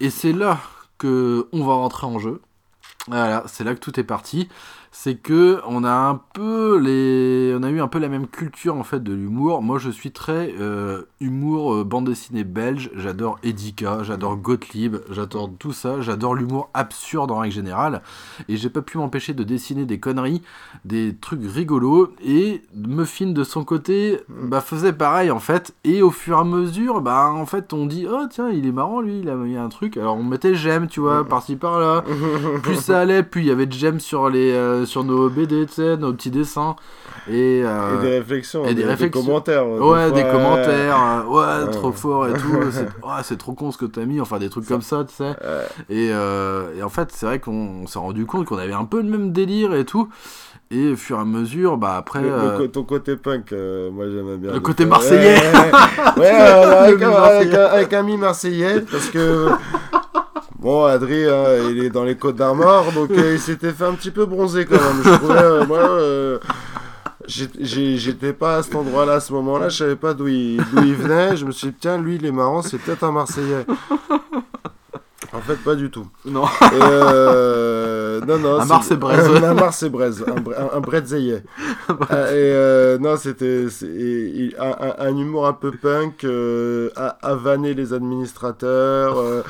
Et 0.00 0.10
c'est 0.10 0.32
là 0.32 0.58
on 1.04 1.64
va 1.64 1.74
rentrer 1.74 2.06
en 2.06 2.18
jeu. 2.18 2.40
Voilà, 3.08 3.44
c'est 3.46 3.64
là 3.64 3.74
que 3.74 3.80
tout 3.80 3.98
est 3.98 4.04
parti. 4.04 4.48
C'est 4.92 5.14
que 5.14 5.60
on 5.68 5.84
a 5.84 5.92
un 5.92 6.20
peu 6.34 6.76
les, 6.76 7.54
on 7.56 7.62
a 7.62 7.70
eu 7.70 7.80
un 7.80 7.86
peu 7.86 8.00
la 8.00 8.08
même 8.08 8.26
culture 8.26 8.74
en 8.74 8.82
fait 8.82 9.00
de 9.00 9.12
l'humour. 9.12 9.62
Moi, 9.62 9.78
je 9.78 9.88
suis 9.88 10.10
très 10.10 10.52
euh, 10.58 11.02
humour 11.20 11.74
euh, 11.74 11.84
bande 11.84 12.06
dessinée 12.06 12.42
belge. 12.42 12.90
J'adore 12.96 13.38
Edika, 13.44 14.02
j'adore 14.02 14.36
Gottlieb, 14.36 14.96
j'adore 15.10 15.48
tout 15.58 15.72
ça. 15.72 16.00
J'adore 16.00 16.34
l'humour 16.34 16.70
absurde 16.74 17.30
en 17.30 17.38
règle 17.38 17.54
générale. 17.54 18.02
Et 18.48 18.56
j'ai 18.56 18.68
pas 18.68 18.82
pu 18.82 18.98
m'empêcher 18.98 19.32
de 19.32 19.44
dessiner 19.44 19.84
des 19.84 20.00
conneries, 20.00 20.42
des 20.84 21.14
trucs 21.14 21.42
rigolos. 21.44 22.12
Et 22.24 22.62
Muffin 22.74 23.26
de 23.28 23.44
son 23.44 23.62
côté, 23.62 24.20
bah 24.28 24.60
faisait 24.60 24.92
pareil 24.92 25.30
en 25.30 25.40
fait. 25.40 25.72
Et 25.84 26.02
au 26.02 26.10
fur 26.10 26.36
et 26.36 26.40
à 26.40 26.44
mesure, 26.44 27.00
bah 27.00 27.30
en 27.32 27.46
fait, 27.46 27.72
on 27.72 27.86
dit 27.86 28.06
oh 28.10 28.26
tiens, 28.28 28.50
il 28.50 28.66
est 28.66 28.72
marrant 28.72 29.00
lui, 29.00 29.20
il 29.20 29.28
a, 29.28 29.34
a 29.34 29.64
un 29.64 29.68
truc. 29.68 29.96
Alors 29.96 30.16
on 30.16 30.24
mettait 30.24 30.56
j'aime, 30.56 30.88
tu 30.88 30.98
vois, 30.98 31.24
par-ci 31.24 31.54
par-là. 31.54 32.04
plus 32.64 32.74
ça 32.74 32.98
allait, 32.98 33.22
plus 33.22 33.42
il 33.42 33.46
y 33.46 33.50
avait 33.52 33.66
de 33.66 33.72
j'aime 33.72 34.00
sur 34.00 34.28
les 34.28 34.50
euh, 34.50 34.79
sur 34.86 35.04
nos 35.04 35.28
BD, 35.28 35.66
tu 35.66 35.74
sais, 35.74 35.96
nos 35.96 36.12
petits 36.12 36.30
dessins. 36.30 36.76
Et, 37.28 37.62
euh, 37.64 37.98
Et 37.98 38.02
des 38.02 38.18
réflexions, 38.18 38.64
et 38.64 38.68
des 38.68 38.74
des, 38.74 38.82
des 38.82 38.88
réflexions. 38.88 39.22
commentaires. 39.24 39.64
des 39.64 39.70
Ouais, 39.72 39.78
fois, 39.78 40.10
des 40.10 40.22
euh, 40.22 40.32
commentaires, 40.32 40.96
euh, 40.96 41.24
ouais, 41.24 41.64
Ouais. 41.66 41.70
trop 41.70 41.92
fort 41.92 42.28
et 42.28 42.32
tout. 42.32 42.56
C'est 43.22 43.36
trop 43.38 43.52
con 43.52 43.70
ce 43.72 43.78
que 43.78 43.84
t'as 43.86 44.04
mis, 44.04 44.20
enfin 44.20 44.38
des 44.38 44.48
trucs 44.48 44.66
comme 44.66 44.82
ça, 44.82 45.04
tu 45.04 45.14
sais. 45.14 45.30
Et, 45.88 46.10
euh, 46.12 46.74
et 46.78 46.82
en 46.82 46.88
fait, 46.88 47.10
c'est 47.12 47.26
vrai 47.26 47.38
qu'on 47.38 47.82
on 47.82 47.86
s'est 47.86 47.98
rendu 47.98 48.26
compte 48.26 48.46
qu'on 48.46 48.58
avait 48.58 48.72
un 48.72 48.84
peu 48.84 48.98
le 48.98 49.08
même 49.08 49.32
délire 49.32 49.74
et 49.74 49.84
tout. 49.84 50.08
Et 50.72 50.92
au 50.92 50.96
fur 50.96 51.16
et 51.18 51.20
à 51.20 51.24
mesure, 51.24 51.76
bah 51.78 51.96
après. 51.96 52.20
Le- 52.22 52.28
le 52.28 52.32
euh, 52.34 52.56
co- 52.58 52.66
ton 52.68 52.84
côté 52.84 53.16
punk, 53.16 53.52
euh, 53.52 53.90
moi 53.90 54.04
j'aimais 54.08 54.36
bien. 54.36 54.52
Le 54.52 54.60
côté 54.60 54.86
marseillais. 54.86 55.34
Ouais, 55.34 55.42
ouais, 56.16 56.20
ouais, 56.22 56.30
euh, 56.32 56.84
avec, 56.84 57.02
un, 57.02 57.10
avec, 57.10 57.54
un, 57.54 57.64
avec 57.64 57.92
un 57.92 58.02
mi-marseillais, 58.04 58.80
parce 58.82 59.08
que. 59.10 59.48
Bon, 60.60 60.84
Adri, 60.84 61.24
hein, 61.24 61.70
il 61.70 61.82
est 61.82 61.88
dans 61.88 62.04
les 62.04 62.16
Côtes 62.16 62.36
d'Armor, 62.36 62.92
donc 62.92 63.10
euh, 63.12 63.32
il 63.32 63.40
s'était 63.40 63.72
fait 63.72 63.84
un 63.86 63.94
petit 63.94 64.10
peu 64.10 64.26
bronzer 64.26 64.66
quand 64.66 64.74
même. 64.74 65.02
Je 65.02 65.10
trouvais, 65.14 65.38
euh, 65.42 65.64
moi, 65.66 65.78
euh, 65.78 66.38
j'étais 67.26 68.34
pas 68.34 68.56
à 68.56 68.62
cet 68.62 68.74
endroit-là 68.74 69.14
à 69.14 69.20
ce 69.20 69.32
moment-là, 69.32 69.70
je 69.70 69.78
savais 69.78 69.96
pas 69.96 70.12
d'où 70.12 70.28
il, 70.28 70.58
d'où 70.58 70.82
il 70.82 70.94
venait. 70.94 71.34
Je 71.36 71.46
me 71.46 71.50
suis 71.52 71.68
dit, 71.68 71.76
tiens, 71.80 71.96
lui, 71.96 72.16
il 72.16 72.26
est 72.26 72.30
marrant, 72.30 72.60
c'est 72.60 72.76
peut-être 72.76 73.04
un 73.04 73.12
Marseillais. 73.12 73.64
En 75.32 75.40
fait, 75.40 75.56
pas 75.64 75.76
du 75.76 75.90
tout. 75.90 76.06
Non. 76.26 76.44
Et, 76.44 76.78
euh, 76.82 78.20
non, 78.26 78.38
non. 78.38 78.58
Un 78.58 78.62
c'est- 78.62 78.96
Marseille-Braise. 79.54 80.24
Un. 80.26 80.32
Un, 80.34 80.76
un, 80.76 80.80
Bretzeillet. 80.80 81.42
Et 81.88 81.94
euh, 82.20 82.98
non, 82.98 83.16
c'était 83.16 83.66
un, 84.98 85.16
humour 85.16 85.46
un 85.46 85.52
peu 85.52 85.70
punk, 85.70 86.24
euh, 86.24 86.90
à, 86.96 87.16
à 87.22 87.34
vanner 87.36 87.72
les 87.74 87.92
administrateurs, 87.94 89.18
euh, 89.20 89.42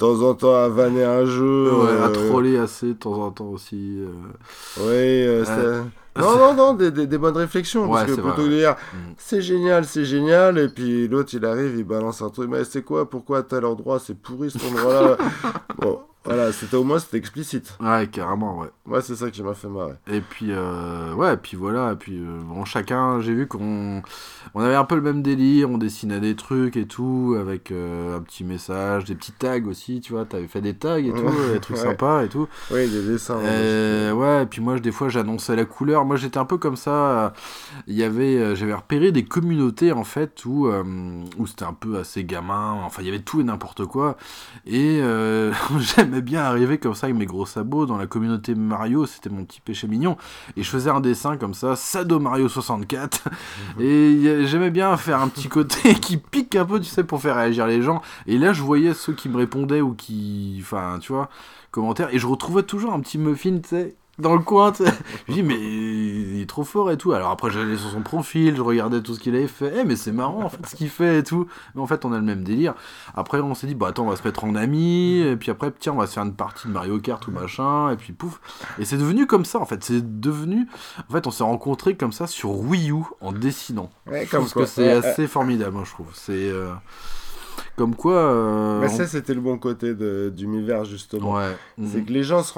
temps 0.00 0.22
en 0.22 0.34
temps 0.34 0.54
à 0.56 0.68
vanner 0.68 1.04
un 1.04 1.24
jeu. 1.26 1.72
Ouais, 1.72 1.90
à 1.90 2.06
euh, 2.06 2.12
troller 2.12 2.58
assez 2.58 2.88
de 2.88 2.92
temps 2.94 3.20
en 3.22 3.30
temps 3.30 3.48
aussi. 3.48 3.98
euh. 4.00 4.08
Oui, 4.78 4.84
euh, 4.86 5.82
Non, 6.18 6.36
non, 6.36 6.54
non, 6.54 6.74
des, 6.74 6.90
des, 6.90 7.06
des 7.06 7.18
bonnes 7.18 7.36
réflexions. 7.36 7.82
Ouais, 7.84 8.04
parce 8.04 8.06
que 8.06 8.12
plutôt 8.14 8.28
vrai, 8.28 8.36
que 8.36 8.42
de 8.42 8.56
dire 8.56 8.76
Mm. 8.92 8.96
c'est 9.16 9.40
génial, 9.40 9.84
c'est 9.84 10.04
génial, 10.04 10.58
et 10.58 10.68
puis 10.68 11.06
l'autre 11.06 11.30
il 11.34 11.44
arrive, 11.44 11.74
il 11.78 11.84
balance 11.84 12.20
un 12.22 12.30
truc, 12.30 12.50
mais 12.50 12.64
c'est 12.64 12.82
quoi, 12.82 13.08
pourquoi 13.08 13.38
à 13.38 13.42
tel 13.42 13.64
endroit 13.64 13.98
c'est 14.00 14.14
pourri 14.20 14.50
cet 14.50 14.64
endroit-là? 14.64 15.16
Bon, 15.80 16.00
voilà, 16.24 16.52
c'était 16.52 16.76
au 16.76 16.84
moins 16.84 16.98
c'était 16.98 17.16
explicite. 17.16 17.76
Ouais, 17.80 18.06
carrément, 18.06 18.58
ouais. 18.58 18.68
Moi, 18.86 19.00
c'est 19.02 19.16
ça 19.16 19.30
qui 19.30 19.42
m'a 19.42 19.54
fait 19.54 19.68
marrer. 19.68 19.94
Et 20.10 20.20
puis, 20.20 20.48
euh, 20.50 21.14
ouais, 21.14 21.34
et 21.34 21.36
puis 21.36 21.56
voilà, 21.56 21.92
et 21.92 21.96
puis 21.96 22.18
euh, 22.18 22.40
bon, 22.44 22.64
chacun, 22.64 23.20
j'ai 23.20 23.32
vu 23.32 23.46
qu'on 23.46 24.02
on 24.54 24.60
avait 24.60 24.74
un 24.74 24.84
peu 24.84 24.96
le 24.96 25.00
même 25.00 25.22
délire, 25.22 25.70
on 25.70 25.78
dessinait 25.78 26.20
des 26.20 26.36
trucs 26.36 26.76
et 26.76 26.86
tout, 26.86 27.36
avec 27.40 27.70
euh, 27.70 28.16
un 28.18 28.20
petit 28.20 28.44
message, 28.44 29.04
des 29.04 29.14
petits 29.14 29.32
tags 29.32 29.64
aussi, 29.66 30.00
tu 30.00 30.12
vois, 30.12 30.24
t'avais 30.24 30.48
fait 30.48 30.60
des 30.60 30.74
tags 30.74 30.98
et 30.98 31.10
tout, 31.12 31.22
Ouais, 31.22 31.52
des 31.54 31.60
trucs 31.60 31.76
ouais. 31.78 31.82
sympas 31.84 32.24
et 32.24 32.28
tout. 32.28 32.48
Oui, 32.70 32.88
des 32.88 33.02
dessins. 33.02 33.36
hein, 33.38 33.42
Euh, 33.44 34.12
ouais, 34.12 34.42
et 34.42 34.46
puis 34.46 34.60
moi, 34.60 34.78
des 34.78 34.92
fois, 34.92 35.08
j'annonçais 35.08 35.56
la 35.56 35.64
couleur. 35.64 36.04
Moi, 36.04 36.16
j'étais 36.16 36.38
un 36.38 36.44
peu 36.44 36.58
comme 36.58 36.76
ça. 36.76 36.90
euh, 37.26 37.30
Il 37.86 37.94
y 37.94 38.02
avait, 38.02 38.36
euh, 38.36 38.54
j'avais 38.54 38.74
repéré 38.74 39.12
des 39.12 39.24
communautés 39.24 39.92
en 39.92 40.04
fait 40.04 40.44
où, 40.44 40.66
euh, 40.66 40.82
où 41.38 41.46
c'était 41.46 41.64
un 41.64 41.72
peu 41.72 41.98
assez 41.98 42.24
gamin. 42.24 42.72
Enfin, 42.84 43.02
il 43.02 43.06
y 43.06 43.08
avait 43.08 43.20
tout 43.20 43.40
et 43.40 43.44
n'importe 43.44 43.86
quoi. 43.86 44.16
Et 44.66 45.00
euh, 45.02 45.52
bien 46.20 46.42
arriver 46.42 46.78
comme 46.78 46.94
ça 46.94 47.06
avec 47.06 47.16
mes 47.16 47.26
gros 47.26 47.46
sabots 47.46 47.86
dans 47.86 47.96
la 47.96 48.06
communauté 48.06 48.54
Mario. 48.54 49.06
C'était 49.06 49.30
mon 49.30 49.44
petit 49.44 49.60
péché 49.60 49.86
mignon. 49.88 50.16
Et 50.56 50.62
je 50.62 50.70
faisais 50.70 50.90
un 50.90 51.00
dessin 51.00 51.36
comme 51.36 51.54
ça, 51.54 51.76
Sado 51.76 52.18
Mario 52.20 52.48
64. 52.48 53.28
et 53.78 54.10
il 54.10 54.22
y 54.22 54.28
a- 54.28 54.44
j'aimais 54.44 54.70
bien 54.70 54.96
faire 54.96 55.20
un 55.20 55.28
petit 55.28 55.48
côté 55.48 55.94
qui 56.00 56.16
pique 56.16 56.54
un 56.56 56.64
peu, 56.64 56.80
tu 56.80 56.86
sais, 56.88 57.04
pour 57.04 57.20
faire 57.20 57.36
réagir 57.36 57.66
les 57.66 57.82
gens. 57.82 58.02
Et 58.26 58.38
là, 58.38 58.52
je 58.52 58.62
voyais 58.62 58.94
ceux 58.94 59.12
qui 59.12 59.28
me 59.28 59.36
répondaient 59.36 59.80
ou 59.80 59.94
qui, 59.94 60.58
enfin, 60.60 60.98
tu 61.00 61.12
vois 61.12 61.28
commentaires 61.72 62.12
et 62.12 62.18
je 62.18 62.26
retrouvais 62.26 62.64
toujours 62.64 62.92
un 62.92 62.98
petit 62.98 63.16
muffin 63.16 63.60
tu 63.62 63.68
sais 63.68 63.94
dans 64.20 64.34
le 64.34 64.40
coin 64.42 64.72
tu 64.72 64.84
sais. 64.84 64.92
Je 65.28 65.32
dis 65.34 65.42
mais 65.42 65.56
il 65.58 66.40
est 66.42 66.48
trop 66.48 66.64
fort 66.64 66.90
et 66.90 66.96
tout. 66.96 67.12
Alors 67.12 67.30
après 67.30 67.50
j'allais 67.50 67.76
sur 67.76 67.90
son 67.90 68.02
profil 68.02 68.56
je 68.56 68.62
regardais 68.62 69.00
tout 69.02 69.14
ce 69.14 69.20
qu'il 69.20 69.34
avait 69.34 69.46
fait. 69.48 69.72
Eh, 69.80 69.84
mais 69.84 69.96
c'est 69.96 70.12
marrant 70.12 70.44
en 70.44 70.48
fait 70.48 70.64
ce 70.66 70.76
qu'il 70.76 70.88
fait 70.90 71.18
et 71.18 71.22
tout. 71.22 71.46
Mais 71.74 71.80
en 71.80 71.86
fait 71.86 72.04
on 72.04 72.12
a 72.12 72.16
le 72.16 72.22
même 72.24 72.44
délire. 72.44 72.74
Après 73.14 73.40
on 73.40 73.54
s'est 73.54 73.66
dit 73.66 73.74
bah 73.74 73.88
attends 73.88 74.04
on 74.06 74.10
va 74.10 74.16
se 74.16 74.22
mettre 74.24 74.44
en 74.44 74.54
ami. 74.54 75.20
Et 75.20 75.36
puis 75.36 75.50
après 75.50 75.72
tiens 75.78 75.92
on 75.92 75.96
va 75.96 76.06
se 76.06 76.14
faire 76.14 76.22
une 76.24 76.34
partie 76.34 76.68
de 76.68 76.72
Mario 76.72 76.98
Kart 77.00 77.26
ou 77.26 77.30
machin. 77.30 77.90
Et 77.90 77.96
puis 77.96 78.12
pouf. 78.12 78.40
Et 78.78 78.84
c'est 78.84 78.98
devenu 78.98 79.26
comme 79.26 79.44
ça 79.44 79.58
en 79.58 79.66
fait. 79.66 79.82
C'est 79.82 80.20
devenu 80.20 80.66
en 81.08 81.12
fait 81.12 81.26
on 81.26 81.30
s'est 81.30 81.44
rencontrés 81.44 81.96
comme 81.96 82.12
ça 82.12 82.26
sur 82.26 82.50
Wii 82.58 82.90
U 82.92 83.02
en 83.20 83.32
dessinant. 83.32 83.90
Ouais, 84.06 84.26
je 84.26 84.30
comme 84.30 84.48
quoi. 84.48 84.62
que 84.62 84.68
c'est 84.68 84.80
Ouais, 84.80 85.06
assez 85.06 85.26
formidable 85.26 85.72
moi, 85.72 85.84
je 85.86 85.90
trouve. 85.92 86.08
C'est 86.14 86.32
euh, 86.50 86.72
comme 87.76 87.94
quoi 87.94 88.14
euh, 88.16 88.80
Mais 88.80 88.86
on- 88.92 88.96
ça, 88.96 89.06
c'était 89.06 89.34
le 89.34 89.40
bon 89.40 89.58
côté 89.58 89.94
de, 89.94 90.30
d'univers, 90.34 90.84
justement. 90.84 91.34
ouais 91.36 91.56
C'est 91.90 92.02
que 92.02 92.12
les 92.12 92.22
gens 92.22 92.42
se, 92.42 92.52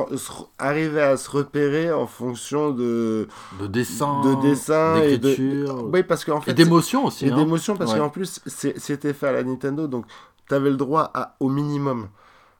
arrivaient 0.59 1.03
à 1.03 1.17
se 1.17 1.31
repérer 1.31 1.93
en 1.93 2.07
fonction 2.07 2.71
de, 2.71 3.29
de 3.61 3.67
dessin 3.67 4.21
de 4.23 4.35
dessins 4.49 4.97
et 4.97 5.19
de. 5.19 5.29
d'écriture 5.29 5.85
Oui, 5.93 6.03
parce 6.03 6.25
qu'en 6.25 6.41
et 6.47 6.53
d'émotion 6.55 7.07
aussi 7.07 7.27
Et 7.27 7.31
hein. 7.31 7.37
d'émotion, 7.37 7.77
parce 7.77 7.93
Ouais. 7.93 7.99
qu'en 7.99 8.09
plus, 8.11 8.41
c'était 8.47 9.13
fait 9.13 9.29
à 9.29 9.33
la 9.33 9.45
Nintendo, 9.45 9.87
donc 9.87 10.07
tu 10.49 10.55
avais 10.55 10.71
le 10.71 10.77
droit 10.77 11.11
à, 11.15 11.37
au 11.41 11.49
minimum. 11.49 12.09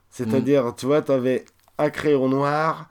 C'est-à-dire, 0.09 0.73
tu 0.77 0.85
vois, 0.85 1.01
tu 1.01 1.11
avais 1.11 1.45
un 1.77 1.89
crayon 1.89 2.29
noir, 2.29 2.87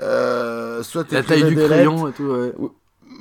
euh, 0.00 0.82
soit 0.82 1.10
la 1.12 1.22
taille 1.22 1.44
du 1.44 1.54
crayon 1.54 2.08
et 2.08 2.12
tout 2.12 2.24
ouais. 2.24 2.52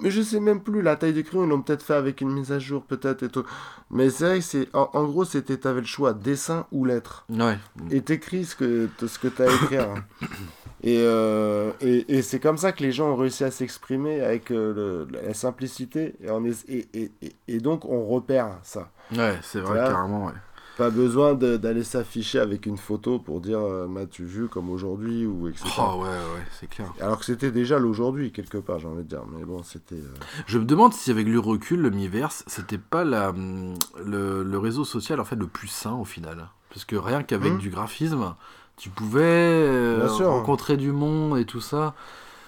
Mais 0.02 0.12
je 0.12 0.22
sais 0.22 0.40
même 0.40 0.62
plus, 0.62 0.82
la 0.82 0.96
taille 0.96 1.14
du 1.14 1.24
crayon, 1.24 1.44
ils 1.46 1.50
l'ont 1.50 1.62
peut-être 1.62 1.84
fait 1.84 1.94
avec 1.94 2.22
une 2.22 2.32
mise 2.32 2.52
à 2.52 2.60
jour, 2.60 2.84
peut-être, 2.84 3.24
et 3.24 3.30
tout. 3.30 3.44
Mais 3.90 4.10
c'est 4.10 4.26
vrai 4.26 4.40
que 4.40 4.46
c'est. 4.46 4.68
En, 4.76 4.90
en 4.94 5.04
gros, 5.06 5.24
c'était, 5.26 5.58
t'avais 5.58 5.82
le 5.82 5.86
choix, 5.88 6.14
dessin 6.14 6.66
ou 6.72 6.86
lettre. 6.86 7.26
ouais 7.30 7.58
Et 7.92 8.02
t'écris 8.02 8.46
ce 8.46 8.56
que, 8.56 8.90
ce 9.00 9.20
que 9.20 9.28
t'as 9.28 9.50
à 9.50 9.54
écrire. 9.54 9.88
Et, 10.84 10.98
euh, 11.06 11.70
et, 11.80 12.18
et 12.18 12.22
c'est 12.24 12.40
comme 12.40 12.58
ça 12.58 12.72
que 12.72 12.82
les 12.82 12.92
gens 12.92 13.12
ont 13.12 13.16
réussi 13.16 13.44
à 13.44 13.52
s'exprimer 13.52 14.22
avec 14.22 14.50
euh, 14.50 15.06
le- 15.12 15.28
la 15.28 15.36
simplicité. 15.36 16.16
Et, 16.24 16.32
on 16.32 16.44
est- 16.44 16.68
et, 16.68 16.88
et, 16.96 17.12
et- 17.22 17.36
et 17.48 17.60
donc, 17.60 17.86
on 17.86 18.04
repère 18.08 18.58
ça. 18.64 18.90
ouais 19.16 19.38
c'est 19.44 19.60
vrai 19.60 19.74
Voilà. 19.74 19.90
carrément 19.92 20.26
ouais. 20.26 20.34
Pas 20.78 20.90
besoin 20.90 21.34
d'aller 21.34 21.84
s'afficher 21.84 22.40
avec 22.40 22.66
une 22.66 22.78
photo 22.78 23.20
pour 23.20 23.42
dire 23.42 23.60
euh, 23.60 23.88
m'as-tu 23.88 24.24
vu 24.24 24.48
comme 24.48 24.70
aujourd'hui 24.70 25.26
ou 25.26 25.48
etc. 25.50 25.66
oh 25.80 26.02
ouais 26.02 26.08
ouais 26.08 26.46
c'est 26.60 26.68
clair 26.70 26.92
Alors 27.02 27.20
que 27.20 27.26
c'était 27.26 27.52
déjà 27.52 27.78
l'aujourd'hui 27.78 28.32
quelque 28.32 28.58
part, 28.58 28.80
j'ai 28.80 28.88
envie 28.88 29.04
de 29.04 29.10
dire. 29.10 29.24
Mais 29.38 29.44
bon, 29.44 29.64
c'était. 29.64 29.96
euh, 29.96 30.14
je 30.48 30.58
me 30.58 30.66
demande 30.66 30.94
si 30.94 31.12
avec 31.12 31.28
le 31.28 31.40
recul 31.40 31.82
le 31.82 31.90
Miiverse 31.90 32.44
c'était 32.48 32.78
pas 32.78 33.04
la 33.04 33.30
hum, 33.32 33.74
le, 34.06 34.44
le 34.44 34.58
réseau 34.58 34.86
social 34.86 35.20
en 35.20 35.26
fait 35.26 35.36
le 35.36 35.48
plus 35.48 35.68
sain 35.68 35.94
au 35.94 36.06
final 36.06 36.48
parce 36.70 36.86
que 36.86 36.96
rien 36.96 37.22
qu'avec 37.22 37.54
Hmm. 37.54 37.58
du 37.58 37.70
graphisme 37.70 38.34
tu 38.78 38.90
pouvais 38.90 39.22
euh, 39.24 40.08
rencontrer 40.22 40.78
du 40.78 40.92
monde 40.94 41.38
et 41.38 41.46
tout 41.46 41.62
ça 41.62 41.94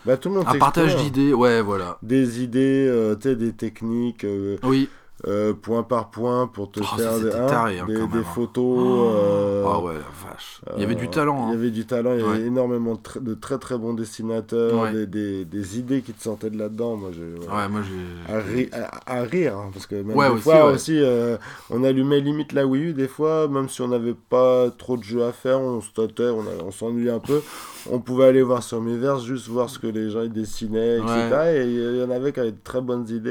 Bah, 0.06 0.16
tout 0.18 0.30
le 0.30 0.36
monde 0.36 0.46
un 0.48 0.58
partage 0.58 0.96
hein. 0.96 0.98
d'idées 1.04 1.34
ouais 1.34 1.62
voilà 1.62 1.98
Des 2.02 2.42
idées, 2.42 2.88
euh, 2.90 3.16
des 3.16 3.52
techniques. 3.54 4.26
oui 4.64 4.90
euh, 5.26 5.54
point 5.54 5.84
par 5.84 6.10
point 6.10 6.48
pour 6.48 6.70
te 6.72 6.82
Oh, 6.82 6.98
faire 6.98 7.18
des, 7.20 7.32
hein, 7.32 7.46
taré, 7.48 7.80
hein, 7.80 7.86
des, 7.88 7.94
des 7.96 8.02
hein. 8.02 8.24
photos. 8.36 8.78
euh, 9.16 9.64
ah 9.66 9.80
ouais 9.80 9.94
la 9.94 10.30
vache 10.30 10.60
il 10.76 10.82
y 10.82 10.86
avait 10.86 10.96
du 10.96 11.06
euh, 11.06 11.10
talent 11.10 11.48
Il 11.50 11.54
y 11.54 11.58
avait 11.58 11.72
du 11.72 11.86
talent, 11.86 12.14
il 12.14 12.20
y 12.20 12.24
avait 12.24 12.32
Ouais. 12.40 12.42
énormément 12.48 12.96
de, 12.96 13.00
tr- 13.00 13.24
de 13.24 13.34
très 13.34 13.58
très 13.58 13.78
bons 13.78 13.94
dessinateurs, 13.94 14.82
Ouais. 14.82 14.92
des, 14.92 15.06
des, 15.08 15.46
des 15.46 15.80
idées 15.80 16.02
qui 16.02 16.12
te 16.14 16.22
sortaient 16.22 16.50
de 16.50 16.58
là-dedans. 16.58 16.98
Moi, 16.98 17.12
je, 17.14 17.22
ouais. 17.22 17.48
ouais 17.56 17.68
moi 17.70 17.82
j'ai 17.84 18.34
à, 18.34 18.40
ri- 18.40 18.70
à- 18.74 19.20
à 19.20 19.22
rire, 19.24 19.58
hein, 19.58 19.70
parce 19.74 19.88
que 19.88 19.96
même 19.96 20.16
Ouais, 20.18 20.28
des 20.28 20.34
aussi, 20.36 20.44
fois 20.44 20.68
ouais. 20.68 20.74
aussi, 20.74 21.00
euh, 21.00 21.38
on 21.70 21.84
allumait 21.84 22.20
limite 22.20 22.52
la 22.52 22.66
Wii 22.66 22.90
U, 22.90 22.94
des 22.94 23.08
fois, 23.08 23.48
même 23.48 23.70
si 23.70 23.82
on 23.82 23.88
n'avait 23.88 24.16
pas 24.30 24.70
trop 24.72 24.98
de 24.98 25.04
jeux 25.04 25.24
à 25.24 25.32
faire, 25.32 25.60
on 25.62 25.80
se 25.82 25.92
tâtait, 25.92 26.30
on, 26.30 26.72
s'ennuyait 26.72 27.12
un 27.12 27.20
peu, 27.20 27.42
on 27.90 28.00
pouvait 28.00 28.26
aller 28.26 28.42
voir 28.44 28.62
sur 28.64 28.82
Miiverse, 28.82 29.24
juste 29.24 29.48
voir 29.48 29.70
ce 29.70 29.80
que 29.80 29.88
les 29.88 30.10
gens 30.10 30.22
ils 30.24 30.34
dessinaient, 30.34 30.98
etc. 30.98 31.30
Et 31.56 31.64
il 31.66 31.98
y 31.98 32.04
en 32.04 32.10
avait 32.12 32.34
qui 32.34 32.40
avaient 32.42 32.52
de 32.52 32.58
très 32.64 32.82
bonnes 32.82 33.08
idées. 33.10 33.30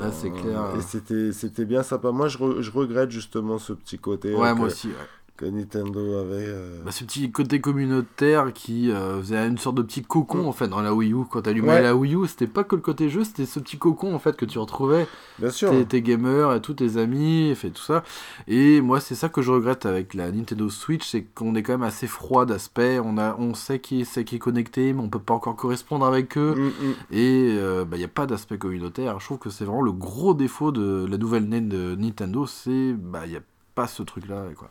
Ah, 0.00 0.10
c'est 0.12 0.28
euh, 0.30 0.40
clair. 0.42 0.60
Et 0.78 0.82
c'était, 0.82 1.32
c'était 1.32 1.64
bien 1.64 1.82
sympa. 1.82 2.10
Moi, 2.10 2.28
je, 2.28 2.38
re- 2.38 2.60
je 2.60 2.70
regrette 2.70 3.10
justement 3.10 3.58
ce 3.58 3.72
petit 3.72 3.98
côté. 3.98 4.34
ouais 4.34 4.48
euh, 4.50 4.54
moi 4.54 4.66
que- 4.68 4.72
aussi 4.72 4.88
ouais. 4.88 4.94
Que 5.38 5.46
Nintendo 5.46 6.18
avait. 6.18 6.44
euh, 6.48 6.82
Bah, 6.84 6.90
ce 6.90 7.04
petit 7.04 7.30
côté 7.32 7.60
communautaire 7.60 8.52
qui 8.52 8.90
euh, 8.90 9.20
faisait 9.20 9.46
une 9.46 9.56
sorte 9.56 9.76
de 9.76 9.82
petit 9.82 10.02
cocon 10.02 10.46
en 10.48 10.52
fait 10.52 10.68
dans 10.68 10.82
la 10.82 10.92
Wii 10.92 11.12
U. 11.12 11.24
Quand 11.30 11.40
t'allumais 11.42 11.68
Ouais. 11.68 11.82
la 11.82 11.94
Wii 11.96 12.14
U, 12.16 12.26
c'était 12.26 12.46
pas 12.46 12.64
que 12.64 12.74
le 12.76 12.82
côté 12.82 13.08
jeu, 13.08 13.24
c'était 13.24 13.46
ce 13.46 13.60
petit 13.60 13.78
cocon 13.78 14.14
en 14.14 14.18
fait 14.18 14.36
que 14.36 14.44
tu 14.44 14.58
retrouvais 14.58 15.06
Bien 15.38 15.50
sûr. 15.50 15.70
tes, 15.70 15.84
tes 15.86 16.02
gamers 16.02 16.52
et 16.52 16.60
tous 16.60 16.74
tes 16.74 16.96
amis 16.98 17.48
et 17.50 17.54
fait 17.54 17.70
tout 17.70 17.82
ça. 17.82 18.02
Et 18.48 18.80
moi, 18.80 19.00
c'est 19.00 19.14
ça 19.14 19.28
que 19.28 19.40
je 19.40 19.50
regrette 19.52 19.86
avec 19.86 20.12
la 20.14 20.30
Nintendo 20.32 20.68
Switch, 20.68 21.06
c'est 21.08 21.22
qu'on 21.22 21.54
est 21.54 21.62
quand 21.62 21.72
même 21.72 21.82
assez 21.82 22.08
froid 22.08 22.44
d'aspect. 22.44 22.98
On 22.98 23.16
a, 23.16 23.36
on 23.38 23.54
sait 23.54 23.78
qui 23.78 24.04
c'est 24.04 24.24
qui 24.24 24.36
est 24.36 24.40
connecté, 24.40 24.92
mais 24.92 25.00
on 25.00 25.08
peut 25.08 25.18
pas 25.20 25.34
encore 25.34 25.56
correspondre 25.56 26.04
avec 26.04 26.36
eux. 26.36 26.54
Mm, 26.56 26.66
mm. 26.66 26.94
Et 27.12 27.48
il 27.54 27.96
n'y 27.98 28.04
a 28.04 28.08
pas 28.08 28.26
d'aspect 28.26 28.58
communautaire. 28.58 29.18
Je 29.20 29.24
trouve 29.24 29.38
que 29.38 29.50
c'est 29.50 29.64
vraiment 29.64 29.82
le 29.82 29.92
gros 29.92 30.34
défaut 30.34 30.72
de 30.72 31.06
la 31.08 31.16
nouvelle 31.16 31.48
NES 31.48 31.60
de 31.68 31.94
Nintendo, 31.96 32.44
c'est 32.46 32.92
bah 32.92 33.22
il 33.26 33.32
y 33.32 33.36
a 33.36 33.40
pas 33.78 33.86
ce 33.86 34.02
truc 34.02 34.26
là 34.28 34.42
quoi. 34.56 34.68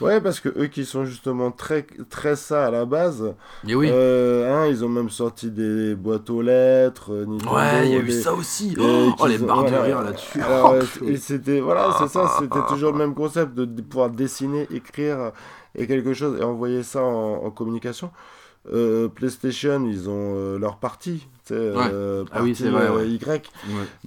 Ouais, 0.00 0.20
parce 0.20 0.40
que 0.40 0.48
eux 0.58 0.66
qui 0.68 0.84
sont 0.84 1.04
justement 1.04 1.50
très, 1.50 1.86
très 2.08 2.36
ça 2.36 2.66
à 2.66 2.70
la 2.70 2.84
base, 2.86 3.34
Et 3.68 3.74
oui. 3.74 3.88
euh, 3.90 4.50
hein, 4.50 4.66
ils 4.68 4.84
ont 4.84 4.88
même 4.88 5.10
sorti 5.10 5.50
des 5.50 5.94
boîtes 5.94 6.30
aux 6.30 6.40
lettres. 6.42 7.12
euh, 7.12 7.26
Nintendo, 7.26 7.54
ouais, 7.54 7.86
il 7.88 7.92
y 7.92 7.96
a 7.96 7.98
eu 7.98 8.04
des- 8.04 8.20
ça 8.22 8.32
aussi. 8.32 8.72
et 8.72 8.76
Oh, 9.18 9.26
les 9.26 9.42
ont- 9.42 9.46
barres 9.46 9.64
de 9.64 9.68
voilà. 9.70 9.82
rire 9.82 10.02
là-dessus. 10.02 10.40
Oh, 10.42 10.72
euh, 10.72 11.16
c'était 11.18 11.60
voilà, 11.60 11.94
c'est 11.98 12.08
ça, 12.08 12.22
Ah, 12.26 12.36
c'était 12.40 12.58
ah, 12.62 12.66
toujours 12.68 12.92
le 12.92 12.98
même 12.98 13.14
concept 13.14 13.54
de, 13.54 13.64
de 13.66 13.82
pouvoir 13.82 14.10
dessiner, 14.10 14.66
écrire 14.70 15.32
et 15.74 15.86
quelque 15.86 16.14
chose 16.14 16.38
et 16.40 16.42
envoyer 16.44 16.82
ça 16.82 17.02
en, 17.02 17.44
en 17.44 17.50
communication. 17.50 18.10
Euh, 18.72 19.08
PlayStation, 19.08 19.84
ils 19.86 20.08
ont 20.08 20.34
euh, 20.36 20.58
leur 20.58 20.76
partie, 20.78 21.28
euh, 21.52 22.24
Ah 22.32 22.42
oui, 22.42 22.54
c'est 22.54 22.70
vrai, 22.70 22.86
euh, 22.88 22.96
ouais. 22.96 23.08
Y, 23.08 23.42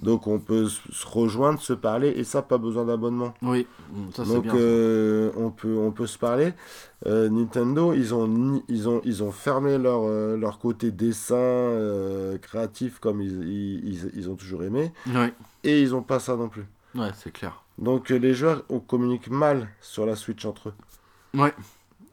donc 0.02 0.26
on 0.26 0.38
peut 0.38 0.68
se 0.68 1.06
rejoindre, 1.06 1.60
se 1.60 1.72
parler 1.72 2.08
et 2.08 2.24
ça 2.24 2.42
pas 2.42 2.58
besoin 2.58 2.84
d'abonnement. 2.84 3.34
Oui, 3.42 3.66
ça 4.14 4.24
c'est 4.24 4.32
Donc 4.32 4.42
bien. 4.44 4.54
euh, 4.56 5.30
on 5.36 5.50
peut 5.50 5.76
on 5.76 5.90
peut 5.92 6.06
se 6.06 6.18
parler. 6.18 6.52
Euh, 7.06 7.28
Nintendo, 7.30 7.92
ils 7.94 8.14
ont 8.14 8.62
ils 8.68 8.88
ont 8.88 9.00
ils 9.04 9.22
ont 9.22 9.32
fermé 9.32 9.78
leur 9.78 10.06
leur 10.36 10.58
côté 10.58 10.90
dessin 10.90 11.36
créatif 12.42 12.98
comme 12.98 13.20
ils, 13.20 13.42
ils, 13.84 14.10
ils- 14.14 14.28
ont 14.30 14.36
toujours 14.36 14.62
aimé 14.62 14.92
Ouais, 15.06 15.32
et 15.64 15.80
ils 15.82 15.94
ont 15.94 16.02
pas 16.02 16.18
ça 16.20 16.36
non 16.36 16.48
plus. 16.48 16.66
ouais 16.94 17.10
c'est 17.14 17.32
clair. 17.32 17.62
Donc 17.78 18.10
les 18.10 18.34
joueurs 18.34 18.62
on 18.68 18.78
communique 18.80 19.28
mal 19.30 19.68
sur 19.80 20.04
la 20.06 20.14
Switch 20.16 20.44
entre 20.44 20.68
eux. 20.70 20.74
Ouais. 21.38 21.54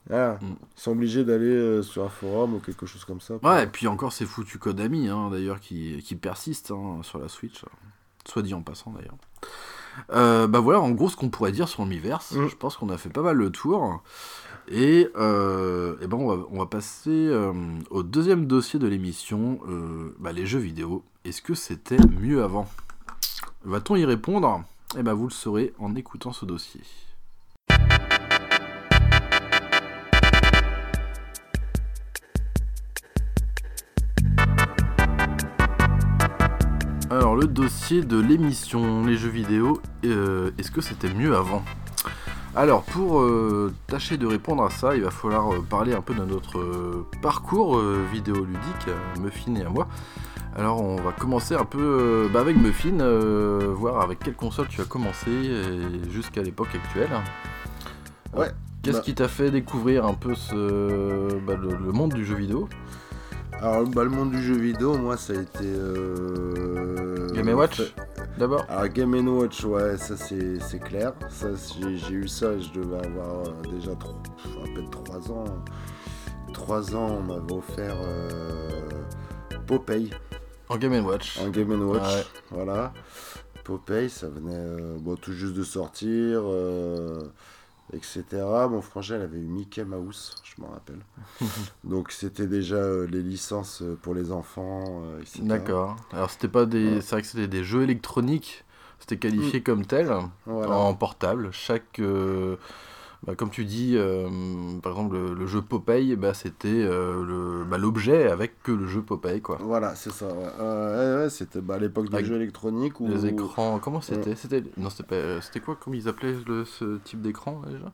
Voilà. 0.10 0.36
Mm. 0.42 0.56
Ils 0.76 0.82
sont 0.82 0.92
obligés 0.92 1.24
d'aller 1.26 1.46
euh, 1.54 1.82
sur 1.84 2.04
un 2.04 2.10
forum 2.10 2.56
ou 2.56 2.60
quelque 2.60 2.86
chose 2.86 3.04
comme 3.06 3.22
ça. 3.22 3.38
pour- 3.40 3.50
Ouais, 3.50 3.64
et 3.64 3.68
puis 3.68 3.88
encore 3.88 4.14
ces 4.14 4.26
foutus 4.26 4.60
Konami, 4.60 5.08
hein, 5.10 5.30
d'ailleurs, 5.32 5.60
qui, 5.60 6.02
qui 6.04 6.16
persistent 6.16 6.72
hein, 6.72 7.00
sur 7.04 7.20
la 7.20 7.28
Switch. 7.28 7.64
Soit 8.26 8.42
dit 8.42 8.54
en 8.54 8.62
passant, 8.62 8.92
d'ailleurs. 8.92 9.16
Euh, 10.12 10.48
bah 10.48 10.60
voilà, 10.60 10.80
en 10.82 10.92
gros, 10.92 11.10
ce 11.10 11.16
qu'on 11.16 11.30
pourrait 11.30 11.52
dire 11.52 11.68
sur 11.68 11.86
Miiverse. 11.86 12.34
Mm. 12.34 12.48
Je 12.50 12.56
pense 12.56 12.78
qu'on 12.78 12.90
a 12.90 12.98
fait 12.98 13.10
pas 13.10 13.22
mal 13.22 13.36
le 13.38 13.50
tour. 13.50 14.02
Et, 14.70 15.08
euh, 15.16 15.96
et 16.02 16.08
ben 16.08 16.18
on, 16.18 16.28
va, 16.36 16.46
on 16.52 16.60
va 16.60 16.66
passer 16.66 17.32
au 17.90 18.04
deuxième 18.04 18.48
dossier 18.48 18.80
de 18.80 18.88
l'émission, 18.88 19.60
bah, 20.20 20.34
les 20.34 20.46
jeux 20.46 20.60
vidéo. 20.60 21.04
Est-ce 21.24 21.42
que 21.42 21.54
c'était 21.56 21.98
mieux 22.20 22.44
avant? 22.44 22.68
Va-t-on 23.64 23.96
y 23.96 24.04
répondre? 24.06 24.64
Eh 24.98 25.04
ben 25.04 25.14
vous 25.14 25.26
le 25.28 25.34
saurez 25.34 25.74
en 25.80 25.96
écoutant 25.96 26.32
ce 26.34 26.46
dossier. 26.46 26.82
Alors 37.10 37.36
le 37.36 37.48
dossier 37.48 38.02
de 38.02 38.20
l'émission, 38.20 39.06
les 39.06 39.16
jeux 39.16 39.30
vidéo, 39.30 39.82
euh, 40.06 40.52
est-ce 40.58 40.72
que 40.72 40.82
c'était 40.82 41.14
mieux 41.14 41.36
avant? 41.36 41.64
Alors 42.56 42.84
pour 42.84 43.22
euh, 43.22 43.72
tâcher 43.88 44.18
de 44.18 44.26
répondre 44.26 44.64
à 44.64 44.70
ça, 44.70 44.96
il 44.96 45.04
va 45.04 45.12
falloir 45.12 45.54
euh, 45.54 45.62
parler 45.62 45.94
un 45.94 46.02
peu 46.02 46.14
de 46.14 46.26
notre 46.26 46.60
euh, 46.60 47.06
parcours 47.22 47.80
vidéoludique, 48.12 48.88
Muffin 49.22 49.56
et 49.56 49.64
à 49.64 49.70
moi. 49.70 49.88
Alors 50.58 50.82
on 50.82 50.98
va 50.98 51.12
commencer 51.14 51.56
un 51.56 51.66
peu 51.66 52.28
bah, 52.34 52.42
avec 52.42 52.58
Muffin, 52.58 52.98
voir 53.74 54.02
avec 54.02 54.20
quelle 54.20 54.36
console 54.36 54.68
tu 54.68 54.82
as 54.82 54.86
commencé 54.86 55.32
jusqu'à 56.10 56.42
l'époque 56.42 56.76
actuelle. 56.76 57.10
Ouais, 58.36 58.52
Qu'est-ce 58.82 58.98
bah- 58.98 59.04
qui 59.04 59.16
t'a 59.16 59.28
fait 59.28 59.52
découvrir 59.52 60.06
un 60.06 60.14
peu 60.14 60.36
ce, 60.36 61.40
bah, 61.46 61.56
le, 61.56 61.70
le 61.70 61.92
monde 61.92 62.14
du 62.14 62.26
jeu 62.26 62.36
vidéo? 62.36 62.68
Alors 63.60 63.84
bah, 63.88 64.04
le 64.04 64.10
monde 64.10 64.32
du 64.32 64.42
jeu 64.42 64.56
vidéo, 64.56 64.98
moi 64.98 65.18
ça 65.18 65.34
a 65.34 65.38
été. 65.38 65.64
Euh... 65.64 67.28
Game 67.34 67.50
Watch 67.50 67.82
d'abord? 68.38 68.66
Alors 68.70 68.88
Game 68.88 69.28
Watch, 69.28 69.64
ouais, 69.64 69.98
ça 69.98 70.16
c'est 70.16 70.60
c'est 70.60 70.80
clair. 70.80 71.14
Ça 71.30 71.48
j'ai 71.80 71.98
j'ai 71.98 72.14
eu 72.14 72.28
ça, 72.28 72.58
je 72.58 72.70
devais 72.72 73.06
avoir 73.06 73.48
euh, 73.48 73.54
déjà 73.72 73.96
trop, 73.96 74.16
à 74.64 74.66
peine 74.66 74.90
3 74.90 75.32
ans. 75.32 75.46
3 76.54 76.96
ans, 76.96 77.18
on 77.20 77.24
m'avait 77.24 77.54
offert 77.54 77.98
euh, 78.00 78.90
Popeye 79.66 80.12
En 80.70 80.78
Game 80.78 81.06
Watch. 81.06 81.40
en 81.40 81.50
Game 81.50 81.82
Watch. 81.82 82.02
Ah 82.04 82.16
ouais. 82.16 82.24
Voilà. 82.52 82.94
Popeye, 83.64 84.10
ça 84.10 84.28
venait 84.30 84.54
euh, 84.56 84.98
bon, 85.00 85.16
tout 85.16 85.34
juste 85.34 85.54
de 85.54 85.64
sortir, 85.64 86.44
etc. 87.94 88.24
Mon 88.70 88.82
frangin, 88.82 89.16
elle 89.16 89.22
avait 89.24 89.38
eu 89.40 89.46
Mickey 89.48 89.84
Mouse, 89.86 90.36
je 90.44 90.62
m'en 90.62 90.70
rappelle. 90.70 91.00
Donc 91.84 92.12
c'était 92.12 92.48
déjà 92.48 92.76
euh, 92.76 93.08
les 93.08 93.22
licences 93.22 93.82
euh, 93.82 93.98
pour 94.02 94.14
les 94.14 94.32
enfants, 94.32 94.84
euh, 95.06 95.22
etc. 95.22 95.40
D'accord. 95.44 95.96
Alors 96.12 96.30
c'était 96.30 96.48
pas 96.48 96.66
des, 96.66 96.96
Ouais. 96.96 97.02
c'est 97.02 97.12
vrai 97.12 97.22
que 97.22 97.28
c'était 97.28 97.48
des 97.48 97.64
jeux 97.64 97.84
électroniques. 97.84 98.64
C'était 99.00 99.18
qualifié 99.18 99.62
comme 99.62 99.86
tel 99.86 100.12
Voilà. 100.48 100.76
en 100.76 100.94
portable. 100.96 101.50
Chaque, 101.52 102.00
euh, 102.00 102.56
bah, 103.26 103.36
comme 103.36 103.50
tu 103.50 103.66
dis, 103.66 103.94
euh, 103.96 104.28
par 104.82 104.94
exemple 104.94 105.16
le, 105.16 105.34
le 105.34 105.48
jeu 105.48 105.62
Popeye, 105.62 106.16
bah, 106.16 106.34
c'était 106.34 106.68
euh, 106.70 107.64
bah, 107.66 107.78
l'objet 107.78 108.30
avec 108.30 108.62
que 108.64 108.72
le 108.72 108.88
jeu 108.88 109.02
Popeye 109.02 109.42
quoi. 109.42 109.58
Voilà, 109.62 109.96
c'est 109.96 110.12
ça. 110.12 110.28
Ouais, 110.28 110.34
Euh, 110.60 111.18
ouais, 111.18 111.24
ouais, 111.24 111.30
c'était 111.30 111.60
à 111.70 111.78
l'époque 111.78 112.10
des 112.10 112.24
jeux 112.24 112.36
électroniques 112.36 113.00
où 113.02 113.08
Les 113.08 113.26
écrans, 113.26 113.80
comment 113.80 114.02
c'était? 114.02 114.36
C'était 114.36 114.64
non, 114.78 114.90
c'était 114.90 115.60
quoi? 115.60 115.78
Comment 115.80 115.96
ils 115.96 116.08
appelaient 116.08 116.36
le, 116.48 116.66
ce 116.66 116.98
type 117.00 117.22
d'écran 117.22 117.62
déjà? 117.68 117.92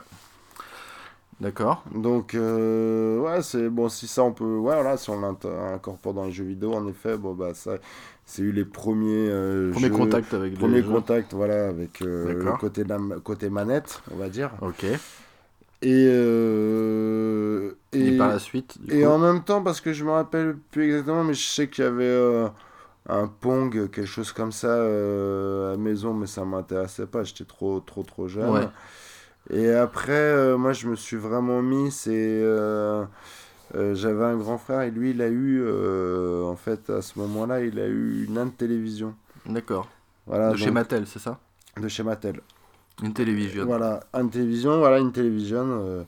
D'accord. 1.39 1.83
Donc 1.93 2.35
euh, 2.35 3.19
ouais, 3.19 3.41
c'est 3.41 3.67
bon 3.69 3.89
si 3.89 4.07
ça 4.07 4.23
on 4.23 4.31
peut 4.31 4.45
ouais 4.57 4.75
voilà, 4.75 4.97
si 4.97 5.09
on 5.09 5.19
l'incorpore 5.19 6.13
dans 6.13 6.25
les 6.25 6.31
jeux 6.31 6.45
vidéo 6.45 6.73
en 6.73 6.87
effet, 6.87 7.17
bon 7.17 7.33
bah 7.33 7.53
ça 7.53 7.77
c'est 8.25 8.41
eu 8.41 8.51
les 8.51 8.65
premiers 8.65 9.29
euh, 9.29 9.71
Premier 9.71 9.89
jeux- 9.89 9.97
contact 9.97 10.33
avec 10.33 10.53
premier 10.53 10.83
contact 10.83 11.33
voilà 11.33 11.67
avec 11.67 12.01
euh, 12.01 12.43
le 12.43 12.53
D'accord. 12.53 12.59
côté 12.59 12.83
côté 13.23 13.49
manette, 13.49 14.01
on 14.11 14.17
va 14.17 14.29
dire. 14.29 14.51
Ok. 14.61 14.83
Et 15.81 16.07
euh, 16.09 17.73
Et, 17.91 18.07
et, 18.07 18.11
par 18.11 18.29
la 18.29 18.39
suite. 18.39 18.77
du 18.81 18.93
et 18.93 19.05
coup 19.05 19.05
en 19.05 19.17
même 19.19 19.43
temps 19.43 19.61
parce 19.63 19.81
que 19.81 19.91
je 19.93 20.05
me 20.05 20.11
rappelle 20.11 20.55
plus 20.71 20.85
exactement 20.85 21.23
mais 21.25 21.33
je 21.33 21.45
sais 21.45 21.69
qu'il 21.69 21.83
y 21.83 21.87
avait 21.87 22.03
euh, 22.05 22.47
un 23.09 23.27
Pong 23.27 23.71
quelque 23.91 24.05
chose 24.05 24.31
comme 24.33 24.51
ça 24.53 24.67
euh, 24.69 25.69
à 25.69 25.71
la 25.73 25.77
maison 25.77 26.13
mais 26.13 26.27
ça 26.27 26.45
m'intéressait 26.45 27.07
pas, 27.07 27.23
j'étais 27.23 27.45
trop 27.45 27.79
trop 27.81 28.03
trop 28.03 28.27
jeune. 28.29 28.61
Ouais. 28.61 28.69
Et 29.51 29.71
après, 29.71 30.13
euh, 30.13 30.57
moi, 30.57 30.73
je 30.73 30.87
me 30.87 30.95
suis 30.95 31.17
vraiment 31.17 31.61
mis, 31.61 31.91
c'est... 31.91 32.41
euh, 33.75 33.95
J'avais 33.95 34.23
un 34.25 34.37
grand 34.37 34.57
frère 34.57 34.81
et 34.81 34.91
lui, 34.91 35.11
il 35.11 35.21
a 35.21 35.27
eu, 35.27 35.61
euh, 35.63 36.43
en 36.43 36.55
fait, 36.55 36.89
à 36.89 37.01
ce 37.01 37.17
moment-là, 37.19 37.61
il 37.61 37.79
a 37.79 37.87
eu 37.87 38.25
une 38.27 38.37
Inde 38.37 38.55
télévision. 38.57 39.15
D'accord. 39.45 39.87
Voilà, 40.27 40.51
De 40.51 40.57
chez 40.57 40.71
Mattel, 40.71 41.05
c'est 41.07 41.19
ça? 41.19 41.39
De 41.79 41.87
chez 41.87 42.03
Mattel. 42.03 42.41
Une 43.03 43.13
télévision. 43.13 43.65
Voilà, 43.65 44.01
une 44.13 44.29
télévision, 44.29 44.77
voilà, 44.79 44.99
une 44.99 45.11
télévision. 45.11 45.65
euh, 45.65 46.03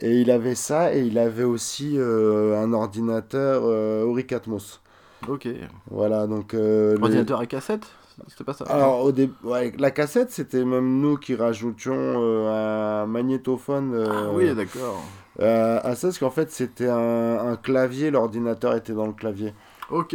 et 0.00 0.20
il 0.20 0.30
avait 0.30 0.54
ça, 0.54 0.94
et 0.94 1.02
il 1.02 1.18
avait 1.18 1.44
aussi 1.44 1.98
un 1.98 2.72
ordinateur 2.72 3.64
Auric 4.06 4.32
Atmos. 4.32 4.80
Ok. 5.28 5.48
Voilà, 5.90 6.26
donc... 6.26 6.54
euh, 6.54 6.94
les- 6.96 7.02
Ordinateur 7.02 7.40
à 7.40 7.46
cassette? 7.46 7.86
C'était 8.28 8.44
pas 8.44 8.52
ça? 8.52 8.64
Alors, 8.68 9.04
au 9.04 9.12
début, 9.12 9.34
ouais, 9.44 9.72
la 9.78 9.90
cassette, 9.90 10.30
c'était 10.30 10.64
même 10.64 11.00
nous 11.00 11.16
qui 11.16 11.34
rajoutions 11.34 11.94
euh, 11.96 13.02
un 13.02 13.06
magnétophone. 13.06 13.94
Ah 13.96 14.30
oui, 14.34 14.54
d'accord. 14.54 15.02
Euh, 15.38 15.78
à 15.82 15.94
ça, 15.94 16.08
parce 16.08 16.18
qu'en 16.18 16.30
fait, 16.30 16.50
c'était 16.50 16.88
un, 16.88 17.38
un 17.38 17.56
clavier, 17.56 18.10
l'ordinateur 18.10 18.74
était 18.74 18.92
dans 18.92 19.06
le 19.06 19.12
clavier. 19.12 19.54
Ok. 19.90 20.14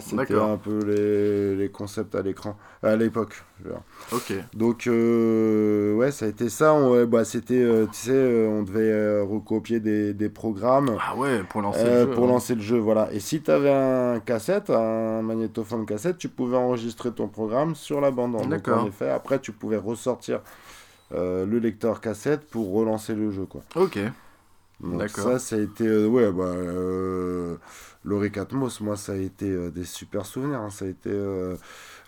C'était 0.00 0.34
un 0.36 0.56
peu 0.58 0.78
les, 0.84 1.56
les 1.56 1.68
concepts 1.70 2.14
à 2.14 2.22
l'écran, 2.22 2.56
à 2.84 2.94
l'époque. 2.94 3.42
Ok. 4.12 4.32
Donc, 4.54 4.86
euh, 4.86 5.94
ouais, 5.96 6.12
ça 6.12 6.26
a 6.26 6.28
été 6.28 6.48
ça. 6.48 6.72
On, 6.74 7.04
bah, 7.04 7.24
c'était, 7.24 7.60
euh, 7.60 7.86
tu 7.86 7.98
sais, 7.98 8.12
euh, 8.12 8.46
on 8.48 8.62
devait 8.62 9.20
recopier 9.22 9.80
des, 9.80 10.14
des 10.14 10.28
programmes 10.28 10.96
Ah 11.00 11.16
ouais, 11.16 11.42
pour 11.48 11.62
lancer 11.62 11.84
le 11.84 12.00
jeu. 12.02 12.10
pour 12.10 12.24
hein. 12.24 12.28
lancer 12.28 12.54
le 12.54 12.60
jeu. 12.60 12.78
Voilà. 12.78 13.08
Et 13.12 13.18
si 13.18 13.42
tu 13.42 13.50
avais 13.50 13.72
un 13.72 14.20
cassette, 14.20 14.70
un 14.70 15.22
magnétophone 15.22 15.84
cassette, 15.84 16.18
tu 16.18 16.28
pouvais 16.28 16.56
enregistrer 16.56 17.10
ton 17.10 17.26
programme 17.26 17.74
sur 17.74 18.00
la 18.00 18.12
bande. 18.12 18.36
D'accord. 18.48 18.84
en 18.84 18.86
effet, 18.86 19.10
après, 19.10 19.40
tu 19.40 19.50
pouvais 19.50 19.78
ressortir 19.78 20.42
le 21.10 21.58
lecteur 21.58 22.00
cassette 22.00 22.46
pour 22.48 22.72
relancer 22.72 23.14
le 23.16 23.32
jeu, 23.32 23.46
quoi. 23.46 23.62
Ok. 23.74 23.98
Donc 24.80 25.00
ça, 25.22 25.38
ça 25.40 25.56
a 25.56 25.58
été, 25.58 25.86
euh, 25.86 26.06
ouais, 26.06 26.30
bah, 26.32 26.44
euh, 26.44 27.56
Laurie 28.04 28.30
Catmos, 28.30 28.80
moi, 28.80 28.96
ça 28.96 29.12
a 29.12 29.16
été 29.16 29.50
euh, 29.50 29.70
des 29.70 29.84
super 29.84 30.24
souvenirs. 30.24 30.60
hein. 30.60 30.70
Ça 30.70 30.84
a 30.84 30.88
été 30.88 31.10
euh, 31.12 31.56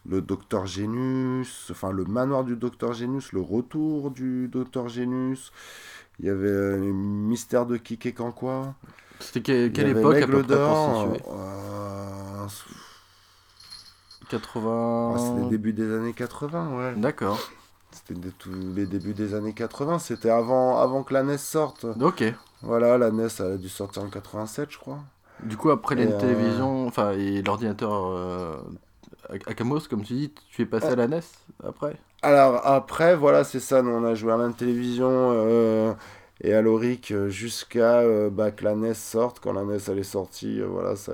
le 0.09 0.21
Docteur 0.23 0.67
Genius, 0.67 1.69
enfin 1.71 1.91
le 1.91 2.05
manoir 2.05 2.45
du 2.45 2.57
Docteur 2.57 2.93
Genius, 2.93 3.33
le 3.33 3.41
retour 3.41 4.11
du 4.13 4.49
Docteur 4.49 4.89
Genius. 4.89 5.53
Il 6.21 6.27
y 6.27 6.31
avait 6.31 6.49
le 6.79 6.93
mystère 6.93 7.67
de 7.67 7.77
Kike 7.77 8.15
Kankwa. 8.15 8.75
C'était 9.19 9.41
que- 9.43 9.69
quelle 9.69 9.89
époque 9.89 10.17
à 10.17 10.27
peu 10.27 10.33
près 10.43 10.43
pour 10.43 10.57
d'Or, 10.57 11.05
situer 11.13 11.23
euh, 11.29 12.47
80. 14.31 15.13
ah, 15.15 15.19
C'était 15.19 15.41
le 15.45 15.51
début 15.51 15.73
des 15.73 15.93
années 15.93 16.13
80, 16.13 16.77
ouais. 16.77 16.95
D'accord. 16.97 17.39
C'était 17.93 18.15
tous 18.39 18.51
les 18.77 18.87
débuts 18.87 19.15
des 19.15 19.35
années 19.35 19.53
80. 19.53 19.99
C'était 19.99 20.31
avant, 20.31 20.79
avant 20.79 21.03
que 21.03 21.13
la 21.15 21.23
NES 21.25 21.39
sorte. 21.39 21.87
Ok. 22.01 22.23
Voilà, 22.63 22.99
la 22.99 23.11
NES, 23.11 23.29
elle 23.39 23.53
a 23.53 23.57
dû 23.57 23.69
sortir 23.69 24.03
en 24.03 24.09
87, 24.09 24.71
je 24.71 24.79
crois. 24.79 25.01
Du 25.43 25.57
coup, 25.57 25.71
après 25.71 25.95
Et, 25.95 26.05
la 26.05 26.17
euh, 26.17 26.21
télévision, 26.21 26.87
enfin, 26.87 27.13
et 27.13 27.43
l'ordinateur 27.43 27.93
euh, 27.93 28.57
Akamos, 29.47 29.81
comme 29.89 30.03
tu 30.03 30.13
dis, 30.13 30.35
tu 30.51 30.63
es 30.63 30.67
passé 30.67 30.89
à 30.89 30.97
la 30.97 31.09
NES 31.09 31.21
après? 31.65 31.97
Alors 32.23 32.67
après, 32.67 33.17
voilà, 33.17 33.45
c'est 33.45 33.61
ça. 33.61 33.81
Nous, 33.81 33.91
on 33.91 34.05
a 34.05 34.15
joué 34.15 34.33
à 34.33 34.37
la 34.37 34.51
télévision 34.51 35.09
euh, 35.11 35.95
et 36.43 36.53
à 36.53 36.61
l'Oric 36.61 37.15
jusqu'à 37.29 38.03
bah, 38.29 38.51
que 38.51 38.65
la 38.65 38.75
NES 38.75 38.95
sorte. 38.95 39.41
Quand 39.41 39.55
la 39.55 39.65
NES 39.65 39.79
elle 39.89 39.99
est 39.99 40.03
sortie, 40.03 40.61
voilà, 40.61 40.97
ça. 40.97 41.13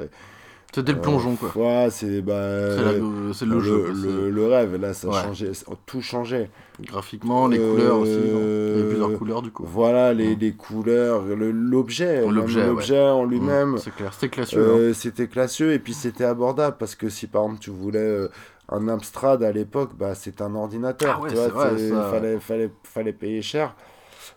C'était 0.74 0.92
le 0.92 1.00
plongeon, 1.00 1.36
quoi. 1.36 1.50
Ouais, 1.56 1.88
c'est 1.90 2.20
bah, 2.20 2.34
euh, 2.34 2.98
le, 3.00 3.46
le, 3.46 3.60
jeu. 3.60 3.78
quoi, 3.80 3.92
le- 3.94 4.30
le 4.30 4.46
rêve. 4.46 4.76
Là, 4.76 4.92
ça 4.92 5.08
Ouais. 5.08 5.14
changeait, 5.22 5.52
tout 5.86 6.02
changeait. 6.02 6.50
Graphiquement, 6.82 7.48
les 7.48 7.58
Euh, 7.58 7.70
couleurs 7.70 7.98
aussi. 8.00 8.10
non 8.10 8.40
Il 8.74 8.80
y 8.80 8.82
a 8.82 8.86
plusieurs 8.86 9.18
couleurs, 9.18 9.40
du 9.42 9.50
coup. 9.50 9.64
Voilà, 9.66 10.12
les, 10.12 10.36
Mm. 10.36 10.38
les 10.38 10.52
couleurs, 10.52 11.22
le- 11.24 11.50
l'objet, 11.50 12.26
L'objet, 12.28 13.00
en 13.00 13.24
Mm, 13.24 13.30
lui-même. 13.30 13.78
C'est 13.78 13.94
clair. 13.94 14.12
C'était 14.12 14.28
classieux. 14.28 14.60
hein. 14.60 14.76
Euh, 14.76 14.92
c'était 14.92 15.28
classieux 15.28 15.72
et 15.72 15.78
puis 15.78 15.94
c'était 15.94 16.24
abordable 16.24 16.76
parce 16.78 16.94
que 16.94 17.08
si 17.08 17.26
par 17.26 17.44
exemple 17.44 17.60
tu 17.62 17.70
voulais 17.70 17.98
euh, 17.98 18.28
un 18.68 18.88
Amstrad 18.88 19.42
à 19.42 19.52
l'époque, 19.52 19.92
bah 19.96 20.14
c'est 20.14 20.42
un 20.42 20.54
ordinateur. 20.54 21.14
Ah 21.18 21.22
ouais, 21.22 21.30
tu 21.30 21.36
vois, 21.36 21.48
vrai, 21.48 21.78
ça. 21.78 22.10
fallait, 22.10 22.38
fallait, 22.38 22.70
fallait 22.84 23.12
payer 23.14 23.40
cher. 23.40 23.74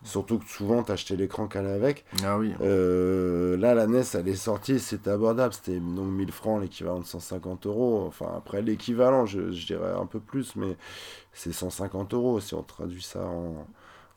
Surtout 0.03 0.39
que 0.39 0.45
souvent 0.45 0.81
t'achetais 0.83 1.15
l'écran 1.15 1.47
qu'elle 1.47 1.67
avec. 1.67 2.05
Ah 2.23 2.37
oui. 2.37 2.53
Euh, 2.61 3.57
là 3.57 3.73
la 3.73 3.85
NES 3.85 4.03
elle 4.13 4.27
est 4.27 4.35
sortie, 4.35 4.79
c'était 4.79 5.09
abordable, 5.09 5.53
c'était 5.53 5.79
donc 5.79 6.07
1000 6.07 6.31
francs, 6.31 6.61
l'équivalent 6.61 6.99
de 6.99 7.05
150 7.05 7.65
euros. 7.65 8.05
Enfin 8.07 8.31
après 8.37 8.61
l'équivalent, 8.61 9.25
je, 9.25 9.51
je 9.51 9.65
dirais 9.65 9.91
un 9.91 10.05
peu 10.05 10.19
plus, 10.19 10.55
mais 10.55 10.77
c'est 11.33 11.51
150 11.51 12.13
euros 12.13 12.39
si 12.39 12.53
on 12.53 12.63
traduit 12.63 13.01
ça 13.03 13.23
en, 13.25 13.67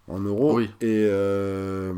en 0.08 0.18
euros. 0.20 0.56
Oui. 0.56 0.70
Et, 0.80 1.06
euh, 1.08 1.92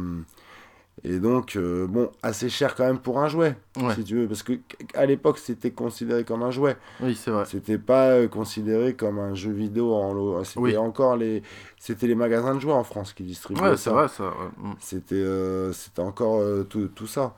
et 1.03 1.19
donc, 1.19 1.57
euh, 1.57 1.87
bon, 1.87 2.09
assez 2.23 2.49
cher 2.49 2.75
quand 2.75 2.85
même 2.85 2.99
pour 2.99 3.19
un 3.19 3.29
jouet, 3.29 3.57
Ouais. 3.77 3.95
si 3.95 4.05
tu 4.05 4.15
veux, 4.17 4.29
parce 4.29 4.43
que 4.43 4.53
à 4.95 5.05
l'époque 5.07 5.39
c'était 5.39 5.73
considéré 5.73 6.25
comme 6.25 6.43
un 6.43 6.51
jouet, 6.51 6.77
Oui, 7.01 7.15
c'est 7.15 7.31
vrai. 7.31 7.45
c'était 7.47 7.79
pas 7.79 8.11
euh, 8.11 8.29
considéré 8.29 8.95
comme 8.95 9.19
un 9.19 9.35
jeu 9.35 9.51
vidéo 9.53 9.93
en 9.95 10.15
lot. 10.15 10.45
C'était 10.45 10.61
Oui. 10.61 10.77
encore 10.77 11.17
les, 11.17 11.43
c'était 11.79 12.07
les 12.07 12.15
magasins 12.15 12.55
de 12.55 12.61
jouets 12.61 12.73
en 12.73 12.85
France 12.85 13.13
qui 13.13 13.25
distribuaient 13.25 13.63
Ouais, 13.63 13.77
ça. 13.77 13.77
c'est 13.77 13.91
vrai, 13.91 14.09
ça. 14.09 14.25
ouais. 14.25 14.31
Mm. 14.71 14.75
C'était, 14.79 15.15
euh, 15.17 15.73
c'était 15.73 16.01
encore 16.01 16.37
euh, 16.41 16.63
tout, 16.63 16.89
tout 16.95 17.07
ça. 17.09 17.35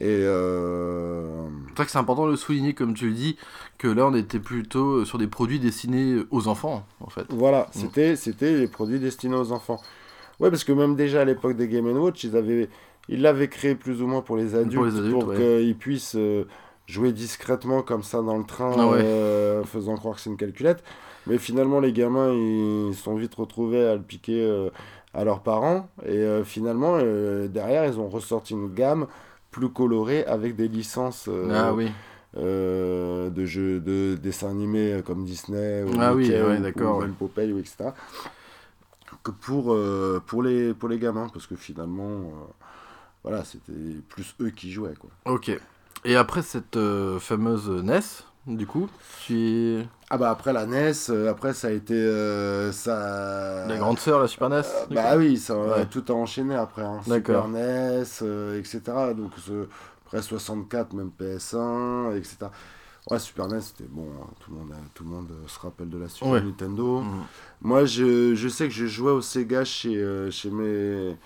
Et 0.00 0.06
euh, 0.08 1.48
C'est 1.70 1.76
vrai 1.76 1.84
que 1.86 1.90
c'est 1.90 1.98
important 1.98 2.26
de 2.26 2.30
le 2.32 2.36
souligner, 2.36 2.74
comme 2.74 2.94
tu 2.94 3.06
le 3.08 3.14
dis, 3.14 3.36
que 3.78 3.88
là, 3.88 4.06
on 4.06 4.14
était 4.14 4.38
plutôt 4.38 5.04
sur 5.04 5.18
des 5.18 5.26
produits 5.26 5.58
destinés 5.58 6.22
aux 6.30 6.46
enfants, 6.48 6.86
en 7.00 7.10
fait. 7.10 7.26
Voilà, 7.30 7.62
Mm. 7.62 7.78
c'était, 7.80 8.16
c'était 8.16 8.52
les 8.58 8.68
produits 8.68 9.00
destinés 9.00 9.36
aux 9.36 9.50
enfants. 9.52 9.80
Ouais, 10.40 10.50
parce 10.50 10.62
que 10.62 10.70
même 10.72 10.94
déjà 10.94 11.22
à 11.22 11.24
l'époque 11.24 11.56
des 11.56 11.66
Game 11.66 11.86
Watch, 11.96 12.22
ils 12.22 12.36
avaient, 12.36 12.68
ils 13.08 13.22
l'avaient 13.22 13.48
créé 13.48 13.74
plus 13.74 14.02
ou 14.02 14.06
moins 14.06 14.20
pour 14.20 14.36
les 14.36 14.54
adultes, 14.54 15.10
Pour 15.10 15.28
ouais. 15.28 15.36
qu'ils 15.36 15.76
puissent 15.76 16.16
euh, 16.16 16.44
jouer 16.86 17.12
discrètement 17.12 17.82
comme 17.82 18.02
ça 18.02 18.20
dans 18.22 18.36
le 18.36 18.44
train, 18.44 18.72
Ah 18.78 18.86
ouais. 18.88 19.00
euh, 19.02 19.64
faisant 19.64 19.96
croire 19.96 20.16
que 20.16 20.20
c'est 20.20 20.30
une 20.30 20.36
calculette. 20.36 20.84
Mais 21.26 21.38
finalement, 21.38 21.80
les 21.80 21.92
gamins, 21.92 22.32
ils 22.32 22.94
se 22.94 23.02
sont 23.02 23.16
vite 23.16 23.34
retrouvés 23.34 23.86
à 23.86 23.94
le 23.96 24.02
piquer 24.02 24.42
euh, 24.42 24.70
à 25.14 25.24
leurs 25.24 25.40
parents. 25.40 25.88
Et 26.06 26.24
finalement, 26.44 26.98
derrière, 27.48 27.86
ils 27.86 27.98
ont 27.98 28.08
ressorti 28.08 28.52
une 28.54 28.72
gamme 28.72 29.06
plus 29.50 29.68
colorée 29.70 30.24
avec 30.24 30.54
des 30.56 30.68
licences 30.68 31.28
ah 31.50 31.72
oui. 31.74 31.90
de 32.34 33.44
jeux 33.46 33.80
de 33.80 34.16
dessins 34.22 34.50
animés 34.50 35.00
comme 35.04 35.24
Disney 35.24 35.82
ou 35.82 35.90
Ah 35.98 36.14
oui, 36.14 36.30
ouais, 36.30 36.58
d'accord, 36.58 36.98
ou 36.98 37.00
même 37.00 37.12
Popeye 37.14 37.52
ou 37.52 37.58
etc 37.58 37.90
que 39.22 39.30
pour 39.30 39.76
pour 40.26 40.42
les 40.42 40.74
pour 40.74 40.88
les 40.88 40.98
gamins 40.98 41.28
parce 41.32 41.46
que 41.46 41.56
finalement 41.56 42.20
voilà 43.24 43.44
c'était 43.44 43.72
plus 44.08 44.34
eux 44.40 44.50
qui 44.50 44.70
jouaient 44.72 44.94
quoi 44.98 45.10
Ok. 45.26 45.50
Et 46.04 46.16
après 46.16 46.42
cette 46.42 46.76
euh, 46.76 47.18
fameuse 47.18 47.68
NES, 47.68 48.00
du 48.46 48.66
coup, 48.66 48.88
tu 49.26 49.82
ah 50.10 50.16
bah 50.16 50.30
après 50.30 50.52
la 50.54 50.64
NES 50.64 50.92
euh, 51.10 51.30
après 51.30 51.52
ça 51.52 51.68
a 51.68 51.70
été 51.72 51.92
euh, 51.94 52.72
ça 52.72 53.66
La 53.66 53.76
grande 53.76 53.98
sœur, 53.98 54.20
la 54.20 54.28
Super 54.28 54.48
NES 54.48 54.62
bah 54.90 55.16
oui 55.16 55.36
ça 55.36 55.58
Ouais. 55.58 55.84
tout 55.86 56.04
a 56.08 56.12
enchaîné 56.12 56.54
après 56.54 56.82
hein. 56.82 57.00
Super 57.04 57.48
NES 57.48 58.02
etc 58.58 58.80
donc 59.16 59.32
après 60.06 60.22
64 60.22 60.94
même 60.94 61.10
PS1 61.20 62.16
etc 62.16 62.46
ouais 63.10 63.18
Super 63.18 63.48
NES 63.48 63.60
c'était 63.60 63.84
bon 63.90 64.06
hein, 64.22 64.26
tout 64.40 64.50
le 64.52 64.56
monde 64.58 64.72
tout 64.94 65.04
le 65.04 65.10
monde 65.10 65.28
se 65.46 65.58
rappelle 65.58 65.90
de 65.90 65.98
la 65.98 66.08
Super 66.08 66.30
Ouais. 66.30 66.40
Nintendo 66.40 67.00
Mhm. 67.00 67.22
Moi, 67.60 67.84
je, 67.86 68.34
je 68.34 68.48
sais 68.48 68.68
que 68.68 68.72
je 68.74 68.86
jouais 68.86 69.10
au 69.12 69.20
Sega 69.20 69.64
chez, 69.64 70.28
chez 70.30 70.50
mes, 70.50 71.16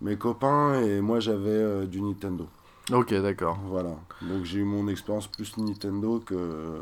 mes 0.00 0.16
copains 0.16 0.80
et 0.80 1.00
moi 1.00 1.20
j'avais 1.20 1.50
euh, 1.50 1.86
du 1.86 2.00
Nintendo. 2.00 2.46
Ok, 2.92 3.12
d'accord. 3.14 3.58
Voilà. 3.66 3.90
Donc 4.22 4.44
j'ai 4.44 4.60
eu 4.60 4.64
mon 4.64 4.88
expérience 4.88 5.26
plus 5.26 5.56
Nintendo 5.58 6.22
que, 6.24 6.80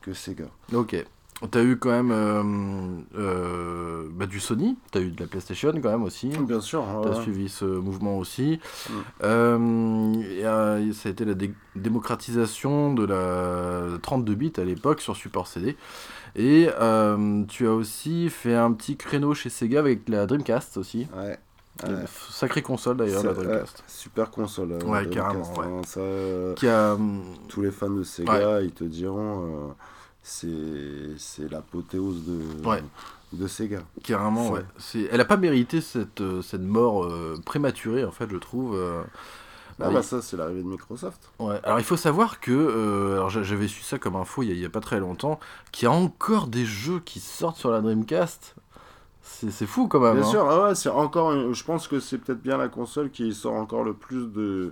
que 0.00 0.12
Sega. 0.14 0.46
Ok. 0.72 1.04
T'as 1.52 1.62
eu 1.62 1.76
quand 1.76 1.90
même 1.90 2.10
euh, 2.10 2.42
euh, 3.16 4.08
bah, 4.10 4.26
du 4.26 4.40
Sony, 4.40 4.76
t'as 4.90 5.00
eu 5.00 5.10
de 5.10 5.20
la 5.20 5.28
PlayStation 5.28 5.70
quand 5.80 5.90
même 5.90 6.02
aussi. 6.02 6.30
Bien 6.30 6.60
sûr. 6.60 6.84
T'as 7.04 7.10
ouais. 7.10 7.22
suivi 7.22 7.48
ce 7.48 7.64
mouvement 7.64 8.18
aussi. 8.18 8.58
Mm. 8.90 8.92
Euh, 9.22 10.92
ça 10.94 11.08
a 11.08 11.12
été 11.12 11.24
la 11.24 11.34
dé- 11.34 11.54
démocratisation 11.76 12.92
de 12.92 13.04
la 13.04 13.98
32 14.02 14.34
bits 14.34 14.52
à 14.56 14.64
l'époque 14.64 15.00
sur 15.00 15.14
support 15.14 15.46
CD. 15.46 15.76
Et 16.34 16.68
tu 17.48 17.68
as 17.68 17.72
aussi 17.72 18.30
fait 18.30 18.54
un 18.56 18.72
petit 18.72 18.96
créneau 18.96 19.32
chez 19.34 19.48
Sega 19.50 19.78
avec 19.78 20.08
la 20.08 20.26
Dreamcast 20.26 20.76
aussi. 20.76 21.06
Ouais. 21.16 21.38
Ouais. 21.84 22.04
Sacrée 22.30 22.62
console 22.62 22.96
d'ailleurs, 22.96 23.22
la 23.22 23.32
Dreamcast. 23.34 23.84
super 23.86 24.30
console. 24.30 24.72
euh, 24.72 24.78
Ouais, 24.84 25.04
Dreamcast, 25.06 25.14
carrément, 25.14 25.54
ouais. 25.58 25.66
hein. 25.66 25.82
Ça, 25.86 26.00
euh, 26.00 26.54
Qui 26.54 26.68
a, 26.68 26.94
hum, 26.94 27.22
tous 27.48 27.62
les 27.62 27.70
fans 27.70 27.90
de 27.90 28.02
Sega, 28.02 28.60
ils 28.62 28.72
te 28.72 28.84
diront, 28.84 29.44
euh, 29.44 29.72
c'est 30.22 31.16
c'est 31.18 31.50
l'apothéose 31.50 32.24
de, 32.26 32.66
Ouais. 32.66 32.82
de 33.32 33.46
Sega. 33.46 33.78
Carrément, 34.02 34.50
ouais. 34.50 34.62
C'est... 34.78 35.08
Elle 35.12 35.20
a 35.20 35.24
pas 35.24 35.36
mérité 35.36 35.80
cette, 35.80 36.20
euh, 36.20 36.42
cette 36.42 36.62
mort 36.62 37.04
euh, 37.04 37.36
prématurée, 37.44 38.04
en 38.04 38.10
fait, 38.12 38.28
je 38.30 38.36
trouve. 38.36 38.74
euh. 38.76 39.02
Ah 39.80 39.84
Bah, 39.86 39.90
bah 39.92 40.02
ça, 40.02 40.20
c'est 40.20 40.36
l'arrivée 40.36 40.62
de 40.64 40.66
Microsoft. 40.68 41.30
Ouais. 41.38 41.60
Alors, 41.62 41.78
il 41.78 41.84
faut 41.84 41.96
savoir 41.96 42.40
que, 42.40 42.50
euh, 42.50 43.12
alors 43.14 43.30
j'a- 43.30 43.44
j'avais 43.44 43.68
su 43.68 43.82
ça 43.84 43.96
comme 44.00 44.16
info 44.16 44.42
il 44.42 44.48
y, 44.48 44.50
a, 44.50 44.54
il 44.54 44.60
y 44.60 44.64
a 44.66 44.70
pas 44.70 44.80
très 44.80 44.98
longtemps, 44.98 45.38
qu'il 45.70 45.84
y 45.84 45.86
a 45.86 45.92
encore 45.92 46.48
des 46.48 46.64
jeux 46.64 46.98
qui 46.98 47.20
sortent 47.20 47.58
sur 47.58 47.70
la 47.70 47.80
Dreamcast. 47.80 48.56
C'est, 49.30 49.50
c'est 49.50 49.66
fou 49.66 49.88
quand 49.88 50.00
même. 50.00 50.14
Bien 50.16 50.22
hein. 50.24 50.30
sûr, 50.30 50.46
ah 50.50 50.64
ouais, 50.68 50.74
c'est 50.74 50.88
encore. 50.88 51.32
une- 51.32 51.52
Je 51.54 51.62
pense 51.62 51.86
que 51.86 52.00
c'est 52.00 52.16
peut-être 52.18 52.42
bien 52.42 52.56
la 52.56 52.68
console 52.68 53.10
qui 53.10 53.32
sort 53.34 53.54
encore 53.54 53.84
le 53.84 53.92
plus 53.94 54.26
de. 54.32 54.70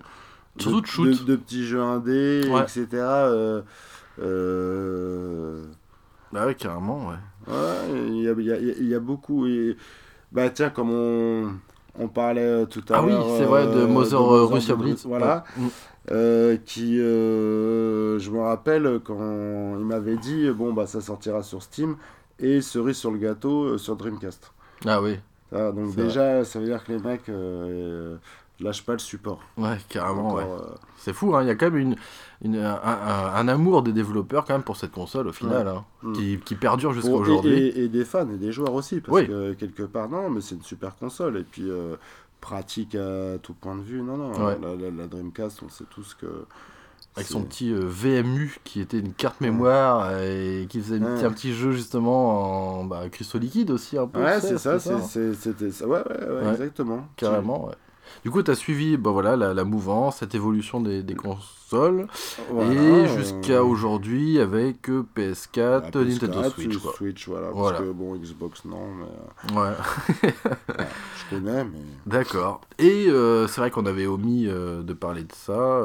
Surtout 0.59 0.81
de 0.81 0.87
shoot. 0.87 1.25
de, 1.27 1.37
petits 1.37 1.67
jeux 1.67 1.83
indés, 1.83 2.49
Ouais. 2.51 2.63
etc. 2.63 2.87
euh, 2.95 3.61
euh, 4.21 5.63
Bah 6.33 6.47
ouais, 6.47 6.55
carrément, 6.55 7.09
ouais. 7.09 7.53
ouais, 7.53 8.09
il 8.09 8.23
y 8.23 8.29
a, 8.29 8.33
il 8.33 8.43
y 8.47 8.53
a- 8.53 8.57
il 8.59 8.89
y 8.89 8.95
a 8.95 9.01
beaucoup. 9.01 9.47
Et, 9.47 9.77
bah 10.33 10.49
tiens, 10.51 10.71
comme 10.71 10.91
on, 10.91 11.51
on 11.99 12.09
parlait 12.09 12.41
euh, 12.41 12.65
tout 12.67 12.83
à 12.89 12.97
Ah 12.97 13.03
oui, 13.03 13.11
l'heure. 13.13 13.27
c'est 13.39 13.45
vrai, 13.45 13.67
de 13.67 13.71
euh, 13.83 13.87
Mother 13.87 14.21
Mother 14.21 14.49
Russia 14.51 14.75
de- 14.75 14.81
Blitz. 14.83 15.07
Voilà. 15.07 15.45
Ouais. 15.59 15.65
Mm. 15.65 15.69
euh, 16.13 16.57
qui, 16.65 17.01
euh, 17.01 18.19
je 18.19 18.31
me 18.31 18.41
rappelle 18.41 19.01
quand 19.05 19.77
il 19.79 19.85
m'avait 19.85 20.17
dit, 20.17 20.49
bon, 20.51 20.73
bah 20.73 20.87
ça 20.87 21.01
sortira 21.01 21.43
sur 21.43 21.63
Steam 21.63 21.97
et 22.39 22.61
cerise 22.61 22.97
sur 22.97 23.11
le 23.11 23.19
gâteau 23.19 23.65
euh, 23.65 23.79
sur 23.79 23.97
Dreamcast. 23.97 24.53
Ah 24.85 25.01
oui, 25.01 25.19
Ah, 25.53 25.71
donc 25.73 25.93
C'est 25.95 26.03
déjà, 26.03 26.45
ça 26.45 26.59
veut 26.59 26.67
dire 26.67 26.83
que 26.85 26.93
les 26.93 26.99
mecs 26.99 27.29
euh, 27.29 28.17
lâchent 28.61 28.85
pas 28.85 28.93
le 28.93 28.99
support. 28.99 29.41
ouais, 29.57 29.79
carrément, 29.89 30.29
Encore, 30.29 30.37
ouais. 30.39 30.45
euh, 30.45 30.75
C'est 30.99 31.13
fou, 31.13 31.35
hein. 31.35 31.43
il 31.43 31.49
y 31.49 31.51
a 31.51 31.55
quand 31.55 31.71
même 31.71 31.79
une, 31.79 31.97
une- 32.43 32.57
un, 32.57 32.75
un- 32.83 33.35
un 33.35 33.49
amour 33.49 33.83
des 33.83 33.93
développeurs 33.93 34.45
quand 34.45 34.55
même 34.55 34.63
pour 34.63 34.77
cette 34.77 34.93
console 34.93 35.29
au 35.29 35.33
final, 35.33 35.69
hein, 35.69 35.85
Mm. 36.03 36.13
qui, 36.13 36.39
qui 36.45 36.55
perdure 36.57 36.93
jusqu'à 36.93 37.11
et- 37.11 37.15
aujourd'hui. 37.15 37.55
Et, 37.69 37.85
et 37.85 37.89
des 37.89 38.05
fans 38.05 38.29
et 38.31 38.37
des 38.37 38.53
joueurs 38.53 38.75
aussi, 38.75 39.01
parce 39.01 39.17
Oui. 39.17 39.27
que 39.27 39.53
quelque 39.55 39.83
part, 39.85 40.09
non, 40.09 40.29
mais 40.31 40.41
c'est 40.41 40.55
une 40.57 40.63
super 40.63 40.97
console. 40.97 41.39
Et 41.39 41.45
puis, 41.45 41.71
euh, 41.71 41.97
pratique 42.41 42.95
à 42.95 43.39
tout 43.43 43.55
point 43.55 43.75
de 43.77 43.83
vue. 43.83 44.03
Non, 44.03 44.17
non, 44.17 44.31
Ouais. 44.47 44.59
la, 44.61 44.75
la- 44.77 44.91
la 44.91 45.07
Dreamcast, 45.07 45.63
on 45.65 45.69
sait 45.69 45.85
tous 45.91 46.15
que. 46.15 46.27
Avec 47.17 47.29
son 47.29 47.43
petit 47.43 47.73
euh, 47.73 47.81
VMU 47.83 48.59
qui 48.65 48.81
était 48.81 48.99
une 48.99 49.13
carte 49.15 49.41
mémoire 49.41 50.19
et 50.21 50.67
qui 50.69 50.81
faisait 50.81 50.99
Ouais. 50.99 51.25
un 51.25 51.31
petit 51.31 51.55
jeu 51.55 51.73
justement 51.73 52.81
en 52.81 52.85
bah, 52.85 53.09
cristaux 53.11 53.39
liquide 53.39 53.71
aussi 53.71 53.97
un 53.97 54.07
peu. 54.07 54.23
Ouais, 54.23 54.39
c'est 54.41 54.59
ça, 54.59 54.79
c'était 54.79 55.01
c'est- 55.03 55.35
c'était 55.35 55.71
ça. 55.71 55.87
Ouais, 55.87 56.03
ouais, 56.07 56.51
exactement. 56.53 57.07
Carrément, 57.17 57.67
ouais. 57.69 57.75
Du 58.25 58.31
coup, 58.31 58.43
tu 58.43 58.51
as 58.51 58.55
suivi 58.55 58.97
bah, 58.97 59.11
voilà, 59.11 59.35
la, 59.37 59.55
la 59.55 59.65
mouvance, 59.65 60.19
cette 60.19 60.35
évolution 60.35 60.81
des, 60.81 61.03
des 61.03 61.15
consoles, 61.15 62.07
Voilà, 62.51 62.73
et 62.73 62.77
euh, 62.77 63.17
jusqu'à 63.17 63.65
aujourd'hui 63.65 64.39
avec 64.39 64.89
euh, 64.91 65.05
PS4, 65.17 65.59
la 65.99 66.05
Nintendo 66.05 66.41
PS4, 66.43 66.51
Switch. 66.51 66.77
Quoi. 66.79 66.93
Switch, 66.97 67.29
voilà, 67.29 67.49
Voilà. 67.51 67.79
Parce 67.79 67.89
que 67.89 67.93
bon, 67.95 68.15
Xbox, 68.17 68.65
non, 68.65 68.87
mais 68.99 69.57
euh, 69.57 69.57
Ouais. 69.71 70.85
je 71.31 71.37
connais, 71.37 71.65
mais. 71.65 71.79
D'accord. 72.07 72.61
Et 72.79 73.07
euh, 73.09 73.47
c'est 73.49 73.61
vrai 73.61 73.71
qu'on 73.71 73.87
avait 73.87 74.07
omis 74.07 74.47
euh, 74.49 74.83
de 74.83 74.93
parler 74.93 75.23
de 75.23 75.33
ça 75.33 75.83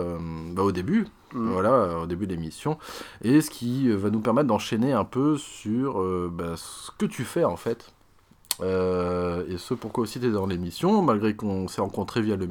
bah, 0.54 0.64
au 0.64 0.72
début, 0.72 1.08
Mm. 1.34 1.52
voilà, 1.52 2.00
au 2.00 2.06
début 2.06 2.28
de 2.28 2.32
l'émission, 2.32 2.78
et 3.24 3.42
ce 3.42 3.50
qui 3.50 3.88
euh, 3.90 3.96
va 3.96 4.10
nous 4.10 4.20
permettre 4.20 4.48
d'enchaîner 4.48 4.94
un 4.94 5.06
peu 5.06 5.38
sur 5.38 6.02
euh, 6.02 6.30
bah, 6.32 6.56
ce 6.56 6.92
que 6.98 7.06
tu 7.06 7.24
fais 7.24 7.44
en 7.44 7.58
fait. 7.58 7.94
Euh, 8.62 9.44
et 9.48 9.58
ce 9.58 9.74
pourquoi 9.74 10.04
aussi 10.04 10.20
tu 10.20 10.28
es 10.28 10.32
dans 10.32 10.46
l'émission, 10.46 11.02
malgré 11.02 11.36
qu'on 11.36 11.68
s'est 11.68 11.82
rencontrés 11.82 12.22
via 12.22 12.36
le 12.36 12.48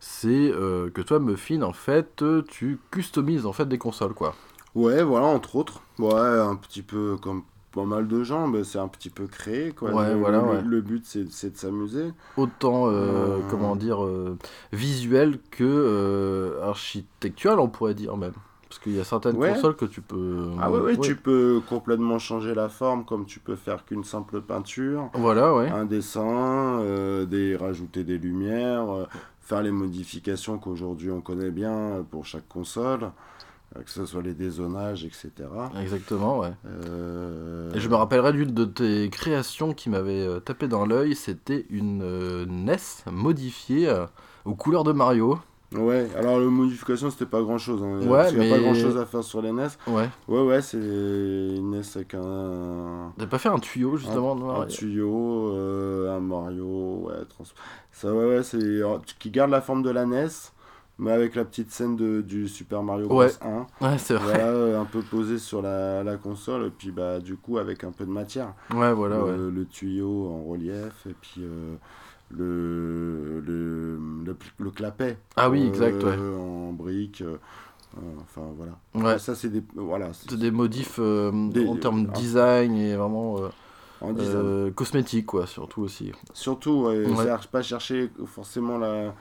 c'est 0.00 0.28
euh, 0.28 0.90
que 0.90 1.00
toi, 1.00 1.18
Muffin, 1.18 1.62
en 1.62 1.72
fait, 1.72 2.22
tu 2.48 2.78
customises 2.90 3.46
en 3.46 3.52
fait 3.52 3.66
des 3.66 3.78
consoles, 3.78 4.12
quoi. 4.12 4.34
Ouais, 4.74 5.02
voilà, 5.02 5.26
entre 5.26 5.56
autres. 5.56 5.80
Ouais, 5.98 6.12
un 6.12 6.56
petit 6.56 6.82
peu 6.82 7.16
comme 7.22 7.42
pas 7.74 7.84
mal 7.84 8.06
de 8.06 8.22
gens, 8.22 8.46
mais 8.46 8.62
c'est 8.62 8.78
un 8.78 8.86
petit 8.88 9.10
peu 9.10 9.26
créé, 9.26 9.72
quoi. 9.72 9.92
Ouais, 9.92 10.10
le, 10.14 10.18
voilà, 10.20 10.38
le- 10.38 10.44
ouais. 10.48 10.62
le 10.64 10.80
but, 10.80 11.04
c'est 11.04 11.28
c'est 11.30 11.50
de 11.50 11.56
s'amuser. 11.56 12.12
Autant, 12.36 12.86
euh, 12.86 12.90
Euh. 12.92 13.38
comment 13.50 13.74
dire, 13.74 14.04
euh, 14.04 14.38
visuel 14.72 15.38
que 15.50 15.64
euh, 15.64 16.62
architectural, 16.68 17.58
on 17.58 17.68
pourrait 17.68 17.94
dire 17.94 18.16
même. 18.16 18.32
Parce 18.68 18.78
qu'il 18.82 18.92
y 18.96 19.00
a 19.00 19.04
certaines 19.04 19.36
Ouais. 19.36 19.52
consoles 19.54 19.76
que 19.76 19.84
tu 19.84 20.00
peux... 20.00 20.48
Ah 20.60 20.70
ouais, 20.70 20.96
tu 20.98 21.14
peux 21.16 21.60
complètement 21.68 22.18
changer 22.18 22.54
la 22.54 22.68
forme, 22.68 23.04
comme 23.04 23.24
tu 23.24 23.38
peux 23.38 23.54
faire 23.56 23.84
qu'une 23.84 24.02
simple 24.04 24.40
peinture. 24.40 25.10
Voilà, 25.14 25.54
ouais. 25.54 25.68
un 25.68 25.84
dessin, 25.84 26.80
des, 27.28 27.56
rajouter 27.56 28.02
des 28.02 28.18
lumières, 28.18 29.06
faire 29.40 29.62
les 29.62 29.70
modifications 29.70 30.58
qu'aujourd'hui 30.58 31.10
on 31.12 31.20
connaît 31.20 31.50
bien 31.52 32.04
pour 32.10 32.24
chaque 32.26 32.48
console, 32.48 33.10
que 33.82 33.90
ce 33.90 34.06
soit 34.06 34.22
les 34.22 34.34
dézonages, 34.34 35.04
etc. 35.04 35.30
Exactement, 35.80 36.38
ouais. 36.38 36.52
Euh, 36.66 37.72
Et 37.74 37.80
je 37.80 37.88
me 37.88 37.94
rappellerai 37.96 38.32
d'une 38.32 38.52
de 38.52 38.64
tes 38.64 39.08
créations 39.10 39.72
qui 39.74 39.90
m'avait 39.90 40.26
euh, 40.26 40.40
tapé 40.40 40.68
dans 40.68 40.86
l'œil, 40.86 41.14
c'était 41.14 41.66
une 41.70 42.02
euh, 42.02 42.46
NES 42.46 42.76
modifiée 43.10 43.88
euh, 43.88 44.06
aux 44.44 44.54
couleurs 44.54 44.84
de 44.84 44.92
Mario. 44.92 45.38
Ouais, 45.74 46.06
alors 46.16 46.38
la 46.38 46.46
modification 46.46 47.10
c'était 47.10 47.26
pas 47.26 47.42
grand 47.42 47.58
chose. 47.58 47.82
Hein, 47.82 47.98
Ouais, 48.06 48.06
parce 48.18 48.28
qu'il 48.30 48.38
y 48.38 48.40
a 48.42 48.44
mais- 48.44 48.50
pas 48.50 48.60
grand 48.60 48.74
chose 48.74 48.96
à 48.96 49.06
faire 49.06 49.24
sur 49.24 49.42
les 49.42 49.50
NES. 49.50 49.66
Ouais. 49.88 50.08
Ouais, 50.28 50.42
ouais, 50.42 50.62
c'est 50.62 50.76
une 50.76 51.70
NES 51.72 51.82
avec 51.96 52.14
un, 52.14 53.12
T'as 53.18 53.26
pas 53.26 53.38
fait 53.38 53.48
un 53.48 53.58
tuyau 53.58 53.96
justement 53.96 54.32
un 54.32 54.36
Mario? 54.36 54.66
tuyau, 54.72 55.48
euh, 55.52 56.16
un 56.16 56.20
Mario, 56.20 57.06
ouais, 57.08 57.24
trans- 57.28 57.42
ça, 57.90 58.12
ouais, 58.14 58.24
ouais, 58.36 58.42
c'est 58.44 58.82
qui 59.18 59.30
garde 59.32 59.50
la 59.50 59.60
forme 59.60 59.82
de 59.82 59.90
la 59.90 60.06
NES, 60.06 60.28
mais 60.98 61.10
avec 61.12 61.34
la 61.34 61.44
petite 61.44 61.70
scène 61.70 61.96
de, 61.96 62.20
du 62.20 62.48
Super 62.48 62.82
Mario 62.82 63.08
Bros 63.08 63.18
Ouais. 63.20 63.30
1. 63.42 63.66
Ouais, 63.86 63.98
c'est 63.98 64.14
vrai. 64.14 64.24
voilà, 64.34 64.46
euh, 64.46 64.80
un 64.80 64.84
peu 64.84 65.02
posé 65.02 65.38
sur 65.38 65.60
la, 65.62 66.02
la 66.04 66.16
console, 66.16 66.66
et 66.66 66.70
puis 66.70 66.90
bah, 66.90 67.18
du 67.20 67.36
coup 67.36 67.58
avec 67.58 67.82
un 67.84 67.90
peu 67.92 68.04
de 68.04 68.10
matière. 68.10 68.54
Ouais, 68.72 68.92
voilà, 68.92 69.22
ouais. 69.22 69.36
le, 69.36 69.50
le 69.50 69.64
tuyau 69.66 70.28
en 70.28 70.44
relief, 70.44 71.06
et 71.08 71.14
puis 71.20 71.40
euh, 71.40 71.74
le, 72.30 73.40
le, 73.40 73.98
le, 74.24 74.36
le 74.58 74.70
clapet. 74.70 75.18
Ah 75.36 75.50
oui, 75.50 75.62
euh, 75.64 75.68
exact, 75.68 76.02
ouais. 76.02 76.16
En 76.16 76.72
briques. 76.72 77.22
euh, 77.22 77.36
enfin 78.22 78.42
voilà. 78.56 78.72
Ouais. 78.94 79.18
Ça, 79.18 79.34
c'est 79.34 79.48
des. 79.50 79.62
Voilà. 79.74 80.12
c'est- 80.12 80.34
des 80.36 80.50
modifs 80.50 80.98
Des- 80.98 81.66
en 81.68 81.76
termes 81.76 82.04
de 82.04 82.10
ah. 82.12 82.16
design 82.18 82.74
et 82.76 82.96
vraiment 82.96 83.36
cosmétique, 84.74 85.26
quoi, 85.26 85.46
surtout 85.46 85.82
aussi. 85.82 86.12
Surtout, 86.32 86.86
ouais, 86.86 87.06
Ouais. 87.06 87.36
pas 87.50 87.62
chercher 87.62 88.10
forcément 88.26 88.78
la, 88.78 89.14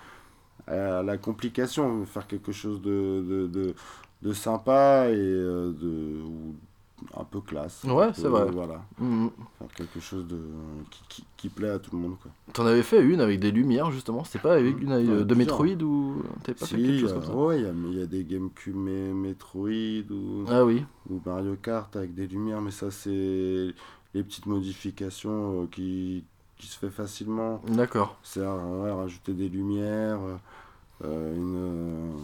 la 0.67 1.17
complication, 1.17 2.05
faire 2.05 2.27
quelque 2.27 2.51
chose 2.51 2.81
de, 2.81 3.23
de, 3.27 3.47
de, 3.47 3.75
de 4.21 4.33
sympa 4.33 5.07
et 5.09 5.15
euh, 5.15 5.71
de, 5.73 6.21
ou 6.23 6.55
un 7.19 7.23
peu 7.25 7.41
classe. 7.41 7.83
Ouais, 7.83 8.09
c'est 8.13 8.27
vrai. 8.27 8.49
Voilà. 8.51 8.81
Mhm. 8.97 9.29
Faire 9.59 9.67
quelque 9.75 9.99
chose 9.99 10.25
de, 10.25 10.39
qui, 10.89 11.03
qui, 11.09 11.25
qui 11.35 11.49
plaît 11.49 11.69
à 11.69 11.79
tout 11.79 11.91
le 11.93 12.01
monde. 12.01 12.15
Quoi. 12.21 12.31
T'en 12.53 12.65
avais 12.65 12.83
fait 12.83 13.01
une 13.03 13.19
avec 13.19 13.39
des 13.39 13.51
lumières 13.51 13.91
justement, 13.91 14.23
c'était 14.23 14.39
pas 14.39 14.53
avec 14.53 14.79
une 14.79 14.91
euh, 14.91 15.23
de. 15.23 15.35
Metroid 15.35 15.81
ou 15.83 16.23
t'avais 16.43 16.57
pas 16.57 16.65
fait 16.65 16.77
quelque 16.77 16.99
chose 16.99 17.13
comme 17.13 17.25
ça 17.25 17.35
ouais, 17.35 17.61
il 17.61 17.93
y 17.93 17.99
y 17.99 18.01
a 18.01 18.05
des 18.05 18.23
GameCube 18.23 18.75
mais 18.75 19.13
Metroid 19.13 20.11
ou, 20.11 20.45
Ah 20.47 20.63
oui, 20.63 20.85
ou 21.09 21.19
Mario 21.25 21.55
Kart 21.61 21.93
avec 21.95 22.13
des 22.13 22.27
lumières, 22.27 22.61
mais 22.61 22.71
ça, 22.71 22.89
c'est 22.91 23.73
les 24.13 24.23
petites 24.23 24.45
modifications 24.45 25.63
euh, 25.63 25.67
qui, 25.69 26.23
qui 26.57 26.67
se 26.67 26.77
fait 26.77 26.89
facilement. 26.89 27.61
d'accord. 27.67 28.17
C'est 28.23 28.41
ouais, 28.41 28.91
rajouter 28.91 29.33
des 29.33 29.49
lumières, 29.49 30.19
euh, 30.21 30.37
euh, 31.05 31.35
une. 31.35 31.55
euh, 31.57 32.17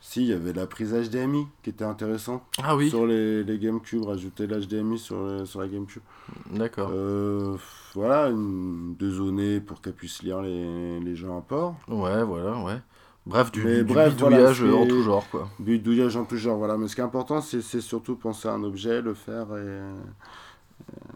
Si, 0.00 0.20
il 0.22 0.28
y 0.28 0.32
avait 0.32 0.52
la 0.52 0.66
prise 0.66 0.92
HDMI 0.94 1.46
qui 1.62 1.70
était 1.70 1.84
intéressante. 1.84 2.42
Ah 2.62 2.76
oui, 2.76 2.90
Sur 2.90 3.06
les, 3.06 3.42
les 3.42 3.58
GameCube, 3.58 4.04
rajouter 4.04 4.46
l'HDMI 4.46 4.98
sur, 4.98 5.46
sur 5.46 5.60
la 5.60 5.68
GameCube. 5.68 6.02
d'accord. 6.50 6.90
Euh, 6.92 7.56
voilà, 7.94 8.28
une, 8.28 8.94
deux 8.96 9.10
zonées 9.12 9.60
pour 9.60 9.80
qu'elle 9.80 9.94
puisse 9.94 10.22
lire 10.22 10.40
les, 10.42 11.00
les 11.00 11.16
jeux 11.16 11.30
à 11.30 11.40
port. 11.40 11.76
Ouais, 11.88 12.22
voilà, 12.22 12.62
ouais. 12.62 12.78
Bref, 13.26 13.50
du, 13.50 13.62
du 13.62 13.84
bref, 13.84 14.14
bidouillage 14.14 14.62
en 14.62 14.86
tout 14.86 15.02
genre, 15.02 15.26
quoi. 15.30 15.48
Bidouillage 15.58 16.16
en 16.16 16.26
tout 16.26 16.36
genre, 16.36 16.58
voilà. 16.58 16.76
Mais 16.76 16.88
ce 16.88 16.94
qui 16.94 17.00
est 17.00 17.04
important, 17.04 17.40
c'est 17.40 17.62
surtout 17.80 18.16
penser 18.16 18.48
à 18.48 18.52
un 18.52 18.62
objet, 18.62 19.00
le 19.00 19.14
faire 19.14 19.46
et. 19.56 19.80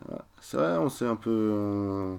voilà. 0.07 0.25
C'est 0.51 0.57
vrai, 0.57 0.79
on 0.79 0.89
s'est 0.89 1.05
un 1.07 1.17
peu. 1.17 1.31
euh, 1.31 2.17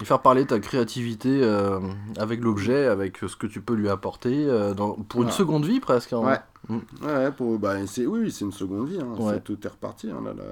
Et 0.00 0.04
faire 0.04 0.22
parler 0.22 0.46
ta 0.46 0.60
créativité 0.60 1.40
euh, 1.42 1.80
avec 2.16 2.40
l'objet, 2.42 2.86
avec 2.86 3.16
ce 3.18 3.34
que 3.34 3.48
tu 3.48 3.60
peux 3.60 3.74
lui 3.74 3.88
apporter, 3.88 4.46
euh, 4.46 4.72
dans, 4.72 4.92
pour 4.92 5.22
une 5.22 5.26
Ouais. 5.26 5.32
seconde 5.34 5.64
vie 5.64 5.80
presque. 5.80 6.12
hein. 6.12 6.20
Ouais. 6.20 6.38
Mm. 6.68 6.78
Ouais, 7.04 7.32
pour, 7.32 7.58
bah, 7.58 7.84
c'est, 7.88 8.06
oui, 8.06 8.30
c'est 8.30 8.44
une 8.44 8.52
seconde 8.52 8.88
vie. 8.88 9.00
Hein. 9.00 9.16
Ouais. 9.18 9.40
Tout 9.40 9.58
est 9.64 9.68
reparti. 9.68 10.08
Hein, 10.12 10.20
là, 10.24 10.32
là. 10.32 10.44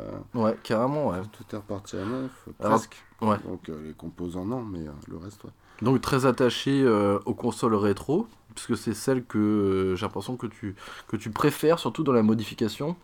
Ouais, 0.43 0.57
carrément, 0.65 1.11
ouais. 1.11 1.21
Tout 1.31 1.45
est 1.55 1.57
reparti 1.57 1.97
à 1.97 2.05
neuf, 2.05 2.49
Alors, 2.59 2.73
presque. 2.79 2.97
ouais. 3.23 3.37
Donc 3.47 3.69
euh, 3.69 3.81
les 3.87 3.93
composants, 3.93 4.45
non, 4.45 4.63
mais 4.63 4.81
euh, 4.89 4.91
le 5.09 5.19
reste, 5.19 5.45
ouais. 5.45 5.51
Donc 5.83 6.01
très 6.01 6.27
attaché 6.27 6.83
euh, 6.83 7.21
aux 7.25 7.35
consoles 7.35 7.77
rétro, 7.77 8.27
puisque 8.57 8.77
c'est 8.77 8.95
celle 8.95 9.25
que 9.25 9.39
euh, 9.39 9.95
j'ai 9.95 10.05
l'impression 10.05 10.37
que 10.37 10.49
tu, 10.49 10.75
que 11.07 11.17
tu 11.17 11.31
préfères, 11.31 11.79
surtout 11.79 12.03
dans 12.03 12.13
la 12.13 12.25
modification. 12.25 12.97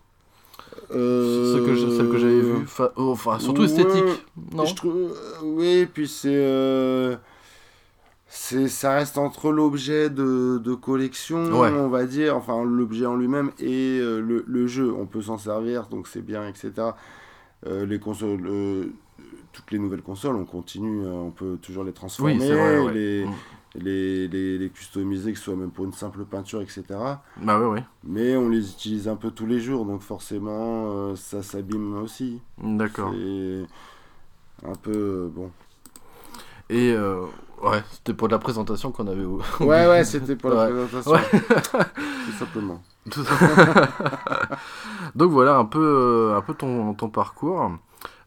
Euh, 0.90 1.64
que 1.66 1.74
je- 1.74 1.88
celle 1.90 2.08
que 2.10 2.18
j'avais 2.18 2.40
vue. 2.40 2.62
Enfin, 2.62 2.90
oh, 2.96 3.10
enfin, 3.12 3.38
surtout 3.38 3.62
ouais. 3.62 3.66
esthétique. 3.66 4.24
Non 4.52 4.64
Je 4.64 4.74
trouve, 4.74 4.94
euh, 4.96 5.12
oui, 5.42 5.86
puis 5.92 6.06
c'est, 6.06 6.28
euh, 6.34 7.16
ça 8.28 8.94
reste 8.94 9.16
entre 9.18 9.50
l'objet 9.52 10.10
de, 10.10 10.58
de 10.58 10.74
collection, 10.74 11.44
Ouais. 11.60 11.70
on 11.70 11.88
va 11.88 12.04
dire, 12.04 12.36
enfin 12.36 12.64
l'objet 12.64 13.06
en 13.06 13.16
lui-même 13.16 13.50
et 13.58 13.98
euh, 14.00 14.20
le, 14.20 14.44
le 14.46 14.66
jeu. 14.66 14.92
On 14.92 15.06
peut 15.06 15.22
s'en 15.22 15.38
servir, 15.38 15.86
donc 15.86 16.06
c'est 16.08 16.22
bien, 16.24 16.46
etc. 16.48 16.72
Euh, 17.66 17.86
les 17.86 17.98
consoles, 17.98 18.46
euh, 18.46 18.84
toutes 19.52 19.70
les 19.70 19.78
nouvelles 19.78 20.02
consoles, 20.02 20.36
on 20.36 20.44
continue, 20.44 21.04
euh, 21.06 21.10
on 21.12 21.30
peut 21.30 21.56
toujours 21.62 21.84
les 21.84 21.92
transformer, 21.92 22.34
Oui, 22.38 22.46
vrai, 22.48 22.78
ouais. 22.80 22.92
les, 22.92 23.24
Mm. 23.24 23.30
Les, 23.74 24.28
les, 24.28 24.58
les 24.58 24.70
customiser, 24.70 25.32
que 25.32 25.38
ce 25.38 25.44
soit 25.44 25.56
même 25.56 25.70
pour 25.70 25.84
une 25.84 25.92
simple 25.92 26.24
peinture, 26.24 26.60
etc. 26.62 26.82
Bah. 27.36 27.60
Mais 28.04 28.36
on 28.36 28.48
les 28.48 28.70
utilise 28.70 29.08
un 29.08 29.16
peu 29.16 29.30
tous 29.30 29.46
les 29.46 29.60
jours, 29.60 29.84
donc 29.84 30.00
forcément, 30.02 30.84
euh, 30.92 31.16
ça 31.16 31.42
s'abîme 31.42 31.96
aussi. 32.02 32.40
D'accord. 32.62 33.12
C'est 33.12 33.64
un 34.68 34.74
peu 34.74 34.92
euh, 34.92 35.28
bon. 35.34 35.50
Et 36.70 36.92
euh, 36.92 37.26
ouais, 37.62 37.82
c'était 37.92 38.14
pour 38.14 38.28
la 38.28 38.38
présentation 38.38 38.90
qu'on 38.92 39.06
avait. 39.06 39.24
au- 39.24 39.42
Ouais, 39.60 39.86
ouais, 39.88 40.04
c'était 40.04 40.36
pour 40.36 40.50
la 40.50 40.70
Ouais. 40.70 40.86
présentation. 40.86 41.12
Tout 42.26 42.32
simplement. 42.38 42.82
Tout 43.10 43.22
ça. 43.22 43.34
donc 45.14 45.30
voilà 45.30 45.56
un 45.58 45.66
peu, 45.66 46.32
un 46.34 46.40
peu 46.40 46.54
ton, 46.54 46.94
ton 46.94 47.10
parcours. 47.10 47.72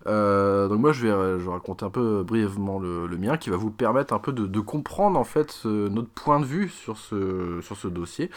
Euh, 0.08 0.68
donc 0.68 0.80
moi 0.80 0.92
je 0.94 1.04
vais, 1.06 1.12
euh, 1.12 1.38
je 1.40 1.46
vais 1.46 1.52
raconter 1.52 1.84
un 1.86 1.90
peu 1.90 2.24
brièvement 2.24 2.80
le, 2.80 3.08
le 3.08 3.18
mien 3.18 3.38
qui 3.38 3.50
va 3.50 3.58
vous 3.58 3.72
permettre 3.72 4.14
un 4.14 4.20
peu 4.20 4.32
de, 4.32 4.46
de 4.48 4.60
comprendre 4.60 5.20
en 5.20 5.24
fait 5.24 5.52
ce- 5.52 5.88
notre 5.90 6.10
point 6.10 6.40
de 6.40 6.46
vue 6.46 6.70
sur 6.70 6.98
ce, 6.98 7.60
sur 7.62 7.76
ce 7.76 7.88
dossier. 7.88 8.30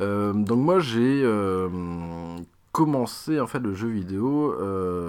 Euh, 0.00 0.32
donc 0.32 0.58
moi 0.58 0.80
j'ai 0.80 1.22
euh, 1.24 1.68
commencé 2.72 3.40
en 3.40 3.46
fait 3.46 3.58
le 3.60 3.74
jeu 3.74 3.88
vidéo 3.88 4.54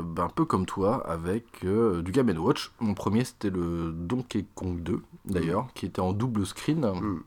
ben, 0.04 0.24
un 0.24 0.30
peu 0.30 0.46
comme 0.46 0.66
toi 0.66 1.06
avec 1.08 1.66
du 1.66 2.12
Game 2.12 2.30
Watch. 2.38 2.72
Mon 2.80 2.94
premier 2.94 3.26
c'était 3.26 3.50
le 3.50 3.92
Donkey 3.94 4.46
Kong 4.56 4.82
2 4.82 5.02
d'ailleurs 5.26 5.68
qui 5.76 5.86
était 5.86 6.02
en 6.02 6.14
double 6.14 6.46
screen. 6.46 6.80
Mm. 6.82 7.20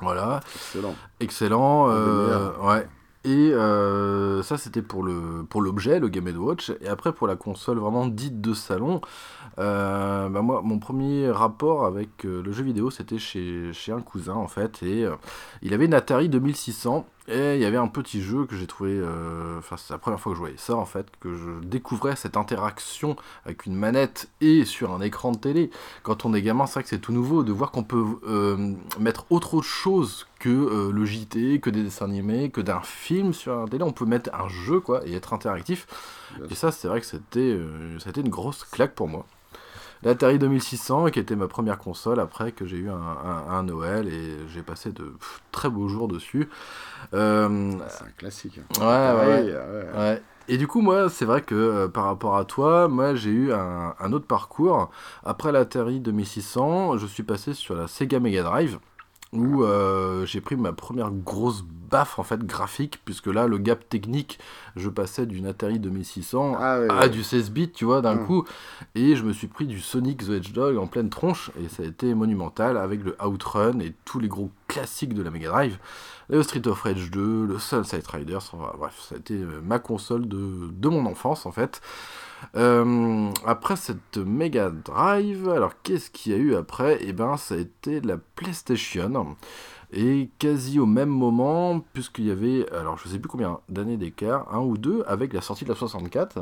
Voilà. 0.00 0.40
Excellent. 0.54 0.94
Excellent. 1.20 1.88
Ouais. 2.66 2.86
Et 3.26 3.52
euh, 3.52 4.40
ça, 4.44 4.56
c'était 4.56 4.82
pour 4.82 5.02
l'objet, 5.02 5.98
le 5.98 6.08
Game 6.08 6.28
Watch. 6.36 6.70
Et 6.80 6.86
après, 6.86 7.12
pour 7.12 7.26
la 7.26 7.34
console 7.34 7.78
vraiment 7.78 8.06
dite 8.06 8.40
de 8.40 8.54
salon, 8.54 9.00
euh, 9.58 10.28
bah 10.28 10.42
moi, 10.42 10.62
mon 10.62 10.78
premier 10.78 11.28
rapport 11.28 11.86
avec 11.86 12.24
euh, 12.24 12.40
le 12.40 12.52
jeu 12.52 12.62
vidéo, 12.62 12.88
c'était 12.90 13.18
chez, 13.18 13.72
chez 13.72 13.90
un 13.90 14.00
cousin, 14.00 14.34
en 14.34 14.46
fait. 14.46 14.80
Et 14.84 15.06
il 15.62 15.74
avait 15.74 15.86
une 15.86 15.94
Atari 15.94 16.28
2600. 16.28 17.04
Et 17.28 17.56
il 17.56 17.60
y 17.60 17.64
avait 17.64 17.76
un 17.76 17.88
petit 17.88 18.22
jeu 18.22 18.46
que 18.46 18.54
j'ai 18.56 18.68
trouvé, 18.68 18.92
euh, 18.92 19.58
enfin 19.58 19.76
c'est 19.76 19.92
la 19.92 19.98
première 19.98 20.20
fois 20.20 20.30
que 20.30 20.36
je 20.36 20.40
voyais 20.40 20.56
ça 20.56 20.76
en 20.76 20.84
fait, 20.84 21.06
que 21.18 21.34
je 21.34 21.66
découvrais 21.66 22.14
cette 22.14 22.36
interaction 22.36 23.16
avec 23.44 23.66
une 23.66 23.74
manette 23.74 24.28
et 24.40 24.64
sur 24.64 24.92
un 24.92 25.00
écran 25.00 25.32
de 25.32 25.38
télé. 25.38 25.70
Quand 26.04 26.24
on 26.24 26.34
est 26.34 26.42
gamin, 26.42 26.66
c'est 26.66 26.74
vrai 26.74 26.82
que 26.84 26.88
c'est 26.88 27.00
tout 27.00 27.12
nouveau 27.12 27.42
de 27.42 27.52
voir 27.52 27.72
qu'on 27.72 27.82
peut 27.82 28.04
euh, 28.28 28.74
mettre 29.00 29.26
autre 29.30 29.60
chose 29.60 30.28
que 30.38 30.48
euh, 30.48 30.92
le 30.92 31.04
JT, 31.04 31.58
que 31.60 31.70
des 31.70 31.82
dessins 31.82 32.04
animés, 32.04 32.50
que 32.50 32.60
d'un 32.60 32.82
film 32.82 33.32
sur 33.32 33.58
un 33.58 33.66
télé. 33.66 33.82
On 33.82 33.92
peut 33.92 34.06
mettre 34.06 34.30
un 34.32 34.48
jeu 34.48 34.78
quoi 34.78 35.04
et 35.04 35.14
être 35.14 35.32
interactif. 35.32 35.86
Et 36.48 36.54
ça, 36.54 36.70
c'est 36.70 36.86
vrai 36.86 37.00
que 37.00 37.06
c'était, 37.06 37.58
été 38.08 38.20
une 38.20 38.28
grosse 38.28 38.62
claque 38.64 38.94
pour 38.94 39.08
moi 39.08 39.26
l'Atari 40.06 40.38
2600 40.38 41.06
qui 41.06 41.18
était 41.18 41.34
ma 41.34 41.48
première 41.48 41.78
console 41.78 42.20
après 42.20 42.52
que 42.52 42.64
j'ai 42.64 42.76
eu 42.76 42.88
un, 42.88 43.62
Noël 43.64 44.06
et 44.06 44.36
j'ai 44.48 44.62
passé 44.62 44.92
de 44.92 45.14
très 45.50 45.68
beaux 45.68 45.88
jours 45.88 46.06
dessus. 46.06 46.48
Euh, 47.12 47.72
c'est 47.88 48.04
un 48.04 48.10
classique. 48.16 48.60
Ouais, 48.78 48.84
ouais, 48.84 49.54
ouais, 49.96 50.22
Et 50.48 50.58
du 50.58 50.68
coup, 50.68 50.80
moi, 50.80 51.08
c'est 51.10 51.24
vrai 51.24 51.42
que 51.42 51.54
euh, 51.54 51.88
par 51.88 52.04
rapport 52.04 52.36
à 52.36 52.44
toi, 52.44 52.86
moi, 52.86 53.16
j'ai 53.16 53.30
eu 53.30 53.52
un, 53.52 53.94
un 53.98 54.12
autre 54.12 54.26
parcours. 54.26 54.90
Après 55.24 55.50
l'Atari 55.50 55.98
2600, 55.98 56.98
je 56.98 57.06
suis 57.06 57.24
passé 57.24 57.52
sur 57.52 57.74
la 57.74 57.88
Sega 57.88 58.20
Mega 58.20 58.44
Drive 58.44 58.78
où 59.32 59.64
euh, 59.64 60.24
j'ai 60.26 60.40
pris 60.40 60.56
ma 60.56 60.72
première 60.72 61.10
grosse 61.10 61.62
baffe 61.62 62.18
en 62.18 62.22
fait 62.22 62.44
graphique 62.44 63.00
puisque 63.04 63.26
là 63.26 63.46
le 63.46 63.58
gap 63.58 63.88
technique 63.88 64.38
je 64.74 64.88
passais 64.88 65.24
d'une 65.24 65.46
Atari 65.46 65.78
2600 65.78 66.56
ah 66.58 66.80
à 66.90 67.08
du 67.08 67.22
16 67.22 67.50
bits 67.50 67.70
tu 67.70 67.84
vois 67.84 68.00
d'un 68.00 68.18
hum. 68.18 68.26
coup. 68.26 68.44
Et 68.94 69.16
je 69.16 69.22
me 69.24 69.32
suis 69.32 69.46
pris 69.46 69.66
du 69.66 69.80
Sonic 69.80 70.24
the 70.26 70.30
Hedgehog 70.30 70.78
en 70.78 70.86
pleine 70.86 71.10
tronche 71.10 71.50
et 71.60 71.68
ça 71.68 71.82
a 71.82 71.86
été 71.86 72.14
monumental 72.14 72.76
avec 72.76 73.04
le 73.04 73.16
Outrun 73.24 73.80
et 73.80 73.94
tous 74.04 74.18
les 74.18 74.28
gros 74.28 74.50
classiques 74.68 75.14
de 75.14 75.22
la 75.22 75.30
Mega 75.30 75.48
Drive. 75.48 75.78
Le 76.28 76.42
Street 76.42 76.66
of 76.66 76.82
Rage 76.82 77.10
2 77.10 77.46
le 77.46 77.58
Sunset 77.58 78.02
Riders 78.12 78.52
bref 78.78 79.06
ça 79.08 79.14
a 79.14 79.18
été 79.18 79.34
ma 79.62 79.78
console 79.78 80.28
de, 80.28 80.70
de 80.72 80.88
mon 80.88 81.06
enfance 81.06 81.46
en 81.46 81.52
fait 81.52 81.80
euh, 82.54 83.30
après 83.44 83.76
cette 83.76 84.16
Mega 84.18 84.70
Drive, 84.70 85.48
alors 85.48 85.72
qu'est-ce 85.82 86.10
qu'il 86.10 86.32
y 86.32 86.34
a 86.34 86.38
eu 86.38 86.54
après? 86.54 86.98
Eh 87.00 87.12
ben, 87.12 87.36
ça 87.36 87.54
a 87.54 87.58
été 87.58 88.00
la 88.00 88.16
PlayStation. 88.36 89.36
Et 89.92 90.30
quasi 90.38 90.78
au 90.80 90.86
même 90.86 91.08
moment, 91.08 91.80
puisqu'il 91.92 92.26
y 92.26 92.30
avait, 92.30 92.70
alors 92.72 92.98
je 92.98 93.08
sais 93.08 93.18
plus 93.18 93.28
combien 93.28 93.60
d'années 93.68 93.96
d'écart, 93.96 94.52
un 94.52 94.60
ou 94.60 94.76
deux, 94.76 95.04
avec 95.06 95.32
la 95.32 95.40
sortie 95.40 95.64
de 95.64 95.70
la 95.70 95.76
64. 95.76 96.38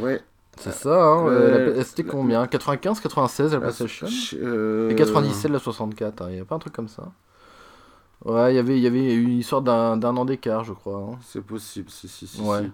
Ouais. 0.00 0.20
C'est 0.58 0.72
ça, 0.72 1.02
hein, 1.02 1.26
euh, 1.26 1.82
c'était 1.82 2.04
combien? 2.04 2.46
95, 2.46 3.00
96 3.00 3.54
la 3.54 3.60
PlayStation? 3.60 4.06
euh, 4.34 4.88
Et 4.88 4.94
97 4.94 5.50
la 5.50 5.58
64, 5.58 6.22
hein, 6.22 6.26
il 6.30 6.34
n'y 6.36 6.40
a 6.40 6.44
pas 6.44 6.54
un 6.54 6.60
truc 6.60 6.72
comme 6.72 6.88
ça? 6.88 7.10
Ouais, 8.24 8.54
y 8.54 8.58
il 8.58 8.78
y 8.78 8.86
avait 8.86 9.14
une 9.14 9.38
histoire 9.38 9.62
d'un 9.62 10.00
an 10.16 10.24
d'écart, 10.24 10.64
je 10.64 10.72
crois. 10.72 11.08
Hein. 11.10 11.18
C'est 11.22 11.42
possible, 11.42 11.90
si, 11.90 12.08
si, 12.08 12.26
si. 12.26 12.40
Ouais. 12.40 12.70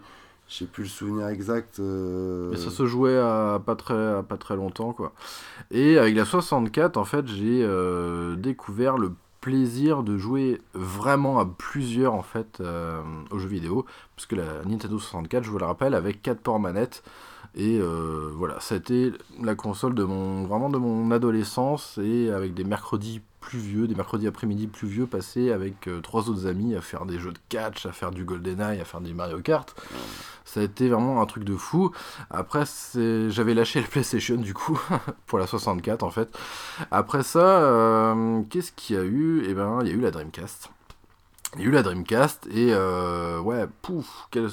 J'ai 0.51 0.66
plus 0.66 0.82
le 0.82 0.89
souvenir 0.89 1.28
exact. 1.28 1.78
Euh, 1.78 2.51
Mais 2.51 2.56
ça 2.56 2.70
se 2.70 2.85
jouait 2.85 3.16
à 3.16 3.62
pas 3.64 3.77
très, 3.77 4.56
longtemps, 4.56 4.93
quoi. 4.93 5.12
Et 5.70 5.97
avec 5.97 6.16
la 6.16 6.24
64, 6.24 6.97
en 6.97 7.05
fait, 7.05 7.28
j'ai 7.28 7.62
euh, 7.62 8.35
découvert 8.35 8.98
le 8.98 9.12
plaisir 9.40 10.02
de 10.02 10.18
jouer 10.18 10.60
vraiment 10.74 11.39
à 11.39 11.47
plusieurs, 11.47 12.14
en 12.14 12.24
fait, 12.24 12.59
euh, 12.60 13.01
aux 13.31 13.39
jeux 13.39 13.48
vidéo. 13.48 13.86
Parce 14.16 14.27
que 14.27 14.35
la 14.35 14.64
Nintendo 14.66 14.98
64, 14.98 15.44
je 15.44 15.51
vous 15.51 15.59
le 15.59 15.66
rappelle, 15.66 15.94
avec 15.94 16.20
4 16.20 16.40
ports 16.40 16.59
manettes. 16.59 17.05
Et 17.55 17.81
voilà, 18.36 18.60
ça 18.60 18.77
a 18.77 18.78
été 18.78 19.12
la 19.43 19.56
console 19.56 19.94
de 19.94 20.05
mon, 20.05 20.44
vraiment 20.44 20.68
de 20.68 20.78
mon 20.78 21.10
adolescence 21.10 21.98
et 21.98 22.31
avec 22.31 22.55
des 22.55 22.62
mercredis 22.62 23.22
pluvieux, 23.41 23.89
des 23.89 23.95
mercredis 23.95 24.27
après-midi 24.27 24.67
pluvieux 24.67 25.07
passés 25.07 25.51
avec 25.51 25.89
euh, 25.89 26.01
trois 26.01 26.29
autres 26.29 26.47
amis 26.47 26.75
à 26.77 26.81
faire 26.81 27.07
des 27.07 27.19
jeux 27.19 27.33
de 27.33 27.39
catch, 27.49 27.87
à 27.87 27.93
faire 27.93 28.11
du 28.11 28.25
GoldenEye, 28.25 28.81
à 28.81 28.85
faire 28.85 29.01
des 29.01 29.12
Mario 29.12 29.41
Kart. 29.41 29.75
Ça 30.45 30.61
a 30.61 30.62
été 30.62 30.89
vraiment 30.89 31.21
un 31.23 31.27
truc 31.27 31.45
de 31.45 31.57
fou. 31.57 31.91
Après, 32.31 32.65
j'avais 32.95 33.55
lâché 33.55 33.81
le 33.81 33.87
PlayStation 33.87 34.37
du 34.37 34.55
coup, 34.55 34.81
pour 35.27 35.39
la 35.39 35.47
64 35.47 36.03
en 36.03 36.11
fait. 36.11 36.37
Après 36.91 37.23
ça, 37.23 37.62
euh, 37.62 38.43
qu'est-ce 38.51 38.73
qu'il 38.73 38.97
y 38.97 38.99
a 38.99 39.05
eu? 39.05 39.45
Eh 39.49 39.55
ben, 39.55 39.79
il 39.83 39.89
y 39.89 39.91
a 39.91 39.95
eu 39.95 40.01
la 40.01 40.11
Dreamcast. 40.11 40.71
Il 41.57 41.62
y 41.62 41.65
a 41.65 41.67
eu 41.67 41.73
la 41.73 41.83
Dreamcast 41.83 42.47
et 42.53 42.73
euh, 42.73 43.41
ouais, 43.41 43.67
pouf, 43.83 44.29
quelle, 44.31 44.49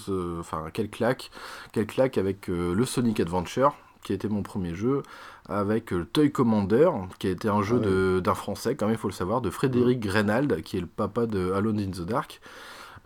claque, 0.90 1.30
quelle 1.72 1.86
claque 1.86 2.18
avec 2.18 2.48
le 2.48 2.86
Sonic 2.86 3.20
Adventure 3.20 3.76
qui 4.08 4.14
a 4.14 4.16
été 4.16 4.30
mon 4.30 4.42
premier 4.42 4.74
jeu, 4.74 5.04
avec 5.50 5.94
euh, 5.94 6.06
Toy 6.12 6.32
Commander, 6.32 6.90
qui 7.20 7.28
a 7.28 7.32
été 7.32 7.48
un 7.48 7.62
jeu 7.62 7.82
ah 7.84 8.22
d'un 8.22 8.34
français, 8.34 8.76
quand 8.76 8.86
même, 8.86 8.96
il 8.96 9.00
faut 9.00 9.08
le 9.08 9.14
savoir, 9.14 9.42
de 9.42 9.50
Frédéric 9.50 10.00
Grenald, 10.00 10.62
qui 10.62 10.78
est 10.78 10.82
le 10.82 10.88
papa 10.88 11.26
de 11.26 11.52
Alone 11.52 11.80
in 11.80 11.92
the 11.92 12.06
Dark. 12.06 12.42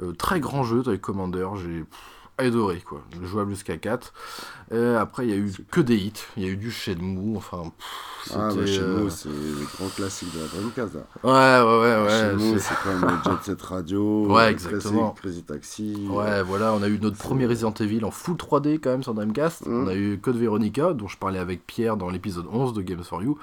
Euh, 0.01 0.13
très 0.13 0.39
grand 0.39 0.63
jeu, 0.63 0.81
Toy 0.81 0.99
Commander, 0.99 1.47
j'ai 1.57 1.83
adoré, 2.41 2.81
quoi. 2.81 3.01
Jouable 3.23 3.51
jusqu'à 3.51 3.77
4. 3.77 4.13
après, 4.99 5.27
il 5.27 5.29
y 5.29 5.33
a 5.33 5.37
eu 5.37 5.51
que 5.69 5.81
des 5.81 5.97
hits. 5.97 6.13
Il 6.37 6.43
y 6.43 6.45
a 6.45 6.49
eu 6.49 6.57
du 6.57 6.71
Shenmue, 6.71 7.37
enfin. 7.37 7.71
ah, 8.33 8.49
mais 8.55 8.67
Shenmue, 8.67 9.05
euh, 9.05 9.09
c'est 9.09 9.29
le 9.29 9.65
grand 9.77 9.89
classique 9.89 10.33
de 10.33 10.39
la 10.39 10.47
Dreamcast. 10.47 10.95
Ouais, 11.23 11.31
ouais, 11.31 11.79
ouais. 11.81 12.03
ouais 12.03 12.37
Shenmue, 12.37 12.59
c'est 12.59 12.75
quand 12.83 12.97
même 12.97 13.19
Jet 13.23 13.43
Set 13.43 13.61
Radio. 13.61 14.27
Ouais, 14.31 14.51
exactement. 14.51 15.11
Crazy 15.11 15.43
Taxi. 15.43 16.07
Ouais, 16.09 16.43
voilà, 16.43 16.73
on 16.73 16.81
a 16.83 16.87
eu 16.87 16.99
notre 16.99 17.17
premier 17.17 17.45
Resident 17.45 17.73
Evil 17.73 18.03
en 18.05 18.11
full 18.11 18.35
3D 18.35 18.79
quand 18.79 18.91
même 18.91 19.03
sur 19.03 19.13
Dreamcast. 19.13 19.65
Mmh. 19.65 19.83
On 19.83 19.87
a 19.87 19.95
eu 19.95 20.19
Code 20.19 20.37
Veronica, 20.37 20.93
dont 20.93 21.07
je 21.07 21.17
parlais 21.17 21.39
avec 21.39 21.65
Pierre 21.65 21.97
dans 21.97 22.09
l'épisode 22.09 22.45
11 22.51 22.73
de 22.73 22.81
Games 22.81 23.03
for 23.03 23.23
You. 23.23 23.37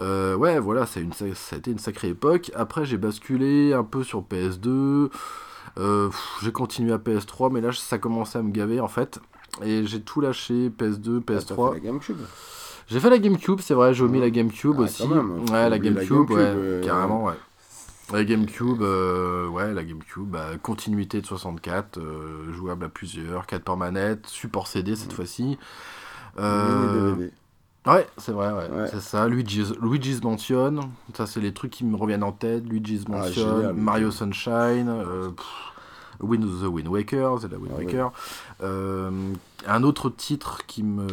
Euh, 0.00 0.36
ouais, 0.36 0.58
voilà, 0.58 0.86
ça 0.86 1.00
a 1.00 1.56
été 1.56 1.70
une 1.70 1.78
sacrée 1.78 2.08
époque. 2.08 2.50
Après, 2.54 2.84
j'ai 2.84 2.98
basculé 2.98 3.72
un 3.72 3.84
peu 3.84 4.04
sur 4.04 4.22
PS2. 4.22 5.10
Euh, 5.78 6.10
j'ai 6.42 6.52
continué 6.52 6.92
à 6.92 6.98
PS3, 6.98 7.52
mais 7.52 7.60
là 7.60 7.70
ça 7.72 7.98
commençait 7.98 8.38
à 8.38 8.42
me 8.42 8.50
gaver 8.50 8.80
en 8.80 8.88
fait. 8.88 9.20
Et 9.62 9.86
j'ai 9.86 10.00
tout 10.00 10.20
lâché, 10.20 10.70
PS2, 10.70 11.20
PS3. 11.20 11.72
fait 11.72 11.74
la 11.74 11.80
GameCube 11.80 12.16
J'ai 12.86 13.00
fait 13.00 13.10
la 13.10 13.18
GameCube, 13.18 13.60
c'est 13.60 13.74
vrai, 13.74 13.94
j'ai 13.94 14.04
omis 14.04 14.20
la 14.20 14.30
GameCube 14.30 14.76
ah, 14.78 14.82
aussi. 14.82 15.02
Ouais, 15.04 15.68
la 15.68 15.78
GameCube, 15.78 16.30
ouais, 16.30 16.36
euh, 16.38 16.84
carrément, 16.84 17.24
ouais. 17.24 17.34
La 18.12 18.24
GameCube, 18.24 18.80
euh, 18.80 19.48
ouais, 19.48 19.74
la 19.74 19.84
GameCube, 19.84 20.24
bah, 20.30 20.46
continuité 20.62 21.20
de 21.20 21.26
64, 21.26 22.00
jouable 22.52 22.84
à 22.84 22.88
plusieurs, 22.88 23.46
4 23.46 23.62
par 23.62 23.76
manette, 23.76 24.26
support 24.26 24.66
CD 24.66 24.96
cette 24.96 25.12
fois-ci. 25.12 25.58
Ouais, 27.88 28.06
c'est 28.18 28.32
vrai, 28.32 28.52
ouais. 28.52 28.88
c'est 28.90 29.00
ça. 29.00 29.28
Luigi's, 29.28 29.72
Luigi's 29.80 30.22
Mansion, 30.22 30.90
ça 31.14 31.26
c'est 31.26 31.40
les 31.40 31.52
trucs 31.52 31.70
qui 31.70 31.84
me 31.84 31.96
reviennent 31.96 32.22
en 32.22 32.32
tête. 32.32 32.68
Luigi's 32.68 33.04
ah, 33.06 33.12
Mansion, 33.12 33.72
Mario 33.74 34.10
Sunshine, 34.10 34.88
euh, 34.88 35.30
Wind 36.20 36.44
the 36.44 36.66
Wind 36.66 36.88
Waker, 36.88 37.38
c'est 37.40 37.50
la 37.50 37.56
Wind 37.56 37.72
ah, 37.74 37.78
Waker. 37.78 38.12
Euh, 38.62 39.10
un 39.66 39.82
autre 39.84 40.10
titre 40.10 40.66
qui 40.66 40.82
me. 40.82 41.06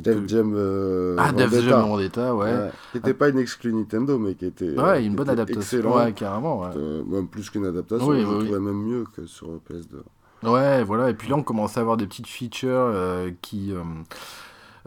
Def 0.00 0.28
Jam 0.28 0.52
euh, 0.54 1.16
Ah, 1.18 1.32
Def 1.32 1.50
Jam 1.64 1.80
Vendetta, 1.80 2.34
ouais. 2.34 2.70
Qui 2.90 2.98
n'était 2.98 3.14
pas 3.14 3.30
une 3.30 3.38
exclue 3.38 3.72
Nintendo, 3.72 4.18
mais 4.18 4.34
qui 4.34 4.44
était. 4.44 4.78
Ouais, 4.78 5.02
une 5.02 5.14
bonne 5.14 5.30
adaptation. 5.30 5.96
Ouais, 5.96 6.12
carrément. 6.12 6.60
Ouais. 6.60 6.74
même 7.06 7.26
plus 7.26 7.48
qu'une 7.48 7.64
adaptation, 7.64 8.12
je 8.14 8.22
trouvais 8.22 8.60
même 8.60 8.82
mieux 8.82 9.06
que 9.16 9.24
sur 9.24 9.48
PS2. 9.70 10.02
Ouais, 10.46 10.82
voilà. 10.82 11.08
Et 11.08 11.14
puis 11.14 11.30
là, 11.30 11.36
on 11.36 11.42
commençait 11.42 11.78
à 11.78 11.82
avoir 11.82 11.96
des 11.96 12.06
petites 12.06 12.26
features 12.26 12.92
qui 13.40 13.72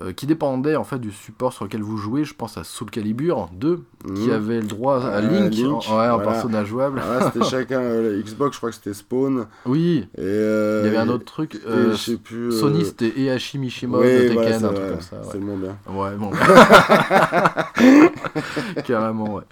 euh, 0.01 0.11
qui 0.11 0.27
dépendait 0.27 0.75
en 0.75 0.83
fait 0.83 0.99
du 0.99 1.11
support 1.11 1.53
sur 1.53 1.63
lequel 1.63 1.81
vous 1.81 1.95
jouez. 1.95 2.25
Je 2.25 2.33
pense 2.33 2.57
à 2.57 2.65
Soul 2.65 2.89
Calibur 2.89 3.47
2, 3.53 3.81
qui 4.03 4.27
mmh. 4.27 4.31
avait 4.31 4.59
le 4.59 4.67
droit 4.67 5.01
à 5.01 5.21
Link, 5.21 5.53
en, 5.89 6.19
personnage 6.19 6.67
jouable. 6.67 7.01
c'était 7.23 7.45
chacun, 7.49 7.79
euh, 7.79 8.21
Xbox, 8.21 8.55
je 8.55 8.59
crois 8.59 8.71
que 8.71 8.75
c'était 8.75 8.93
Spawn. 8.93 9.45
Oui. 9.65 10.05
Et 10.17 10.21
euh, 10.21 10.81
Il 10.83 10.87
y 10.87 10.89
avait 10.89 10.97
un 10.97 11.07
autre 11.07 11.23
truc. 11.23 11.57
je 11.65 11.95
sais 11.95 12.17
plus. 12.17 12.51
Sony, 12.51 12.83
c'était 12.83 13.17
Eashi 13.17 13.57
Mishima 13.57 13.99
de 13.99 14.27
Tekken, 14.27 14.65
un 14.65 14.73
truc 14.73 14.89
comme 14.89 15.01
ça. 15.01 15.21
C'est 15.31 15.39
monde 15.39 15.61
bien. 15.61 15.77
Ouais, 15.93 16.15
bon. 16.17 16.31
Carrément, 18.85 19.35
ouais. 19.35 19.43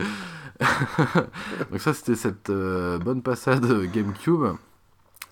Donc 1.72 1.80
ça, 1.80 1.94
c'était 1.94 2.15
cette 2.15 2.52
bonne 2.52 3.22
passade 3.22 3.65
GameCube. 3.94 4.57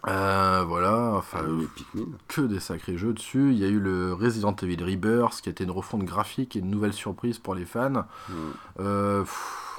Euh, 0.07 0.63
voilà, 0.67 1.13
enfin, 1.15 1.45
que 2.27 2.41
des 2.41 2.59
sacrés 2.59 2.97
jeux 2.97 3.13
dessus. 3.13 3.51
Il 3.51 3.59
y 3.59 3.63
a 3.63 3.67
eu 3.67 3.79
le 3.79 4.13
Resident 4.13 4.55
Evil 4.61 4.83
Rebirth, 4.83 5.41
qui 5.41 5.49
a 5.49 5.51
été 5.51 5.63
une 5.63 5.71
refonte 5.71 6.03
graphique 6.03 6.55
et 6.55 6.59
une 6.59 6.71
nouvelle 6.71 6.93
surprise 6.93 7.37
pour 7.37 7.53
les 7.53 7.65
fans. 7.65 8.05
Euh, 8.79 9.23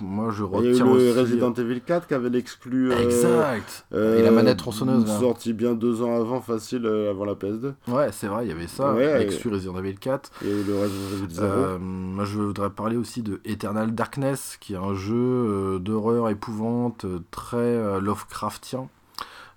moi, 0.01 0.31
je 0.31 0.45
retiens 0.45 0.71
Il 0.71 0.77
y 0.77 0.81
a 0.81 0.85
eu 0.85 1.15
le 1.15 1.21
Resident 1.21 1.53
Evil 1.55 1.81
4 1.81 2.07
qui 2.07 2.15
avait 2.15 2.31
l'exclu. 2.31 2.93
Euh, 2.93 2.99
exact. 3.05 3.85
et 3.93 4.23
la 4.23 4.31
manette 4.31 4.59
tronçonneuse. 4.59 5.07
Sorti 5.07 5.53
bien 5.53 5.75
deux 5.75 6.03
ans 6.03 6.15
avant, 6.15 6.41
facile, 6.41 6.87
avant 6.87 7.25
la 7.25 7.35
PS2. 7.35 7.73
Ouais, 7.89 8.11
c'est 8.13 8.29
vrai, 8.29 8.45
il 8.45 8.49
y 8.49 8.53
avait 8.53 8.69
ça. 8.69 8.95
Ouais, 8.95 9.23
exclu 9.23 9.51
Resident 9.51 9.77
Evil 9.79 9.97
4. 9.97 10.31
Et 10.45 10.47
le 10.47 10.79
Resident 10.79 11.17
Evil 11.17 11.35
0. 11.35 11.79
moi, 11.81 12.25
je 12.25 12.39
voudrais 12.39 12.71
parler 12.71 12.97
aussi 12.97 13.23
de 13.23 13.41
Eternal 13.45 13.93
Darkness, 13.93 14.57
qui 14.61 14.75
est 14.75 14.79
un 14.79 14.95
jeu 14.95 15.81
d'horreur 15.81 16.29
épouvante, 16.29 17.07
très 17.33 18.01
Lovecraftien. 18.01 18.89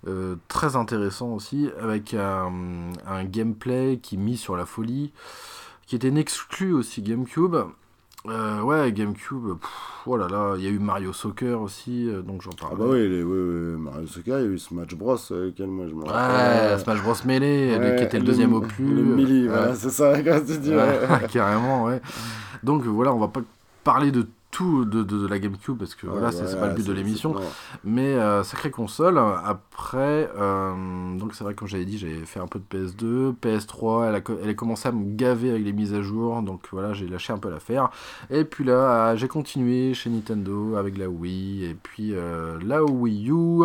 Euh, 0.06 0.36
très 0.48 0.76
intéressant 0.76 1.30
aussi, 1.30 1.68
avec 1.82 2.14
un, 2.14 2.50
gameplay 3.24 3.98
qui 4.00 4.16
mis 4.16 4.36
sur 4.36 4.56
la 4.56 4.64
folie, 4.64 5.12
qui 5.86 5.96
était 5.96 6.14
exclu 6.16 6.72
aussi 6.72 7.02
GameCube. 7.02 7.56
Euh, 8.28 8.60
ouais, 8.62 8.90
GameCube, 8.92 9.56
pff, 9.60 9.70
oh 10.06 10.16
là 10.16 10.26
là, 10.28 10.54
il 10.56 10.64
y 10.64 10.66
a 10.66 10.70
eu 10.70 10.80
Mario 10.80 11.12
Soccer 11.12 11.60
aussi, 11.60 12.08
euh, 12.08 12.22
donc 12.22 12.42
j'en 12.42 12.50
Ah 12.60 12.66
parle. 12.66 12.78
bah 12.78 12.84
oui, 12.88 13.08
les, 13.08 13.22
oui, 13.22 13.38
oui, 13.38 13.80
Mario 13.80 14.06
Soccer, 14.08 14.40
il 14.40 14.44
y 14.44 14.48
a 14.48 14.50
eu 14.50 14.58
Smash 14.58 14.94
Bros, 14.96 15.16
lequel 15.30 15.68
moi 15.68 15.86
je 15.88 15.94
me 15.94 16.02
Ouais. 16.02 16.78
Smash 16.78 17.02
Bros 17.02 17.14
Melee, 17.24 17.76
Ouais, 17.78 17.96
qui 17.96 18.02
était 18.04 18.18
le 18.18 18.24
deuxième 18.24 18.52
opus. 18.52 18.78
Le 18.80 19.02
Melee, 19.02 19.42
Ouais. 19.42 19.48
voilà, 19.48 19.74
c'est 19.76 19.90
ça, 19.90 20.20
quand 20.24 20.40
tu 20.44 20.58
dis. 20.58 20.70
Ouais, 20.70 20.76
ouais. 20.76 21.26
carrément, 21.32 21.84
ouais. 21.84 22.00
Donc 22.64 22.82
voilà, 22.82 23.12
on 23.14 23.18
va 23.20 23.28
pas 23.28 23.42
parler 23.84 24.10
de 24.10 24.26
tout 24.50 24.84
de, 24.86 25.02
de- 25.02 25.18
de 25.18 25.26
la 25.26 25.38
GameCube 25.38 25.76
parce 25.76 25.94
que 25.94 26.06
voilà, 26.06 26.32
c'est 26.32 26.58
pas 26.58 26.68
le 26.68 26.74
but 26.74 26.86
de 26.86 26.92
l'émission. 26.92 27.34
Mais 27.84 28.14
euh, 28.14 28.42
sacrée 28.42 28.70
console. 28.70 29.18
Après, 29.18 30.30
euh, 30.38 31.16
donc 31.18 31.34
c'est 31.34 31.44
vrai, 31.44 31.54
comme 31.54 31.68
j'avais 31.68 31.84
dit, 31.84 31.98
j'avais 31.98 32.24
fait 32.24 32.40
un 32.40 32.46
peu 32.46 32.58
de 32.58 32.64
PS2, 32.64 33.34
PS3. 33.34 34.08
Elle 34.08 34.14
a, 34.14 34.20
elle 34.42 34.48
a 34.48 34.54
commencé 34.54 34.88
à 34.88 34.92
me 34.92 35.14
gaver 35.16 35.50
avec 35.50 35.64
les 35.64 35.72
mises 35.72 35.92
à 35.94 36.00
jour. 36.02 36.40
Donc 36.42 36.62
voilà, 36.72 36.92
j'ai 36.94 37.06
lâché 37.06 37.32
un 37.32 37.38
peu 37.38 37.50
l'affaire. 37.50 37.90
Et 38.30 38.44
puis 38.44 38.64
là, 38.64 39.14
j'ai 39.16 39.28
continué 39.28 39.92
chez 39.94 40.08
Nintendo 40.10 40.76
avec 40.76 40.96
la 40.96 41.08
Wii. 41.08 41.64
Et 41.64 41.74
puis 41.74 42.12
euh, 42.14 42.58
la 42.64 42.82
Wii 42.84 43.30
U. 43.30 43.64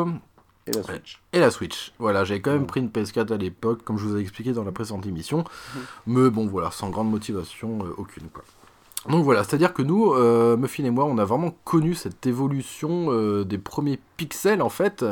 Et 0.68 0.72
la 0.74 0.84
Switch. 0.84 1.22
Et 1.34 1.40
la 1.40 1.52
Switch. 1.52 1.94
Voilà, 2.00 2.24
j'avais 2.24 2.40
quand 2.42 2.52
même 2.52 2.68
pris 2.68 2.82
une 2.82 2.90
PS4 2.90 3.34
à 3.34 3.38
l'époque, 3.38 3.84
comme 3.84 3.98
je 3.98 4.06
vous 4.06 4.16
ai 4.18 4.20
expliqué 4.20 4.52
dans 4.54 4.64
la 4.64 4.72
précédente 4.72 5.06
émission. 5.08 5.40
Mm. 5.40 5.80
Mais 6.08 6.30
bon, 6.30 6.48
voilà, 6.48 6.70
sans 6.70 6.90
grande 6.90 7.10
motivation, 7.10 7.80
euh, 7.84 7.94
aucune. 7.98 8.28
Quoi. 8.30 8.44
Donc 9.10 9.24
voilà, 9.24 9.44
c'est-à-dire 9.44 9.74
que 9.74 9.82
nous, 9.82 10.14
euh, 10.14 10.56
Muffin 10.58 10.84
et 10.84 10.92
moi, 10.92 11.06
on 11.06 11.18
a 11.18 11.26
vraiment 11.26 11.56
connu 11.64 11.96
cette 11.96 12.28
évolution 12.28 13.08
euh, 13.10 13.44
des 13.44 13.58
premiers 13.58 14.00
pixels, 14.16 14.62
en 14.62 14.70
fait, 14.70 15.04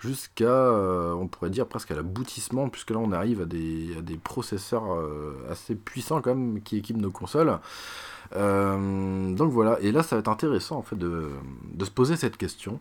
jusqu'à, 0.00 0.46
euh, 0.46 1.12
on 1.12 1.28
pourrait 1.28 1.50
dire, 1.50 1.68
presque 1.68 1.92
à 1.92 1.94
l'aboutissement, 1.94 2.68
puisque 2.68 2.90
là, 2.90 2.98
on 2.98 3.12
arrive 3.12 3.42
à 3.42 3.44
des, 3.44 4.18
processeurs 4.24 4.86
assez 5.48 5.76
puissants, 5.76 6.20
quand 6.20 6.34
même, 6.34 6.62
qui 6.62 6.78
équipent 6.78 6.96
nos 6.96 7.12
consoles. 7.12 7.58
Donc 8.34 9.52
voilà, 9.52 9.78
et 9.80 9.92
là, 9.92 10.02
ça 10.02 10.16
va 10.16 10.20
être 10.20 10.28
intéressant, 10.28 10.76
en 10.76 10.82
fait, 10.82 10.98
de 10.98 11.30
se 11.84 11.90
poser 11.90 12.16
cette 12.16 12.36
question. 12.36 12.80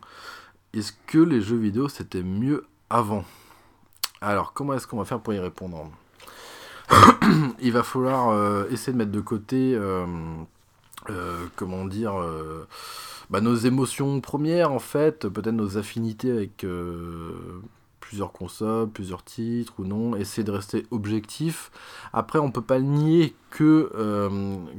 Est-ce 0.73 0.93
que 1.05 1.19
les 1.19 1.41
jeux 1.41 1.57
vidéo, 1.57 1.87
c'était 1.87 2.23
mieux 2.23 2.65
avant? 2.89 3.25
Alors, 4.21 4.53
comment 4.53 4.73
est-ce 4.73 4.87
qu'on 4.87 4.97
va 4.97 5.05
faire 5.05 5.19
pour 5.19 5.33
y 5.33 5.39
répondre? 5.39 5.91
Il 7.61 7.71
va 7.71 7.83
falloir 7.83 8.29
euh, 8.29 8.65
essayer 8.69 8.93
de 8.93 8.97
mettre 8.97 9.11
de 9.11 9.19
côté, 9.19 9.73
euh, 9.75 10.05
euh, 11.09 11.45
comment 11.55 11.85
dire, 11.85 12.13
bah, 13.29 13.41
nos 13.41 13.55
émotions 13.55 14.21
premières, 14.21 14.71
en 14.71 14.79
fait, 14.79 15.27
peut-être 15.27 15.55
nos 15.55 15.77
affinités 15.77 16.31
avec 16.31 16.65
plusieurs 17.99 18.31
consoles, 18.31 18.89
plusieurs 18.89 19.23
titres 19.23 19.73
ou 19.79 19.85
non, 19.85 20.15
essayer 20.15 20.43
de 20.43 20.51
rester 20.51 20.85
objectif. 20.91 21.71
Après, 22.13 22.39
on 22.39 22.51
peut 22.51 22.61
pas 22.61 22.79
nier 22.79 23.35
que, 23.49 23.91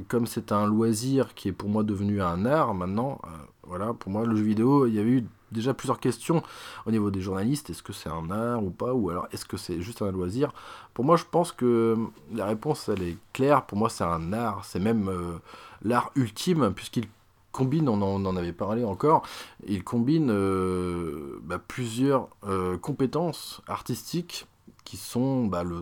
comme 0.07 0.25
c'est 0.25 0.51
un 0.51 0.65
loisir 0.65 1.35
qui 1.35 1.49
est 1.49 1.53
pour 1.53 1.69
moi 1.69 1.83
devenu 1.83 2.21
un 2.21 2.45
art 2.45 2.73
maintenant, 2.73 3.19
voilà, 3.63 3.93
pour 3.93 4.11
moi, 4.11 4.25
le 4.25 4.35
jeu 4.35 4.43
vidéo, 4.43 4.87
il 4.87 4.95
y 4.95 4.99
avait 4.99 5.09
eu 5.09 5.25
déjà 5.51 5.73
plusieurs 5.73 5.99
questions 5.99 6.43
au 6.85 6.91
niveau 6.91 7.11
des 7.11 7.21
journalistes. 7.21 7.69
Est-ce 7.69 7.83
que 7.83 7.93
c'est 7.93 8.09
un 8.09 8.31
art 8.31 8.63
ou 8.63 8.69
pas? 8.69 8.93
Ou 8.93 9.09
alors 9.09 9.27
est-ce 9.31 9.45
que 9.45 9.57
c'est 9.57 9.81
juste 9.81 10.01
un 10.01 10.11
loisir? 10.11 10.51
Pour 10.93 11.05
moi, 11.05 11.17
je 11.17 11.25
pense 11.29 11.51
que 11.51 11.97
la 12.33 12.45
réponse, 12.45 12.89
elle 12.89 13.03
est 13.03 13.17
claire. 13.33 13.65
Pour 13.65 13.77
moi, 13.77 13.89
c'est 13.89 14.03
un 14.03 14.33
art. 14.33 14.65
C'est 14.65 14.79
même 14.79 15.09
euh, 15.09 15.37
l'art 15.83 16.11
ultime, 16.15 16.73
puisqu'il 16.73 17.07
combine, 17.51 17.89
on 17.89 18.01
en, 18.01 18.35
avait 18.35 18.53
parlé 18.53 18.83
encore, 18.83 19.23
il 19.67 19.83
combine 19.83 20.29
euh, 20.29 21.39
bah, 21.43 21.59
plusieurs 21.59 22.29
euh, 22.47 22.77
compétences 22.77 23.61
artistiques 23.67 24.45
qui 24.85 24.97
sont 24.97 25.45
bah, 25.45 25.63
le 25.63 25.81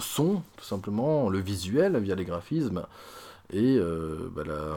son, 0.00 0.42
tout 0.56 0.64
simplement, 0.64 1.28
le 1.28 1.38
visuel 1.38 1.96
via 1.98 2.14
les 2.14 2.24
graphismes, 2.24 2.84
et 3.54 3.78
euh, 3.78 4.28
bah, 4.34 4.42
la, 4.44 4.74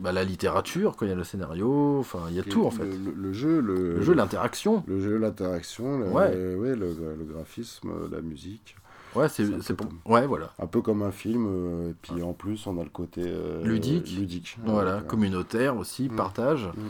bah, 0.00 0.12
la 0.12 0.24
littérature, 0.24 0.96
quand 0.96 1.04
il 1.04 1.10
y 1.10 1.12
a 1.12 1.16
le 1.16 1.24
scénario, 1.24 1.98
enfin, 2.00 2.20
il 2.30 2.36
y 2.36 2.40
a 2.40 2.42
tout 2.42 2.64
en 2.64 2.70
fait. 2.70 2.84
Le, 3.16 3.32
jeu, 3.32 3.60
le, 3.60 3.96
Le 3.96 4.02
jeu, 4.02 4.14
l'interaction. 4.14 4.82
le 4.86 4.98
jeu, 5.00 5.18
l'interaction, 5.18 5.98
le, 5.98 6.06
Ouais. 6.06 6.54
ouais, 6.56 6.74
le, 6.74 6.94
graphisme, 7.32 7.90
la 8.10 8.20
musique. 8.22 8.76
Ouais, 9.14 9.28
C'est 9.28 9.74
pour... 9.74 9.88
comme- 9.88 9.98
Ouais, 10.06 10.26
voilà. 10.26 10.52
Un 10.60 10.66
peu 10.68 10.80
comme 10.82 11.02
un 11.02 11.10
film, 11.10 11.46
euh, 11.48 11.90
et 11.90 11.94
puis 12.00 12.22
en 12.22 12.32
plus, 12.32 12.66
on 12.66 12.78
a 12.80 12.84
le 12.84 12.90
côté 12.90 13.22
euh, 13.26 13.62
Ludique. 13.64 14.16
ludique. 14.16 14.56
Voilà, 14.64 15.00
communautaire 15.00 15.76
aussi, 15.76 16.08
Mm. 16.08 16.16
partage. 16.16 16.66
Mm. 16.66 16.80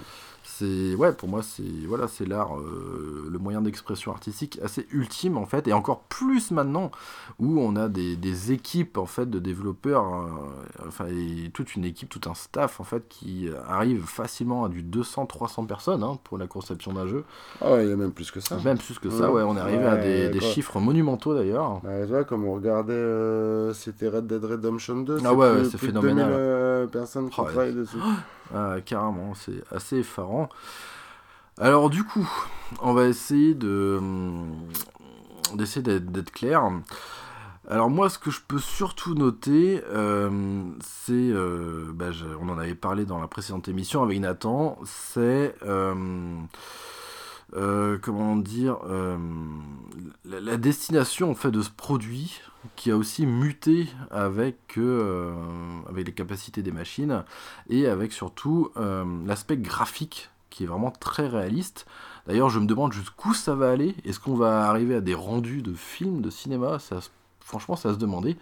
C'est 0.60 0.94
ouais, 0.94 1.12
pour 1.12 1.28
moi 1.28 1.42
c'est 1.42 1.62
voilà, 1.88 2.06
c'est 2.06 2.26
l'art, 2.26 2.56
euh, 2.58 3.28
le 3.30 3.38
moyen 3.38 3.62
d'expression 3.62 4.12
artistique 4.12 4.60
assez 4.62 4.86
ultime 4.92 5.36
en 5.36 5.46
fait, 5.46 5.66
et 5.66 5.72
encore 5.72 6.02
plus 6.02 6.50
maintenant 6.50 6.90
où 7.38 7.60
on 7.60 7.76
a 7.76 7.88
des, 7.88 8.14
des 8.16 8.52
équipes 8.52 8.98
en 8.98 9.06
fait 9.06 9.28
de 9.28 9.38
développeurs, 9.38 10.04
euh, 10.04 10.86
enfin 10.86 11.06
et 11.06 11.50
toute 11.50 11.74
une 11.76 11.84
équipe, 11.84 12.08
tout 12.08 12.28
un 12.28 12.34
staff 12.34 12.78
en 12.80 12.84
fait 12.84 13.08
qui 13.08 13.48
arrive 13.68 14.04
facilement 14.04 14.64
à 14.64 14.68
du 14.68 14.82
200-300 14.82 15.66
personnes 15.66 16.02
hein, 16.02 16.18
pour 16.24 16.36
la 16.36 16.46
conception 16.46 16.92
d'un 16.92 17.06
jeu, 17.06 17.24
Ah 17.62 17.72
ouais, 17.72 17.86
il 17.86 17.90
y 17.90 17.92
a 17.92 17.96
même 17.96 18.12
plus 18.12 18.30
que 18.30 18.40
ça. 18.40 18.58
même 18.62 18.78
plus 18.78 18.98
que 18.98 19.08
ça. 19.08 19.30
Ouais. 19.30 19.40
Ouais, 19.40 19.42
on 19.42 19.56
est 19.56 19.60
arrivé 19.60 19.84
à 19.86 19.96
des, 19.96 20.40
chiffres 20.40 20.78
monumentaux 20.78 21.34
d'ailleurs. 21.34 21.80
Bah, 21.82 21.90
tu 22.02 22.08
vois, 22.08 22.24
comme 22.24 22.44
on 22.44 22.54
regardait, 22.54 22.92
euh, 22.92 23.72
c'était 23.72 24.08
Red 24.08 24.26
Dead 24.26 24.44
Redemption 24.44 24.96
2. 24.96 25.18
Ah 25.24 25.32
ouais, 25.32 25.64
c'est 25.70 25.78
phénoménal. 25.78 26.28
2000 26.28 26.36
euh, 26.38 26.86
personnes 26.86 27.30
qui 27.30 27.40
Oh, 27.40 27.44
travaillent 27.44 27.74
dessus. 27.74 27.96
Ah, 28.54 28.76
carrément, 28.84 29.32
c'est 29.34 29.62
assez 29.74 29.98
effarant. 29.98 30.48
Alors 31.58 31.90
du 31.90 32.04
coup, 32.04 32.28
on 32.80 32.92
va 32.92 33.06
essayer 33.06 33.54
de 33.54 34.00
d'essayer 35.54 35.82
d'être 35.82 36.30
clair. 36.30 36.70
Alors 37.68 37.88
moi, 37.88 38.10
ce 38.10 38.18
que 38.18 38.30
je 38.32 38.40
peux 38.46 38.58
surtout 38.58 39.14
noter, 39.14 39.80
euh, 39.90 40.62
c'est, 40.80 41.12
euh, 41.12 41.92
bah, 41.94 42.10
on 42.40 42.48
en 42.48 42.58
avait 42.58 42.74
parlé 42.74 43.04
dans 43.04 43.20
la 43.20 43.28
précédente 43.28 43.68
émission 43.68 44.02
avec 44.02 44.18
Nathan, 44.18 44.76
c'est 44.84 45.54
euh, 45.62 46.38
comment 48.02 48.36
dire 48.36 48.78
la, 50.24 50.56
destination 50.56 51.30
en 51.30 51.34
fait 51.34 51.50
de 51.50 51.62
ce 51.62 51.70
produit 51.70 52.40
qui 52.74 52.90
a 52.90 52.96
aussi 52.96 53.26
muté 53.26 53.88
avec 54.10 54.76
les 54.76 56.12
capacités 56.12 56.62
des 56.62 56.72
machines 56.72 57.24
et 57.68 57.86
avec 57.86 58.12
surtout 58.12 58.70
l'aspect 59.26 59.56
graphique 59.56 60.30
qui 60.50 60.64
est 60.64 60.66
vraiment 60.66 60.90
très 60.90 61.26
réaliste. 61.26 61.86
D'ailleurs, 62.26 62.50
je 62.50 62.58
me 62.58 62.66
demande 62.66 62.92
jusqu'où 62.92 63.34
ça 63.34 63.54
va 63.54 63.70
aller. 63.70 63.94
Est-ce 64.04 64.20
qu'on 64.20 64.34
va 64.34 64.68
arriver 64.68 64.96
à 64.96 65.00
des 65.00 65.14
rendus 65.14 65.62
de 65.62 65.74
films, 65.74 66.20
de 66.20 66.30
cinéma? 66.30 66.78
Ça, 66.78 67.00
Franchement, 67.50 67.74
ça 67.74 67.92
se 67.92 67.98
demander. 67.98 68.36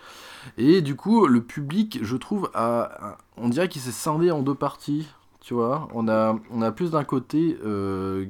Et 0.58 0.82
du 0.82 0.94
coup, 0.94 1.26
le 1.26 1.40
public, 1.40 1.98
je 2.02 2.14
trouve, 2.14 2.50
on 2.54 3.48
dirait 3.48 3.70
qu'il 3.70 3.80
s'est 3.80 3.90
scindé 3.90 4.30
en 4.30 4.42
deux 4.42 4.54
parties. 4.54 5.08
Tu 5.40 5.54
vois, 5.54 5.88
on 5.94 6.08
a, 6.08 6.38
on 6.50 6.60
a 6.60 6.70
plus 6.72 6.90
d'un 6.90 7.04
côté 7.04 7.56
euh, 7.64 8.26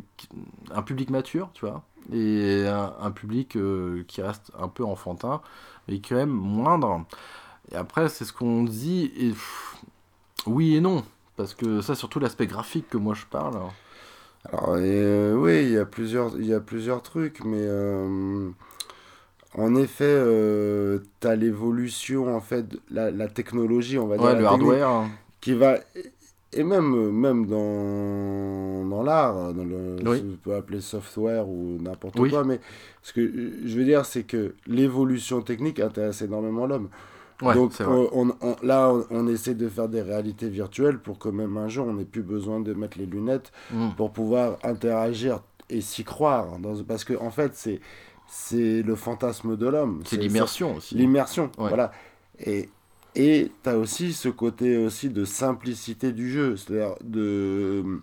un 0.71 0.83
public 0.83 1.11
mature, 1.11 1.51
tu 1.53 1.67
vois, 1.67 1.83
et 2.13 2.65
un, 2.69 3.11
public 3.11 3.57
euh, 3.57 4.05
qui 4.07 4.23
reste 4.23 4.53
un 4.57 4.69
peu 4.69 4.85
enfantin, 4.85 5.41
mais 5.89 5.99
quand 5.99 6.15
même 6.15 6.31
moindre. 6.31 7.05
Et 7.73 7.75
après, 7.75 8.09
c'est 8.09 8.25
ce 8.25 8.33
qu'on 8.33 8.63
dit, 8.63 9.11
et 9.17 9.35
oui 10.47 10.77
et 10.77 10.81
non, 10.81 11.03
parce 11.39 11.55
que 11.55 11.81
ça, 11.81 11.95
surtout 11.95 12.19
l'aspect 12.21 12.47
graphique 12.47 12.91
que 12.91 12.99
moi 12.99 13.15
je 13.15 13.25
parle. 13.25 13.55
Alors, 14.53 14.75
euh, 14.77 15.35
oui, 15.35 15.63
il 15.63 15.71
y 15.73 15.79
a 15.79 15.87
plusieurs, 15.87 16.37
il 16.39 16.47
y 16.47 16.53
a 16.55 16.61
plusieurs 16.61 17.03
trucs, 17.03 17.43
mais 17.45 17.57
euh, 17.61 18.51
en 19.57 19.75
effet, 19.75 20.05
euh, 20.07 20.99
tu 21.21 21.27
as 21.27 21.37
l'évolution, 21.37 22.35
en 22.35 22.41
fait, 22.41 22.67
la, 22.91 23.11
la 23.11 23.29
technologie, 23.29 23.99
on 23.99 24.07
va 24.07 24.17
dire, 24.17 24.27
Ouais, 24.27 24.33
la 24.35 24.39
le 24.41 24.47
hardware. 24.47 25.05
qui 25.41 25.55
va, 25.55 25.79
et 26.53 26.65
même, 26.65 27.11
même 27.11 27.47
dans, 27.47 28.85
dans 28.85 29.03
l'art, 29.03 29.53
dans 29.55 29.65
le, 29.65 29.97
Oui. 30.05 30.21
qu'on 30.23 30.37
peut 30.51 30.55
appeler 30.55 30.81
software 30.81 31.49
ou 31.49 31.79
n'importe 31.81 32.19
Oui. 32.19 32.31
quoi, 32.31 32.45
mais 32.45 32.61
ce 33.03 33.13
que 33.13 33.21
je 33.65 33.77
veux 33.79 33.85
dire, 33.85 34.05
c'est 34.07 34.23
que 34.25 34.55
l'évolution 34.67 35.43
technique 35.43 35.81
intéresse 35.81 36.23
énormément 36.23 36.67
l'homme. 36.67 36.89
Ouais, 37.41 37.55
Donc 37.55 37.73
on, 37.81 38.33
on- 38.41 38.57
là, 38.63 38.91
on, 38.93 39.05
on 39.11 39.29
essaie 39.29 39.55
de 39.55 39.69
faire 39.69 39.89
des 39.89 40.03
réalités 40.03 40.49
virtuelles 40.49 40.99
pour 40.99 41.19
que 41.21 41.29
même 41.29 41.57
un 41.57 41.69
jour, 41.69 41.87
on 41.87 41.93
n'ait 41.95 42.05
plus 42.05 42.23
besoin 42.23 42.59
de 42.61 42.75
mettre 42.75 42.99
les 42.99 43.07
lunettes 43.07 43.53
Mm. 43.73 43.91
pour 43.97 44.13
pouvoir 44.13 44.59
interagir 44.65 45.41
et 45.71 45.81
s'y 45.81 46.03
croire. 46.03 46.59
Dans, 46.59 46.75
parce 46.83 47.05
que 47.05 47.15
en 47.15 47.31
fait, 47.31 47.53
c'est 47.55 47.81
c'est 48.27 48.83
le 48.83 48.95
fantasme 48.97 49.57
de 49.57 49.67
l'homme. 49.69 50.03
C'est 50.05 50.17
l'immersion 50.17 50.77
aussi. 50.77 50.95
L'immersion, 50.97 51.45
Ouais. 51.59 51.69
voilà. 51.69 51.93
Et 52.45 52.69
et 53.15 53.51
tu 53.63 53.69
as 53.71 53.79
aussi 53.79 54.13
ce 54.13 54.29
côté 54.29 54.77
aussi 54.77 55.09
de 55.09 55.25
simplicité 55.25 56.13
du 56.13 56.31
jeu, 56.31 56.57
c'est-à-dire 56.57 56.95
de 57.05 58.01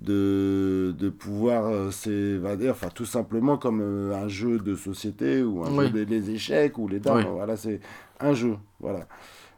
de, 0.00 0.94
de 0.98 1.10
pouvoir 1.10 1.66
euh, 1.66 1.90
s'évader, 1.90 2.70
enfin 2.70 2.88
tout 2.94 3.04
simplement 3.04 3.56
comme 3.58 3.80
euh, 3.82 4.14
un 4.14 4.26
jeu 4.26 4.58
de 4.58 4.74
société 4.74 5.42
ou 5.42 5.62
un 5.64 5.76
Oui. 5.76 5.90
jeu 5.92 6.04
des 6.06 6.30
échecs 6.30 6.78
ou 6.78 6.88
les 6.88 6.98
dames, 6.98 7.18
Oui. 7.18 7.24
voilà, 7.30 7.56
c'est 7.56 7.80
un 8.22 8.34
jeu, 8.34 8.56
voilà. 8.80 9.06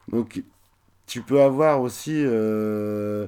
Donc 0.09 0.43
tu 1.07 1.23
peux 1.23 1.41
avoir 1.41 1.81
aussi 1.81 2.13
euh, 2.17 3.27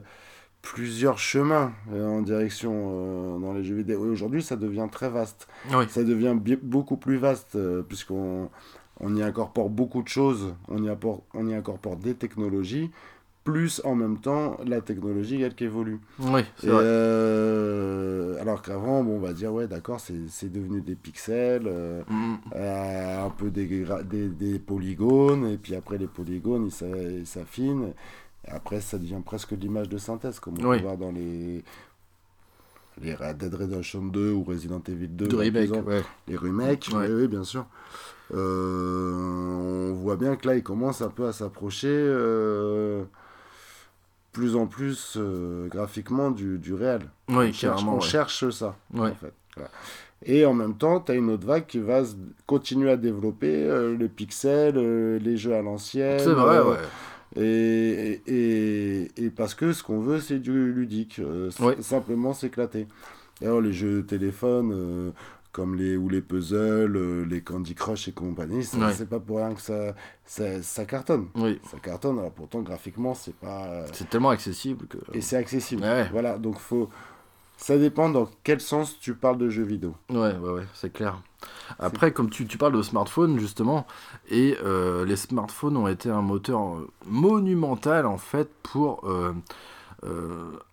plusieurs 0.62 1.18
chemins 1.18 1.72
euh, 1.92 2.08
en 2.08 2.22
direction 2.22 2.72
euh, 2.74 3.38
dans 3.38 3.52
les 3.52 3.64
jeux 3.64 3.76
vidéo. 3.76 4.06
Et 4.06 4.08
Aujourd'hui, 4.08 4.42
ça 4.42 4.56
devient 4.56 4.88
très 4.90 5.10
vaste. 5.10 5.48
Oui. 5.72 5.84
Ça 5.88 6.02
devient 6.02 6.36
beaucoup 6.62 6.96
plus 6.96 7.16
vaste 7.16 7.56
puisqu'on 7.88 8.50
on 9.00 9.14
y 9.14 9.22
incorpore 9.22 9.68
beaucoup 9.68 10.02
de 10.02 10.08
choses, 10.08 10.54
on 10.68 10.82
y, 10.82 10.88
apporte, 10.88 11.22
on 11.34 11.46
y 11.46 11.54
incorpore 11.54 11.96
des 11.96 12.14
technologies, 12.14 12.90
plus 13.46 13.80
en 13.84 13.94
même 13.94 14.18
temps 14.18 14.56
la 14.66 14.80
technologie 14.80 15.40
elle 15.40 15.54
qui 15.54 15.64
évolue. 15.64 16.00
Oui, 16.18 16.42
c'est 16.58 16.66
vrai. 16.66 16.82
euh, 16.84 18.40
alors 18.42 18.60
qu'avant, 18.60 19.02
bon, 19.04 19.16
on 19.16 19.20
va 19.20 19.32
dire, 19.32 19.52
ouais, 19.52 19.68
d'accord, 19.68 20.00
c'est 20.00 20.52
devenu 20.52 20.80
des 20.82 20.96
pixels, 20.96 21.66
euh, 21.66 22.02
Mm. 22.10 22.34
euh, 22.56 23.24
un 23.24 23.30
peu 23.30 23.50
des, 23.50 23.86
des, 24.04 24.28
des 24.28 24.58
polygones, 24.58 25.46
et 25.46 25.56
puis 25.58 25.74
après 25.76 25.96
les 25.96 26.08
polygones, 26.08 26.66
ils 26.66 26.72
s'a- 26.72 26.86
ils 26.88 27.26
s'affinent. 27.26 27.92
Après, 28.48 28.80
ça 28.80 28.98
devient 28.98 29.22
presque 29.24 29.54
de 29.54 29.60
l'image 29.60 29.88
de 29.88 29.98
synthèse, 29.98 30.38
comme 30.40 30.54
on 30.60 30.68
Oui. 30.68 30.76
peut 30.78 30.82
voir 30.82 30.96
dans 30.98 31.12
les, 31.12 31.62
les 33.00 33.14
Red 33.14 33.38
Dead 33.38 33.54
Redemption 33.54 34.02
2 34.06 34.32
ou 34.32 34.42
Resident 34.42 34.82
Evil 34.88 35.08
2. 35.08 35.26
De 35.28 35.36
remake, 35.36 35.70
ouais. 35.86 36.02
Les 36.28 36.36
remakes, 36.36 36.88
Ouais. 36.92 37.06
oui, 37.08 37.14
oui, 37.22 37.28
bien 37.28 37.44
sûr. 37.44 37.64
On 38.32 39.92
voit 39.94 40.16
bien 40.16 40.34
que 40.36 40.48
là, 40.48 40.56
il 40.56 40.62
commence 40.62 41.00
un 41.00 41.10
peu 41.10 41.26
à 41.26 41.32
s'approcher 41.32 41.88
plus 44.36 44.54
en 44.54 44.66
plus 44.66 45.14
euh, 45.16 45.66
graphiquement 45.68 46.30
du, 46.30 46.58
du 46.58 46.74
réel. 46.74 47.00
Oui, 47.30 47.46
on 47.48 47.52
cherche, 47.52 47.82
on 47.84 47.94
ouais. 47.94 48.00
cherche 48.02 48.50
ça, 48.50 48.76
Ouais. 48.92 49.10
en 49.10 49.14
fait. 49.14 49.32
Voilà. 49.56 49.70
Et 50.26 50.44
en 50.44 50.52
même 50.52 50.76
temps, 50.76 51.00
tu 51.00 51.12
as 51.12 51.14
une 51.14 51.30
autre 51.30 51.46
vague 51.46 51.66
qui 51.66 51.78
va 51.78 52.02
continuer 52.46 52.90
à 52.90 52.96
développer 52.98 53.54
euh, 53.64 53.96
le 53.96 54.08
pixel, 54.08 54.74
euh, 54.76 55.18
les 55.18 55.36
jeux 55.38 55.54
à 55.54 55.62
l'ancienne. 55.62 56.18
C'est 56.18 56.30
vrai, 56.32 56.58
euh, 56.58 56.64
ouais. 56.72 57.42
et, 57.42 58.20
et, 58.26 59.24
et 59.24 59.30
parce 59.30 59.54
que 59.54 59.72
ce 59.72 59.82
qu'on 59.82 60.00
veut, 60.00 60.20
c'est 60.20 60.38
du 60.38 60.72
ludique. 60.72 61.20
Simplement 61.80 62.34
s'éclater. 62.34 62.86
Alors, 63.42 63.60
les 63.60 63.72
jeux 63.72 64.02
de 64.02 64.06
téléphone, 64.06 65.12
comme 65.56 65.74
les, 65.74 65.96
ou 65.96 66.10
les 66.10 66.20
puzzles, 66.20 66.96
euh, 66.96 67.24
les 67.24 67.40
Candy 67.40 67.74
Crush 67.74 68.08
et 68.08 68.12
compagnie, 68.12 68.58
Ouais. 68.58 68.92
c'est 68.92 69.08
pas 69.08 69.18
pour 69.18 69.38
rien 69.38 69.54
que 69.54 69.62
ça, 69.62 69.94
ça, 70.26 70.60
ça 70.62 70.84
cartonne. 70.84 71.28
Oui, 71.34 71.58
Ça 71.70 71.78
cartonne, 71.78 72.18
alors 72.18 72.32
pourtant, 72.32 72.60
graphiquement, 72.60 73.14
c'est 73.14 73.34
pas. 73.34 73.86
c'est 73.94 74.10
tellement 74.10 74.28
accessible 74.28 74.86
que. 74.86 74.98
Et 75.14 75.22
c'est 75.22 75.36
accessible. 75.38 75.80
Ouais. 75.82 76.08
Voilà, 76.12 76.36
donc 76.36 76.58
faut. 76.58 76.90
Ça 77.56 77.78
dépend 77.78 78.10
dans 78.10 78.28
quel 78.44 78.60
sens 78.60 78.98
tu 79.00 79.14
parles 79.14 79.38
de 79.38 79.48
jeux 79.48 79.62
vidéo. 79.62 79.94
Ouais, 80.10 80.36
ouais, 80.36 80.50
ouais, 80.56 80.66
c'est 80.74 80.92
clair. 80.92 81.22
Après, 81.78 82.12
comme 82.12 82.28
tu, 82.28 82.46
tu 82.46 82.58
parles 82.58 82.74
de 82.76 82.82
smartphone, 82.82 83.38
justement, 83.38 83.86
et 84.28 84.58
euh, 84.62 85.06
les 85.06 85.16
smartphones 85.16 85.78
ont 85.78 85.88
été 85.88 86.10
un 86.10 86.20
moteur 86.20 86.60
euh, 86.76 86.86
monumental, 87.06 88.04
en 88.04 88.18
fait, 88.18 88.50
pour 88.62 89.08
euh, 89.08 89.08
euh, 89.08 89.32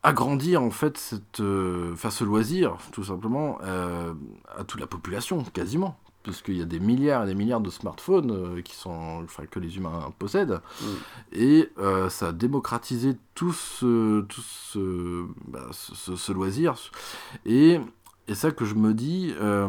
agrandir, 0.04 0.62
en 0.62 0.72
fait, 0.72 0.98
cette, 0.98 1.40
euh, 1.40 1.96
ce 1.96 2.24
loisir, 2.24 2.78
tout 2.92 3.04
simplement, 3.04 3.58
euh, 3.64 4.14
à 4.58 4.64
toute 4.64 4.80
la 4.80 4.88
population, 4.88 5.44
quasiment. 5.54 5.98
Puisqu'il 6.24 6.56
y 6.56 6.62
a 6.62 6.66
des 6.66 6.80
milliards 6.80 7.24
et 7.24 7.28
des 7.28 7.36
milliards 7.36 7.60
de 7.60 7.70
smartphones 7.70 8.32
euh, 8.32 8.62
qui 8.62 8.76
sont, 8.76 9.22
enfin, 9.26 9.46
que 9.46 9.60
les 9.60 9.76
humains 9.76 10.14
possèdent. 10.20 10.62
Mm. 10.82 10.86
Et 11.34 11.70
euh, 11.80 12.10
ça 12.10 12.30
a 12.30 12.32
démocratisé 12.32 13.18
tout 13.36 13.52
ce, 13.52 14.22
tout 14.22 14.42
ce, 14.42 15.26
bah, 15.50 15.68
ce, 15.72 16.32
loisir. 16.32 16.76
Et, 17.46 17.82
et 18.30 18.36
ça 18.36 18.52
que 18.52 18.64
je 18.64 18.76
me 18.76 18.94
dis, 18.94 19.34
euh, 19.42 19.68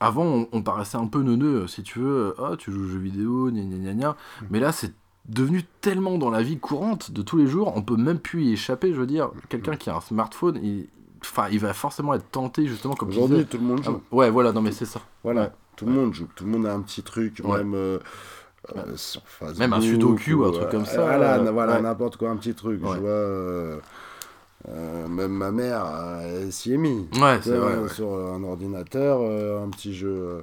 avant 0.00 0.24
on, 0.24 0.48
on 0.52 0.62
paraissait 0.62 0.96
un 0.96 1.08
peu 1.08 1.20
neuneux, 1.20 1.66
si 1.66 1.82
tu 1.82 1.98
veux, 1.98 2.34
ah 2.38 2.56
tu 2.56 2.72
joues 2.72 2.84
aux 2.84 2.88
jeux 2.88 2.98
vidéo, 2.98 3.50
gna 3.50 3.64
gna 3.64 3.76
gna 3.76 3.92
gna. 3.92 4.10
Mm. 4.10 4.46
Mais 4.50 4.60
là 4.60 4.72
c'est 4.72 4.94
devenu 5.28 5.62
tellement 5.80 6.18
dans 6.18 6.30
la 6.30 6.42
vie 6.42 6.58
courante 6.58 7.10
de 7.10 7.22
tous 7.22 7.36
les 7.38 7.46
jours, 7.46 7.72
on 7.76 7.82
peut 7.82 7.96
même 7.96 8.18
plus 8.18 8.44
y 8.44 8.52
échapper, 8.52 8.92
je 8.92 9.00
veux 9.00 9.06
dire. 9.06 9.30
Quelqu'un 9.48 9.76
qui 9.76 9.88
a 9.90 9.96
un 9.96 10.00
smartphone, 10.00 10.58
il, 10.62 10.86
enfin, 11.22 11.46
il 11.50 11.58
va 11.60 11.72
forcément 11.72 12.14
être 12.14 12.30
tenté 12.30 12.66
justement 12.66 12.94
comme 12.94 13.08
Aujourd'hui, 13.08 13.46
tout 13.46 13.56
le 13.58 13.64
monde 13.64 13.80
Ah, 13.82 13.90
joue. 13.90 14.02
ouais, 14.12 14.30
voilà, 14.30 14.52
non 14.52 14.60
mais 14.62 14.72
c'est 14.72 14.84
ça. 14.84 15.00
Voilà, 15.22 15.42
ouais. 15.42 15.50
tout 15.76 15.86
le 15.86 15.92
monde 15.92 16.12
joue. 16.14 16.28
Tout 16.34 16.44
le 16.44 16.50
monde 16.50 16.66
a 16.66 16.74
un 16.74 16.80
petit 16.82 17.02
truc, 17.02 17.40
Ouais. 17.44 17.58
même 17.58 17.74
euh, 17.74 17.98
euh, 18.76 18.96
sur 18.96 19.22
Facebook. 19.26 19.58
Même 19.58 19.72
un 19.72 19.80
sudoku 19.80 20.32
ou 20.32 20.44
un 20.44 20.52
truc 20.52 20.68
comme 20.70 20.84
ça, 20.86 21.00
Voilà, 21.02 21.36
euh, 21.38 21.50
voilà 21.50 21.80
n'importe 21.80 22.16
quoi, 22.18 22.30
un 22.30 22.36
petit 22.36 22.54
truc. 22.54 22.80
Je 22.80 22.86
vois. 22.86 22.96
euh, 22.96 23.78
même 25.08 25.32
ma 25.32 25.50
mère, 25.50 25.84
euh, 25.86 26.50
s'y 26.50 26.72
est 26.72 26.76
mise. 26.78 27.06
Ouais, 27.20 27.38
c'est 27.42 27.56
vrai. 27.56 27.76
ouais. 27.78 27.88
Sur 27.88 28.12
un 28.14 28.42
ordinateur, 28.44 29.18
euh, 29.22 29.64
un 29.64 29.68
petit 29.70 29.94
jeu. 29.94 30.40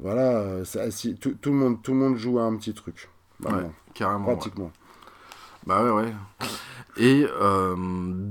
voilà, 0.00 0.64
ça, 0.64 0.90
si, 0.90 1.14
tout, 1.16 1.34
tout 1.40 1.50
le 1.50 1.56
monde, 1.56 1.82
tout 1.82 1.92
le 1.92 1.98
monde 1.98 2.16
joue 2.16 2.38
à 2.38 2.42
un 2.42 2.56
petit 2.56 2.74
truc. 2.74 3.08
Vraiment, 3.40 3.58
Ouais, 3.58 3.70
carrément. 3.94 4.28
ouais. 4.28 4.34
pratiquement. 4.36 4.70
Bah 5.66 5.82
ouais, 5.82 5.90
ouais. 5.90 6.14
Et 6.96 7.26
euh, 7.40 7.74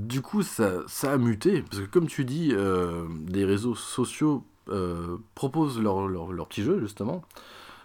du 0.06 0.22
coup, 0.22 0.42
ça, 0.42 0.70
ça 0.88 1.12
a 1.12 1.16
muté, 1.18 1.62
parce 1.62 1.82
que 1.82 1.86
comme 1.86 2.06
tu 2.06 2.24
dis, 2.24 2.50
euh, 2.52 3.04
des 3.20 3.44
réseaux 3.44 3.74
sociaux 3.74 4.44
euh, 4.68 5.18
proposent 5.34 5.80
leurs 5.80 6.08
leur, 6.08 6.32
leur 6.32 6.48
petits 6.48 6.62
jeux, 6.64 6.80
justement. 6.80 7.22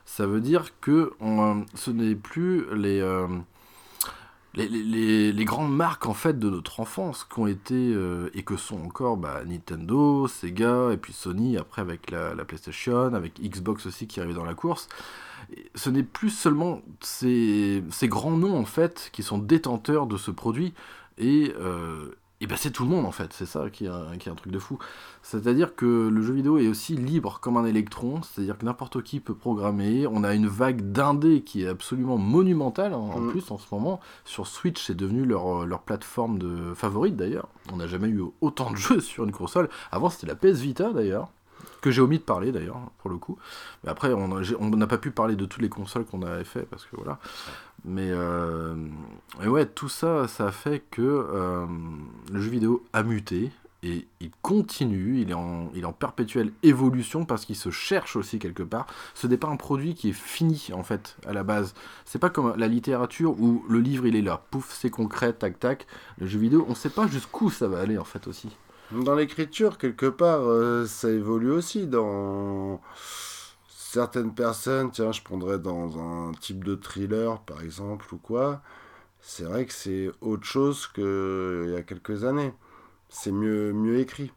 Ça 0.06 0.26
veut 0.26 0.42
dire 0.42 0.80
que 0.82 1.14
on, 1.20 1.66
ce 1.76 1.92
n'est 1.92 2.16
plus 2.16 2.66
les, 2.76 3.02
les, 4.56 4.68
les, 4.68 5.32
les- 5.32 5.46
grandes 5.46 5.74
marques 5.74 6.08
en 6.08 6.14
fait 6.14 6.38
de 6.40 6.50
notre 6.50 6.80
enfance 6.80 7.24
qui 7.24 7.40
ont 7.40 7.48
été 7.48 7.96
et 8.34 8.44
que 8.44 8.58
sont 8.58 8.82
encore 8.84 9.16
bah, 9.18 9.42
Nintendo, 9.46 10.28
Sega 10.28 10.92
et 10.92 10.98
puis 10.98 11.14
Sony 11.14 11.58
après 11.58 11.82
avec 11.82 12.10
la, 12.12 12.34
la 12.36 12.44
PlayStation, 12.46 13.14
avec 13.14 13.40
Xbox 13.42 13.86
aussi 13.86 14.08
qui 14.08 14.20
arrive 14.20 14.36
dans 14.36 14.44
la 14.46 14.56
course. 14.56 14.90
Ce 15.76 15.90
n'est 15.90 16.04
plus 16.04 16.30
seulement 16.30 16.82
ces, 17.02 17.84
ces 17.92 18.08
grands 18.08 18.38
noms 18.38 18.58
en 18.58 18.66
fait 18.66 19.10
qui 19.14 19.24
sont 19.24 19.38
détenteurs 19.38 20.08
de 20.08 20.18
ce 20.18 20.32
produit 20.32 20.74
et, 21.18 21.54
euh, 21.60 22.16
et 22.40 22.48
ben 22.48 22.56
c'est 22.58 22.72
tout 22.72 22.84
le 22.84 22.90
monde 22.90 23.06
en 23.06 23.12
fait, 23.12 23.34
c'est 23.34 23.46
ça 23.46 23.70
qui 23.70 23.86
est, 23.86 23.90
un, 23.90 24.18
qui 24.18 24.28
est 24.28 24.32
un 24.32 24.36
truc 24.36 24.52
de 24.52 24.58
fou. 24.60 24.80
C'est-à-dire 25.22 25.76
que 25.76 26.10
le 26.12 26.22
jeu 26.24 26.34
vidéo 26.34 26.58
est 26.58 26.68
aussi 26.68 26.96
libre 26.96 27.40
comme 27.40 27.58
un 27.58 27.66
électron, 27.66 28.22
c'est-à-dire 28.24 28.58
que 28.58 28.66
n'importe 28.66 29.04
qui 29.04 29.20
peut 29.20 29.36
programmer. 29.36 30.08
On 30.08 30.24
a 30.24 30.34
une 30.34 30.48
vague 30.48 30.92
d'indés 30.92 31.42
qui 31.42 31.64
est 31.64 31.68
absolument 31.68 32.18
monumentale 32.18 32.94
hein, 32.94 32.98
en 32.98 33.20
Mm. 33.20 33.30
plus 33.32 33.52
en 33.52 33.60
ce 33.60 33.68
moment. 33.72 34.00
Sur 34.26 34.48
Switch, 34.48 34.84
c'est 34.84 34.96
devenu 34.98 35.26
leur, 35.26 35.68
leur 35.68 35.82
plateforme 35.82 36.40
de 36.40 36.74
favorite 36.74 37.16
d'ailleurs. 37.16 37.48
On 37.72 37.78
n'a 37.78 37.86
jamais 37.88 38.08
eu 38.10 38.24
autant 38.42 38.72
de 38.72 38.78
jeux 38.88 39.02
sur 39.02 39.24
une 39.24 39.32
console. 39.32 39.70
Avant, 39.92 40.10
c'était 40.10 40.28
la 40.28 40.36
PS 40.36 40.60
Vita 40.62 40.92
d'ailleurs. 40.94 41.30
Que 41.82 41.90
j'ai 41.92 42.02
omis 42.02 42.20
de 42.20 42.24
parler 42.24 42.52
d'ailleurs, 42.52 42.80
pour 43.00 43.10
le 43.10 43.18
coup. 43.18 43.38
Mais 43.84 43.90
après, 43.90 44.14
on 44.14 44.70
n'a 44.70 44.88
pas 44.88 45.00
pu 45.00 45.12
parler 45.12 45.36
de 45.36 45.46
toutes 45.46 45.62
les 45.62 45.70
consoles 45.70 46.06
qu'on 46.06 46.22
avait 46.22 46.44
fait, 46.44 46.62
parce 46.70 46.86
que 46.86 46.96
voilà. 46.96 47.18
Mais 47.84 48.12
euh, 48.12 48.76
et 49.44 49.48
ouais, 49.48 49.66
tout 49.66 49.90
ça, 49.90 50.28
ça 50.28 50.48
a 50.48 50.52
fait 50.52 50.84
que 50.92 51.02
euh, 51.02 51.66
le 52.32 52.40
jeu 52.40 52.52
vidéo 52.52 52.86
a 52.94 53.04
muté. 53.04 53.52
Et 53.84 54.06
il 54.20 54.30
continue, 54.44 55.22
il 55.22 55.32
est 55.32 55.34
en, 55.34 55.72
il 55.74 55.82
est 55.82 55.86
en 55.86 55.92
perpétuelle 55.92 56.52
évolution 56.62 57.26
parce 57.26 57.46
qu'il 57.46 57.56
se 57.56 57.72
cherche 57.72 58.16
aussi 58.16 58.38
quelque 58.38 58.62
part. 58.62 58.86
Ce 59.16 59.26
n'est 59.26 59.38
pas 59.38 59.48
un 59.48 59.56
produit 59.56 59.96
qui 59.96 60.10
est 60.10 60.14
fini 60.14 60.70
en 60.72 60.84
fait 60.84 61.18
à 61.26 61.34
la 61.34 61.42
base. 61.42 61.74
C'est 62.06 62.20
pas 62.20 62.30
comme 62.30 62.54
la 62.58 62.68
littérature 62.68 63.32
où 63.42 63.66
le 63.68 63.80
livre 63.80 64.06
il 64.06 64.16
est 64.16 64.22
là, 64.22 64.44
pouf, 64.52 64.72
c'est 64.72 64.92
concret, 64.92 65.34
tac 65.34 65.60
tac. 65.60 65.88
Le 66.20 66.28
jeu 66.28 66.38
vidéo, 66.38 66.64
on 66.70 66.76
sait 66.76 66.92
pas 66.92 67.08
jusqu'où 67.08 67.50
ça 67.50 67.68
va 67.68 67.80
aller 67.80 67.98
en 67.98 68.04
fait 68.04 68.28
aussi. 68.28 68.50
Dans 68.94 69.16
l'écriture, 69.16 69.78
quelque 69.78 70.08
part, 70.08 70.42
euh, 70.44 70.86
ça 70.86 71.10
évolue 71.10 71.52
aussi. 71.52 71.88
Dans 71.88 72.82
certaines 73.70 74.34
personnes, 74.34 74.92
tiens, 74.92 75.12
je 75.12 75.22
prendrais 75.22 75.60
dans 75.60 75.98
un 75.98 76.32
type 76.34 76.64
de 76.64 76.76
thriller, 76.76 77.40
par 77.42 77.62
exemple, 77.62 78.06
ou 78.14 78.18
quoi. 78.18 78.62
C'est 79.22 79.44
vrai 79.44 79.66
que 79.66 79.74
c'est 79.74 80.10
autre 80.22 80.46
chose 80.46 80.88
qu'il 80.88 81.72
y 81.74 81.76
a 81.76 81.84
quelques 81.84 82.24
années. 82.26 82.54
C'est 83.10 83.32
mieux, 83.32 83.72
mieux 83.72 84.00
écrit. 84.00 84.32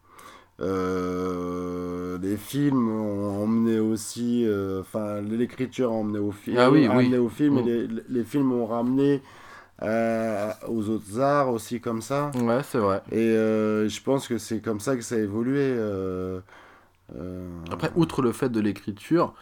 Euh, 0.61 2.17
les 2.23 2.37
films 2.37 2.89
ont 2.89 3.43
emmené 3.43 3.81
aussi, 3.81 4.45
euh, 4.47 4.81
enfin 4.83 5.21
l'écriture 5.21 5.91
a 5.91 5.95
emmené 5.95 6.19
au 6.21 6.31
film, 6.31 6.57
Ah 6.59 6.71
oui, 6.71 6.87
oui. 6.89 7.17
au 7.19 7.29
film, 7.29 7.55
Mm. 7.57 7.59
et 7.59 7.87
les, 7.89 7.89
les 8.09 8.25
films 8.25 8.53
ont 8.53 8.67
ramené 8.67 9.21
euh, 9.83 10.53
aux 10.69 10.89
autres 10.89 11.21
arts 11.21 11.51
aussi 11.51 11.81
comme 11.81 12.03
ça. 12.03 12.31
Ouais, 12.35 12.63
c'est 12.63 12.79
vrai. 12.79 13.03
Et 13.13 13.19
euh, 13.19 13.89
je 13.89 14.01
pense 14.03 14.29
que 14.29 14.39
c'est 14.39 14.61
comme 14.61 14.81
ça 14.81 14.97
que 14.97 15.03
ça 15.03 15.17
a 15.17 15.19
évolué. 15.19 15.61
euh, 15.61 16.41
Après, 17.71 17.91
outre 17.97 18.23
le 18.23 18.33
fait 18.33 18.49
de 18.49 18.61
l'écriture, 18.61 19.35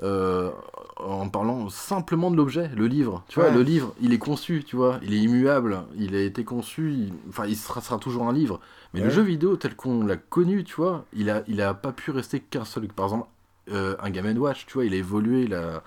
en 0.00 1.28
parlant 1.28 1.68
simplement 1.68 2.30
de 2.30 2.36
l'objet, 2.36 2.70
le 2.76 2.86
livre, 2.86 3.24
tu 3.28 3.40
vois, 3.40 3.50
le 3.50 3.62
livre, 3.62 3.94
il 4.00 4.12
est 4.12 4.18
conçu, 4.18 4.62
tu 4.64 4.76
vois, 4.76 4.98
il 5.02 5.12
est 5.14 5.18
immuable, 5.18 5.82
il 5.96 6.14
a 6.14 6.20
été 6.20 6.44
conçu, 6.44 6.92
il- 6.92 7.12
enfin, 7.28 7.46
il 7.46 7.56
sera, 7.56 7.80
sera 7.80 7.98
toujours 7.98 8.28
un 8.28 8.32
livre. 8.32 8.60
Mais 8.94 9.00
le 9.00 9.10
jeu 9.10 9.22
vidéo 9.22 9.56
tel 9.56 9.74
qu'on 9.76 10.04
l'a 10.06 10.16
connu, 10.16 10.64
tu 10.64 10.74
vois, 10.76 11.04
il 11.12 11.30
a, 11.30 11.42
il 11.48 11.60
a 11.60 11.74
pas 11.74 11.92
pu 11.92 12.10
rester 12.10 12.40
qu'un 12.40 12.64
seul. 12.64 12.88
Par 12.88 13.06
exemple, 13.06 13.26
un 13.70 14.10
Game 14.10 14.38
Watch, 14.38 14.66
tu 14.66 14.74
vois, 14.74 14.84
il 14.84 14.94
a 14.94 14.96
évolué, 14.96 15.42
il 15.42 15.54
a... 15.54 15.82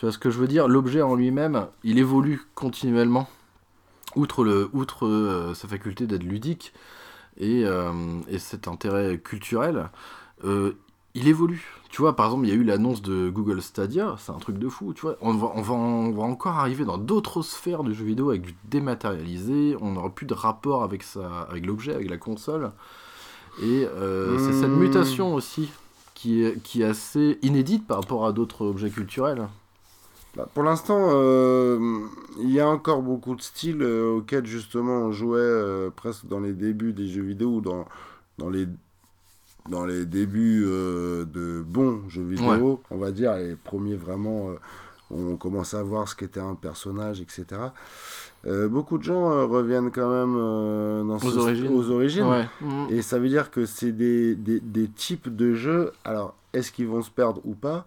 Tu 0.00 0.06
vois 0.06 0.12
ce 0.14 0.18
que 0.18 0.30
je 0.30 0.38
veux 0.38 0.48
dire? 0.48 0.66
L'objet 0.66 1.02
en 1.02 1.14
lui-même, 1.14 1.66
il 1.84 1.98
évolue 1.98 2.40
continuellement, 2.54 3.28
outre, 4.16 4.44
le, 4.44 4.70
outre 4.72 5.06
euh, 5.06 5.52
sa 5.52 5.68
faculté 5.68 6.06
d'être 6.06 6.22
ludique 6.22 6.72
et, 7.36 7.64
euh, 7.66 7.92
et 8.26 8.38
cet 8.38 8.66
intérêt 8.66 9.18
culturel. 9.18 9.90
euh, 10.44 10.72
il 11.12 11.28
évolue. 11.28 11.66
Tu 11.90 12.00
vois, 12.00 12.16
par 12.16 12.24
exemple, 12.24 12.46
il 12.46 12.48
y 12.48 12.52
a 12.52 12.56
eu 12.56 12.64
l'annonce 12.64 13.02
de 13.02 13.28
Google 13.28 13.60
Stadia, 13.60 14.16
c'est 14.18 14.32
un 14.32 14.38
truc 14.38 14.56
de 14.56 14.70
fou, 14.70 14.94
tu 14.94 15.02
vois. 15.02 15.16
On 15.20 15.34
va, 15.34 15.52
on 15.54 15.60
va, 15.60 15.74
on 15.74 16.12
va 16.12 16.22
encore 16.22 16.56
arriver 16.58 16.86
dans 16.86 16.96
d'autres 16.96 17.42
sphères 17.42 17.84
du 17.84 17.92
jeu 17.92 18.06
vidéo 18.06 18.30
avec 18.30 18.40
du 18.40 18.54
dématérialisé, 18.70 19.76
on 19.82 19.90
n'aura 19.92 20.08
plus 20.08 20.24
de 20.24 20.32
rapport 20.32 20.82
avec, 20.82 21.02
sa, 21.02 21.42
avec 21.42 21.66
l'objet, 21.66 21.92
avec 21.94 22.08
la 22.08 22.16
console. 22.16 22.72
Et 23.62 23.86
c'est 24.38 24.54
cette 24.54 24.76
Hmm. 24.76 24.78
mutation 24.78 25.34
aussi 25.34 25.70
qui 26.14 26.42
est, 26.42 26.62
qui 26.62 26.80
est 26.80 26.86
assez 26.86 27.38
inédite 27.42 27.86
par 27.86 27.98
rapport 27.98 28.24
à 28.24 28.32
d'autres 28.32 28.64
objets 28.64 28.90
culturels. 28.90 29.46
Bah, 30.36 30.48
pour 30.54 30.62
l'instant, 30.62 31.08
euh, 31.12 31.78
il 32.38 32.50
y 32.50 32.60
a 32.60 32.68
encore 32.68 33.02
beaucoup 33.02 33.34
de 33.34 33.42
styles 33.42 33.82
euh, 33.82 34.18
auxquels 34.18 34.46
justement 34.46 34.98
on 34.98 35.12
jouait 35.12 35.40
euh, 35.40 35.90
presque 35.90 36.26
dans 36.26 36.40
les 36.40 36.52
débuts 36.52 36.92
des 36.92 37.08
jeux 37.08 37.22
vidéo 37.22 37.56
ou 37.56 37.60
dans, 37.60 37.84
dans, 38.38 38.48
les, 38.48 38.68
dans 39.68 39.84
les 39.84 40.06
débuts 40.06 40.62
de 40.64 41.64
bons 41.66 42.08
jeux 42.08 42.22
vidéo, 42.22 42.80
on 42.90 42.98
va 42.98 43.10
dire, 43.10 43.34
les 43.34 43.56
premiers 43.56 43.96
vraiment, 43.96 44.50
on 45.10 45.36
commençait 45.36 45.76
à 45.76 45.82
voir 45.82 46.08
ce 46.08 46.14
qu'était 46.14 46.40
un 46.40 46.54
personnage, 46.54 47.20
etc. 47.20 47.60
Euh, 48.46 48.68
beaucoup 48.68 48.96
de 48.96 49.02
gens 49.02 49.30
euh, 49.30 49.44
reviennent 49.44 49.90
quand 49.90 50.08
même 50.08 50.34
euh, 50.38 51.02
dans 51.04 51.18
Aux 51.18 51.38
origines. 51.38 51.68
aux 51.68 51.90
origines. 51.90 52.24
Ouais. 52.24 52.48
Mhm. 52.62 52.86
Et 52.90 53.02
ça 53.02 53.18
veut 53.18 53.28
dire 53.28 53.50
que 53.50 53.66
c'est 53.66 53.92
des, 53.92 54.34
des, 54.34 54.60
des 54.60 54.88
types 54.88 55.34
de 55.34 55.52
jeux. 55.54 55.92
Alors, 56.04 56.34
est-ce 56.54 56.72
qu'ils 56.72 56.86
vont 56.86 57.02
se 57.02 57.10
perdre 57.10 57.42
ou 57.44 57.54
pas? 57.54 57.86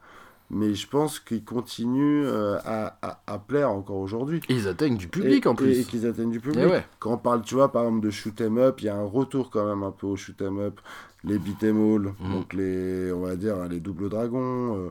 Mais 0.54 0.74
je 0.76 0.88
pense 0.88 1.20
qu'ils 1.20 1.44
continuent 1.44 2.26
euh, 2.26 2.58
à, 2.64 2.98
à, 3.02 3.20
à 3.28 3.40
plaire 3.40 3.72
encore 3.72 3.98
aujourd'hui. 3.98 4.40
Et 4.50 4.54
ils 4.54 4.68
atteignent 4.68 4.98
du 4.98 5.08
public 5.08 5.46
Et- 5.46 5.50
en 5.50 5.56
plus. 5.56 5.72
Et, 5.72 5.80
et 5.82 5.84
qu'ils 5.84 6.06
atteignent 6.06 6.32
du 6.32 6.40
public. 6.40 6.60
Eh 6.64 6.70
ouais. 6.70 6.86
Quand 7.00 7.14
on 7.14 7.18
parle, 7.18 7.42
tu 7.42 7.56
vois, 7.56 7.72
par 7.72 7.84
exemple, 7.86 8.06
de 8.06 8.12
shoot 8.12 8.40
'em 8.42 8.58
up, 8.58 8.82
il 8.82 8.86
y 8.86 8.90
a 8.90 8.96
un 8.96 9.06
retour 9.06 9.50
quand 9.50 9.66
même 9.66 9.84
un 9.84 9.92
peu 9.92 10.08
au 10.08 10.16
shoot 10.16 10.40
'em 10.42 10.60
up. 10.60 10.80
Les 11.24 11.40
beat 11.40 11.64
'em 11.64 11.78
all, 11.78 12.14
Mhm. 12.20 12.32
donc 12.34 12.54
les, 12.54 13.12
on 13.14 13.22
va 13.22 13.36
dire, 13.36 13.56
les 13.70 13.80
doubles 13.80 14.10
dragons, 14.10 14.76
euh, 14.78 14.90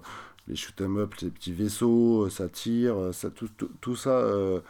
les 0.49 0.57
shoot 0.57 0.81
'em 0.81 0.97
up, 0.99 1.15
les 1.23 1.29
petits 1.31 1.53
vaisseaux, 1.53 2.25
euh, 2.27 2.31
ça 2.31 2.49
tire, 2.49 2.97
ça, 3.13 3.31
tout, 3.31 3.49
tout, 3.57 3.71
tout 3.81 3.97
ça, 3.97 4.11
euh, 4.11 4.61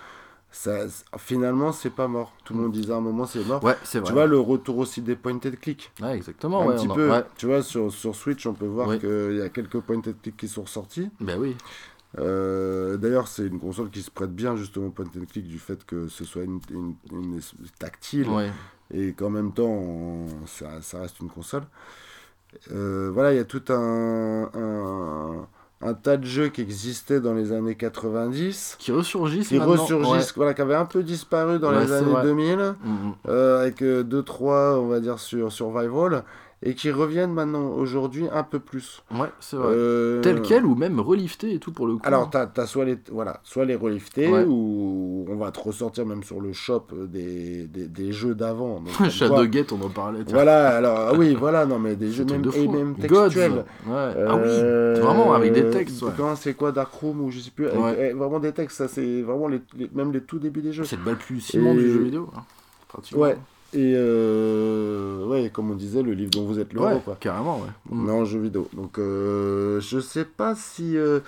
ça, 0.52 0.80
finalement, 1.18 1.72
c'est 1.72 1.90
pas 1.90 2.06
mort. 2.08 2.32
Tout 2.44 2.52
le 2.54 2.60
monde 2.60 2.72
disait 2.72 2.92
à 2.92 2.96
un 2.96 3.00
moment, 3.00 3.26
c'est 3.26 3.44
mort. 3.44 3.64
Ouais, 3.64 3.76
c'est 3.84 3.98
vrai. 3.98 4.06
Tu 4.08 4.12
vois, 4.12 4.26
le 4.26 4.38
retour 4.38 4.78
aussi 4.78 5.00
des 5.02 5.16
point 5.16 5.32
and 5.34 5.40
click. 5.60 5.90
Ouais, 6.00 6.14
exactement. 6.16 6.62
un 6.62 6.66
ouais, 6.66 6.74
petit 6.76 6.86
peu. 6.88 7.10
ouais. 7.10 7.24
Tu 7.36 7.46
vois, 7.46 7.62
sur, 7.62 7.90
sur 7.92 8.14
Switch, 8.14 8.46
on 8.46 8.52
peut 8.54 8.66
voir 8.66 8.88
Oui. 8.88 9.00
qu'il 9.00 9.36
y 9.36 9.40
a 9.42 9.48
quelques 9.48 9.80
point 9.80 9.96
and 9.96 10.02
click 10.22 10.36
qui 10.36 10.46
sont 10.48 10.62
ressortis. 10.62 11.10
Bah 11.20 11.34
oui. 11.38 11.56
Euh, 12.18 12.98
D'ailleurs, 12.98 13.26
c'est 13.28 13.46
une 13.46 13.58
console 13.58 13.88
qui 13.90 14.02
se 14.02 14.10
prête 14.10 14.34
bien 14.34 14.54
justement 14.56 14.88
au 14.88 14.90
point 14.90 15.06
and 15.06 15.24
click 15.30 15.46
du 15.48 15.58
fait 15.58 15.82
que 15.86 16.08
ce 16.08 16.24
soit 16.24 16.42
une, 16.42 16.60
une- 16.70 17.40
tactile 17.78 18.28
Ouais. 18.28 18.50
et 18.92 19.14
qu'en 19.14 19.30
même 19.30 19.52
temps, 19.52 19.64
on- 19.64 20.26
ça, 20.46 20.82
ça 20.82 21.00
reste 21.00 21.20
une 21.20 21.30
console. 21.30 21.62
Euh, 22.70 23.10
voilà, 23.14 23.32
il 23.32 23.36
y 23.36 23.40
a 23.40 23.44
tout 23.46 23.62
un, 23.70 24.50
un, 24.52 25.48
un 25.82 25.94
tas 25.94 26.16
de 26.16 26.24
jeux 26.24 26.48
qui 26.48 26.60
existaient 26.60 27.20
dans 27.20 27.34
les 27.34 27.52
années 27.52 27.74
90 27.74 28.76
Qui 28.78 28.92
ressurgissent 28.92 29.48
qui 29.48 29.58
maintenant. 29.58 29.72
ressurgissent, 29.72 30.32
voilà, 30.36 30.54
qui 30.54 30.60
avaient 30.62 30.74
un 30.76 30.84
peu 30.84 31.02
disparu 31.02 31.58
dans 31.58 31.70
Ouais, 31.72 31.84
les 31.84 31.92
années 31.92 32.10
vrai. 32.10 32.22
2000 32.22 32.58
Ouais. 32.58 32.64
Mhm. 32.84 33.12
euh, 33.28 33.60
avec 33.62 33.82
2-3, 33.82 34.78
on 34.78 34.86
va 34.88 35.00
dire, 35.00 35.18
sur 35.18 35.50
Survival, 35.52 36.22
et 36.64 36.74
qui 36.74 36.90
reviennent 36.92 37.32
maintenant 37.32 37.70
aujourd'hui 37.72 38.26
un 38.32 38.44
peu 38.44 38.60
plus. 38.60 39.02
Ouais, 39.12 39.28
c'est 39.40 39.56
vrai. 39.56 39.68
Euh, 39.74 40.20
Tel 40.20 40.42
quel 40.42 40.64
ou 40.64 40.74
même 40.76 41.00
relifté 41.00 41.54
et 41.54 41.58
tout 41.58 41.72
pour 41.72 41.86
le 41.88 41.94
coup. 41.94 42.00
Alors, 42.04 42.30
t'as 42.30 42.48
as 42.56 42.66
soit 42.66 42.84
les, 42.84 42.98
voilà, 43.10 43.40
soit 43.42 43.64
les 43.64 43.74
reliftés, 43.74 44.28
Ouais. 44.28 44.44
ou 44.46 45.26
on 45.28 45.36
va 45.36 45.50
te 45.50 45.58
ressortir 45.60 46.06
même 46.06 46.22
sur 46.22 46.40
le 46.40 46.52
shop 46.52 46.84
euh, 46.92 47.06
des, 47.06 47.66
des, 47.66 47.88
des 47.88 48.12
jeux 48.12 48.34
d'avant. 48.34 48.82
Shadowgate, 49.10 49.72
on 49.72 49.82
en 49.82 49.88
parlait. 49.88 50.20
Voilà, 50.28 50.76
alors, 50.76 50.98
ah 50.98 51.14
oui, 51.14 51.34
voilà, 51.34 51.66
non, 51.66 51.78
mais 51.80 51.96
des 51.96 52.10
jeux 52.12 52.24
même, 52.24 52.42
de 52.42 52.50
et 52.56 52.68
même 52.68 52.94
textuels. 52.94 53.52
Ouais. 53.52 53.62
Euh, 53.94 54.26
Ah 54.30 54.36
oui, 54.36 55.00
vraiment 55.00 55.32
avec 55.34 55.52
des 55.52 55.68
textes. 55.70 56.00
ouais. 56.02 56.12
Comment 56.16 56.36
c'est 56.36 56.54
quoi 56.54 56.70
Dark 56.72 56.92
Room 56.94 57.20
ou 57.22 57.30
je 57.30 57.40
sais 57.40 57.50
plus 57.50 57.66
avec- 57.68 57.98
eh, 57.98 58.12
Vraiment 58.12 58.38
des 58.38 58.52
textes, 58.52 58.78
ça 58.78 58.86
c'est 58.88 59.22
vraiment 59.22 59.48
les, 59.48 59.60
les- 59.76 59.90
même 59.94 60.12
les 60.12 60.20
tout 60.20 60.38
débuts 60.38 60.62
des 60.62 60.72
jeux. 60.72 60.84
C'est 60.84 60.96
le 60.96 61.02
balbutiement 61.04 61.72
Et- 61.72 61.76
du 61.76 61.90
jeu 61.92 61.98
vidéo. 62.00 62.30
hein. 62.36 62.42
Ouais. 63.16 63.36
Et 63.74 63.94
euh, 63.96 65.24
ouais, 65.26 65.50
comme 65.50 65.70
on 65.70 65.74
disait, 65.74 66.02
le 66.02 66.12
livre 66.12 66.30
dont 66.30 66.44
vous 66.44 66.58
êtes 66.58 66.72
le 66.74 66.80
Ouais, 66.80 66.90
héros, 66.92 67.00
quoi. 67.00 67.16
carrément, 67.18 67.58
ouais. 67.60 67.68
Mm. 67.90 68.04
Mais 68.04 68.12
en 68.12 68.24
jeu 68.24 68.40
vidéo. 68.40 68.68
Donc 68.74 68.98
euh, 68.98 69.80
je 69.80 69.98
sais 70.00 70.24
pas 70.26 70.54
si 70.54 70.96
euh, 70.96 71.20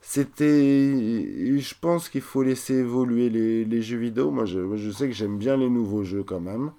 c'était. 0.00 1.58
Je 1.58 1.74
pense 1.80 2.08
qu'il 2.08 2.20
faut 2.22 2.42
laisser 2.42 2.74
évoluer 2.74 3.28
les, 3.30 3.64
les 3.64 3.82
jeux 3.82 3.98
vidéo. 3.98 4.30
Moi 4.30 4.44
je, 4.46 4.76
je 4.76 4.90
sais 4.90 5.06
que 5.08 5.14
j'aime 5.14 5.38
bien 5.38 5.56
les 5.56 5.68
nouveaux 5.68 6.02
jeux 6.04 6.22
quand 6.22 6.40
même. 6.40 6.72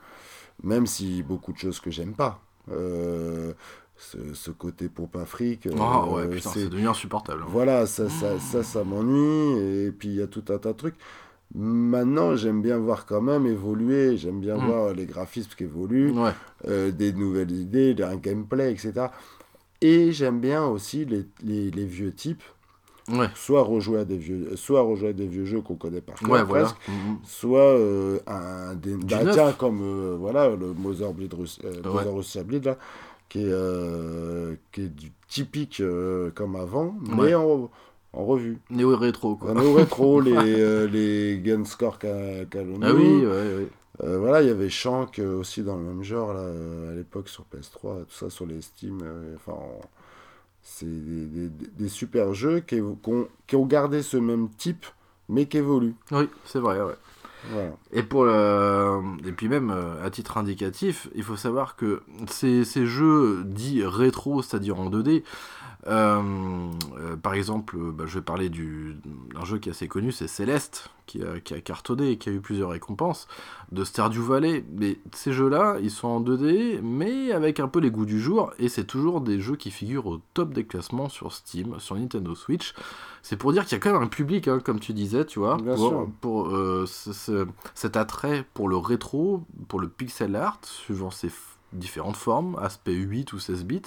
Même 0.63 0.85
si 0.87 1.23
beaucoup 1.23 1.51
de 1.53 1.57
choses 1.57 1.79
que 1.79 1.91
j'aime 1.91 2.13
pas. 2.13 2.41
Euh, 2.71 3.53
ce, 3.97 4.17
ce 4.33 4.51
côté 4.51 4.89
pompe 4.89 5.15
afrique. 5.17 5.67
Ah 5.79 6.03
euh, 6.07 6.11
ouais, 6.13 6.27
putain, 6.29 6.49
c'est- 6.51 6.69
devenu 6.69 6.87
insupportable. 6.87 7.41
hein. 7.43 7.47
voilà, 7.49 7.85
ça, 7.85 8.09
ça, 8.09 8.39
ça, 8.39 8.63
ça 8.63 8.83
m'ennuie. 8.83 9.59
Et 9.87 9.91
puis, 9.91 10.09
il 10.09 10.15
y 10.15 10.21
a 10.21 10.27
tout 10.27 10.43
un 10.49 10.57
tas 10.57 10.73
de 10.73 10.77
trucs. 10.77 10.95
Maintenant, 11.55 12.35
j'aime 12.35 12.61
bien 12.61 12.77
voir 12.79 13.05
quand 13.05 13.21
même 13.21 13.45
évoluer. 13.45 14.17
J'aime 14.17 14.39
bien 14.39 14.57
Mm. 14.57 14.65
voir 14.65 14.93
les 14.93 15.05
graphismes 15.05 15.51
qui 15.55 15.63
évoluent, 15.65 16.11
Ouais, 16.13 16.31
euh, 16.67 16.91
des 16.91 17.13
nouvelles 17.13 17.51
idées, 17.51 17.95
un 18.01 18.15
gameplay, 18.15 18.71
etc. 18.73 19.11
Et 19.81 20.11
j'aime 20.11 20.39
bien 20.39 20.65
aussi 20.65 21.05
les, 21.05 21.25
les, 21.43 21.69
les 21.69 21.85
vieux 21.85 22.13
types, 22.13 22.41
ouais, 23.09 23.27
soit 23.35 23.61
rejouer 23.63 23.99
à 23.99 24.05
des 24.05 24.17
vieux, 24.17 24.55
soit 24.55 24.81
rejouer 24.81 25.09
à 25.09 25.13
des 25.13 25.27
vieux 25.27 25.45
jeux 25.45 25.61
qu'on 25.61 25.75
connaît 25.75 26.01
par 26.01 26.15
cœur, 26.19 26.29
ouais, 26.29 26.43
voilà. 26.43 26.63
presque, 26.65 26.77
Mhm. 26.87 27.17
soit 27.25 27.59
euh, 27.59 28.19
un 28.27 28.75
des, 28.75 28.95
bah, 28.95 29.25
tiens, 29.31 29.51
comme 29.53 29.81
euh, 29.83 30.15
voilà 30.17 30.49
le 30.55 30.73
Mother 30.73 31.13
Bleed 31.13 31.33
Russia 31.33 32.43
Bleed 32.43 32.65
là, 32.65 32.77
qui 33.29 33.39
est 33.43 34.57
qui 34.71 34.81
est 34.83 34.87
du 34.89 35.11
typique 35.27 35.81
comme 36.35 36.55
avant, 36.55 36.95
mais 37.01 37.35
en, 37.35 37.69
en 38.13 38.25
revue. 38.25 38.59
Néo 38.69 38.95
rétro, 38.95 39.35
quoi. 39.35 39.51
On 39.51 39.61
est 39.61 39.65
au 39.65 39.73
rétro, 39.73 40.21
les, 40.21 40.33
euh, 40.35 40.87
les 40.87 41.39
Gunscore 41.43 41.97
Ca- 42.01 42.45
Calomnie. 42.49 42.79
Ah 42.83 42.93
oui, 42.93 43.25
ouais, 43.25 43.25
ouais. 43.27 43.67
Euh, 44.03 44.17
voilà, 44.17 44.41
il 44.41 44.47
y 44.47 44.51
avait 44.51 44.69
Shank 44.69 45.19
euh, 45.19 45.37
aussi 45.37 45.61
dans 45.61 45.75
le 45.77 45.83
même 45.83 46.03
genre 46.03 46.33
là, 46.33 46.39
euh, 46.41 46.91
à 46.91 46.95
l'époque 46.95 47.29
sur 47.29 47.43
PS3, 47.53 48.05
tout 48.05 48.11
ça 48.15 48.29
sur 48.29 48.45
les 48.47 48.61
Steam. 48.61 49.03
Enfin, 49.35 49.57
on- 49.59 49.81
c'est 50.61 50.85
des, 50.85 51.25
des- 51.25 51.49
des- 51.49 51.67
des 51.77 51.89
super 51.89 52.33
jeux 52.33 52.61
qui, 52.61 52.81
ont, 52.81 52.97
qui 53.47 53.55
ont 53.55 53.65
gardé 53.65 54.01
ce 54.01 54.17
même 54.17 54.49
type, 54.57 54.85
mais 55.29 55.45
qui 55.45 55.57
évoluent. 55.57 55.95
Oui, 56.11 56.29
c'est 56.45 56.59
vrai, 56.59 56.81
ouais. 56.81 56.95
Voilà. 57.51 57.71
Et 57.91 58.03
pour 58.03 58.23
le... 58.23 59.01
et 59.27 59.33
puis 59.33 59.49
même 59.49 59.69
à 60.01 60.09
titre 60.09 60.37
indicatif, 60.37 61.09
il 61.13 61.23
faut 61.23 61.35
savoir 61.35 61.75
que 61.75 62.01
ces, 62.29 62.63
ces 62.63 62.85
jeux 62.85 63.43
dits 63.45 63.83
rétro, 63.83 64.41
c'est-à-dire 64.41 64.79
en 64.79 64.89
2D, 64.89 65.09
euh, 65.09 65.19
euh, 65.19 65.21
par 65.85 67.33
exemple, 67.33 67.77
euh, 67.77 67.91
bah, 67.91 68.05
je 68.07 68.15
vais 68.19 68.23
parler 68.23 68.49
du- 68.49 68.95
d'un 69.33 69.43
jeu 69.45 69.57
qui 69.59 69.69
est 69.69 69.71
assez 69.71 69.87
connu, 69.87 70.11
c'est 70.11 70.27
Céleste, 70.27 70.89
qui 71.05 71.21
a, 71.21 71.39
qui 71.41 71.53
a 71.53 71.59
cartonné 71.61 72.11
et 72.11 72.17
qui 72.17 72.29
a 72.29 72.31
eu 72.31 72.39
plusieurs 72.39 72.69
récompenses, 72.69 73.27
de 73.71 73.83
Stardew 73.83 74.21
Valley. 74.21 74.63
Mais 74.77 74.99
ces 75.13 75.33
jeux-là, 75.33 75.77
ils 75.81 75.91
sont 75.91 76.07
en 76.07 76.21
2D, 76.21 76.79
mais 76.81 77.31
avec 77.33 77.59
un 77.59 77.67
peu 77.67 77.79
les 77.79 77.91
goûts 77.91 78.05
du 78.05 78.19
jour, 78.21 78.53
et 78.59 78.69
c'est 78.69 78.85
toujours 78.85 79.19
des 79.21 79.39
jeux 79.41 79.55
qui 79.57 79.71
figurent 79.71 80.07
au 80.07 80.21
top 80.33 80.53
des 80.53 80.65
classements 80.65 81.09
sur 81.09 81.33
Steam, 81.33 81.79
sur 81.79 81.95
Nintendo 81.95 82.33
Switch. 82.35 82.73
C'est 83.21 83.35
pour 83.37 83.51
dire 83.51 83.63
qu'il 83.65 83.73
y 83.73 83.75
a 83.75 83.79
quand 83.79 83.93
même 83.93 84.01
un 84.03 84.07
public, 84.07 84.47
hein, 84.47 84.59
comme 84.63 84.79
tu 84.79 84.93
disais, 84.93 85.25
tu 85.25 85.39
vois, 85.39 85.57
Bien 85.57 85.75
pour, 85.75 85.89
sûr. 85.89 86.07
pour, 86.21 86.47
euh, 86.55 86.85
ce- 86.87 87.13
ce- 87.13 87.47
cet 87.75 87.97
attrait 87.97 88.45
pour 88.53 88.69
le 88.69 88.77
rétro, 88.77 89.43
pour 89.67 89.79
le 89.79 89.89
pixel 89.89 90.35
art, 90.35 90.59
suivant 90.63 91.11
ses 91.11 91.29
différentes 91.73 92.17
formes, 92.17 92.57
aspect 92.61 92.93
8 92.93 93.33
ou 93.33 93.39
16 93.39 93.65
bits. 93.65 93.81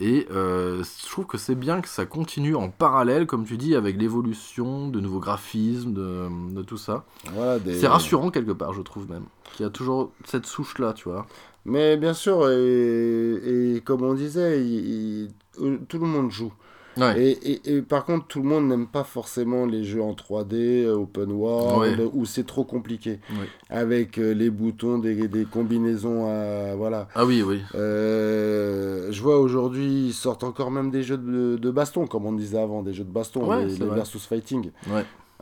Et 0.00 0.26
euh, 0.30 0.82
je 0.82 1.08
trouve 1.10 1.26
que 1.26 1.36
c'est 1.36 1.54
bien 1.54 1.82
que 1.82 1.88
ça 1.88 2.06
continue 2.06 2.56
en 2.56 2.70
parallèle, 2.70 3.26
comme 3.26 3.44
tu 3.44 3.56
dis, 3.58 3.74
avec 3.74 4.00
l'évolution 4.00 4.88
de 4.88 4.98
nouveaux 4.98 5.20
graphismes, 5.20 5.92
de, 5.92 6.26
de 6.54 6.62
tout 6.62 6.78
ça. 6.78 7.04
Voilà, 7.34 7.58
des- 7.58 7.74
C'est 7.78 7.86
rassurant 7.86 8.30
quelque 8.30 8.52
part, 8.52 8.72
je 8.72 8.80
trouve 8.82 9.10
même. 9.10 9.24
Qu'il 9.52 9.64
y 9.64 9.66
a 9.66 9.70
toujours 9.70 10.10
cette 10.24 10.46
souche-là, 10.46 10.94
tu 10.94 11.08
vois. 11.08 11.26
Mais 11.66 11.98
bien 11.98 12.14
sûr, 12.14 12.48
et, 12.50 13.74
et 13.76 13.80
comme 13.82 14.02
on 14.02 14.14
disait, 14.14 14.64
il- 14.64 15.30
il- 15.60 15.78
tout 15.88 15.98
le 15.98 16.06
monde 16.06 16.30
joue. 16.30 16.52
Ouais. 16.96 17.22
Et, 17.22 17.52
et- 17.52 17.76
et 17.76 17.82
par 17.82 18.04
contre, 18.04 18.26
tout 18.26 18.40
le 18.42 18.48
monde 18.48 18.66
n'aime 18.68 18.86
pas 18.86 19.04
forcément 19.04 19.64
les 19.64 19.84
jeux 19.84 20.02
en 20.02 20.12
3D, 20.14 20.84
euh, 20.84 20.94
open 20.96 21.30
world, 21.32 22.00
Ouais. 22.00 22.10
où 22.12 22.24
c'est 22.24 22.44
trop 22.46 22.64
compliqué. 22.64 23.20
Avec 23.68 24.18
euh, 24.18 24.32
les 24.34 24.50
boutons, 24.50 24.98
des, 24.98 25.28
des 25.28 25.44
combinaisons 25.44 26.26
à. 26.26 26.74
Voilà. 26.74 27.08
Ah 27.14 27.24
oui, 27.24 27.42
oui. 27.42 27.60
Euh, 27.74 29.08
je 29.10 29.22
vois 29.22 29.38
aujourd'hui, 29.38 30.06
ils 30.08 30.12
sortent 30.12 30.44
encore 30.44 30.70
même 30.70 30.90
des 30.90 31.02
jeux 31.02 31.18
de, 31.18 31.56
de 31.56 31.70
baston, 31.70 32.06
comme 32.06 32.26
on 32.26 32.32
disait 32.32 32.58
avant, 32.58 32.82
des 32.82 32.92
jeux 32.92 33.04
de 33.04 33.10
baston, 33.12 33.48
Ouais, 33.48 33.66
les, 33.66 33.74
versus 33.86 34.26
fighting. 34.26 34.70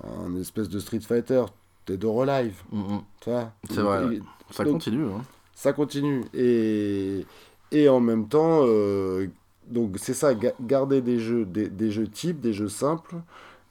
Un 0.04 0.36
espèce 0.36 0.68
de 0.68 0.78
Street 0.78 1.00
Fighter, 1.00 1.42
t'es 1.84 1.96
de 1.96 2.06
relive, 2.06 2.62
Mm, 2.70 2.78
mm. 2.80 3.00
vois? 3.26 3.52
C'est 3.70 3.80
vrai, 3.80 4.16
Et-. 4.16 4.22
Ça 4.50 4.64
Donc- 4.64 4.74
continue. 4.74 5.04
Hein. 5.06 5.22
ça 5.54 5.72
continue. 5.72 6.22
Et, 6.34 7.26
et 7.72 7.88
en 7.88 8.00
même 8.00 8.28
temps, 8.28 8.60
euh, 8.64 9.26
donc 9.70 9.96
c'est 9.98 10.14
ça, 10.14 10.34
ga- 10.34 10.54
garder 10.60 11.00
des 11.02 11.18
jeux, 11.20 11.44
des, 11.44 11.68
des 11.68 11.90
jeux 11.90 12.08
types, 12.08 12.40
des 12.40 12.52
jeux 12.52 12.68
simples, 12.68 13.16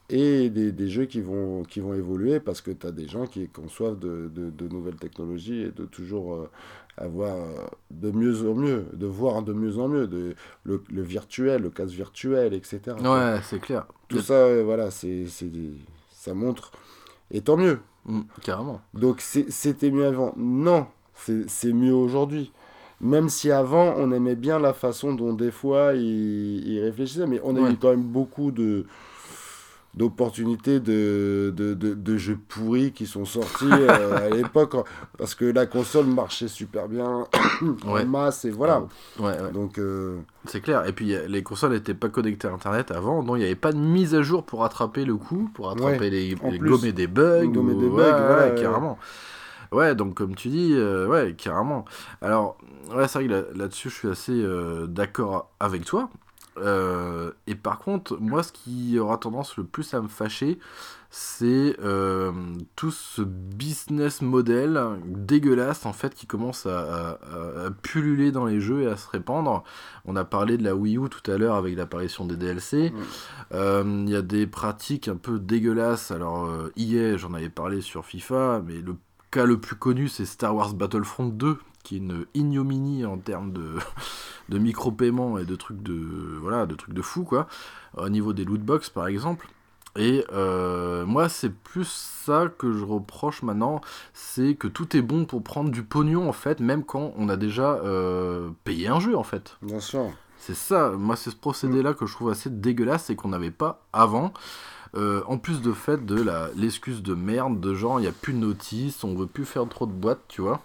et 0.09 0.49
des, 0.49 0.71
des 0.71 0.87
jeux 0.89 1.05
qui 1.05 1.21
vont, 1.21 1.63
qui 1.63 1.81
vont 1.81 1.93
évoluer 1.93 2.39
parce 2.39 2.61
que 2.61 2.71
tu 2.71 2.87
as 2.87 2.91
des 2.91 3.07
gens 3.07 3.25
qui 3.27 3.49
conçoivent 3.49 3.99
de, 3.99 4.29
de, 4.33 4.49
de 4.49 4.67
nouvelles 4.69 4.95
technologies 4.95 5.63
et 5.63 5.71
de 5.71 5.85
toujours 5.85 6.33
euh, 6.35 6.49
avoir 6.97 7.35
euh, 7.35 7.65
de 7.91 8.11
mieux 8.11 8.49
en 8.49 8.55
mieux, 8.55 8.85
de 8.93 9.05
voir 9.05 9.43
de 9.43 9.51
mieux 9.53 9.77
en 9.79 9.89
mieux, 9.89 10.07
de, 10.07 10.33
le, 10.63 10.81
le 10.89 11.01
virtuel, 11.01 11.61
le 11.63 11.69
casque 11.71 11.93
virtuel, 11.95 12.53
etc. 12.53 12.95
Ouais, 13.03 13.39
c'est 13.43 13.59
clair. 13.59 13.85
Tout 14.07 14.21
ça, 14.21 14.63
voilà, 14.63 14.91
c'est, 14.91 15.25
ça 16.11 16.33
montre. 16.33 16.71
Et 17.31 17.41
tant 17.41 17.57
mieux. 17.57 17.79
Mm, 18.05 18.21
carrément. 18.41 18.81
Donc 18.93 19.19
c'était 19.19 19.91
mieux 19.91 20.05
avant. 20.05 20.33
Non, 20.37 20.87
c'est 21.13 21.49
c'est 21.49 21.73
mieux 21.73 21.93
aujourd'hui. 21.93 22.53
Même 22.99 23.29
si 23.29 23.51
avant, 23.51 23.93
on 23.97 24.11
aimait 24.11 24.35
bien 24.35 24.57
la 24.59 24.73
façon 24.73 25.13
dont 25.13 25.33
des 25.33 25.51
fois 25.51 25.93
ils 25.93 26.67
il 26.67 26.79
réfléchissaient, 26.83 27.27
mais 27.27 27.39
on 27.43 27.55
a 27.55 27.59
Ouais. 27.61 27.71
eu 27.71 27.77
quand 27.77 27.89
même 27.91 28.01
beaucoup 28.01 28.49
de, 28.51 28.85
d'opportunités 29.93 30.79
de, 30.79 31.51
de, 31.55 31.73
de, 31.73 31.93
de 31.95 32.17
jeux 32.17 32.37
pourris 32.47 32.91
qui 32.91 33.05
sont 33.07 33.25
sortis 33.25 33.65
euh, 33.71 34.27
à 34.27 34.29
l'époque 34.29 34.75
parce 35.17 35.33
que 35.33 35.45
la 35.45 35.65
console 35.65 36.05
marchait 36.05 36.47
super 36.47 36.87
bien 36.87 37.25
Ouais. 37.85 38.01
en 38.01 38.05
masse 38.05 38.45
et 38.45 38.51
voilà. 38.51 38.83
Ouais, 39.19 39.25
ouais. 39.41 39.51
Donc 39.53 39.79
euh, 39.79 40.17
C'est 40.45 40.61
clair. 40.61 40.85
Et 40.87 40.93
puis, 40.93 41.15
les 41.27 41.43
consoles 41.43 41.71
n'étaient 41.73 41.93
pas 41.95 42.09
connectées 42.09 42.47
à 42.47 42.51
Internet 42.51 42.91
avant, 42.91 43.23
donc 43.23 43.37
il 43.37 43.39
n'y 43.39 43.45
avait 43.45 43.55
pas 43.55 43.71
de 43.73 43.79
mise 43.79 44.13
à 44.15 44.21
jour 44.21 44.43
pour 44.43 44.59
rattraper 44.61 45.05
le 45.05 45.15
coup, 45.15 45.49
pour 45.53 45.67
rattraper 45.67 45.99
Ouais, 45.99 46.09
les, 46.09 46.35
en 46.43 46.49
les 46.51 46.59
plus. 46.59 46.69
gommer 46.69 46.91
des 46.91 47.07
bugs. 47.07 47.45
Gommer 47.47 47.73
ou- 47.73 47.79
des 47.79 47.89
bugs, 47.89 47.95
voilà, 48.25 48.49
carrément. 48.51 48.97
Ouais, 49.71 49.95
donc 49.95 50.13
comme 50.13 50.33
tu 50.35 50.47
dis, 50.49 50.73
euh, 50.75 51.07
ouais, 51.07 51.33
carrément. 51.37 51.83
Alors, 52.21 52.57
ouais, 52.93 53.07
c'est 53.07 53.19
vrai 53.19 53.27
que 53.27 53.33
là- 53.33 53.43
là-dessus, 53.55 53.89
je 53.89 53.95
suis 53.95 54.07
assez 54.09 54.31
euh, 54.33 54.87
d'accord 54.87 55.51
avec 55.59 55.85
toi. 55.85 56.09
Euh, 56.57 57.31
et 57.45 57.53
par 57.53 57.77
contre, 57.77 58.17
moi, 58.19 58.41
ce 58.41 58.51
qui 58.51 58.97
aura 58.97 59.17
tendance 59.17 59.57
le 59.57 59.63
plus 59.63 59.93
à 59.93 60.01
me 60.01 60.07
fâcher, 60.07 60.57
c'est 61.11 61.77
euh, 61.83 62.31
tout 62.75 62.89
ce 62.89 63.21
business 63.21 64.21
model 64.23 64.81
dégueulasse 65.05 65.85
en 65.85 65.93
fait 65.93 66.13
qui 66.15 66.25
commence 66.25 66.65
à, 66.65 67.11
à- 67.11 67.69
pulluler 67.83 68.31
dans 68.31 68.45
les 68.45 68.59
jeux 68.59 68.81
et 68.81 68.87
à 68.87 68.97
se 68.97 69.07
répandre. 69.07 69.63
On 70.05 70.15
a 70.15 70.25
parlé 70.25 70.57
de 70.57 70.63
la 70.63 70.75
Wii 70.75 70.97
U 70.97 71.09
tout 71.09 71.31
à 71.31 71.37
l'heure 71.37 71.55
avec 71.55 71.77
l'apparition 71.77 72.25
des 72.25 72.35
DLC. 72.35 72.91
Euh, 73.53 73.83
Il 74.05 74.09
y 74.09 74.15
a 74.15 74.23
des 74.23 74.47
pratiques 74.47 75.07
un 75.07 75.15
peu 75.15 75.37
dégueulasses. 75.39 76.09
Alors, 76.11 76.49
EA, 76.75 77.17
j'en 77.17 77.33
avais 77.35 77.49
parlé 77.49 77.81
sur 77.81 78.03
FIFA, 78.03 78.63
mais 78.65 78.81
le 78.81 78.95
cas 79.29 79.45
le 79.45 79.59
plus 79.59 79.75
connu, 79.75 80.07
c'est 80.07 80.25
Star 80.25 80.55
Wars 80.55 80.73
Battlefront 80.73 81.27
2, 81.27 81.57
qui 81.87 81.95
est 81.95 81.99
une 81.99 82.25
ignominie 82.33 83.05
en 83.05 83.17
termes 83.17 83.53
de, 83.53 83.77
de 84.49 84.57
micro-paiements 84.57 85.37
et 85.37 85.45
de 85.45 85.55
trucs 85.55 85.81
de, 85.81 85.93
voilà, 86.41 86.65
de 86.65 86.75
trucs 86.75 86.93
de 86.93 87.01
fou, 87.01 87.23
quoi. 87.23 87.47
Au 87.95 88.09
niveau 88.09 88.33
des 88.33 88.43
loot 88.43 88.59
box, 88.59 88.89
par 88.89 89.07
exemple. 89.07 89.47
Et 89.95 90.25
euh, 90.33 91.05
moi, 91.05 91.29
c'est 91.29 91.49
plus 91.49 91.87
ça 91.87 92.49
que 92.57 92.73
je 92.73 92.83
reproche 92.83 93.41
maintenant, 93.41 93.79
c'est 94.13 94.55
que 94.55 94.67
tout 94.67 94.97
est 94.97 95.01
bon 95.01 95.23
pour 95.23 95.41
prendre 95.41 95.71
du 95.71 95.81
pognon, 95.81 96.27
en 96.27 96.33
fait, 96.33 96.59
même 96.59 96.83
quand 96.83 97.13
on 97.15 97.29
a 97.29 97.37
déjà 97.37 97.75
euh, 97.75 98.49
payé 98.65 98.89
un 98.89 98.99
jeu, 98.99 99.15
en 99.15 99.23
fait. 99.23 99.55
bien 99.61 99.79
sûr. 99.79 100.11
C'est 100.39 100.55
ça, 100.55 100.91
moi 100.91 101.15
c'est 101.15 101.31
ce 101.31 101.35
procédé-là 101.35 101.93
que 101.95 102.05
je 102.05 102.13
trouve 102.13 102.29
assez 102.29 102.49
dégueulasse 102.49 103.09
et 103.09 103.15
qu'on 103.15 103.29
n'avait 103.29 103.49
pas 103.49 103.81
avant. 103.91 104.33
Euh, 104.95 105.23
en 105.27 105.37
plus 105.37 105.61
de 105.61 105.73
fait 105.73 106.05
de 106.05 106.21
la 106.21 106.49
l'excuse 106.55 107.03
de 107.03 107.13
merde 107.13 107.59
de 107.59 107.73
genre 107.73 107.99
il 107.99 108.03
n'y 108.03 108.07
a 108.07 108.13
plus 108.13 108.33
de 108.33 108.37
notice, 108.37 109.03
on 109.03 109.15
veut 109.15 109.25
plus 109.25 109.45
faire 109.45 109.67
trop 109.67 109.87
de 109.87 109.91
boîtes, 109.91 110.21
tu 110.27 110.41
vois. 110.41 110.61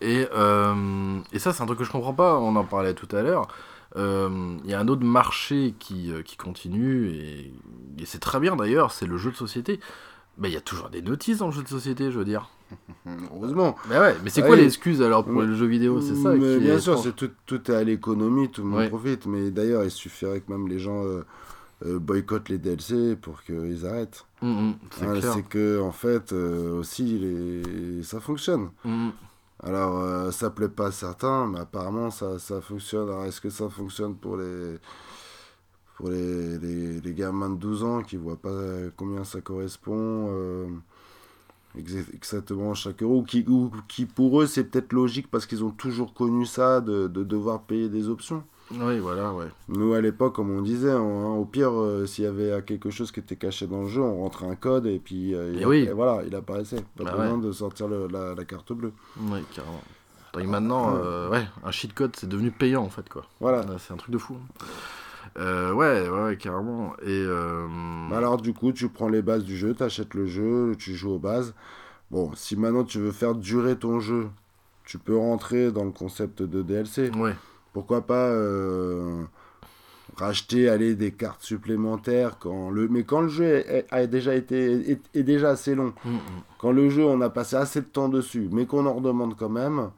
Et, 0.00 0.26
euh, 0.34 1.18
et 1.32 1.38
ça 1.38 1.52
c'est 1.52 1.62
un 1.62 1.66
truc 1.66 1.78
que 1.78 1.84
je 1.84 1.90
comprends 1.92 2.14
pas, 2.14 2.38
on 2.38 2.54
en 2.56 2.64
parlait 2.64 2.94
tout 2.94 3.08
à 3.16 3.22
l'heure. 3.22 3.48
Euh, 3.96 4.56
Il 4.64 4.70
y 4.70 4.74
a 4.74 4.80
un 4.80 4.88
autre 4.88 5.04
marché 5.04 5.74
qui, 5.78 6.10
euh, 6.12 6.22
qui 6.22 6.36
continue 6.36 7.08
et, 7.10 7.52
et 7.98 8.04
c'est 8.06 8.18
très 8.18 8.40
bien 8.40 8.56
d'ailleurs, 8.56 8.90
c'est 8.92 9.06
le 9.06 9.16
jeu 9.18 9.30
de 9.30 9.36
société. 9.36 9.78
Mais 10.36 10.50
il 10.50 10.52
y 10.54 10.56
a 10.56 10.60
toujours 10.60 10.88
des 10.90 11.00
notices 11.00 11.38
dans 11.38 11.46
le 11.46 11.52
jeu 11.52 11.62
de 11.62 11.68
société, 11.68 12.10
je 12.10 12.18
veux 12.18 12.24
dire. 12.24 12.50
Heureusement. 13.32 13.76
Mais 13.88 13.98
ouais, 13.98 14.16
mais 14.24 14.30
c'est 14.30 14.42
quoi 14.42 14.56
et- 14.56 14.62
l'excuse 14.62 15.00
alors 15.00 15.24
pour 15.24 15.42
le 15.42 15.54
jeu 15.54 15.66
vidéo 15.66 16.00
C'est 16.00 16.16
ça 16.16 16.30
Mais 16.34 16.54
qui 16.56 16.64
bien 16.64 16.74
est 16.76 16.80
sûr, 16.80 16.98
c'est 16.98 17.14
tout, 17.14 17.30
tout 17.46 17.70
est 17.70 17.74
à 17.74 17.84
l'économie, 17.84 18.50
tout 18.50 18.62
le 18.62 18.68
monde 18.68 18.80
Ouais. 18.80 18.88
profite. 18.88 19.26
Mais 19.26 19.50
d'ailleurs, 19.52 19.84
il 19.84 19.92
suffirait 19.92 20.40
que 20.40 20.50
même 20.50 20.66
les 20.66 20.80
gens 20.80 21.04
euh, 21.04 21.24
euh, 21.86 21.98
boycottent 22.00 22.48
les 22.48 22.58
DLC 22.58 23.14
pour 23.14 23.42
qu'ils 23.44 23.86
arrêtent. 23.86 24.26
Mm, 24.42 24.48
mm, 24.48 24.74
c'est 24.90 25.04
Hein, 25.06 25.20
clair. 25.20 25.32
c'est 25.34 25.42
que 25.46 25.80
en 25.80 25.92
fait 25.92 26.32
euh, 26.32 26.80
aussi 26.80 27.04
les... 27.18 28.02
ça 28.02 28.18
fonctionne. 28.18 28.70
Mm, 28.84 29.10
Alors 29.62 29.98
euh, 30.00 30.30
ça 30.30 30.50
plaît 30.50 30.68
pas 30.68 30.88
à 30.88 30.92
certains, 30.92 31.46
mais 31.46 31.60
apparemment 31.60 32.10
ça, 32.10 32.38
ça 32.38 32.60
fonctionne. 32.60 33.08
Alors 33.08 33.24
est-ce 33.24 33.40
que 33.40 33.50
ça 33.50 33.68
fonctionne 33.70 34.16
pour 34.16 34.36
les 34.36 34.78
pour 35.96 36.08
les, 36.10 36.58
les, 36.58 37.00
les 37.00 37.14
gamins 37.14 37.50
de 37.50 37.56
12 37.56 37.84
ans 37.84 38.02
qui 38.02 38.16
voient 38.16 38.40
pas 38.40 38.50
combien 38.96 39.24
ça 39.24 39.40
correspond 39.40 40.26
euh, 40.30 40.66
exa- 41.78 42.12
exactement 42.14 42.74
chaque 42.74 43.02
euro 43.02 43.18
ou 43.20 43.22
qui, 43.24 43.44
ou 43.48 43.70
qui 43.88 44.06
pour 44.06 44.40
eux 44.42 44.46
c'est 44.46 44.64
peut-être 44.64 44.92
logique 44.92 45.30
parce 45.30 45.46
qu'ils 45.46 45.64
ont 45.64 45.70
toujours 45.70 46.14
connu 46.14 46.46
ça 46.46 46.80
de, 46.80 47.06
de 47.08 47.22
devoir 47.24 47.62
payer 47.62 47.88
des 47.88 48.08
options? 48.08 48.42
Oui, 48.80 48.98
voilà, 48.98 49.32
ouais. 49.32 49.46
Nous, 49.68 49.92
à 49.94 50.00
l'époque, 50.00 50.34
comme 50.34 50.50
on 50.50 50.62
disait, 50.62 50.92
on- 50.92 51.34
hein, 51.34 51.36
au 51.36 51.44
pire, 51.44 51.70
euh, 51.72 52.06
s'il 52.06 52.24
y 52.24 52.26
avait 52.26 52.62
quelque 52.62 52.90
chose 52.90 53.12
qui 53.12 53.20
était 53.20 53.36
caché 53.36 53.66
dans 53.66 53.82
le 53.82 53.88
jeu, 53.88 54.00
on 54.02 54.22
rentrait 54.22 54.46
un 54.46 54.56
code 54.56 54.86
et 54.86 54.98
puis 54.98 55.34
euh, 55.34 55.52
il, 55.54 55.62
Et 55.62 55.66
oui. 55.66 55.78
et 55.88 55.92
voilà, 55.92 56.22
il 56.26 56.34
apparaissait. 56.34 56.82
Pas 56.96 57.04
Bah 57.04 57.10
besoin 57.12 57.38
de 57.38 57.52
sortir 57.52 57.88
le- 57.88 58.08
la, 58.10 58.34
la 58.34 58.44
carte 58.44 58.72
bleue. 58.72 58.92
Oui, 59.20 59.40
carrément. 59.54 59.82
Et 60.40 60.46
maintenant, 60.46 60.96
euh, 60.96 61.30
ouais, 61.30 61.46
un 61.64 61.70
cheat 61.70 61.94
code, 61.94 62.16
c'est 62.16 62.28
devenu 62.28 62.50
payant 62.50 62.82
en 62.82 62.88
fait, 62.90 63.08
quoi. 63.08 63.24
Voilà. 63.40 63.64
C'est 63.78 63.92
un 63.92 63.96
truc 63.96 64.10
de 64.10 64.18
fou. 64.18 64.36
Euh, 65.36 65.72
ouais, 65.72 66.08
ouais, 66.08 66.36
carrément. 66.36 66.92
Et 67.02 67.06
euh, 67.08 67.66
Bah 68.10 68.18
Alors, 68.18 68.36
du 68.40 68.52
coup, 68.52 68.72
tu 68.72 68.88
prends 68.88 69.08
les 69.08 69.22
bases 69.22 69.44
du 69.44 69.56
jeu, 69.56 69.74
tu 69.74 69.82
achètes 69.82 70.14
le 70.14 70.26
jeu, 70.26 70.74
tu 70.78 70.94
joues 70.94 71.12
aux 71.12 71.18
bases. 71.18 71.54
Bon, 72.10 72.30
si 72.34 72.56
maintenant 72.56 72.84
tu 72.84 72.98
veux 72.98 73.10
faire 73.12 73.34
durer 73.34 73.76
ton 73.76 73.98
jeu, 74.00 74.28
tu 74.84 74.98
peux 74.98 75.16
rentrer 75.16 75.72
dans 75.72 75.84
le 75.84 75.90
concept 75.90 76.42
de 76.42 76.62
DLC. 76.62 77.10
ouais, 77.16 77.34
Pourquoi 77.74 78.00
pas 78.06 78.28
euh, 78.28 79.24
racheter 80.16 80.68
aller 80.68 80.94
des 80.94 81.10
cartes 81.10 81.42
supplémentaires 81.42 82.38
quand 82.38 82.70
le 82.70 82.88
mais 82.88 83.02
quand 83.02 83.20
le 83.22 83.28
jeu 83.28 83.44
est- 83.44 83.86
a 83.90 84.06
déjà 84.06 84.34
été 84.34 84.90
est, 84.92 85.00
est 85.14 85.22
déjà 85.24 85.50
assez 85.50 85.74
long 85.74 85.92
Mm, 86.04 86.10
mm. 86.10 86.20
quand 86.58 86.72
le 86.72 86.88
jeu 86.88 87.04
on 87.04 87.20
a 87.20 87.30
passé 87.30 87.56
assez 87.56 87.80
de 87.80 87.86
temps 87.86 88.08
dessus 88.08 88.48
mais 88.52 88.64
qu'on 88.66 88.86
en 88.86 88.94
redemande 88.94 89.36
quand 89.36 89.48
même 89.48 89.90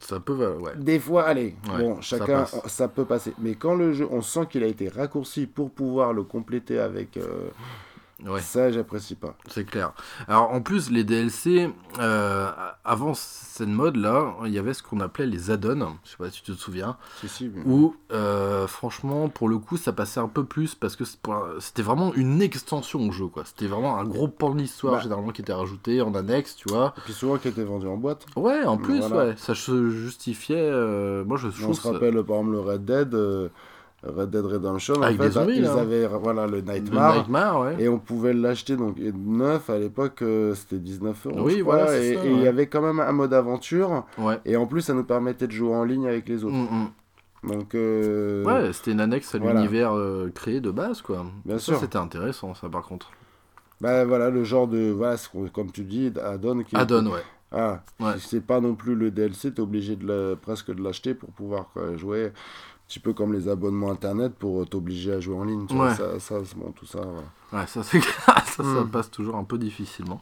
ça 0.00 0.20
peut, 0.20 0.34
ouais. 0.34 0.72
des 0.76 0.98
fois 0.98 1.22
allez 1.24 1.54
Ouais, 1.72 1.78
bon 1.82 2.00
chacun 2.02 2.44
ça, 2.66 2.88
peut 2.88 3.06
passer 3.06 3.32
mais 3.38 3.54
quand 3.54 3.74
le 3.74 3.94
jeu 3.94 4.06
on 4.10 4.20
sent 4.20 4.46
qu'il 4.50 4.62
a 4.62 4.66
été 4.66 4.88
raccourci 4.90 5.46
pour 5.46 5.70
pouvoir 5.70 6.12
le 6.12 6.24
compléter 6.24 6.78
avec 6.78 7.16
euh, 7.16 7.48
Ouais, 8.26 8.40
ça 8.40 8.70
j'apprécie 8.72 9.14
pas 9.14 9.36
c'est 9.48 9.64
clair. 9.64 9.92
Alors 10.26 10.50
en 10.52 10.60
plus, 10.60 10.90
les 10.90 11.04
DLC, 11.04 11.70
euh, 12.00 12.50
avant 12.84 13.14
cette 13.14 13.68
mode-là, 13.68 14.34
il 14.44 14.52
y 14.52 14.58
avait 14.58 14.74
ce 14.74 14.82
qu'on 14.82 14.98
appelait 14.98 15.26
les 15.26 15.52
add-ons. 15.52 15.96
Je 16.04 16.10
sais 16.10 16.16
pas 16.16 16.28
si 16.28 16.42
tu 16.42 16.52
te 16.52 16.56
souviens. 16.58 16.96
si 17.20 17.28
si 17.28 17.48
mais- 17.54 17.62
Où, 17.64 17.94
euh, 18.12 18.66
franchement, 18.66 19.28
pour 19.28 19.48
le 19.48 19.58
coup, 19.58 19.76
ça 19.76 19.92
passait 19.92 20.18
un 20.18 20.26
peu 20.26 20.44
plus 20.44 20.74
parce 20.74 20.96
que 20.96 21.04
c'était 21.60 21.82
vraiment 21.82 22.12
une 22.14 22.42
extension 22.42 23.00
au 23.08 23.12
jeu, 23.12 23.28
quoi. 23.28 23.44
C'était 23.44 23.66
vraiment 23.68 23.98
un 23.98 24.04
gros 24.04 24.26
pan 24.28 24.50
de 24.50 24.58
l'histoire, 24.58 24.94
Bah. 24.94 25.00
généralement, 25.00 25.30
qui 25.30 25.42
était 25.42 25.52
rajouté 25.52 26.02
en 26.02 26.12
annexe, 26.14 26.56
tu 26.56 26.68
vois. 26.68 26.94
et 26.98 27.00
puis 27.02 27.12
souvent 27.12 27.36
qui 27.38 27.46
était 27.48 27.62
vendu 27.64 27.86
en 27.86 27.96
boîte 27.96 28.26
Ouais, 28.34 28.64
en 28.64 28.78
plus, 28.78 28.98
Voilà. 29.00 29.28
ouais, 29.30 29.34
ça 29.36 29.54
se 29.54 29.90
justifiait. 29.90 30.56
euh, 30.58 31.24
moi, 31.24 31.36
je 31.36 31.46
on 31.64 31.72
se 31.72 31.86
rappelle 31.88 32.14
par 32.24 32.38
exemple 32.38 32.50
le 32.50 32.60
Red 32.60 32.84
Dead 32.84 33.50
Red 34.16 34.30
Dead 34.30 34.44
Redemption 34.44 34.94
en 34.94 35.02
Avec 35.02 35.18
fait 35.18 35.24
des 35.26 35.30
zombies, 35.32 35.56
ils 35.56 35.62
là. 35.62 35.74
avaient 35.74 36.06
voilà 36.06 36.46
le 36.46 36.56
le 36.56 36.62
Nightmare 36.62 37.60
ouais. 37.60 37.76
Et 37.78 37.88
on 37.88 37.98
pouvait 37.98 38.32
l'acheter 38.32 38.76
donc 38.76 38.98
et 38.98 39.12
neuf 39.12 39.68
à 39.70 39.78
l'époque, 39.78 40.22
euh, 40.22 40.54
c'était 40.54 40.78
19 40.78 41.26
euros. 41.26 41.40
Oui, 41.42 41.60
voilà, 41.60 41.96
et 41.98 42.14
ça, 42.14 42.24
et 42.24 42.30
il 42.30 42.42
y 42.42 42.48
avait 42.48 42.66
quand 42.66 42.82
même 42.82 43.00
un 43.00 43.12
mode 43.12 43.34
aventure. 43.34 44.04
Ouais. 44.18 44.38
Et 44.44 44.56
en 44.56 44.66
plus, 44.66 44.80
ça 44.82 44.94
nous 44.94 45.04
permettait 45.04 45.46
de 45.46 45.52
jouer 45.52 45.74
en 45.74 45.84
ligne 45.84 46.06
avec 46.08 46.28
les 46.28 46.44
autres. 46.44 46.54
Mm, 46.54 46.88
mm. 47.44 47.52
Donc, 47.52 47.74
euh, 47.74 48.44
Ouais, 48.44 48.72
c'était 48.72 48.90
une 48.92 49.00
annexe 49.00 49.34
à 49.34 49.38
voilà. 49.38 49.60
l'univers 49.60 49.92
euh, 49.96 50.28
créé 50.34 50.60
de 50.60 50.70
base, 50.70 51.02
quoi. 51.02 51.24
Bien 51.44 51.58
ça, 51.58 51.64
sûr. 51.66 51.78
c'était 51.78 51.98
intéressant, 51.98 52.54
ça, 52.54 52.68
par 52.68 52.82
contre. 52.82 53.10
bah 53.80 54.04
voilà, 54.04 54.28
le 54.30 54.42
genre 54.44 54.66
de. 54.66 54.90
Voilà, 54.90 55.16
comme 55.52 55.70
tu 55.70 55.84
dis, 55.84 56.12
add-on. 56.24 56.62
Qui 56.64 56.74
Add-on, 56.76 57.06
ouais. 57.06 57.22
Ah, 57.52 57.80
Ouais. 58.00 58.12
c'est 58.18 58.44
pas 58.44 58.60
non 58.60 58.74
plus 58.74 58.94
le 58.94 59.10
DLC, 59.10 59.52
t'es 59.54 59.60
obligé 59.60 59.96
de 59.96 60.06
la- 60.06 60.36
presque 60.36 60.74
de 60.74 60.82
l'acheter 60.82 61.14
pour 61.14 61.30
pouvoir 61.30 61.70
quoi, 61.72 61.96
jouer. 61.96 62.32
Un 62.88 62.90
petit 62.90 63.00
peu 63.00 63.12
comme 63.12 63.34
les 63.34 63.48
abonnements 63.50 63.90
internet 63.90 64.32
pour 64.38 64.62
euh, 64.62 64.64
t'obliger 64.64 65.12
à 65.12 65.20
jouer 65.20 65.36
en 65.36 65.44
ligne. 65.44 65.66
Tu 65.66 65.74
vois, 65.74 65.88
Ouais. 65.88 65.94
ça, 65.94 66.18
ça, 66.18 66.36
c'est 66.42 66.56
bon, 66.56 66.72
tout 66.72 66.86
ça. 66.86 67.00
voilà. 67.02 67.28
Ouais, 67.62 67.66
ça, 67.66 67.82
c'est 67.82 68.00
ça, 68.26 68.34
ça 68.46 68.62
Mm. 68.62 68.88
passe 68.90 69.10
toujours 69.10 69.36
un 69.36 69.44
peu 69.44 69.58
difficilement. 69.58 70.18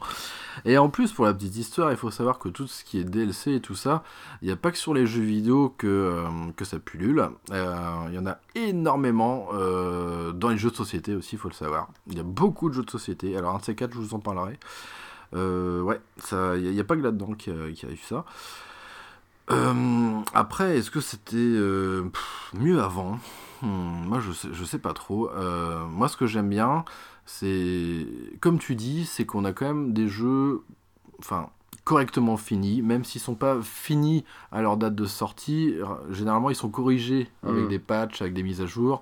Et 0.65 0.77
en 0.77 0.89
plus, 0.89 1.13
pour 1.13 1.23
la 1.23 1.33
petite 1.33 1.55
histoire, 1.55 1.91
il 1.91 1.97
faut 1.97 2.11
savoir 2.11 2.39
que 2.39 2.49
tout 2.49 2.67
ce 2.67 2.83
qui 2.83 2.99
est 2.99 3.05
DLC 3.05 3.53
et 3.53 3.61
tout 3.61 3.73
ça, 3.75 4.03
il 4.41 4.47
n'y 4.47 4.51
a 4.51 4.57
pas 4.57 4.71
que 4.71 4.77
sur 4.77 4.93
les 4.93 5.07
jeux 5.07 5.21
vidéo 5.21 5.73
que, 5.77 5.87
euh, 5.87 6.27
que 6.57 6.65
ça 6.65 6.77
pullule. 6.77 7.29
Euh, 7.51 7.75
Il 8.09 8.15
y 8.15 8.19
en 8.19 8.25
a 8.27 8.37
énormément 8.55 9.47
euh, 9.53 10.33
dans 10.33 10.49
les 10.49 10.57
jeux 10.57 10.69
de 10.71 10.75
société 10.75 11.15
aussi, 11.15 11.35
il 11.35 11.39
faut 11.39 11.47
le 11.47 11.53
savoir. 11.53 11.87
Il 12.07 12.17
y 12.17 12.19
a 12.19 12.23
beaucoup 12.23 12.67
de 12.67 12.73
jeux 12.73 12.83
de 12.83 12.91
société. 12.91 13.37
Alors, 13.37 13.55
un 13.55 13.59
de 13.59 13.63
ces 13.63 13.75
quatre, 13.75 13.93
je 13.93 13.99
vous 13.99 14.13
en 14.13 14.19
parlerai. 14.19 14.59
Euh, 15.35 15.81
ouais, 15.81 16.01
ça- 16.17 16.57
il 16.57 16.69
n'y 16.71 16.79
a, 16.81 16.83
pas 16.83 16.97
que 16.97 17.01
là-dedans 17.01 17.31
qui, 17.33 17.49
a- 17.49 17.71
qui 17.73 17.85
arrive 17.85 18.03
ça. 18.03 18.25
Euh, 19.51 20.19
après, 20.33 20.77
est-ce 20.77 20.91
que 20.91 20.99
c'était 20.99 21.35
euh, 21.37 22.09
mieux 22.53 22.81
avant? 22.81 23.19
Hmm, 23.61 24.05
Moi, 24.07 24.19
je 24.19 24.31
sais, 24.31 24.49
je 24.51 24.63
sais 24.63 24.79
pas 24.79 24.93
trop. 24.93 25.29
Euh, 25.31 25.85
moi, 25.87 26.07
ce 26.09 26.17
que 26.17 26.25
j'aime 26.27 26.49
bien, 26.49 26.83
c'est, 27.25 28.05
comme 28.41 28.59
tu 28.59 28.75
dis, 28.75 29.05
c'est 29.05 29.25
qu'on 29.25 29.45
a 29.45 29.53
quand 29.53 29.65
même 29.65 29.93
des 29.93 30.07
jeux, 30.09 30.63
enfin, 31.19 31.49
correctement 31.85 32.35
finis, 32.35 32.81
même 32.81 33.05
s'ils 33.05 33.21
sont 33.21 33.35
pas 33.35 33.61
finis 33.61 34.25
à 34.51 34.61
leur 34.61 34.75
date 34.75 34.95
de 34.95 35.05
sortie. 35.05 35.75
Généralement, 36.11 36.49
ils 36.49 36.55
sont 36.55 36.69
corrigés 36.69 37.29
avec 37.43 37.65
Mm. 37.65 37.69
des 37.69 37.79
patchs, 37.79 38.21
avec 38.21 38.33
des 38.33 38.43
mises 38.43 38.61
à 38.61 38.65
jour. 38.65 39.01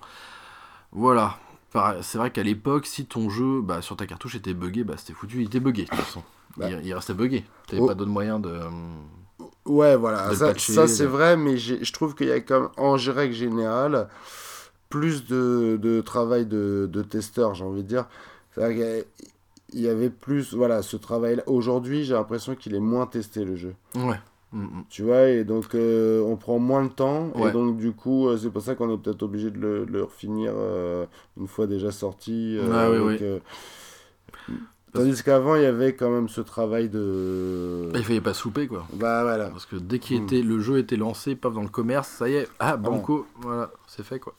Voilà. 0.92 1.38
C'est 2.00 2.16
vrai 2.16 2.30
qu'à 2.30 2.42
l'époque, 2.42 2.86
si 2.86 3.04
ton 3.04 3.28
jeu, 3.28 3.60
bah, 3.60 3.82
sur 3.82 3.96
ta 3.96 4.06
cartouche 4.06 4.34
était 4.36 4.54
buggé, 4.54 4.82
bah, 4.84 4.94
c'était 4.96 5.12
foutu. 5.12 5.40
Il 5.42 5.46
était 5.46 5.60
buggé, 5.60 5.82
de 5.84 5.88
toute 5.88 5.98
façon. 5.98 6.22
Bah. 6.56 6.70
Il, 6.70 6.86
il 6.86 6.94
restait 6.94 7.12
buggé. 7.12 7.44
T'avais 7.66 7.82
Oh. 7.82 7.86
pas 7.86 7.94
d'autre 7.94 8.10
moyen 8.10 8.38
de. 8.38 8.58
Ouais, 9.66 9.96
voilà, 9.96 10.28
De 10.30 10.34
ça, 10.34 10.86
c'est 10.88 11.02
de- 11.04 11.08
vrai, 11.08 11.36
mais 11.36 11.56
je 11.82 11.92
trouve 11.92 12.14
qu'il 12.14 12.28
y 12.28 12.32
a 12.32 12.40
comme, 12.40 12.70
en 12.76 12.96
règle 13.10 13.34
générale, 13.34 14.08
plus 14.88 15.26
de, 15.26 15.78
de 15.82 16.00
travail 16.00 16.46
de, 16.46 16.88
de 16.90 17.02
testeur, 17.02 17.54
j'ai 17.54 17.64
envie 17.64 17.82
de 17.82 17.88
dire. 17.88 18.06
Qu'il 18.54 19.04
y 19.74 19.88
avait 19.88 20.10
plus, 20.10 20.54
voilà, 20.54 20.82
ce 20.82 20.96
travail-là. 20.96 21.42
Aujourd'hui, 21.46 22.04
j'ai 22.04 22.14
l'impression 22.14 22.54
qu'il 22.54 22.74
est 22.74 22.80
moins 22.80 23.06
testé 23.06 23.44
le 23.44 23.56
jeu. 23.56 23.74
Ouais. 23.96 24.20
Mm, 24.52 24.62
mm. 24.62 24.84
Tu 24.88 25.02
vois, 25.02 25.28
et 25.28 25.42
donc 25.44 25.74
euh, 25.74 26.22
on 26.22 26.36
prend 26.36 26.60
moins 26.60 26.82
le 26.82 26.88
temps, 26.88 27.30
Ouais. 27.34 27.50
et 27.50 27.52
donc 27.52 27.76
du 27.76 27.90
coup, 27.92 28.28
euh, 28.28 28.38
c'est 28.38 28.48
pour 28.50 28.62
ça 28.62 28.76
qu'on 28.76 28.94
est 28.94 28.96
peut-être 28.96 29.24
obligé 29.24 29.50
de 29.50 29.58
le, 29.58 29.84
le 29.84 30.04
refinir 30.04 30.52
euh, 30.54 31.04
une 31.36 31.48
fois 31.48 31.66
déjà 31.66 31.90
sorti. 31.90 32.56
Ah 32.72 32.88
oui, 32.90 32.98
oui. 33.18 33.18
Tandis 34.96 35.22
qu'avant, 35.22 35.54
il 35.56 35.62
y 35.62 35.66
avait 35.66 35.94
quand 35.94 36.10
même 36.10 36.28
ce 36.28 36.40
travail 36.40 36.88
de. 36.88 37.90
Il 37.94 38.04
fallait 38.04 38.20
pas 38.20 38.34
se 38.34 38.44
louper 38.44 38.66
quoi. 38.66 38.86
Bah 38.94 39.22
voilà. 39.22 39.48
Parce 39.50 39.66
que 39.66 39.76
dès 39.76 39.98
qu'il 39.98 40.20
Mm. 40.20 40.24
était, 40.24 40.42
le 40.42 40.60
jeu 40.60 40.78
était 40.78 40.96
lancé, 40.96 41.34
paf 41.36 41.52
dans 41.52 41.62
le 41.62 41.68
commerce, 41.68 42.08
ça 42.08 42.28
y 42.28 42.34
est, 42.34 42.48
ah 42.58 42.76
banco, 42.76 43.26
voilà, 43.40 43.70
c'est 43.86 44.04
fait 44.04 44.18
quoi. 44.18 44.34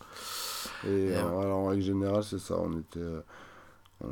Et 0.86 0.90
Et 0.90 1.16
euh, 1.16 1.20
alors, 1.42 1.58
en 1.58 1.66
règle 1.68 1.82
générale, 1.84 2.24
c'est 2.24 2.40
ça. 2.40 2.56
On 2.60 2.72
était. 2.80 3.00
euh, 3.00 3.22
on... 4.04 4.08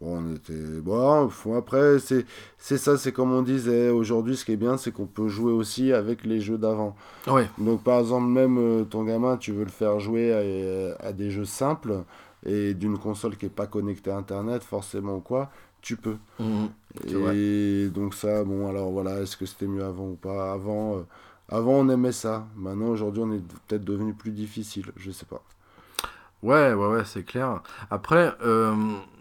bon, 0.00 0.18
on 0.18 0.34
était. 0.34 0.80
Bon, 0.80 1.28
faut- 1.28 1.54
après, 1.54 1.98
c'est 1.98 2.24
c'est 2.58 2.78
ça, 2.78 2.96
c'est 2.96 3.12
comme 3.12 3.32
on 3.32 3.42
disait. 3.42 3.90
Aujourd'hui, 3.90 4.36
ce 4.36 4.44
qui 4.44 4.52
est 4.52 4.56
bien, 4.56 4.76
c'est 4.76 4.90
qu'on 4.92 5.06
peut 5.06 5.28
jouer 5.28 5.52
aussi 5.52 5.92
avec 5.92 6.24
les 6.24 6.40
jeux 6.40 6.58
d'avant. 6.58 6.96
Ouais, 7.26 7.48
Donc, 7.58 7.82
par 7.84 8.00
exemple, 8.00 8.26
même 8.26 8.58
euh, 8.58 8.84
ton 8.84 9.04
gamin, 9.04 9.36
tu 9.36 9.52
veux 9.52 9.64
le 9.64 9.70
faire 9.70 10.00
jouer 10.00 10.32
à, 11.00 11.06
à 11.06 11.12
des 11.12 11.30
jeux 11.30 11.44
simples 11.44 12.02
et 12.44 12.74
d'une 12.74 12.98
console 12.98 13.36
qui 13.36 13.46
n'est 13.46 13.50
pas 13.50 13.66
connectée 13.66 14.10
à 14.10 14.16
Internet, 14.16 14.62
forcément 14.64 15.16
ou 15.16 15.20
quoi, 15.20 15.50
tu 15.80 15.96
peux. 15.96 16.16
C'est 17.06 17.16
Et 17.34 17.88
donc, 17.90 18.14
ça, 18.14 18.44
bon, 18.44 18.68
alors 18.68 18.90
voilà, 18.90 19.20
est-ce 19.20 19.36
que 19.36 19.46
c'était 19.46 19.66
mieux 19.66 19.84
avant 19.84 20.08
ou 20.10 20.16
pas 20.16 20.52
Avant, 20.52 20.98
euh, 20.98 21.02
avant, 21.48 21.72
on 21.74 21.88
aimait 21.88 22.12
ça. 22.12 22.46
Maintenant, 22.56 22.88
aujourd'hui, 22.88 23.22
on 23.24 23.32
est 23.32 23.40
peut-être 23.68 23.84
devenu 23.84 24.14
plus 24.14 24.32
difficile. 24.32 24.92
Je 24.96 25.10
sais 25.10 25.26
pas. 25.26 25.42
ouais, 26.42 26.72
ouais, 26.74 26.86
ouais, 26.88 27.04
c'est 27.04 27.24
clair. 27.24 27.62
Après, 27.90 28.32
euh, 28.44 28.74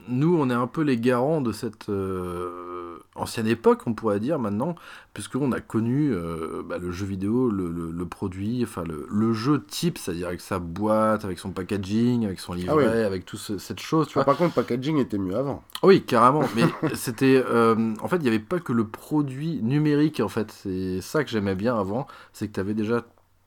nous, 0.07 0.35
on 0.37 0.49
est 0.49 0.53
un 0.53 0.67
peu 0.67 0.81
les 0.81 0.97
garants 0.97 1.41
de 1.41 1.51
cette 1.51 1.89
euh, 1.89 2.97
ancienne 3.15 3.47
époque, 3.47 3.81
on 3.85 3.93
pourrait 3.93 4.19
dire 4.19 4.39
maintenant, 4.39 4.75
puisqu'on 5.13 5.51
a 5.51 5.59
connu 5.59 6.11
euh, 6.13 6.61
bah, 6.65 6.77
le 6.77 6.91
jeu 6.91 7.05
vidéo, 7.05 7.49
le, 7.49 7.69
le- 7.71 7.91
le 7.91 8.05
produit, 8.05 8.61
enfin 8.63 8.83
le, 8.87 9.05
le 9.11 9.33
jeu 9.33 9.63
type, 9.63 9.97
c'est-à-dire 9.97 10.27
avec 10.27 10.41
sa 10.41 10.59
boîte, 10.59 11.25
avec 11.25 11.39
son 11.39 11.51
packaging, 11.51 12.25
avec 12.25 12.39
son 12.39 12.53
livret, 12.53 12.87
oui. 12.87 13.03
avec 13.03 13.25
toute 13.25 13.39
cette 13.59 13.79
chose, 13.79 14.07
tu 14.07 14.13
Ah, 14.17 14.21
vois. 14.21 14.25
par 14.25 14.37
contre, 14.37 14.53
le 14.57 14.63
packaging 14.63 14.97
était 14.97 15.17
mieux 15.17 15.35
avant. 15.35 15.63
Oui, 15.83 16.03
carrément. 16.03 16.43
Mais 16.55 16.63
c'était. 16.95 17.43
euh, 17.45 17.93
en 18.01 18.07
fait, 18.07 18.17
il 18.17 18.21
n'y 18.23 18.27
avait 18.29 18.39
pas 18.39 18.59
que 18.59 18.71
le 18.73 18.85
produit 18.87 19.59
numérique, 19.61 20.19
en 20.19 20.29
fait. 20.29 20.51
C'est 20.51 21.01
ça 21.01 21.23
que 21.23 21.29
j'aimais 21.29 21.55
bien 21.55 21.77
avant. 21.77 22.07
C'est 22.33 22.47
que 22.47 22.53
tu 22.53 22.59
avais 22.59 22.73
déjà 22.73 23.03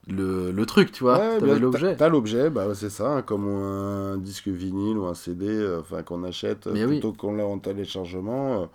le, 0.08 0.50
le 0.52 0.66
truc, 0.66 0.92
tu 0.92 1.04
vois. 1.04 1.18
Ouais, 1.18 1.40
l'objet. 1.58 1.96
t'as- 1.96 2.08
l'objet, 2.08 2.50
bah, 2.50 2.66
c'est 2.74 2.90
ça, 2.90 3.08
hein, 3.18 3.22
comme 3.22 3.46
un 3.48 4.18
disque 4.18 4.48
vinyle 4.48 4.98
ou 4.98 5.06
un 5.06 5.14
CD 5.14 5.46
euh, 5.48 5.80
qu'on 6.04 6.24
achète 6.24 6.66
euh, 6.66 6.72
oui. 6.74 6.86
plutôt 7.00 7.12
qu'on 7.12 7.34
l'a 7.36 7.46
en 7.46 7.58
téléchargement. 7.58 8.62
euh, 8.62 8.66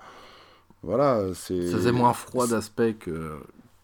voilà, 0.83 1.21
c'est. 1.33 1.67
Ça 1.67 1.77
faisait 1.77 1.91
moins 1.91 2.13
froid 2.13 2.47
d'aspect 2.47 2.93
que, 2.93 3.37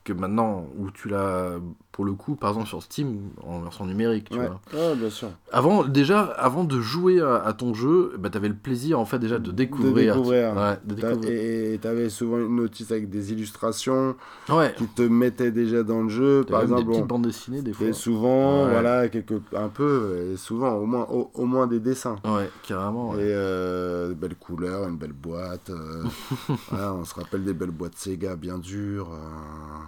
que 0.04 0.14
maintenant, 0.14 0.66
où 0.78 0.92
tu 0.92 1.10
l'as, 1.10 1.60
pour 1.96 2.04
le 2.04 2.12
coup, 2.12 2.36
par 2.36 2.50
exemple 2.50 2.68
sur 2.68 2.84
Steam, 2.84 3.30
en 3.42 3.62
version 3.62 3.86
numérique, 3.86 4.30
tu 4.30 4.38
Ouais, 4.38 4.50
vois. 4.74 4.96
bien 4.96 5.10
sûr. 5.10 5.30
Avant, 5.54 5.86
déjà, 5.86 6.24
avant 6.24 6.66
de 6.66 6.82
jouer 6.82 7.22
à, 7.22 7.36
à 7.38 7.54
ton 7.54 7.74
jeu, 7.74 8.12
bah, 8.20 8.30
tu 8.30 8.36
avais 8.36 8.50
le 8.50 8.56
plaisir, 8.56 9.00
en 9.00 9.06
fait, 9.06 9.18
déjà 9.18 9.40
de 9.40 9.50
découvrir. 9.52 10.16
découvrir. 10.16 10.54
Ouais, 10.58 10.78
de 10.84 10.94
découvrir. 10.96 11.30
Et 11.32 11.80
t'avais 11.82 12.10
souvent 12.10 12.40
une 12.40 12.58
notice 12.58 12.92
avec 12.92 13.10
des 13.10 13.32
illustrations 13.32 14.18
Ouais. 14.50 14.76
qui 14.78 14.88
te 14.88 15.04
mettaient 15.04 15.52
déjà 15.52 15.84
dans 15.84 16.02
le 16.04 16.10
jeu. 16.10 16.44
Par 16.44 16.60
même 16.60 16.72
exemple, 16.72 16.84
des 16.84 16.90
petites 16.90 17.08
bon, 17.08 17.16
bandes 17.16 17.28
dessinées, 17.28 17.62
des 17.62 17.72
fois. 17.72 17.88
et 17.88 17.94
souvent, 17.94 18.68
voilà, 18.68 19.08
quelque, 19.08 19.36
un 19.56 19.70
peu, 19.70 20.32
et 20.34 20.36
souvent, 20.36 20.74
au 20.76 20.86
moins, 20.86 21.08
au, 21.10 21.32
au 21.34 21.46
moins 21.46 21.66
des 21.66 21.80
dessins. 21.80 22.18
Ouais, 22.26 22.50
carrément. 22.68 23.14
Et 23.16 23.20
euh, 23.22 24.10
de 24.10 24.14
belles 24.16 24.36
couleurs, 24.36 24.86
une 24.90 24.98
belle 24.98 25.14
boîte. 25.14 25.70
euh, 25.70 26.04
voilà, 26.70 26.94
on 26.94 27.06
se 27.06 27.16
rappelle 27.16 27.46
des 27.46 27.54
belles 27.54 27.72
boîtes 27.72 27.96
Sega 27.96 28.36
bien 28.36 28.58
dures. 28.58 29.14
euh, 29.14 29.80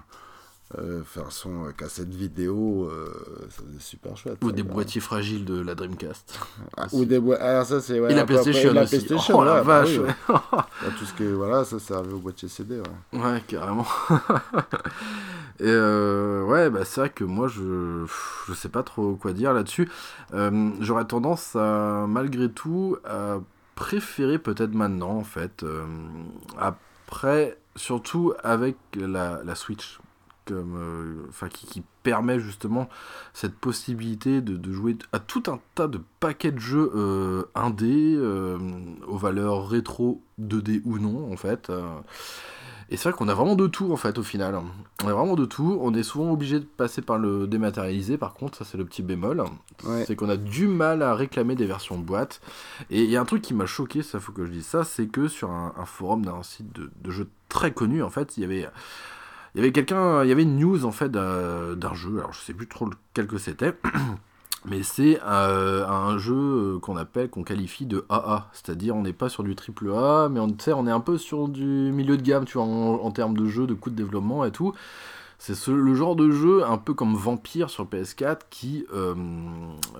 faire 1.05 1.31
son 1.31 1.65
euh, 1.65 1.71
cassette 1.71 2.13
vidéo, 2.13 2.89
euh, 2.91 3.09
ça 3.49 3.63
faisait 3.67 3.79
super 3.79 4.17
chouette. 4.17 4.37
Ou 4.43 4.51
des 4.51 4.63
boîtiers 4.63 4.99
fragiles 5.01 5.45
de 5.45 5.61
la 5.61 5.75
Dreamcast. 5.75 6.39
Ah, 6.75 6.87
ou 6.91 7.05
des 7.05 7.21
ça 7.39 7.79
c'est 7.81 7.99
ouais, 7.99 8.11
Et 8.11 8.15
la 8.15 8.21
après- 8.23 8.33
PlayStation 8.41 8.73
la 8.73 8.83
aussi. 8.83 8.97
PlayStation, 8.97 9.39
oh 9.39 9.43
la 9.45 9.53
ouais, 9.55 9.63
bah 9.63 9.79
vache, 9.81 9.89
oui, 9.91 9.99
ouais. 9.99 10.05
ouais. 10.05 10.39
Bah, 10.51 10.89
tout 10.99 11.05
ce 11.05 11.13
que 11.13 11.23
voilà, 11.23 11.63
ça 11.63 11.79
servait 11.79 12.11
au 12.13 12.19
boîtier 12.19 12.49
CD. 12.49 12.81
Ouais. 13.13 13.19
Ouais, 13.19 13.41
carrément. 13.47 13.85
Et 15.59 15.63
euh, 15.65 16.43
ouais, 16.43 16.69
bah 16.69 16.85
c'est 16.85 16.99
vrai 17.01 17.09
que 17.09 17.23
moi, 17.23 17.47
je, 17.47 18.05
je 18.47 18.53
sais 18.53 18.69
pas 18.69 18.83
trop 18.83 19.15
quoi 19.15 19.33
dire 19.33 19.53
là-dessus. 19.53 19.89
Euh, 20.33 20.69
J'aurais 20.81 21.05
tendance 21.05 21.55
à, 21.55 22.05
malgré 22.07 22.49
tout, 22.49 22.97
à 23.05 23.39
préférer 23.75 24.37
peut-être 24.37 24.73
maintenant, 24.73 25.11
en 25.17 25.23
fait. 25.23 25.63
euh, 25.63 25.83
après, 26.59 27.57
surtout 27.75 28.33
avec 28.43 28.75
la, 28.95 29.39
la 29.43 29.55
Switch. 29.55 29.99
Comme, 30.47 30.75
euh, 30.77 31.25
enfin, 31.29 31.49
qui, 31.49 31.65
qui 31.67 31.83
permet 32.03 32.39
justement 32.39 32.87
cette 33.33 33.55
possibilité 33.55 34.41
de, 34.41 34.55
de 34.55 34.71
jouer 34.71 34.97
à 35.11 35.19
tout 35.19 35.43
un 35.47 35.59
tas 35.75 35.87
de 35.87 35.99
paquets 36.19 36.51
de 36.51 36.59
jeux 36.59 36.91
euh, 36.95 37.43
indés, 37.55 38.15
euh, 38.15 38.57
aux 39.07 39.17
valeurs 39.17 39.67
rétro 39.67 40.21
2D 40.41 40.81
ou 40.85 40.99
non, 40.99 41.31
en 41.31 41.37
fait. 41.37 41.69
euh. 41.69 41.85
Et 42.89 42.95
c'est 42.95 43.09
vrai 43.09 43.17
qu'on 43.17 43.27
a 43.27 43.33
vraiment 43.33 43.55
de 43.55 43.67
tout 43.67 43.91
en 43.91 43.97
fait 43.97 44.17
au 44.17 44.23
final. 44.23 44.57
On 45.03 45.07
a 45.09 45.13
vraiment 45.13 45.35
de 45.35 45.43
tout. 45.43 45.77
On 45.81 45.93
est 45.93 46.03
souvent 46.03 46.31
obligé 46.31 46.57
de 46.61 46.63
passer 46.65 47.01
par 47.01 47.17
le 47.17 47.45
dématérialisé 47.45 48.17
par 48.17 48.33
contre, 48.33 48.57
ça 48.57 48.63
c'est 48.63 48.77
le 48.77 48.85
petit 48.85 49.03
bémol. 49.03 49.43
Ouais. 49.83 50.05
C'est 50.07 50.15
qu'on 50.15 50.29
a 50.29 50.37
du 50.37 50.69
mal 50.69 51.01
à 51.01 51.13
réclamer 51.13 51.55
des 51.55 51.65
versions 51.65 51.97
boîte. 51.97 52.39
Et 52.89 53.03
il 53.03 53.09
y 53.09 53.17
a 53.17 53.21
un 53.21 53.25
truc 53.25 53.41
qui 53.41 53.53
m'a 53.53 53.65
choqué, 53.65 54.03
ça 54.03 54.21
faut 54.21 54.31
que 54.31 54.45
je 54.45 54.51
dise 54.51 54.65
ça, 54.65 54.85
c'est 54.85 55.07
que 55.07 55.27
sur 55.27 55.51
un, 55.51 55.73
un 55.77 55.83
forum 55.85 56.23
d'un 56.25 56.41
site 56.43 56.71
de, 56.73 56.89
de 57.01 57.11
jeux 57.11 57.27
très 57.49 57.73
connu 57.73 58.01
en 58.01 58.09
fait, 58.09 58.37
il 58.37 58.41
y 58.41 58.45
avait... 58.45 58.69
Il 59.57 59.61
y 59.61 59.63
avait 59.63 59.71
quelqu'un, 59.71 60.23
il 60.23 60.29
y 60.29 60.31
avait 60.31 60.43
une 60.43 60.59
news 60.59 60.85
en 60.85 60.91
fait 60.91 61.09
d'un 61.11 61.93
jeu, 61.95 62.19
alors 62.19 62.31
je 62.31 62.41
sais 62.41 62.53
plus 62.53 62.67
trop 62.67 62.85
lequel 62.85 63.25
que 63.25 63.39
c'était, 63.39 63.73
mais 64.65 64.83
c'est 64.83 65.19
euh, 65.25 65.83
un 65.87 66.19
jeu 66.19 66.35
euh, 66.35 66.79
qu'on 66.79 66.95
appelle, 66.95 67.31
qu'on 67.31 67.41
qualifie 67.41 67.87
de 67.87 68.05
AA, 68.07 68.51
c'est-à-dire 68.53 68.95
on 68.95 69.01
n'est 69.01 69.13
pas 69.13 69.29
sur 69.29 69.41
du 69.41 69.55
triple 69.55 69.91
A, 69.93 70.29
mais 70.29 70.39
on, 70.39 70.55
on 70.75 70.87
est 70.87 70.91
un 70.91 70.99
peu 70.99 71.17
sur 71.17 71.47
du 71.47 71.65
milieu 71.65 72.17
de 72.17 72.21
gamme, 72.21 72.45
tu 72.45 72.59
vois, 72.59 72.67
en, 72.67 73.03
en 73.03 73.09
termes 73.09 73.35
de 73.35 73.47
jeu, 73.47 73.65
de 73.65 73.73
coût 73.73 73.89
de 73.89 73.95
développement 73.95 74.45
et 74.45 74.51
tout. 74.51 74.75
C'est 75.39 75.53
ce- 75.55 75.69
le 75.71 75.93
genre 75.93 76.15
de 76.15 76.31
jeu 76.31 76.65
un 76.65 76.77
peu 76.77 76.93
comme 76.93 77.15
Vampire 77.15 77.69
sur 77.69 77.85
PS4 77.85 78.47
qui, 78.49 78.85
euh, 78.93 79.13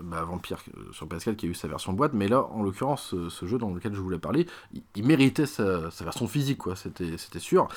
bah, 0.03 0.23
Vampire 0.23 0.57
euh, 0.76 0.91
sur 0.91 1.07
PS4 1.07 1.35
qui 1.35 1.45
a 1.45 1.49
eu 1.49 1.53
sa 1.53 1.68
version 1.68 1.93
boîte, 1.93 2.14
mais 2.14 2.27
là 2.27 2.43
en 2.51 2.64
l'occurrence 2.64 3.14
ce, 3.30 3.45
jeu 3.45 3.57
dans 3.59 3.72
lequel 3.72 3.93
je 3.93 4.01
voulais 4.01 4.18
parler, 4.18 4.47
il, 4.95 5.05
méritait 5.05 5.45
sa, 5.45 5.89
version 6.01 6.27
physique 6.27 6.57
quoi, 6.57 6.76
c'était 6.76 7.39
sûr. 7.39 7.68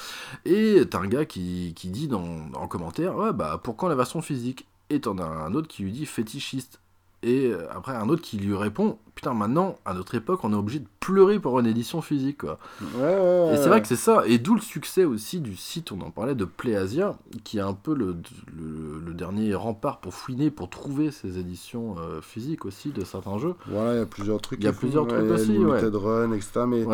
Et 0.45 0.83
t'as 0.91 1.01
un 1.01 1.07
gars 1.07 1.25
qui, 1.27 1.75
dit 1.75 2.09
dans, 2.09 2.25
en 2.55 2.67
commentaire, 2.69 3.15
ouais 3.17 3.33
bah 3.33 3.61
pourquoi 3.63 3.89
la 3.89 3.95
version 3.95 4.23
physique? 4.23 4.67
Et 4.89 5.01
t'en 5.01 5.19
as 5.19 5.25
un 5.25 5.55
autre 5.55 5.69
qui 5.69 5.83
lui 5.85 5.93
dit 5.93 6.07
fétichiste. 6.07 6.81
Et 7.23 7.49
euh, 7.49 7.67
après 7.71 7.93
un 7.93 8.09
autre 8.09 8.23
qui 8.23 8.39
lui 8.39 8.57
répond, 8.57 8.97
putain 9.15 9.35
maintenant 9.35 9.77
à 9.85 9.93
notre 9.93 10.15
époque 10.15 10.41
on 10.43 10.53
est 10.55 10.57
obligé 10.57 10.79
de 10.79 10.89
pleurer 11.01 11.39
pour 11.39 11.61
une 11.61 11.67
édition 11.67 12.01
physique 12.01 12.39
quoi. 12.39 12.59
Ouais, 12.81 13.03
ouais, 13.03 13.11
ouais, 13.11 13.55
Et 13.55 13.57
c'est 13.59 13.69
vrai 13.69 13.83
que 13.83 13.89
c'est 13.89 13.97
ça, 13.97 14.23
et 14.27 14.39
d'où 14.39 14.55
le 14.55 14.63
succès 14.63 15.05
aussi 15.05 15.41
du 15.41 15.55
site, 15.55 15.93
on 15.93 16.01
en 16.01 16.11
parlait, 16.11 16.35
de 16.35 16.47
PlayAsia, 16.47 17.19
qui 17.45 17.59
est 17.59 17.63
un 17.63 17.75
peu 17.75 17.95
le, 17.95 18.17
le, 18.57 19.03
le 19.05 19.13
dernier 19.13 19.55
rempart 19.55 20.01
pour 20.01 20.15
fouiner, 20.15 20.51
pour 20.51 20.71
trouver 20.71 21.11
ces 21.11 21.39
éditions 21.39 21.97
euh, 21.99 22.23
physiques 22.23 22.65
aussi 22.65 22.91
de 22.91 23.05
certains 23.05 23.37
jeux. 23.37 23.55
Voilà, 23.67 23.95
il 23.95 23.99
y 23.99 24.03
a 24.03 24.07
plusieurs 24.07 24.41
trucs. 24.41 24.61
Il 24.61 24.65
y 24.65 24.69
a 24.69 24.71
qui 24.71 24.77
font, 24.77 24.81
plusieurs 24.81 25.07
trucs 25.07 25.21
il 25.23 25.29
y 25.29 25.31
a 25.31 25.35
aussi, 25.35 25.53
Limited 25.53 25.95
Run, 25.95 26.33
etc. 26.33 26.61
Mais, 26.67 26.87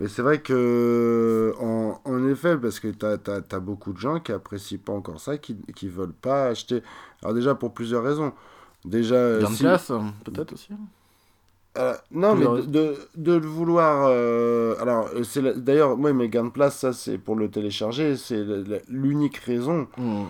mais 0.00 0.08
c'est 0.08 0.22
vrai 0.22 0.40
que, 0.40 1.54
en, 1.60 2.00
en 2.04 2.26
effet, 2.26 2.56
parce 2.56 2.80
que 2.80 2.88
tu 2.88 3.06
as, 3.06 3.60
beaucoup 3.60 3.92
de 3.92 3.98
gens 3.98 4.18
qui 4.18 4.32
apprécient 4.32 4.78
pas 4.84 4.94
encore 4.94 5.20
ça, 5.20 5.38
qui, 5.38 5.56
qui 5.76 5.88
veulent 5.88 6.12
pas 6.12 6.46
acheter. 6.46 6.82
Alors, 7.22 7.34
déjà, 7.34 7.54
pour 7.54 7.72
plusieurs 7.72 8.02
raisons. 8.02 8.32
Déjà, 8.84 9.14
euh, 9.16 9.40
Gain 9.42 9.50
de 9.50 9.54
si- 9.54 9.62
classe, 9.62 9.92
peut-être 10.24 10.52
aussi. 10.54 10.68
Euh, 11.78 11.94
non, 12.10 12.34
mais 12.34 12.44
de, 12.46 12.62
de, 12.62 12.96
de 13.16 13.32
le 13.34 13.46
vouloir. 13.46 14.06
euh, 14.10 14.74
alors, 14.80 15.08
euh, 15.14 15.22
c'est 15.22 15.42
d'ailleurs, 15.62 15.96
moi, 15.96 16.12
mes 16.12 16.28
gains 16.28 16.44
de 16.44 16.50
place, 16.50 16.78
ça, 16.78 16.92
c'est 16.92 17.16
pour 17.18 17.36
le 17.36 17.48
télécharger, 17.48 18.16
c'est 18.16 18.44
l'unique 18.88 19.36
raison. 19.36 19.86
Hmm. 19.96 20.24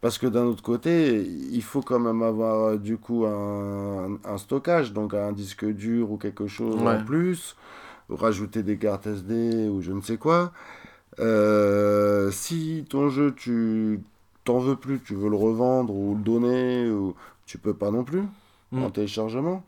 Parce 0.00 0.18
que 0.18 0.26
d'un 0.26 0.44
autre 0.44 0.62
côté, 0.62 1.22
il 1.50 1.62
faut 1.62 1.80
quand 1.80 1.98
même 1.98 2.22
avoir 2.22 2.62
euh, 2.72 2.76
du 2.76 2.98
coup 2.98 3.24
un, 3.24 4.18
un 4.24 4.38
stockage, 4.38 4.92
donc 4.92 5.14
un 5.14 5.32
disque 5.32 5.64
dur 5.64 6.10
ou 6.12 6.18
quelque 6.18 6.46
chose 6.46 6.76
Ouais. 6.76 6.96
en 6.98 7.04
plus, 7.04 7.56
ou 8.10 8.16
rajouter 8.16 8.62
des 8.62 8.76
cartes 8.76 9.06
SD 9.06 9.66
ou 9.68 9.80
je 9.80 9.92
ne 9.92 10.02
sais 10.02 10.18
quoi. 10.18 10.52
Euh, 11.20 12.30
si 12.30 12.84
ton 12.88 13.08
jeu, 13.08 13.34
tu 13.34 14.00
t'en 14.44 14.58
veux 14.58 14.76
plus, 14.76 15.00
tu 15.00 15.14
veux 15.14 15.30
le 15.30 15.36
revendre 15.36 15.94
ou 15.94 16.14
le 16.14 16.20
donner, 16.22 16.90
ou 16.90 17.14
tu 17.46 17.58
peux 17.58 17.74
pas 17.74 17.90
non 17.90 18.04
plus 18.04 18.22
Mm. 18.72 18.82
en 18.84 18.90
téléchargement. 18.90 19.62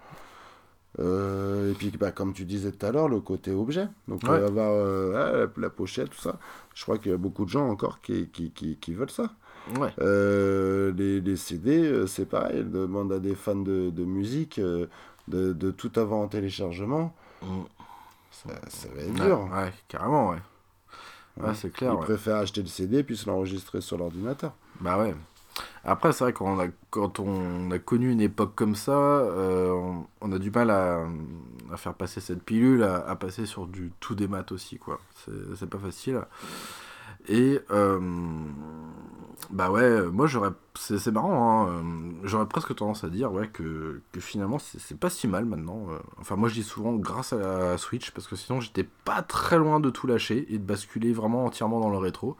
Euh, 0.98 1.70
et 1.72 1.74
puis, 1.74 1.90
bah, 1.90 2.10
comme 2.10 2.32
tu 2.32 2.44
disais 2.44 2.72
tout 2.72 2.86
à 2.86 2.90
l'heure, 2.90 3.08
le 3.08 3.20
côté 3.20 3.52
objet. 3.52 3.86
Donc, 4.08 4.22
Ouais. 4.22 4.30
euh, 4.30 4.46
avoir 4.48 4.70
euh, 4.72 5.44
la, 5.44 5.60
la 5.62 5.70
pochette, 5.70 6.10
tout 6.10 6.20
ça. 6.20 6.38
Je 6.74 6.82
crois 6.82 6.96
qu'il 6.98 7.10
y 7.10 7.14
a 7.14 7.18
beaucoup 7.18 7.44
de 7.44 7.50
gens 7.50 7.68
encore 7.68 8.00
qui, 8.00 8.28
qui, 8.28 8.50
qui, 8.50 8.76
qui 8.76 8.94
veulent 8.94 9.10
ça. 9.10 9.30
Ouais. 9.78 9.92
Euh, 10.00 10.92
les, 10.96 11.20
les 11.20 11.36
CD, 11.36 12.06
c'est 12.06 12.24
pareil, 12.26 12.58
elles 12.60 12.70
demandent 12.70 13.12
à 13.12 13.18
des 13.18 13.34
fans 13.34 13.56
de, 13.56 13.90
de 13.90 14.04
musique 14.04 14.58
de, 14.58 14.88
de 15.28 15.70
tout 15.70 15.92
avoir 15.96 16.20
en 16.20 16.28
téléchargement. 16.28 17.14
Mm. 17.42 17.46
Ça, 18.30 18.50
ça 18.68 18.88
va 18.94 19.02
être 19.02 19.18
Ouais, 19.20 19.26
dur. 19.26 19.48
ouais, 19.52 19.72
carrément, 19.88 20.30
ouais. 20.30 20.36
Ouais, 21.38 21.48
Ouais. 21.48 21.54
c'est 21.54 21.70
clair. 21.70 21.92
Ils 21.94 22.04
préfèrent 22.04 22.36
acheter 22.36 22.62
le 22.62 22.68
CD 22.68 23.02
puis 23.02 23.16
se 23.16 23.28
l'enregistrer 23.28 23.80
sur 23.82 23.98
l'ordinateur. 23.98 24.54
Bah 24.80 24.98
ouais. 24.98 25.14
Après, 25.84 26.12
c'est 26.12 26.24
vrai 26.24 26.32
quand 26.32 26.46
on 26.46 26.58
a, 26.58 26.66
quand 26.90 27.20
on 27.20 27.70
a 27.70 27.78
connu 27.78 28.10
une 28.10 28.20
époque 28.20 28.54
comme 28.56 28.74
ça, 28.74 28.92
euh, 28.92 29.72
on, 30.20 30.32
a 30.32 30.38
du 30.38 30.50
mal 30.50 30.70
à, 30.70 31.06
à 31.72 31.76
faire 31.76 31.94
passer 31.94 32.20
cette 32.20 32.42
pilule, 32.42 32.82
à, 32.82 33.14
passer 33.16 33.46
sur 33.46 33.66
du 33.66 33.92
tout 34.00 34.14
des 34.14 34.26
maths 34.26 34.52
aussi, 34.52 34.78
quoi. 34.78 35.00
C'est 35.54 35.70
pas 35.70 35.78
facile. 35.78 36.20
Et 37.28 37.60
euh, 37.70 38.00
bah 39.50 39.70
ouais, 39.70 40.02
moi 40.02 40.26
j'aurais, 40.26 40.50
c'est 40.74 41.10
marrant, 41.10 41.66
hein, 41.66 41.68
euh, 41.68 42.12
j'aurais 42.24 42.46
presque 42.46 42.74
tendance 42.74 43.02
à 43.04 43.08
dire 43.08 43.32
ouais 43.32 43.48
que, 43.48 44.00
que 44.12 44.20
finalement 44.20 44.58
c'est 44.58 44.98
pas 44.98 45.10
si 45.10 45.26
mal 45.26 45.44
maintenant. 45.44 45.86
Enfin 46.20 46.36
moi 46.36 46.48
je 46.48 46.54
dis 46.54 46.62
souvent 46.62 46.94
grâce 46.94 47.32
à 47.32 47.36
la 47.36 47.78
Switch 47.78 48.12
parce 48.12 48.28
que 48.28 48.36
sinon 48.36 48.60
j'étais 48.60 48.86
pas 49.04 49.22
très 49.22 49.58
loin 49.58 49.80
de 49.80 49.90
tout 49.90 50.06
lâcher 50.06 50.46
et 50.52 50.58
de 50.58 50.64
basculer 50.64 51.12
vraiment 51.12 51.44
entièrement 51.44 51.80
dans 51.80 51.90
le 51.90 51.98
rétro. 51.98 52.36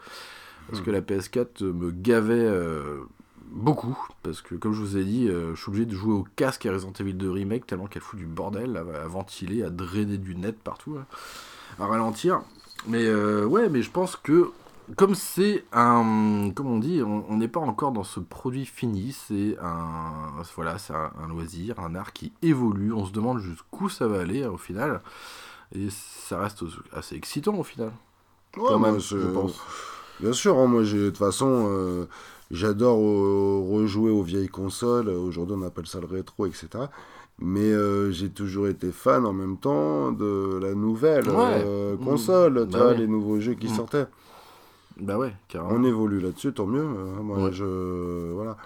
Parce 0.70 0.80
que 0.82 0.90
la 0.90 1.00
PS4 1.00 1.62
me 1.64 1.90
gavait 1.90 2.34
euh, 2.34 3.04
beaucoup. 3.50 3.96
Parce 4.22 4.42
que, 4.42 4.54
comme 4.56 4.72
je 4.72 4.80
vous 4.80 4.96
ai 4.96 5.04
dit, 5.04 5.28
euh, 5.28 5.54
je 5.54 5.60
suis 5.60 5.68
obligé 5.68 5.86
de 5.86 5.94
jouer 5.94 6.12
au 6.14 6.26
casque 6.36 6.66
à 6.66 6.72
Resident 6.72 6.92
Evil 6.98 7.14
2 7.14 7.30
Remake 7.30 7.66
tellement 7.66 7.86
qu'elle 7.86 8.02
fout 8.02 8.18
du 8.18 8.26
bordel, 8.26 8.76
à, 8.76 9.02
à 9.02 9.06
ventiler, 9.06 9.62
à 9.62 9.70
drainer 9.70 10.18
du 10.18 10.34
net 10.34 10.58
partout, 10.58 10.94
là, 10.94 11.06
à 11.78 11.86
ralentir. 11.86 12.40
Mais 12.88 13.04
euh, 13.04 13.44
ouais, 13.46 13.68
mais 13.68 13.82
je 13.82 13.90
pense 13.90 14.16
que, 14.16 14.50
comme 14.96 15.14
c'est 15.14 15.64
un. 15.72 16.50
Comme 16.54 16.66
on 16.66 16.78
dit, 16.78 17.00
on 17.02 17.36
n'est 17.36 17.48
pas 17.48 17.60
encore 17.60 17.90
dans 17.92 18.04
ce 18.04 18.20
produit 18.20 18.66
fini. 18.66 19.12
C'est 19.12 19.56
un. 19.62 20.42
Voilà, 20.56 20.78
c'est 20.78 20.92
un, 20.94 21.10
un 21.22 21.28
loisir, 21.28 21.78
un 21.80 21.94
art 21.94 22.12
qui 22.12 22.32
évolue. 22.42 22.92
On 22.92 23.04
se 23.06 23.12
demande 23.12 23.38
jusqu'où 23.38 23.88
ça 23.88 24.06
va 24.08 24.20
aller 24.20 24.44
au 24.46 24.56
final. 24.58 25.00
Et 25.74 25.88
ça 25.90 26.38
reste 26.38 26.62
assez 26.92 27.16
excitant 27.16 27.54
au 27.56 27.64
final. 27.64 27.90
Ouais, 28.56 28.64
Quand 28.68 28.78
même, 28.78 29.00
je- 29.00 29.18
je 29.18 29.26
pense. 29.28 29.60
Bien 30.20 30.32
sûr, 30.32 30.56
hein, 30.58 30.66
moi 30.66 30.82
j'ai 30.84 30.98
de 30.98 31.06
toute 31.10 31.18
façon, 31.18 31.66
euh, 31.70 32.06
j'adore 32.50 32.98
euh, 33.00 33.60
rejouer 33.70 34.10
aux 34.10 34.22
vieilles 34.22 34.48
consoles. 34.48 35.08
Aujourd'hui, 35.08 35.56
on 35.58 35.62
appelle 35.62 35.86
ça 35.86 36.00
le 36.00 36.06
rétro, 36.06 36.46
etc. 36.46 36.68
Mais 37.38 37.60
euh, 37.70 38.10
j'ai 38.12 38.30
toujours 38.30 38.66
été 38.68 38.90
fan 38.92 39.26
en 39.26 39.34
même 39.34 39.58
temps 39.58 40.10
de 40.12 40.58
la 40.62 40.74
nouvelle 40.74 41.28
Ouais. 41.28 41.34
euh, 41.66 41.96
Mmh. 41.96 42.04
console, 42.04 42.66
tu 42.66 42.72
Bah 42.72 42.78
vois, 42.78 42.86
ouais. 42.92 42.96
les 42.96 43.06
nouveaux 43.06 43.40
jeux 43.40 43.54
qui 43.54 43.66
Mmh. 43.68 43.74
sortaient. 43.76 44.06
Bah 44.98 45.18
ouais, 45.18 45.34
carrément. 45.48 45.74
On 45.74 45.84
évolue 45.84 46.20
là-dessus, 46.20 46.54
tant 46.54 46.64
mieux. 46.66 46.80
euh, 46.80 47.20
moi, 47.22 47.36
Ouais. 47.44 47.52
je 47.52 48.32
voilà. 48.32 48.56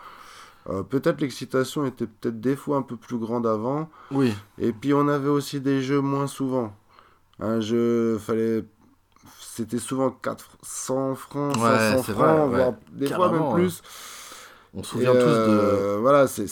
Euh, 0.68 0.82
peut-être 0.85 1.20
l'excitation 1.20 1.85
était 1.86 2.06
peut-être 2.06 2.40
des 2.40 2.55
fois 2.55 2.77
un 2.77 2.82
peu 2.82 2.94
plus 2.94 3.18
grande 3.18 3.47
avant. 3.47 3.89
Oui, 4.12 4.32
Et 4.59 4.72
puis 4.72 4.94
on 4.94 5.09
avait 5.09 5.31
aussi 5.31 5.60
des 5.60 5.82
jeux 5.82 6.01
moins 6.01 6.28
souvent. 6.28 6.72
Un 7.40 7.60
jeu, 7.60 8.18
fallait. 8.18 8.62
C'était 9.52 9.78
souvent 9.78 10.10
400 10.10 11.14
francs, 11.16 11.56
Ouais, 11.56 11.60
500 11.78 12.02
c'est 12.06 12.12
francs, 12.12 12.24
vrai, 12.24 12.48
voire 12.48 12.68
ouais. 12.68 12.74
des 12.93 13.06
fois 13.09 13.32
même 13.32 13.52
plus. 13.55 13.82
on 14.72 14.82
se 14.85 14.89
Et, 14.89 14.90
souvient 14.93 15.12
tous 15.12 15.18
euh, 15.18 15.98
Voilà, 16.01 16.28
c'est- 16.28 16.47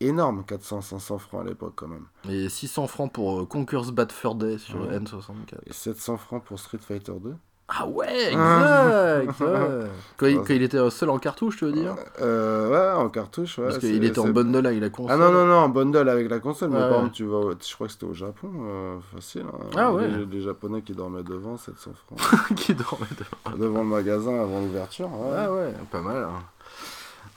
énorme, 0.00 0.44
400, 0.44 0.82
500 0.82 1.18
francs 1.18 1.40
à 1.40 1.44
l'époque 1.48 1.72
quand 1.76 1.88
même. 1.88 2.06
de. 2.26 2.30
Et 2.30 2.48
600 2.50 2.86
francs 2.88 3.10
pour 3.12 3.40
euh, 3.40 3.46
Conquer's 3.46 3.90
Bad 3.90 4.12
Fur 4.12 4.34
Day 4.34 4.58
sur 4.58 4.80
Ouais. 4.82 4.98
N64. 4.98 5.60
Et 5.66 5.72
700 5.72 6.18
francs 6.18 6.44
pour 6.44 6.58
Street 6.58 6.78
Fighter 6.78 7.12
2. 7.18 7.34
Ah 7.68 7.86
ouais, 7.88 8.30
Ah. 8.36 9.18
exact 9.22 9.40
ouais. 9.40 9.86
quand, 10.16 10.26
il, 10.26 10.36
quand 10.38 10.54
il 10.54 10.62
était 10.62 10.90
seul 10.90 11.10
en 11.10 11.18
cartouche, 11.18 11.56
tu 11.56 11.64
veux 11.64 11.72
dire? 11.72 11.96
Euh, 12.20 12.68
ouais, 12.70 13.02
en 13.02 13.08
cartouche, 13.08 13.58
ouais. 13.58 13.64
Parce 13.64 13.78
qu'il 13.78 14.04
était 14.04 14.20
en 14.20 14.28
bundle 14.28 14.66
avec 14.66 14.80
la 14.80 14.88
console. 14.88 15.12
Ah 15.12 15.16
non, 15.16 15.32
non, 15.32 15.46
non, 15.46 15.56
en 15.56 15.68
bundle 15.68 16.08
avec 16.08 16.30
la 16.30 16.38
console, 16.38 16.70
mais 16.70 16.76
Ouais, 16.76 16.82
par 16.88 16.98
exemple, 16.98 17.12
tu 17.14 17.24
vas, 17.24 17.38
au- 17.38 17.52
je 17.60 17.74
crois 17.74 17.88
que 17.88 17.92
c'était 17.92 18.06
au 18.06 18.14
Japon, 18.14 18.50
euh, 18.62 18.96
facile. 19.14 19.46
hein. 19.52 19.66
Ah 19.76 19.92
ouais. 19.92 20.06
Les, 20.06 20.26
les 20.26 20.40
Japonais 20.42 20.82
qui 20.82 20.92
dormaient 20.92 21.24
devant, 21.24 21.56
700 21.56 21.90
francs. 22.06 22.54
qui 22.56 22.72
dormait 22.74 23.06
devant. 23.18 23.56
devant 23.58 23.80
le 23.80 23.88
magasin 23.88 24.40
avant 24.40 24.60
l'ouverture. 24.60 25.08
ouais. 25.08 25.36
Ah 25.36 25.52
ouais, 25.52 25.74
pas 25.90 26.02
mal. 26.02 26.22
hein. 26.22 26.42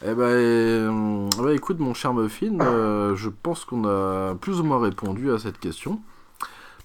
Eh 0.06 0.14
ben, 0.14 0.22
euh, 0.24 1.28
bah, 1.42 1.52
écoute, 1.54 1.80
mon 1.80 1.94
cher 1.96 2.14
Muffin, 2.14 2.58
euh, 2.62 3.16
je 3.16 3.30
pense 3.30 3.66
qu'on 3.66 3.84
a 3.86 4.36
plus 4.36 4.60
ou 4.60 4.64
moins 4.64 4.80
répondu 4.80 5.32
à 5.32 5.40
cette 5.40 5.60
question. 5.60 6.00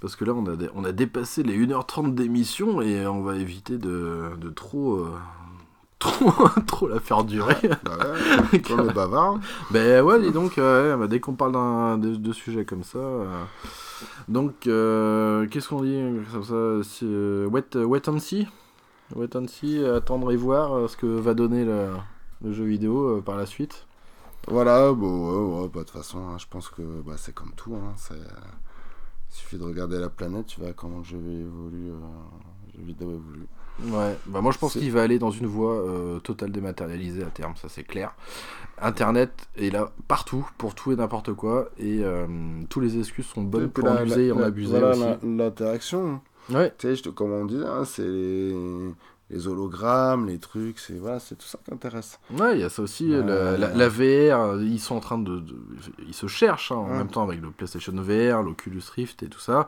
Parce 0.05 0.17
que 0.17 0.27
là, 0.27 0.35
on 0.35 0.45
a, 0.47 0.55
on 0.75 0.85
a 0.85 0.93
dépassé 0.93 1.43
les 1.43 1.57
1h30 1.57 2.13
d'émission 2.15 2.83
et 2.83 3.07
on 3.07 3.23
va 3.23 3.37
éviter 3.37 3.79
de, 3.79 4.37
de 4.39 4.51
trop, 4.51 4.97
euh, 4.97 5.09
trop, 5.99 6.31
trop 6.67 6.89
la 6.89 7.01
faire 7.01 7.25
durer. 7.25 7.57
Bah 7.83 7.97
ouais, 8.53 8.63
on 8.71 8.87
est 8.91 8.93
bavard. 8.93 9.41
Ben 9.71 10.03
ouais, 10.05 10.21
dis 10.21 10.31
donc, 10.31 10.59
euh, 10.59 10.95
bah, 10.99 11.07
dès 11.07 11.21
qu'on 11.21 11.33
parle 11.33 11.99
de, 12.03 12.17
de 12.17 12.33
sujets 12.35 12.67
comme 12.67 12.85
ça. 12.85 12.99
euh, 12.99 13.45
Donc, 14.29 14.67
euh, 14.67 15.47
qu'est-ce 15.51 15.71
qu'on 15.71 15.81
dit 15.83 15.99
comme 16.31 16.45
ça 16.45 16.55
euh, 17.07 17.47
wait 17.47 18.09
and 18.09 18.19
see? 18.19 18.47
Wait 19.17 19.35
and 19.37 19.47
see, 19.49 19.83
attendre 19.85 20.33
et 20.33 20.37
voir 20.37 20.75
euh, 20.75 20.89
ce 20.89 20.99
que 20.99 21.07
va 21.07 21.33
donner 21.33 21.65
le, 21.65 21.89
le 22.43 22.53
jeu 22.53 22.65
vidéo 22.65 23.17
euh, 23.17 23.23
par 23.23 23.37
la 23.39 23.47
suite. 23.47 23.87
Voilà, 24.49 24.93
bon, 24.93 25.31
ouais, 25.31 25.63
ouais, 25.63 25.69
bah, 25.73 25.81
de 25.81 25.85
toute 25.85 25.91
façon, 25.97 26.19
hein, 26.19 26.37
je 26.39 26.45
pense 26.51 26.69
que 26.69 26.83
bah, 27.07 27.15
c'est 27.17 27.35
comme 27.35 27.53
tout. 27.57 27.75
Hein, 27.75 27.95
c'est, 27.97 28.13
euh, 28.13 28.43
il 29.35 29.37
suffit 29.37 29.59
de 29.59 29.65
regarder 29.65 29.99
la 29.99 30.09
planète, 30.09 30.47
tu 30.47 30.61
vois 30.61 30.73
comment 30.73 30.99
le 30.99 31.05
jeu 31.05 31.17
évolue, 31.19 31.91
euh, 31.91 32.79
vidéo 32.85 33.11
évolue. 33.11 33.47
Ouais, 33.83 34.17
bah 34.27 34.41
moi 34.41 34.53
je 34.53 34.59
pense 34.59 34.75
qu'il 34.75 34.93
va 34.93 35.03
aller 35.03 35.19
dans 35.19 35.33
une 35.33 35.47
voie 35.47 35.73
euh, 35.75 36.21
totale 36.21 36.53
dématérialisée 36.53 37.25
à 37.25 37.31
terme, 37.31 37.55
ça 37.57 37.69
c'est 37.69 37.83
clair. 37.83 38.15
Internet 38.81 39.33
est 39.57 39.71
là 39.71 39.91
partout 40.07 40.49
pour 40.59 40.77
tout 40.77 40.93
et 40.93 40.97
n'importe 40.97 41.33
quoi 41.33 41.69
et 41.79 42.05
euh, 42.05 42.27
tous 42.69 42.79
les 42.79 42.97
excuses 42.99 43.27
sont 43.27 43.43
bonnes 43.43 43.71
pour 43.71 43.89
en 43.89 44.05
user 44.05 44.29
et 44.29 44.33
en 44.33 44.41
abuser 44.41 44.71
voilà, 44.71 45.19
l'interaction. 45.25 46.21
Ouais, 46.51 46.73
Tu 46.79 46.87
sais, 46.89 46.97
je 46.97 47.03
te- 47.05 47.09
comme 47.09 47.33
on 47.33 47.47
disait, 47.47 47.65
hein, 47.65 47.85
c'est 47.85 48.07
les, 48.07 48.55
les 49.31 49.49
hologrammes, 49.49 50.27
les 50.27 50.39
trucs, 50.39 50.79
c'est 50.79 50.99
voilà, 50.99 51.19
c'est 51.19 51.35
tout 51.37 51.47
ça 51.47 51.59
qui 51.65 51.73
intéresse. 51.73 52.19
Ouais, 52.39 52.55
il 52.57 52.61
y 52.61 52.65
a 52.65 52.69
ça 52.69 52.83
aussi. 52.83 53.11
Ouais. 53.11 53.23
la, 53.25 53.57
la- 53.57 53.75
la 53.75 53.89
VR, 53.89 54.61
ils 54.63 54.79
sont 54.81 54.97
en 54.97 55.01
train 55.01 55.19
de. 55.19 55.39
de- 55.41 55.57
ils 56.07 56.15
se 56.15 56.27
cherchent 56.27 56.73
hein, 56.73 56.77
en 56.77 56.91
Ouais. 56.91 56.99
même 56.99 57.09
temps 57.09 57.23
avec 57.23 57.41
le 57.41 57.51
PlayStation 57.51 57.93
VR, 57.95 58.43
l'Oculus 58.43 58.83
Rift 58.95 59.23
et 59.23 59.29
tout 59.29 59.41
ça. 59.41 59.67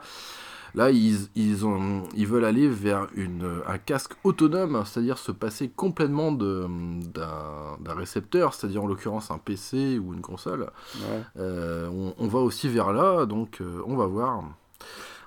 Là, 0.75 0.91
ils, 0.91 1.17
ils, 1.35 1.65
ont, 1.65 2.03
ils 2.15 2.27
veulent 2.27 2.43
aller 2.45 2.67
vers 2.67 3.07
une, 3.15 3.49
un 3.67 3.77
casque 3.79 4.11
autonome, 4.23 4.83
c'est-à-dire 4.85 5.17
se 5.17 5.31
passer 5.31 5.69
complètement 5.69 6.31
d'un 6.31 7.93
récepteur, 7.95 8.53
c'est-à-dire 8.53 8.83
en 8.83 8.87
l'occurrence 8.87 9.31
un 9.31 9.37
PC 9.37 9.97
ou 9.97 10.13
une 10.13 10.21
console. 10.21 10.69
Ouais. 10.97 11.21
Euh, 11.37 11.87
on, 11.89 12.13
on 12.17 12.27
va 12.27 12.39
aussi 12.39 12.67
vers 12.69 12.91
là, 12.93 13.25
donc 13.25 13.59
euh, 13.61 13.81
on 13.87 13.95
va 13.95 14.05
voir. 14.05 14.43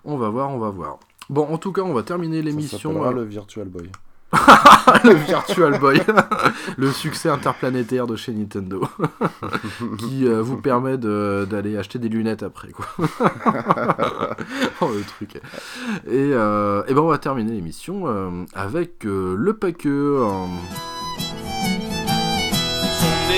On 0.05 0.16
va 0.16 0.28
voir, 0.28 0.51
on 0.51 0.59
va 0.59 0.70
voir. 0.70 0.98
Bon, 1.28 1.47
en 1.47 1.59
tout 1.59 1.73
cas, 1.73 1.82
on 1.82 1.94
va 1.94 2.02
terminer 2.02 2.39
Ça 2.39 2.44
l'émission. 2.44 3.05
euh, 3.05 3.12
le 3.12 3.23
Virtual 3.24 3.66
Boy. 3.69 3.90
le 5.05 5.12
Virtual 5.15 5.78
Boy, 5.81 6.01
le 6.78 6.90
succès 6.93 7.28
interplanétaire 7.28 8.07
de 8.07 8.15
chez 8.16 8.32
Nintendo, 8.32 8.86
qui 9.98 10.27
euh, 10.27 10.40
vous 10.40 10.57
permet 10.59 10.98
de- 10.98 11.47
d'aller 11.51 11.77
acheter 11.77 11.98
des 11.98 12.09
lunettes 12.09 12.43
après, 12.43 12.70
quoi. 12.70 12.86
oh, 14.81 14.90
le 14.94 15.02
truc. 15.02 15.36
Et, 15.36 15.40
euh, 16.32 16.82
et 16.86 16.94
ben 16.94 17.01
on 17.01 17.09
va 17.09 17.19
terminer 17.19 17.52
l'émission 17.52 18.05
euh, 18.07 18.31
avec 18.55 19.05
le 19.05 19.52
paqueux. 19.52 20.20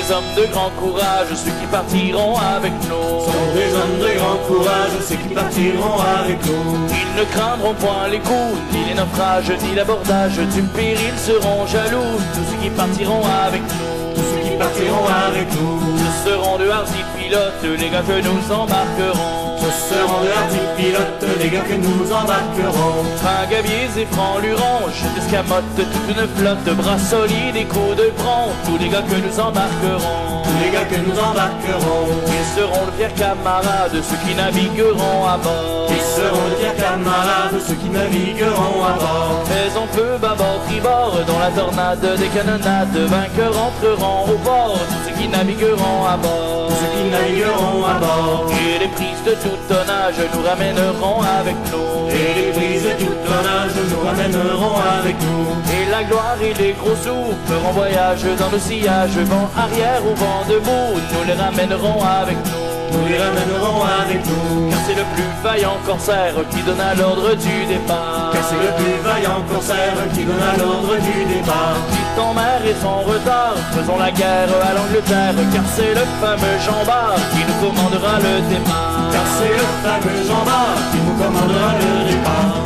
Sont 0.02 0.08
des 0.08 0.12
hommes 0.12 0.34
de 0.36 0.52
grand 0.52 0.70
courage, 0.70 1.28
ceux 1.34 1.50
qui 1.50 1.66
partiront 1.70 2.36
avec 2.36 2.72
nous. 2.84 3.20
Sont 3.24 3.54
des 3.54 3.72
hommes 3.74 3.98
de 4.00 4.18
grand 4.18 4.36
courage, 4.48 4.90
ceux 5.08 5.16
qui 5.16 5.34
partiront 5.34 6.00
avec 6.20 6.44
nous. 6.46 6.88
Ils 6.90 7.20
ne 7.20 7.24
craindront 7.24 7.74
point 7.74 8.08
les 8.10 8.18
coups, 8.18 8.56
ni 8.72 8.84
les 8.84 8.94
naufrages, 8.94 9.52
ni 9.62 9.74
l'abordage 9.74 10.36
du 10.36 10.62
péril 10.62 11.14
seront 11.16 11.66
jaloux. 11.66 12.18
Tous 12.34 12.44
ceux 12.50 12.62
qui 12.62 12.70
partiront 12.70 13.22
avec 13.46 13.62
nous. 13.62 14.14
Tous 14.14 14.22
ceux 14.22 14.50
qui 14.50 14.56
partiront 14.56 15.06
avec 15.28 15.46
nous. 15.54 16.01
Seront 16.24 16.56
de 16.56 16.68
hardis 16.68 17.04
pilotes, 17.18 17.78
les 17.80 17.90
gars 17.90 18.02
que 18.02 18.20
nous 18.22 18.54
embarquerons. 18.54 19.58
Ce 19.58 19.94
seront 19.94 20.22
de 20.22 20.30
hardis 20.30 20.68
pilotes, 20.76 21.38
les 21.40 21.50
gars 21.50 21.62
que 21.62 21.74
nous 21.74 22.12
embarquerons. 22.12 23.02
Tringaviers 23.22 23.90
et 23.98 24.06
francs-lurons, 24.06 24.86
jeux 24.94 25.08
d'escamotes, 25.16 25.64
toute 25.74 26.16
une 26.16 26.26
flotte, 26.36 26.76
bras 26.76 26.98
solides 26.98 27.56
et 27.56 27.64
coups 27.64 27.96
de 27.96 28.10
bronze, 28.18 28.54
tous 28.66 28.78
les 28.78 28.88
gars 28.88 29.02
que 29.02 29.16
nous 29.16 29.40
embarquerons. 29.40 30.42
Tous 30.44 30.64
les 30.64 30.70
gars 30.70 30.84
que 30.84 30.96
nous 30.96 31.18
embarquerons. 31.18 32.06
Ils 32.26 32.60
seront 32.60 32.86
de 32.86 32.92
fiers 32.92 33.14
camarades, 33.16 33.98
ceux 34.02 34.18
qui 34.26 34.34
navigueront 34.34 35.26
à 35.26 35.38
bord. 35.38 35.90
Ils 35.90 36.22
seront 36.22 36.48
de 36.50 36.56
fiers 36.62 36.78
camarades, 36.78 37.58
ceux 37.66 37.74
qui 37.74 37.88
navigueront 37.88 38.84
à 38.84 38.94
bord. 38.94 39.42
Mais 39.48 39.70
on 39.76 39.86
peut 39.96 40.18
bâbord 40.20 40.60
tribord 40.68 41.18
dans 41.26 41.38
la 41.38 41.50
tornade 41.50 42.00
des 42.18 42.28
canonnades 42.28 42.96
Vainqueurs 42.96 43.56
entreront 43.58 44.32
au 44.32 44.38
port 44.38 44.78
Tous 44.88 45.08
ceux 45.08 45.20
qui 45.20 45.28
navigueront 45.28 46.06
à 46.06 46.11
bord 46.11 46.11
Ceux 46.20 46.90
qui 46.94 47.10
navigueront 47.10 47.84
à 47.84 47.94
bord. 47.98 48.46
Et 48.50 48.78
les 48.80 48.88
prises 48.88 49.24
de 49.24 49.32
tout 49.42 49.56
tonnage 49.68 50.20
nous 50.34 50.42
ramèneront 50.42 51.22
avec 51.22 51.56
nous 51.70 52.10
Et 52.10 52.34
les 52.38 52.52
brises 52.52 52.84
de 52.84 53.04
tout 53.04 53.16
tonnage 53.24 53.72
nous 53.90 54.06
ramèneront 54.06 54.78
avec 54.98 55.16
nous. 55.22 55.46
Et 55.72 55.90
la 55.90 56.04
gloire 56.04 56.36
et 56.42 56.54
les 56.54 56.72
gros 56.72 56.96
sous 56.96 57.34
feront 57.46 57.72
voyage 57.72 58.24
dans 58.38 58.50
le 58.50 58.58
sillage 58.58 59.16
Vent 59.16 59.48
arrière 59.56 60.02
ou 60.04 60.14
vent 60.14 60.44
debout 60.48 61.00
Nous 61.12 61.24
les 61.26 61.34
ramènerons 61.34 62.02
avec 62.02 62.36
nous 62.36 62.61
Nous 62.92 63.06
les 63.08 63.18
ramènerons 63.18 63.82
avec 64.02 64.20
nous. 64.26 64.70
Car 64.70 64.80
c'est 64.86 64.94
le 64.94 65.06
plus 65.14 65.30
vaillant 65.42 65.78
corsaire 65.86 66.34
qui 66.50 66.62
donna 66.62 66.94
l'ordre 66.94 67.34
du 67.34 67.66
départ 67.66 68.30
Car 68.32 68.44
c'est 68.44 68.62
le 68.66 68.72
plus 68.76 68.96
vaillant 69.02 69.42
corsaire 69.50 69.96
qui 70.12 70.24
donna 70.24 70.56
l'ordre 70.58 70.94
du 70.96 71.24
départ. 71.24 71.76
Quitte 71.92 72.18
en 72.18 72.34
mer 72.34 72.60
et 72.64 72.74
son 72.80 73.00
retard, 73.00 73.54
faisons 73.72 73.98
la 73.98 74.10
guerre 74.10 74.48
à 74.68 74.74
l'Angleterre, 74.74 75.34
car 75.52 75.64
c'est 75.74 75.94
le 75.94 76.04
fameux 76.20 76.58
Jean 76.64 76.84
Bart 76.84 77.16
qui 77.32 77.42
nous 77.48 77.58
commandera 77.60 78.18
le 78.18 78.40
départ. 78.52 79.08
Car 79.12 79.26
c'est 79.38 79.54
le 79.60 79.66
fameux 79.84 80.20
Jean 80.28 80.44
Bart 80.44 80.76
qui 80.90 80.98
nous 80.98 81.16
commandera 81.22 81.70
le 81.82 81.90
départ. 82.12 82.62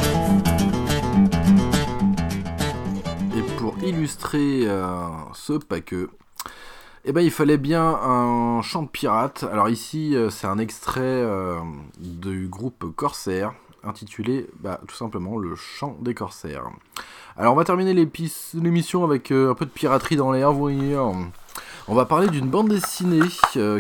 Et 3.37 3.43
pour 3.59 3.75
illustrer 3.83 4.65
euh, 4.67 5.09
ce 5.35 5.53
paqueux, 5.55 6.11
eh 7.09 7.13
ben, 7.13 7.21
il 7.21 7.31
fallait 7.31 7.57
bien 7.57 7.85
un 7.85 8.61
chant 8.63 8.83
de 8.83 8.89
pirate. 8.89 9.45
Alors 9.53 9.69
ici, 9.69 10.17
euh, 10.17 10.29
c'est 10.29 10.49
un 10.49 10.59
extrait 10.59 11.03
euh, 11.03 11.61
du 12.01 12.49
groupe 12.49 12.85
Corsair, 12.97 13.55
intitulé 13.85 14.49
bah, 14.59 14.81
tout 14.89 14.97
simplement 14.97 15.39
Le 15.39 15.55
chant 15.55 15.97
des 16.01 16.15
Corsaires. 16.15 16.65
Alors 17.37 17.53
on 17.53 17.57
va 17.57 17.63
terminer 17.63 17.95
l'émission 17.95 19.05
avec 19.05 19.31
euh, 19.31 19.53
un 19.53 19.55
peu 19.55 19.67
de 19.67 19.71
piraterie 19.71 20.17
dans 20.17 20.33
l'air, 20.33 20.53
vous 20.53 20.59
voyez. 20.59 20.97
On 21.87 21.95
va 21.95 22.07
parler 22.07 22.27
d'une 22.27 22.49
bande 22.49 22.71
dessinée 22.71 23.21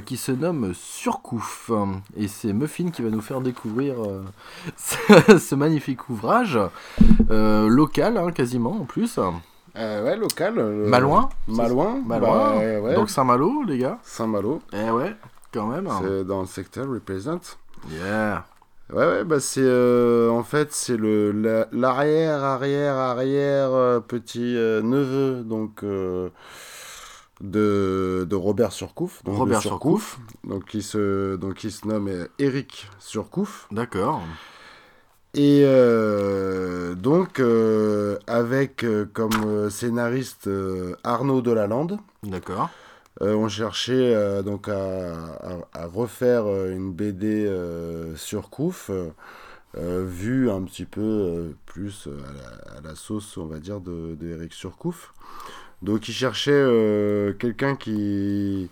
qui 0.07 0.16
se 0.16 0.31
nomme 0.31 0.73
Surcouf. 0.73 1.73
Et 2.16 2.28
c'est 2.28 2.53
Muffin 2.53 2.90
qui 2.90 3.03
va 3.03 3.11
nous 3.11 3.20
faire 3.20 3.40
découvrir 3.40 3.97
ce, 4.77 5.55
magnifique 5.57 6.09
ouvrage, 6.09 6.61
local 7.28 8.19
hein, 8.19 8.31
quasiment 8.31 8.82
en 8.82 8.85
plus. 8.85 9.19
Euh, 9.78 10.05
ouais, 10.05 10.16
local. 10.16 10.55
euh, 10.59 10.89
Malouin 10.89 11.28
Malouin. 11.48 12.01
Malouin. 12.05 12.28
bah, 12.55 12.59
ouais, 12.59 12.78
ouais. 12.78 12.94
Donc 12.94 13.11
Saint-Malo, 13.11 13.62
les 13.65 13.78
gars. 13.78 13.98
Saint-Malo. 14.03 14.62
Eh 14.73 14.90
ouais, 14.90 15.15
quand 15.53 15.66
même. 15.66 15.89
C'est 16.03 16.24
dans 16.24 16.40
le 16.40 16.47
secteur 16.47 16.89
represent. 16.89 17.40
Yeah. 17.90 18.44
Ouais, 18.93 19.05
ouais, 19.05 19.24
bah 19.24 19.40
c'est 19.40 19.61
euh, 19.65 20.31
en 20.31 20.44
fait 20.44 20.73
c'est 20.73 20.97
le 20.97 21.32
la- 21.32 21.66
l'arrière 21.73 22.44
arrière 22.44 22.94
arrière 22.94 23.70
euh, 23.74 23.98
petit 23.98 24.55
neveu 24.55 25.43
donc 25.43 25.82
de, 25.82 26.31
de 28.28 28.35
Robert 28.36 28.73
Surcouf. 28.73 29.23
Donc 29.24 29.36
Robert 29.39 29.61
Surcouf. 29.61 30.19
Donc 30.44 30.66
qui 30.66 30.82
se 30.82 31.36
donc 31.36 31.65
il 31.65 31.73
se 31.73 31.86
nomme 31.86 32.09
Eric 32.39 32.89
Surcouf. 32.98 33.66
D'accord. 33.70 34.23
Et 35.38 35.62
euh, 35.66 36.94
donc 36.94 37.40
euh, 37.40 38.18
avec 38.26 38.84
euh, 38.84 39.04
comme 39.12 39.68
scénariste 39.70 40.48
Arnaud 41.04 41.42
Delalande. 41.42 41.98
D'accord. 42.22 42.70
On 43.20 43.48
cherchait 43.48 44.42
donc 44.42 44.68
à, 44.68 44.74
à- 44.74 45.82
à 45.82 45.86
refaire 45.86 46.44
une 46.70 46.92
BD 46.92 47.50
sur 48.14 48.50
Kouf, 48.50 48.90
euh, 48.90 50.04
vue 50.06 50.50
un 50.50 50.62
petit 50.62 50.84
peu 50.84 51.54
plus 51.64 52.08
à 52.08 52.32
la, 52.72 52.78
à 52.78 52.80
la 52.82 52.94
sauce, 52.94 53.38
on 53.38 53.46
va 53.46 53.58
dire, 53.58 53.80
de, 53.80 54.14
de 54.16 54.26
Eric 54.28 54.52
Surcouf. 54.52 55.14
Donc 55.80 56.08
il 56.08 56.12
cherchait 56.12 56.62
quelqu'un 57.38 57.74
qui, 57.76 58.68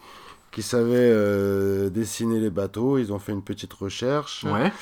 qui 0.53 0.61
savait 0.62 1.89
dessiner 1.91 2.39
les 2.39 2.51
bateaux. 2.51 2.99
Ils 2.99 3.15
ont 3.15 3.19
fait 3.19 3.32
une 3.32 3.43
petite 3.45 3.73
recherche. 3.73 4.45
Ouais. 4.45 4.73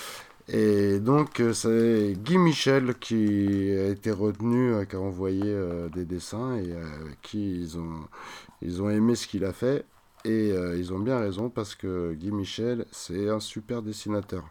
Et 0.48 0.98
donc, 0.98 1.40
euh, 1.40 1.52
c'est 1.52 2.14
Guy 2.19 2.36
Michel 2.39 2.94
qui 2.98 3.70
a 3.78 3.89
été 3.89 4.10
retenu, 4.10 4.74
euh, 4.74 4.85
qui 4.85 4.97
a 4.97 5.01
envoyé 5.01 5.43
euh, 5.44 5.89
des 5.89 6.05
dessins 6.05 6.56
et 6.56 6.74
qui 7.23 7.60
ils 7.60 7.78
ont, 7.78 8.09
ils 8.60 8.82
ont 8.82 8.90
aimé 8.90 9.14
ce 9.14 9.27
qu'il 9.27 9.44
a 9.44 9.52
fait. 9.52 9.85
Et 10.24 10.51
ils 10.51 10.93
ont 10.93 11.01
bien 11.01 11.19
raison 11.19 11.51
parce 11.51 11.74
que 11.74 12.12
Guy 12.14 12.31
Michel, 12.31 12.86
c'est 12.93 13.28
un 13.28 13.40
super 13.40 13.82
dessinateur. 13.82 14.44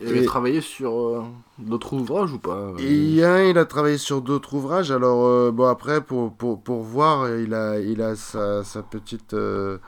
Il 0.00 0.16
Et- 0.16 0.24
travaillé 0.24 0.60
sur 0.60 0.92
euh, 0.96 1.22
d'autres 1.58 1.92
ouvrages 1.94 2.32
ou 2.32 2.38
pas? 2.38 2.72
Et 2.78 3.24
hein, 3.24 3.42
il 3.44 3.58
a 3.58 3.64
travaillé 3.64 3.98
sur 3.98 4.22
d'autres 4.22 4.54
ouvrages. 4.54 4.90
Alors, 4.90 5.26
euh, 5.26 5.50
bon, 5.50 5.66
après, 5.66 6.00
pour, 6.00 6.32
pour, 6.32 6.62
pour 6.62 6.82
voir, 6.82 7.28
il 7.36 7.52
a, 7.52 7.80
il 7.80 8.00
a 8.00 8.14
sa, 8.14 8.62
sa 8.64 8.82
petite 8.82 9.34
euh, 9.34 9.78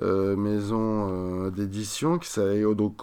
maison 0.00 1.48
d'édition 1.50 2.18
qui 2.18 2.28
s'appelle 2.30 2.74
donc 2.76 3.02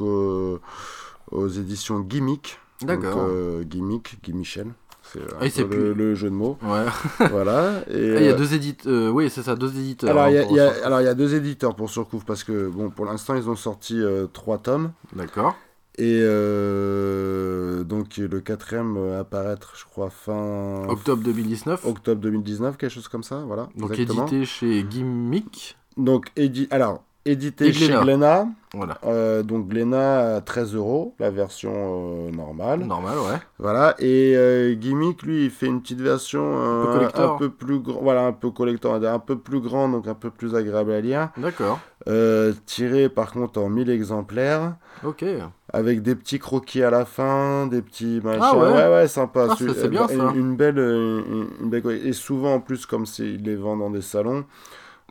aux 1.32 1.48
éditions 1.48 2.00
Gimmick. 2.02 2.60
D'accord. 2.82 3.28
Euh, 3.30 3.64
Gimmick, 3.64 4.18
Guy 4.24 4.34
Michel. 4.34 4.68
C'est 5.04 5.20
Ah, 5.40 5.46
le, 5.62 5.70
plus. 5.70 5.94
le 5.94 6.16
jeu 6.16 6.30
de 6.30 6.36
mots. 6.36 6.58
Ouais. 6.64 6.86
voilà. 7.30 7.84
Et, 7.90 8.16
Ah, 8.16 8.20
il 8.20 8.26
y 8.26 8.28
a 8.30 8.32
euh, 8.32 8.36
deux 8.38 8.54
éditeurs. 8.56 9.14
oui, 9.14 9.30
c'est 9.30 9.44
ça, 9.44 9.56
deux 9.56 9.70
éditeurs. 9.78 10.10
alors, 10.10 10.26
hein, 10.26 10.46
il 10.50 10.56
y 10.56 10.60
a- 10.60 10.74
alors, 10.86 11.00
il 11.00 11.06
y 11.06 11.08
a 11.08 11.14
deux 11.14 11.36
éditeurs 11.36 11.76
pour 11.76 11.90
Surcouf 11.90 12.26
parce 12.26 12.44
que, 12.44 12.68
bon, 12.68 12.90
pour 12.90 13.06
l'instant, 13.06 13.36
ils 13.36 13.48
ont 13.50 13.56
sorti 13.56 14.02
euh, 14.02 14.26
trois 14.28 14.58
tomes. 14.58 14.92
D'accord. 15.16 15.56
Et 15.98 16.20
euh, 16.24 17.84
donc, 17.84 18.18
le 18.18 18.40
quatrième 18.42 18.98
euh, 18.98 19.20
apparaître, 19.22 19.74
je 19.78 19.86
crois, 19.86 20.10
fin 20.10 20.84
Octobre 20.90 21.24
2019. 21.24 21.86
octobre 21.86 22.22
2019, 22.22 22.78
quelque 22.78 22.92
chose 22.92 23.08
comme 23.08 23.24
ça, 23.24 23.44
voilà. 23.46 23.70
Donc 23.76 23.92
exactement. 23.92 24.26
édité 24.28 24.46
chez 24.46 24.84
Gimmick. 24.84 25.78
Donc, 25.98 26.28
édi- 26.36 26.68
alors, 26.72 27.04
édité 27.26 27.74
chez 27.74 27.92
Glénat. 27.94 28.48
Voilà. 28.74 28.98
Euh, 29.06 29.42
donc, 29.42 29.68
Glénat 29.70 30.36
à 30.36 30.42
13 30.42 30.76
euros, 30.76 31.16
la 31.20 31.30
version 31.32 31.72
euh, 31.74 32.32
normale. 32.32 32.82
Normal, 32.82 33.18
ouais. 33.20 33.40
Voilà, 33.58 33.96
et 34.00 34.34
euh, 34.36 34.74
Gimmick, 34.76 35.24
lui, 35.24 35.46
il 35.46 35.50
fait 35.50 35.68
une 35.68 35.82
petite 35.82 36.02
version 36.02 36.42
euh, 36.44 36.84
peu 36.86 36.92
collector. 36.94 37.34
un 37.36 37.38
peu 37.38 37.50
plus 37.50 37.80
grand, 37.80 38.02
voilà, 38.02 38.26
un 38.26 38.34
peu 38.34 38.52
collector, 38.52 38.96
un 38.96 39.20
peu 39.20 39.38
plus 39.38 39.62
grand, 39.62 39.88
donc 39.88 40.08
un 40.08 40.14
peu 40.14 40.30
plus 40.30 40.56
agréable 40.56 40.92
à 40.92 41.00
lire. 41.00 41.30
D'accord. 41.38 41.80
Euh, 42.10 42.54
tiré 42.66 43.08
par 43.10 43.32
contre 43.32 43.60
en 43.62 43.70
1000 43.70 43.90
exemplaires, 43.90 44.76
Ok. 45.06 45.24
avec 45.72 46.02
des 46.02 46.16
petits 46.16 46.38
croquis 46.40 46.84
à 46.84 46.90
la 46.90 47.06
fin, 47.06 47.66
des 47.68 47.82
petits 47.82 48.20
machins. 48.24 48.42
Ah 48.44 48.58
ouais 48.58 48.74
ouais, 48.74 48.94
ouais, 48.94 49.08
sympa. 49.08 49.48
Ah, 49.52 49.56
c'est 49.58 49.88
bien, 49.90 50.08
ça. 50.10 50.34
Une 50.36 50.58
belle, 50.58 50.78
euh, 50.80 51.22
une, 51.32 51.48
une 51.64 51.70
belle. 51.70 51.88
Et 52.06 52.12
souvent, 52.14 52.56
en 52.56 52.60
plus, 52.60 52.86
comme 52.86 53.06
c'est- 53.06 53.24
ils 53.24 53.42
les 53.44 53.56
vendent 53.56 53.80
dans 53.80 53.90
des 53.90 54.02
salons. 54.02 54.44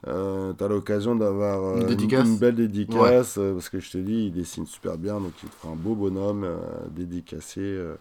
Euh, 0.07 0.53
t'as 0.53 0.69
l'occasion 0.69 1.17
d'avoir 1.17 1.65
euh, 1.65 1.95
Une 1.95 2.11
une 2.19 2.37
belle 2.37 2.57
dédicace 2.57 3.39
euh, 3.39 3.55
parce 3.55 3.71
que 3.71 3.81
je 3.81 3.91
te 3.91 3.99
dis 3.99 4.27
il 4.27 4.33
dessine 4.33 4.67
super 4.67 4.99
bien 4.99 5.19
donc 5.19 5.43
il 5.43 5.49
te 5.49 5.55
fera 5.55 5.73
un 5.73 5.77
beau 5.77 5.95
bonhomme 5.95 6.45
euh, 6.45 6.59
dédicacé 6.91 7.61
euh, 7.63 7.97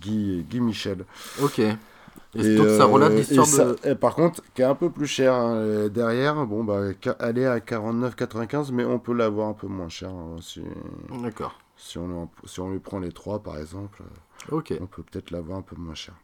Guy, 0.00 0.44
Guy 0.48 0.60
Michel 0.60 1.06
Ok. 1.36 1.58
Et, 1.58 1.76
Et, 2.38 2.54
donc 2.54 2.68
ça 2.70 2.84
euh, 2.84 2.86
relate 2.86 3.12
l'histoire 3.18 3.46
ça- 3.46 3.74
et 3.84 3.94
par 3.94 4.14
contre, 4.14 4.42
qui 4.54 4.62
est 4.62 4.64
un 4.64 4.74
peu 4.74 4.90
plus 4.90 5.06
cher 5.06 5.34
hein, 5.34 5.54
euh, 5.56 5.88
derrière, 5.88 6.46
bon 6.46 6.64
bah 6.64 6.80
elle 7.20 7.38
est 7.38 7.46
à 7.46 7.60
49,95, 7.60 8.72
mais 8.72 8.84
on 8.84 8.98
peut 8.98 9.12
l'avoir 9.14 9.48
un 9.48 9.52
peu 9.54 9.66
moins 9.66 9.88
cher 9.90 10.10
hein, 10.10 10.36
si, 10.40 10.62
D'accord. 11.22 11.54
si, 11.76 11.98
on, 11.98 12.30
si 12.44 12.60
on 12.60 12.70
lui 12.70 12.78
prend 12.80 12.98
les 12.98 13.12
trois 13.12 13.42
par 13.42 13.58
exemple, 13.58 14.02
euh, 14.02 14.06
Ok. 14.50 14.72
on 14.80 14.86
peut 14.86 15.02
peut-être 15.02 15.30
l'avoir 15.30 15.58
un 15.58 15.62
peu 15.62 15.76
moins 15.76 15.94
cher. 15.94 16.14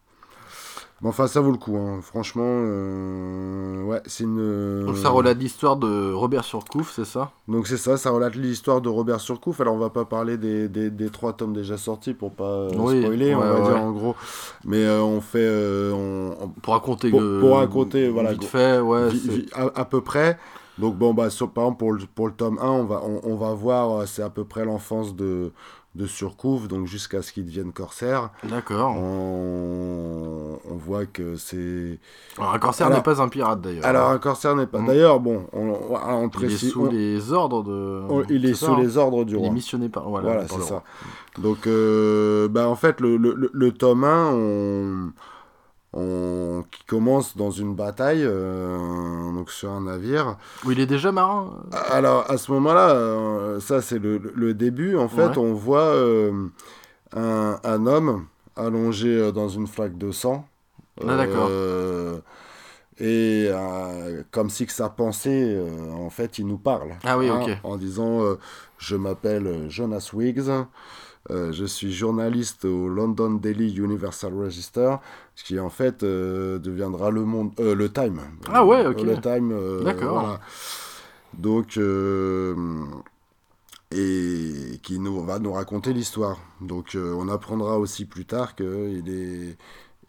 Mais 1.00 1.08
enfin, 1.10 1.28
ça 1.28 1.40
vaut 1.40 1.52
le 1.52 1.58
coup, 1.58 1.76
hein. 1.76 2.00
franchement, 2.02 2.42
euh, 2.44 3.84
ouais, 3.84 4.00
c'est 4.06 4.24
une. 4.24 4.84
Donc 4.84 4.96
ça 4.96 5.10
relate 5.10 5.38
l'histoire 5.38 5.76
de 5.76 6.12
Robert 6.12 6.42
Surcouf, 6.42 6.92
c'est 6.92 7.04
ça? 7.04 7.30
Donc 7.46 7.68
c'est 7.68 7.76
ça, 7.76 7.96
ça 7.96 8.10
relate 8.10 8.34
l'histoire 8.34 8.80
de 8.80 8.88
Robert 8.88 9.20
Surcouf. 9.20 9.60
Alors 9.60 9.74
on 9.74 9.78
va 9.78 9.90
pas 9.90 10.04
parler 10.04 10.36
des, 10.36 10.68
des, 10.68 10.90
des 10.90 11.08
trois 11.10 11.34
tomes 11.34 11.52
déjà 11.52 11.76
sortis 11.76 12.14
pour 12.14 12.32
pas 12.32 12.44
euh, 12.44 12.70
Oui, 12.76 13.00
spoiler, 13.02 13.32
on 13.34 13.38
va 13.38 13.54
ouais. 13.54 13.62
dire 13.68 13.80
en 13.80 13.92
gros. 13.92 14.16
Mais 14.64 14.84
euh, 14.84 15.00
on 15.02 15.20
fait, 15.20 15.38
euh, 15.40 15.92
on, 15.92 16.44
on- 16.44 16.48
Pour 16.48 16.74
raconter. 16.74 17.10
Pour- 17.10 17.56
raconter, 17.56 18.08
voilà, 18.08 18.32
Vite 18.32 18.44
fait, 18.44 18.80
ouais. 18.80 19.08
À, 19.54 19.80
à 19.80 19.84
peu 19.84 20.00
près. 20.00 20.36
Donc 20.78 20.96
bon, 20.96 21.12
bah, 21.14 21.30
sur- 21.30 21.50
par 21.50 21.64
exemple, 21.64 21.78
pour 21.78 21.92
le, 21.92 22.00
pour 22.12 22.26
le 22.26 22.32
tome 22.32 22.58
1, 22.60 22.66
on 22.68 22.84
va, 22.84 23.02
on, 23.04 23.20
on 23.24 23.36
va 23.36 23.52
voir, 23.52 24.06
c'est 24.06 24.22
à 24.22 24.30
peu 24.30 24.44
près 24.44 24.64
l'enfance 24.64 25.14
de, 25.16 25.52
de 25.98 26.06
Surcouf, 26.06 26.68
donc 26.68 26.86
jusqu'à 26.86 27.20
ce 27.22 27.32
qu'il 27.32 27.44
devienne 27.44 27.72
corsaire. 27.72 28.30
D'accord. 28.44 28.96
On, 28.96 30.58
on 30.70 30.74
voit 30.76 31.06
que 31.06 31.36
c'est... 31.36 31.98
Alors 32.38 32.54
un 32.54 32.58
corsaire 32.58 32.86
Alors- 32.86 32.98
n'est 32.98 33.02
pas 33.02 33.20
un 33.20 33.28
pirate 33.28 33.60
d'ailleurs. 33.60 33.84
Alors, 33.84 34.08
un 34.10 34.18
corsaire 34.18 34.54
n'est 34.56 34.66
pas... 34.66 34.78
Mm. 34.78 34.86
D'ailleurs, 34.86 35.20
bon, 35.20 35.46
on, 35.52 35.60
on, 35.70 35.96
on 35.96 36.22
le 36.22 36.22
il 36.22 36.24
est 36.26 36.28
précise... 36.30 36.70
sous 36.72 36.86
on- 36.86 36.90
les 36.90 37.32
ordres 37.32 37.62
de. 37.64 38.02
il 38.32 38.46
est 38.46 38.54
sous 38.54 38.66
hein 38.72 38.78
les 38.80 38.96
ordres 38.96 39.24
du 39.24 39.34
Il 39.34 39.40
est 39.40 39.44
roi. 39.46 39.50
missionné 39.50 39.88
par. 39.88 40.08
Voilà, 40.08 40.26
Voilà, 40.28 40.48
c'est 40.48 40.60
ça. 40.62 40.74
roi. 40.74 40.84
Donc, 41.38 41.66
euh, 41.66 42.48
bah, 42.48 42.68
en 42.68 42.76
fait, 42.76 43.00
le, 43.00 43.16
le, 43.16 43.34
le- 43.34 43.50
le 43.52 43.72
tome 43.72 44.04
1, 44.04 44.30
on, 44.32 45.12
on- 45.98 46.64
qui 46.70 46.84
commence 46.84 47.36
dans 47.36 47.50
une 47.50 47.74
bataille, 47.74 48.22
euh, 48.24 49.32
donc 49.34 49.50
sur 49.50 49.70
un 49.70 49.82
navire. 49.82 50.36
Où 50.64 50.70
il 50.72 50.80
est 50.80 50.86
déjà 50.86 51.12
marin 51.12 51.50
Alors, 51.90 52.30
à 52.30 52.36
ce 52.38 52.50
moment-là, 52.52 52.90
euh, 52.90 53.60
ça, 53.60 53.82
c'est 53.82 53.98
le, 53.98 54.18
le 54.34 54.54
début. 54.54 54.96
En 54.96 55.08
fait, 55.08 55.28
Ouais. 55.28 55.38
on 55.38 55.54
voit 55.54 55.80
euh, 55.94 56.46
un, 57.14 57.58
un 57.64 57.86
homme 57.86 58.26
allongé 58.56 59.32
dans 59.32 59.48
une 59.48 59.66
flaque 59.66 59.96
de 59.98 60.10
sang. 60.12 60.46
Ah, 61.06 61.16
d'accord. 61.16 61.48
Et 63.00 63.48
comme 64.32 64.50
si 64.50 64.66
que 64.66 64.72
sa 64.72 64.88
pensée, 64.88 65.56
en 65.96 66.10
fait, 66.10 66.38
il 66.38 66.46
nous 66.46 66.58
parle. 66.58 66.96
Ah 67.04 67.16
oui, 67.16 67.28
Hein, 67.28 67.40
ok. 67.42 67.50
En 67.62 67.76
disant 67.76 68.20
Je 68.78 68.96
m'appelle 68.96 69.66
Jonas 69.68 70.10
Wiggs, 70.12 70.50
euh, 71.30 71.52
je 71.52 71.64
suis 71.66 71.92
journaliste 71.92 72.64
au 72.64 72.88
London 72.88 73.32
Daily 73.34 73.74
Universal 73.76 74.32
Register, 74.34 74.96
ce 75.34 75.44
qui 75.44 75.58
en 75.60 75.68
fait 75.70 76.02
euh, 76.02 76.58
deviendra 76.58 77.10
le, 77.10 77.24
monde, 77.24 77.52
euh, 77.60 77.74
le 77.74 77.90
Time. 77.92 78.20
Ah 78.52 78.64
ouais, 78.64 78.86
ok. 78.86 79.00
Le 79.02 79.20
Time. 79.20 79.82
D'accord. 79.84 80.20
voilà. 80.20 80.40
Donc. 81.34 81.78
et 83.90 84.78
qui 84.82 84.98
nous 84.98 85.24
va 85.24 85.38
nous 85.38 85.52
raconter 85.52 85.92
l'histoire. 85.92 86.38
Donc 86.60 86.96
on 86.96 87.28
apprendra 87.28 87.78
aussi 87.78 88.04
plus 88.04 88.24
tard 88.26 88.54
qu'il 88.54 89.08
est 89.08 89.56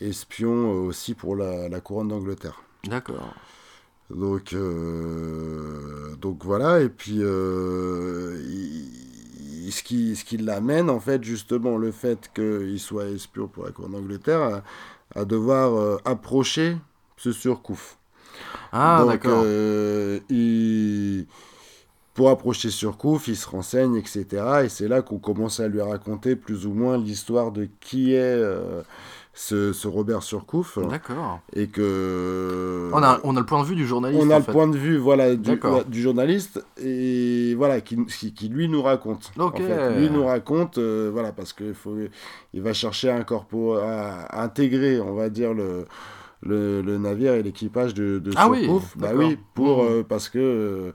espion 0.05 0.71
aussi 0.85 1.13
pour 1.13 1.35
la, 1.35 1.69
la 1.69 1.79
couronne 1.81 2.09
d'Angleterre. 2.09 2.61
D'accord. 2.85 3.33
Donc, 4.09 4.55
donc 6.19 6.43
voilà, 6.43 6.81
et 6.81 6.89
puis 6.89 7.19
il- 7.21 9.09
ce 9.72 9.84
qui, 9.84 10.16
ce 10.16 10.26
qui 10.26 10.38
l'amène, 10.38 10.90
en 10.90 10.99
fait, 10.99 11.24
justement, 11.24 11.78
le 11.78 11.91
fait 11.91 12.30
qu'il 12.34 12.80
soit 12.80 13.07
espion 13.10 13.48
pour 13.48 13.66
la 13.66 13.72
couronne 13.72 13.94
d'Angleterre, 13.94 14.41
à, 14.41 14.64
à 15.22 15.26
devoir 15.26 15.76
euh, 15.76 15.98
approcher 16.06 16.78
ce 17.18 17.32
surcouf. 17.32 17.98
Ah, 18.72 19.06
Donc, 19.06 19.06
d'accord. 19.06 19.28
euh, 19.28 20.20
il- 20.30 21.28
pour 22.14 22.30
approcher 22.30 22.70
Surcouf, 22.70 23.28
il 23.28 23.38
se 23.38 23.48
renseigne, 23.48 23.95
etc. 23.95 24.66
Et 24.66 24.70
c'est 24.70 24.88
là 24.88 25.02
qu'on 25.02 25.20
commence 25.20 25.60
à 25.60 25.68
lui 25.68 25.82
raconter 25.82 26.36
plus 26.36 26.66
ou 26.66 26.74
moins 26.74 26.98
l'histoire 26.98 27.52
de 27.52 27.70
qui 27.80 28.14
est 28.14 28.20
euh, 28.20 28.82
ce, 29.41 29.72
ce 29.72 29.88
Robert 29.88 30.22
Surcouf. 30.22 30.78
D'accord. 30.90 31.40
Et 31.56 31.68
que. 31.68 32.90
On 32.94 33.02
a, 33.02 33.22
on 33.24 33.38
a 33.38 33.40
le 33.40 33.45
point 33.45 33.61
de 33.64 33.68
vue 33.68 33.76
du 33.76 33.88
journaliste. 33.88 34.22
on 34.22 34.30
a 34.32 34.36
en 34.36 34.38
le 34.40 34.44
fait. 34.44 34.52
point 34.52 34.68
de 34.68 34.78
vue 34.78 34.98
voilà, 34.98 35.34
du, 35.38 35.52
ouais, 35.52 35.84
du 35.88 36.02
journaliste 36.02 36.61
et 36.78 37.56
voilà 37.56 37.80
qui, 37.80 37.95
qui, 38.07 38.34
qui, 38.34 38.49
lui 38.49 38.68
nous 38.68 38.82
raconte. 38.82 39.32
Ok. 39.40 39.56
En 39.56 39.57
fait, 39.64 39.98
lui 39.98 40.10
nous 40.10 40.26
raconte 40.26 40.78
euh, 40.78 41.10
voilà 41.14 41.32
parce 41.32 41.53
qu'il 41.53 41.74
faut 41.74 41.95
il 42.53 42.61
va 42.61 42.74
chercher 42.74 43.11
à, 43.11 43.16
incorporer, 43.16 43.82
à, 43.82 44.44
intégrer 44.44 44.99
on 44.99 45.14
va 45.14 45.30
dire 45.30 45.53
le 45.53 45.86
le, 46.41 46.82
le 46.82 46.98
navire 46.98 47.34
et 47.34 47.44
l'équipage 47.44 47.94
de, 47.94 48.20
de 48.20 48.32
Ah 48.36 48.49
oui, 48.49 48.64
Surcouf. 48.66 48.98
bah 48.98 49.07
d'accord. 49.07 49.24
oui 49.26 49.38
pour 49.53 49.84
euh, 49.84 50.06
parce 50.07 50.28
que 50.28 50.38
euh, 50.40 50.91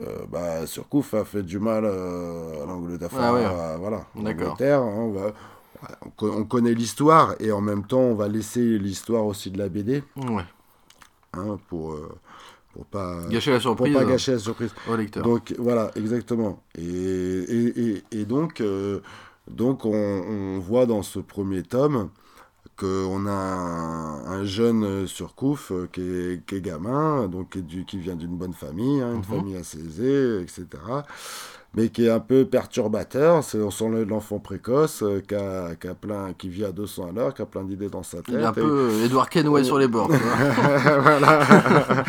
euh, 0.00 0.16
bah, 0.32 0.66
Surcouf 0.66 1.12
a 1.12 1.24
fait 1.26 1.42
du 1.42 1.58
mal 1.58 1.84
euh, 1.84 2.62
à 2.62 2.66
l'Angleterre 2.66 3.10
Ah 3.18 3.34
ouais. 3.34 3.44
voilà 3.78 4.06
D'accord. 4.16 4.48
l'Angleterre, 4.48 4.80
hein, 4.82 5.10
va 5.14 5.32
on 6.04 6.10
co- 6.10 6.32
on 6.32 6.44
connaît 6.44 6.74
l'histoire 6.74 7.34
et 7.40 7.52
en 7.52 7.60
même 7.60 7.86
temps 7.86 8.00
on 8.00 8.14
va 8.14 8.28
laisser 8.28 8.78
l'histoire 8.78 9.24
aussi 9.26 9.50
de 9.50 9.58
la 9.58 9.68
BD 9.68 10.02
Ouais. 10.16 10.44
hein, 11.34 11.58
pour 11.68 11.92
euh, 11.92 12.08
pour 12.74 12.84
pas 12.86 13.22
Gâcher 13.30 13.50
la 13.52 13.56
pour 13.58 13.62
surprise 13.76 13.94
pas 13.94 14.04
gâcher 14.04 14.32
la 14.32 14.38
surprise. 14.38 14.72
au 14.88 14.96
lecteur. 14.96 15.22
Donc 15.24 15.54
voilà, 15.58 15.90
exactement. 15.96 16.62
Et, 16.76 16.82
et, 16.84 17.80
et, 17.88 18.02
et 18.12 18.24
donc, 18.24 18.60
euh, 18.60 19.00
donc 19.50 19.84
on, 19.84 19.92
on 19.94 20.58
voit 20.60 20.86
dans 20.86 21.02
ce 21.02 21.18
premier 21.18 21.62
tome 21.62 22.10
qu'on 22.76 23.26
a 23.26 23.30
un, 23.32 24.26
un 24.26 24.44
jeune 24.44 24.84
euh, 24.84 25.06
surcouf 25.06 25.72
euh, 25.72 25.88
qui, 25.92 26.00
est, 26.02 26.46
qui 26.46 26.56
est 26.56 26.60
gamin, 26.60 27.26
donc 27.26 27.50
qui, 27.50 27.58
est 27.58 27.62
du- 27.62 27.84
qui 27.84 27.98
vient 27.98 28.14
d'une 28.14 28.36
bonne 28.36 28.52
famille, 28.52 29.00
hein, 29.00 29.10
une 29.14 29.18
Mhm. 29.18 29.24
famille 29.24 29.56
assez 29.56 29.78
aisée, 29.80 30.42
etc. 30.42 30.66
Mais 31.74 31.90
qui 31.90 32.06
est 32.06 32.10
un 32.10 32.18
peu 32.18 32.46
perturbateur, 32.46 33.44
c'est 33.44 33.58
on 33.58 33.70
sent 33.70 34.04
l'enfant 34.06 34.38
précoce, 34.38 35.02
euh, 35.02 35.20
qui, 35.20 35.34
a, 35.34 35.74
qui, 35.74 35.86
a 35.86 35.94
plein, 35.94 36.32
qui 36.32 36.48
vit 36.48 36.64
à 36.64 36.72
200 36.72 37.10
à 37.10 37.12
l'heure, 37.12 37.34
qui 37.34 37.42
a 37.42 37.46
plein 37.46 37.62
d'idées 37.62 37.90
dans 37.90 38.02
sa 38.02 38.18
tête. 38.18 38.28
Il 38.30 38.36
est 38.36 38.44
un 38.44 38.52
peu 38.52 38.90
euh, 38.90 39.04
Edward 39.04 39.28
Kenway 39.28 39.64
sur 39.64 39.78
les 39.78 39.86
bords. 39.86 40.10
voilà. 41.02 41.46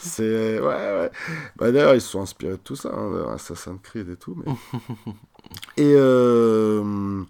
c'est 0.00 0.60
ouais 0.60 0.66
ouais. 0.66 1.10
Bah 1.56 1.72
d'ailleurs 1.72 1.94
ils 1.94 2.00
se 2.02 2.10
sont 2.10 2.20
inspirés 2.20 2.52
de 2.52 2.56
tout 2.56 2.76
ça, 2.76 2.90
hein, 2.94 3.32
Assassin's 3.34 3.80
Creed 3.82 4.10
et 4.10 4.16
tout. 4.16 4.36
Mais... 4.36 4.52
et 5.78 5.94
euh, 5.96 7.22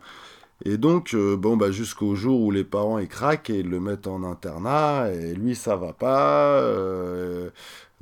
et 0.65 0.77
donc 0.77 1.15
euh, 1.15 1.37
bon 1.37 1.57
bah 1.57 1.71
jusqu'au 1.71 2.15
jour 2.15 2.41
où 2.41 2.51
les 2.51 2.65
parents 2.65 2.99
ils 2.99 3.09
craquent 3.09 3.51
et 3.51 3.61
ils 3.61 3.69
le 3.69 3.81
mettent 3.81 4.07
en 4.07 4.23
internat 4.23 5.11
et 5.11 5.35
lui 5.35 5.55
ça 5.55 5.77
va 5.77 5.93
pas 5.93 6.61
euh, 6.61 7.51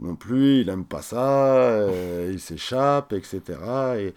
non 0.00 0.14
plus, 0.16 0.60
il 0.60 0.68
aime 0.68 0.84
pas 0.84 1.02
ça, 1.02 1.54
euh, 1.56 2.30
il 2.32 2.40
s'échappe 2.40 3.12
etc. 3.12 3.58
Et 3.98 4.14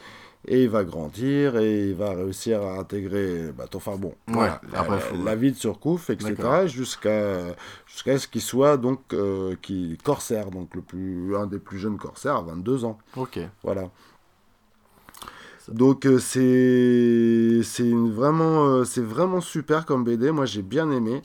et 0.47 0.63
il 0.63 0.69
va 0.71 0.83
grandir 0.83 1.55
et 1.57 1.89
il 1.89 1.93
va 1.93 2.13
réussir 2.13 2.63
à 2.63 2.79
intégrer 2.79 3.51
bah, 3.55 3.65
enfin 3.75 3.95
bon 3.95 4.15
voilà, 4.25 4.59
après, 4.73 4.95
la, 4.95 4.99
faut- 4.99 5.23
la 5.23 5.35
vie 5.35 5.51
de 5.51 5.55
Surcouf 5.57 6.09
etc 6.09 6.33
jusqu'à 6.65 7.41
jusqu'à 7.85 8.17
ce 8.17 8.27
qu'il 8.27 8.41
soit 8.41 8.77
donc 8.77 9.01
euh, 9.13 9.55
qui 9.61 9.99
corsaire 10.03 10.49
donc 10.49 10.73
le 10.73 10.81
plus 10.81 11.35
un 11.35 11.45
des 11.45 11.59
plus 11.59 11.77
jeunes 11.77 11.97
corsaires 11.99 12.37
à 12.37 12.41
22 12.41 12.85
ans. 12.85 12.97
Ok. 13.15 13.37
voilà. 13.63 13.89
Donc 15.67 16.07
euh, 16.07 16.17
c'est 17.63 17.83
vraiment 17.91 18.65
euh, 18.65 18.83
c'est 18.83 19.03
vraiment 19.03 19.41
super 19.41 19.85
comme 19.85 20.03
BD 20.03 20.31
moi 20.31 20.45
j'ai 20.45 20.63
bien 20.63 20.89
aimé 20.91 21.21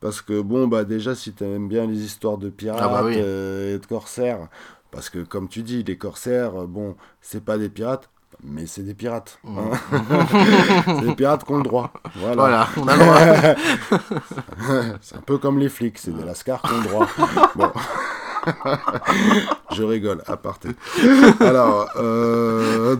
parce 0.00 0.22
que 0.22 0.40
bon 0.40 0.66
bah 0.68 0.84
déjà 0.84 1.14
si 1.14 1.32
tu 1.32 1.44
aimes 1.44 1.68
bien 1.68 1.86
les 1.86 2.02
histoires 2.04 2.38
de 2.38 2.48
pirates 2.50 2.80
Ah 2.82 2.88
bah 2.88 3.02
oui. 3.04 3.14
euh, 3.18 3.76
et 3.76 3.78
de 3.78 3.86
corsaires 3.86 4.48
parce 4.90 5.10
que 5.10 5.18
comme 5.18 5.48
tu 5.48 5.62
dis 5.62 5.82
les 5.84 5.96
corsaires 5.98 6.62
euh, 6.62 6.66
bon 6.66 6.96
c'est 7.20 7.44
pas 7.44 7.58
des 7.58 7.68
pirates 7.68 8.08
mais 8.42 8.66
c'est 8.66 8.82
des 8.82 8.94
pirates 8.94 9.38
Mmh. 9.44 9.58
hein. 9.58 9.70
c'est 10.86 11.06
des 11.06 11.14
pirates 11.14 11.44
qui 11.44 11.52
ont 11.52 11.58
le 11.58 11.62
droit 11.64 11.92
voilà, 12.16 12.34
Voilà, 12.36 12.68
on 12.78 12.88
a 12.88 12.96
le 12.96 13.02
droit. 13.04 14.94
c'est 15.02 15.16
un 15.16 15.20
peu 15.20 15.36
comme 15.38 15.58
les 15.58 15.68
flics, 15.68 15.98
c'est 15.98 16.12
des 16.16 16.24
lascars 16.24 16.62
qui 16.62 16.72
ont 16.72 16.78
le 16.78 16.84
droit. 16.88 17.06
Bon. 17.56 17.70
Je 19.72 19.82
rigole, 19.82 20.22
à 20.26 20.38
parté. 20.38 20.70
Alors, 21.40 21.90
euh, 21.96 22.96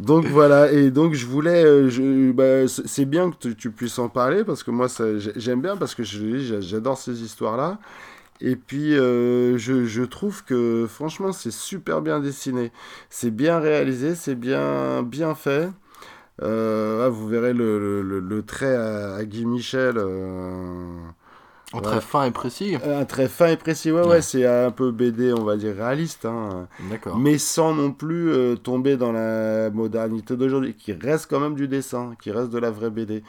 donc... 0.00 0.26
voilà, 0.26 0.72
et 0.72 0.90
donc 0.90 1.14
je 1.14 1.26
voulais, 1.26 1.64
euh, 1.64 2.32
bah, 2.32 2.68
c'est 2.68 3.04
bien 3.04 3.30
que 3.30 3.48
tu, 3.48 3.70
puisses 3.70 3.98
en 3.98 4.08
parler 4.08 4.44
parce 4.44 4.62
que 4.62 4.70
moi 4.70 4.88
j'aime 5.36 5.60
bien 5.60 5.76
parce 5.76 5.94
que 5.94 6.02
j'adore 6.02 6.98
ces 6.98 7.22
histoires-là. 7.22 7.78
Et 8.42 8.56
puis 8.56 8.96
euh, 8.96 9.58
je, 9.58 10.02
trouve 10.04 10.44
que 10.44 10.86
franchement 10.88 11.32
c'est 11.32 11.52
super 11.52 12.00
bien 12.02 12.20
dessiné, 12.20 12.72
c'est 13.10 13.30
bien 13.30 13.58
réalisé, 13.60 14.14
c'est 14.14 14.34
bien 14.34 15.02
bien 15.02 15.34
fait. 15.34 15.68
Euh, 16.42 17.06
ah, 17.06 17.08
vous 17.10 17.28
verrez 17.28 17.52
le, 17.52 18.02
le- 18.02 18.42
trait 18.42 18.74
à, 18.76 19.24
Guy 19.24 19.44
Michel. 19.46 19.98
En 21.72 21.80
Très 21.80 22.00
fin 22.00 22.24
et 22.24 22.32
précis. 22.32 22.76
un 22.84 23.04
trait 23.04 23.28
fin 23.28 23.46
et 23.46 23.56
précis, 23.56 23.92
ouais, 23.92 24.00
ouais, 24.00 24.06
Ouais. 24.08 24.22
c'est 24.22 24.44
un 24.44 24.72
peu 24.72 24.90
BD, 24.90 25.32
on 25.32 25.44
va 25.44 25.56
dire 25.56 25.76
réaliste, 25.76 26.24
hein, 26.24 26.66
D'accord. 26.90 27.16
mais 27.16 27.38
sans 27.38 27.74
non 27.74 27.92
plus 27.92 28.28
euh, 28.32 28.56
tomber 28.56 28.96
dans 28.96 29.12
la 29.12 29.70
modernité 29.70 30.36
d'aujourd'hui, 30.36 30.74
qui 30.74 30.92
reste 30.92 31.28
quand 31.30 31.38
même 31.38 31.54
du 31.54 31.68
dessin, 31.68 32.16
qui 32.20 32.32
reste 32.32 32.50
de 32.50 32.58
la 32.58 32.72
vraie 32.72 32.90
BD. 32.90 33.22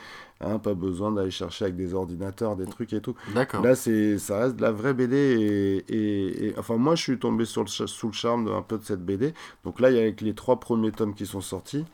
Hein, 0.43 0.57
pas 0.57 0.73
besoin 0.73 1.11
d'aller 1.11 1.29
chercher 1.29 1.65
avec 1.65 1.75
des 1.77 1.93
ordinateurs, 1.93 2.55
des 2.55 2.65
trucs 2.65 2.93
et 2.93 2.99
tout. 2.99 3.13
D'accord. 3.35 3.61
Là, 3.63 3.75
c'est, 3.75 4.17
ça 4.17 4.39
reste 4.39 4.55
de 4.55 4.63
la 4.63 4.71
vraie 4.71 4.95
BD 4.95 5.15
et, 5.15 5.85
et- 5.95 6.47
et- 6.47 6.55
enfin, 6.57 6.77
moi, 6.77 6.95
je 6.95 7.03
suis 7.03 7.19
tombé 7.19 7.45
sur 7.45 7.61
le, 7.61 7.67
sous 7.69 8.07
le 8.07 8.13
charme 8.13 8.45
d'un 8.45 8.63
peu 8.63 8.79
de 8.79 8.83
cette 8.83 9.05
BD. 9.05 9.35
Donc 9.63 9.79
là, 9.79 9.91
il 9.91 9.97
y 9.97 9.99
a 9.99 10.01
avec 10.01 10.19
les 10.21 10.33
trois 10.33 10.59
premiers 10.59 10.91
tomes 10.91 11.13
qui 11.13 11.27
sont 11.27 11.41
sortis. 11.41 11.85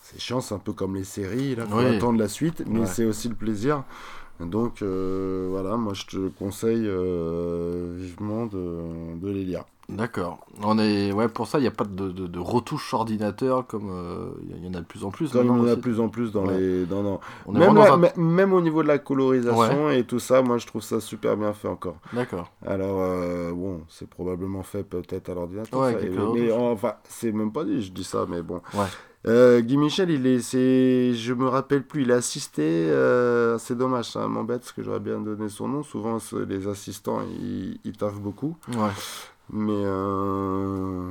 C'est 0.00 0.18
chiant, 0.18 0.40
c'est 0.40 0.54
un 0.54 0.58
peu 0.58 0.72
comme 0.72 0.94
les 0.94 1.04
séries, 1.04 1.54
là, 1.54 1.66
faut 1.66 1.76
Oui. 1.80 1.96
attendre 1.96 2.18
la 2.18 2.28
suite, 2.28 2.62
mais 2.66 2.80
Ouais. 2.80 2.86
c'est 2.86 3.04
aussi 3.04 3.28
le 3.28 3.34
plaisir. 3.34 3.84
Donc 4.40 4.82
euh, 4.82 5.46
voilà, 5.50 5.76
moi 5.76 5.92
je 5.94 6.04
te 6.06 6.28
conseille 6.30 6.86
euh, 6.86 7.94
vivement 7.96 8.46
de, 8.46 9.16
de 9.20 9.28
les 9.30 9.44
lire. 9.44 9.64
D'accord. 9.88 10.38
On 10.62 10.78
est 10.78 11.12
ouais 11.12 11.28
pour 11.28 11.46
ça 11.46 11.58
il 11.58 11.62
n'y 11.62 11.66
a 11.68 11.72
pas 11.72 11.84
de, 11.84 12.08
de, 12.10 12.26
de 12.26 12.38
retouche 12.38 12.94
ordinateur 12.94 13.66
comme 13.66 13.90
euh, 13.90 14.30
il 14.48 14.64
y 14.64 14.68
en 14.68 14.74
a 14.74 14.80
de 14.80 14.86
plus 14.86 15.04
en 15.04 15.10
plus. 15.10 15.30
Comme 15.32 15.42
il 15.42 15.46
y 15.48 15.50
en 15.50 15.66
a 15.66 15.76
de 15.76 15.80
plus 15.80 16.00
en 16.00 16.08
plus 16.08 16.32
dans 16.32 16.46
Ouais. 16.46 16.56
les. 16.58 16.86
Dans, 16.86 17.02
dans- 17.02 17.20
On 17.46 17.52
Même, 17.52 17.76
un- 17.76 18.00
même 18.16 18.52
au 18.52 18.60
niveau 18.60 18.82
de 18.82 18.88
la 18.88 18.98
colorisation 18.98 19.90
et 19.90 20.04
tout 20.04 20.18
ça, 20.18 20.40
moi 20.42 20.58
je 20.58 20.66
trouve 20.66 20.82
ça 20.82 20.98
super 21.00 21.36
bien 21.36 21.52
fait 21.52 21.68
encore. 21.68 21.96
D'accord. 22.12 22.50
Alors, 22.64 23.00
euh, 23.00 23.52
bon, 23.52 23.82
c'est 23.88 24.08
probablement 24.08 24.62
fait 24.62 24.82
peut-être 24.82 25.28
à 25.28 25.34
l'ordinateur. 25.34 25.78
Ouais, 25.80 26.10
mais 26.34 26.50
enfin, 26.52 26.94
c'est 27.04 27.32
même 27.32 27.52
pas 27.52 27.64
dit, 27.64 27.82
je 27.82 27.92
dis 27.92 28.04
ça, 28.04 28.24
mais 28.28 28.40
bon. 28.42 28.60
Euh, 29.26 29.60
Guy 29.60 29.76
Michel, 29.76 30.10
il 30.10 30.26
est, 30.26 30.40
c'est, 30.40 31.14
je 31.14 31.32
me 31.32 31.46
rappelle 31.46 31.84
plus, 31.84 32.02
il 32.02 32.10
a 32.10 32.16
assisté, 32.16 32.62
euh, 32.64 33.56
c'est 33.58 33.76
dommage, 33.78 34.06
ça 34.10 34.26
m'embête 34.26 34.62
parce 34.62 34.72
que 34.72 34.82
j'aurais 34.82 34.98
bien 35.00 35.20
donné 35.20 35.48
son 35.48 35.68
nom. 35.68 35.82
Souvent, 35.84 36.18
les 36.48 36.66
assistants, 36.66 37.20
ils, 37.40 37.78
ils 37.84 37.96
taffent 37.96 38.18
beaucoup. 38.20 38.56
Ouais. 38.76 38.90
Mais 39.52 39.70
euh, 39.84 41.08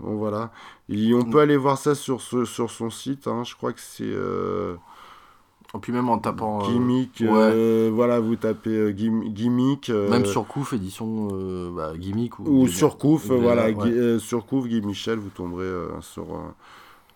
bon, 0.00 0.16
voilà. 0.16 0.50
Et 0.88 1.14
on 1.14 1.22
peut 1.22 1.38
aller 1.38 1.56
voir 1.56 1.78
ça 1.78 1.94
sur, 1.94 2.20
ce- 2.20 2.44
sur 2.44 2.68
son 2.70 2.90
site, 2.90 3.28
hein, 3.28 3.44
je 3.44 3.54
crois 3.54 3.72
que 3.72 3.80
c'est 3.80 4.04
Et 4.04 5.78
puis 5.80 5.92
même 5.92 6.08
en 6.08 6.18
tapant. 6.18 6.62
euh, 6.62 6.66
Gimmick. 6.66 7.22
ouais. 7.26 7.90
voilà, 7.90 8.18
vous 8.18 8.34
tapez 8.34 8.70
euh, 8.76 8.90
Gim- 8.92 9.28
Gimmick. 9.32 9.88
euh, 9.90 10.10
Même 10.10 10.26
sur 10.26 10.46
Couf 10.48 10.72
édition 10.72 11.28
bah, 11.72 11.92
gimmick 11.96 12.40
ou. 12.40 12.44
Ou 12.62 12.66
sur 12.68 12.98
Couf, 12.98 13.30
ou- 13.30 13.38
voilà, 13.40 13.66
ouais. 13.66 13.74
Guy- 13.74 13.92
euh, 13.96 14.18
sur 14.18 14.46
Couf, 14.46 14.66
Guy 14.66 14.80
Michel, 14.82 15.18
vous 15.20 15.30
tomberez 15.30 15.70
sur, 16.00 16.26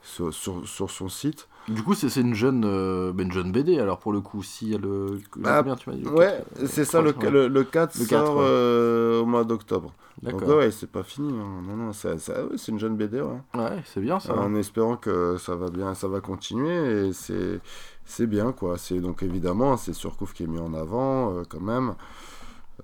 sur, 0.07 0.33
sur, 0.33 0.67
sur 0.67 0.91
son 0.91 1.09
site. 1.09 1.49
Du 1.69 1.83
coup, 1.83 1.95
c'est 1.95 2.15
une 2.21 2.35
jeune, 2.35 2.65
euh, 2.65 3.13
bah, 3.13 3.25
une 3.25 3.33
jeune 3.33 3.51
BD, 3.51 3.79
alors 3.81 3.99
pour 3.99 4.13
le 4.13 4.21
coup, 4.21 4.43
si 4.43 4.73
elle. 4.73 4.85
euh, 4.87 5.19
Ah, 5.45 5.59
combien 5.59 5.75
tu 5.75 5.91
dit 5.91 6.03
le 6.03 6.11
Ouais, 6.11 6.27
quatre, 6.55 6.67
c'est 6.69 6.83
euh, 6.83 6.85
ça, 6.85 7.03
le, 7.03 7.11
ouais. 7.11 7.31
le, 7.31 7.49
le 7.49 7.65
4 7.65 7.99
Le 7.99 8.05
sort 8.05 8.23
4, 8.25 8.35
ouais. 8.37 8.43
euh, 8.43 9.21
au 9.23 9.27
mois 9.27 9.45
d'octobre. 9.45 9.93
Donc 10.23 10.41
ouais, 10.43 10.71
c'est 10.71 10.91
pas 10.91 11.03
fini. 11.03 11.29
hein. 11.39 11.63
Non, 11.67 11.77
non, 11.77 11.93
ça, 11.93 12.17
ça- 12.19 12.45
ouais, 12.45 12.57
c'est 12.57 12.71
une 12.73 12.79
jeune 12.79 12.97
BD, 12.97 13.21
ouais. 13.21 13.41
Ouais, 13.55 13.83
c'est 13.85 14.01
bien 14.01 14.21
ça. 14.21 14.35
En 14.35 14.55
espérant 14.55 14.97
que 14.97 15.37
ça 15.39 15.57
va 15.57 15.69
bien, 15.69 15.93
ça 15.95 16.07
va 16.09 16.21
continuer 16.21 17.09
et 17.09 17.13
c'est 17.13 17.61
c'est 18.05 18.27
bien 18.29 18.53
quoi. 18.53 18.79
C'est 18.79 19.01
donc 19.01 19.23
évidemment 19.25 19.77
c'est 19.77 19.93
Surcouf 19.93 20.33
qui 20.33 20.45
est 20.45 20.47
mis 20.47 20.61
en 20.61 20.73
avant 20.73 21.35
euh, 21.37 21.43
quand 21.49 21.61
même. 21.61 21.95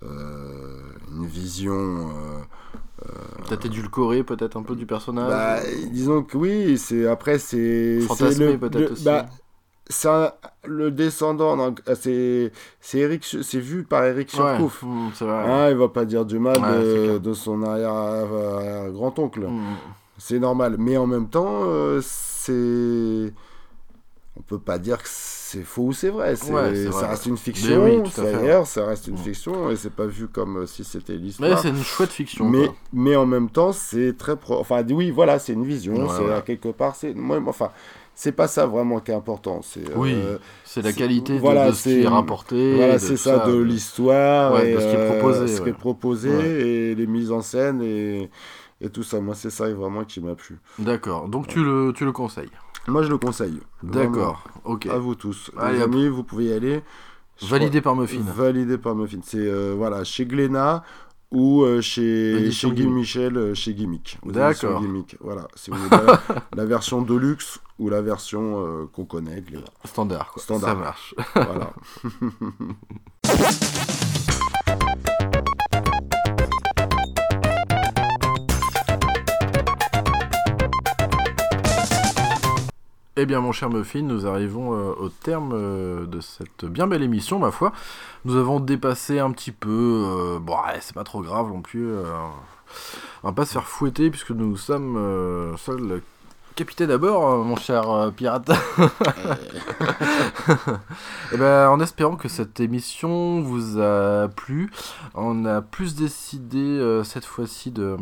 Euh, 0.04 0.80
une 1.14 1.26
vision. 1.26 2.10
euh, 2.10 3.12
Peut-être 3.48 3.66
édulcoré, 3.66 4.22
peut-être 4.22 4.56
un 4.56 4.62
peu 4.62 4.76
du 4.76 4.86
personnage. 4.86 5.28
bah, 5.28 5.60
disons 5.90 6.22
que 6.22 6.36
oui, 6.36 6.78
c'est 6.78 7.06
après 7.06 7.38
c'est 7.38 8.00
Fantasmé 8.00 8.52
le- 8.52 8.58
peut-être 8.58 8.78
le- 8.78 8.92
aussi. 8.92 9.04
bah, 9.04 9.26
le 10.64 10.90
descendant, 10.90 11.56
donc, 11.56 11.82
c'est 11.94 12.52
c'est 12.80 12.98
Eric, 12.98 13.24
c'est 13.24 13.58
vu 13.60 13.82
par 13.84 14.04
Eric 14.04 14.28
Ouais, 14.34 14.56
Surcouf. 14.56 14.82
mm, 14.84 15.10
c'est 15.14 15.24
vrai. 15.24 15.44
Hein, 15.50 15.70
il 15.70 15.76
va 15.76 15.88
pas 15.88 16.04
dire 16.04 16.24
du 16.24 16.38
mal 16.38 16.56
Ouais, 16.62 17.18
de, 17.18 17.32
son 17.34 17.62
arrière 17.62 18.90
grand 18.92 19.18
oncle. 19.18 19.40
Mm. 19.48 19.60
C'est 20.18 20.38
normal, 20.38 20.76
mais 20.78 20.96
en 20.96 21.06
même 21.06 21.28
temps, 21.28 21.62
euh, 21.64 22.00
c'est. 22.02 23.32
On 24.38 24.42
peut 24.42 24.58
pas 24.60 24.78
dire 24.78 25.02
que 25.02 25.08
c'est 25.52 25.62
faux 25.62 25.82
ou 25.82 25.92
c'est 25.92 26.08
vrai. 26.08 26.30
Ouais, 26.30 26.36
c'est 26.74 26.84
ça 26.86 26.90
vrai. 26.90 27.08
reste 27.08 27.26
une 27.26 27.36
fiction. 27.36 27.84
oui, 27.84 28.02
tout 28.02 28.20
à 28.20 28.64
ça 28.64 28.86
reste 28.86 29.06
une 29.08 29.18
fiction 29.18 29.70
et 29.70 29.76
c'est 29.76 29.92
pas 29.92 30.06
vu 30.06 30.28
comme 30.28 30.58
euh, 30.58 30.66
si 30.66 30.82
c'était 30.84 31.12
Mais 31.14 31.18
l'histoire. 31.18 31.58
c'est 31.58 31.68
une 31.68 31.82
chouette 31.82 32.10
fiction. 32.10 32.48
Mais, 32.48 32.66
quoi. 32.66 32.74
mais 32.92 33.16
en 33.16 33.26
même 33.26 33.50
temps, 33.50 33.72
c'est 33.72 34.16
très 34.16 34.36
pro. 34.36 34.58
Enfin, 34.58 34.82
oui, 34.90 35.10
voilà, 35.10 35.38
c'est 35.38 35.52
une 35.52 35.64
vision. 35.64 36.08
C'est 36.08 36.44
quelque 36.44 36.68
part, 36.68 36.96
c'est. 36.96 37.14
Moi, 37.14 37.40
enfin, 37.46 37.70
c'est 38.14 38.32
pas 38.32 38.46
ça 38.48 38.66
vraiment 38.66 39.00
qui 39.00 39.10
est 39.10 39.14
important. 39.14 39.60
C'est. 39.62 39.94
Oui, 39.96 40.12
euh, 40.14 40.38
c'est 40.64 40.82
la 40.82 40.92
qualité 40.92 41.34
de- 41.34 41.38
voilà, 41.40 41.68
de, 41.70 41.72
ce 41.74 41.82
qui 41.88 42.02
est 42.02 42.06
rapporté. 42.08 42.74
voilà, 42.76 42.98
c'est 42.98 43.16
ça, 43.16 43.46
de 43.46 43.56
l'histoire, 43.58 44.54
Ouais, 44.54 44.74
de 44.74 44.80
ce 44.80 44.84
qui 44.86 44.94
est 44.94 44.96
euh, 44.98 45.18
proposé, 45.18 45.48
ce 45.48 45.56
qui 45.58 45.62
ouais. 45.64 45.70
est 45.70 45.74
proposé 45.74 46.30
Ouais. 46.30 46.46
et 46.48 46.94
les 46.94 47.06
mises 47.06 47.30
en 47.32 47.40
scène 47.42 47.80
et, 47.82 48.30
et 48.80 48.88
tout 48.90 49.02
ça. 49.02 49.20
Moi, 49.20 49.34
c'est 49.34 49.50
ça 49.50 49.68
vraiment 49.72 50.04
qui 50.04 50.20
m'a 50.20 50.34
plu. 50.34 50.58
D'accord, 50.78 51.28
donc 51.28 51.46
tu 51.46 51.62
le, 51.64 51.92
tu 51.94 52.04
le 52.04 52.12
conseilles. 52.12 52.50
Moi, 52.88 53.02
je 53.02 53.08
le 53.08 53.18
conseille. 53.18 53.60
D'accord, 53.82 54.44
ok. 54.64 54.86
À 54.86 54.98
vous 54.98 55.14
tous. 55.14 55.50
Allez, 55.56 55.78
les 55.78 55.82
amis, 55.84 56.08
vous 56.08 56.24
pouvez 56.24 56.46
y 56.46 56.52
aller. 56.52 56.82
Je 57.40 57.46
Validé 57.46 57.80
par 57.80 57.96
Muffin. 57.96 58.20
Validé 58.20 58.78
par 58.78 58.94
Muffin. 58.94 59.20
C'est 59.24 59.38
euh, 59.38 59.74
voilà, 59.76 60.04
chez 60.04 60.26
Glénat 60.26 60.84
ou 61.30 61.62
euh, 61.62 61.80
chez, 61.80 62.50
chez 62.50 62.70
Guy. 62.70 62.86
Michel, 62.86 63.36
euh, 63.36 63.54
chez 63.54 63.74
Gimmick. 63.74 64.18
D'accord. 64.24 64.80
Gimmick. 64.80 65.16
Voilà, 65.20 65.48
si 65.54 65.70
vous 65.70 65.76
voulez 65.88 66.06
la, 66.06 66.20
la 66.54 66.64
version 66.64 67.02
Deluxe 67.02 67.60
ou 67.78 67.88
la 67.88 68.02
version 68.02 68.88
qu'on 68.92 69.04
connaît, 69.04 69.40
Glénat. 69.40 69.64
Standard, 69.84 70.32
quoi. 70.32 70.42
Standard. 70.42 70.68
Ça 70.68 70.74
marche. 70.74 71.14
voilà. 71.34 71.72
Eh 83.16 83.26
bien, 83.26 83.40
mon 83.40 83.52
cher 83.52 83.68
Muffin, 83.68 84.00
nous 84.02 84.26
arrivons 84.26 84.72
euh, 84.74 84.94
au 84.98 85.10
terme 85.10 85.52
euh, 85.54 86.06
de 86.06 86.20
cette 86.20 86.64
bien 86.64 86.86
belle 86.86 87.02
émission, 87.02 87.38
ma 87.38 87.50
foi. 87.50 87.72
Nous 88.24 88.36
avons 88.36 88.58
dépassé 88.58 89.18
un 89.18 89.30
petit 89.32 89.52
peu. 89.52 89.68
euh, 90.06 90.38
bon, 90.38 90.56
c'est 90.80 90.94
pas 90.94 91.04
trop 91.04 91.20
grave 91.20 91.48
non 91.48 91.60
plus. 91.60 91.92
on 93.22 93.28
va 93.28 93.32
pas 93.32 93.44
se 93.44 93.52
faire 93.52 93.66
fouetter 93.66 94.10
puisque 94.10 94.30
nous 94.30 94.56
sommes 94.56 95.54
seuls. 95.58 96.00
Capitaine 96.54 96.88
d'abord, 96.88 97.28
euh, 97.28 97.42
mon 97.44 97.56
cher 97.56 97.90
euh, 97.90 98.10
pirate. 98.10 98.50
Eh 101.32 101.38
ben, 101.38 101.68
en 101.70 101.80
espérant 101.80 102.16
que 102.16 102.28
cette 102.28 102.60
émission 102.60 103.40
vous 103.40 103.80
a 103.80 104.28
plu, 104.28 104.70
on 105.14 105.46
a 105.46 105.62
plus 105.62 105.94
décidé 105.94 106.58
euh, 106.58 107.04
cette 107.04 107.24
fois-ci 107.24 107.70
de, 107.70 107.96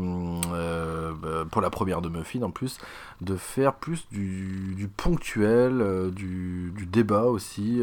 euh, 0.53 1.13
bah, 1.23 1.45
pour 1.49 1.61
la 1.61 1.71
première 1.71 2.01
de 2.01 2.09
Muffin 2.09 2.43
en 2.43 2.51
plus, 2.51 2.79
de 3.21 3.37
faire 3.37 3.75
plus 3.75 4.09
du, 4.11 4.75
du 4.77 4.89
ponctuel, 4.89 5.81
euh, 5.81 6.11
du, 6.11 6.73
du 6.77 6.87
débat 6.87 7.25
aussi. 7.25 7.83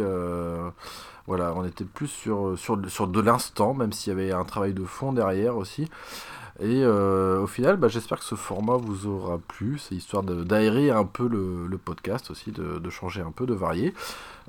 voilà, 1.27 1.53
on 1.55 1.63
était 1.65 1.85
plus 1.85 2.07
sur, 2.07 2.57
sur, 2.57 2.77
sur 2.89 3.07
de 3.07 3.21
l'instant, 3.21 3.73
même 3.73 3.93
s'il 3.93 4.11
y 4.11 4.15
avait 4.15 4.31
un 4.31 4.43
travail 4.43 4.73
de 4.73 4.83
fond 4.83 5.13
derrière 5.13 5.55
aussi. 5.55 5.89
Et 6.59 6.81
euh, 6.83 7.39
au 7.41 7.45
final, 7.47 7.77
bah, 7.77 7.87
j'espère 7.87 8.17
que 8.17 8.25
ce 8.25 8.33
format 8.33 8.77
vous 8.77 9.05
aura 9.05 9.37
plu. 9.37 9.77
C'est 9.77 9.93
histoire 9.93 10.23
d'aérer 10.23 10.89
un 10.89 11.03
peu 11.03 11.27
le, 11.27 11.67
le 11.67 11.77
podcast 11.77 12.31
aussi, 12.31 12.51
de, 12.51 12.79
de 12.79 12.89
changer 12.89 13.21
un 13.21 13.29
peu, 13.31 13.45
de 13.45 13.53
varier. 13.53 13.93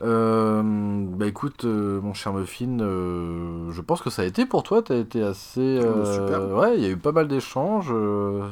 Euh, 0.00 0.62
bah 0.64 1.26
écoute, 1.26 1.64
euh, 1.64 2.00
mon 2.00 2.14
cher 2.14 2.32
Muffin, 2.32 2.78
je 2.78 3.80
pense 3.82 4.00
que 4.00 4.08
ça 4.10 4.22
a 4.22 4.24
été 4.24 4.46
pour 4.46 4.62
toi. 4.62 4.80
T'as 4.80 4.96
été 4.96 5.22
assez. 5.22 5.60
euh, 5.60 6.02
Oh, 6.02 6.04
super. 6.06 6.48
Ouais, 6.56 6.76
il 6.78 6.82
y 6.82 6.86
a 6.86 6.90
eu 6.90 6.96
pas 6.96 7.12
mal 7.12 7.28
d'échanges. 7.28 7.92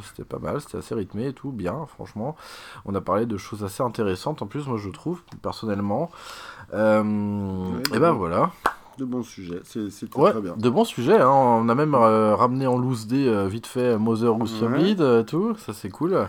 c'était 0.02 0.24
pas 0.28 0.38
mal, 0.38 0.60
c'était 0.60 0.78
assez 0.78 0.94
rythmé 0.94 1.28
et 1.28 1.32
tout, 1.32 1.50
bien, 1.50 1.86
franchement. 1.86 2.36
On 2.84 2.94
a 2.94 3.00
parlé 3.00 3.24
de 3.24 3.38
choses 3.38 3.64
assez 3.64 3.82
intéressantes 3.82 4.42
en 4.42 4.46
plus, 4.46 4.66
moi 4.66 4.76
je 4.76 4.90
trouve, 4.90 5.22
personnellement. 5.40 6.10
Et 6.74 7.98
ben 7.98 8.12
voilà. 8.12 8.50
De 8.98 9.04
bons 9.04 9.22
sujets, 9.22 9.60
c'est 9.64 10.16
Ouais, 10.16 10.30
très 10.32 10.40
bien. 10.40 10.54
de 10.56 10.70
bons 10.70 10.84
sujets. 10.84 11.20
hein. 11.20 11.28
On 11.28 11.68
a 11.68 11.74
même 11.74 11.94
euh, 11.94 12.34
ramené 12.34 12.66
en 12.66 12.78
loose 12.78 13.06
day 13.06 13.28
euh, 13.28 13.46
vite 13.46 13.66
fait 13.66 13.98
Mother 13.98 14.34
ou 14.36 14.44
euh, 14.44 15.22
tout. 15.22 15.54
Ça 15.58 15.72
c'est 15.72 15.90
cool. 15.90 16.28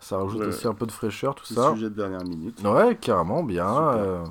Ça 0.00 0.18
rajoute 0.18 0.40
Ouais. 0.40 0.46
aussi 0.48 0.66
un 0.66 0.74
peu 0.74 0.84
de 0.84 0.90
fraîcheur, 0.92 1.34
tout 1.36 1.44
Petit 1.44 1.54
ça. 1.54 1.72
sujet 1.72 1.88
de 1.88 1.94
dernière 1.94 2.24
minute. 2.24 2.60
Ouais, 2.64 2.96
carrément, 3.00 3.42
bien. 3.44 3.68
Euh, 3.94 4.24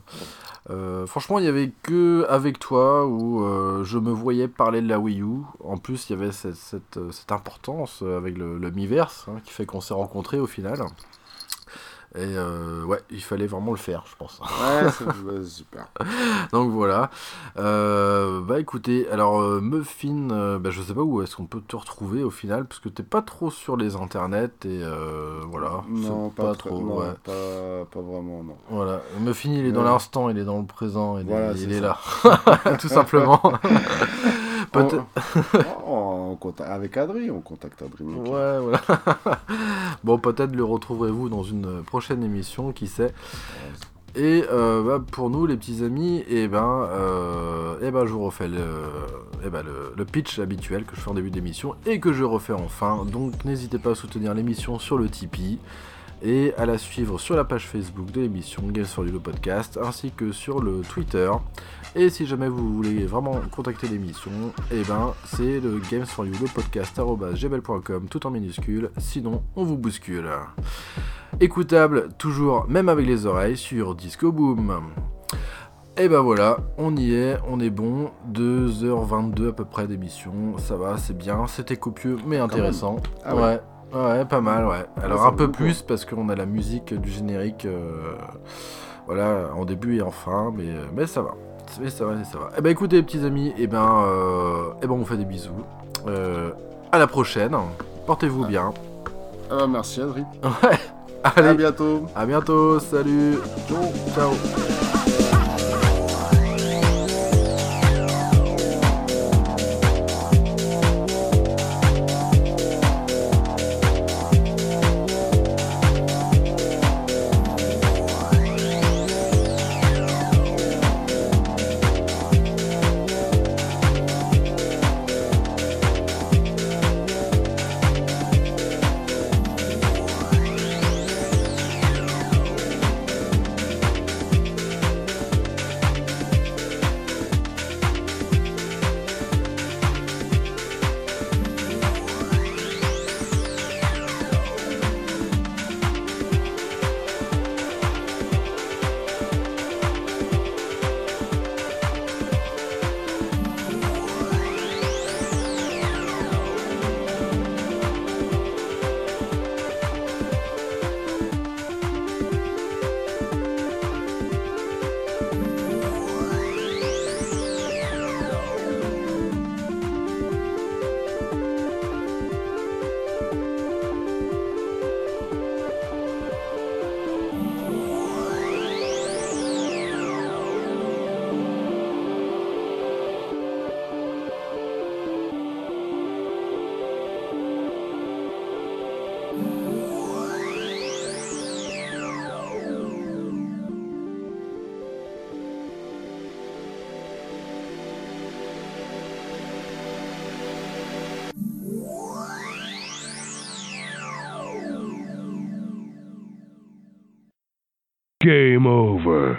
euh, 0.69 1.07
franchement, 1.07 1.39
il 1.39 1.45
y 1.45 1.47
avait 1.47 1.71
que 1.81 2.25
avec 2.29 2.59
toi 2.59 3.05
où 3.07 3.43
euh, 3.45 3.83
je 3.85 3.97
me 3.97 4.11
voyais 4.11 4.47
parler 4.49 4.81
de 4.81 4.87
la 4.89 4.99
Wii 4.99 5.21
U. 5.21 5.37
En 5.63 5.77
plus, 5.77 6.09
il 6.09 6.13
y 6.13 6.21
avait 6.21 6.33
cette, 6.33 6.55
cette, 6.55 6.97
euh, 6.97 7.09
cette 7.11 7.31
importance 7.31 8.01
euh, 8.03 8.17
avec 8.17 8.37
le, 8.37 8.57
le 8.57 8.69
Miiverse 8.71 9.25
hein, 9.29 9.39
qui 9.45 9.51
fait 9.53 9.65
qu'on 9.65 9.79
s'est 9.81 9.93
rencontrés 9.93 10.39
au 10.39 10.45
final. 10.47 10.83
Et 12.15 12.35
euh, 12.35 12.83
ouais, 12.83 12.99
il 13.09 13.23
fallait 13.23 13.47
vraiment 13.47 13.71
le 13.71 13.77
faire, 13.77 14.03
je 14.05 14.15
pense. 14.17 14.41
Ouais, 14.41 15.43
super. 15.45 15.87
Donc 16.51 16.69
voilà. 16.71 17.09
Euh, 17.57 18.41
bah 18.41 18.59
écoutez, 18.59 19.07
alors 19.09 19.41
euh, 19.41 19.61
Muffin, 19.61 20.29
euh, 20.29 20.59
bah, 20.59 20.71
je 20.71 20.81
sais 20.81 20.93
pas 20.93 21.03
où 21.03 21.21
est-ce 21.21 21.37
qu'on 21.37 21.45
peut 21.45 21.61
te 21.65 21.75
retrouver 21.77 22.21
au 22.21 22.29
final, 22.29 22.65
parce 22.65 22.81
que 22.81 22.89
t'es 22.89 23.03
pas 23.03 23.21
trop 23.21 23.49
sur 23.49 23.77
les 23.77 23.95
internets 23.95 24.65
et 24.65 24.81
voilà. 25.49 25.83
Non, 25.87 26.29
pas, 26.29 26.53
trop. 26.53 26.81
non, 26.81 26.97
ouais. 26.97 27.13
pas, 27.23 27.85
pas 27.89 28.01
vraiment, 28.01 28.43
non. 28.43 28.57
Voilà, 28.69 29.01
Muffin 29.21 29.51
il 29.51 29.65
est 29.65 29.71
dans 29.71 29.83
l'instant, 29.83 30.29
il 30.29 30.37
est 30.37 30.43
dans 30.43 30.59
le 30.59 30.65
présent, 30.65 31.17
il, 31.17 31.25
Voilà, 31.25 31.53
est, 31.53 31.61
il 31.61 31.79
là, 31.79 31.97
tout 32.79 32.89
simplement. 32.89 33.41
Peut-être. 34.71 35.05
En- 35.85 36.31
en 36.31 36.35
contact- 36.39 36.69
avec 36.69 36.95
Adri, 36.97 37.29
on 37.31 37.41
contacte 37.41 37.81
Adri. 37.81 38.03
Ouais, 38.03 38.59
voilà. 38.59 38.81
bon, 40.03 40.17
peut-être 40.17 40.55
le 40.55 40.63
retrouverez-vous 40.63 41.29
dans 41.29 41.43
une 41.43 41.83
prochaine 41.83 42.23
émission, 42.23 42.71
qui 42.71 42.87
sait. 42.87 43.13
Et 44.15 44.43
euh, 44.51 44.83
bah, 44.83 45.03
pour 45.11 45.29
nous, 45.29 45.45
les 45.45 45.55
petits 45.55 45.83
amis, 45.83 46.23
et 46.27 46.47
ben, 46.49 46.85
euh, 46.91 47.75
eh 47.81 47.91
ben, 47.91 48.05
je 48.05 48.11
vous 48.11 48.25
refais 48.25 48.49
le, 48.49 48.59
eh 49.45 49.49
ben, 49.49 49.63
le, 49.63 49.93
le 49.95 50.05
pitch 50.05 50.37
habituel 50.39 50.83
que 50.83 50.95
je 50.97 51.01
fais 51.01 51.09
en 51.09 51.13
début 51.13 51.31
d'émission 51.31 51.75
et 51.85 51.99
que 52.01 52.11
je 52.11 52.23
refais 52.25 52.51
en 52.53 52.67
fin. 52.67 53.05
Donc, 53.05 53.45
n'hésitez 53.45 53.77
pas 53.79 53.91
à 53.91 53.95
soutenir 53.95 54.33
l'émission 54.33 54.79
sur 54.79 54.97
le 54.97 55.07
Tipeee 55.07 55.59
et 56.23 56.53
à 56.57 56.65
la 56.65 56.77
suivre 56.77 57.19
sur 57.19 57.35
la 57.37 57.45
page 57.45 57.67
Facebook 57.67 58.11
de 58.11 58.21
l'émission 58.21 58.61
Games 58.67 58.83
for 58.85 59.05
You 59.05 59.13
le 59.13 59.19
podcast 59.19 59.79
ainsi 59.81 60.11
que 60.11 60.33
sur 60.33 60.61
le 60.61 60.81
Twitter. 60.81 61.31
Et 61.93 62.09
si 62.09 62.25
jamais 62.25 62.47
vous 62.47 62.73
voulez 62.73 63.05
vraiment 63.05 63.35
contacter 63.51 63.87
l'émission, 63.87 64.31
et 64.71 64.81
ben 64.83 65.13
c'est 65.25 65.59
le 65.59 65.81
Games 65.91 66.05
for 66.05 66.25
You 66.25 66.33
le 66.41 66.47
podcast 66.47 66.97
gmail.com 66.97 68.07
tout 68.09 68.25
en 68.25 68.31
minuscule, 68.31 68.91
sinon 68.97 69.43
on 69.57 69.65
vous 69.65 69.77
bouscule. 69.77 70.29
Écoutable 71.41 72.09
toujours 72.17 72.65
même 72.69 72.87
avec 72.87 73.05
les 73.05 73.25
oreilles 73.25 73.57
sur 73.57 73.95
Disco 73.95 74.31
Boom. 74.31 74.81
Et 75.97 76.07
ben 76.07 76.21
voilà, 76.21 76.59
on 76.77 76.95
y 76.95 77.13
est, 77.13 77.37
on 77.45 77.59
est 77.59 77.69
bon, 77.69 78.11
2h22 78.31 79.49
à 79.49 79.51
peu 79.51 79.65
près 79.65 79.85
d'émission, 79.85 80.57
ça 80.59 80.77
va, 80.77 80.97
c'est 80.97 81.17
bien, 81.17 81.45
c'était 81.47 81.75
copieux 81.75 82.15
mais 82.25 82.37
intéressant. 82.37 82.97
Ah 83.25 83.35
ouais. 83.35 83.41
ouais. 83.41 83.59
Ouais, 83.93 84.23
pas 84.23 84.39
mal, 84.39 84.65
ouais. 84.65 84.85
Alors 85.03 85.25
un 85.25 85.33
peu 85.33 85.51
plus 85.51 85.81
parce 85.81 86.05
qu'on 86.05 86.29
a 86.29 86.35
la 86.35 86.45
musique 86.45 86.93
du 86.93 87.11
générique, 87.11 87.65
euh, 87.65 88.15
voilà, 89.05 89.49
en 89.53 89.65
début 89.65 89.97
et 89.97 90.01
en 90.01 90.11
fin, 90.11 90.53
mais, 90.55 90.69
mais 90.95 91.05
ça 91.07 91.21
va. 91.21 91.35
Mais 91.79 91.89
ça 91.89 92.05
va, 92.05 92.13
ça 92.23 92.37
va. 92.37 92.49
Eh 92.57 92.61
ben 92.61 92.69
écoutez, 92.71 92.97
les 92.97 93.03
petits 93.03 93.23
amis, 93.25 93.53
et 93.57 93.67
ben, 93.67 94.03
euh, 94.05 94.71
eh 94.81 94.87
ben 94.87 94.93
on 94.93 94.97
vous 94.97 95.05
fait 95.05 95.17
des 95.17 95.25
bisous. 95.25 95.51
Euh, 96.07 96.49
à 96.91 96.97
la 96.97 97.07
prochaine. 97.07 97.55
Portez-vous 98.05 98.45
bien. 98.45 98.73
Ah 99.49 99.57
bah, 99.59 99.67
merci 99.67 100.01
Adri. 100.01 100.23
Ouais. 100.43 100.77
À 101.23 101.29
Allez, 101.35 101.53
bientôt. 101.53 102.05
à 102.15 102.25
bientôt. 102.25 102.79
Salut. 102.79 103.37
Ciao. 104.15 104.33